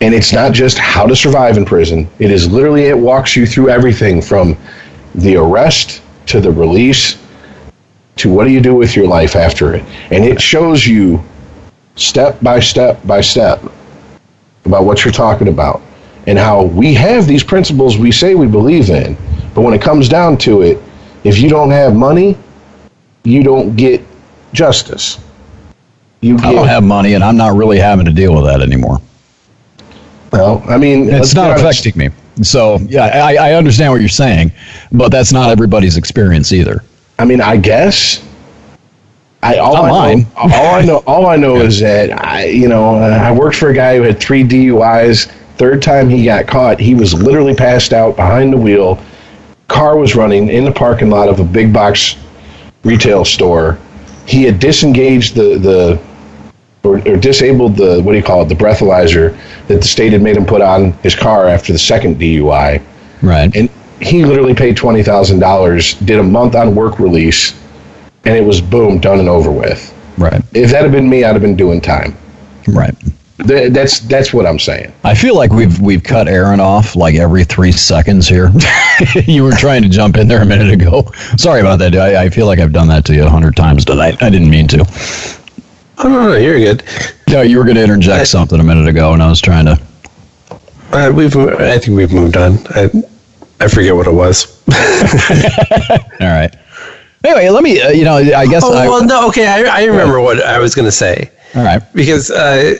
and 0.00 0.14
it's 0.14 0.32
not 0.32 0.52
just 0.52 0.78
how 0.78 1.06
to 1.06 1.16
survive 1.16 1.56
in 1.56 1.64
prison. 1.64 2.08
It 2.18 2.30
is 2.30 2.50
literally 2.50 2.84
it 2.86 2.98
walks 2.98 3.36
you 3.36 3.46
through 3.46 3.70
everything 3.70 4.20
from 4.20 4.56
the 5.14 5.36
arrest 5.36 6.02
to 6.26 6.40
the 6.40 6.50
release 6.50 7.18
to 8.16 8.32
what 8.32 8.44
do 8.44 8.50
you 8.50 8.60
do 8.60 8.74
with 8.74 8.96
your 8.96 9.06
life 9.06 9.36
after 9.36 9.74
it, 9.74 9.84
and 10.10 10.24
it 10.24 10.40
shows 10.40 10.86
you 10.86 11.22
step 11.96 12.38
by 12.42 12.60
step 12.60 13.04
by 13.06 13.20
step 13.20 13.62
about 14.64 14.84
what 14.84 15.04
you're 15.04 15.12
talking 15.12 15.48
about 15.48 15.80
and 16.26 16.38
how 16.38 16.64
we 16.64 16.92
have 16.92 17.26
these 17.26 17.44
principles 17.44 17.98
we 17.98 18.10
say 18.10 18.34
we 18.34 18.46
believe 18.46 18.90
in, 18.90 19.16
but 19.54 19.62
when 19.62 19.72
it 19.72 19.80
comes 19.80 20.08
down 20.08 20.36
to 20.36 20.62
it, 20.62 20.78
if 21.24 21.38
you 21.38 21.48
don't 21.48 21.70
have 21.70 21.94
money, 21.94 22.36
you 23.24 23.42
don't 23.42 23.76
get 23.76 24.02
justice. 24.52 25.18
You 26.20 26.36
I 26.38 26.52
don't 26.52 26.66
have 26.66 26.82
money 26.82 27.14
and 27.14 27.22
I'm 27.22 27.36
not 27.36 27.56
really 27.56 27.78
having 27.78 28.06
to 28.06 28.12
deal 28.12 28.34
with 28.34 28.44
that 28.44 28.60
anymore. 28.60 29.00
Well. 30.32 30.62
I 30.68 30.76
mean, 30.78 31.08
It's 31.08 31.34
not 31.34 31.50
honest. 31.50 31.64
affecting 31.64 31.98
me. 31.98 32.10
So, 32.42 32.78
yeah, 32.88 33.06
I, 33.06 33.50
I 33.50 33.52
understand 33.54 33.92
what 33.92 34.00
you're 34.00 34.08
saying, 34.08 34.52
but 34.92 35.10
that's 35.10 35.32
not 35.32 35.50
everybody's 35.50 35.96
experience 35.96 36.52
either. 36.52 36.82
I 37.18 37.24
mean, 37.24 37.40
I 37.40 37.56
guess. 37.56 38.22
I 39.42 39.58
all 39.58 39.74
Not 39.74 39.84
I 39.84 39.88
mine. 39.90 40.20
know, 40.22 40.28
all 40.36 40.74
I 40.74 40.82
know, 40.82 40.96
all 41.06 41.26
I 41.26 41.36
know 41.36 41.56
is 41.60 41.80
that 41.80 42.10
I, 42.24 42.46
you 42.46 42.68
know, 42.68 42.96
uh, 42.96 43.08
I 43.22 43.32
worked 43.32 43.56
for 43.56 43.70
a 43.70 43.74
guy 43.74 43.96
who 43.96 44.02
had 44.02 44.18
three 44.20 44.42
DUIs. 44.42 45.30
Third 45.56 45.80
time 45.82 46.08
he 46.10 46.24
got 46.24 46.46
caught, 46.46 46.78
he 46.78 46.94
was 46.94 47.14
literally 47.14 47.54
passed 47.54 47.92
out 47.94 48.16
behind 48.16 48.52
the 48.52 48.58
wheel. 48.58 48.98
Car 49.68 49.96
was 49.96 50.14
running 50.14 50.48
in 50.48 50.64
the 50.64 50.72
parking 50.72 51.08
lot 51.10 51.28
of 51.28 51.40
a 51.40 51.44
big 51.44 51.72
box 51.72 52.16
retail 52.86 53.24
store, 53.24 53.78
he 54.26 54.44
had 54.44 54.58
disengaged 54.58 55.34
the 55.34 55.58
the 55.58 56.00
or, 56.86 56.96
or 57.08 57.16
disabled 57.16 57.76
the 57.76 58.00
what 58.02 58.12
do 58.12 58.18
you 58.18 58.24
call 58.24 58.42
it 58.42 58.48
the 58.48 58.54
breathalyzer 58.54 59.36
that 59.68 59.80
the 59.82 59.86
state 59.86 60.12
had 60.12 60.22
made 60.22 60.36
him 60.36 60.46
put 60.46 60.62
on 60.62 60.92
his 61.02 61.14
car 61.14 61.48
after 61.48 61.72
the 61.72 61.78
second 61.78 62.16
DUI, 62.20 62.80
Right. 63.22 63.54
and 63.56 63.68
he 64.00 64.24
literally 64.24 64.54
paid 64.54 64.76
twenty 64.76 65.02
thousand 65.02 65.40
dollars, 65.40 65.94
did 65.94 66.18
a 66.18 66.22
month 66.22 66.54
on 66.54 66.74
work 66.74 66.98
release, 66.98 67.54
and 68.24 68.36
it 68.36 68.44
was 68.44 68.60
boom 68.60 68.98
done 68.98 69.18
and 69.20 69.28
over 69.28 69.50
with. 69.50 69.92
right. 70.18 70.42
If 70.54 70.70
that 70.70 70.82
had 70.82 70.92
been 70.92 71.08
me, 71.08 71.24
I'd 71.24 71.32
have 71.32 71.42
been 71.42 71.56
doing 71.56 71.80
time. 71.80 72.16
Right. 72.68 72.94
Th- 73.46 73.70
That's 73.70 74.00
that's 74.00 74.32
what 74.32 74.46
I'm 74.46 74.58
saying. 74.58 74.92
I 75.04 75.14
feel 75.14 75.34
like 75.36 75.50
we've 75.52 75.78
we've 75.80 76.02
cut 76.02 76.26
Aaron 76.26 76.58
off 76.58 76.96
like 76.96 77.16
every 77.16 77.44
three 77.44 77.70
seconds 77.72 78.26
here. 78.26 78.50
you 79.26 79.44
were 79.44 79.52
trying 79.52 79.82
to 79.82 79.88
jump 79.90 80.16
in 80.16 80.26
there 80.26 80.40
a 80.40 80.46
minute 80.46 80.72
ago. 80.72 81.02
Sorry 81.36 81.60
about 81.60 81.78
that. 81.80 81.94
I, 81.94 82.24
I 82.24 82.30
feel 82.30 82.46
like 82.46 82.58
I've 82.58 82.72
done 82.72 82.88
that 82.88 83.04
to 83.06 83.14
you 83.14 83.24
a 83.24 83.28
hundred 83.28 83.54
times 83.54 83.84
tonight. 83.84 84.22
I 84.22 84.30
didn't 84.30 84.48
mean 84.48 84.66
to. 84.68 84.84
Oh 85.98 86.08
no, 86.08 86.28
no, 86.28 86.36
you're 86.36 86.58
good. 86.58 86.82
No, 87.28 87.42
you 87.42 87.58
were 87.58 87.64
going 87.64 87.76
to 87.76 87.82
interject 87.82 88.28
something 88.28 88.60
a 88.60 88.64
minute 88.64 88.86
ago, 88.86 89.12
and 89.12 89.22
I 89.22 89.28
was 89.28 89.40
trying 89.40 89.66
to. 89.66 89.80
Uh, 90.92 91.12
we've, 91.14 91.36
I 91.36 91.78
think 91.78 91.96
we've 91.96 92.12
moved 92.12 92.36
on. 92.36 92.58
I, 92.70 92.90
I 93.60 93.68
forget 93.68 93.94
what 93.94 94.06
it 94.06 94.12
was. 94.12 94.62
All 96.20 96.28
right. 96.28 96.54
Anyway, 97.24 97.48
let 97.48 97.62
me. 97.62 97.80
Uh, 97.80 97.90
you 97.90 98.04
know, 98.04 98.16
I 98.16 98.46
guess. 98.46 98.62
Oh 98.64 98.74
I, 98.74 98.88
well, 98.88 99.04
no, 99.04 99.26
okay. 99.28 99.46
I, 99.46 99.82
I 99.82 99.84
remember 99.84 100.20
what 100.20 100.42
I 100.42 100.58
was 100.58 100.74
going 100.74 100.86
to 100.86 100.92
say 100.92 101.30
all 101.54 101.64
right. 101.64 101.82
because, 101.94 102.30
uh, 102.30 102.76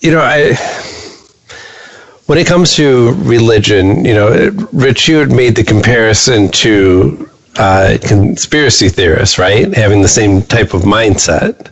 you 0.00 0.10
know, 0.10 0.22
I 0.22 0.54
when 2.26 2.38
it 2.38 2.46
comes 2.46 2.74
to 2.76 3.14
religion, 3.14 4.04
you 4.04 4.14
know, 4.14 4.50
Rich, 4.72 5.08
you 5.08 5.16
had 5.16 5.30
made 5.30 5.56
the 5.56 5.64
comparison 5.64 6.50
to 6.50 7.27
uh, 7.58 7.98
conspiracy 8.02 8.88
theorists, 8.88 9.38
right? 9.38 9.72
Having 9.74 10.02
the 10.02 10.08
same 10.08 10.42
type 10.42 10.74
of 10.74 10.82
mindset. 10.82 11.70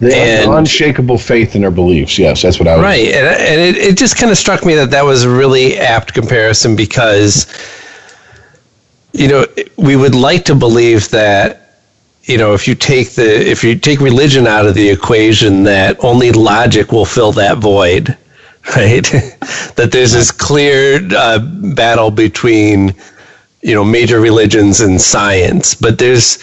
They 0.00 0.18
have 0.18 0.48
And- 0.48 0.58
unshakable 0.58 1.18
faith 1.18 1.54
in 1.54 1.60
their 1.62 1.70
beliefs. 1.70 2.18
Yes, 2.18 2.42
that's 2.42 2.58
what 2.58 2.66
I 2.68 2.76
was. 2.76 2.82
Right, 2.82 3.06
and, 3.06 3.26
and 3.26 3.60
it, 3.60 3.76
it 3.76 3.96
just 3.96 4.16
kind 4.16 4.32
of 4.32 4.38
struck 4.38 4.64
me 4.64 4.74
that 4.74 4.90
that 4.90 5.04
was 5.04 5.22
a 5.22 5.30
really 5.30 5.78
apt 5.78 6.12
comparison 6.12 6.74
because, 6.74 7.46
you 9.12 9.28
know, 9.28 9.46
we 9.76 9.94
would 9.96 10.14
like 10.14 10.44
to 10.46 10.54
believe 10.56 11.08
that, 11.10 11.78
you 12.24 12.36
know, 12.36 12.52
if 12.52 12.66
you 12.68 12.74
take 12.74 13.10
the 13.12 13.48
if 13.50 13.62
you 13.64 13.76
take 13.76 14.00
religion 14.00 14.46
out 14.46 14.66
of 14.66 14.74
the 14.74 14.88
equation, 14.88 15.62
that 15.64 15.96
only 16.04 16.32
logic 16.32 16.90
will 16.92 17.04
fill 17.04 17.32
that 17.32 17.58
void, 17.58 18.16
right? 18.76 19.04
that 19.76 19.90
there's 19.92 20.12
this 20.12 20.30
clear 20.32 21.00
uh, 21.16 21.38
battle 21.38 22.10
between, 22.10 22.94
you 23.62 23.74
know, 23.74 23.84
major 23.84 24.20
religions 24.20 24.80
and 24.80 25.00
science, 25.00 25.74
but 25.74 25.98
there's 25.98 26.38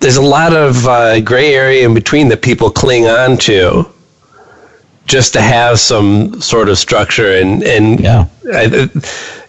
there's 0.00 0.16
a 0.16 0.22
lot 0.22 0.54
of 0.54 0.86
uh, 0.86 1.20
gray 1.20 1.54
area 1.54 1.86
in 1.86 1.94
between 1.94 2.28
that 2.28 2.42
people 2.42 2.70
cling 2.70 3.06
on 3.06 3.36
to 3.38 3.84
just 5.06 5.32
to 5.32 5.40
have 5.40 5.78
some 5.80 6.40
sort 6.40 6.68
of 6.68 6.78
structure 6.78 7.32
and 7.36 7.62
and 7.62 8.00
Yeah. 8.00 8.26
I, 8.52 8.88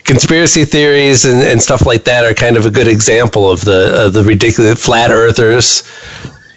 conspiracy 0.04 0.64
theories 0.64 1.26
and, 1.26 1.42
and 1.42 1.62
stuff 1.62 1.86
like 1.86 2.06
that 2.06 2.24
are 2.24 2.34
kind 2.34 2.56
of 2.56 2.66
a 2.66 2.72
good 2.72 2.88
example 2.88 3.52
of 3.52 3.66
the 3.66 4.06
of 4.06 4.14
the 4.14 4.24
ridiculous 4.24 4.84
flat 4.84 5.12
earthers 5.12 5.84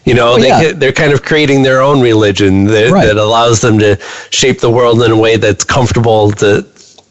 you 0.04 0.14
know 0.14 0.38
they, 0.38 0.48
yeah. 0.48 0.72
they're 0.72 0.92
kind 0.92 1.12
of 1.12 1.22
creating 1.24 1.62
their 1.62 1.82
own 1.82 2.00
religion 2.00 2.64
that, 2.64 2.90
Right. 2.92 3.06
that 3.06 3.16
allows 3.16 3.60
them 3.60 3.78
to 3.80 3.98
shape 4.30 4.60
the 4.60 4.70
world 4.70 5.02
in 5.02 5.10
a 5.10 5.16
way 5.16 5.36
that's 5.36 5.64
comfortable 5.64 6.30
to 6.32 6.64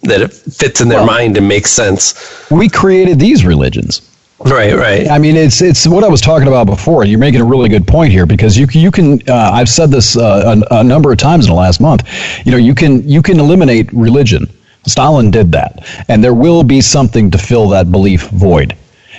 that 0.04 0.22
it 0.22 0.34
fits 0.34 0.82
in 0.82 0.88
their 0.90 1.00
Well- 1.00 1.08
mind 1.08 1.38
and 1.38 1.48
makes 1.48 1.72
sense 1.72 2.14
We 2.50 2.70
created 2.70 3.20
these 3.20 3.44
religions. 3.46 4.02
right 4.46 4.74
right 4.76 5.10
I 5.10 5.18
mean, 5.20 5.36
it's 5.36 5.62
it's 5.62 5.86
what 5.86 6.04
I 6.04 6.08
was 6.08 6.22
talking 6.22 6.48
about 6.48 6.66
before. 6.66 7.04
You're 7.04 7.20
making 7.20 7.42
a 7.42 7.46
really 7.46 7.68
good 7.70 7.86
point 7.86 8.12
here 8.14 8.26
because 8.26 8.58
you 8.58 8.68
you 8.72 8.90
can. 8.92 9.22
Uh, 9.28 9.52
I've 9.54 9.68
said 9.68 9.92
this 9.92 10.16
uh, 10.16 10.56
a, 10.72 10.76
a 10.80 10.84
number 10.84 11.12
of 11.12 11.18
times 11.18 11.46
in 11.46 11.52
the 11.52 11.58
last 11.58 11.82
month. 11.82 12.04
You 12.46 12.52
know, 12.54 12.58
you 12.58 12.74
can 12.74 13.08
you 13.08 13.22
can 13.22 13.40
eliminate 13.40 13.92
religion. 13.92 14.48
Stalin 14.88 15.30
did 15.30 15.52
that, 15.52 15.84
and 16.08 16.24
there 16.24 16.34
will 16.34 16.64
be 16.64 16.80
something 16.80 17.30
to 17.32 17.38
fill 17.38 17.68
that 17.70 17.92
belief 17.92 18.30
void. 18.30 18.76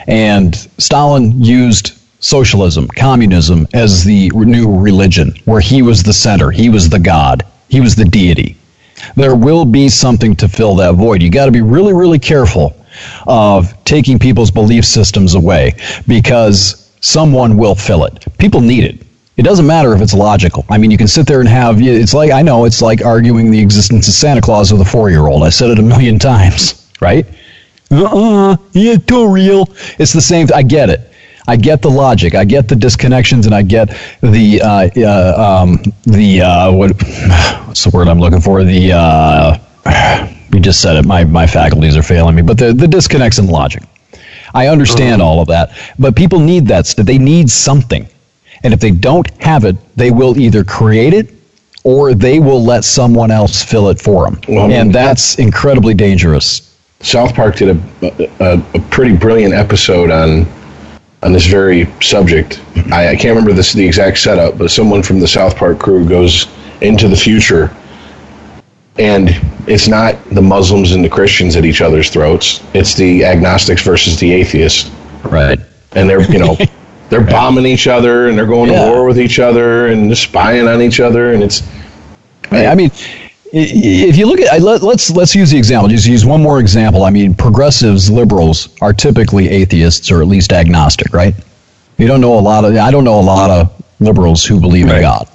And 0.06 0.56
Stalin 0.78 1.38
used 1.44 1.92
socialism, 2.20 2.88
communism 2.96 3.68
as 3.74 4.02
the 4.04 4.30
new 4.30 4.74
religion, 4.74 5.34
where 5.44 5.60
he 5.60 5.82
was 5.82 6.02
the 6.02 6.12
center, 6.14 6.50
he 6.50 6.70
was 6.70 6.88
the 6.88 6.98
god, 6.98 7.44
he 7.68 7.80
was 7.80 7.94
the 7.94 8.04
deity 8.06 8.56
there 9.16 9.34
will 9.34 9.64
be 9.64 9.88
something 9.88 10.34
to 10.36 10.48
fill 10.48 10.74
that 10.76 10.94
void. 10.94 11.22
You 11.22 11.30
got 11.30 11.46
to 11.46 11.52
be 11.52 11.62
really, 11.62 11.92
really 11.92 12.18
careful 12.18 12.76
of 13.26 13.72
taking 13.84 14.18
people's 14.18 14.50
belief 14.50 14.84
systems 14.84 15.34
away 15.34 15.74
because 16.06 16.90
someone 17.00 17.56
will 17.56 17.74
fill 17.74 18.04
it. 18.04 18.24
People 18.38 18.60
need 18.60 18.84
it. 18.84 19.06
It 19.36 19.42
doesn't 19.42 19.66
matter 19.66 19.94
if 19.94 20.02
it's 20.02 20.12
logical. 20.12 20.66
I 20.68 20.76
mean, 20.76 20.90
you 20.90 20.98
can 20.98 21.08
sit 21.08 21.26
there 21.26 21.40
and 21.40 21.48
have, 21.48 21.80
it's 21.80 22.12
like, 22.12 22.30
I 22.30 22.42
know, 22.42 22.66
it's 22.66 22.82
like 22.82 23.04
arguing 23.04 23.50
the 23.50 23.60
existence 23.60 24.06
of 24.06 24.14
Santa 24.14 24.40
Claus 24.40 24.70
with 24.70 24.82
a 24.82 24.84
four 24.84 25.08
year 25.08 25.28
old. 25.28 25.42
I 25.42 25.48
said 25.48 25.70
it 25.70 25.78
a 25.78 25.82
million 25.82 26.18
times, 26.32 26.90
right? 27.00 27.26
Uh 27.90 28.04
uh, 28.04 28.56
yeah, 28.72 28.96
too 28.96 29.32
real. 29.32 29.68
It's 29.98 30.12
the 30.12 30.20
same, 30.20 30.46
I 30.54 30.62
get 30.62 30.90
it. 30.90 31.10
I 31.48 31.56
get 31.56 31.82
the 31.82 31.90
logic. 31.90 32.34
I 32.34 32.44
get 32.44 32.68
the 32.68 32.74
disconnections, 32.74 33.46
and 33.46 33.54
I 33.54 33.62
get 33.62 33.88
the 34.20 34.60
uh, 34.62 34.88
uh, 34.96 35.60
um, 35.62 35.82
the 36.04 36.42
uh, 36.42 36.72
what 36.72 36.90
what's 37.66 37.84
the 37.84 37.90
word 37.92 38.08
I'm 38.08 38.20
looking 38.20 38.40
for? 38.40 38.64
The 38.64 38.92
uh, 38.92 40.28
you 40.52 40.60
just 40.60 40.80
said 40.80 40.96
it. 40.96 41.04
My 41.04 41.24
my 41.24 41.46
faculties 41.46 41.96
are 41.96 42.02
failing 42.02 42.34
me, 42.34 42.42
but 42.42 42.58
the 42.58 42.72
the 42.72 42.88
disconnects 42.88 43.38
in 43.38 43.46
logic. 43.46 43.82
I 44.52 44.66
understand 44.66 45.22
all 45.22 45.40
of 45.40 45.46
that, 45.48 45.70
but 45.98 46.16
people 46.16 46.40
need 46.40 46.66
that. 46.66 46.86
They 46.96 47.18
need 47.18 47.48
something, 47.48 48.08
and 48.64 48.74
if 48.74 48.80
they 48.80 48.90
don't 48.90 49.30
have 49.40 49.64
it, 49.64 49.76
they 49.96 50.10
will 50.10 50.38
either 50.38 50.64
create 50.64 51.14
it 51.14 51.32
or 51.84 52.14
they 52.14 52.38
will 52.40 52.62
let 52.62 52.84
someone 52.84 53.30
else 53.30 53.62
fill 53.62 53.88
it 53.88 54.00
for 54.00 54.24
them, 54.24 54.38
Well, 54.48 54.70
and 54.70 54.92
that's 54.94 55.38
incredibly 55.38 55.94
dangerous. 55.94 56.76
South 57.00 57.34
Park 57.34 57.56
did 57.56 57.76
a, 58.02 58.34
a, 58.40 58.62
a 58.74 58.80
pretty 58.90 59.16
brilliant 59.16 59.54
episode 59.54 60.10
on 60.10 60.46
on 61.22 61.32
this 61.32 61.46
very 61.46 61.86
subject. 62.00 62.60
I, 62.92 63.08
I 63.10 63.16
can't 63.16 63.30
remember 63.36 63.52
this 63.52 63.72
the 63.72 63.86
exact 63.86 64.18
setup, 64.18 64.56
but 64.58 64.70
someone 64.70 65.02
from 65.02 65.20
the 65.20 65.28
South 65.28 65.56
Park 65.56 65.78
crew 65.78 66.08
goes 66.08 66.46
into 66.80 67.08
the 67.08 67.16
future, 67.16 67.74
and 68.98 69.30
it's 69.66 69.88
not 69.88 70.16
the 70.30 70.40
Muslims 70.42 70.92
and 70.92 71.04
the 71.04 71.08
Christians 71.08 71.56
at 71.56 71.64
each 71.64 71.80
other's 71.82 72.10
throats. 72.10 72.62
It's 72.74 72.94
the 72.94 73.24
agnostics 73.24 73.82
versus 73.82 74.18
the 74.18 74.32
atheists, 74.32 74.90
Right. 75.24 75.58
and 75.92 76.08
they're 76.08 76.22
you 76.30 76.38
know 76.38 76.56
they're 77.10 77.20
bombing 77.24 77.66
each 77.66 77.86
other 77.86 78.28
and 78.28 78.38
they're 78.38 78.46
going 78.46 78.70
Yeah. 78.70 78.84
to 78.86 78.90
war 78.90 79.04
with 79.06 79.18
each 79.18 79.38
other 79.38 79.88
and 79.88 80.08
they're 80.08 80.16
spying 80.16 80.68
on 80.68 80.80
each 80.80 81.00
other, 81.00 81.32
and 81.32 81.42
it's 81.42 81.62
I 82.50 82.74
mean, 82.74 82.90
i- 82.90 83.19
if 83.52 84.16
you 84.16 84.26
look 84.26 84.40
at, 84.40 84.60
let, 84.62 84.82
let's 84.82 85.10
let's 85.10 85.34
use 85.34 85.50
the 85.50 85.58
example. 85.58 85.88
Just 85.88 86.06
use 86.06 86.24
one 86.24 86.42
more 86.42 86.60
example. 86.60 87.04
I 87.04 87.10
mean, 87.10 87.34
progressives, 87.34 88.10
liberals 88.10 88.68
are 88.80 88.92
typically 88.92 89.48
atheists 89.48 90.10
or 90.10 90.22
at 90.22 90.28
least 90.28 90.52
agnostic, 90.52 91.12
right? 91.12 91.34
You 91.98 92.06
don't 92.06 92.20
know 92.20 92.38
a 92.38 92.40
lot 92.40 92.64
of. 92.64 92.74
I 92.76 92.90
don't 92.90 93.04
know 93.04 93.18
a 93.18 93.22
lot 93.22 93.50
of 93.50 93.72
liberals 94.00 94.44
who 94.44 94.60
believe 94.60 94.88
in 94.88 95.00
God. 95.00 95.28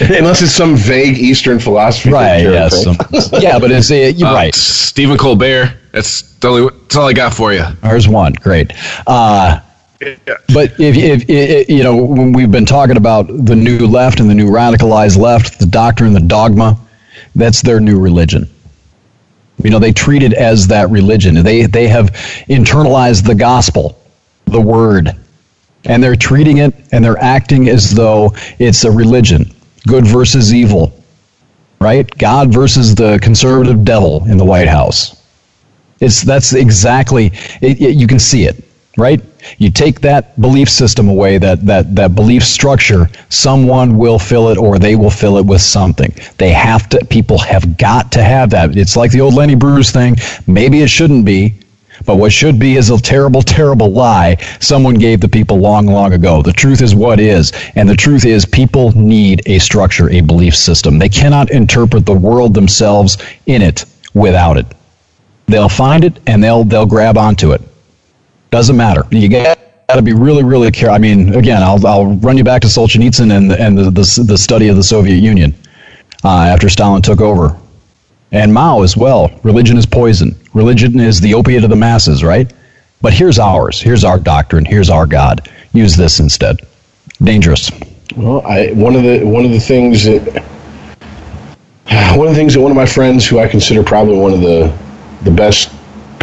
unless 0.00 0.40
it's 0.40 0.52
some 0.52 0.74
vague 0.74 1.18
Eastern 1.18 1.58
philosophy. 1.58 2.10
Right. 2.10 2.40
Jared 2.40 2.54
Yes. 2.54 2.82
Some- 2.84 2.96
yeah, 3.42 3.58
but 3.58 3.70
it's 3.70 3.90
uh, 3.90 3.94
you're 3.94 4.28
Uh, 4.28 4.32
right. 4.34 4.54
Stephen 4.54 5.18
Colbert. 5.18 5.74
That's 5.92 6.22
the 6.22 6.48
only, 6.48 6.70
that's 6.82 6.96
all 6.96 7.06
I 7.08 7.12
got 7.12 7.34
for 7.34 7.52
you. 7.52 7.64
There's 7.82 8.08
one. 8.08 8.32
Great. 8.34 8.72
Uh, 9.06 9.60
but 10.54 10.78
if, 10.78 10.96
if, 10.96 11.28
if 11.28 11.68
you 11.70 11.82
know 11.82 11.96
when 11.96 12.32
we've 12.32 12.50
been 12.50 12.66
talking 12.66 12.96
about 12.96 13.26
the 13.28 13.56
new 13.56 13.86
left 13.86 14.20
and 14.20 14.28
the 14.30 14.34
new 14.34 14.48
radicalized 14.50 15.18
left, 15.18 15.58
the 15.58 15.66
doctrine, 15.66 16.12
the 16.12 16.20
dogma, 16.20 16.78
that's 17.36 17.62
their 17.62 17.80
new 17.80 18.00
religion. 18.00 18.48
You 19.62 19.70
know, 19.70 19.78
they 19.78 19.92
treat 19.92 20.22
it 20.22 20.32
as 20.34 20.66
that 20.68 20.90
religion. 20.90 21.34
They 21.42 21.66
they 21.66 21.88
have 21.88 22.10
internalized 22.48 23.26
the 23.26 23.34
gospel, 23.34 23.98
the 24.46 24.60
word, 24.60 25.12
and 25.86 26.02
they're 26.02 26.16
treating 26.16 26.58
it 26.58 26.74
and 26.92 27.04
they're 27.04 27.18
acting 27.18 27.68
as 27.68 27.94
though 27.94 28.34
it's 28.58 28.84
a 28.84 28.90
religion, 28.90 29.50
good 29.86 30.06
versus 30.06 30.52
evil, 30.52 31.02
right? 31.80 32.06
God 32.18 32.52
versus 32.52 32.94
the 32.94 33.18
conservative 33.22 33.84
devil 33.84 34.24
in 34.30 34.36
the 34.38 34.44
White 34.44 34.68
House. 34.68 35.22
It's 36.00 36.22
that's 36.22 36.52
exactly 36.52 37.26
it, 37.62 37.80
it- 37.80 37.96
you 37.96 38.06
can 38.06 38.18
see 38.18 38.44
it, 38.44 38.62
right? 38.96 39.20
You 39.58 39.70
take 39.70 40.00
that 40.00 40.40
belief 40.40 40.68
system 40.68 41.08
away, 41.08 41.38
that 41.38 41.64
that 41.66 41.94
that 41.94 42.14
belief 42.14 42.44
structure, 42.44 43.08
someone 43.28 43.96
will 43.96 44.18
fill 44.18 44.48
it 44.48 44.58
or 44.58 44.78
they 44.78 44.96
will 44.96 45.10
fill 45.10 45.38
it 45.38 45.46
with 45.46 45.60
something. 45.60 46.14
They 46.38 46.50
have 46.50 46.88
to 46.90 47.04
people 47.04 47.38
have 47.38 47.76
got 47.76 48.12
to 48.12 48.22
have 48.22 48.50
that. 48.50 48.76
It's 48.76 48.96
like 48.96 49.12
the 49.12 49.20
old 49.20 49.34
Lenny 49.34 49.54
Bruce 49.54 49.90
thing. 49.90 50.16
Maybe 50.46 50.82
it 50.82 50.88
shouldn't 50.88 51.24
be, 51.24 51.54
but 52.04 52.16
what 52.16 52.32
should 52.32 52.58
be 52.58 52.76
is 52.76 52.90
a 52.90 53.00
terrible, 53.00 53.42
terrible 53.42 53.90
lie 53.90 54.36
someone 54.60 54.94
gave 54.94 55.20
the 55.20 55.28
people 55.28 55.58
long, 55.58 55.86
long 55.86 56.12
ago. 56.12 56.42
The 56.42 56.52
truth 56.52 56.82
is 56.82 56.94
what 56.94 57.20
is. 57.20 57.52
And 57.74 57.88
the 57.88 57.96
truth 57.96 58.24
is 58.24 58.44
people 58.44 58.92
need 58.92 59.42
a 59.46 59.58
structure, 59.58 60.10
a 60.10 60.20
belief 60.20 60.54
system. 60.54 60.98
They 60.98 61.08
cannot 61.08 61.50
interpret 61.50 62.04
the 62.04 62.14
world 62.14 62.54
themselves 62.54 63.18
in 63.46 63.62
it 63.62 63.84
without 64.14 64.56
it. 64.58 64.66
They'll 65.46 65.68
find 65.68 66.04
it 66.04 66.18
and 66.26 66.42
they'll 66.42 66.64
they'll 66.64 66.86
grab 66.86 67.16
onto 67.16 67.52
it. 67.52 67.62
Doesn't 68.50 68.76
matter. 68.76 69.04
You 69.10 69.28
got 69.28 69.58
to 69.88 70.02
be 70.02 70.12
really, 70.12 70.44
really 70.44 70.70
careful. 70.70 70.94
I 70.94 70.98
mean, 70.98 71.34
again, 71.34 71.62
I'll, 71.62 71.84
I'll 71.86 72.06
run 72.16 72.36
you 72.36 72.44
back 72.44 72.62
to 72.62 72.68
Solzhenitsyn 72.68 73.36
and, 73.36 73.52
and 73.52 73.78
the, 73.78 73.90
the, 73.90 74.24
the 74.26 74.38
study 74.38 74.68
of 74.68 74.76
the 74.76 74.82
Soviet 74.82 75.16
Union 75.16 75.54
uh, 76.24 76.28
after 76.28 76.68
Stalin 76.68 77.02
took 77.02 77.20
over. 77.20 77.56
And 78.32 78.52
Mao 78.52 78.82
as 78.82 78.96
well. 78.96 79.30
Religion 79.44 79.76
is 79.76 79.86
poison. 79.86 80.34
Religion 80.52 80.98
is 80.98 81.20
the 81.20 81.34
opiate 81.34 81.64
of 81.64 81.70
the 81.70 81.76
masses, 81.76 82.24
right? 82.24 82.52
But 83.00 83.12
here's 83.12 83.38
ours. 83.38 83.80
Here's 83.80 84.04
our 84.04 84.18
doctrine. 84.18 84.64
Here's 84.64 84.90
our 84.90 85.06
God. 85.06 85.48
Use 85.72 85.96
this 85.96 86.18
instead. 86.18 86.58
Dangerous. 87.22 87.70
Well, 88.16 88.44
I 88.46 88.72
one 88.72 88.96
of 88.96 89.02
the 89.02 89.24
one 89.24 89.44
of 89.44 89.50
the 89.50 89.60
things 89.60 90.04
that 90.04 90.42
one 92.16 92.26
of 92.26 92.32
the 92.32 92.34
things 92.34 92.54
that 92.54 92.60
one 92.60 92.70
of 92.70 92.76
my 92.76 92.86
friends, 92.86 93.26
who 93.26 93.38
I 93.38 93.46
consider 93.46 93.82
probably 93.82 94.18
one 94.18 94.32
of 94.32 94.40
the 94.40 94.76
the 95.22 95.30
best 95.30 95.70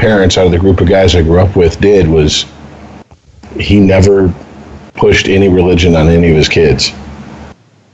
parents 0.03 0.37
out 0.37 0.45
of 0.45 0.51
the 0.51 0.59
group 0.59 0.81
of 0.81 0.89
guys 0.89 1.15
I 1.15 1.21
grew 1.21 1.39
up 1.39 1.55
with, 1.55 1.79
did 1.79 2.09
was 2.09 2.45
he 3.57 3.79
never 3.79 4.33
pushed 4.95 5.29
any 5.29 5.47
religion 5.47 5.95
on 5.95 6.09
any 6.09 6.29
of 6.29 6.35
his 6.35 6.49
kids, 6.49 6.91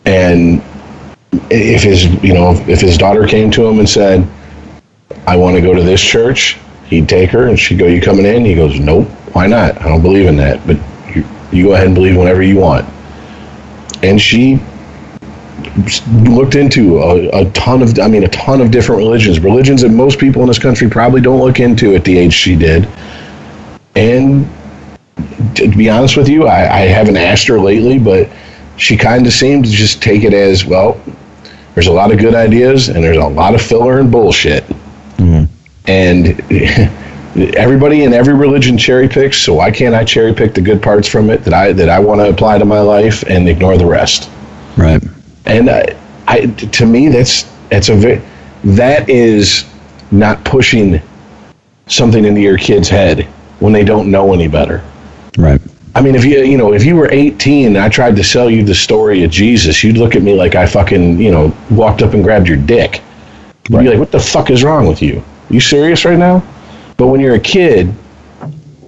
and 0.05 0.59
if 1.51 1.83
his 1.83 2.05
you 2.23 2.33
know 2.33 2.53
if 2.67 2.81
his 2.81 2.97
daughter 2.97 3.27
came 3.27 3.51
to 3.51 3.67
him 3.67 3.77
and 3.77 3.87
said, 3.87 4.27
"I 5.27 5.37
want 5.37 5.55
to 5.57 5.61
go 5.61 5.75
to 5.75 5.83
this 5.83 6.01
church," 6.01 6.57
he'd 6.87 7.07
take 7.07 7.29
her 7.29 7.47
and 7.47 7.59
she'd 7.59 7.77
go, 7.77 7.85
"You 7.85 8.01
coming 8.01 8.25
in?" 8.25 8.43
He 8.43 8.55
goes, 8.55 8.79
"Nope, 8.79 9.07
why 9.33 9.45
not? 9.45 9.79
I 9.79 9.87
don't 9.87 10.01
believe 10.01 10.25
in 10.25 10.35
that, 10.37 10.65
but 10.65 10.77
you, 11.15 11.23
you 11.51 11.65
go 11.65 11.73
ahead 11.73 11.85
and 11.85 11.93
believe 11.93 12.17
whatever 12.17 12.41
you 12.41 12.57
want." 12.57 12.89
And 14.01 14.19
she 14.19 14.59
looked 16.29 16.55
into 16.55 16.99
a, 16.99 17.41
a 17.41 17.51
ton 17.51 17.81
of, 17.81 17.97
I 17.99 18.07
mean, 18.07 18.23
a 18.23 18.27
ton 18.29 18.61
of 18.61 18.71
different 18.71 18.99
religions, 18.99 19.39
religions 19.39 19.81
that 19.81 19.89
most 19.89 20.19
people 20.19 20.41
in 20.41 20.47
this 20.47 20.59
country 20.59 20.89
probably 20.89 21.21
don't 21.21 21.39
look 21.39 21.59
into 21.59 21.95
at 21.95 22.03
the 22.03 22.17
age 22.17 22.33
she 22.33 22.55
did. 22.55 22.87
And 23.95 24.49
to 25.55 25.67
be 25.69 25.89
honest 25.89 26.17
with 26.17 26.29
you, 26.29 26.47
I, 26.47 26.73
I 26.73 26.79
haven't 26.81 27.17
asked 27.17 27.47
her 27.47 27.59
lately, 27.59 27.99
but 27.99 28.29
she 28.77 28.95
kind 28.95 29.27
of 29.27 29.33
seemed 29.33 29.65
to 29.65 29.71
just 29.71 30.01
take 30.01 30.23
it 30.23 30.33
as 30.33 30.65
well. 30.65 30.99
There's 31.73 31.87
a 31.87 31.91
lot 31.91 32.11
of 32.11 32.19
good 32.19 32.35
ideas, 32.35 32.89
and 32.89 33.03
there's 33.03 33.17
a 33.17 33.27
lot 33.27 33.55
of 33.55 33.61
filler 33.61 33.99
and 33.99 34.11
bullshit. 34.11 34.63
Mm-hmm. 35.17 35.45
And 35.87 36.41
everybody 37.55 38.03
in 38.03 38.13
every 38.13 38.33
religion 38.33 38.77
cherry 38.77 39.07
picks. 39.07 39.37
So 39.37 39.53
why 39.53 39.71
can't 39.71 39.95
I 39.95 40.03
cherry 40.03 40.33
pick 40.33 40.53
the 40.53 40.61
good 40.61 40.81
parts 40.81 41.07
from 41.07 41.29
it 41.29 41.43
that 41.43 41.53
I 41.53 41.73
that 41.73 41.89
I 41.89 41.99
want 41.99 42.21
to 42.21 42.29
apply 42.29 42.57
to 42.57 42.65
my 42.65 42.79
life 42.79 43.23
and 43.23 43.47
ignore 43.47 43.77
the 43.77 43.85
rest? 43.85 44.29
Right. 44.77 45.01
And 45.49 45.69
I, 45.69 45.97
I 46.27 46.45
to 46.47 46.85
me, 46.85 47.09
that's 47.09 47.43
that's 47.69 47.89
a 47.89 47.95
very 47.95 48.21
that 48.63 49.09
is 49.09 49.65
not 50.11 50.43
pushing 50.43 51.01
something 51.87 52.25
into 52.25 52.41
your 52.41 52.57
kid's 52.57 52.89
head 52.89 53.23
when 53.59 53.73
they 53.73 53.83
don't 53.83 54.11
know 54.11 54.33
any 54.33 54.47
better. 54.47 54.83
Right. 55.37 55.61
I 55.95 56.01
mean, 56.01 56.15
if 56.15 56.23
you 56.23 56.39
you 56.43 56.57
know 56.57 56.73
if 56.73 56.85
you 56.85 56.95
were 56.95 57.09
18 57.11 57.67
and 57.67 57.77
I 57.77 57.89
tried 57.89 58.15
to 58.17 58.23
sell 58.23 58.49
you 58.49 58.63
the 58.63 58.75
story 58.75 59.23
of 59.23 59.31
Jesus, 59.31 59.83
you'd 59.83 59.97
look 59.97 60.15
at 60.15 60.21
me 60.21 60.33
like 60.33 60.55
I 60.55 60.65
fucking 60.65 61.19
you 61.19 61.31
know 61.31 61.55
walked 61.71 62.01
up 62.01 62.13
and 62.13 62.23
grabbed 62.23 62.47
your 62.47 62.57
dick. 62.57 63.01
You'd 63.69 63.79
be 63.79 63.89
like, 63.89 63.99
"What 63.99 64.11
the 64.11 64.19
fuck 64.19 64.49
is 64.49 64.63
wrong 64.63 64.87
with 64.87 65.01
you? 65.01 65.23
You 65.49 65.59
serious 65.59 66.05
right 66.05 66.17
now?" 66.17 66.43
But 66.97 67.07
when 67.07 67.21
you're 67.21 67.35
a 67.35 67.39
kid, 67.39 67.93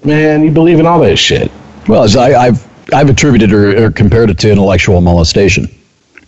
man, 0.04 0.44
you 0.44 0.52
believe 0.52 0.80
in 0.80 0.86
all 0.86 1.00
that 1.00 1.18
shit. 1.18 1.52
Well, 1.88 2.04
as 2.04 2.16
I, 2.16 2.34
I've 2.34 2.94
I've 2.94 3.10
attributed 3.10 3.54
or, 3.54 3.86
or 3.86 3.92
compared 3.92 4.30
it 4.30 4.38
to 4.40 4.52
intellectual 4.52 5.02
molestation. 5.02 5.68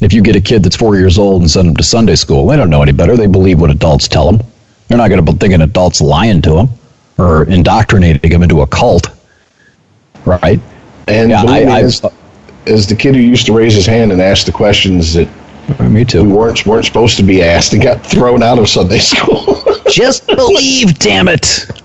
If 0.03 0.13
you 0.13 0.21
get 0.21 0.35
a 0.35 0.41
kid 0.41 0.63
that's 0.63 0.75
four 0.75 0.95
years 0.97 1.17
old 1.17 1.41
and 1.41 1.49
send 1.51 1.69
them 1.69 1.75
to 1.77 1.83
Sunday 1.83 2.15
school, 2.15 2.47
they 2.47 2.55
don't 2.57 2.69
know 2.69 2.81
any 2.81 2.91
better. 2.91 3.15
They 3.15 3.27
believe 3.27 3.59
what 3.61 3.69
adults 3.71 4.07
tell 4.07 4.31
them. 4.31 4.45
They're 4.87 4.97
not 4.97 5.09
going 5.09 5.25
to 5.25 5.31
think 5.33 5.53
an 5.53 5.61
adult's 5.61 6.01
lying 6.01 6.41
to 6.43 6.51
them 6.53 6.69
or 7.17 7.45
indoctrinating 7.45 8.31
them 8.31 8.43
into 8.43 8.61
a 8.61 8.67
cult, 8.67 9.09
right? 10.25 10.59
And 11.07 11.29
Yeah, 11.31 11.43
I- 11.43 11.57
I've- 11.65 11.85
as, 11.85 12.01
as 12.65 12.87
the 12.87 12.95
kid 12.95 13.15
who 13.15 13.21
used 13.21 13.45
to 13.47 13.53
raise 13.53 13.73
his 13.73 13.85
hand 13.85 14.11
and 14.11 14.21
ask 14.21 14.45
the 14.45 14.51
questions 14.51 15.13
that 15.13 15.27
uh, 15.79 15.83
Me 15.83 16.01
we 16.01 16.05
too. 16.05 16.23
weren't 16.29 16.65
weren't 16.65 16.85
supposed 16.85 17.15
to 17.17 17.23
be 17.23 17.41
asked 17.41 17.71
and 17.73 17.81
got 17.81 18.05
thrown 18.05 18.43
out 18.43 18.59
of 18.59 18.67
Sunday 18.67 18.99
school. 18.99 19.63
Just 19.89 20.27
believe, 20.27 20.97
damn 20.99 21.27
it! 21.29 21.41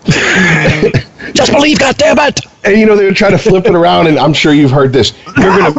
Just 1.34 1.52
believe, 1.52 1.78
goddammit! 1.78 2.44
and 2.64 2.76
you 2.78 2.86
know 2.86 2.97
they 2.97 3.05
would 3.05 3.16
try 3.16 3.30
to 3.30 3.38
flip 3.38 3.66
it 3.66 3.74
around, 3.74 4.06
and 4.08 4.18
I'm 4.18 4.32
sure 4.32 4.52
you've 4.52 4.70
heard 4.72 4.92
this. 4.92 5.12
You're 5.36 5.56
going 5.56 5.72
to 5.72 5.78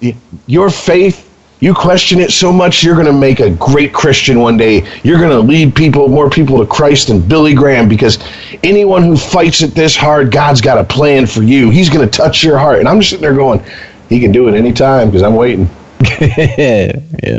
make 0.00 0.16
your 0.46 0.70
faith. 0.70 1.27
You 1.60 1.74
question 1.74 2.20
it 2.20 2.30
so 2.30 2.52
much, 2.52 2.84
you're 2.84 2.94
going 2.94 3.06
to 3.06 3.12
make 3.12 3.40
a 3.40 3.50
great 3.50 3.92
Christian 3.92 4.38
one 4.38 4.56
day. 4.56 4.86
You're 5.02 5.18
going 5.18 5.30
to 5.30 5.40
lead 5.40 5.74
people, 5.74 6.08
more 6.08 6.30
people 6.30 6.58
to 6.58 6.66
Christ 6.66 7.08
than 7.08 7.20
Billy 7.20 7.52
Graham, 7.52 7.88
because 7.88 8.18
anyone 8.62 9.02
who 9.02 9.16
fights 9.16 9.62
it 9.62 9.74
this 9.74 9.96
hard, 9.96 10.30
God's 10.30 10.60
got 10.60 10.78
a 10.78 10.84
plan 10.84 11.26
for 11.26 11.42
you. 11.42 11.70
He's 11.70 11.88
going 11.88 12.08
to 12.08 12.16
touch 12.16 12.44
your 12.44 12.58
heart. 12.58 12.78
And 12.78 12.88
I'm 12.88 12.98
just 13.00 13.10
sitting 13.10 13.22
there 13.22 13.34
going, 13.34 13.60
He 14.08 14.20
can 14.20 14.30
do 14.30 14.46
it 14.48 14.54
anytime 14.54 15.08
because 15.08 15.22
I'm 15.22 15.34
waiting. 15.34 15.68
yeah. 16.20 16.92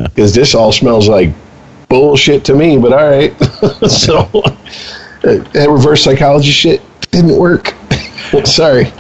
because 0.04 0.36
this 0.36 0.54
all 0.54 0.74
smells 0.74 1.08
like 1.08 1.30
bullshit 1.88 2.46
to 2.46 2.56
me. 2.56 2.78
But 2.78 2.94
all 2.94 3.10
right, 3.10 3.38
so 3.90 4.30
uh, 4.34 5.38
that 5.54 5.68
reverse 5.70 6.04
psychology 6.04 6.52
shit 6.52 6.82
didn't 7.12 7.36
work. 7.38 7.74
Sorry. 8.46 8.92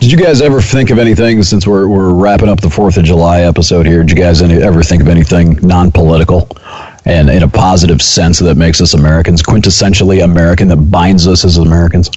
Did 0.00 0.12
you 0.12 0.18
guys 0.18 0.40
ever 0.40 0.62
think 0.62 0.90
of 0.90 0.98
anything 1.00 1.42
since 1.42 1.66
we're 1.66 1.88
we're 1.88 2.14
wrapping 2.14 2.48
up 2.48 2.60
the 2.60 2.70
Fourth 2.70 2.96
of 2.96 3.04
July 3.04 3.40
episode 3.40 3.84
here? 3.84 4.04
Did 4.04 4.16
you 4.16 4.22
guys 4.22 4.42
any, 4.42 4.62
ever 4.62 4.80
think 4.80 5.02
of 5.02 5.08
anything 5.08 5.58
non-political 5.60 6.48
and 7.04 7.28
in 7.28 7.42
a 7.42 7.48
positive 7.48 8.00
sense 8.00 8.38
that 8.38 8.56
makes 8.56 8.80
us 8.80 8.94
Americans, 8.94 9.42
quintessentially 9.42 10.22
American, 10.22 10.68
that 10.68 10.76
binds 10.76 11.26
us 11.26 11.44
as 11.44 11.56
Americans? 11.56 12.10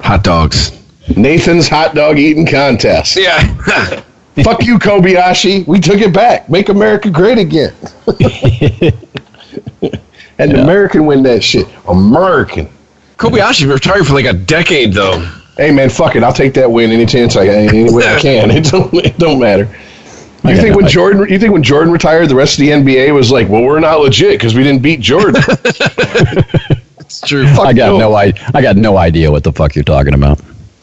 Hot 0.00 0.24
dogs. 0.24 0.72
Nathan's 1.16 1.68
hot 1.68 1.94
dog 1.94 2.18
eating 2.18 2.46
contest. 2.46 3.14
Yeah. 3.16 3.46
Fuck 4.42 4.64
you, 4.64 4.80
Kobayashi. 4.80 5.64
We 5.68 5.78
took 5.78 6.00
it 6.00 6.12
back. 6.12 6.48
Make 6.48 6.68
America 6.68 7.10
great 7.10 7.38
again. 7.38 7.74
and 10.38 10.52
American 10.52 11.06
win 11.06 11.22
that 11.22 11.44
shit. 11.44 11.68
American. 11.86 12.68
Kobayashi 13.18 13.72
retired 13.72 14.04
for 14.04 14.14
like 14.14 14.24
a 14.24 14.32
decade 14.32 14.94
though. 14.94 15.38
Hey 15.56 15.70
man, 15.70 15.90
fuck 15.90 16.16
it. 16.16 16.22
I'll 16.22 16.32
take 16.32 16.54
that 16.54 16.70
win 16.70 16.90
any 16.90 17.06
chance 17.06 17.36
I 17.36 17.46
any 17.46 17.92
way 17.92 18.04
I 18.06 18.18
can. 18.20 18.50
It 18.56 18.64
don't 18.64 18.92
it 18.94 19.18
don't 19.18 19.40
matter. 19.40 19.68
You 20.44 20.56
got 20.56 20.62
think 20.62 20.74
when 20.74 20.86
idea. 20.86 20.94
Jordan 20.94 21.28
you 21.28 21.38
think 21.38 21.52
when 21.52 21.62
Jordan 21.62 21.92
retired, 21.92 22.28
the 22.28 22.34
rest 22.34 22.54
of 22.54 22.60
the 22.60 22.70
NBA 22.70 23.14
was 23.14 23.30
like, 23.30 23.48
well, 23.48 23.62
we're 23.62 23.78
not 23.80 24.00
legit 24.00 24.32
because 24.32 24.54
we 24.54 24.62
didn't 24.62 24.82
beat 24.82 25.00
Jordan. 25.00 25.42
It's 27.12 27.20
true. 27.20 27.46
Fuck 27.46 27.66
I 27.66 27.72
got 27.74 27.88
no. 27.92 27.98
no 27.98 28.14
I, 28.14 28.32
I 28.54 28.62
got 28.62 28.76
no 28.76 28.96
idea 28.96 29.30
what 29.30 29.44
the 29.44 29.52
fuck 29.52 29.74
you're 29.74 29.84
talking 29.84 30.14
about. 30.14 30.38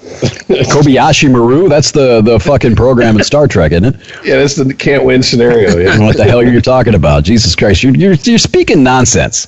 Kobayashi 0.05 1.31
Maru, 1.31 1.67
that's 1.67 1.89
the 1.91 2.21
the 2.21 2.39
fucking 2.39 2.75
program 2.75 3.17
in 3.17 3.23
Star 3.23 3.47
Trek, 3.47 3.71
isn't 3.71 3.95
it? 3.95 3.95
Yeah, 4.23 4.37
that's 4.37 4.55
the 4.55 4.71
can't 4.73 5.05
win 5.05 5.23
scenario. 5.23 5.75
Yeah. 5.77 5.97
What 5.99 6.17
the 6.17 6.25
hell 6.25 6.39
are 6.39 6.43
you 6.43 6.61
talking 6.61 6.93
about? 6.93 7.23
Jesus 7.23 7.55
Christ, 7.55 7.81
you're 7.81 7.95
you're, 7.95 8.13
you're 8.13 8.37
speaking 8.37 8.83
nonsense. 8.83 9.47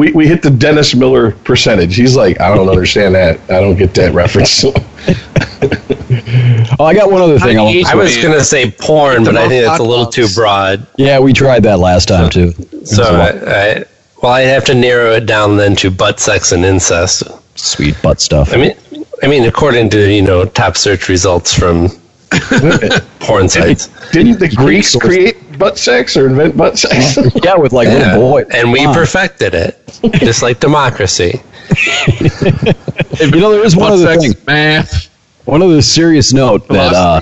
We 0.00 0.12
we 0.12 0.26
hit 0.26 0.40
the 0.40 0.48
Dennis 0.50 0.94
Miller 0.94 1.32
percentage. 1.32 1.94
He's 1.94 2.16
like, 2.16 2.40
I 2.40 2.54
don't 2.54 2.70
understand 2.70 3.14
that. 3.16 3.38
I 3.50 3.60
don't 3.60 3.76
get 3.76 3.92
that 3.94 4.14
reference. 4.22 4.64
Oh, 6.78 6.84
I 6.84 6.94
got 6.94 7.12
one 7.12 7.20
other 7.20 7.38
thing. 7.38 7.58
I 7.58 7.62
want- 7.62 7.86
I 7.86 7.94
was 7.94 8.16
going 8.16 8.36
to 8.36 8.42
say 8.42 8.70
porn, 8.70 9.22
but 9.24 9.36
I 9.36 9.46
think 9.48 9.64
that's 9.64 9.78
a 9.78 9.82
little 9.84 10.06
too 10.06 10.26
broad. 10.34 10.86
yeah, 10.96 11.18
we 11.20 11.32
tried 11.32 11.62
that 11.64 11.78
last 11.78 12.08
time 12.08 12.30
too. 12.30 12.52
So, 12.84 13.02
I, 13.04 13.28
I, 13.28 13.84
well, 14.22 14.32
I'd 14.32 14.42
have 14.42 14.64
to 14.66 14.74
narrow 14.74 15.12
it 15.12 15.26
down 15.26 15.56
then 15.56 15.76
to 15.76 15.90
butt 15.90 16.18
sex 16.18 16.52
and 16.52 16.64
incest. 16.64 17.22
Sweet 17.54 18.00
butt 18.02 18.20
stuff. 18.20 18.52
I 18.52 18.56
mean, 18.56 18.74
I 19.22 19.26
mean, 19.28 19.44
according 19.44 19.90
to 19.90 20.10
you 20.12 20.22
know 20.22 20.44
top 20.46 20.76
search 20.76 21.08
results 21.08 21.54
from 21.54 21.88
porn 23.20 23.48
sites, 23.48 23.88
Didn't 24.10 24.40
the 24.40 24.48
Greeks 24.48 24.96
create 24.96 25.36
butt 25.60 25.78
sex 25.78 26.16
or 26.16 26.26
invent 26.26 26.56
butt 26.56 26.76
sex? 26.78 27.16
Yeah, 27.44 27.54
with 27.56 27.72
like 27.72 27.86
Yeah. 27.86 28.16
little 28.16 28.20
boy. 28.30 28.44
and 28.52 28.72
we 28.72 28.78
Come 28.80 28.88
on. 28.88 28.94
perfected 28.94 29.54
it, 29.54 29.78
just 30.14 30.42
like 30.42 30.58
democracy. 30.58 31.40
You 33.20 33.38
know, 33.40 33.52
there 33.52 33.64
is 33.64 33.76
one 33.76 33.92
other 33.92 34.06
Sex, 34.06 34.32
thing. 34.34 34.44
math. 34.46 35.08
One 35.44 35.62
other 35.62 35.82
serious 35.82 36.32
note 36.32 36.66
that 36.68 36.92
uh, 36.94 37.20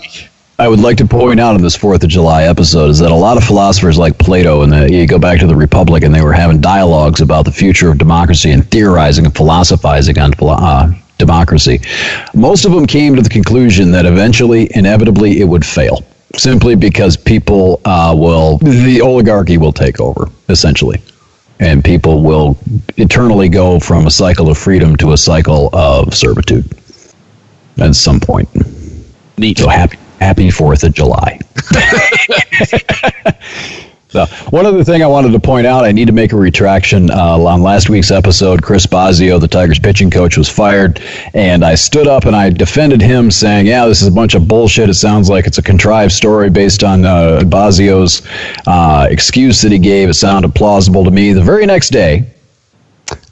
I 0.58 0.68
would 0.68 0.78
like 0.80 0.96
to 0.98 1.06
point 1.06 1.40
out 1.40 1.56
in 1.56 1.62
this 1.62 1.74
Fourth 1.76 2.02
of 2.04 2.08
July 2.08 2.44
episode 2.44 2.90
is 2.90 2.98
that 3.00 3.10
a 3.10 3.14
lot 3.14 3.36
of 3.36 3.42
philosophers 3.44 3.98
like 3.98 4.16
Plato 4.18 4.62
and 4.62 4.72
the, 4.72 4.90
you 4.90 5.06
go 5.06 5.18
back 5.18 5.40
to 5.40 5.46
the 5.46 5.56
Republic 5.56 6.04
and 6.04 6.14
they 6.14 6.22
were 6.22 6.32
having 6.32 6.60
dialogues 6.60 7.20
about 7.20 7.44
the 7.46 7.52
future 7.52 7.90
of 7.90 7.98
democracy 7.98 8.50
and 8.52 8.68
theorizing 8.70 9.24
and 9.24 9.34
philosophizing 9.34 10.18
on 10.18 10.32
uh, 10.40 10.92
democracy. 11.16 11.80
Most 12.34 12.64
of 12.64 12.72
them 12.72 12.86
came 12.86 13.16
to 13.16 13.22
the 13.22 13.28
conclusion 13.30 13.90
that 13.92 14.06
eventually, 14.06 14.70
inevitably, 14.74 15.40
it 15.40 15.44
would 15.44 15.64
fail. 15.66 16.04
Simply 16.36 16.74
because 16.74 17.16
people 17.16 17.80
uh, 17.84 18.14
will, 18.16 18.58
the 18.58 19.00
oligarchy 19.00 19.58
will 19.58 19.72
take 19.72 20.00
over, 20.00 20.28
essentially. 20.48 21.00
And 21.60 21.84
people 21.84 22.22
will 22.22 22.56
eternally 22.96 23.48
go 23.48 23.80
from 23.80 24.06
a 24.06 24.10
cycle 24.10 24.48
of 24.48 24.58
freedom 24.58 24.96
to 24.98 25.12
a 25.12 25.16
cycle 25.16 25.70
of 25.72 26.14
servitude 26.14 26.66
at 27.78 27.96
some 27.96 28.20
point. 28.20 28.48
So 29.56 29.68
happy, 29.68 29.98
happy 30.20 30.50
Fourth 30.50 30.84
of 30.84 30.92
July. 30.92 31.40
So, 34.10 34.24
one 34.48 34.64
other 34.64 34.82
thing 34.84 35.02
I 35.02 35.06
wanted 35.06 35.32
to 35.32 35.38
point 35.38 35.66
out, 35.66 35.84
I 35.84 35.92
need 35.92 36.06
to 36.06 36.14
make 36.14 36.32
a 36.32 36.36
retraction. 36.36 37.10
Uh, 37.10 37.38
on 37.38 37.60
last 37.60 37.90
week's 37.90 38.10
episode, 38.10 38.62
Chris 38.62 38.86
Bosio, 38.86 39.38
the 39.38 39.48
Tigers 39.48 39.78
pitching 39.78 40.10
coach, 40.10 40.38
was 40.38 40.48
fired, 40.48 41.02
and 41.34 41.62
I 41.62 41.74
stood 41.74 42.06
up 42.06 42.24
and 42.24 42.34
I 42.34 42.48
defended 42.48 43.02
him, 43.02 43.30
saying, 43.30 43.66
"Yeah, 43.66 43.86
this 43.86 44.00
is 44.00 44.08
a 44.08 44.12
bunch 44.12 44.34
of 44.34 44.48
bullshit. 44.48 44.88
It 44.88 44.94
sounds 44.94 45.28
like 45.28 45.46
it's 45.46 45.58
a 45.58 45.62
contrived 45.62 46.12
story 46.12 46.48
based 46.48 46.82
on 46.84 47.04
uh, 47.04 47.42
Bosio's 47.44 48.22
uh, 48.66 49.08
excuse 49.10 49.60
that 49.60 49.72
he 49.72 49.78
gave. 49.78 50.08
It 50.08 50.14
sounded 50.14 50.54
plausible 50.54 51.04
to 51.04 51.10
me." 51.10 51.34
The 51.34 51.42
very 51.42 51.66
next 51.66 51.90
day, 51.90 52.24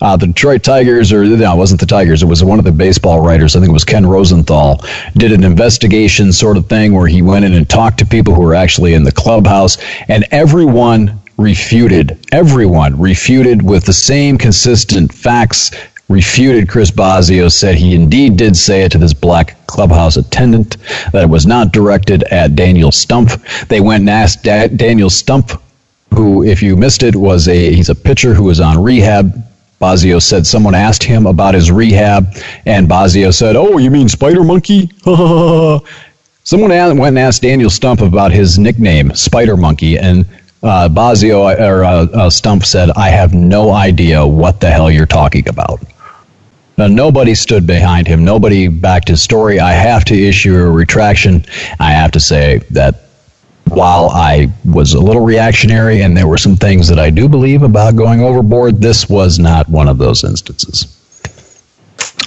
uh, 0.00 0.16
the 0.16 0.26
Detroit 0.26 0.62
Tigers, 0.62 1.12
or 1.12 1.24
no, 1.24 1.52
it 1.52 1.56
wasn't 1.56 1.80
the 1.80 1.86
Tigers. 1.86 2.22
It 2.22 2.26
was 2.26 2.42
one 2.44 2.58
of 2.58 2.64
the 2.64 2.72
baseball 2.72 3.20
writers. 3.20 3.56
I 3.56 3.60
think 3.60 3.70
it 3.70 3.72
was 3.72 3.84
Ken 3.84 4.06
Rosenthal. 4.06 4.84
Did 5.16 5.32
an 5.32 5.44
investigation 5.44 6.32
sort 6.32 6.56
of 6.56 6.66
thing 6.66 6.94
where 6.94 7.06
he 7.06 7.22
went 7.22 7.44
in 7.44 7.54
and 7.54 7.68
talked 7.68 7.98
to 7.98 8.06
people 8.06 8.34
who 8.34 8.42
were 8.42 8.54
actually 8.54 8.94
in 8.94 9.04
the 9.04 9.12
clubhouse, 9.12 9.78
and 10.08 10.24
everyone 10.30 11.20
refuted. 11.36 12.18
Everyone 12.32 12.98
refuted 12.98 13.62
with 13.62 13.84
the 13.84 13.92
same 13.92 14.38
consistent 14.38 15.12
facts. 15.12 15.70
Refuted 16.08 16.68
Chris 16.68 16.90
Bosio 16.90 17.50
said 17.50 17.74
he 17.74 17.94
indeed 17.94 18.36
did 18.36 18.56
say 18.56 18.82
it 18.82 18.92
to 18.92 18.98
this 18.98 19.12
black 19.12 19.56
clubhouse 19.66 20.16
attendant 20.16 20.76
that 21.12 21.24
it 21.24 21.28
was 21.28 21.46
not 21.46 21.72
directed 21.72 22.22
at 22.24 22.54
Daniel 22.54 22.90
Stumpf. 22.90 23.66
They 23.66 23.80
went 23.80 24.02
and 24.02 24.10
asked 24.10 24.44
da- 24.44 24.68
Daniel 24.68 25.10
Stumpf 25.10 25.60
who, 26.16 26.42
if 26.42 26.62
you 26.62 26.76
missed 26.76 27.02
it, 27.02 27.14
was 27.14 27.46
a 27.48 27.72
he's 27.74 27.88
a 27.88 27.94
pitcher 27.94 28.34
who 28.34 28.44
was 28.44 28.60
on 28.60 28.82
rehab. 28.82 29.44
Bosio 29.80 30.22
said 30.22 30.46
someone 30.46 30.74
asked 30.74 31.02
him 31.02 31.26
about 31.26 31.54
his 31.54 31.70
rehab, 31.70 32.34
and 32.64 32.88
Bosio 32.88 33.32
said, 33.32 33.56
"Oh, 33.56 33.78
you 33.78 33.90
mean 33.90 34.08
Spider 34.08 34.42
Monkey?" 34.42 34.90
someone 36.44 36.70
went 36.70 37.00
and 37.00 37.18
asked 37.18 37.42
Daniel 37.42 37.70
Stumpf 37.70 38.00
about 38.06 38.32
his 38.32 38.58
nickname, 38.58 39.14
Spider 39.14 39.56
Monkey, 39.56 39.98
and 39.98 40.24
uh, 40.62 40.88
Bosio 40.88 41.42
or 41.58 41.84
uh, 41.84 41.90
uh, 41.90 42.30
Stumpf 42.30 42.64
said, 42.64 42.90
"I 42.90 43.10
have 43.10 43.34
no 43.34 43.70
idea 43.70 44.26
what 44.26 44.60
the 44.60 44.70
hell 44.70 44.90
you're 44.90 45.06
talking 45.06 45.48
about." 45.48 45.80
Now, 46.78 46.88
nobody 46.88 47.34
stood 47.34 47.66
behind 47.66 48.06
him. 48.06 48.24
Nobody 48.24 48.68
backed 48.68 49.08
his 49.08 49.22
story. 49.22 49.60
I 49.60 49.72
have 49.72 50.04
to 50.06 50.14
issue 50.14 50.54
a 50.54 50.70
retraction. 50.70 51.44
I 51.80 51.92
have 51.92 52.10
to 52.12 52.20
say 52.20 52.60
that 52.70 53.05
while 53.68 54.10
I 54.10 54.52
was 54.64 54.94
a 54.94 55.00
little 55.00 55.22
reactionary 55.22 56.02
and 56.02 56.16
there 56.16 56.28
were 56.28 56.38
some 56.38 56.56
things 56.56 56.88
that 56.88 56.98
I 56.98 57.10
do 57.10 57.28
believe 57.28 57.62
about 57.62 57.96
going 57.96 58.22
overboard, 58.22 58.80
this 58.80 59.08
was 59.08 59.38
not 59.38 59.68
one 59.68 59.88
of 59.88 59.98
those 59.98 60.24
instances. 60.24 60.86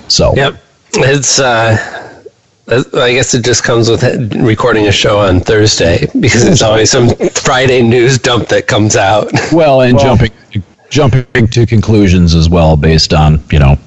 So, 0.08 0.34
Yep. 0.35 0.61
It's, 0.93 1.40
uh, 1.40 1.77
I 2.69 3.14
guess 3.14 3.34
it 3.34 3.43
just 3.43 3.64
comes 3.64 3.90
with 3.90 4.03
recording 4.35 4.88
a 4.88 4.92
show 4.92 5.19
on 5.19 5.40
Thursday 5.40 6.08
because 6.19 6.45
it's 6.45 6.61
always 6.61 6.92
some 6.92 7.09
Friday 7.34 7.82
news 7.82 8.19
dump 8.19 8.48
that 8.50 8.68
comes 8.68 8.95
out. 8.95 9.32
well, 9.51 9.82
and 9.82 9.98
jumping 9.98 10.32
jumping 10.90 11.48
to 11.48 11.66
conclusions 11.68 12.34
as 12.34 12.50
well 12.50 12.76
based 12.76 13.14
on 13.14 13.43
you 13.51 13.59
know 13.59 13.77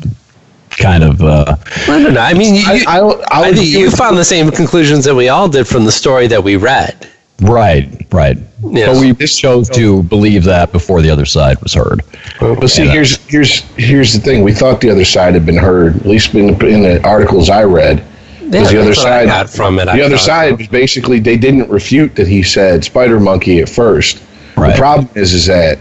kind 0.70 1.04
of 1.04 1.20
uh, 1.22 1.56
I 1.88 2.02
don't 2.02 2.14
know. 2.14 2.20
I 2.20 2.34
mean, 2.34 2.56
you, 2.56 2.64
I, 2.66 2.98
I, 3.30 3.42
I, 3.44 3.48
you 3.50 3.90
found 3.90 4.16
the 4.16 4.24
same 4.24 4.50
conclusions 4.50 5.04
that 5.04 5.14
we 5.14 5.28
all 5.28 5.48
did 5.48 5.66
from 5.68 5.84
the 5.84 5.92
story 5.92 6.26
that 6.28 6.42
we 6.42 6.56
read. 6.56 7.08
Right, 7.42 8.06
right. 8.12 8.38
Yes. 8.62 8.94
But 8.94 9.18
we 9.18 9.26
chose 9.26 9.68
to 9.70 10.02
believe 10.04 10.44
that 10.44 10.72
before 10.72 11.02
the 11.02 11.10
other 11.10 11.26
side 11.26 11.60
was 11.62 11.74
heard. 11.74 12.02
But 12.38 12.68
see, 12.68 12.88
uh, 12.88 12.92
here's 12.92 13.16
here's 13.26 13.60
here's 13.76 14.12
the 14.12 14.20
thing. 14.20 14.42
We 14.42 14.52
thought 14.52 14.80
the 14.80 14.90
other 14.90 15.04
side 15.04 15.34
had 15.34 15.44
been 15.44 15.56
heard, 15.56 15.96
at 15.96 16.06
least 16.06 16.34
in, 16.34 16.58
the, 16.58 16.66
in 16.66 16.82
the 16.82 17.02
articles 17.06 17.50
I 17.50 17.64
read. 17.64 18.04
Because 18.40 18.70
the 18.70 18.80
other 18.80 18.88
that's 18.88 19.00
I 19.00 19.24
side 19.24 19.26
got 19.26 19.50
from 19.50 19.78
it. 19.78 19.86
The 19.86 19.92
I 19.92 20.00
other 20.02 20.18
side 20.18 20.58
was 20.58 20.68
basically 20.68 21.18
they 21.18 21.36
didn't 21.36 21.68
refute 21.70 22.14
that 22.16 22.28
he 22.28 22.42
said 22.42 22.84
Spider 22.84 23.18
Monkey 23.18 23.60
at 23.60 23.68
first. 23.68 24.22
Right. 24.56 24.72
The 24.72 24.78
problem 24.78 25.08
is 25.14 25.32
is 25.32 25.46
that, 25.46 25.78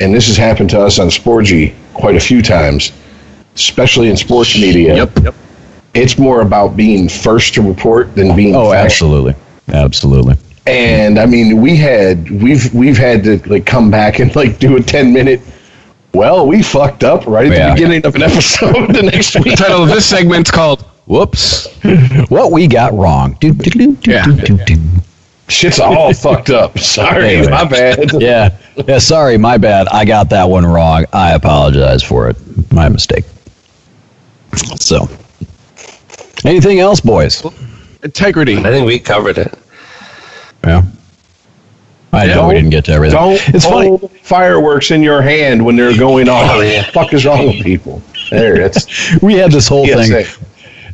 and 0.00 0.14
this 0.14 0.26
has 0.26 0.36
happened 0.36 0.70
to 0.70 0.80
us 0.80 0.98
on 0.98 1.08
Sporgy 1.08 1.74
quite 1.94 2.16
a 2.16 2.20
few 2.20 2.42
times, 2.42 2.92
especially 3.54 4.08
in 4.08 4.16
sports 4.16 4.58
media. 4.58 4.96
Yep. 4.96 5.18
Yep. 5.22 5.34
It's 5.94 6.18
more 6.18 6.40
about 6.42 6.76
being 6.76 7.08
first 7.08 7.54
to 7.54 7.62
report 7.62 8.14
than 8.14 8.34
being. 8.34 8.54
Oh, 8.54 8.72
fact. 8.72 8.84
absolutely, 8.84 9.34
absolutely. 9.68 10.36
And 10.66 11.18
I 11.18 11.26
mean, 11.26 11.60
we 11.60 11.76
had 11.76 12.30
we've 12.42 12.72
we've 12.74 12.96
had 12.98 13.22
to 13.24 13.38
like 13.48 13.66
come 13.66 13.90
back 13.90 14.18
and 14.18 14.34
like 14.34 14.58
do 14.58 14.76
a 14.76 14.82
ten 14.82 15.12
minute. 15.12 15.40
Well, 16.12 16.46
we 16.46 16.62
fucked 16.62 17.04
up 17.04 17.26
right 17.26 17.46
at 17.46 17.52
Yeah. 17.56 17.68
the 17.68 17.74
beginning 17.74 18.06
of 18.06 18.14
an 18.16 18.22
episode 18.30 18.92
the 18.94 19.02
next 19.02 19.34
week. 19.36 19.44
The 19.44 19.56
title 19.56 19.82
of 19.84 19.88
this 19.90 20.06
segment's 20.06 20.50
called 20.50 20.82
"Whoops." 21.06 21.68
What 22.28 22.50
we 22.50 22.66
got 22.66 22.92
wrong. 22.94 23.36
Do, 23.40 23.52
do, 23.52 23.70
do, 23.70 23.94
do, 23.96 24.10
Yeah. 24.10 24.24
do, 24.24 24.34
do, 24.56 24.56
do. 24.64 24.76
Shit's 25.48 25.78
all 25.78 26.12
fucked 26.12 26.50
up. 26.50 26.76
Sorry, 26.96 27.36
Anyway. 27.36 27.52
my 27.52 27.64
bad. 27.64 28.10
Yeah, 28.20 28.56
yeah. 28.88 28.98
Sorry, 28.98 29.38
my 29.38 29.58
bad. 29.58 29.86
I 29.88 30.04
got 30.04 30.28
that 30.30 30.48
one 30.48 30.66
wrong. 30.66 31.04
I 31.12 31.34
apologize 31.34 32.02
for 32.02 32.28
it. 32.28 32.36
My 32.72 32.88
mistake. 32.88 33.24
So, 34.80 35.08
anything 36.44 36.80
else, 36.80 37.00
boys? 37.00 37.44
Integrity. 38.02 38.56
I 38.56 38.62
think 38.64 38.86
we 38.86 38.98
covered 38.98 39.38
it. 39.38 39.54
Yeah. 40.66 40.82
I 42.12 42.26
know 42.26 42.48
we 42.48 42.54
didn't 42.54 42.70
get 42.70 42.84
to 42.86 42.92
everything. 42.92 43.18
Don't 43.18 43.54
it's 43.54 43.64
funny. 43.64 43.88
hold 43.88 44.10
fireworks 44.22 44.90
in 44.90 45.02
your 45.02 45.20
hand 45.22 45.64
when 45.64 45.76
they're 45.76 45.96
going 45.96 46.28
off. 46.28 46.46
Oh, 46.56 46.60
yeah. 46.60 46.84
fuck 46.90 47.12
is 47.12 47.26
wrong 47.26 47.46
with 47.46 47.62
people? 47.62 48.00
There, 48.30 48.56
that's 48.56 49.20
We 49.22 49.34
had 49.34 49.52
this 49.52 49.68
whole 49.68 49.86
thing. 49.86 50.24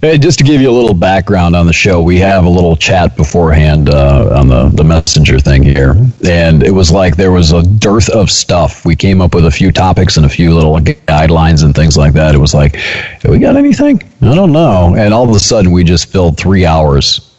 Hey, 0.01 0.19
just 0.19 0.39
to 0.39 0.45
give 0.45 0.61
you 0.61 0.69
a 0.69 0.73
little 0.73 0.95
background 0.95 1.55
on 1.55 1.67
the 1.67 1.73
show, 1.73 2.03
we 2.03 2.19
have 2.19 2.45
a 2.45 2.49
little 2.49 2.75
chat 2.75 3.17
beforehand 3.17 3.89
uh, 3.89 4.37
on 4.37 4.49
the, 4.49 4.69
the 4.71 4.83
messenger 4.83 5.39
thing 5.39 5.63
here. 5.63 5.95
And 6.27 6.65
it 6.65 6.73
was 6.73 6.91
like 6.91 7.17
there 7.17 7.31
was 7.31 7.53
a 7.53 7.63
dearth 7.63 8.09
of 8.09 8.29
stuff. 8.29 8.85
We 8.85 8.97
came 8.97 9.21
up 9.21 9.33
with 9.33 9.47
a 9.47 9.51
few 9.51 9.71
topics 9.71 10.17
and 10.17 10.27
a 10.27 10.29
few 10.29 10.53
little 10.53 10.77
guidelines 10.79 11.63
and 11.63 11.73
things 11.73 11.97
like 11.97 12.15
that. 12.15 12.35
It 12.35 12.39
was 12.39 12.53
like, 12.53 12.75
have 12.75 13.31
we 13.31 13.39
got 13.39 13.55
anything? 13.55 14.03
I 14.23 14.35
don't 14.35 14.51
know. 14.51 14.97
And 14.97 15.15
all 15.15 15.29
of 15.29 15.37
a 15.37 15.39
sudden, 15.39 15.71
we 15.71 15.85
just 15.85 16.07
filled 16.07 16.37
three 16.37 16.67
hours 16.67 17.32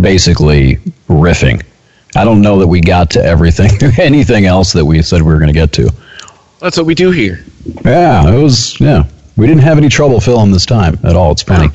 basically 0.00 0.76
riffing. 1.08 1.64
I 2.14 2.24
don't 2.24 2.40
know 2.40 2.58
that 2.58 2.66
we 2.66 2.80
got 2.80 3.10
to 3.10 3.22
everything, 3.22 3.70
anything 3.98 4.46
else 4.46 4.72
that 4.72 4.84
we 4.84 5.02
said 5.02 5.22
we 5.22 5.32
were 5.32 5.38
going 5.38 5.52
to 5.52 5.58
get 5.58 5.72
to. 5.72 5.92
That's 6.60 6.76
what 6.76 6.86
we 6.86 6.94
do 6.94 7.10
here. 7.10 7.44
Yeah, 7.84 8.32
it 8.32 8.42
was, 8.42 8.80
yeah. 8.80 9.04
We 9.36 9.46
didn't 9.46 9.62
have 9.62 9.76
any 9.76 9.88
trouble 9.88 10.20
filling 10.20 10.50
this 10.50 10.64
time 10.64 10.98
at 11.04 11.14
all. 11.14 11.32
It's 11.32 11.42
funny. 11.42 11.68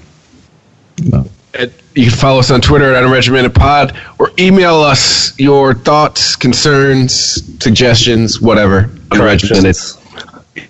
And 1.54 1.74
you 1.96 2.10
can 2.10 2.12
follow 2.12 2.40
us 2.40 2.50
on 2.50 2.62
Twitter 2.62 2.94
at 2.96 3.04
Unregimented 3.04 3.54
Pod 3.54 3.96
or 4.18 4.32
email 4.40 4.76
us 4.76 5.38
your 5.40 5.76
thoughts, 5.76 6.36
concerns, 6.36 7.14
suggestions, 7.62 8.42
whatever. 8.42 8.84
Unregimented. 9.10 9.98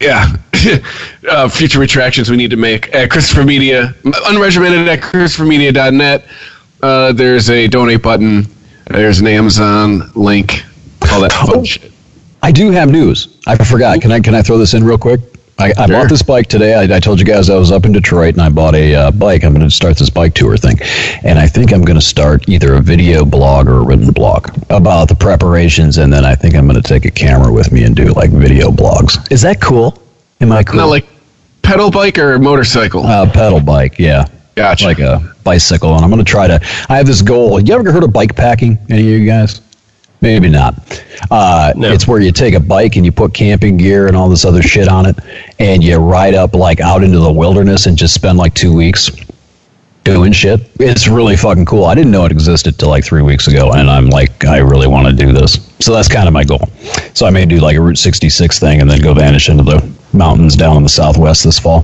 Yeah. 0.02 0.36
uh, 1.30 1.48
future 1.48 1.80
retractions 1.80 2.30
we 2.30 2.38
need 2.38 2.50
to 2.50 2.58
make 2.58 2.94
at 2.94 3.10
Christopher 3.10 3.44
Media, 3.44 3.96
unregimented 4.04 4.88
at 4.88 5.00
ChristopherMedia.net. 5.02 6.26
Uh, 6.82 7.11
there's 7.14 7.50
a 7.50 7.68
donate 7.68 8.01
button. 8.01 8.45
There's 8.88 9.19
an 9.19 9.27
Amazon 9.27 10.11
link. 10.16 10.64
All 11.11 11.22
that 11.22 11.32
fun 11.32 11.64
shit. 11.64 11.92
I 12.43 12.51
do 12.51 12.72
have 12.72 12.90
news. 12.90 13.38
I 13.48 13.56
forgot. 13.64 14.01
Can 14.01 14.11
I 14.11 14.19
can 14.19 14.34
I 14.34 14.42
throw 14.42 14.58
this 14.58 14.74
in 14.74 14.84
real 14.84 14.98
quick? 14.98 15.19
I, 15.60 15.74
I 15.77 15.85
Sure. 15.85 15.88
bought 16.00 16.10
this 16.10 16.24
bike 16.24 16.48
today. 16.48 16.74
I, 16.74 16.95
I 16.95 17.00
told 17.00 17.19
you 17.19 17.26
guys 17.26 17.50
I 17.51 17.56
was 17.56 17.72
up 17.72 17.85
in 17.85 17.92
Detroit 17.92 18.34
and 18.34 18.42
I 18.42 18.50
bought 18.50 18.74
a 18.74 18.95
uh, 18.95 19.11
bike. 19.11 19.43
I'm 19.43 19.53
going 19.53 19.64
to 19.68 19.69
start 19.69 19.95
this 19.98 20.10
bike 20.10 20.34
tour 20.34 20.58
thing, 20.58 20.80
and 21.24 21.38
I 21.38 21.45
think 21.45 21.72
I'm 21.72 21.84
going 21.84 22.00
to 22.00 22.06
start 22.06 22.50
either 22.50 22.74
a 22.76 22.82
video 22.82 23.26
blog 23.26 23.68
or 23.68 23.77
a 23.77 23.84
written 23.84 24.11
blog 24.11 24.50
about 24.72 25.08
the 25.08 25.14
preparations, 25.16 25.98
and 26.00 26.11
then 26.11 26.26
I 26.26 26.34
think 26.34 26.56
I'm 26.56 26.68
going 26.68 26.82
to 26.82 26.88
take 26.88 27.06
a 27.06 27.11
camera 27.11 27.53
with 27.53 27.72
me 27.72 27.84
and 27.84 27.95
do 27.95 28.06
like 28.14 28.32
video 28.32 28.69
blogs. 28.72 29.32
Is 29.32 29.42
that 29.43 29.61
cool? 29.61 30.01
Am 30.40 30.51
I 30.51 30.64
cool? 30.64 30.77
Not 30.77 30.88
like 30.90 31.06
pedal 31.61 31.92
bike 31.92 32.18
or 32.18 32.40
motorcycle. 32.40 33.06
uh, 33.06 33.32
pedal 33.32 33.60
bike. 33.60 34.00
Yeah. 34.00 34.26
Gotcha. 34.56 34.86
Like 34.86 35.00
a 35.00 35.34
bicycle, 35.44 35.96
and 35.96 36.04
I'm 36.04 36.10
going 36.12 36.24
to 36.24 36.30
try 36.30 36.48
to. 36.48 36.60
I 36.90 36.98
have 36.98 37.08
this 37.08 37.22
goal. 37.22 37.60
You 37.60 37.74
ever 37.74 37.92
heard 37.92 38.04
of 38.04 38.12
bike 38.14 38.36
packing? 38.36 38.78
Any 38.90 39.02
of 39.02 39.08
you 39.22 39.26
guys? 39.26 39.62
Maybe 40.22 40.50
not. 40.50 40.76
Uh, 41.32 41.74
No. 41.76 41.92
It's 41.92 42.08
where 42.08 42.20
you 42.22 42.32
take 42.32 42.54
a 42.54 42.60
bike 42.60 42.96
and 42.96 43.04
you 43.06 43.12
put 43.12 43.34
camping 43.34 43.78
gear 43.78 44.08
and 44.08 44.16
all 44.16 44.30
this 44.30 44.46
other 44.46 44.62
shit 44.62 44.88
on 44.88 45.06
it, 45.08 45.18
and 45.60 45.84
you 45.84 45.98
ride 45.98 46.36
up 46.36 46.54
like 46.54 46.80
out 46.80 47.04
into 47.04 47.20
the 47.20 47.32
wilderness 47.32 47.86
and 47.88 47.98
just 47.98 48.14
spend 48.14 48.38
like 48.38 48.54
two 48.54 48.74
weeks 48.76 49.10
doing 50.04 50.32
shit. 50.32 50.60
It's 50.80 51.08
really 51.08 51.38
fucking 51.38 51.66
cool. 51.66 51.86
I 51.86 51.96
didn't 51.96 52.12
know 52.12 52.26
it 52.26 52.32
existed 52.32 52.78
till 52.78 52.90
like 52.90 53.04
three 53.04 53.22
weeks 53.22 53.48
ago, 53.48 53.72
and 53.72 53.90
I'm 53.90 54.10
like, 54.10 54.46
I 54.46 54.58
really 54.58 54.88
want 54.88 55.08
to 55.08 55.14
do 55.14 55.32
this. 55.32 55.54
So 55.80 55.94
that's 55.94 56.08
kind 56.08 56.28
of 56.28 56.34
my 56.34 56.44
goal. 56.44 56.68
So 57.14 57.26
I 57.26 57.30
may 57.32 57.46
do 57.46 57.58
like 57.60 57.78
a 57.78 57.82
Route 57.82 57.98
66 57.98 58.60
thing 58.60 58.82
and 58.82 58.90
then 58.90 59.02
go 59.02 59.14
vanish 59.14 59.50
into 59.50 59.64
the 59.64 59.92
mountains 60.14 60.56
down 60.56 60.78
in 60.78 60.84
the 60.84 60.90
southwest 60.90 61.44
this 61.44 61.58
fall. 61.58 61.84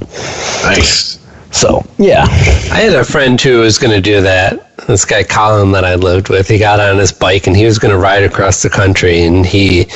nice. 0.64 1.17
So 1.52 1.86
yeah, 1.98 2.26
I 2.72 2.82
had 2.82 2.94
a 2.94 3.04
friend 3.04 3.40
who 3.40 3.60
was 3.60 3.78
going 3.78 3.94
to 3.94 4.02
do 4.02 4.22
that. 4.22 4.64
This 4.88 5.06
guy 5.06 5.24
Colin 5.24 5.72
that 5.72 5.84
I 5.84 5.96
lived 5.96 6.30
with, 6.30 6.48
he 6.48 6.58
got 6.58 6.80
on 6.80 6.98
his 6.98 7.12
bike 7.12 7.48
and 7.48 7.56
he 7.56 7.66
was 7.66 7.80
going 7.80 7.92
to 7.92 7.98
ride 7.98 8.24
across 8.24 8.62
the 8.62 8.70
country, 8.70 9.24
and 9.24 9.46
he 9.46 9.88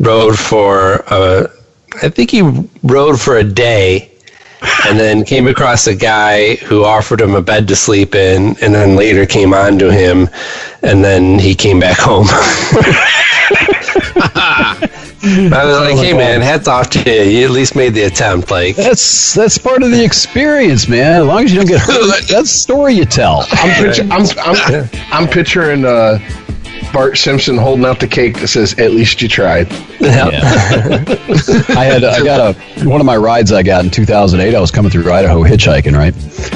rode 0.00 0.38
for 0.38 1.04
a, 1.08 1.50
I 2.02 2.08
think 2.08 2.30
he 2.30 2.42
rode 2.82 3.20
for 3.20 3.36
a 3.36 3.44
day, 3.44 4.10
and 4.86 4.98
then 4.98 5.24
came 5.24 5.46
across 5.46 5.86
a 5.86 5.94
guy 5.94 6.56
who 6.56 6.84
offered 6.84 7.20
him 7.20 7.34
a 7.34 7.42
bed 7.42 7.68
to 7.68 7.76
sleep 7.76 8.14
in, 8.14 8.56
and 8.62 8.74
then 8.74 8.96
later 8.96 9.26
came 9.26 9.52
on 9.52 9.78
to 9.78 9.92
him, 9.92 10.28
and 10.82 11.04
then 11.04 11.38
he 11.38 11.54
came 11.54 11.80
back 11.80 11.98
home. 11.98 12.26
I 15.24 15.64
was 15.64 15.80
like, 15.80 15.96
hey 16.04 16.12
man, 16.12 16.40
hats 16.40 16.68
off 16.68 16.90
to 16.90 17.10
you. 17.10 17.22
You 17.22 17.44
at 17.46 17.50
least 17.50 17.74
made 17.74 17.94
the 17.94 18.02
attempt. 18.02 18.50
Like, 18.50 18.76
That's 18.76 19.34
that's 19.34 19.56
part 19.58 19.82
of 19.82 19.90
the 19.90 20.04
experience, 20.04 20.88
man. 20.88 21.22
As 21.22 21.26
long 21.26 21.44
as 21.44 21.52
you 21.52 21.58
don't 21.58 21.68
get 21.68 21.80
hurt, 21.80 22.26
that's 22.28 22.28
the 22.28 22.46
story 22.46 22.94
you 22.94 23.04
tell. 23.04 23.46
I'm, 23.50 23.84
picture, 23.84 24.02
I'm, 24.10 24.26
I'm, 24.38 24.90
I'm 25.12 25.28
picturing 25.28 25.84
uh, 25.84 26.18
Bart 26.94 27.18
Simpson 27.18 27.58
holding 27.58 27.84
out 27.84 27.98
the 27.98 28.06
cake 28.06 28.38
that 28.38 28.46
says, 28.46 28.78
"At 28.78 28.92
least 28.92 29.20
you 29.20 29.26
tried." 29.26 29.68
Yeah. 30.00 30.28
I 31.76 31.84
had 31.84 32.04
I 32.04 32.22
got 32.22 32.54
a 32.54 32.84
one 32.88 33.00
of 33.00 33.04
my 33.04 33.16
rides 33.16 33.50
I 33.50 33.64
got 33.64 33.84
in 33.84 33.90
2008. 33.90 34.54
I 34.54 34.60
was 34.60 34.70
coming 34.70 34.92
through 34.92 35.12
Idaho 35.12 35.42
hitchhiking, 35.42 35.96
right? 35.96 36.14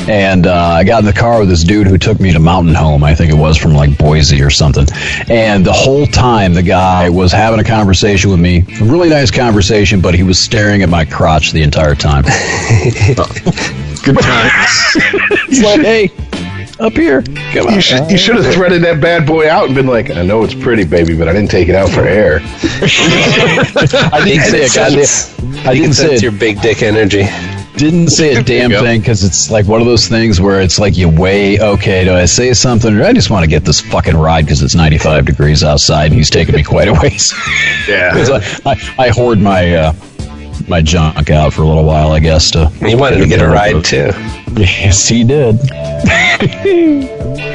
And 0.08 0.46
uh, 0.46 0.54
I 0.54 0.84
got 0.84 1.00
in 1.00 1.06
the 1.06 1.12
car 1.12 1.40
with 1.40 1.48
this 1.48 1.64
dude 1.64 1.88
who 1.88 1.98
took 1.98 2.20
me 2.20 2.32
to 2.32 2.38
Mountain 2.38 2.76
Home. 2.76 3.02
I 3.02 3.16
think 3.16 3.32
it 3.32 3.36
was 3.36 3.56
from 3.56 3.74
like 3.74 3.98
Boise 3.98 4.40
or 4.40 4.50
something. 4.50 4.86
And 5.28 5.66
the 5.66 5.72
whole 5.72 6.06
time, 6.06 6.54
the 6.54 6.62
guy 6.62 7.10
was 7.10 7.32
having 7.32 7.58
a 7.58 7.64
conversation 7.64 8.30
with 8.30 8.38
me, 8.38 8.64
a 8.80 8.84
really 8.84 9.08
nice 9.08 9.32
conversation, 9.32 10.00
but 10.00 10.14
he 10.14 10.22
was 10.22 10.38
staring 10.38 10.82
at 10.82 10.88
my 10.88 11.04
crotch 11.04 11.50
the 11.50 11.64
entire 11.64 11.96
time. 11.96 12.22
Good 14.04 14.18
times. 14.20 14.96
It's 15.50 15.62
like, 15.62 15.80
hey, 15.80 16.10
up 16.80 16.92
here, 16.92 17.22
come 17.22 17.66
on. 17.66 17.74
You 17.74 17.80
should, 17.80 18.10
you 18.10 18.18
should 18.18 18.36
have 18.36 18.52
threaded 18.54 18.82
that 18.82 19.00
bad 19.00 19.26
boy 19.26 19.48
out 19.50 19.66
and 19.66 19.74
been 19.74 19.86
like, 19.86 20.10
"I 20.10 20.22
know 20.22 20.44
it's 20.44 20.54
pretty, 20.54 20.84
baby, 20.84 21.16
but 21.16 21.28
I 21.28 21.32
didn't 21.32 21.50
take 21.50 21.68
it 21.68 21.74
out 21.74 21.90
for 21.90 22.02
air." 22.06 22.40
I 24.12 24.22
didn't 24.24 24.44
say 24.44 24.64
a 24.64 24.68
goddamn. 24.68 25.66
I 25.66 25.74
didn't 25.74 25.92
say 25.94 26.08
sense 26.08 26.22
your 26.22 26.32
big 26.32 26.60
dick 26.60 26.82
energy. 26.82 27.24
didn't 27.76 28.08
say 28.08 28.34
a 28.34 28.42
damn 28.42 28.70
thing 28.70 29.00
because 29.00 29.22
it's 29.24 29.50
like 29.50 29.66
one 29.66 29.80
of 29.80 29.86
those 29.86 30.08
things 30.08 30.40
where 30.40 30.60
it's 30.60 30.78
like 30.78 30.96
you 30.96 31.08
weigh, 31.08 31.60
okay, 31.60 32.04
do 32.04 32.12
I 32.12 32.24
say 32.24 32.52
something 32.54 32.94
or 32.96 33.04
I 33.04 33.12
just 33.12 33.30
want 33.30 33.44
to 33.44 33.48
get 33.50 33.64
this 33.64 33.80
fucking 33.80 34.16
ride 34.16 34.44
because 34.46 34.62
it's 34.62 34.74
95 34.74 35.24
degrees 35.26 35.62
outside 35.62 36.06
and 36.06 36.14
he's 36.14 36.30
taking 36.30 36.54
me 36.56 36.64
quite 36.64 36.88
a 36.88 36.92
ways. 36.94 37.32
Yeah. 37.88 38.10
'Cause 38.14 38.30
I, 38.30 38.70
I, 38.72 39.04
I 39.06 39.08
hoard 39.10 39.38
my 39.40 39.74
uh, 39.74 39.92
my 40.68 40.80
junk 40.82 41.30
out 41.30 41.52
for 41.52 41.62
a 41.62 41.66
little 41.66 41.84
while, 41.84 42.12
I 42.12 42.20
guess. 42.20 42.50
To 42.52 42.68
he 42.68 42.94
wanted 42.94 43.18
to 43.18 43.26
get 43.26 43.40
a 43.42 43.46
ride 43.48 43.84
too. 43.84 44.10
yes, 44.60 45.08
he 45.08 45.24
did. 45.24 45.56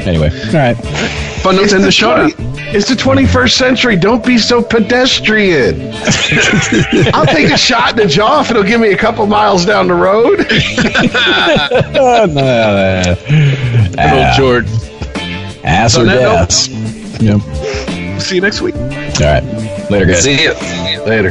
anyway, 0.06 0.30
all 0.48 0.52
right. 0.52 0.74
Fun 1.42 1.56
notes 1.56 1.72
in 1.72 1.82
the 1.82 1.92
show. 1.92 2.28
It's 2.76 2.88
the 2.88 2.94
21st 2.94 3.50
century. 3.52 3.96
Don't 3.96 4.24
be 4.24 4.38
so 4.38 4.62
pedestrian. 4.62 5.92
I'll 7.14 7.26
take 7.26 7.52
a 7.52 7.56
shot 7.58 7.90
in 7.90 7.96
the 7.98 8.06
jaw 8.08 8.40
if 8.40 8.50
it'll 8.50 8.62
give 8.64 8.80
me 8.80 8.92
a 8.92 8.96
couple 8.96 9.26
miles 9.26 9.64
down 9.64 9.86
the 9.88 9.94
road. 9.94 10.38
No, 12.34 13.16
Little 14.02 14.24
ah. 14.24 14.34
George. 14.36 14.66
Ass 15.64 15.96
or 15.96 16.00
On 16.00 16.06
that 16.06 16.22
note- 16.22 16.48
gas. 16.48 16.68
Yep. 17.20 18.20
See 18.20 18.34
you 18.36 18.40
next 18.40 18.60
week. 18.60 18.74
All 18.74 18.80
right. 19.20 19.42
Later, 19.90 20.06
guys. 20.06 20.24
See 20.24 20.42
you. 20.42 20.52
Later. 21.04 21.30